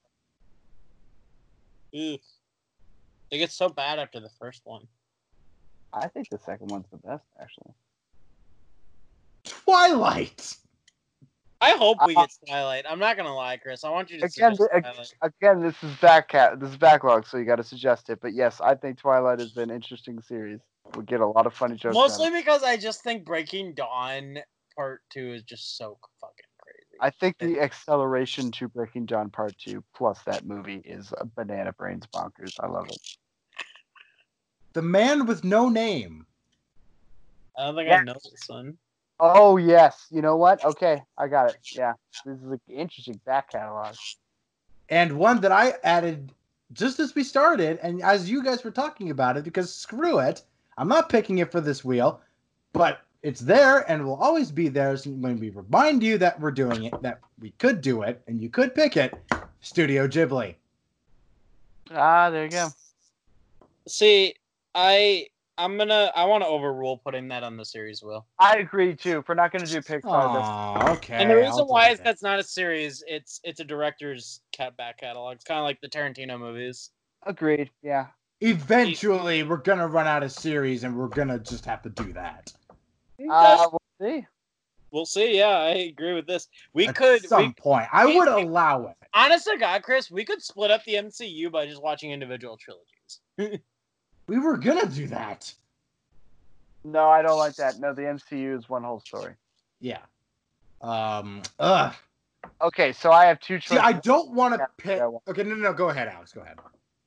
Ugh. 1.92 2.20
It 3.32 3.38
gets 3.38 3.56
so 3.56 3.68
bad 3.68 3.98
after 3.98 4.20
the 4.20 4.30
first 4.38 4.62
one. 4.64 4.86
I 5.92 6.06
think 6.06 6.28
the 6.28 6.38
second 6.38 6.70
one's 6.70 6.86
the 6.92 6.98
best, 6.98 7.24
actually. 7.40 7.74
Twilight. 9.42 10.56
I 11.60 11.70
hope 11.70 11.98
we 12.06 12.14
uh, 12.14 12.22
get 12.22 12.30
Twilight. 12.46 12.84
I'm 12.88 12.98
not 12.98 13.16
gonna 13.16 13.34
lie, 13.34 13.56
Chris. 13.56 13.84
I 13.84 13.90
want 13.90 14.10
you 14.10 14.18
to 14.18 14.26
Again, 14.26 14.54
suggest 14.54 14.58
the- 14.58 14.80
Twilight. 14.80 15.14
Again, 15.22 15.62
this 15.62 15.82
is 15.82 15.96
back. 15.96 16.32
This 16.32 16.70
is 16.70 16.76
backlog, 16.76 17.26
so 17.26 17.38
you 17.38 17.44
got 17.44 17.56
to 17.56 17.64
suggest 17.64 18.10
it. 18.10 18.20
But 18.20 18.34
yes, 18.34 18.60
I 18.60 18.74
think 18.74 18.98
Twilight 18.98 19.40
has 19.40 19.52
been 19.52 19.70
an 19.70 19.76
interesting 19.76 20.20
series. 20.20 20.60
We 20.96 21.04
get 21.04 21.20
a 21.20 21.26
lot 21.26 21.46
of 21.46 21.54
funny 21.54 21.76
jokes. 21.76 21.94
Mostly 21.94 22.30
because 22.30 22.62
I 22.62 22.76
just 22.76 23.02
think 23.02 23.24
Breaking 23.24 23.74
Dawn 23.74 24.38
Part 24.76 25.02
Two 25.10 25.32
is 25.32 25.42
just 25.42 25.76
so 25.78 25.98
fucking 26.20 26.44
crazy. 26.60 26.98
I 27.00 27.10
think 27.10 27.38
the 27.38 27.60
acceleration 27.60 28.50
to 28.52 28.68
Breaking 28.68 29.06
Dawn 29.06 29.30
Part 29.30 29.56
Two 29.58 29.82
plus 29.94 30.22
that 30.24 30.46
movie 30.46 30.82
is 30.84 31.12
a 31.18 31.24
banana 31.24 31.72
brains 31.72 32.06
bonkers. 32.14 32.54
I 32.60 32.66
love 32.66 32.88
it. 32.88 32.98
The 34.74 34.82
man 34.82 35.24
with 35.24 35.42
no 35.42 35.70
name. 35.70 36.26
I 37.56 37.64
don't 37.64 37.76
think 37.76 37.88
Yeah. 37.88 38.00
I 38.00 38.04
know 38.04 38.12
this 38.12 38.44
one. 38.46 38.76
Oh 39.18 39.56
yes, 39.56 40.06
you 40.10 40.20
know 40.20 40.36
what? 40.36 40.64
Okay, 40.64 41.02
I 41.16 41.28
got 41.28 41.50
it. 41.50 41.56
Yeah, 41.72 41.94
this 42.24 42.36
is 42.38 42.44
an 42.44 42.60
interesting 42.68 43.18
back 43.24 43.50
catalog. 43.50 43.94
and 44.88 45.18
one 45.18 45.40
that 45.40 45.52
I 45.52 45.74
added 45.84 46.32
just 46.72 47.00
as 47.00 47.14
we 47.14 47.24
started, 47.24 47.78
and 47.82 48.02
as 48.02 48.28
you 48.30 48.42
guys 48.42 48.64
were 48.64 48.70
talking 48.70 49.10
about 49.10 49.36
it, 49.36 49.44
because 49.44 49.74
screw 49.74 50.18
it, 50.18 50.42
I'm 50.76 50.88
not 50.88 51.08
picking 51.08 51.38
it 51.38 51.50
for 51.50 51.60
this 51.60 51.84
wheel, 51.84 52.20
but 52.72 53.00
it's 53.22 53.40
there 53.40 53.90
and 53.90 54.04
will 54.04 54.16
always 54.16 54.50
be 54.50 54.68
there 54.68 54.96
so 54.96 55.10
when 55.10 55.38
we 55.40 55.50
remind 55.50 56.02
you 56.02 56.18
that 56.18 56.38
we're 56.38 56.50
doing 56.50 56.84
it, 56.84 57.02
that 57.02 57.20
we 57.40 57.50
could 57.58 57.80
do 57.80 58.02
it, 58.02 58.20
and 58.26 58.40
you 58.42 58.48
could 58.48 58.74
pick 58.74 58.96
it. 58.96 59.14
Studio 59.60 60.06
Ghibli. 60.06 60.54
Ah, 61.90 62.30
there 62.30 62.44
you 62.44 62.50
go. 62.50 62.68
See, 63.88 64.34
I 64.74 65.26
I'm 65.58 65.78
gonna 65.78 66.12
I 66.14 66.24
want 66.24 66.42
to 66.44 66.48
overrule 66.48 66.98
putting 66.98 67.28
that 67.28 67.42
on 67.42 67.56
the 67.56 67.64
series 67.64 68.02
Will 68.02 68.26
I 68.38 68.56
agree 68.58 68.94
too. 68.94 69.18
If 69.18 69.28
we're 69.28 69.34
not 69.34 69.52
going 69.52 69.64
to 69.64 69.70
do 69.70 69.78
Pixar, 69.80 70.02
that's 70.34 70.88
Oh, 70.88 70.92
okay. 70.96 71.14
and 71.14 71.30
the 71.30 71.36
reason 71.36 71.52
I'll 71.60 71.66
why 71.66 71.88
is 71.90 71.98
that. 71.98 72.04
that's 72.04 72.22
not 72.22 72.38
a 72.38 72.42
series. 72.42 73.02
It's 73.06 73.40
it's 73.44 73.60
a 73.60 73.64
director's 73.64 74.40
cat 74.52 74.76
back 74.76 74.98
catalog. 74.98 75.36
It's 75.36 75.44
kind 75.44 75.58
of 75.58 75.64
like 75.64 75.80
the 75.80 75.88
Tarantino 75.88 76.38
movies. 76.38 76.90
agreed. 77.26 77.70
Yeah. 77.82 78.06
Eventually, 78.42 79.42
we're 79.44 79.56
gonna 79.56 79.86
run 79.88 80.06
out 80.06 80.22
of 80.22 80.30
series, 80.30 80.84
and 80.84 80.94
we're 80.96 81.08
gonna 81.08 81.38
just 81.38 81.64
have 81.64 81.80
to 81.82 81.88
do 81.90 82.12
that. 82.12 82.52
Uh, 83.30 83.66
we'll 83.72 83.80
see. 84.10 84.26
we'll 84.90 85.06
see. 85.06 85.38
Yeah, 85.38 85.48
I 85.58 85.68
agree 85.70 86.12
with 86.12 86.26
this. 86.26 86.48
We 86.74 86.86
could 86.88 86.90
At 86.90 86.96
could. 86.96 87.28
some 87.30 87.46
We, 87.46 87.52
point. 87.54 87.86
I 87.94 88.04
we- 88.04 88.18
would 88.18 88.34
we- 88.34 88.42
allow 88.42 88.88
it. 88.88 88.96
honest 89.14 89.46
to 89.46 89.56
God, 89.56 89.82
Chris, 89.82 90.10
we 90.10 90.22
could 90.22 90.42
split 90.42 90.70
up 90.70 90.84
the 90.84 90.96
MCU 90.96 91.50
by 91.50 91.64
just 91.66 91.82
watching 91.82 92.10
individual 92.12 92.58
trilogies. 92.58 93.62
We 94.26 94.38
were 94.38 94.56
gonna 94.56 94.86
do 94.86 95.06
that. 95.08 95.52
No, 96.84 97.08
I 97.08 97.22
don't 97.22 97.38
like 97.38 97.56
that. 97.56 97.80
No, 97.80 97.92
the 97.92 98.02
MCU 98.02 98.56
is 98.56 98.68
one 98.68 98.82
whole 98.82 99.00
story. 99.00 99.34
Yeah. 99.80 100.00
Um. 100.80 101.42
Ugh. 101.58 101.94
Okay, 102.62 102.92
so 102.92 103.12
I 103.12 103.26
have 103.26 103.40
two 103.40 103.60
See, 103.60 103.68
choices. 103.68 103.82
I 103.82 103.92
don't 103.92 104.32
want 104.32 104.54
to 104.54 104.66
pick. 104.76 105.00
Okay, 105.00 105.42
no, 105.42 105.54
no, 105.54 105.56
no. 105.56 105.72
Go 105.72 105.90
ahead, 105.90 106.08
Alex. 106.08 106.32
Go 106.32 106.42
ahead. 106.42 106.58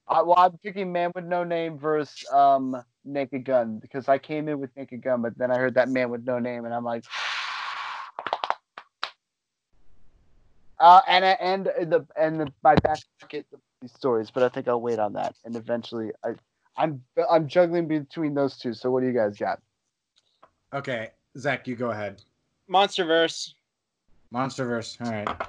I, 0.07 0.21
well, 0.21 0.35
I'm 0.37 0.57
picking 0.57 0.91
Man 0.91 1.11
with 1.15 1.25
No 1.25 1.43
Name 1.43 1.77
versus 1.77 2.25
um 2.31 2.81
Naked 3.05 3.45
Gun 3.45 3.79
because 3.79 4.09
I 4.09 4.17
came 4.17 4.49
in 4.49 4.59
with 4.59 4.75
Naked 4.75 5.01
Gun, 5.01 5.21
but 5.21 5.37
then 5.37 5.51
I 5.51 5.57
heard 5.57 5.75
that 5.75 5.89
Man 5.89 6.09
with 6.09 6.25
No 6.25 6.39
Name, 6.39 6.65
and 6.65 6.73
I'm 6.73 6.83
like, 6.83 7.05
uh, 10.79 11.01
and 11.07 11.25
and 11.25 11.65
the 11.65 12.05
and 12.17 12.39
the 12.39 12.51
my 12.63 12.75
back 12.75 12.99
pocket 13.19 13.45
these 13.81 13.93
stories, 13.93 14.31
but 14.31 14.43
I 14.43 14.49
think 14.49 14.67
I'll 14.67 14.81
wait 14.81 14.99
on 14.99 15.13
that, 15.13 15.35
and 15.45 15.55
eventually 15.55 16.11
I. 16.23 16.33
I'm 16.79 17.03
I'm 17.29 17.47
juggling 17.47 17.87
between 17.87 18.33
those 18.33 18.57
two. 18.57 18.73
So 18.73 18.89
what 18.89 19.01
do 19.01 19.07
you 19.07 19.13
guys 19.13 19.37
got? 19.37 19.59
Okay, 20.73 21.09
Zach, 21.37 21.67
you 21.67 21.75
go 21.75 21.91
ahead. 21.91 22.23
MonsterVerse. 22.71 23.51
Monsterverse. 24.33 25.01
All 25.05 25.11
right. 25.11 25.41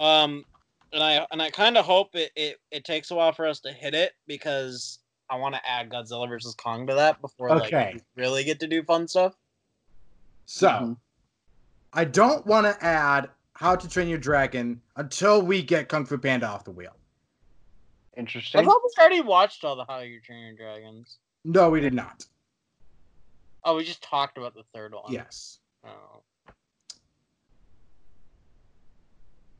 Um, 0.00 0.44
and 0.92 1.02
I 1.02 1.26
and 1.30 1.42
I 1.42 1.50
kind 1.50 1.76
of 1.76 1.84
hope 1.84 2.14
it, 2.14 2.32
it 2.34 2.56
it 2.70 2.84
takes 2.84 3.10
a 3.10 3.14
while 3.14 3.32
for 3.32 3.46
us 3.46 3.60
to 3.60 3.72
hit 3.72 3.94
it 3.94 4.12
because 4.26 5.00
I 5.28 5.36
want 5.36 5.54
to 5.56 5.68
add 5.68 5.90
Godzilla 5.90 6.26
versus 6.26 6.54
Kong 6.54 6.86
to 6.86 6.94
that 6.94 7.20
before 7.20 7.52
Okay. 7.52 7.76
like 7.76 7.94
we 8.16 8.22
really 8.22 8.44
get 8.44 8.58
to 8.60 8.66
do 8.66 8.82
fun 8.82 9.06
stuff. 9.06 9.34
So, 10.46 10.68
Mhm. 10.68 10.96
I 11.92 12.04
don't 12.06 12.46
want 12.46 12.64
to 12.66 12.82
add 12.82 13.28
How 13.52 13.76
to 13.76 13.86
Train 13.88 14.08
Your 14.08 14.18
Dragon 14.18 14.80
until 14.96 15.42
we 15.42 15.62
get 15.62 15.88
Kung 15.90 16.06
Fu 16.06 16.16
Panda 16.16 16.46
off 16.46 16.64
the 16.64 16.70
wheel. 16.70 16.96
I 18.18 18.20
Interesting. 18.20 18.64
thought 18.64 18.80
we 18.82 18.90
already 19.00 19.20
watched 19.20 19.62
all 19.64 19.76
the 19.76 19.84
How 19.84 20.00
You 20.00 20.20
Train 20.20 20.44
Your 20.44 20.54
Dragons. 20.56 21.18
No, 21.44 21.70
we 21.70 21.80
did 21.80 21.94
not. 21.94 22.26
Oh, 23.62 23.76
we 23.76 23.84
just 23.84 24.02
talked 24.02 24.36
about 24.36 24.54
the 24.54 24.64
third 24.74 24.92
one. 24.92 25.04
Yes. 25.12 25.60
Oh. 25.86 26.20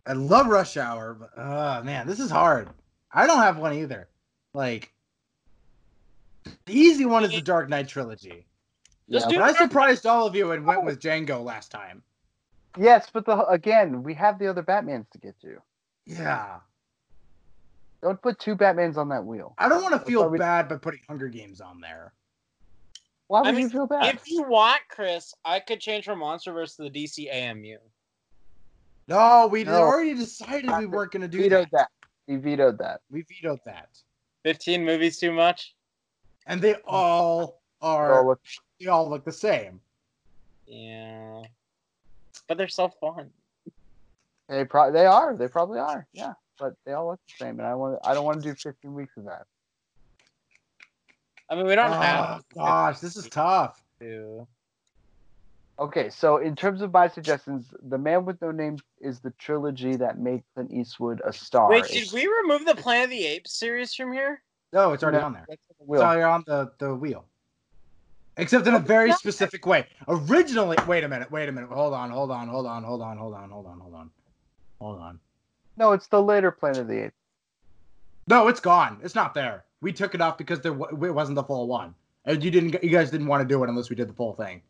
I 0.07 0.13
love 0.15 0.49
Rush 0.49 0.77
Hour, 0.77 1.15
but 1.15 1.41
uh 1.41 1.83
man, 1.85 2.09
this 2.09 2.19
is 2.19 2.31
hard. 2.31 2.69
I 3.13 3.29
don't 3.29 3.39
have 3.39 3.59
one 3.59 3.75
either. 3.75 4.09
Like 4.55 4.93
the 6.67 6.73
easy 6.73 7.05
one 7.05 7.23
is 7.23 7.31
the 7.31 7.43
Dark 7.43 7.69
Knight 7.69 7.87
trilogy. 7.87 8.45
Yeah. 9.07 9.21
But 9.25 9.41
I 9.41 9.53
surprised 9.53 10.05
all 10.05 10.27
of 10.27 10.35
you 10.35 10.51
and 10.51 10.67
went 10.67 10.85
with 10.85 11.01
Django 11.01 11.45
last 11.45 11.71
time. 11.71 12.03
Yes, 12.77 13.09
but 13.13 13.25
the 13.25 13.47
again, 13.47 14.03
we 14.03 14.15
have 14.15 14.41
the 14.41 14.49
other 14.49 14.65
Batmans 14.65 15.09
to 15.11 15.19
get 15.19 15.41
to. 15.43 15.59
Yeah. 16.07 16.59
Don't 18.03 18.21
put 18.23 18.39
two 18.39 18.55
Batmans 18.55 18.97
on 18.97 19.09
that 19.09 19.25
wheel. 19.25 19.55
I 19.59 19.69
don't 19.69 19.83
want 19.83 19.95
to 19.95 20.01
feel 20.01 20.23
why 20.23 20.27
we- 20.29 20.39
bad 20.39 20.69
by 20.69 20.77
putting 20.77 21.01
Hunger 21.09 21.29
Games 21.29 21.61
on 21.61 21.81
there. 21.81 22.13
Why 23.27 23.41
I 23.41 23.43
would 23.43 23.55
mean, 23.57 23.65
you 23.65 23.71
feel 23.71 23.87
bad? 23.87 24.15
If 24.15 24.31
you 24.31 24.43
want, 24.45 24.81
Chris, 24.89 25.35
I 25.45 25.61
could 25.61 25.81
change 25.81 26.05
from 26.07 26.21
MonsterVerse 26.21 26.77
to 26.77 26.83
the 26.85 26.91
DC 26.91 27.29
AMU. 27.31 27.79
No, 29.07 29.47
we 29.49 29.65
No. 29.65 29.75
already 29.83 30.15
decided 30.15 30.71
we 30.79 30.87
weren't 30.87 31.13
going 31.13 31.23
to 31.23 31.29
do 31.29 31.39
vetoed 31.39 31.69
that. 31.73 31.91
that. 32.01 32.09
He 32.27 32.37
vetoed 32.37 32.79
that. 32.79 33.01
We 33.11 33.23
vetoed 33.23 33.61
that. 33.67 33.89
Fifteen 34.45 34.85
movies 34.85 35.19
too 35.19 35.33
much. 35.33 35.75
And 36.47 36.61
they 36.63 36.77
all 36.87 37.61
are 37.83 38.13
Well, 38.13 38.27
look, 38.29 38.41
they 38.81 38.87
all 38.87 39.09
look 39.11 39.25
the 39.25 39.33
same. 39.33 39.81
Yeah, 40.67 41.43
but 42.47 42.57
they're 42.59 42.69
so 42.69 42.89
fun. 42.89 43.31
they 44.49 44.65
pro- 44.65 44.93
they 44.93 45.07
are. 45.07 45.37
They 45.37 45.49
probably 45.49 45.79
are. 45.81 46.07
Yeah, 46.13 46.35
but 46.59 46.75
they 46.85 46.93
all 46.93 47.09
look 47.09 47.21
the 47.29 47.45
same, 47.45 47.59
and 47.59 47.67
I 47.67 47.75
want. 47.75 47.99
I 48.05 48.15
don't 48.15 48.25
want 48.25 48.43
to 48.43 48.49
do 48.49 48.55
15 48.55 48.93
weeks 48.93 49.17
of 49.17 49.25
that. 49.25 49.45
I 51.51 51.55
mean, 51.55 51.67
we 51.67 51.75
don't 51.75 51.93
Oh 51.93 52.01
have 52.01 52.43
gosh, 52.55 52.99
this 53.01 53.17
is 53.17 53.29
tough. 53.29 53.83
to. 54.01 54.47
Okay, 55.81 56.11
so 56.11 56.39
in 56.39 56.57
terms 56.57 56.83
of 56.83 56.93
my 56.93 57.07
suggestions, 57.07 57.73
The 57.89 57.99
Man 57.99 58.25
with 58.25 58.43
No 58.43 58.51
Name 58.51 58.79
is 59.01 59.21
the 59.21 59.31
trilogy 59.39 59.95
that 59.97 60.19
made 60.19 60.43
Clint 60.55 60.73
Eastwood 60.73 61.23
a 61.25 61.33
star. 61.33 61.71
Wait, 61.71 61.85
did 61.85 62.13
we 62.13 62.27
remove 62.27 62.67
the 62.67 62.75
Planet 62.75 63.05
of 63.05 63.11
the 63.11 63.25
Apes 63.25 63.53
series 63.53 63.95
from 63.95 64.13
here? 64.13 64.43
No, 64.73 64.93
it's 64.93 65.05
already 65.05 65.19
No, 65.19 65.25
on 65.27 65.33
there. 65.35 65.47
that's 65.49 65.63
on 65.81 65.87
the 65.87 65.95
It's 65.95 66.03
already 66.03 66.23
on 66.23 66.45
the, 66.47 66.73
the 66.79 66.95
wheel. 66.95 67.27
Except 68.37 68.67
in 68.67 68.75
a 68.75 68.79
oh, 68.79 68.81
very 68.81 69.13
specific 69.13 69.67
way. 69.67 69.87
Originally, 70.09 70.77
wait 70.87 71.05
a 71.05 71.09
minute, 71.09 71.31
wait 71.31 71.49
a 71.49 71.53
minute. 71.53 71.71
Hold 71.71 71.95
on, 71.95 72.11
hold 72.11 72.31
on, 72.31 72.49
hold 72.49 72.67
on, 72.67 72.85
hold 72.85 73.03
on, 73.03 73.17
hold 73.17 73.35
on, 73.35 73.51
hold 73.51 73.67
on, 73.67 73.81
hold 73.81 73.95
on. 73.95 74.11
Hold 74.81 75.01
on. 75.01 75.21
No, 75.79 75.93
it's 75.93 76.09
the 76.09 76.21
later 76.23 76.51
Planet 76.51 76.79
of 76.79 76.89
the 76.89 77.05
Apes. 77.07 77.15
No, 78.27 78.49
it's 78.49 78.61
gone. 78.61 78.99
It's 79.03 79.15
not 79.15 79.33
there. 79.33 79.65
We 79.81 79.93
took 79.93 80.15
it 80.15 80.21
off 80.21 80.37
because 80.37 80.61
there 80.61 80.73
wa- 80.73 80.89
it 80.89 81.15
wasn't 81.15 81.37
the 81.37 81.45
full 81.45 81.67
one. 81.69 81.95
And 82.25 82.43
you 82.43 82.51
didn't 82.51 82.83
you 82.83 82.91
guys 82.91 83.11
didn't 83.11 83.29
want 83.29 83.43
to 83.43 83.49
do 83.49 83.63
it 83.63 83.69
unless 83.71 83.89
we 83.89 83.97
did 83.97 84.09
the 84.09 84.13
full 84.13 84.35
thing. 84.35 84.61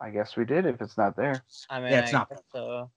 I 0.00 0.10
guess 0.10 0.36
we 0.36 0.44
did 0.44 0.66
if 0.66 0.80
it's 0.80 0.96
not 0.96 1.16
there. 1.16 1.44
I 1.70 1.80
mean, 1.80 1.92
Yeah, 1.92 2.00
it's 2.00 2.14
I 2.14 2.18
not 2.18 2.28
guess 2.30 2.40
So. 2.52 2.90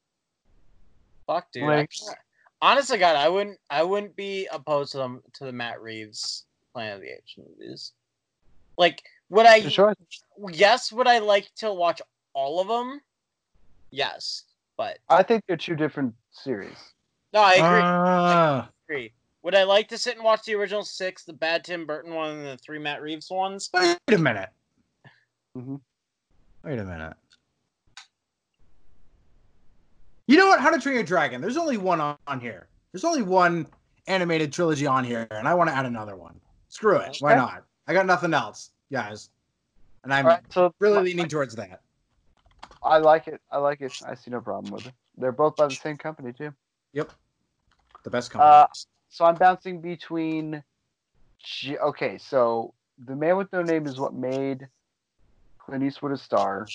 Fuck, 1.27 1.51
dude. 1.51 1.63
I 1.63 1.67
Like- 1.67 1.91
can't- 1.91 2.99
God, 2.99 3.15
I 3.15 3.27
wouldn't. 3.29 3.59
I 3.69 3.83
wouldn't 3.83 4.15
be 4.15 4.47
opposed 4.51 4.91
to 4.93 4.97
them 4.99 5.21
to 5.33 5.45
the 5.45 5.51
Matt 5.51 5.81
Reeves 5.81 6.45
Planet 6.73 6.95
of 6.95 7.01
the 7.01 7.09
Apes 7.09 7.35
movies. 7.37 7.91
Like, 8.77 9.03
would 9.29 9.45
I? 9.45 9.67
Sure. 9.67 9.93
Yes, 10.51 10.91
would 10.91 11.07
I 11.07 11.19
like 11.19 11.53
to 11.55 11.71
watch 11.73 12.01
all 12.33 12.59
of 12.59 12.67
them? 12.67 13.01
Yes, 13.91 14.43
but 14.77 14.99
I 15.09 15.23
think 15.23 15.43
they're 15.47 15.57
two 15.57 15.75
different 15.75 16.13
series. 16.31 16.77
no, 17.33 17.41
I 17.41 17.51
agree. 17.53 17.81
Ah. 17.83 18.69
agree. 18.89 19.13
Would 19.43 19.55
I 19.55 19.63
like 19.63 19.87
to 19.89 19.97
sit 19.97 20.15
and 20.15 20.23
watch 20.23 20.43
the 20.45 20.55
original 20.55 20.83
six, 20.83 21.23
the 21.23 21.33
bad 21.33 21.63
Tim 21.63 21.85
Burton 21.85 22.13
one, 22.13 22.31
and 22.31 22.45
the 22.45 22.57
three 22.57 22.79
Matt 22.79 23.01
Reeves 23.01 23.29
ones? 23.29 23.69
wait 23.73 23.97
a 24.07 24.17
minute. 24.17 24.49
Mm-hmm. 25.55 25.75
Wait 26.63 26.79
a 26.79 26.83
minute. 26.83 27.13
You 30.27 30.37
know 30.37 30.47
what? 30.47 30.59
How 30.59 30.71
to 30.71 30.79
Train 30.79 30.95
Your 30.95 31.03
Dragon. 31.03 31.41
There's 31.41 31.57
only 31.57 31.77
one 31.77 32.01
on, 32.01 32.17
on 32.25 32.39
here. 32.39 32.67
There's 32.91 33.03
only 33.03 33.21
one 33.21 33.67
animated 34.07 34.51
trilogy 34.51 34.87
on 34.87 35.03
here, 35.03 35.27
and 35.29 35.47
I 35.47 35.53
want 35.53 35.69
to 35.69 35.75
add 35.75 35.85
another 35.85 36.15
one. 36.15 36.39
Screw 36.69 36.97
it. 36.97 37.17
Why 37.19 37.35
not? 37.35 37.63
I 37.87 37.93
got 37.93 38.07
nothing 38.07 38.33
else, 38.33 38.71
guys. 38.91 39.29
And 40.03 40.11
I'm 40.13 40.25
All 40.25 40.31
right, 40.31 40.41
so 40.49 40.73
really 40.79 40.95
my- 40.95 41.01
leaning 41.01 41.27
towards 41.27 41.55
that. 41.55 41.81
I 42.85 42.97
like 42.99 43.27
it. 43.27 43.41
I 43.51 43.57
like 43.57 43.81
it. 43.81 43.91
I 44.07 44.15
see 44.15 44.31
no 44.31 44.39
problem 44.41 44.71
with 44.71 44.85
it. 44.87 44.93
They're 45.17 45.31
both 45.31 45.55
by 45.57 45.67
the 45.67 45.75
same 45.75 45.97
company 45.97 46.31
too. 46.33 46.53
Yep. 46.93 47.11
The 48.03 48.09
best 48.09 48.31
company. 48.31 48.49
Uh, 48.51 48.67
So 49.09 49.25
I'm 49.25 49.35
bouncing 49.35 49.81
between. 49.81 50.63
G- 51.43 51.77
Okay, 51.77 52.17
so 52.17 52.73
the 53.05 53.15
Man 53.15 53.37
with 53.37 53.51
No 53.53 53.61
Name 53.61 53.87
is 53.87 53.97
what 53.99 54.13
made 54.13 54.67
Clint 55.59 55.83
Eastwood 55.83 56.11
a 56.11 56.17
star. 56.17 56.67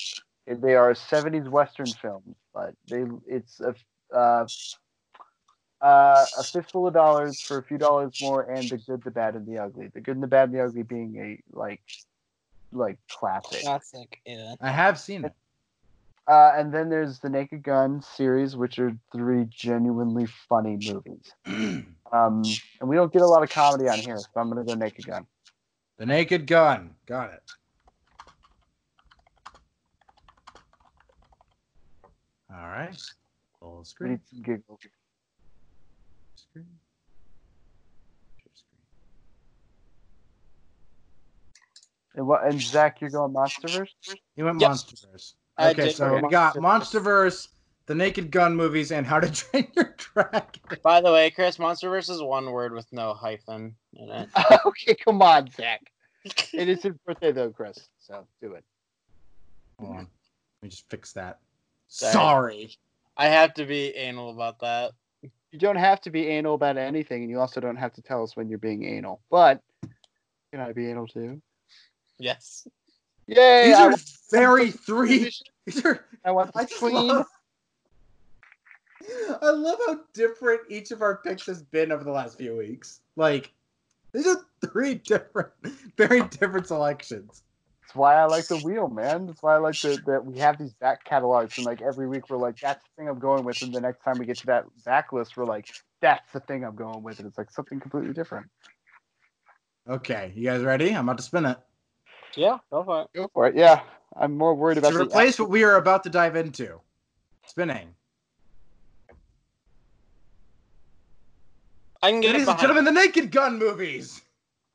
They 0.46 0.74
are 0.74 0.92
70s 0.94 1.48
Western 1.48 1.92
films, 1.92 2.36
but 2.52 2.74
they 2.88 3.04
it's 3.26 3.60
a 3.60 3.74
uh, 4.14 4.46
uh, 5.80 6.26
a 6.38 6.44
fistful 6.44 6.88
of 6.88 6.94
dollars 6.94 7.40
for 7.46 7.58
a 7.58 7.62
few 7.62 7.78
dollars 7.78 8.20
more, 8.20 8.42
and 8.42 8.68
the 8.68 8.78
good, 8.78 9.02
the 9.02 9.10
bad, 9.10 9.34
and 9.36 9.46
the 9.46 9.58
ugly. 9.58 9.88
The 9.88 10.00
good 10.00 10.16
and 10.16 10.22
the 10.22 10.26
bad 10.28 10.48
and 10.48 10.58
the 10.58 10.64
ugly 10.64 10.82
being 10.82 11.16
a 11.16 11.56
like 11.56 11.80
like 12.72 12.98
classic. 13.08 13.62
Classic, 13.62 14.20
yeah. 14.26 14.54
I 14.60 14.70
have 14.70 14.98
seen 14.98 15.24
it. 15.24 15.32
Uh, 16.28 16.52
and 16.56 16.72
then 16.72 16.88
there's 16.90 17.18
the 17.18 17.28
Naked 17.28 17.62
Gun 17.62 18.00
series, 18.02 18.54
which 18.56 18.78
are 18.78 18.92
three 19.12 19.46
genuinely 19.50 20.26
funny 20.48 20.78
movies. 20.80 21.32
Um, 22.12 22.42
and 22.80 22.90
we 22.90 22.96
don't 22.96 23.12
get 23.12 23.22
a 23.22 23.26
lot 23.26 23.44
of 23.44 23.50
comedy 23.50 23.88
on 23.88 24.00
here, 24.00 24.16
so 24.16 24.26
I'm 24.34 24.48
gonna 24.48 24.64
go 24.64 24.74
Naked 24.74 25.06
Gun. 25.06 25.24
the 25.96 26.04
Naked 26.06 26.44
Gun. 26.48 26.96
Got 27.06 27.32
it. 27.34 27.42
All 32.52 32.66
right. 32.68 33.00
Full 33.60 33.78
We 33.78 33.84
screen. 33.84 34.10
need 34.10 34.20
some 34.28 34.42
giggles. 34.42 34.80
Screen. 36.34 36.66
Screen. 38.54 38.82
And 42.16 42.26
what? 42.26 42.44
And 42.44 42.60
Zach, 42.60 43.00
you're 43.00 43.10
going 43.10 43.32
MonsterVerse? 43.32 43.94
He 44.34 44.42
went 44.42 44.60
Yep. 44.60 44.70
Monsterverse. 44.72 45.34
Okay, 45.60 45.92
so 45.92 46.14
we 46.14 46.28
got 46.30 46.56
Monsterverse. 46.56 46.62
Monsterverse, 46.62 47.48
the 47.86 47.94
Naked 47.94 48.30
Gun 48.30 48.56
movies, 48.56 48.92
and 48.92 49.06
How 49.06 49.20
to 49.20 49.30
Train 49.32 49.68
Your 49.74 49.94
Dragon. 49.96 50.60
By 50.82 51.00
the 51.00 51.12
way, 51.12 51.30
Chris, 51.30 51.58
MonsterVerse 51.58 52.10
is 52.10 52.22
one 52.22 52.50
word 52.50 52.72
with 52.72 52.86
no 52.92 53.14
hyphen 53.14 53.74
in 53.94 54.08
it. 54.08 54.28
okay, 54.66 54.94
come 54.94 55.20
on, 55.22 55.50
Zach. 55.50 55.80
It 56.52 56.68
is 56.68 56.82
his 56.82 56.94
birthday 57.06 57.32
though, 57.32 57.50
Chris. 57.50 57.88
So 57.98 58.26
do 58.42 58.52
it. 58.52 58.64
Hold 59.78 59.90
on. 59.90 59.96
Let 59.96 60.62
me 60.62 60.68
just 60.68 60.88
fix 60.90 61.12
that. 61.12 61.38
Sorry. 61.88 62.12
Sorry. 62.12 62.76
I 63.16 63.26
have 63.26 63.54
to 63.54 63.64
be 63.64 63.94
anal 63.96 64.30
about 64.30 64.60
that. 64.60 64.92
You 65.22 65.58
don't 65.58 65.76
have 65.76 66.00
to 66.02 66.10
be 66.10 66.28
anal 66.28 66.54
about 66.54 66.76
anything, 66.76 67.22
and 67.22 67.30
you 67.30 67.40
also 67.40 67.60
don't 67.60 67.76
have 67.76 67.92
to 67.94 68.02
tell 68.02 68.22
us 68.22 68.36
when 68.36 68.48
you're 68.48 68.58
being 68.58 68.84
anal. 68.84 69.20
But 69.30 69.60
can 70.52 70.60
I 70.60 70.72
be 70.72 70.88
anal 70.88 71.06
too? 71.06 71.40
Yes. 72.18 72.68
Yay! 73.30 73.66
These 73.66 73.76
I, 73.76 73.86
are 73.86 73.94
very 74.32 74.70
three. 74.72 75.30
These 75.64 75.84
are. 75.84 76.04
I 76.24 76.32
want 76.32 76.50
I 76.54 76.64
the 76.64 76.68
just 76.68 76.80
queen. 76.80 76.94
love. 76.94 77.26
I 79.40 79.50
love 79.50 79.78
how 79.86 80.00
different 80.12 80.62
each 80.68 80.90
of 80.90 81.00
our 81.00 81.18
picks 81.18 81.46
has 81.46 81.62
been 81.62 81.92
over 81.92 82.04
the 82.04 82.10
last 82.10 82.36
few 82.36 82.56
weeks. 82.56 83.00
Like, 83.16 83.52
these 84.12 84.26
are 84.26 84.44
three 84.66 84.96
different, 84.96 85.50
very 85.96 86.22
different 86.22 86.66
selections. 86.66 87.42
That's 87.82 87.94
why 87.94 88.16
I 88.16 88.24
like 88.24 88.46
the 88.46 88.58
wheel, 88.58 88.88
man. 88.88 89.26
That's 89.26 89.42
why 89.42 89.54
I 89.54 89.58
like 89.58 89.80
the, 89.80 90.02
that 90.06 90.24
we 90.24 90.38
have 90.38 90.58
these 90.58 90.74
back 90.74 91.04
catalogs, 91.04 91.56
and 91.56 91.66
like 91.66 91.82
every 91.82 92.08
week 92.08 92.28
we're 92.28 92.36
like, 92.36 92.58
that's 92.58 92.82
the 92.82 92.90
thing 92.96 93.08
I'm 93.08 93.18
going 93.18 93.44
with, 93.44 93.62
and 93.62 93.72
the 93.72 93.80
next 93.80 94.02
time 94.02 94.18
we 94.18 94.26
get 94.26 94.38
to 94.38 94.46
that 94.46 94.64
back 94.84 95.12
list, 95.12 95.36
we're 95.36 95.44
like, 95.44 95.68
that's 96.00 96.32
the 96.32 96.40
thing 96.40 96.64
I'm 96.64 96.76
going 96.76 97.02
with, 97.02 97.18
and 97.18 97.28
it's 97.28 97.38
like 97.38 97.50
something 97.50 97.78
completely 97.78 98.12
different. 98.12 98.48
Okay, 99.88 100.32
you 100.34 100.44
guys 100.44 100.62
ready? 100.62 100.90
I'm 100.90 101.08
about 101.08 101.18
to 101.18 101.24
spin 101.24 101.46
it. 101.46 101.58
Yeah, 102.36 102.58
go 102.70 102.84
for 102.84 103.02
it. 103.02 103.08
Go 103.14 103.30
for 103.32 103.46
it. 103.48 103.54
Yeah, 103.56 103.82
I'm 104.16 104.36
more 104.36 104.54
worried 104.54 104.78
about 104.78 104.92
To 104.92 104.98
the 104.98 105.04
replace 105.04 105.38
what 105.38 105.50
we 105.50 105.64
are 105.64 105.76
about 105.76 106.04
to 106.04 106.10
dive 106.10 106.36
into. 106.36 106.80
Spinning. 107.46 107.94
I 112.02 112.10
can 112.10 112.20
get 112.20 112.32
Ladies 112.32 112.48
it 112.48 112.50
and 112.52 112.60
gentlemen, 112.60 112.84
the 112.84 112.92
Naked 112.92 113.30
Gun 113.30 113.58
movies. 113.58 114.22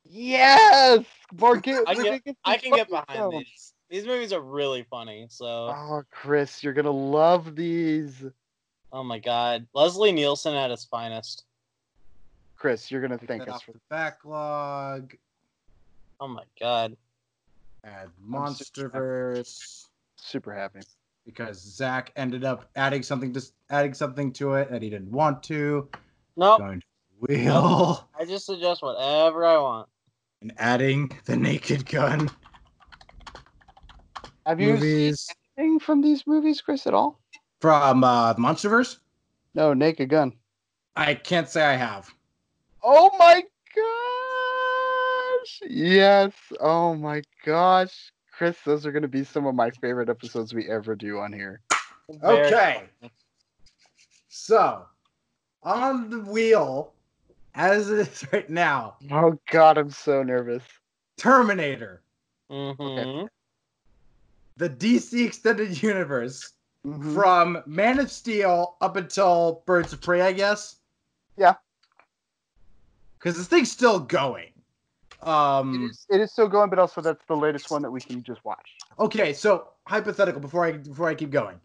Yes, 0.04 1.04
more 1.40 1.56
ga- 1.56 1.82
I 1.86 1.94
can 1.94 2.20
get, 2.24 2.36
I 2.44 2.56
can 2.58 2.72
get 2.72 2.88
behind 2.88 3.06
films. 3.12 3.34
these. 3.44 3.72
These 3.90 4.06
movies 4.06 4.32
are 4.32 4.40
really 4.40 4.84
funny. 4.88 5.26
So, 5.30 5.74
Oh, 5.76 6.02
Chris, 6.10 6.62
you're 6.62 6.72
gonna 6.72 6.90
love 6.90 7.56
these. 7.56 8.24
oh 8.92 9.02
my 9.02 9.18
god, 9.18 9.66
Leslie 9.74 10.12
Nielsen 10.12 10.54
at 10.54 10.70
his 10.70 10.84
finest. 10.84 11.44
Chris, 12.56 12.90
you're 12.90 13.00
gonna 13.02 13.18
Take 13.18 13.28
thank 13.28 13.42
us 13.42 13.56
off 13.56 13.64
for 13.64 13.72
the 13.72 13.80
backlog. 13.90 15.14
Oh 16.20 16.28
my 16.28 16.44
god. 16.60 16.96
Add 17.86 18.08
Monsterverse 18.28 19.84
super 20.16 20.52
happy. 20.52 20.80
because 21.24 21.60
Zach 21.60 22.10
ended 22.16 22.44
up 22.44 22.68
adding 22.74 23.02
something 23.02 23.32
to 23.32 23.40
adding 23.70 23.94
something 23.94 24.32
to 24.34 24.54
it 24.54 24.70
that 24.72 24.82
he 24.82 24.90
didn't 24.90 25.10
want 25.12 25.42
to. 25.44 25.88
Nope. 26.36 26.58
Going 26.58 26.80
to 26.80 26.86
wheel 27.20 28.08
I 28.18 28.24
just 28.24 28.44
suggest 28.46 28.82
whatever 28.82 29.46
I 29.46 29.56
want. 29.58 29.88
and 30.42 30.52
adding 30.58 31.10
the 31.26 31.36
Naked 31.36 31.86
Gun 31.88 32.28
Have 34.46 34.60
you 34.60 34.76
seen 34.78 35.14
anything 35.56 35.78
from 35.78 36.02
these 36.02 36.26
movies, 36.26 36.60
Chris, 36.60 36.86
at 36.86 36.94
all? 36.94 37.20
from 37.60 38.04
uh, 38.04 38.34
Monsterverse. 38.34 38.98
No, 39.54 39.72
Naked 39.72 40.10
Gun. 40.10 40.32
I 40.96 41.14
can't 41.14 41.48
say 41.48 41.62
I 41.64 41.74
have. 41.76 42.12
Oh 42.82 43.10
my 43.18 43.42
gosh! 45.46 45.70
Yes. 45.70 46.32
Oh 46.60 46.94
my 46.94 47.22
gosh, 47.44 48.12
Chris, 48.32 48.56
those 48.64 48.86
are 48.86 48.92
gonna 48.92 49.08
be 49.08 49.24
some 49.24 49.46
of 49.46 49.54
my 49.54 49.70
favorite 49.70 50.08
episodes 50.08 50.54
we 50.54 50.68
ever 50.68 50.94
do 50.94 51.18
on 51.18 51.32
here. 51.32 51.60
Okay. 52.22 52.84
So, 54.28 54.86
on 55.62 56.10
the 56.10 56.20
wheel, 56.20 56.92
as 57.54 57.90
it 57.90 58.00
is 58.00 58.26
right 58.32 58.50
now, 58.50 58.96
Oh 59.10 59.38
god, 59.50 59.78
I'm 59.78 59.90
so 59.90 60.22
nervous. 60.22 60.62
Terminator, 61.16 62.02
Mhm. 62.50 63.28
the 64.56 64.68
DC 64.68 65.24
Extended 65.26 65.82
Universe, 65.82 66.52
Mhm. 66.86 67.14
from 67.14 67.62
Man 67.66 67.98
of 67.98 68.10
Steel 68.10 68.76
up 68.80 68.96
until 68.96 69.62
Birds 69.66 69.92
of 69.92 70.00
Prey, 70.00 70.20
I 70.20 70.32
guess. 70.32 70.76
Yeah. 71.36 71.54
Because 73.18 73.36
this 73.36 73.48
thing's 73.48 73.72
still 73.72 73.98
going. 73.98 74.52
It 75.22 75.28
Um. 75.28 75.88
is, 75.90 76.06
it 76.10 76.20
is 76.20 76.32
still 76.32 76.48
going, 76.48 76.70
but 76.70 76.78
also 76.78 77.00
that's 77.00 77.24
the 77.26 77.36
latest 77.36 77.70
one 77.70 77.82
that 77.82 77.90
we 77.90 78.00
can 78.00 78.22
just 78.22 78.44
watch. 78.44 78.68
Okay, 78.98 79.32
so 79.32 79.68
hypothetical 79.86 80.40
before 80.40 80.64
I 80.64 80.72
before 80.72 81.08
I 81.08 81.14
keep 81.14 81.30
going. 81.30 81.60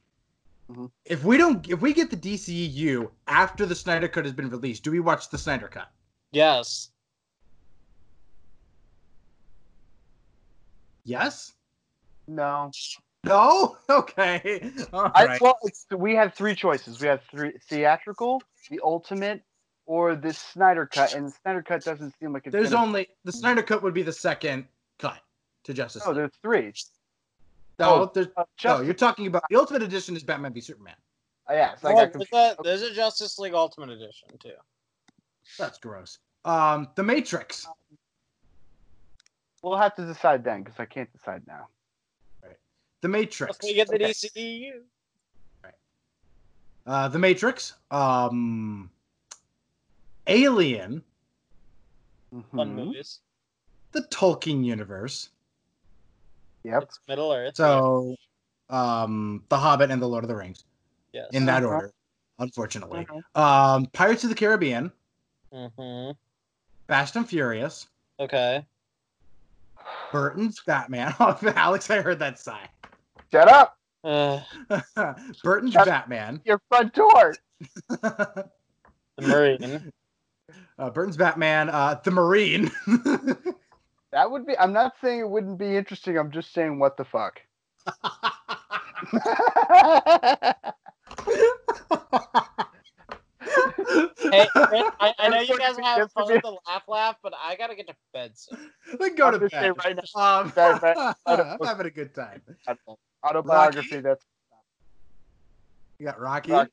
Mhm. 0.72 0.90
If 1.06 1.24
we 1.24 1.38
don't, 1.38 1.68
if 1.70 1.82
we 1.82 1.94
get 1.94 2.10
the 2.10 2.16
DCEU 2.16 3.12
after 3.28 3.66
the 3.66 3.76
Snyder 3.76 4.08
Cut 4.08 4.26
has 4.26 4.34
been 4.34 4.50
released, 4.50 4.84
do 4.84 4.92
we 4.92 5.00
watch 5.00 5.30
the 5.30 5.38
Snyder 5.38 5.68
Cut? 5.68 5.92
Yes. 6.32 6.92
Yes. 11.04 11.54
No. 12.28 12.72
No. 13.24 13.78
Okay. 13.90 14.72
All 14.94 15.12
I, 15.14 15.26
right. 15.26 15.42
well, 15.42 15.58
we 15.98 16.16
have 16.16 16.34
three 16.34 16.56
choices. 16.56 17.02
We 17.02 17.08
have 17.08 17.22
three 17.30 17.54
theatrical, 17.68 18.42
the 18.70 18.80
ultimate, 18.84 19.44
or 19.86 20.16
the 20.16 20.34
Snyder 20.34 20.86
cut. 20.86 21.14
And 21.14 21.28
the 21.28 21.32
Snyder 21.44 21.62
cut 21.64 21.84
doesn't 21.84 22.14
seem 22.20 22.34
like 22.34 22.46
it's. 22.48 22.54
There's 22.54 22.72
gonna- 22.72 22.86
only 22.88 23.08
the 23.24 23.32
Snyder 23.32 23.62
Cut 23.64 23.84
would 23.84 23.94
be 23.94 24.04
the 24.04 24.14
second 24.14 24.66
cut 25.00 25.20
to 25.64 25.74
Justice. 25.74 26.04
No, 26.06 26.12
League. 26.12 26.18
there's 26.18 26.32
three. 26.42 26.74
No, 27.80 28.04
oh, 28.04 28.12
there's, 28.14 28.28
Uh, 28.38 28.44
no, 28.64 28.82
you're 28.82 28.94
talking 28.94 29.26
about 29.28 29.44
the 29.50 29.56
Ultimate 29.58 29.82
Edition 29.82 30.16
is 30.16 30.24
Batman 30.24 30.54
v 30.54 30.62
Superman. 30.62 30.96
uh, 31.50 31.54
yeah, 31.54 31.76
so 31.78 31.90
I 31.90 31.94
Well, 31.94 32.06
got 32.06 32.14
there's, 32.14 32.28
confused. 32.30 32.60
a, 32.60 32.64
there's 32.64 32.82
a 32.84 32.94
Justice 32.94 33.40
League 33.40 33.54
Ultimate 33.56 33.90
Edition 33.90 34.30
too. 34.40 34.52
That's 35.58 35.80
gross. 35.80 36.20
Um, 36.46 36.90
The 36.96 37.04
Matrix. 37.04 37.68
We'll 39.64 39.78
have 39.78 39.96
to 39.96 40.06
decide 40.06 40.44
then 40.44 40.64
because 40.64 40.80
I 40.80 40.86
can't 40.86 41.12
decide 41.12 41.42
now. 41.48 41.68
The 43.02 43.08
Matrix. 43.08 43.58
Plus 43.58 43.70
we 43.72 43.74
get 43.76 43.88
the 43.88 43.96
Okay. 43.96 44.06
DCEU. 44.12 44.72
Uh, 46.86 47.08
The 47.08 47.20
Matrix. 47.20 47.74
Um, 47.90 48.92
Alien. 50.28 51.04
Fun 52.32 52.44
Mhm. 52.52 52.76
movies. 52.76 53.20
The 53.92 54.02
Tolkien 54.04 54.64
universe. 54.64 55.30
Yep. 56.64 56.84
It's 56.84 57.00
Middle 57.08 57.32
Earth. 57.34 57.56
So, 57.56 58.16
um, 58.70 59.44
The 59.50 59.58
Hobbit 59.58 59.92
and 59.92 60.02
The 60.02 60.08
Lord 60.08 60.24
of 60.24 60.28
the 60.30 60.36
Rings 60.36 60.64
yes. 61.12 61.28
in 61.34 61.46
that 61.48 61.64
Uh-huh. 61.64 61.74
order. 61.74 61.94
Unfortunately, 62.40 63.06
Mhm. 63.06 63.22
um, 63.40 63.86
Pirates 63.88 64.24
of 64.24 64.30
the 64.30 64.36
Caribbean, 64.36 64.92
Mm-hmm. 65.52 66.12
Fast 66.88 67.16
and 67.18 67.28
Furious, 67.28 67.88
Okay. 68.20 68.66
Burton's 70.12 70.62
Batman. 70.62 71.14
Oh, 71.20 71.38
Alex, 71.56 71.90
I 71.90 72.02
heard 72.02 72.20
that 72.20 72.40
sigh. 72.40 72.70
Shut 73.32 73.48
up! 73.50 73.78
Uh, 74.04 74.40
Burton's 75.44 75.74
That's- 75.74 75.86
Batman. 75.86 76.42
Your 76.46 76.60
front 76.70 76.94
door. 76.96 77.36
the 77.90 78.50
Marine. 79.20 79.92
Uh, 80.80 80.90
Burton's 80.90 81.18
Batman. 81.18 81.70
Uh, 81.70 82.00
the 82.04 82.12
Marine. 82.12 82.72
That 84.12 84.30
would 84.30 84.46
be. 84.46 84.58
I'm 84.58 84.74
not 84.74 84.96
saying 85.02 85.22
it 85.22 85.30
wouldn't 85.30 85.58
be 85.58 85.78
interesting. 85.78 86.18
I'm 86.18 86.32
just 86.32 86.54
saying 86.54 86.80
what 86.80 86.98
the 86.98 87.06
fuck. 87.06 87.42
Hey, 94.32 94.48
Chris, 94.54 94.84
I, 95.00 95.14
I 95.18 95.30
know 95.30 95.42
you 95.42 95.58
guys 95.58 95.78
have 95.78 95.98
yes, 95.98 96.12
fun 96.14 96.28
with 96.28 96.42
the 96.42 96.58
laugh 96.68 96.84
laugh, 96.88 97.16
but 97.24 97.34
I 97.42 97.56
gotta 97.56 97.76
get 97.76 97.88
to 97.88 97.96
bed 98.14 98.32
soon. 98.36 98.58
Then 99.00 99.16
go 99.16 99.28
I'm 99.28 99.34
to 99.34 99.40
just 99.40 99.54
saying 99.54 99.74
bed. 99.74 99.86
right 99.86 99.96
now, 100.16 100.40
Um, 100.42 100.50
Bed, 100.50 100.82
bed. 100.82 100.96
I'm 101.26 101.58
having 101.64 101.88
a 101.88 101.90
good 101.92 102.14
time. 102.14 102.42
autobiography. 103.26 104.00
That's 104.02 104.26
You 106.00 106.06
got 106.06 106.20
Rocky, 106.20 106.52
Rocky. 106.52 106.72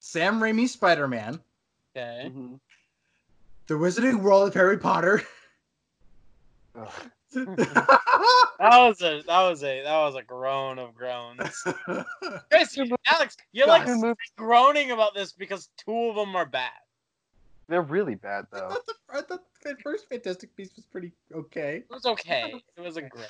Sam 0.00 0.40
Raimi 0.40 0.68
Spider 0.68 1.06
Man, 1.08 1.40
Okay. 1.96 2.30
mhm. 2.34 2.58
The 3.70 3.76
Wizarding 3.76 4.20
World 4.22 4.48
of 4.48 4.54
Harry 4.54 4.78
Potter. 4.78 5.22
Ugh. 6.74 6.90
That 7.36 8.78
was 8.78 9.00
a 9.00 9.22
that 9.28 9.42
was 9.48 9.62
a 9.62 9.82
that 9.84 9.96
was 10.00 10.16
a 10.16 10.22
groan 10.24 10.80
of 10.80 10.92
groans. 10.92 11.38
Chris, 12.50 12.76
Alex, 13.06 13.36
you're 13.52 13.68
like 13.68 13.86
Guys. 13.86 14.02
groaning 14.36 14.90
about 14.90 15.14
this 15.14 15.30
because 15.30 15.68
two 15.76 15.96
of 16.08 16.16
them 16.16 16.34
are 16.34 16.46
bad. 16.46 16.72
They're 17.68 17.80
really 17.82 18.16
bad 18.16 18.46
I 18.52 18.58
though. 18.58 18.68
thought 18.70 18.86
the, 18.86 18.94
I 19.08 19.20
thought 19.22 19.42
the 19.62 19.76
first 19.84 20.08
Fantastic 20.08 20.54
Beast 20.56 20.72
was 20.74 20.86
pretty 20.86 21.12
okay. 21.32 21.76
It 21.76 21.86
was 21.90 22.06
okay. 22.06 22.52
It 22.76 22.80
was 22.80 22.96
a 22.96 23.02
great. 23.02 23.28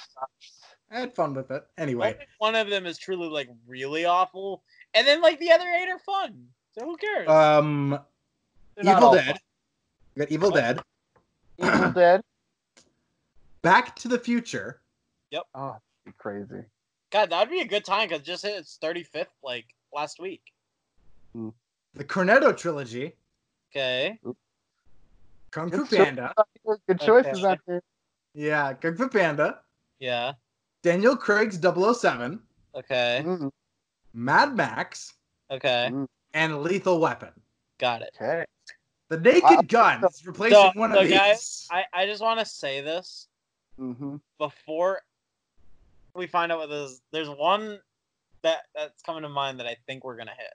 I 0.91 1.01
had 1.01 1.15
fun 1.15 1.35
with 1.35 1.51
it. 1.51 1.65
Anyway, 1.77 2.15
Only 2.15 2.27
one 2.39 2.55
of 2.55 2.71
them 2.71 2.87
is 2.87 2.97
truly 2.97 3.29
like 3.29 3.51
really 3.69 4.07
awful, 4.07 4.63
and 4.95 5.07
then 5.07 5.21
like 5.21 5.39
the 5.39 5.53
other 5.53 5.69
eight 5.69 5.91
are 5.91 5.99
fun. 5.99 6.47
So 6.79 6.87
who 6.87 6.97
cares? 6.97 7.29
um, 7.29 8.01
They're 8.77 8.97
Evil 8.97 9.09
all 9.09 9.15
Dead. 9.15 9.37
We 10.15 10.21
got 10.21 10.31
Evil 10.33 10.51
Dead. 10.51 10.81
Evil 11.59 11.91
Dead. 11.95 12.23
Back 13.63 13.95
to 13.97 14.09
the 14.09 14.19
Future. 14.19 14.81
Yep. 15.31 15.43
Oh, 15.55 15.67
that'd 15.69 15.81
be 16.05 16.13
crazy. 16.19 16.65
God, 17.11 17.31
that'd 17.31 17.51
be 17.51 17.61
a 17.61 17.65
good 17.67 17.85
time 17.85 18.09
because 18.09 18.23
just 18.25 18.45
hit 18.45 18.57
its 18.57 18.79
35th 18.83 19.27
like 19.43 19.67
last 19.95 20.19
week. 20.21 20.43
The 21.35 22.05
Cornetto 22.05 22.57
trilogy. 22.57 23.15
Okay. 23.71 24.19
Kung 25.51 25.71
Fu 25.71 25.79
Good 25.85 25.89
cho- 25.99 26.05
Panda. 26.05 26.35
Good 26.89 27.01
choices 27.01 27.39
Okay. 27.39 27.47
out 27.47 27.59
there. 27.67 27.83
Yeah, 28.35 28.73
Kung 28.75 28.97
Fu 28.97 29.09
Panda. 29.09 29.61
Yeah. 29.99 30.33
Daniel 30.83 31.17
Craig's 31.17 31.59
007. 31.59 32.41
Okay. 32.75 33.23
Mhm. 33.25 33.51
Mad 34.15 34.57
Max. 34.57 35.15
Okay. 35.51 35.93
And 36.35 36.63
Lethal 36.63 37.01
Weapon. 37.01 37.33
Got 37.79 38.03
it. 38.03 38.11
Okay. 38.21 38.45
The 39.11 39.19
Naked 39.19 39.43
I- 39.45 39.63
Gun 39.63 40.05
is 40.05 40.25
replacing 40.27 40.55
So- 40.57 40.71
one 40.75 40.93
so 40.93 41.01
of 41.01 41.09
these. 41.09 41.17
guys, 41.19 41.69
I, 41.71 41.85
I 41.93 42.07
just 42.07 42.23
want 42.23 42.41
to 42.41 42.47
say 42.47 42.81
this 42.81 43.27
hmm 43.77 44.17
before 44.39 45.03
we 46.15 46.27
find 46.27 46.51
out 46.53 46.59
what 46.59 46.69
this 46.71 46.93
is. 46.93 47.03
There's 47.13 47.29
one 47.29 47.79
that 48.43 48.63
that's 48.75 49.03
coming 49.03 49.23
to 49.23 49.29
mind 49.29 49.59
that 49.61 49.67
I 49.67 49.77
think 49.87 50.05
we're 50.05 50.17
gonna 50.17 50.35
hit. 50.37 50.53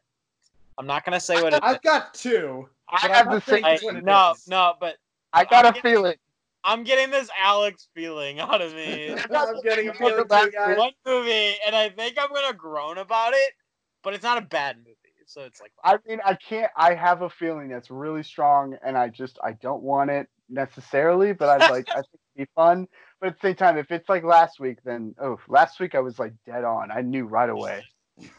I'm 0.77 0.87
not 0.87 1.05
gonna 1.05 1.19
say 1.19 1.35
what 1.41 1.53
it 1.53 1.57
is. 1.57 1.59
I've 1.63 1.81
got 1.81 2.13
two. 2.13 2.67
I 2.89 2.99
But 3.07 3.11
have 3.11 3.27
I'm 3.27 3.33
the 3.35 3.41
same. 3.41 3.65
I, 3.65 3.73
which 3.73 3.83
one 3.83 3.97
it 3.97 4.03
no, 4.03 4.31
is. 4.35 4.47
no, 4.47 4.73
but 4.79 4.97
I 5.33 5.43
got 5.45 5.65
I'm 5.65 5.71
a 5.71 5.73
getting- 5.75 5.91
feeling. 5.91 6.15
I'm 6.63 6.83
getting 6.83 7.11
this 7.11 7.29
Alex 7.39 7.87
feeling 7.93 8.39
out 8.39 8.59
of 8.61 8.73
me. 8.73 9.13
I'm 9.31 9.61
getting 9.61 9.89
a 9.89 9.93
feeling 9.93 10.19
at 10.19 10.29
that 10.29 10.45
too, 10.45 10.51
guys. 10.51 10.77
one 10.77 10.91
movie, 11.05 11.53
and 11.65 11.75
I 11.75 11.89
think 11.89 12.17
I'm 12.19 12.33
gonna 12.33 12.53
groan 12.53 12.97
about 12.97 13.33
it, 13.33 13.53
but 14.01 14.13
it's 14.13 14.23
not 14.23 14.37
a 14.39 14.41
bad 14.41 14.77
movie, 14.77 15.04
so 15.25 15.41
it's 15.41 15.61
like 15.61 15.71
I 15.83 15.97
mean, 16.07 16.19
I 16.25 16.35
can't. 16.35 16.71
I 16.77 16.93
have 16.93 17.21
a 17.21 17.29
feeling 17.29 17.67
that's 17.69 17.89
really 17.89 18.23
strong, 18.23 18.77
and 18.83 18.97
I 18.97 19.09
just 19.09 19.37
I 19.43 19.53
don't 19.53 19.81
want 19.83 20.09
it 20.11 20.27
necessarily, 20.49 21.33
but 21.33 21.49
I'd 21.49 21.69
like. 21.69 21.89
I 21.89 21.95
think 21.95 22.07
it'd 22.35 22.47
be 22.47 22.51
fun. 22.55 22.87
But 23.19 23.29
at 23.29 23.41
the 23.41 23.47
same 23.49 23.55
time, 23.55 23.77
if 23.77 23.91
it's 23.91 24.09
like 24.09 24.23
last 24.23 24.59
week, 24.59 24.79
then 24.83 25.15
oh, 25.21 25.39
last 25.47 25.79
week 25.79 25.95
I 25.95 25.99
was 25.99 26.19
like 26.19 26.33
dead 26.45 26.63
on. 26.63 26.91
I 26.91 27.01
knew 27.01 27.25
right 27.25 27.49
away. 27.49 27.83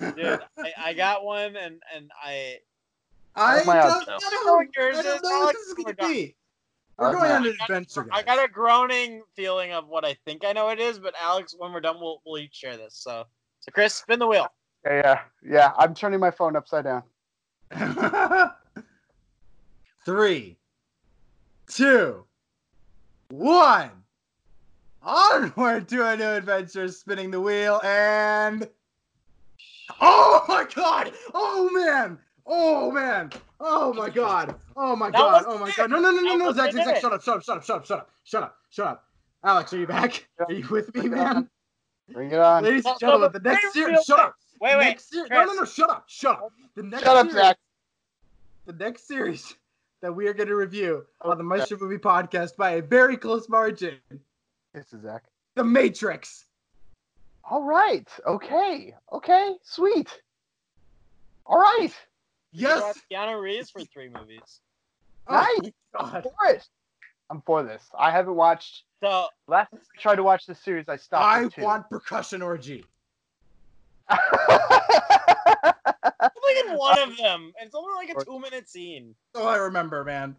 dude, 0.00 0.40
I, 0.58 0.72
I 0.78 0.92
got 0.94 1.24
one, 1.24 1.56
and 1.56 1.82
and 1.94 2.10
I 2.22 2.58
I 3.34 3.56
don't 3.64 3.68
odds 3.68 4.06
know. 4.06 4.18
now? 4.18 4.18
know 4.44 4.54
what 4.54 4.66
yours 4.76 4.96
I 4.98 5.02
don't 5.02 5.14
is, 5.16 5.20
oh 5.24 5.28
know 5.28 5.38
what 5.38 5.42
Alex? 5.42 5.58
this 5.58 5.68
is 5.68 5.74
going 5.74 5.96
to 5.96 6.08
be. 6.08 6.36
We're 6.98 7.08
Okay. 7.10 7.18
going 7.18 7.30
on 7.30 7.46
an 7.46 7.56
I 7.60 7.66
got- 7.68 8.06
I 8.12 8.22
got 8.22 8.42
a 8.44 8.48
groaning 8.50 9.22
feeling 9.34 9.72
of 9.72 9.86
what 9.86 10.04
I 10.06 10.14
think 10.24 10.46
I 10.46 10.52
know 10.52 10.70
it 10.70 10.80
is, 10.80 10.98
but 10.98 11.14
Alex, 11.20 11.54
when 11.58 11.72
we're 11.72 11.80
done, 11.80 11.96
we'll 12.00 12.22
we'll 12.24 12.38
each 12.40 12.54
share 12.54 12.76
this. 12.78 12.94
So, 12.94 13.24
so 13.60 13.70
Chris, 13.72 13.94
spin 13.94 14.18
the 14.18 14.26
wheel. 14.26 14.48
Yeah, 14.86 14.94
yeah, 14.94 15.20
yeah. 15.44 15.72
I'm 15.78 15.94
turning 15.94 16.20
my 16.20 16.30
phone 16.30 16.54
upside 16.54 16.84
down. 16.84 17.02
Three, 20.04 20.56
two, 21.68 22.24
one. 23.30 23.90
Onward 25.02 25.88
to 25.88 26.06
a 26.06 26.16
new 26.16 26.24
adventure, 26.24 26.88
spinning 26.88 27.32
the 27.32 27.40
wheel, 27.40 27.80
and 27.84 28.68
oh 30.00 30.44
my 30.48 30.66
god! 30.72 31.12
Oh 31.34 31.70
man! 31.72 32.18
Oh 32.46 32.90
man! 32.90 33.30
Oh 33.60 33.92
my 33.92 34.08
god! 34.08 34.54
Oh 34.76 34.94
my 34.94 35.10
god! 35.10 35.44
Oh 35.46 35.58
my 35.58 35.70
god! 35.76 35.90
No 35.90 36.00
no 36.00 36.10
no 36.12 36.20
no 36.20 36.36
no! 36.36 36.52
Zach, 36.52 36.72
Zach, 36.72 36.84
Zach, 36.84 37.00
shut 37.00 37.12
up! 37.12 37.22
Shut 37.22 37.36
up! 37.36 37.42
Shut 37.44 37.56
up! 37.56 37.64
Shut 37.64 37.78
up! 37.78 37.84
Shut 37.84 37.98
up! 37.98 38.10
Shut 38.24 38.42
up! 38.42 38.56
Shut 38.70 38.86
up! 38.86 39.04
Alex, 39.44 39.72
are 39.72 39.78
you 39.78 39.86
back? 39.86 40.28
Are 40.38 40.52
you 40.52 40.66
with 40.68 40.94
me, 40.94 41.08
man? 41.08 41.48
Bring 42.12 42.30
it 42.30 42.38
on. 42.38 42.64
Ladies 42.64 42.86
and 42.86 42.98
gentlemen, 43.00 43.30
the 43.32 43.40
next 43.40 43.72
series. 43.72 44.04
Shut 44.04 44.18
up! 44.18 44.34
Wait, 44.60 44.76
wait. 44.76 44.84
next 44.84 45.10
ser- 45.10 45.26
no, 45.30 45.44
no, 45.44 45.54
no! 45.54 45.64
Shut 45.64 45.90
up! 45.90 46.04
Shut 46.08 46.38
up! 46.38 46.52
The 46.74 46.82
next 46.82 47.02
Shut 47.04 47.16
up, 47.16 47.26
series, 47.30 47.44
Zach. 47.46 47.56
the 48.66 48.72
next 48.72 49.06
series 49.08 49.54
that 50.02 50.12
we 50.12 50.26
are 50.28 50.34
going 50.34 50.48
to 50.48 50.56
review 50.56 51.04
on 51.22 51.38
the 51.38 51.44
oh, 51.44 51.46
Maestro 51.46 51.78
Movie 51.80 51.98
Podcast 51.98 52.56
by 52.56 52.72
a 52.72 52.82
very 52.82 53.16
close 53.16 53.48
margin, 53.48 53.98
This 54.74 54.92
is 54.92 55.02
Zach. 55.02 55.24
The 55.54 55.64
Matrix. 55.64 56.46
All 57.48 57.62
right. 57.62 58.08
Okay. 58.26 58.94
Okay. 59.12 59.54
Sweet. 59.62 60.20
All 61.46 61.58
right. 61.58 61.94
You 62.52 62.68
Yes. 62.68 62.80
brought 62.80 62.96
Keanu 63.10 63.40
Reeves 63.40 63.70
for 63.70 63.80
three 63.84 64.08
movies. 64.08 64.60
Oh 65.28 65.34
Nice. 65.34 65.72
my 65.94 66.00
I'm 66.00 66.10
God. 66.12 66.22
for 66.24 66.50
it. 66.50 66.68
I'm 67.30 67.42
for 67.42 67.62
this. 67.62 67.84
I 67.98 68.10
haven't 68.10 68.34
watched. 68.36 68.84
So 69.02 69.26
Last 69.48 69.70
time 69.70 69.80
I 69.96 70.00
tried 70.00 70.16
to 70.16 70.22
watch 70.22 70.46
this 70.46 70.58
series, 70.60 70.88
I 70.88 70.96
stopped. 70.96 71.56
I 71.58 71.62
want 71.62 71.88
percussion 71.90 72.42
orgy. 72.42 72.84
Only 74.10 74.20
in 76.70 76.76
one 76.76 76.98
of 76.98 77.16
them. 77.16 77.52
It's 77.60 77.74
only 77.74 77.94
like 77.94 78.16
a 78.16 78.24
two 78.24 78.38
minute 78.38 78.68
scene. 78.68 79.14
Oh, 79.34 79.46
I 79.46 79.56
remember, 79.56 80.04
man. 80.04 80.36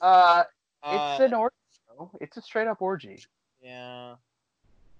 uh, 0.00 0.44
Uh, 0.82 1.16
it's 1.16 1.20
an 1.20 1.34
orgy. 1.34 1.54
though. 1.98 2.10
It's 2.20 2.36
a 2.36 2.42
straight 2.42 2.66
up 2.66 2.80
orgy. 2.82 3.18
yeah. 3.62 4.14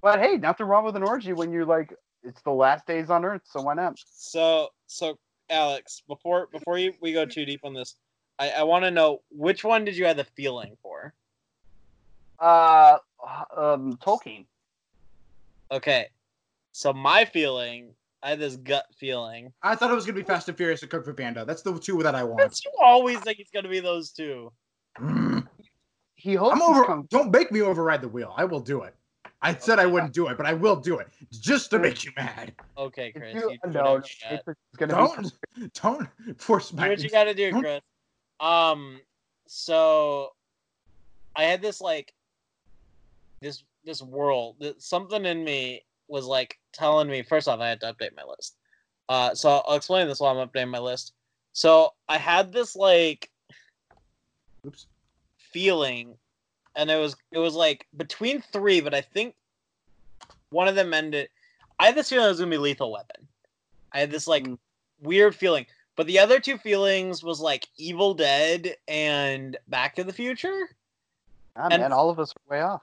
But 0.02 0.20
hey, 0.20 0.36
nothing 0.36 0.66
wrong 0.66 0.84
with 0.84 0.96
an 0.96 1.02
orgy 1.02 1.32
when 1.32 1.50
you're 1.50 1.64
like, 1.64 1.94
it's 2.22 2.42
the 2.42 2.50
last 2.50 2.86
days 2.86 3.08
on 3.08 3.24
Earth, 3.24 3.42
so 3.44 3.62
why 3.62 3.74
not? 3.74 3.98
So 4.06 4.68
so 4.86 5.18
Alex, 5.48 6.02
before 6.06 6.48
before 6.52 6.78
you, 6.78 6.92
we 7.00 7.12
go 7.12 7.24
too 7.24 7.44
deep 7.46 7.60
on 7.64 7.72
this, 7.74 7.96
I, 8.38 8.50
I 8.50 8.62
want 8.64 8.84
to 8.84 8.90
know 8.90 9.22
which 9.30 9.64
one 9.64 9.84
did 9.84 9.96
you 9.96 10.04
have 10.06 10.16
the 10.18 10.24
feeling 10.24 10.76
for? 10.82 11.14
Uh, 12.38 12.98
um, 13.56 13.96
Tolkien. 13.96 14.44
Okay. 15.70 16.08
So 16.76 16.92
my 16.92 17.24
feeling, 17.24 17.94
I 18.20 18.30
had 18.30 18.40
this 18.40 18.56
gut 18.56 18.86
feeling. 18.98 19.52
I 19.62 19.76
thought 19.76 19.92
it 19.92 19.94
was 19.94 20.04
gonna 20.04 20.18
be 20.18 20.24
Fast 20.24 20.48
and 20.48 20.56
Furious 20.56 20.82
and 20.82 20.90
Kung 20.90 21.04
Fu 21.04 21.12
Panda. 21.14 21.44
That's 21.44 21.62
the 21.62 21.78
two 21.78 22.02
that 22.02 22.16
I 22.16 22.24
want. 22.24 22.38
But 22.38 22.64
you 22.64 22.72
always 22.82 23.20
think 23.20 23.38
it's 23.38 23.52
gonna 23.52 23.68
be 23.68 23.78
those 23.78 24.10
two. 24.10 24.52
Mm. 24.98 25.46
He 26.16 26.34
hopes 26.34 26.56
I'm 26.56 26.62
over. 26.62 26.84
come- 26.84 27.06
Don't 27.10 27.30
make 27.30 27.52
me 27.52 27.62
override 27.62 28.00
the 28.02 28.08
wheel. 28.08 28.34
I 28.36 28.44
will 28.44 28.58
do 28.58 28.82
it. 28.82 28.94
I 29.40 29.54
said 29.54 29.78
I 29.78 29.86
wouldn't 29.86 30.12
do 30.12 30.26
it, 30.28 30.36
but 30.36 30.46
I 30.46 30.52
will 30.54 30.74
do 30.74 30.98
it 30.98 31.06
just 31.30 31.70
to 31.70 31.78
make 31.78 32.04
you 32.04 32.10
mad. 32.16 32.54
Okay, 32.76 33.12
Chris. 33.12 33.34
you, 33.34 33.50
You 33.52 33.58
no, 33.66 33.68
whatever 33.68 33.84
no, 33.84 33.94
you 33.96 34.00
got. 34.22 34.30
Matrix 34.32 34.60
is 34.72 34.76
gonna 34.76 34.94
be 34.94 34.98
Don't 34.98 35.74
don't 35.74 36.40
force 36.42 36.70
Do 36.70 36.76
my. 36.78 36.88
what 36.88 36.98
you 37.00 37.08
gotta 37.10 37.34
do, 37.34 37.52
Don't- 37.52 37.60
Chris. 37.62 37.82
Um, 38.40 39.00
so 39.46 40.32
I 41.36 41.44
had 41.44 41.62
this 41.62 41.80
like 41.80 42.12
this 43.40 43.62
this 43.84 44.02
world. 44.02 44.56
that 44.58 44.82
Something 44.82 45.24
in 45.24 45.44
me 45.44 45.82
was 46.08 46.26
like 46.26 46.58
telling 46.72 47.08
me. 47.08 47.22
First 47.22 47.48
off, 47.48 47.60
I 47.60 47.68
had 47.68 47.80
to 47.80 47.92
update 47.92 48.16
my 48.16 48.24
list. 48.24 48.56
Uh, 49.08 49.34
so 49.34 49.62
I'll 49.66 49.76
explain 49.76 50.06
this 50.08 50.20
while 50.20 50.38
I'm 50.38 50.48
updating 50.48 50.70
my 50.70 50.78
list. 50.78 51.12
So 51.52 51.92
I 52.08 52.18
had 52.18 52.52
this 52.52 52.74
like 52.74 53.30
Oops. 54.66 54.86
feeling, 55.36 56.16
and 56.74 56.90
it 56.90 56.96
was 56.96 57.16
it 57.32 57.38
was 57.38 57.54
like 57.54 57.86
between 57.96 58.40
three, 58.40 58.80
but 58.80 58.94
I 58.94 59.00
think 59.00 59.34
one 60.50 60.68
of 60.68 60.74
them 60.74 60.94
ended. 60.94 61.28
I 61.78 61.86
had 61.86 61.94
this 61.96 62.08
feeling 62.08 62.26
it 62.26 62.30
was 62.30 62.38
gonna 62.38 62.50
be 62.50 62.58
Lethal 62.58 62.92
Weapon. 62.92 63.26
I 63.92 64.00
had 64.00 64.10
this 64.10 64.26
like 64.26 64.44
Mm. 64.44 64.58
weird 65.00 65.34
feeling, 65.34 65.66
but 65.96 66.06
the 66.06 66.18
other 66.18 66.40
two 66.40 66.56
feelings 66.58 67.22
was 67.22 67.40
like 67.40 67.66
Evil 67.76 68.14
Dead 68.14 68.76
and 68.88 69.56
Back 69.68 69.94
to 69.96 70.04
the 70.04 70.12
Future. 70.12 70.68
Ah, 71.56 71.68
and- 71.70 71.80
man, 71.82 71.92
all 71.92 72.10
of 72.10 72.18
us 72.18 72.32
are 72.32 72.52
way 72.52 72.62
off. 72.62 72.82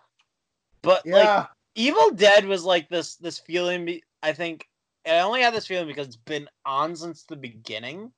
But 0.81 1.05
like 1.05 1.23
Yeah. 1.25 1.47
Evil 1.75 2.11
Dead 2.11 2.45
was 2.45 2.63
like 2.63 2.89
this 2.89 3.15
this 3.15 3.39
feeling. 3.39 4.01
I 4.23 4.33
think 4.33 4.67
I 5.05 5.19
only 5.19 5.41
had 5.41 5.53
this 5.53 5.67
feeling 5.67 5.87
because 5.87 6.07
it's 6.07 6.15
been 6.15 6.47
on 6.65 6.95
since 6.95 7.23
the 7.23 7.35
beginning. 7.35 8.11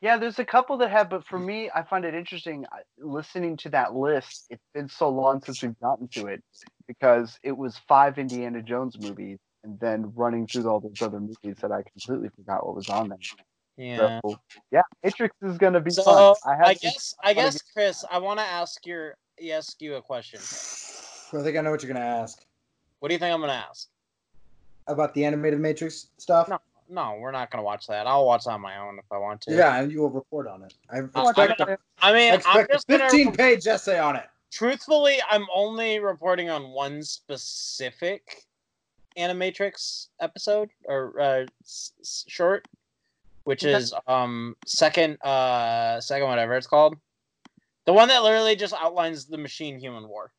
Yeah, 0.00 0.16
there's 0.16 0.38
a 0.38 0.44
couple 0.46 0.78
that 0.78 0.90
have, 0.90 1.10
but 1.10 1.26
for 1.26 1.38
me, 1.38 1.70
I 1.74 1.82
find 1.82 2.06
it 2.06 2.14
interesting 2.14 2.64
uh, 2.72 2.78
listening 2.98 3.58
to 3.58 3.68
that 3.70 3.94
list. 3.94 4.46
It's 4.48 4.64
been 4.72 4.88
so 4.88 5.10
long 5.10 5.42
since 5.42 5.62
we've 5.62 5.78
gotten 5.78 6.08
to 6.08 6.26
it 6.26 6.42
because 6.86 7.38
it 7.42 7.52
was 7.52 7.78
five 7.86 8.18
Indiana 8.18 8.62
Jones 8.62 8.98
movies 8.98 9.38
and 9.62 9.78
then 9.78 10.10
running 10.14 10.46
through 10.46 10.66
all 10.68 10.80
those 10.80 11.02
other 11.02 11.20
movies 11.20 11.56
that 11.60 11.70
I 11.70 11.82
completely 11.82 12.30
forgot 12.34 12.66
what 12.66 12.76
was 12.76 12.88
on 12.88 13.10
them. 13.10 13.18
Yeah. 13.76 14.20
So 14.24 14.38
yeah, 14.70 14.82
Matrix 15.04 15.36
is 15.42 15.58
gonna 15.58 15.80
be 15.80 15.90
So 15.90 16.02
fun. 16.02 16.34
I, 16.46 16.56
have 16.56 16.66
I 16.66 16.74
guess 16.74 17.14
I 17.22 17.34
guess 17.34 17.60
Chris, 17.60 18.04
I 18.10 18.18
want 18.18 18.38
to 18.38 18.44
ask 18.44 18.86
your 18.86 19.16
ask 19.48 19.80
you 19.80 19.94
a 19.96 20.02
question. 20.02 20.40
I 21.32 21.42
think 21.42 21.56
I 21.56 21.60
know 21.60 21.70
what 21.70 21.82
you're 21.82 21.92
gonna 21.92 22.04
ask 22.04 22.44
What 22.98 23.08
do 23.08 23.14
you 23.14 23.18
think 23.18 23.32
I'm 23.32 23.40
gonna 23.40 23.52
ask? 23.52 23.88
about 24.86 25.14
the 25.14 25.24
animated 25.24 25.60
Matrix 25.60 26.08
stuff. 26.18 26.48
No. 26.48 26.58
No, 26.92 27.18
we're 27.20 27.30
not 27.30 27.52
gonna 27.52 27.62
watch 27.62 27.86
that. 27.86 28.08
I'll 28.08 28.26
watch 28.26 28.44
that 28.44 28.50
on 28.50 28.60
my 28.60 28.76
own 28.78 28.98
if 28.98 29.04
I 29.12 29.18
want 29.18 29.40
to. 29.42 29.54
Yeah, 29.54 29.76
and 29.80 29.92
you 29.92 30.00
will 30.00 30.10
report 30.10 30.48
on 30.48 30.64
it. 30.64 30.74
I 30.90 30.98
Uh, 30.98 31.28
expect, 31.28 31.60
I 31.60 31.74
a, 31.74 31.78
I 32.02 32.12
mean, 32.12 32.32
I 32.32 32.34
I'm 32.34 32.34
expect 32.34 32.70
a 32.70 32.74
just 32.74 32.88
gonna 32.88 33.08
15 33.08 33.32
page 33.36 33.66
essay 33.68 34.00
on 34.00 34.16
it. 34.16 34.26
truthfully, 34.50 35.18
I'm 35.30 35.46
only 35.54 36.00
reporting 36.00 36.50
on 36.50 36.70
one 36.70 37.04
specific 37.04 38.44
Animatrix 39.16 40.08
episode 40.20 40.70
or 40.86 41.20
uh, 41.20 41.46
s- 41.62 41.92
s- 42.00 42.24
short, 42.26 42.66
which 43.44 43.62
is 43.62 43.94
um 44.08 44.56
second 44.66 45.16
uh 45.22 46.00
second 46.00 46.26
whatever 46.28 46.56
it's 46.56 46.66
called, 46.66 46.96
the 47.86 47.92
one 47.92 48.08
that 48.08 48.22
literally 48.22 48.56
just 48.56 48.74
outlines 48.74 49.26
the 49.26 49.38
machine 49.38 49.78
human 49.78 50.08
war. 50.08 50.32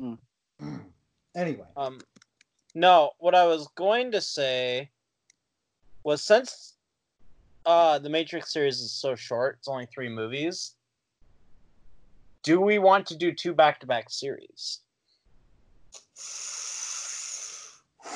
Mm. 0.00 0.18
Anyway, 1.36 1.66
Um, 1.76 2.00
no, 2.74 3.12
what 3.18 3.34
I 3.34 3.46
was 3.46 3.68
going 3.74 4.12
to 4.12 4.20
say 4.20 4.90
was 6.04 6.22
since 6.22 6.74
uh 7.66 7.98
the 7.98 8.10
Matrix 8.10 8.52
series 8.52 8.80
is 8.80 8.92
so 8.92 9.14
short, 9.14 9.56
it's 9.58 9.68
only 9.68 9.86
three 9.86 10.08
movies. 10.08 10.76
Do 12.42 12.60
we 12.60 12.78
want 12.78 13.06
to 13.06 13.16
do 13.16 13.32
two 13.32 13.54
back-to-back 13.54 14.10
series? 14.10 14.80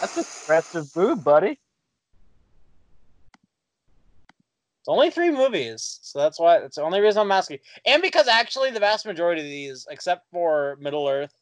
That's 0.01 0.17
a 0.17 0.25
aggressive 0.45 0.95
move, 0.95 1.25
buddy. 1.25 1.59
It's 4.78 4.78
only 4.89 5.11
three 5.11 5.31
movies, 5.31 6.01
so 6.03 6.19
that's 6.19 6.41
why 6.41 6.57
it's 6.57 6.77
the 6.77 6.83
only 6.83 7.01
reason 7.01 7.21
I'm 7.21 7.31
asking. 7.31 7.59
And 7.87 8.01
because 8.03 8.27
actually 8.27 8.71
the 8.71 8.81
vast 8.81 9.07
majority 9.07 9.43
of 9.43 9.47
these, 9.47 9.87
except 9.91 10.27
for 10.31 10.79
Middle 10.81 11.07
Earth, 11.07 11.35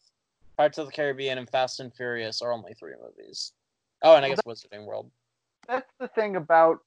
Parts 0.57 0.79
of 0.79 0.87
the 0.87 0.93
Caribbean, 0.93 1.39
and 1.39 1.49
Fast 1.49 1.81
and 1.81 1.95
Furious, 1.95 2.43
are 2.43 2.53
only 2.53 2.75
three 2.75 2.95
movies. 3.01 3.53
Oh, 4.03 4.17
and 4.17 4.25
I 4.25 4.31
guess 4.31 4.41
Wizarding 4.47 4.85
World. 4.85 5.11
That's 5.69 5.91
the 6.01 6.09
thing 6.09 6.37
about 6.37 6.81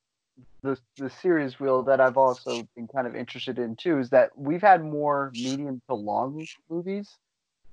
the 0.62 0.78
the 0.98 1.10
series 1.10 1.60
wheel 1.60 1.84
that 1.84 2.02
I've 2.02 2.18
also 2.18 2.68
been 2.76 2.88
kind 2.88 3.08
of 3.08 3.16
interested 3.16 3.58
in 3.58 3.76
too 3.76 4.00
is 4.00 4.10
that 4.10 4.32
we've 4.38 4.62
had 4.62 4.84
more 4.84 5.32
medium 5.36 5.82
to 5.90 5.96
long 5.96 6.46
movies 6.70 7.10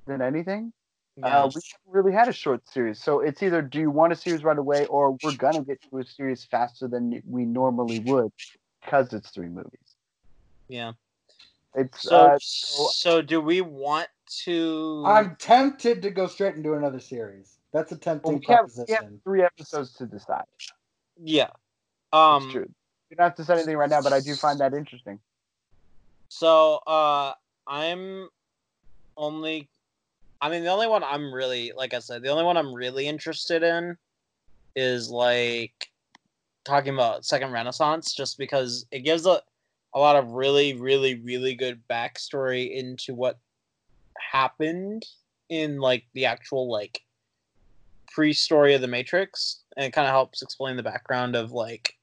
than 0.07 0.23
anything. 0.23 0.73
Yeah. 1.17 1.45
Uh, 1.45 1.47
we 1.47 1.61
haven't 1.73 1.87
really 1.87 2.13
had 2.13 2.29
a 2.29 2.33
short 2.33 2.69
series, 2.69 3.03
so 3.03 3.21
it's 3.21 3.43
either 3.43 3.63
do 3.63 3.81
you 3.81 3.91
want 3.91 4.13
a 4.13 4.17
series 4.17 4.45
right 4.45 4.59
away, 4.59 4.87
or 4.87 5.19
we're 5.23 5.33
gonna 5.33 5.65
get 5.65 5.81
to 5.91 5.99
a 5.99 6.05
series 6.05 6.45
faster 6.45 6.87
than 6.87 7.23
we 7.27 7.45
normally 7.45 7.99
would 8.01 8.31
because 8.87 9.13
it's 9.13 9.31
three 9.31 9.49
movies. 9.49 9.97
yeah. 10.69 10.93
It's 11.75 12.03
So, 12.03 12.17
uh, 12.17 12.39
so 12.41 13.21
do 13.21 13.41
we 13.41 13.61
want 13.61 14.09
to? 14.45 15.03
I'm 15.07 15.37
tempted 15.37 16.01
to 16.03 16.11
go 16.11 16.27
straight 16.27 16.55
into 16.55 16.73
another 16.73 17.01
series. 17.01 17.59
That's 17.73 17.93
a 17.93 17.97
well, 17.97 18.01
tempting 18.01 18.39
we, 18.39 18.47
have, 18.55 18.71
we 18.75 18.95
have 18.95 19.01
proposition. 19.01 19.21
three 19.25 19.43
episodes 19.43 19.93
to 19.95 20.07
decide. 20.07 20.45
yeah. 21.23 21.45
It's 21.45 21.53
Um. 22.13 22.51
true. 22.51 22.69
You 23.11 23.17
don't 23.17 23.25
have 23.25 23.35
to 23.37 23.45
say 23.45 23.55
anything 23.55 23.77
right 23.77 23.91
now, 23.91 24.01
but 24.03 24.13
I 24.13 24.21
do 24.21 24.35
find 24.35 24.59
that 24.61 24.75
interesting. 24.75 25.21
So, 26.29 26.77
uh, 26.87 27.35
I'm 27.67 28.29
only. 29.17 29.69
I 30.41 30.51
mean, 30.51 30.65
the 30.65 30.71
only 30.71 30.89
one 30.89 31.05
I'm 31.05 31.33
really, 31.33 31.73
like 31.77 31.95
I 31.95 31.99
said, 31.99 32.23
the 32.23 32.29
only 32.29 32.45
one 32.45 32.57
I'm 32.57 32.73
really 32.75 33.07
interested 33.07 33.63
in 33.63 33.97
is 34.75 35.11
like 35.11 35.76
talking 36.67 36.95
about 36.95 37.25
Second 37.25 37.53
Renaissance, 37.53 38.15
just 38.15 38.39
because 38.39 38.87
it 38.91 39.01
gives 39.01 39.27
a, 39.27 39.41
a 39.95 39.99
lot 39.99 40.17
of 40.17 40.31
really, 40.31 40.75
really, 40.75 41.21
really 41.21 41.55
good 41.55 41.81
backstory 41.89 42.75
into 42.75 43.15
what 43.15 43.39
happened 44.19 45.05
in 45.49 45.79
like 45.79 46.05
the 46.15 46.27
actual 46.27 46.71
like 46.71 47.01
pre-story 48.13 48.75
of 48.75 48.81
the 48.81 48.89
Matrix, 48.89 49.63
and 49.77 49.87
it 49.87 49.93
kind 49.93 50.07
of 50.07 50.13
helps 50.13 50.43
explain 50.43 50.77
the 50.77 50.83
background 50.83 51.37
of 51.37 51.53
like 51.53 51.95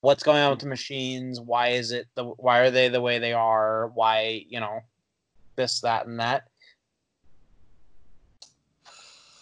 what's 0.00 0.22
going 0.22 0.40
on 0.40 0.50
with 0.50 0.60
the 0.60 0.66
machines 0.66 1.40
why 1.40 1.70
is 1.70 1.90
it 1.90 2.06
the 2.14 2.22
why 2.22 2.60
are 2.60 2.70
they 2.70 2.88
the 2.88 3.00
way 3.00 3.18
they 3.18 3.32
are 3.32 3.88
why 3.94 4.44
you 4.48 4.60
know 4.60 4.78
this 5.58 5.80
that 5.80 6.06
and 6.06 6.18
that. 6.20 6.44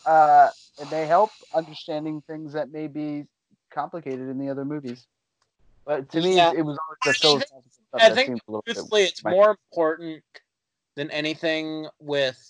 Uh, 0.05 0.49
and 0.81 0.89
they 0.91 1.07
help 1.07 1.31
understanding 1.55 2.23
things 2.27 2.53
that 2.55 2.73
may 2.73 2.89
be 2.89 3.27
complicated 3.77 4.29
in 4.29 4.39
the 4.39 4.49
other 4.49 4.65
movies. 4.65 5.07
But 5.85 6.11
to 6.11 6.21
me, 6.21 6.37
Yeah. 6.37 6.53
it 6.57 6.63
was 6.65 6.79
always 6.79 6.99
the 7.05 7.13
philosophical 7.15 7.63
stuff 7.71 8.03
I 8.03 8.11
think 8.11 8.29
seemed 8.29 8.41
a 8.49 8.51
little 8.51 8.63
bit. 8.67 8.75
truthfully 8.75 9.03
it's 9.05 9.23
more 9.23 9.51
important 9.51 10.25
than 10.97 11.11
anything 11.11 11.87
with 12.01 12.41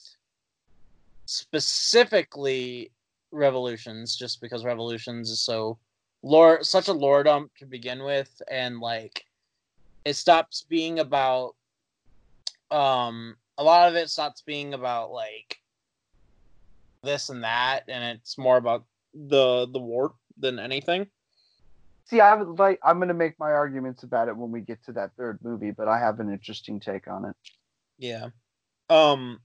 specifically 1.26 2.92
revolutions 3.32 4.16
just 4.16 4.40
because 4.40 4.64
revolutions 4.64 5.28
is 5.28 5.40
so 5.40 5.76
lore 6.22 6.62
such 6.62 6.88
a 6.88 6.92
lore 6.92 7.24
dump 7.24 7.50
to 7.56 7.66
begin 7.66 8.04
with 8.04 8.40
and 8.48 8.78
like 8.78 9.24
it 10.04 10.14
stops 10.14 10.64
being 10.68 11.00
about 11.00 11.56
um 12.70 13.36
a 13.58 13.64
lot 13.64 13.88
of 13.88 13.96
it 13.96 14.08
stops 14.08 14.42
being 14.42 14.72
about 14.74 15.10
like 15.10 15.58
this 17.02 17.28
and 17.28 17.42
that 17.42 17.82
and 17.88 18.04
it's 18.04 18.38
more 18.38 18.56
about 18.56 18.84
the 19.14 19.66
the 19.72 19.78
war 19.78 20.14
than 20.38 20.58
anything 20.58 21.06
See, 22.06 22.20
I 22.20 22.34
would 22.34 22.58
like. 22.58 22.78
I'm 22.84 22.98
going 22.98 23.08
to 23.08 23.14
make 23.14 23.38
my 23.38 23.50
arguments 23.50 24.04
about 24.04 24.28
it 24.28 24.36
when 24.36 24.52
we 24.52 24.60
get 24.60 24.82
to 24.84 24.92
that 24.92 25.10
third 25.18 25.40
movie, 25.42 25.72
but 25.72 25.88
I 25.88 25.98
have 25.98 26.20
an 26.20 26.32
interesting 26.32 26.78
take 26.78 27.08
on 27.08 27.24
it. 27.24 27.36
Yeah. 27.98 28.28
Um 28.88 29.40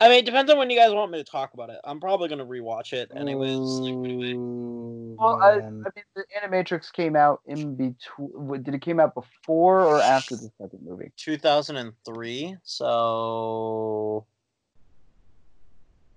I 0.00 0.08
mean 0.08 0.18
it 0.18 0.26
depends 0.26 0.50
on 0.52 0.58
when 0.58 0.70
you 0.70 0.78
guys 0.78 0.92
want 0.92 1.10
me 1.10 1.18
to 1.18 1.28
talk 1.28 1.54
about 1.54 1.70
it. 1.70 1.78
I'm 1.82 1.98
probably 1.98 2.28
gonna 2.28 2.46
rewatch 2.46 2.92
it 2.92 3.10
anyways. 3.16 3.58
like, 3.58 3.94
right 3.94 4.12
away. 4.12 4.32
Ooh, 4.34 5.16
Well, 5.18 5.40
I, 5.42 5.54
I 5.54 5.60
mean, 5.60 6.04
the 6.14 6.24
Animatrix 6.40 6.92
came 6.92 7.16
out 7.16 7.40
in 7.46 7.74
between. 7.74 8.62
Did 8.62 8.74
it 8.74 8.82
came 8.82 9.00
out 9.00 9.14
before 9.14 9.80
or 9.80 10.00
after 10.00 10.36
the 10.36 10.50
second 10.60 10.80
movie? 10.84 11.10
2003. 11.16 12.56
So 12.62 14.26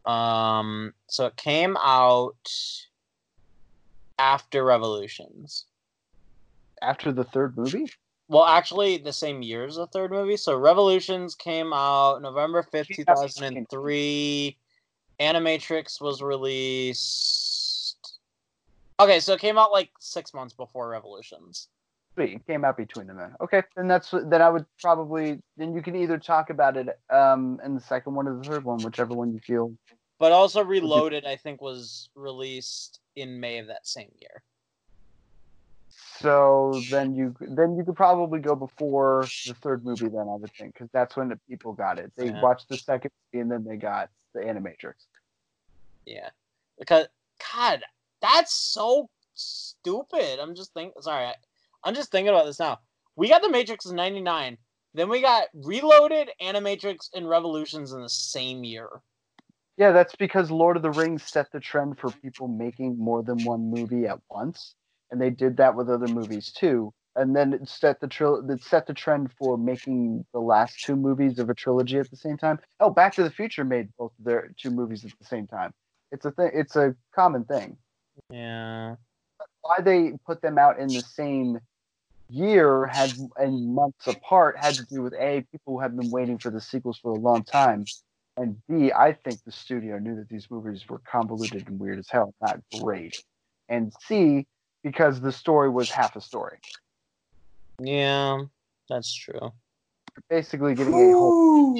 um 0.06 0.94
so 1.08 1.26
it 1.28 1.36
came 1.36 1.78
out 1.78 2.36
after 4.20 4.64
Revolutions. 4.64 5.66
After 6.82 7.12
the 7.12 7.24
third 7.24 7.58
movie? 7.58 7.92
Well, 8.28 8.46
actually, 8.46 8.98
the 8.98 9.12
same 9.12 9.42
year 9.42 9.66
as 9.66 9.76
the 9.76 9.88
third 9.88 10.12
movie. 10.12 10.38
So 10.38 10.56
Revolutions 10.56 11.36
came 11.36 11.74
out 11.74 12.22
November 12.22 12.64
5th, 12.64 12.96
2003. 12.96 14.58
Animatrix 15.20 16.00
was 16.00 16.22
released. 16.22 17.98
Okay, 19.02 19.20
so 19.20 19.34
it 19.34 19.42
came 19.42 19.58
out 19.58 19.74
like 19.74 19.90
six 20.00 20.34
months 20.34 20.54
before 20.54 20.88
Revolutions. 20.90 21.68
Sweet, 22.14 22.36
it 22.36 22.48
came 22.48 22.64
out 22.64 22.78
between 22.78 23.08
them. 23.08 23.18
Then. 23.18 23.36
Okay, 23.42 23.64
then 23.76 23.90
that's 23.90 24.12
then 24.12 24.42
I 24.42 24.50
would 24.50 24.66
probably 24.80 25.42
then 25.58 25.76
you 25.76 25.82
can 25.82 25.98
either 25.98 26.18
talk 26.18 26.50
about 26.50 26.78
it 26.78 26.88
um 27.10 27.60
in 27.66 27.76
the 27.76 27.82
second 27.82 28.16
one 28.16 28.30
or 28.30 28.38
the 28.38 28.44
third 28.44 28.64
one, 28.64 28.82
whichever 28.82 29.14
one 29.14 29.34
you 29.34 29.40
feel. 29.40 29.74
But 30.20 30.32
also 30.32 30.64
Reloaded, 30.64 31.26
I 31.26 31.36
think, 31.36 31.62
was 31.62 32.08
released 32.16 33.01
in 33.16 33.40
May 33.40 33.60
of 33.60 33.68
that 33.68 33.88
same 33.88 34.12
year. 34.20 34.44
So 36.20 36.82
then 36.90 37.16
you 37.16 37.36
then 37.40 37.76
you 37.76 37.84
could 37.84 37.96
probably 37.96 38.40
go 38.40 38.56
before 38.56 39.26
the 39.46 39.56
third 39.56 39.84
movie. 39.84 40.08
Then 40.08 40.30
I 40.30 40.36
would 40.36 40.52
think 40.54 40.74
because 40.74 40.90
that's 40.94 41.16
when 41.16 41.30
the 41.30 41.40
people 41.50 41.74
got 41.74 41.98
it. 42.00 42.12
They 42.16 42.28
Yeah. 42.28 42.42
watched 42.42 42.70
the 42.70 42.78
second 42.78 43.12
movie 43.34 43.42
and 43.42 43.52
then 43.52 43.64
they 43.64 43.78
got 43.78 44.10
the 44.34 44.42
Animatrix. 44.42 44.94
Yeah. 46.06 46.30
Because, 46.80 47.08
God, 47.54 47.82
that's 48.22 48.54
so 48.54 49.10
stupid. 49.34 50.40
I'm 50.40 50.56
just 50.56 50.74
thinking, 50.74 51.02
sorry, 51.02 51.26
I, 51.26 51.36
I'm 51.84 51.96
just 51.96 52.12
thinking 52.12 52.30
about 52.30 52.46
this 52.46 52.60
now. 52.60 52.80
We 53.16 53.28
got 53.28 53.42
The 53.42 53.50
Matrix 53.50 53.86
in 53.86 53.96
99. 53.96 54.58
Then 54.94 55.10
we 55.10 55.22
got 55.22 55.48
Reloaded, 55.54 56.30
Animatrix, 56.42 57.10
and 57.14 57.28
Revolutions 57.28 57.94
in 57.94 58.02
the 58.02 58.10
same 58.10 58.64
year. 58.64 58.90
Yeah, 59.82 59.93
that's 59.93 60.16
because 60.16 60.51
Lord 60.51 60.77
of 60.77 60.84
the 60.84 60.92
Rings 60.92 61.24
set 61.24 61.51
the 61.51 61.60
trend 61.60 61.98
for 61.98 62.11
people 62.11 62.48
making 62.48 63.00
more 63.00 63.24
than 63.24 63.43
one 63.43 63.72
movie 63.72 64.06
at 64.06 64.19
once, 64.30 64.76
and 65.10 65.19
they 65.19 65.32
did 65.32 65.58
that 65.58 65.76
with 65.76 65.90
other 65.90 66.08
movies 66.08 66.51
too. 66.51 66.93
And 67.16 67.35
then 67.35 67.51
it 67.51 67.68
set 67.68 68.00
the 68.00 68.08
tril- 68.08 68.48
it 68.48 68.61
set 68.61 68.85
the 68.85 68.93
trend 68.93 69.32
for 69.40 69.58
making 69.58 70.24
the 70.34 70.40
last 70.40 70.85
two 70.85 70.95
movies 70.95 71.40
of 71.40 71.50
a 71.50 71.56
trilogy 71.56 71.98
at 71.98 72.11
the 72.11 72.16
same 72.16 72.38
time. 72.38 72.60
Oh, 72.80 72.92
Back 72.92 73.16
to 73.16 73.24
the 73.24 73.32
Future 73.32 73.66
made 73.66 73.90
both 73.98 74.11
their 74.19 74.51
two 74.56 74.69
movies 74.69 75.03
at 75.03 75.18
the 75.18 75.26
same 75.26 75.48
time. 75.48 75.74
It's 76.11 76.26
a 76.26 76.32
thing. 76.32 76.51
It's 76.53 76.76
a 76.76 76.95
common 77.16 77.45
thing. 77.45 77.76
Yeah. 78.30 78.98
Why 79.61 79.82
they 79.82 80.11
put 80.27 80.43
them 80.43 80.60
out 80.60 80.77
in 80.77 80.90
the 80.90 81.01
same 81.01 81.60
year 82.30 82.85
had 82.85 83.11
and 83.38 83.74
months 83.74 84.06
apart 84.06 84.60
had 84.60 84.76
to 84.76 84.85
do 84.85 85.01
with 85.01 85.16
a 85.16 85.43
people 85.51 85.74
who 85.74 85.80
have 85.80 85.98
been 85.98 86.11
waiting 86.11 86.38
for 86.38 86.51
the 86.51 86.61
sequels 86.61 87.00
for 87.00 87.14
a 87.14 87.19
long 87.19 87.43
time, 87.43 87.84
and 88.38 88.58
b 88.68 88.92
I 88.92 89.14
think 89.14 89.43
the 89.45 89.51
studio 89.51 89.98
knew 90.00 90.16
that 90.16 90.30
these 90.30 90.50
movies 90.50 90.88
were 90.90 91.00
convoluted 91.00 91.68
and 91.68 91.80
weird 91.80 92.00
as 92.00 92.10
hell, 92.10 92.34
not 92.42 92.60
great, 92.80 93.24
and 93.69 93.93
c 94.01 94.48
because 94.84 95.22
the 95.22 95.32
story 95.32 95.69
was 95.69 95.90
half 95.90 96.16
a 96.16 96.22
story. 96.22 96.58
Yeah, 97.80 98.43
that's 98.90 99.14
true. 99.14 99.51
Basically, 100.30 100.76
getting 100.76 100.93
a 100.93 101.18
whole. 101.18 101.76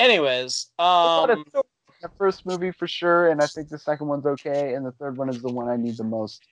Anyways, 0.00 0.70
um, 0.80 1.44
the 2.00 2.10
first 2.18 2.44
movie 2.44 2.72
for 2.72 2.88
sure, 2.88 3.28
and 3.30 3.40
I 3.40 3.46
think 3.46 3.68
the 3.68 3.78
second 3.78 4.08
one's 4.08 4.26
okay, 4.26 4.74
and 4.74 4.84
the 4.84 4.92
third 4.92 5.16
one 5.16 5.28
is 5.28 5.40
the 5.40 5.52
one 5.52 5.68
I 5.68 5.76
need 5.76 5.96
the 5.96 6.04
most 6.04 6.42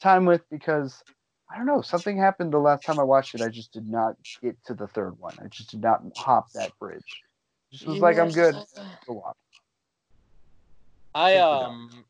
time 0.00 0.24
with 0.24 0.42
because 0.50 1.02
I 1.50 1.56
don't 1.56 1.66
know 1.66 1.80
something 1.80 2.16
happened 2.18 2.52
the 2.52 2.58
last 2.58 2.82
time 2.84 2.98
I 2.98 3.04
watched 3.04 3.34
it. 3.34 3.40
I 3.40 3.48
just 3.48 3.72
did 3.72 3.88
not 3.88 4.16
get 4.42 4.56
to 4.64 4.74
the 4.74 4.86
third 4.88 5.18
one. 5.18 5.34
I 5.42 5.46
just 5.46 5.70
did 5.70 5.80
not 5.80 6.02
hop 6.16 6.50
that 6.52 6.76
bridge. 6.78 7.22
Just 7.72 7.86
was 7.86 8.00
like 8.00 8.18
I'm 8.18 8.30
good. 8.30 8.54
Go 9.06 9.20
on. 9.22 9.32
I 11.14 11.30
Check 11.32 11.36
it 11.36 11.40
out. 11.40 11.62
um. 11.64 12.04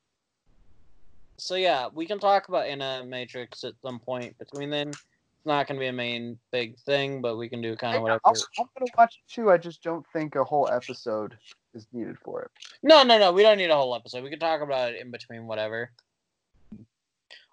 So 1.39 1.55
yeah, 1.55 1.89
we 1.92 2.06
can 2.06 2.18
talk 2.18 2.48
about 2.48 2.65
Animatrix 2.66 3.62
at 3.65 3.74
some 3.82 3.98
point 4.00 4.39
between 4.39 4.70
then. 4.70 4.89
It's 4.89 5.44
not 5.44 5.66
gonna 5.68 5.78
be 5.81 5.86
a 5.89 5.92
main 5.92 6.39
big 6.50 6.78
thing, 6.78 7.20
but 7.20 7.36
we 7.36 7.48
can 7.48 7.60
do 7.60 7.76
kind 7.76 7.97
of 7.97 8.02
whatever. 8.02 8.20
I'll- 8.24 8.34
I'm 8.58 8.66
gonna 8.78 8.90
watch 8.97 9.20
it 9.23 9.31
too. 9.32 9.50
I 9.50 9.58
just 9.58 9.82
don't 9.82 10.05
think 10.12 10.34
a 10.34 10.44
whole 10.44 10.68
episode 10.68 11.36
is 11.74 11.86
needed 11.92 12.18
for 12.18 12.42
it. 12.42 12.50
No, 12.82 13.02
no, 13.02 13.18
no. 13.18 13.32
We 13.32 13.42
don't 13.42 13.58
need 13.58 13.70
a 13.70 13.76
whole 13.76 13.94
episode. 13.94 14.24
We 14.24 14.31
can 14.31 14.39
talk 14.39 14.62
about 14.62 14.92
it 14.94 15.00
in 15.00 15.10
between 15.10 15.47
whatever. 15.47 15.90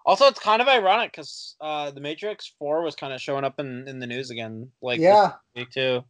Also, 0.06 0.26
it's 0.26 0.38
kind 0.38 0.60
of 0.60 0.68
ironic 0.68 1.12
because 1.12 1.56
uh, 1.60 1.90
the 1.90 2.00
Matrix 2.00 2.52
Four 2.58 2.82
was 2.82 2.94
kind 2.94 3.12
of 3.12 3.20
showing 3.20 3.44
up 3.44 3.58
in, 3.58 3.88
in 3.88 3.98
the 3.98 4.06
news 4.06 4.30
again, 4.30 4.70
like 4.82 5.00
yeah. 5.00 5.32
week 5.56 5.70
too. 5.70 6.04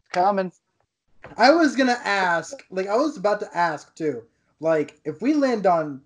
It's 0.00 0.08
common. 0.12 0.50
I 1.36 1.50
was 1.50 1.76
gonna 1.76 2.00
ask, 2.04 2.64
like, 2.70 2.88
I 2.88 2.96
was 2.96 3.16
about 3.16 3.40
to 3.40 3.56
ask 3.56 3.94
too, 3.94 4.24
like, 4.60 4.98
if 5.04 5.22
we 5.22 5.34
land 5.34 5.66
on, 5.66 6.00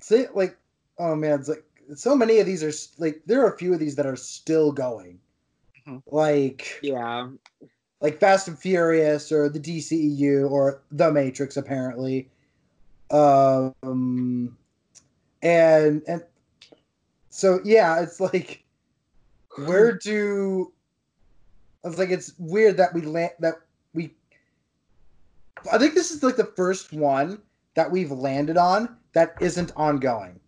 say, 0.00 0.26
like, 0.34 0.56
oh 0.98 1.14
man, 1.14 1.40
it's 1.40 1.48
like 1.48 1.64
so 1.94 2.14
many 2.16 2.38
of 2.38 2.46
these 2.46 2.62
are 2.62 2.72
like 3.02 3.20
there 3.26 3.42
are 3.44 3.52
a 3.52 3.58
few 3.58 3.74
of 3.74 3.80
these 3.80 3.96
that 3.96 4.06
are 4.06 4.16
still 4.16 4.72
going, 4.72 5.18
Mhm. 5.86 6.02
like, 6.06 6.78
Yeah. 6.82 7.28
like 8.00 8.18
Fast 8.20 8.48
and 8.48 8.58
Furious 8.58 9.30
or 9.32 9.48
the 9.50 9.60
DCEU 9.60 10.48
or 10.50 10.80
The 10.92 11.12
Matrix 11.12 11.56
apparently, 11.58 12.30
um, 13.10 14.56
and 15.42 16.02
and 16.06 16.22
so 17.30 17.60
yeah, 17.64 18.00
it's 18.00 18.20
like, 18.20 18.64
where 19.56 19.92
do 20.02 20.72
I 21.84 21.88
was 21.88 21.98
like, 21.98 22.10
it's 22.10 22.32
weird 22.38 22.76
that 22.76 22.94
we 22.94 23.02
land 23.02 23.32
that 23.40 23.54
we. 23.94 24.14
I 25.72 25.78
think 25.78 25.94
this 25.94 26.10
is 26.10 26.22
like 26.22 26.36
the 26.36 26.52
first 26.56 26.92
one 26.92 27.40
that 27.74 27.90
we've 27.90 28.10
landed 28.12 28.56
on 28.56 28.96
that 29.14 29.34
isn't 29.40 29.72
ongoing. 29.76 30.38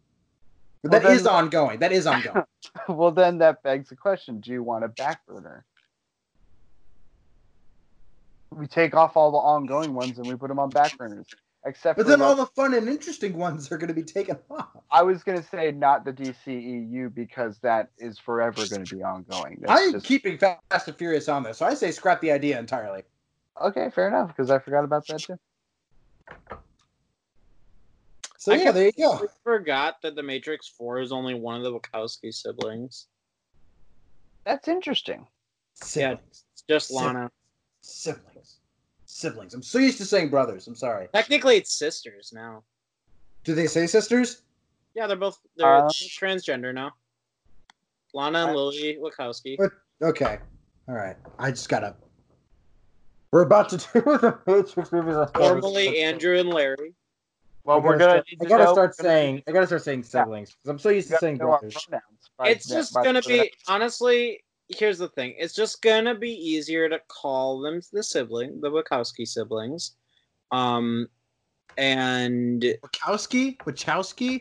Well, 0.82 1.00
That 1.00 1.10
is 1.10 1.22
then- 1.24 1.32
ongoing. 1.32 1.78
That 1.80 1.92
is 1.92 2.06
ongoing. 2.06 2.44
well, 2.88 3.10
then 3.10 3.38
that 3.38 3.62
begs 3.62 3.88
the 3.88 3.96
question: 3.96 4.40
Do 4.40 4.52
you 4.52 4.62
want 4.62 4.84
a 4.84 4.88
back 4.88 5.26
burner? 5.26 5.64
We 8.50 8.68
take 8.68 8.94
off 8.94 9.16
all 9.16 9.32
the 9.32 9.38
ongoing 9.38 9.94
ones 9.94 10.18
and 10.18 10.28
we 10.28 10.36
put 10.36 10.46
them 10.48 10.60
on 10.60 10.70
back 10.70 10.96
burners. 10.96 11.26
Except 11.66 11.96
but 11.96 12.02
for 12.04 12.08
then 12.10 12.20
like- 12.20 12.28
all 12.28 12.36
the 12.36 12.46
fun 12.46 12.74
and 12.74 12.88
interesting 12.88 13.38
ones 13.38 13.72
are 13.72 13.78
going 13.78 13.88
to 13.88 13.94
be 13.94 14.02
taken 14.02 14.36
off. 14.50 14.68
I 14.90 15.02
was 15.02 15.22
gonna 15.22 15.42
say 15.42 15.72
not 15.72 16.04
the 16.04 16.12
DCEU 16.12 17.14
because 17.14 17.58
that 17.60 17.90
is 17.98 18.18
forever 18.18 18.66
going 18.68 18.84
to 18.84 18.96
be 18.96 19.02
ongoing. 19.02 19.58
That's 19.62 19.80
I'm 19.80 19.92
just- 19.92 20.06
keeping 20.06 20.36
Fast 20.38 20.88
and 20.88 20.96
Furious 20.96 21.28
on 21.28 21.42
this, 21.42 21.58
so 21.58 21.66
I 21.66 21.74
say 21.74 21.90
scrap 21.90 22.20
the 22.20 22.30
idea 22.32 22.58
entirely. 22.58 23.02
okay, 23.62 23.88
fair 23.90 24.08
enough 24.08 24.28
because 24.28 24.50
I 24.50 24.58
forgot 24.58 24.84
about 24.84 25.06
that 25.06 25.20
too. 25.20 25.38
So 28.38 28.52
I 28.52 28.56
yeah, 28.56 28.72
there 28.72 28.86
you 28.86 28.92
go. 28.92 29.12
I 29.14 29.26
forgot 29.42 30.02
that 30.02 30.16
the 30.16 30.22
Matrix 30.22 30.68
Four 30.68 31.00
is 31.00 31.12
only 31.12 31.34
one 31.34 31.56
of 31.56 31.62
the 31.62 31.72
Wachowski 31.72 32.32
siblings. 32.34 33.06
That's 34.44 34.68
interesting. 34.68 35.26
Siblings. 35.72 36.44
It's 36.52 36.62
just 36.68 36.90
Lana. 36.90 37.30
Siblings. 37.80 38.58
Siblings. 39.18 39.54
I'm 39.54 39.62
so 39.62 39.78
used 39.78 39.98
to 39.98 40.04
saying 40.04 40.28
brothers. 40.28 40.66
I'm 40.66 40.74
sorry. 40.74 41.06
Technically, 41.14 41.56
it's 41.56 41.72
sisters 41.72 42.32
now. 42.34 42.64
Do 43.44 43.54
they 43.54 43.68
say 43.68 43.86
sisters? 43.86 44.42
Yeah, 44.96 45.06
they're 45.06 45.16
both 45.16 45.38
they're 45.56 45.84
Uh, 45.84 45.88
transgender 45.88 46.74
now. 46.74 46.90
Lana 48.12 48.40
and 48.40 48.50
I- 48.50 48.54
Lilly 48.54 48.98
Wachowski. 49.00 49.56
What? 49.56 49.70
Okay. 50.02 50.40
All 50.88 50.96
right. 50.96 51.16
I 51.38 51.52
just 51.52 51.68
gotta. 51.68 51.94
We're 53.30 53.42
about 53.42 53.68
to 53.68 53.76
do 53.94 54.00
the 54.02 54.36
Matrix 54.48 54.90
movies. 54.90 55.14
I 55.14 55.26
Formerly 55.38 56.02
Andrew 56.02 56.36
and 56.36 56.48
Larry. 56.48 56.94
Well, 57.62 57.80
we're 57.80 57.96
gotta 57.98 58.24
gonna. 58.24 58.24
start- 58.26 58.26
I 58.42 58.44
gotta 58.48 58.72
start 58.72 58.94
saying. 58.96 59.42
I 59.46 59.52
gotta 59.52 59.66
start 59.68 59.82
saying 59.82 60.02
siblings 60.02 60.50
because 60.50 60.70
I'm 60.70 60.78
so 60.80 60.88
used 60.88 61.08
to 61.10 61.18
saying 61.18 61.36
brothers. 61.38 61.76
It's 62.46 62.66
just 62.66 62.92
gonna 62.92 63.22
be 63.22 63.52
honestly. 63.68 64.42
Here's 64.68 64.98
the 64.98 65.08
thing. 65.08 65.34
It's 65.38 65.54
just 65.54 65.82
gonna 65.82 66.14
be 66.14 66.30
easier 66.30 66.88
to 66.88 66.98
call 67.08 67.60
them 67.60 67.80
the 67.92 68.02
sibling, 68.02 68.60
the 68.60 68.70
Wachowski 68.70 69.26
siblings. 69.26 69.96
Um, 70.52 71.08
and 71.76 72.62
Wachowski. 72.62 73.58
Wachowski. 73.58 74.40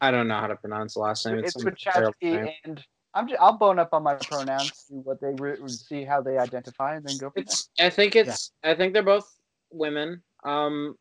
I 0.00 0.10
don't 0.10 0.28
know 0.28 0.38
how 0.38 0.46
to 0.46 0.56
pronounce 0.56 0.94
the 0.94 1.00
last 1.00 1.26
name. 1.26 1.38
It's 1.38 1.54
some 1.60 1.74
terrible 1.78 2.12
Wachowski, 2.22 2.52
and 2.64 2.84
I'm 3.14 3.26
just, 3.28 3.40
I'll 3.40 3.56
bone 3.56 3.78
up 3.78 3.88
on 3.92 4.02
my 4.02 4.14
pronouns, 4.14 4.70
see 4.74 4.96
what 4.96 5.20
they 5.20 5.32
re- 5.38 5.56
see 5.66 6.04
how 6.04 6.20
they 6.20 6.36
identify, 6.38 6.96
and 6.96 7.04
then 7.06 7.16
go. 7.18 7.30
From 7.30 7.42
It's. 7.42 7.70
I 7.80 7.90
think 7.90 8.14
it's. 8.14 8.52
I 8.62 8.74
think 8.74 8.92
they're 8.92 9.02
both 9.02 9.26
women. 9.70 10.22
Um, 10.44 10.96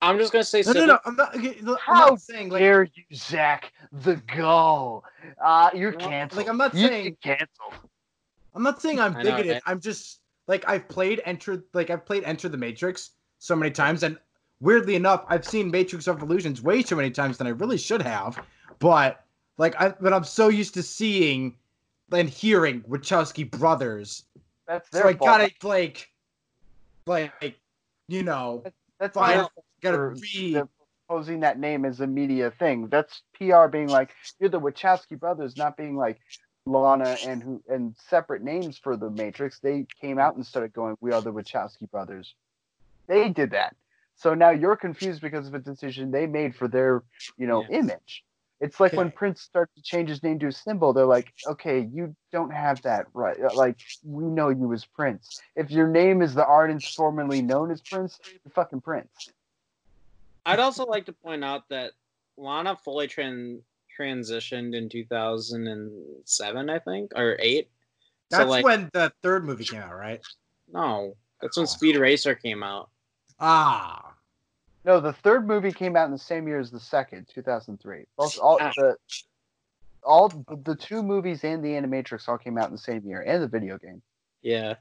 I'm 0.00 0.18
just 0.18 0.32
gonna 0.32 0.44
say. 0.44 0.62
No, 0.62 0.66
no, 0.66 0.72
sibling- 0.72 0.88
no. 0.88 0.98
I'm 1.04 1.16
not. 1.16 1.36
okay, 1.36 1.56
look, 1.62 1.80
I'm 1.88 1.96
How 1.96 2.06
not 2.10 2.20
saying 2.20 2.48
like. 2.50 2.60
Dare 2.60 2.84
you, 2.84 3.04
Zach? 3.16 3.72
The 3.92 4.16
gall. 4.36 5.04
Uh, 5.44 5.70
you're 5.74 5.92
canceled. 5.92 6.38
like, 6.38 6.48
I'm 6.48 6.56
not 6.56 6.74
You 6.74 6.86
saying- 6.86 7.04
get 7.04 7.20
canceled. 7.20 7.90
I'm 8.58 8.64
not 8.64 8.82
saying 8.82 8.98
I'm 8.98 9.14
I 9.16 9.22
know, 9.22 9.30
bigoted. 9.30 9.46
right? 9.52 9.56
Eh? 9.58 9.60
I'm 9.66 9.78
just 9.80 10.18
like 10.48 10.68
I've 10.68 10.88
played 10.88 11.22
Enter. 11.24 11.62
Like 11.74 11.90
I've 11.90 12.04
played 12.04 12.24
Enter 12.24 12.48
the 12.48 12.56
Matrix 12.56 13.10
so 13.38 13.54
many 13.54 13.70
times, 13.70 14.02
and 14.02 14.18
weirdly 14.60 14.96
enough, 14.96 15.24
I've 15.28 15.44
seen 15.46 15.70
Matrix 15.70 16.08
of 16.08 16.20
Illusions 16.22 16.60
way 16.60 16.82
too 16.82 16.96
many 16.96 17.12
times 17.12 17.38
than 17.38 17.46
I 17.46 17.50
really 17.50 17.78
should 17.78 18.02
have. 18.02 18.44
But 18.80 19.24
like, 19.58 19.80
I 19.80 19.90
but 20.00 20.12
I'm 20.12 20.24
so 20.24 20.48
used 20.48 20.74
to 20.74 20.82
seeing 20.82 21.54
and 22.10 22.28
hearing 22.28 22.80
Wachowski 22.82 23.48
brothers, 23.48 24.24
That's 24.66 24.90
so 24.90 24.98
their 24.98 25.06
I 25.06 25.14
fault. 25.14 25.20
gotta 25.28 25.50
like, 25.62 26.10
like, 27.06 27.32
you 28.08 28.24
know, 28.24 28.64
That's 28.98 29.14
fine, 29.14 29.36
their 29.36 29.38
fault 29.42 29.52
gotta 29.82 29.96
for 29.98 30.14
read. 30.34 30.62
posing 31.08 31.38
that 31.40 31.60
name 31.60 31.84
as 31.84 32.00
a 32.00 32.08
media 32.08 32.50
thing. 32.50 32.88
That's 32.88 33.22
PR 33.34 33.68
being 33.68 33.86
like 33.88 34.10
you're 34.40 34.50
the 34.50 34.60
Wachowski 34.60 35.16
brothers, 35.16 35.56
not 35.56 35.76
being 35.76 35.96
like 35.96 36.18
Lana 36.68 37.18
and 37.22 37.42
who 37.42 37.62
and 37.68 37.96
separate 37.96 38.42
names 38.42 38.78
for 38.78 38.96
the 38.96 39.10
Matrix. 39.10 39.58
They 39.60 39.86
came 40.00 40.18
out 40.18 40.36
and 40.36 40.46
started 40.46 40.72
going, 40.72 40.96
"We 41.00 41.12
are 41.12 41.22
the 41.22 41.32
Wachowski 41.32 41.90
brothers." 41.90 42.34
They 43.06 43.30
did 43.30 43.50
that. 43.52 43.74
So 44.16 44.34
now 44.34 44.50
you're 44.50 44.76
confused 44.76 45.22
because 45.22 45.48
of 45.48 45.54
a 45.54 45.58
decision 45.60 46.10
they 46.10 46.26
made 46.26 46.54
for 46.54 46.68
their, 46.68 47.02
you 47.36 47.46
know, 47.46 47.64
Yeah. 47.70 47.78
image. 47.78 48.24
It's 48.60 48.80
like 48.80 48.92
when 48.92 49.12
Prince 49.12 49.40
starts 49.40 49.72
to 49.76 49.82
change 49.82 50.08
his 50.08 50.22
name 50.24 50.40
to 50.40 50.48
a 50.48 50.52
symbol. 50.52 50.92
They're 50.92 51.06
like, 51.06 51.32
"Okay, 51.46 51.80
you 51.80 52.16
don't 52.32 52.50
have 52.50 52.82
that 52.82 53.06
right. 53.14 53.40
Uh, 53.40 53.54
Like 53.54 53.78
we 54.04 54.24
know 54.24 54.48
you 54.48 54.72
as 54.72 54.84
Prince. 54.84 55.40
If 55.54 55.70
your 55.70 55.86
name 55.86 56.22
is 56.22 56.34
the 56.34 56.44
artist 56.44 56.96
formerly 56.96 57.40
known 57.40 57.70
as 57.70 57.80
Prince, 57.80 58.18
you're 58.44 58.50
fucking 58.52 58.80
Prince." 58.80 59.32
I'd 60.44 60.58
also 60.58 60.84
like 60.86 61.06
to 61.06 61.12
point 61.12 61.44
out 61.44 61.68
that 61.68 61.92
Lana 62.36 62.74
fully 62.76 63.06
tran- 63.06 63.62
transitioned 63.98 64.74
in 64.74 64.88
2007, 64.88 66.70
I 66.70 66.78
think, 66.78 67.12
or 67.16 67.36
eight. 67.40 67.70
That's 68.30 68.44
so 68.44 68.48
like, 68.50 68.64
when 68.64 68.90
the 68.92 69.12
third 69.22 69.44
movie 69.44 69.64
came 69.64 69.80
out, 69.80 69.96
right? 69.96 70.20
no, 70.72 71.14
that's 71.40 71.56
when 71.56 71.66
Speed 71.66 71.96
Racer 71.96 72.34
came 72.34 72.62
out. 72.62 72.90
Ah, 73.40 74.14
No, 74.84 75.00
the 75.00 75.12
third 75.12 75.46
movie 75.46 75.72
came 75.72 75.96
out 75.96 76.06
in 76.06 76.12
the 76.12 76.18
same 76.18 76.46
year 76.48 76.58
as 76.58 76.70
the 76.70 76.80
second, 76.80 77.26
2003. 77.32 78.04
Both 78.16 78.38
all 78.38 78.58
Ah. 78.60 78.72
the 78.76 78.96
all 80.04 80.28
the 80.28 80.76
two 80.76 81.02
movies 81.02 81.42
and 81.44 81.62
the 81.62 81.68
Animatrix 81.70 82.28
all 82.28 82.38
came 82.38 82.56
out 82.56 82.66
in 82.66 82.72
the 82.72 82.78
same 82.78 83.04
year, 83.04 83.20
and 83.22 83.42
the 83.42 83.48
video 83.48 83.76
game, 83.78 84.00
Yeah, 84.42 84.74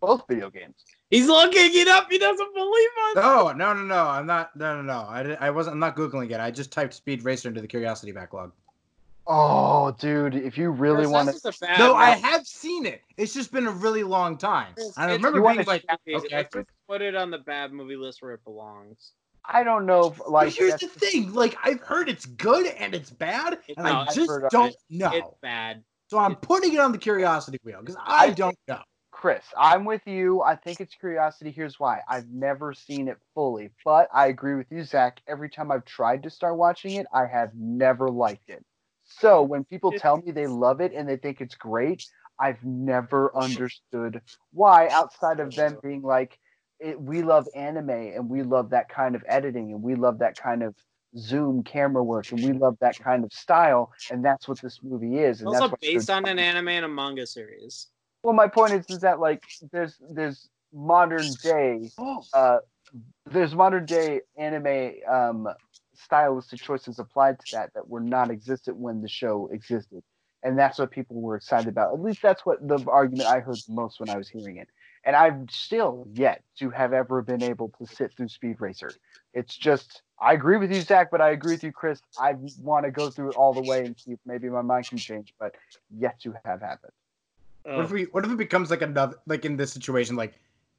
both 0.00 0.22
video 0.28 0.48
games. 0.50 0.84
He's 1.10 1.26
looking 1.28 1.70
it 1.74 1.88
up. 1.88 2.06
He 2.10 2.18
doesn't 2.18 2.54
believe 2.54 2.88
us. 3.08 3.16
no, 3.16 3.52
no, 3.52 3.74
no, 3.74 3.82
no. 3.82 4.06
I'm 4.06 4.26
not. 4.26 4.54
No, 4.56 4.76
no, 4.76 4.82
no. 4.82 5.00
I, 5.00 5.36
I 5.40 5.50
wasn't. 5.50 5.74
I'm 5.74 5.80
not 5.80 5.96
googling 5.96 6.30
it. 6.30 6.40
I 6.40 6.50
just 6.50 6.72
typed 6.72 6.94
Speed 6.94 7.24
Racer 7.24 7.48
into 7.48 7.60
the 7.60 7.68
Curiosity 7.68 8.12
backlog. 8.12 8.52
Oh, 9.26 9.92
dude, 10.00 10.34
if 10.34 10.58
you 10.58 10.70
really 10.70 11.02
Chris, 11.02 11.08
want 11.10 11.28
to, 11.28 11.34
just 11.34 11.44
a 11.62 11.66
bad 11.66 11.78
No, 11.78 11.94
I 11.94 12.10
have 12.10 12.44
seen 12.46 12.84
it. 12.84 13.02
It's 13.16 13.32
just 13.32 13.52
been 13.52 13.66
a 13.66 13.70
really 13.70 14.02
long 14.02 14.36
time. 14.36 14.72
Chris, 14.74 14.92
And 14.96 15.10
I 15.10 15.14
remember 15.14 15.38
You 15.38 15.44
being 15.44 15.56
wanna 15.58 15.68
like, 15.68 15.84
Okay, 15.84 16.16
okay. 16.16 16.36
let's 16.36 16.52
just 16.54 16.66
put 16.88 17.00
it 17.00 17.14
on 17.14 17.30
the 17.30 17.38
bad 17.38 17.72
movie 17.72 17.94
list 17.94 18.22
where 18.22 18.32
it 18.32 18.42
belongs. 18.44 19.12
I 19.44 19.62
don't 19.62 19.86
know, 19.86 20.08
if, 20.08 20.18
But 20.18 20.30
like, 20.30 20.52
here's 20.54 20.80
the 20.80 20.88
thing. 20.88 21.32
Like 21.32 21.56
I've 21.62 21.80
heard 21.80 22.08
it's 22.08 22.26
good 22.26 22.66
and 22.66 22.94
it's 22.94 23.10
bad, 23.10 23.58
and 23.76 23.86
No, 23.86 24.00
I 24.00 24.12
just 24.12 24.30
don't 24.50 24.70
it. 24.70 24.76
know. 24.90 25.10
It's 25.12 25.30
bad. 25.42 25.84
So 26.08 26.18
I'm 26.18 26.34
putting 26.34 26.72
it 26.74 26.80
on 26.80 26.90
the 26.90 26.98
curiosity 26.98 27.58
wheel 27.62 27.78
because 27.80 27.96
I 28.04 28.26
I 28.26 28.30
don't 28.30 28.58
know. 28.66 28.80
Chris, 29.20 29.44
I'm 29.54 29.84
with 29.84 30.00
you. 30.06 30.40
I 30.40 30.56
think 30.56 30.80
it's 30.80 30.94
curiosity. 30.94 31.50
Here's 31.50 31.78
why. 31.78 32.00
I've 32.08 32.30
never 32.30 32.72
seen 32.72 33.06
it 33.06 33.18
fully, 33.34 33.68
but 33.84 34.08
I 34.14 34.28
agree 34.28 34.54
with 34.54 34.68
you, 34.70 34.82
Zach. 34.82 35.20
Every 35.28 35.50
time 35.50 35.70
I've 35.70 35.84
tried 35.84 36.22
to 36.22 36.30
start 36.30 36.56
watching 36.56 36.94
it, 36.94 37.06
I 37.12 37.26
have 37.26 37.50
never 37.54 38.08
liked 38.08 38.48
it. 38.48 38.64
So 39.04 39.42
when 39.42 39.64
people 39.64 39.92
tell 39.92 40.16
me 40.16 40.32
they 40.32 40.46
love 40.46 40.80
it 40.80 40.94
and 40.94 41.06
they 41.06 41.18
think 41.18 41.42
it's 41.42 41.54
great, 41.54 42.02
I've 42.38 42.64
never 42.64 43.36
understood 43.36 44.22
why, 44.54 44.88
outside 44.88 45.38
of 45.38 45.54
them 45.54 45.76
being 45.82 46.00
like, 46.00 46.38
it, 46.78 46.98
we 46.98 47.20
love 47.20 47.46
anime 47.54 47.90
and 47.90 48.26
we 48.26 48.42
love 48.42 48.70
that 48.70 48.88
kind 48.88 49.14
of 49.14 49.22
editing 49.28 49.74
and 49.74 49.82
we 49.82 49.96
love 49.96 50.20
that 50.20 50.38
kind 50.38 50.62
of 50.62 50.74
zoom 51.18 51.62
camera 51.62 52.02
work 52.02 52.32
and 52.32 52.42
we 52.42 52.54
love 52.54 52.78
that 52.80 52.98
kind 52.98 53.24
of 53.24 53.32
style 53.34 53.92
and 54.10 54.24
that's 54.24 54.48
what 54.48 54.58
this 54.62 54.78
movie 54.82 55.18
is 55.18 55.42
and 55.42 55.52
that's 55.52 55.60
also 55.60 55.72
what 55.72 55.80
based 55.80 56.08
on 56.08 56.24
an 56.24 56.38
anime 56.38 56.68
and 56.68 56.86
a 56.86 56.88
manga 56.88 57.26
series. 57.26 57.88
Well 58.22 58.34
my 58.34 58.48
point 58.48 58.72
is 58.74 58.88
is 58.90 59.00
that 59.00 59.20
like 59.20 59.42
there's 59.72 59.96
there's 60.10 60.48
modern 60.72 61.34
day 61.42 61.90
uh 62.32 62.58
there's 63.26 63.54
modern 63.54 63.86
day 63.86 64.20
anime 64.36 64.92
um 65.08 65.48
stylistic 65.94 66.60
choices 66.60 66.98
applied 66.98 67.38
to 67.38 67.46
that 67.52 67.72
that 67.74 67.88
were 67.88 68.00
not 68.00 68.30
existent 68.30 68.76
when 68.76 69.02
the 69.02 69.08
show 69.08 69.48
existed. 69.52 70.02
And 70.42 70.58
that's 70.58 70.78
what 70.78 70.90
people 70.90 71.20
were 71.20 71.36
excited 71.36 71.68
about. 71.68 71.92
At 71.92 72.00
least 72.00 72.22
that's 72.22 72.46
what 72.46 72.66
the 72.66 72.80
argument 72.88 73.28
i 73.28 73.40
heard 73.40 73.58
most 73.68 74.00
when 74.00 74.08
i 74.08 74.16
was 74.16 74.28
hearing 74.28 74.56
it. 74.56 74.68
And 75.04 75.14
i've 75.14 75.50
still 75.50 76.06
yet 76.12 76.42
to 76.58 76.70
have 76.70 76.92
ever 76.92 77.22
been 77.22 77.42
able 77.42 77.72
to 77.78 77.86
sit 77.86 78.12
through 78.16 78.28
speed 78.28 78.56
racer. 78.60 78.96
It's 79.34 79.56
just 79.56 80.02
i 80.20 80.32
agree 80.32 80.56
with 80.56 80.72
you 80.72 80.82
zach 80.82 81.10
but 81.10 81.20
i 81.20 81.30
agree 81.30 81.54
with 81.54 81.64
you 81.64 81.72
chris. 81.72 82.00
I 82.18 82.34
want 82.58 82.84
to 82.86 82.90
go 82.90 83.10
through 83.10 83.30
it 83.30 83.36
all 83.36 83.54
the 83.54 83.60
way 83.60 83.84
and 83.84 83.96
see 83.98 84.12
if 84.12 84.20
maybe 84.24 84.48
my 84.48 84.62
mind 84.62 84.88
can 84.88 85.00
change 85.00 85.34
but 85.38 85.54
yet 85.90 86.18
to 86.20 86.34
have 86.44 86.60
happened 86.60 86.92
What 87.64 87.84
if 87.84 87.90
oh. 87.90 87.94
we? 87.94 88.04
What 88.04 88.24
if 88.24 88.30
it 88.30 88.36
becomes 88.38 88.70
like 88.70 88.82
another? 88.82 89.16
Like 89.26 89.44
in 89.44 89.56
this 89.56 89.72
situation, 89.72 90.16
like 90.16 90.34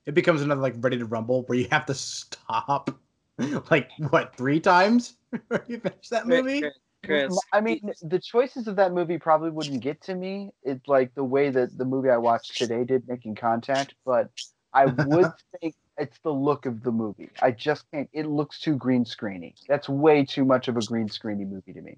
it 0.06 0.14
becomes 0.14 0.42
another 0.42 0.62
like 0.62 0.76
Ready 0.80 0.98
to 0.98 1.06
Rumble 1.06 1.44
where 1.44 1.58
you 1.58 1.68
have 1.72 1.86
to 1.86 1.94
stop, 1.94 2.90
like 3.70 3.90
what 4.10 4.36
three 4.36 4.60
times 4.60 5.16
before 5.32 5.64
you 5.68 5.80
finish 5.80 6.10
that 6.10 6.28
movie? 6.28 6.64
Chris, 7.04 7.36
I 7.52 7.62
mean, 7.62 7.92
the 8.04 8.20
choices 8.20 8.68
of 8.68 8.76
that 8.76 8.94
movie 8.94 9.18
probably 9.18 9.50
wouldn't 9.50 9.82
get 9.82 10.02
to 10.04 10.14
me. 10.14 10.52
It's 10.62 10.88
like 10.88 11.14
the 11.16 11.24
way 11.24 11.50
that 11.50 11.76
the 11.76 11.86
movie 11.86 12.10
I 12.10 12.18
watched 12.18 12.58
today 12.58 12.84
did, 12.84 13.08
Making 13.08 13.34
Contact. 13.34 13.96
But 14.06 14.30
I 14.74 14.86
would 14.86 15.32
think 15.62 15.76
it's 15.98 16.20
the 16.24 16.32
look 16.32 16.66
of 16.68 16.84
the 16.84 16.92
movie. 16.92 17.30
I 17.42 17.52
just 17.52 17.86
can't. 17.92 18.10
It 18.14 18.28
looks 18.28 18.60
too 18.60 18.76
green 18.76 19.04
screeny. 19.04 19.54
That's 19.68 19.90
way 19.90 20.24
too 20.24 20.46
much 20.46 20.68
of 20.68 20.78
a 20.78 20.82
green 20.82 21.10
screeny 21.10 21.48
movie 21.48 21.74
to 21.74 21.82
me. 21.82 21.98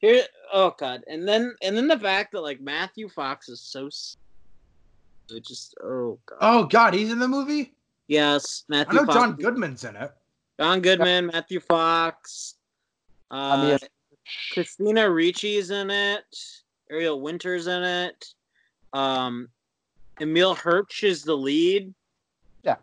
Here, 0.00 0.24
oh 0.52 0.74
god, 0.78 1.04
and 1.08 1.28
then 1.28 1.54
and 1.62 1.76
then 1.76 1.86
the 1.86 1.98
fact 1.98 2.32
that 2.32 2.40
like 2.40 2.60
Matthew 2.60 3.08
Fox 3.08 3.48
is 3.48 3.60
so, 3.60 3.86
s- 3.86 4.16
it 5.30 5.44
just 5.44 5.74
oh 5.82 6.18
god. 6.26 6.38
Oh 6.40 6.64
God, 6.64 6.94
he's 6.94 7.12
in 7.12 7.18
the 7.18 7.28
movie. 7.28 7.74
Yes, 8.08 8.64
matthew 8.68 8.98
I 8.98 9.02
know 9.02 9.06
Fox. 9.06 9.18
John 9.18 9.36
Goodman's 9.36 9.84
in 9.84 9.96
it. 9.96 10.10
John 10.58 10.80
Goodman, 10.80 11.26
Matthew 11.26 11.60
Fox. 11.60 12.54
Uh, 13.30 13.34
I 13.34 13.62
mean, 13.68 13.78
Christina 14.52 15.02
Ricci's 15.02 15.70
in 15.70 15.90
it. 15.90 16.36
Ariel 16.90 17.20
Winter's 17.20 17.66
in 17.66 17.82
it. 17.82 18.26
Um, 18.92 19.48
Emile 20.20 20.54
Hirsch 20.54 21.04
is 21.04 21.22
the 21.22 21.36
lead. 21.36 21.94
Yeah. 22.64 22.76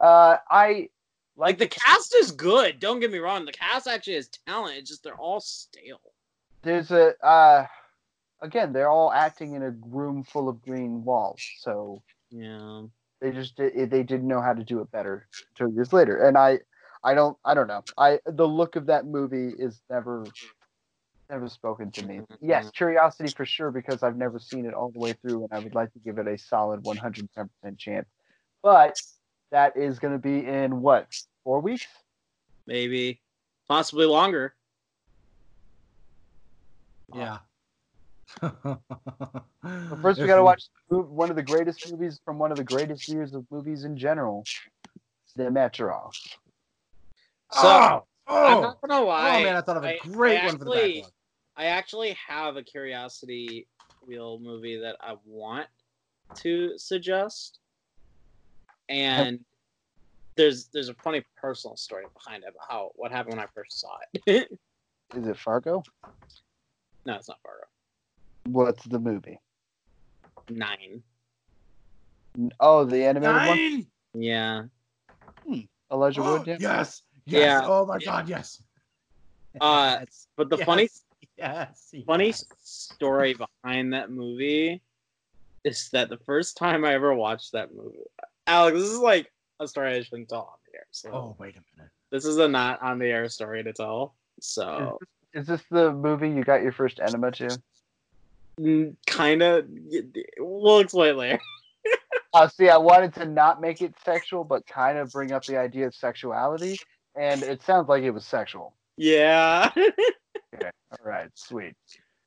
Uh, 0.00 0.38
I 0.50 0.88
Like 1.36 1.58
the 1.58 1.68
cast 1.68 2.14
is 2.16 2.32
good. 2.32 2.80
Don't 2.80 3.00
get 3.00 3.12
me 3.12 3.18
wrong. 3.18 3.44
The 3.44 3.52
cast 3.52 3.86
actually 3.86 4.14
has 4.14 4.28
talent. 4.46 4.78
It's 4.78 4.90
just 4.90 5.04
they're 5.04 5.14
all 5.14 5.40
stale. 5.40 6.00
There's 6.64 6.90
a 6.90 7.14
uh, 7.24 7.66
again, 8.40 8.72
they're 8.72 8.90
all 8.90 9.12
acting 9.12 9.54
in 9.54 9.62
a 9.62 9.70
room 9.70 10.24
full 10.24 10.48
of 10.48 10.62
green 10.62 11.04
walls, 11.04 11.40
so 11.58 12.02
Yeah. 12.30 12.82
they 13.20 13.32
just 13.32 13.56
did, 13.56 13.90
they 13.90 14.02
didn't 14.02 14.28
know 14.28 14.40
how 14.40 14.52
to 14.52 14.64
do 14.64 14.80
it 14.80 14.90
better 14.90 15.28
two 15.54 15.70
years 15.74 15.92
later 15.92 16.26
and 16.26 16.36
i 16.36 16.58
i 17.04 17.14
don't 17.14 17.36
i 17.44 17.54
don't 17.54 17.68
know 17.68 17.84
i 17.96 18.18
the 18.26 18.46
look 18.46 18.74
of 18.74 18.86
that 18.86 19.06
movie 19.06 19.52
is 19.56 19.80
never 19.88 20.26
never 21.30 21.48
spoken 21.48 21.92
to 21.92 22.04
me 22.04 22.20
yes 22.40 22.70
curiosity 22.70 23.30
for 23.30 23.44
sure 23.46 23.70
because 23.70 24.02
i've 24.02 24.16
never 24.16 24.38
seen 24.38 24.66
it 24.66 24.74
all 24.74 24.90
the 24.90 24.98
way 24.98 25.12
through 25.22 25.44
and 25.44 25.52
i 25.52 25.58
would 25.58 25.74
like 25.74 25.92
to 25.92 26.00
give 26.00 26.18
it 26.18 26.26
a 26.26 26.36
solid 26.36 26.82
110% 26.82 27.48
chance 27.78 28.08
but 28.62 29.00
that 29.52 29.76
is 29.76 29.98
going 30.00 30.12
to 30.12 30.18
be 30.18 30.44
in 30.44 30.80
what 30.80 31.06
four 31.44 31.60
weeks 31.60 31.86
Maybe. 32.66 33.20
Possibly 33.68 34.06
longer. 34.06 34.54
Yeah. 37.14 37.38
But 38.40 38.78
first 40.02 40.20
we 40.20 40.26
got 40.26 40.36
to 40.36 40.42
watch 40.44 40.64
one 40.88 41.30
of 41.30 41.36
the 41.36 41.42
greatest 41.42 41.90
movies 41.90 42.20
from 42.24 42.38
one 42.38 42.50
of 42.50 42.58
the 42.58 42.64
greatest 42.64 43.08
years 43.08 43.34
of 43.34 43.44
movies 43.50 43.84
in 43.84 43.96
general 43.96 44.44
the 45.36 45.50
metro 45.50 46.10
So 47.52 47.60
oh, 47.68 48.02
I'm 48.28 48.56
oh, 48.58 48.60
not 48.60 48.80
gonna 48.80 49.04
lie. 49.04 49.40
oh 49.40 49.42
man, 49.42 49.56
I 49.56 49.60
thought 49.62 49.76
of 49.76 49.84
a 49.84 49.94
I- 49.94 49.98
great 50.02 50.38
I 50.40 50.46
one 50.46 50.58
for 50.58 50.64
the 50.64 50.70
actually- 50.72 50.92
backlog. 50.94 51.12
I 51.56 51.64
actually 51.66 52.16
have 52.26 52.56
a 52.56 52.62
curiosity 52.64 53.68
wheel 54.04 54.40
movie 54.40 54.76
that 54.78 54.96
I 55.00 55.14
want 55.24 55.68
to 56.36 56.76
suggest, 56.78 57.60
and 58.88 59.38
there's 60.36 60.66
there's 60.72 60.88
a 60.88 60.94
funny 60.94 61.24
personal 61.36 61.76
story 61.76 62.04
behind 62.12 62.42
it 62.42 62.48
about 62.50 62.66
how 62.68 62.90
what 62.96 63.12
happened 63.12 63.36
when 63.36 63.44
I 63.44 63.48
first 63.54 63.78
saw 63.80 63.96
it. 64.26 64.48
is 65.16 65.26
it 65.28 65.38
fargo 65.38 65.82
no, 67.06 67.14
it's 67.16 67.28
not 67.28 67.38
Fargo. 67.42 67.64
what's 68.46 68.84
the 68.84 68.98
movie 68.98 69.38
Nine. 70.50 71.02
oh 72.60 72.84
the 72.84 73.04
animated 73.04 73.34
one 73.36 73.56
Nine! 73.56 73.86
Yeah. 74.14 74.62
elijah 75.92 76.22
Oh, 76.22 76.38
wood 76.38 76.46
yeah? 76.46 76.56
yes. 76.60 77.02
Yes. 77.26 77.62
Yeah. 77.62 77.66
Oh 77.66 77.86
my 77.86 77.98
Yeah. 77.98 78.04
God. 78.06 78.28
Yes. 78.28 78.62
Uh, 79.60 79.96
Yes. 80.00 80.28
But 80.36 80.50
the 80.50 80.56
Yes. 80.58 80.66
funny 80.66 80.88
Yes. 81.38 81.94
funny 82.06 82.32
story 82.62 83.34
behind 83.34 83.92
that 83.94 84.10
movie 84.10 84.82
is 85.64 85.88
that 85.92 86.10
the 86.10 86.18
first 86.18 86.56
time 86.58 86.84
I 86.84 86.92
ever 86.94 87.14
watched 87.14 87.52
that 87.52 87.74
movie, 87.74 87.96
Alex, 88.46 88.76
this 88.78 88.90
is 88.90 88.98
like 88.98 89.32
a 89.60 89.66
story 89.66 89.94
I 89.94 90.02
shouldn't 90.02 90.28
tell 90.28 90.40
on 90.40 90.58
the 90.70 90.78
air. 90.78 90.86
So 90.90 91.10
Oh 91.12 91.36
wait 91.38 91.56
a 91.56 91.62
minute. 91.76 91.90
this 92.10 92.24
is 92.26 92.36
a 92.36 92.46
not 92.48 92.82
on 92.82 92.98
the 92.98 93.06
air 93.06 93.28
story 93.30 93.62
to 93.64 93.72
tell. 93.72 94.16
So 94.40 94.98
Is 95.34 95.46
this 95.46 95.62
the 95.70 95.92
movie 95.92 96.30
you 96.30 96.44
got 96.44 96.62
your 96.62 96.72
first 96.72 97.00
enema 97.00 97.32
to? 97.32 97.58
kind 99.06 99.42
of, 99.42 99.66
we'll 100.38 100.78
explain 100.78 101.16
later. 101.16 101.40
Uh, 102.32 102.48
see, 102.48 102.68
I 102.68 102.76
wanted 102.78 103.14
to 103.14 103.26
not 103.26 103.60
make 103.60 103.80
it 103.80 103.94
sexual, 104.04 104.42
but 104.42 104.66
kind 104.66 104.98
of 104.98 105.12
bring 105.12 105.30
up 105.30 105.44
the 105.44 105.56
idea 105.56 105.86
of 105.86 105.94
sexuality, 105.94 106.76
and 107.14 107.44
it 107.44 107.62
sounds 107.62 107.88
like 107.88 108.02
it 108.02 108.10
was 108.10 108.26
sexual. 108.26 108.74
Yeah. 108.96 109.70
Okay, 110.56 110.70
all 110.92 110.98
right, 111.04 111.28
sweet. 111.34 111.74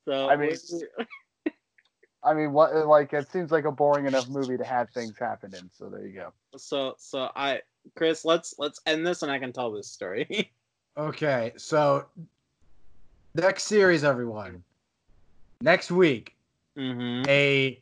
so 0.06 0.28
I 0.28 0.36
mean- 0.36 0.56
I 2.22 2.34
mean, 2.34 2.52
what? 2.52 2.74
Like, 2.86 3.12
it 3.12 3.30
seems 3.30 3.50
like 3.50 3.64
a 3.64 3.72
boring 3.72 4.06
enough 4.06 4.28
movie 4.28 4.56
to 4.56 4.64
have 4.64 4.90
things 4.90 5.16
happen 5.18 5.54
in. 5.54 5.70
So 5.72 5.88
there 5.88 6.06
you 6.06 6.12
go. 6.12 6.32
so 6.56 6.94
so 6.98 7.30
I, 7.36 7.60
Chris, 7.96 8.24
let's 8.24 8.54
let's 8.58 8.80
end 8.86 9.06
this 9.06 9.22
and 9.22 9.30
I 9.30 9.38
can 9.38 9.52
tell 9.52 9.70
this 9.70 9.88
story. 9.90 10.50
Okay, 10.96 11.52
so 11.56 12.06
next 13.34 13.64
series, 13.64 14.04
everyone. 14.04 14.62
Next 15.60 15.90
week, 15.90 16.36
mm-hmm. 16.76 17.28
a 17.28 17.80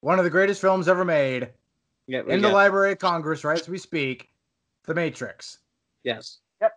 one 0.00 0.18
of 0.18 0.24
the 0.24 0.30
greatest 0.30 0.60
films 0.60 0.88
ever 0.88 1.04
made 1.04 1.50
Yeah, 2.06 2.22
we 2.22 2.32
in 2.32 2.42
the 2.42 2.48
Library 2.48 2.92
of 2.92 2.98
Congress, 2.98 3.44
right 3.44 3.60
as 3.60 3.68
we 3.68 3.78
speak, 3.78 4.28
The 4.86 4.94
Matrix. 4.94 5.58
yes. 6.04 6.38
Yep. 6.60 6.72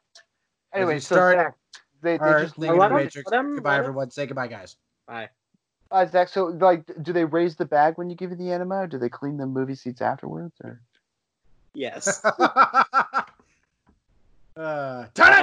Anyway, 0.73 0.95
we 0.95 0.99
so 0.99 1.15
start 1.15 1.37
Zach, 1.37 1.55
they, 2.01 2.17
they 2.17 2.31
just 2.43 2.55
thing 2.55 2.61
leave 2.63 2.71
in 2.71 2.77
The 2.79 2.85
him- 2.85 2.93
Matrix. 2.93 3.31
let 3.31 3.39
him- 3.39 3.55
Goodbye, 3.55 3.77
everyone. 3.77 4.09
Say 4.11 4.25
goodbye, 4.25 4.47
guys. 4.47 4.75
Bye. 5.07 5.29
uh, 5.91 6.05
Zach. 6.05 6.29
So, 6.29 6.45
like, 6.45 6.83
do 7.03 7.11
they 7.13 7.25
raise 7.25 7.55
the 7.55 7.65
bag 7.65 7.97
when 7.97 8.09
you 8.09 8.15
give 8.15 8.29
you 8.31 8.35
the 8.37 8.51
enema? 8.51 8.81
Or 8.83 8.87
do 8.87 8.97
they 8.97 9.09
clean 9.09 9.37
the 9.37 9.45
movie 9.47 9.75
seats 9.75 10.01
afterwards? 10.01 10.53
Or 10.63 10.79
Yes. 11.73 12.23
uh, 12.25 13.25
turn 14.55 15.33
it 15.33 15.39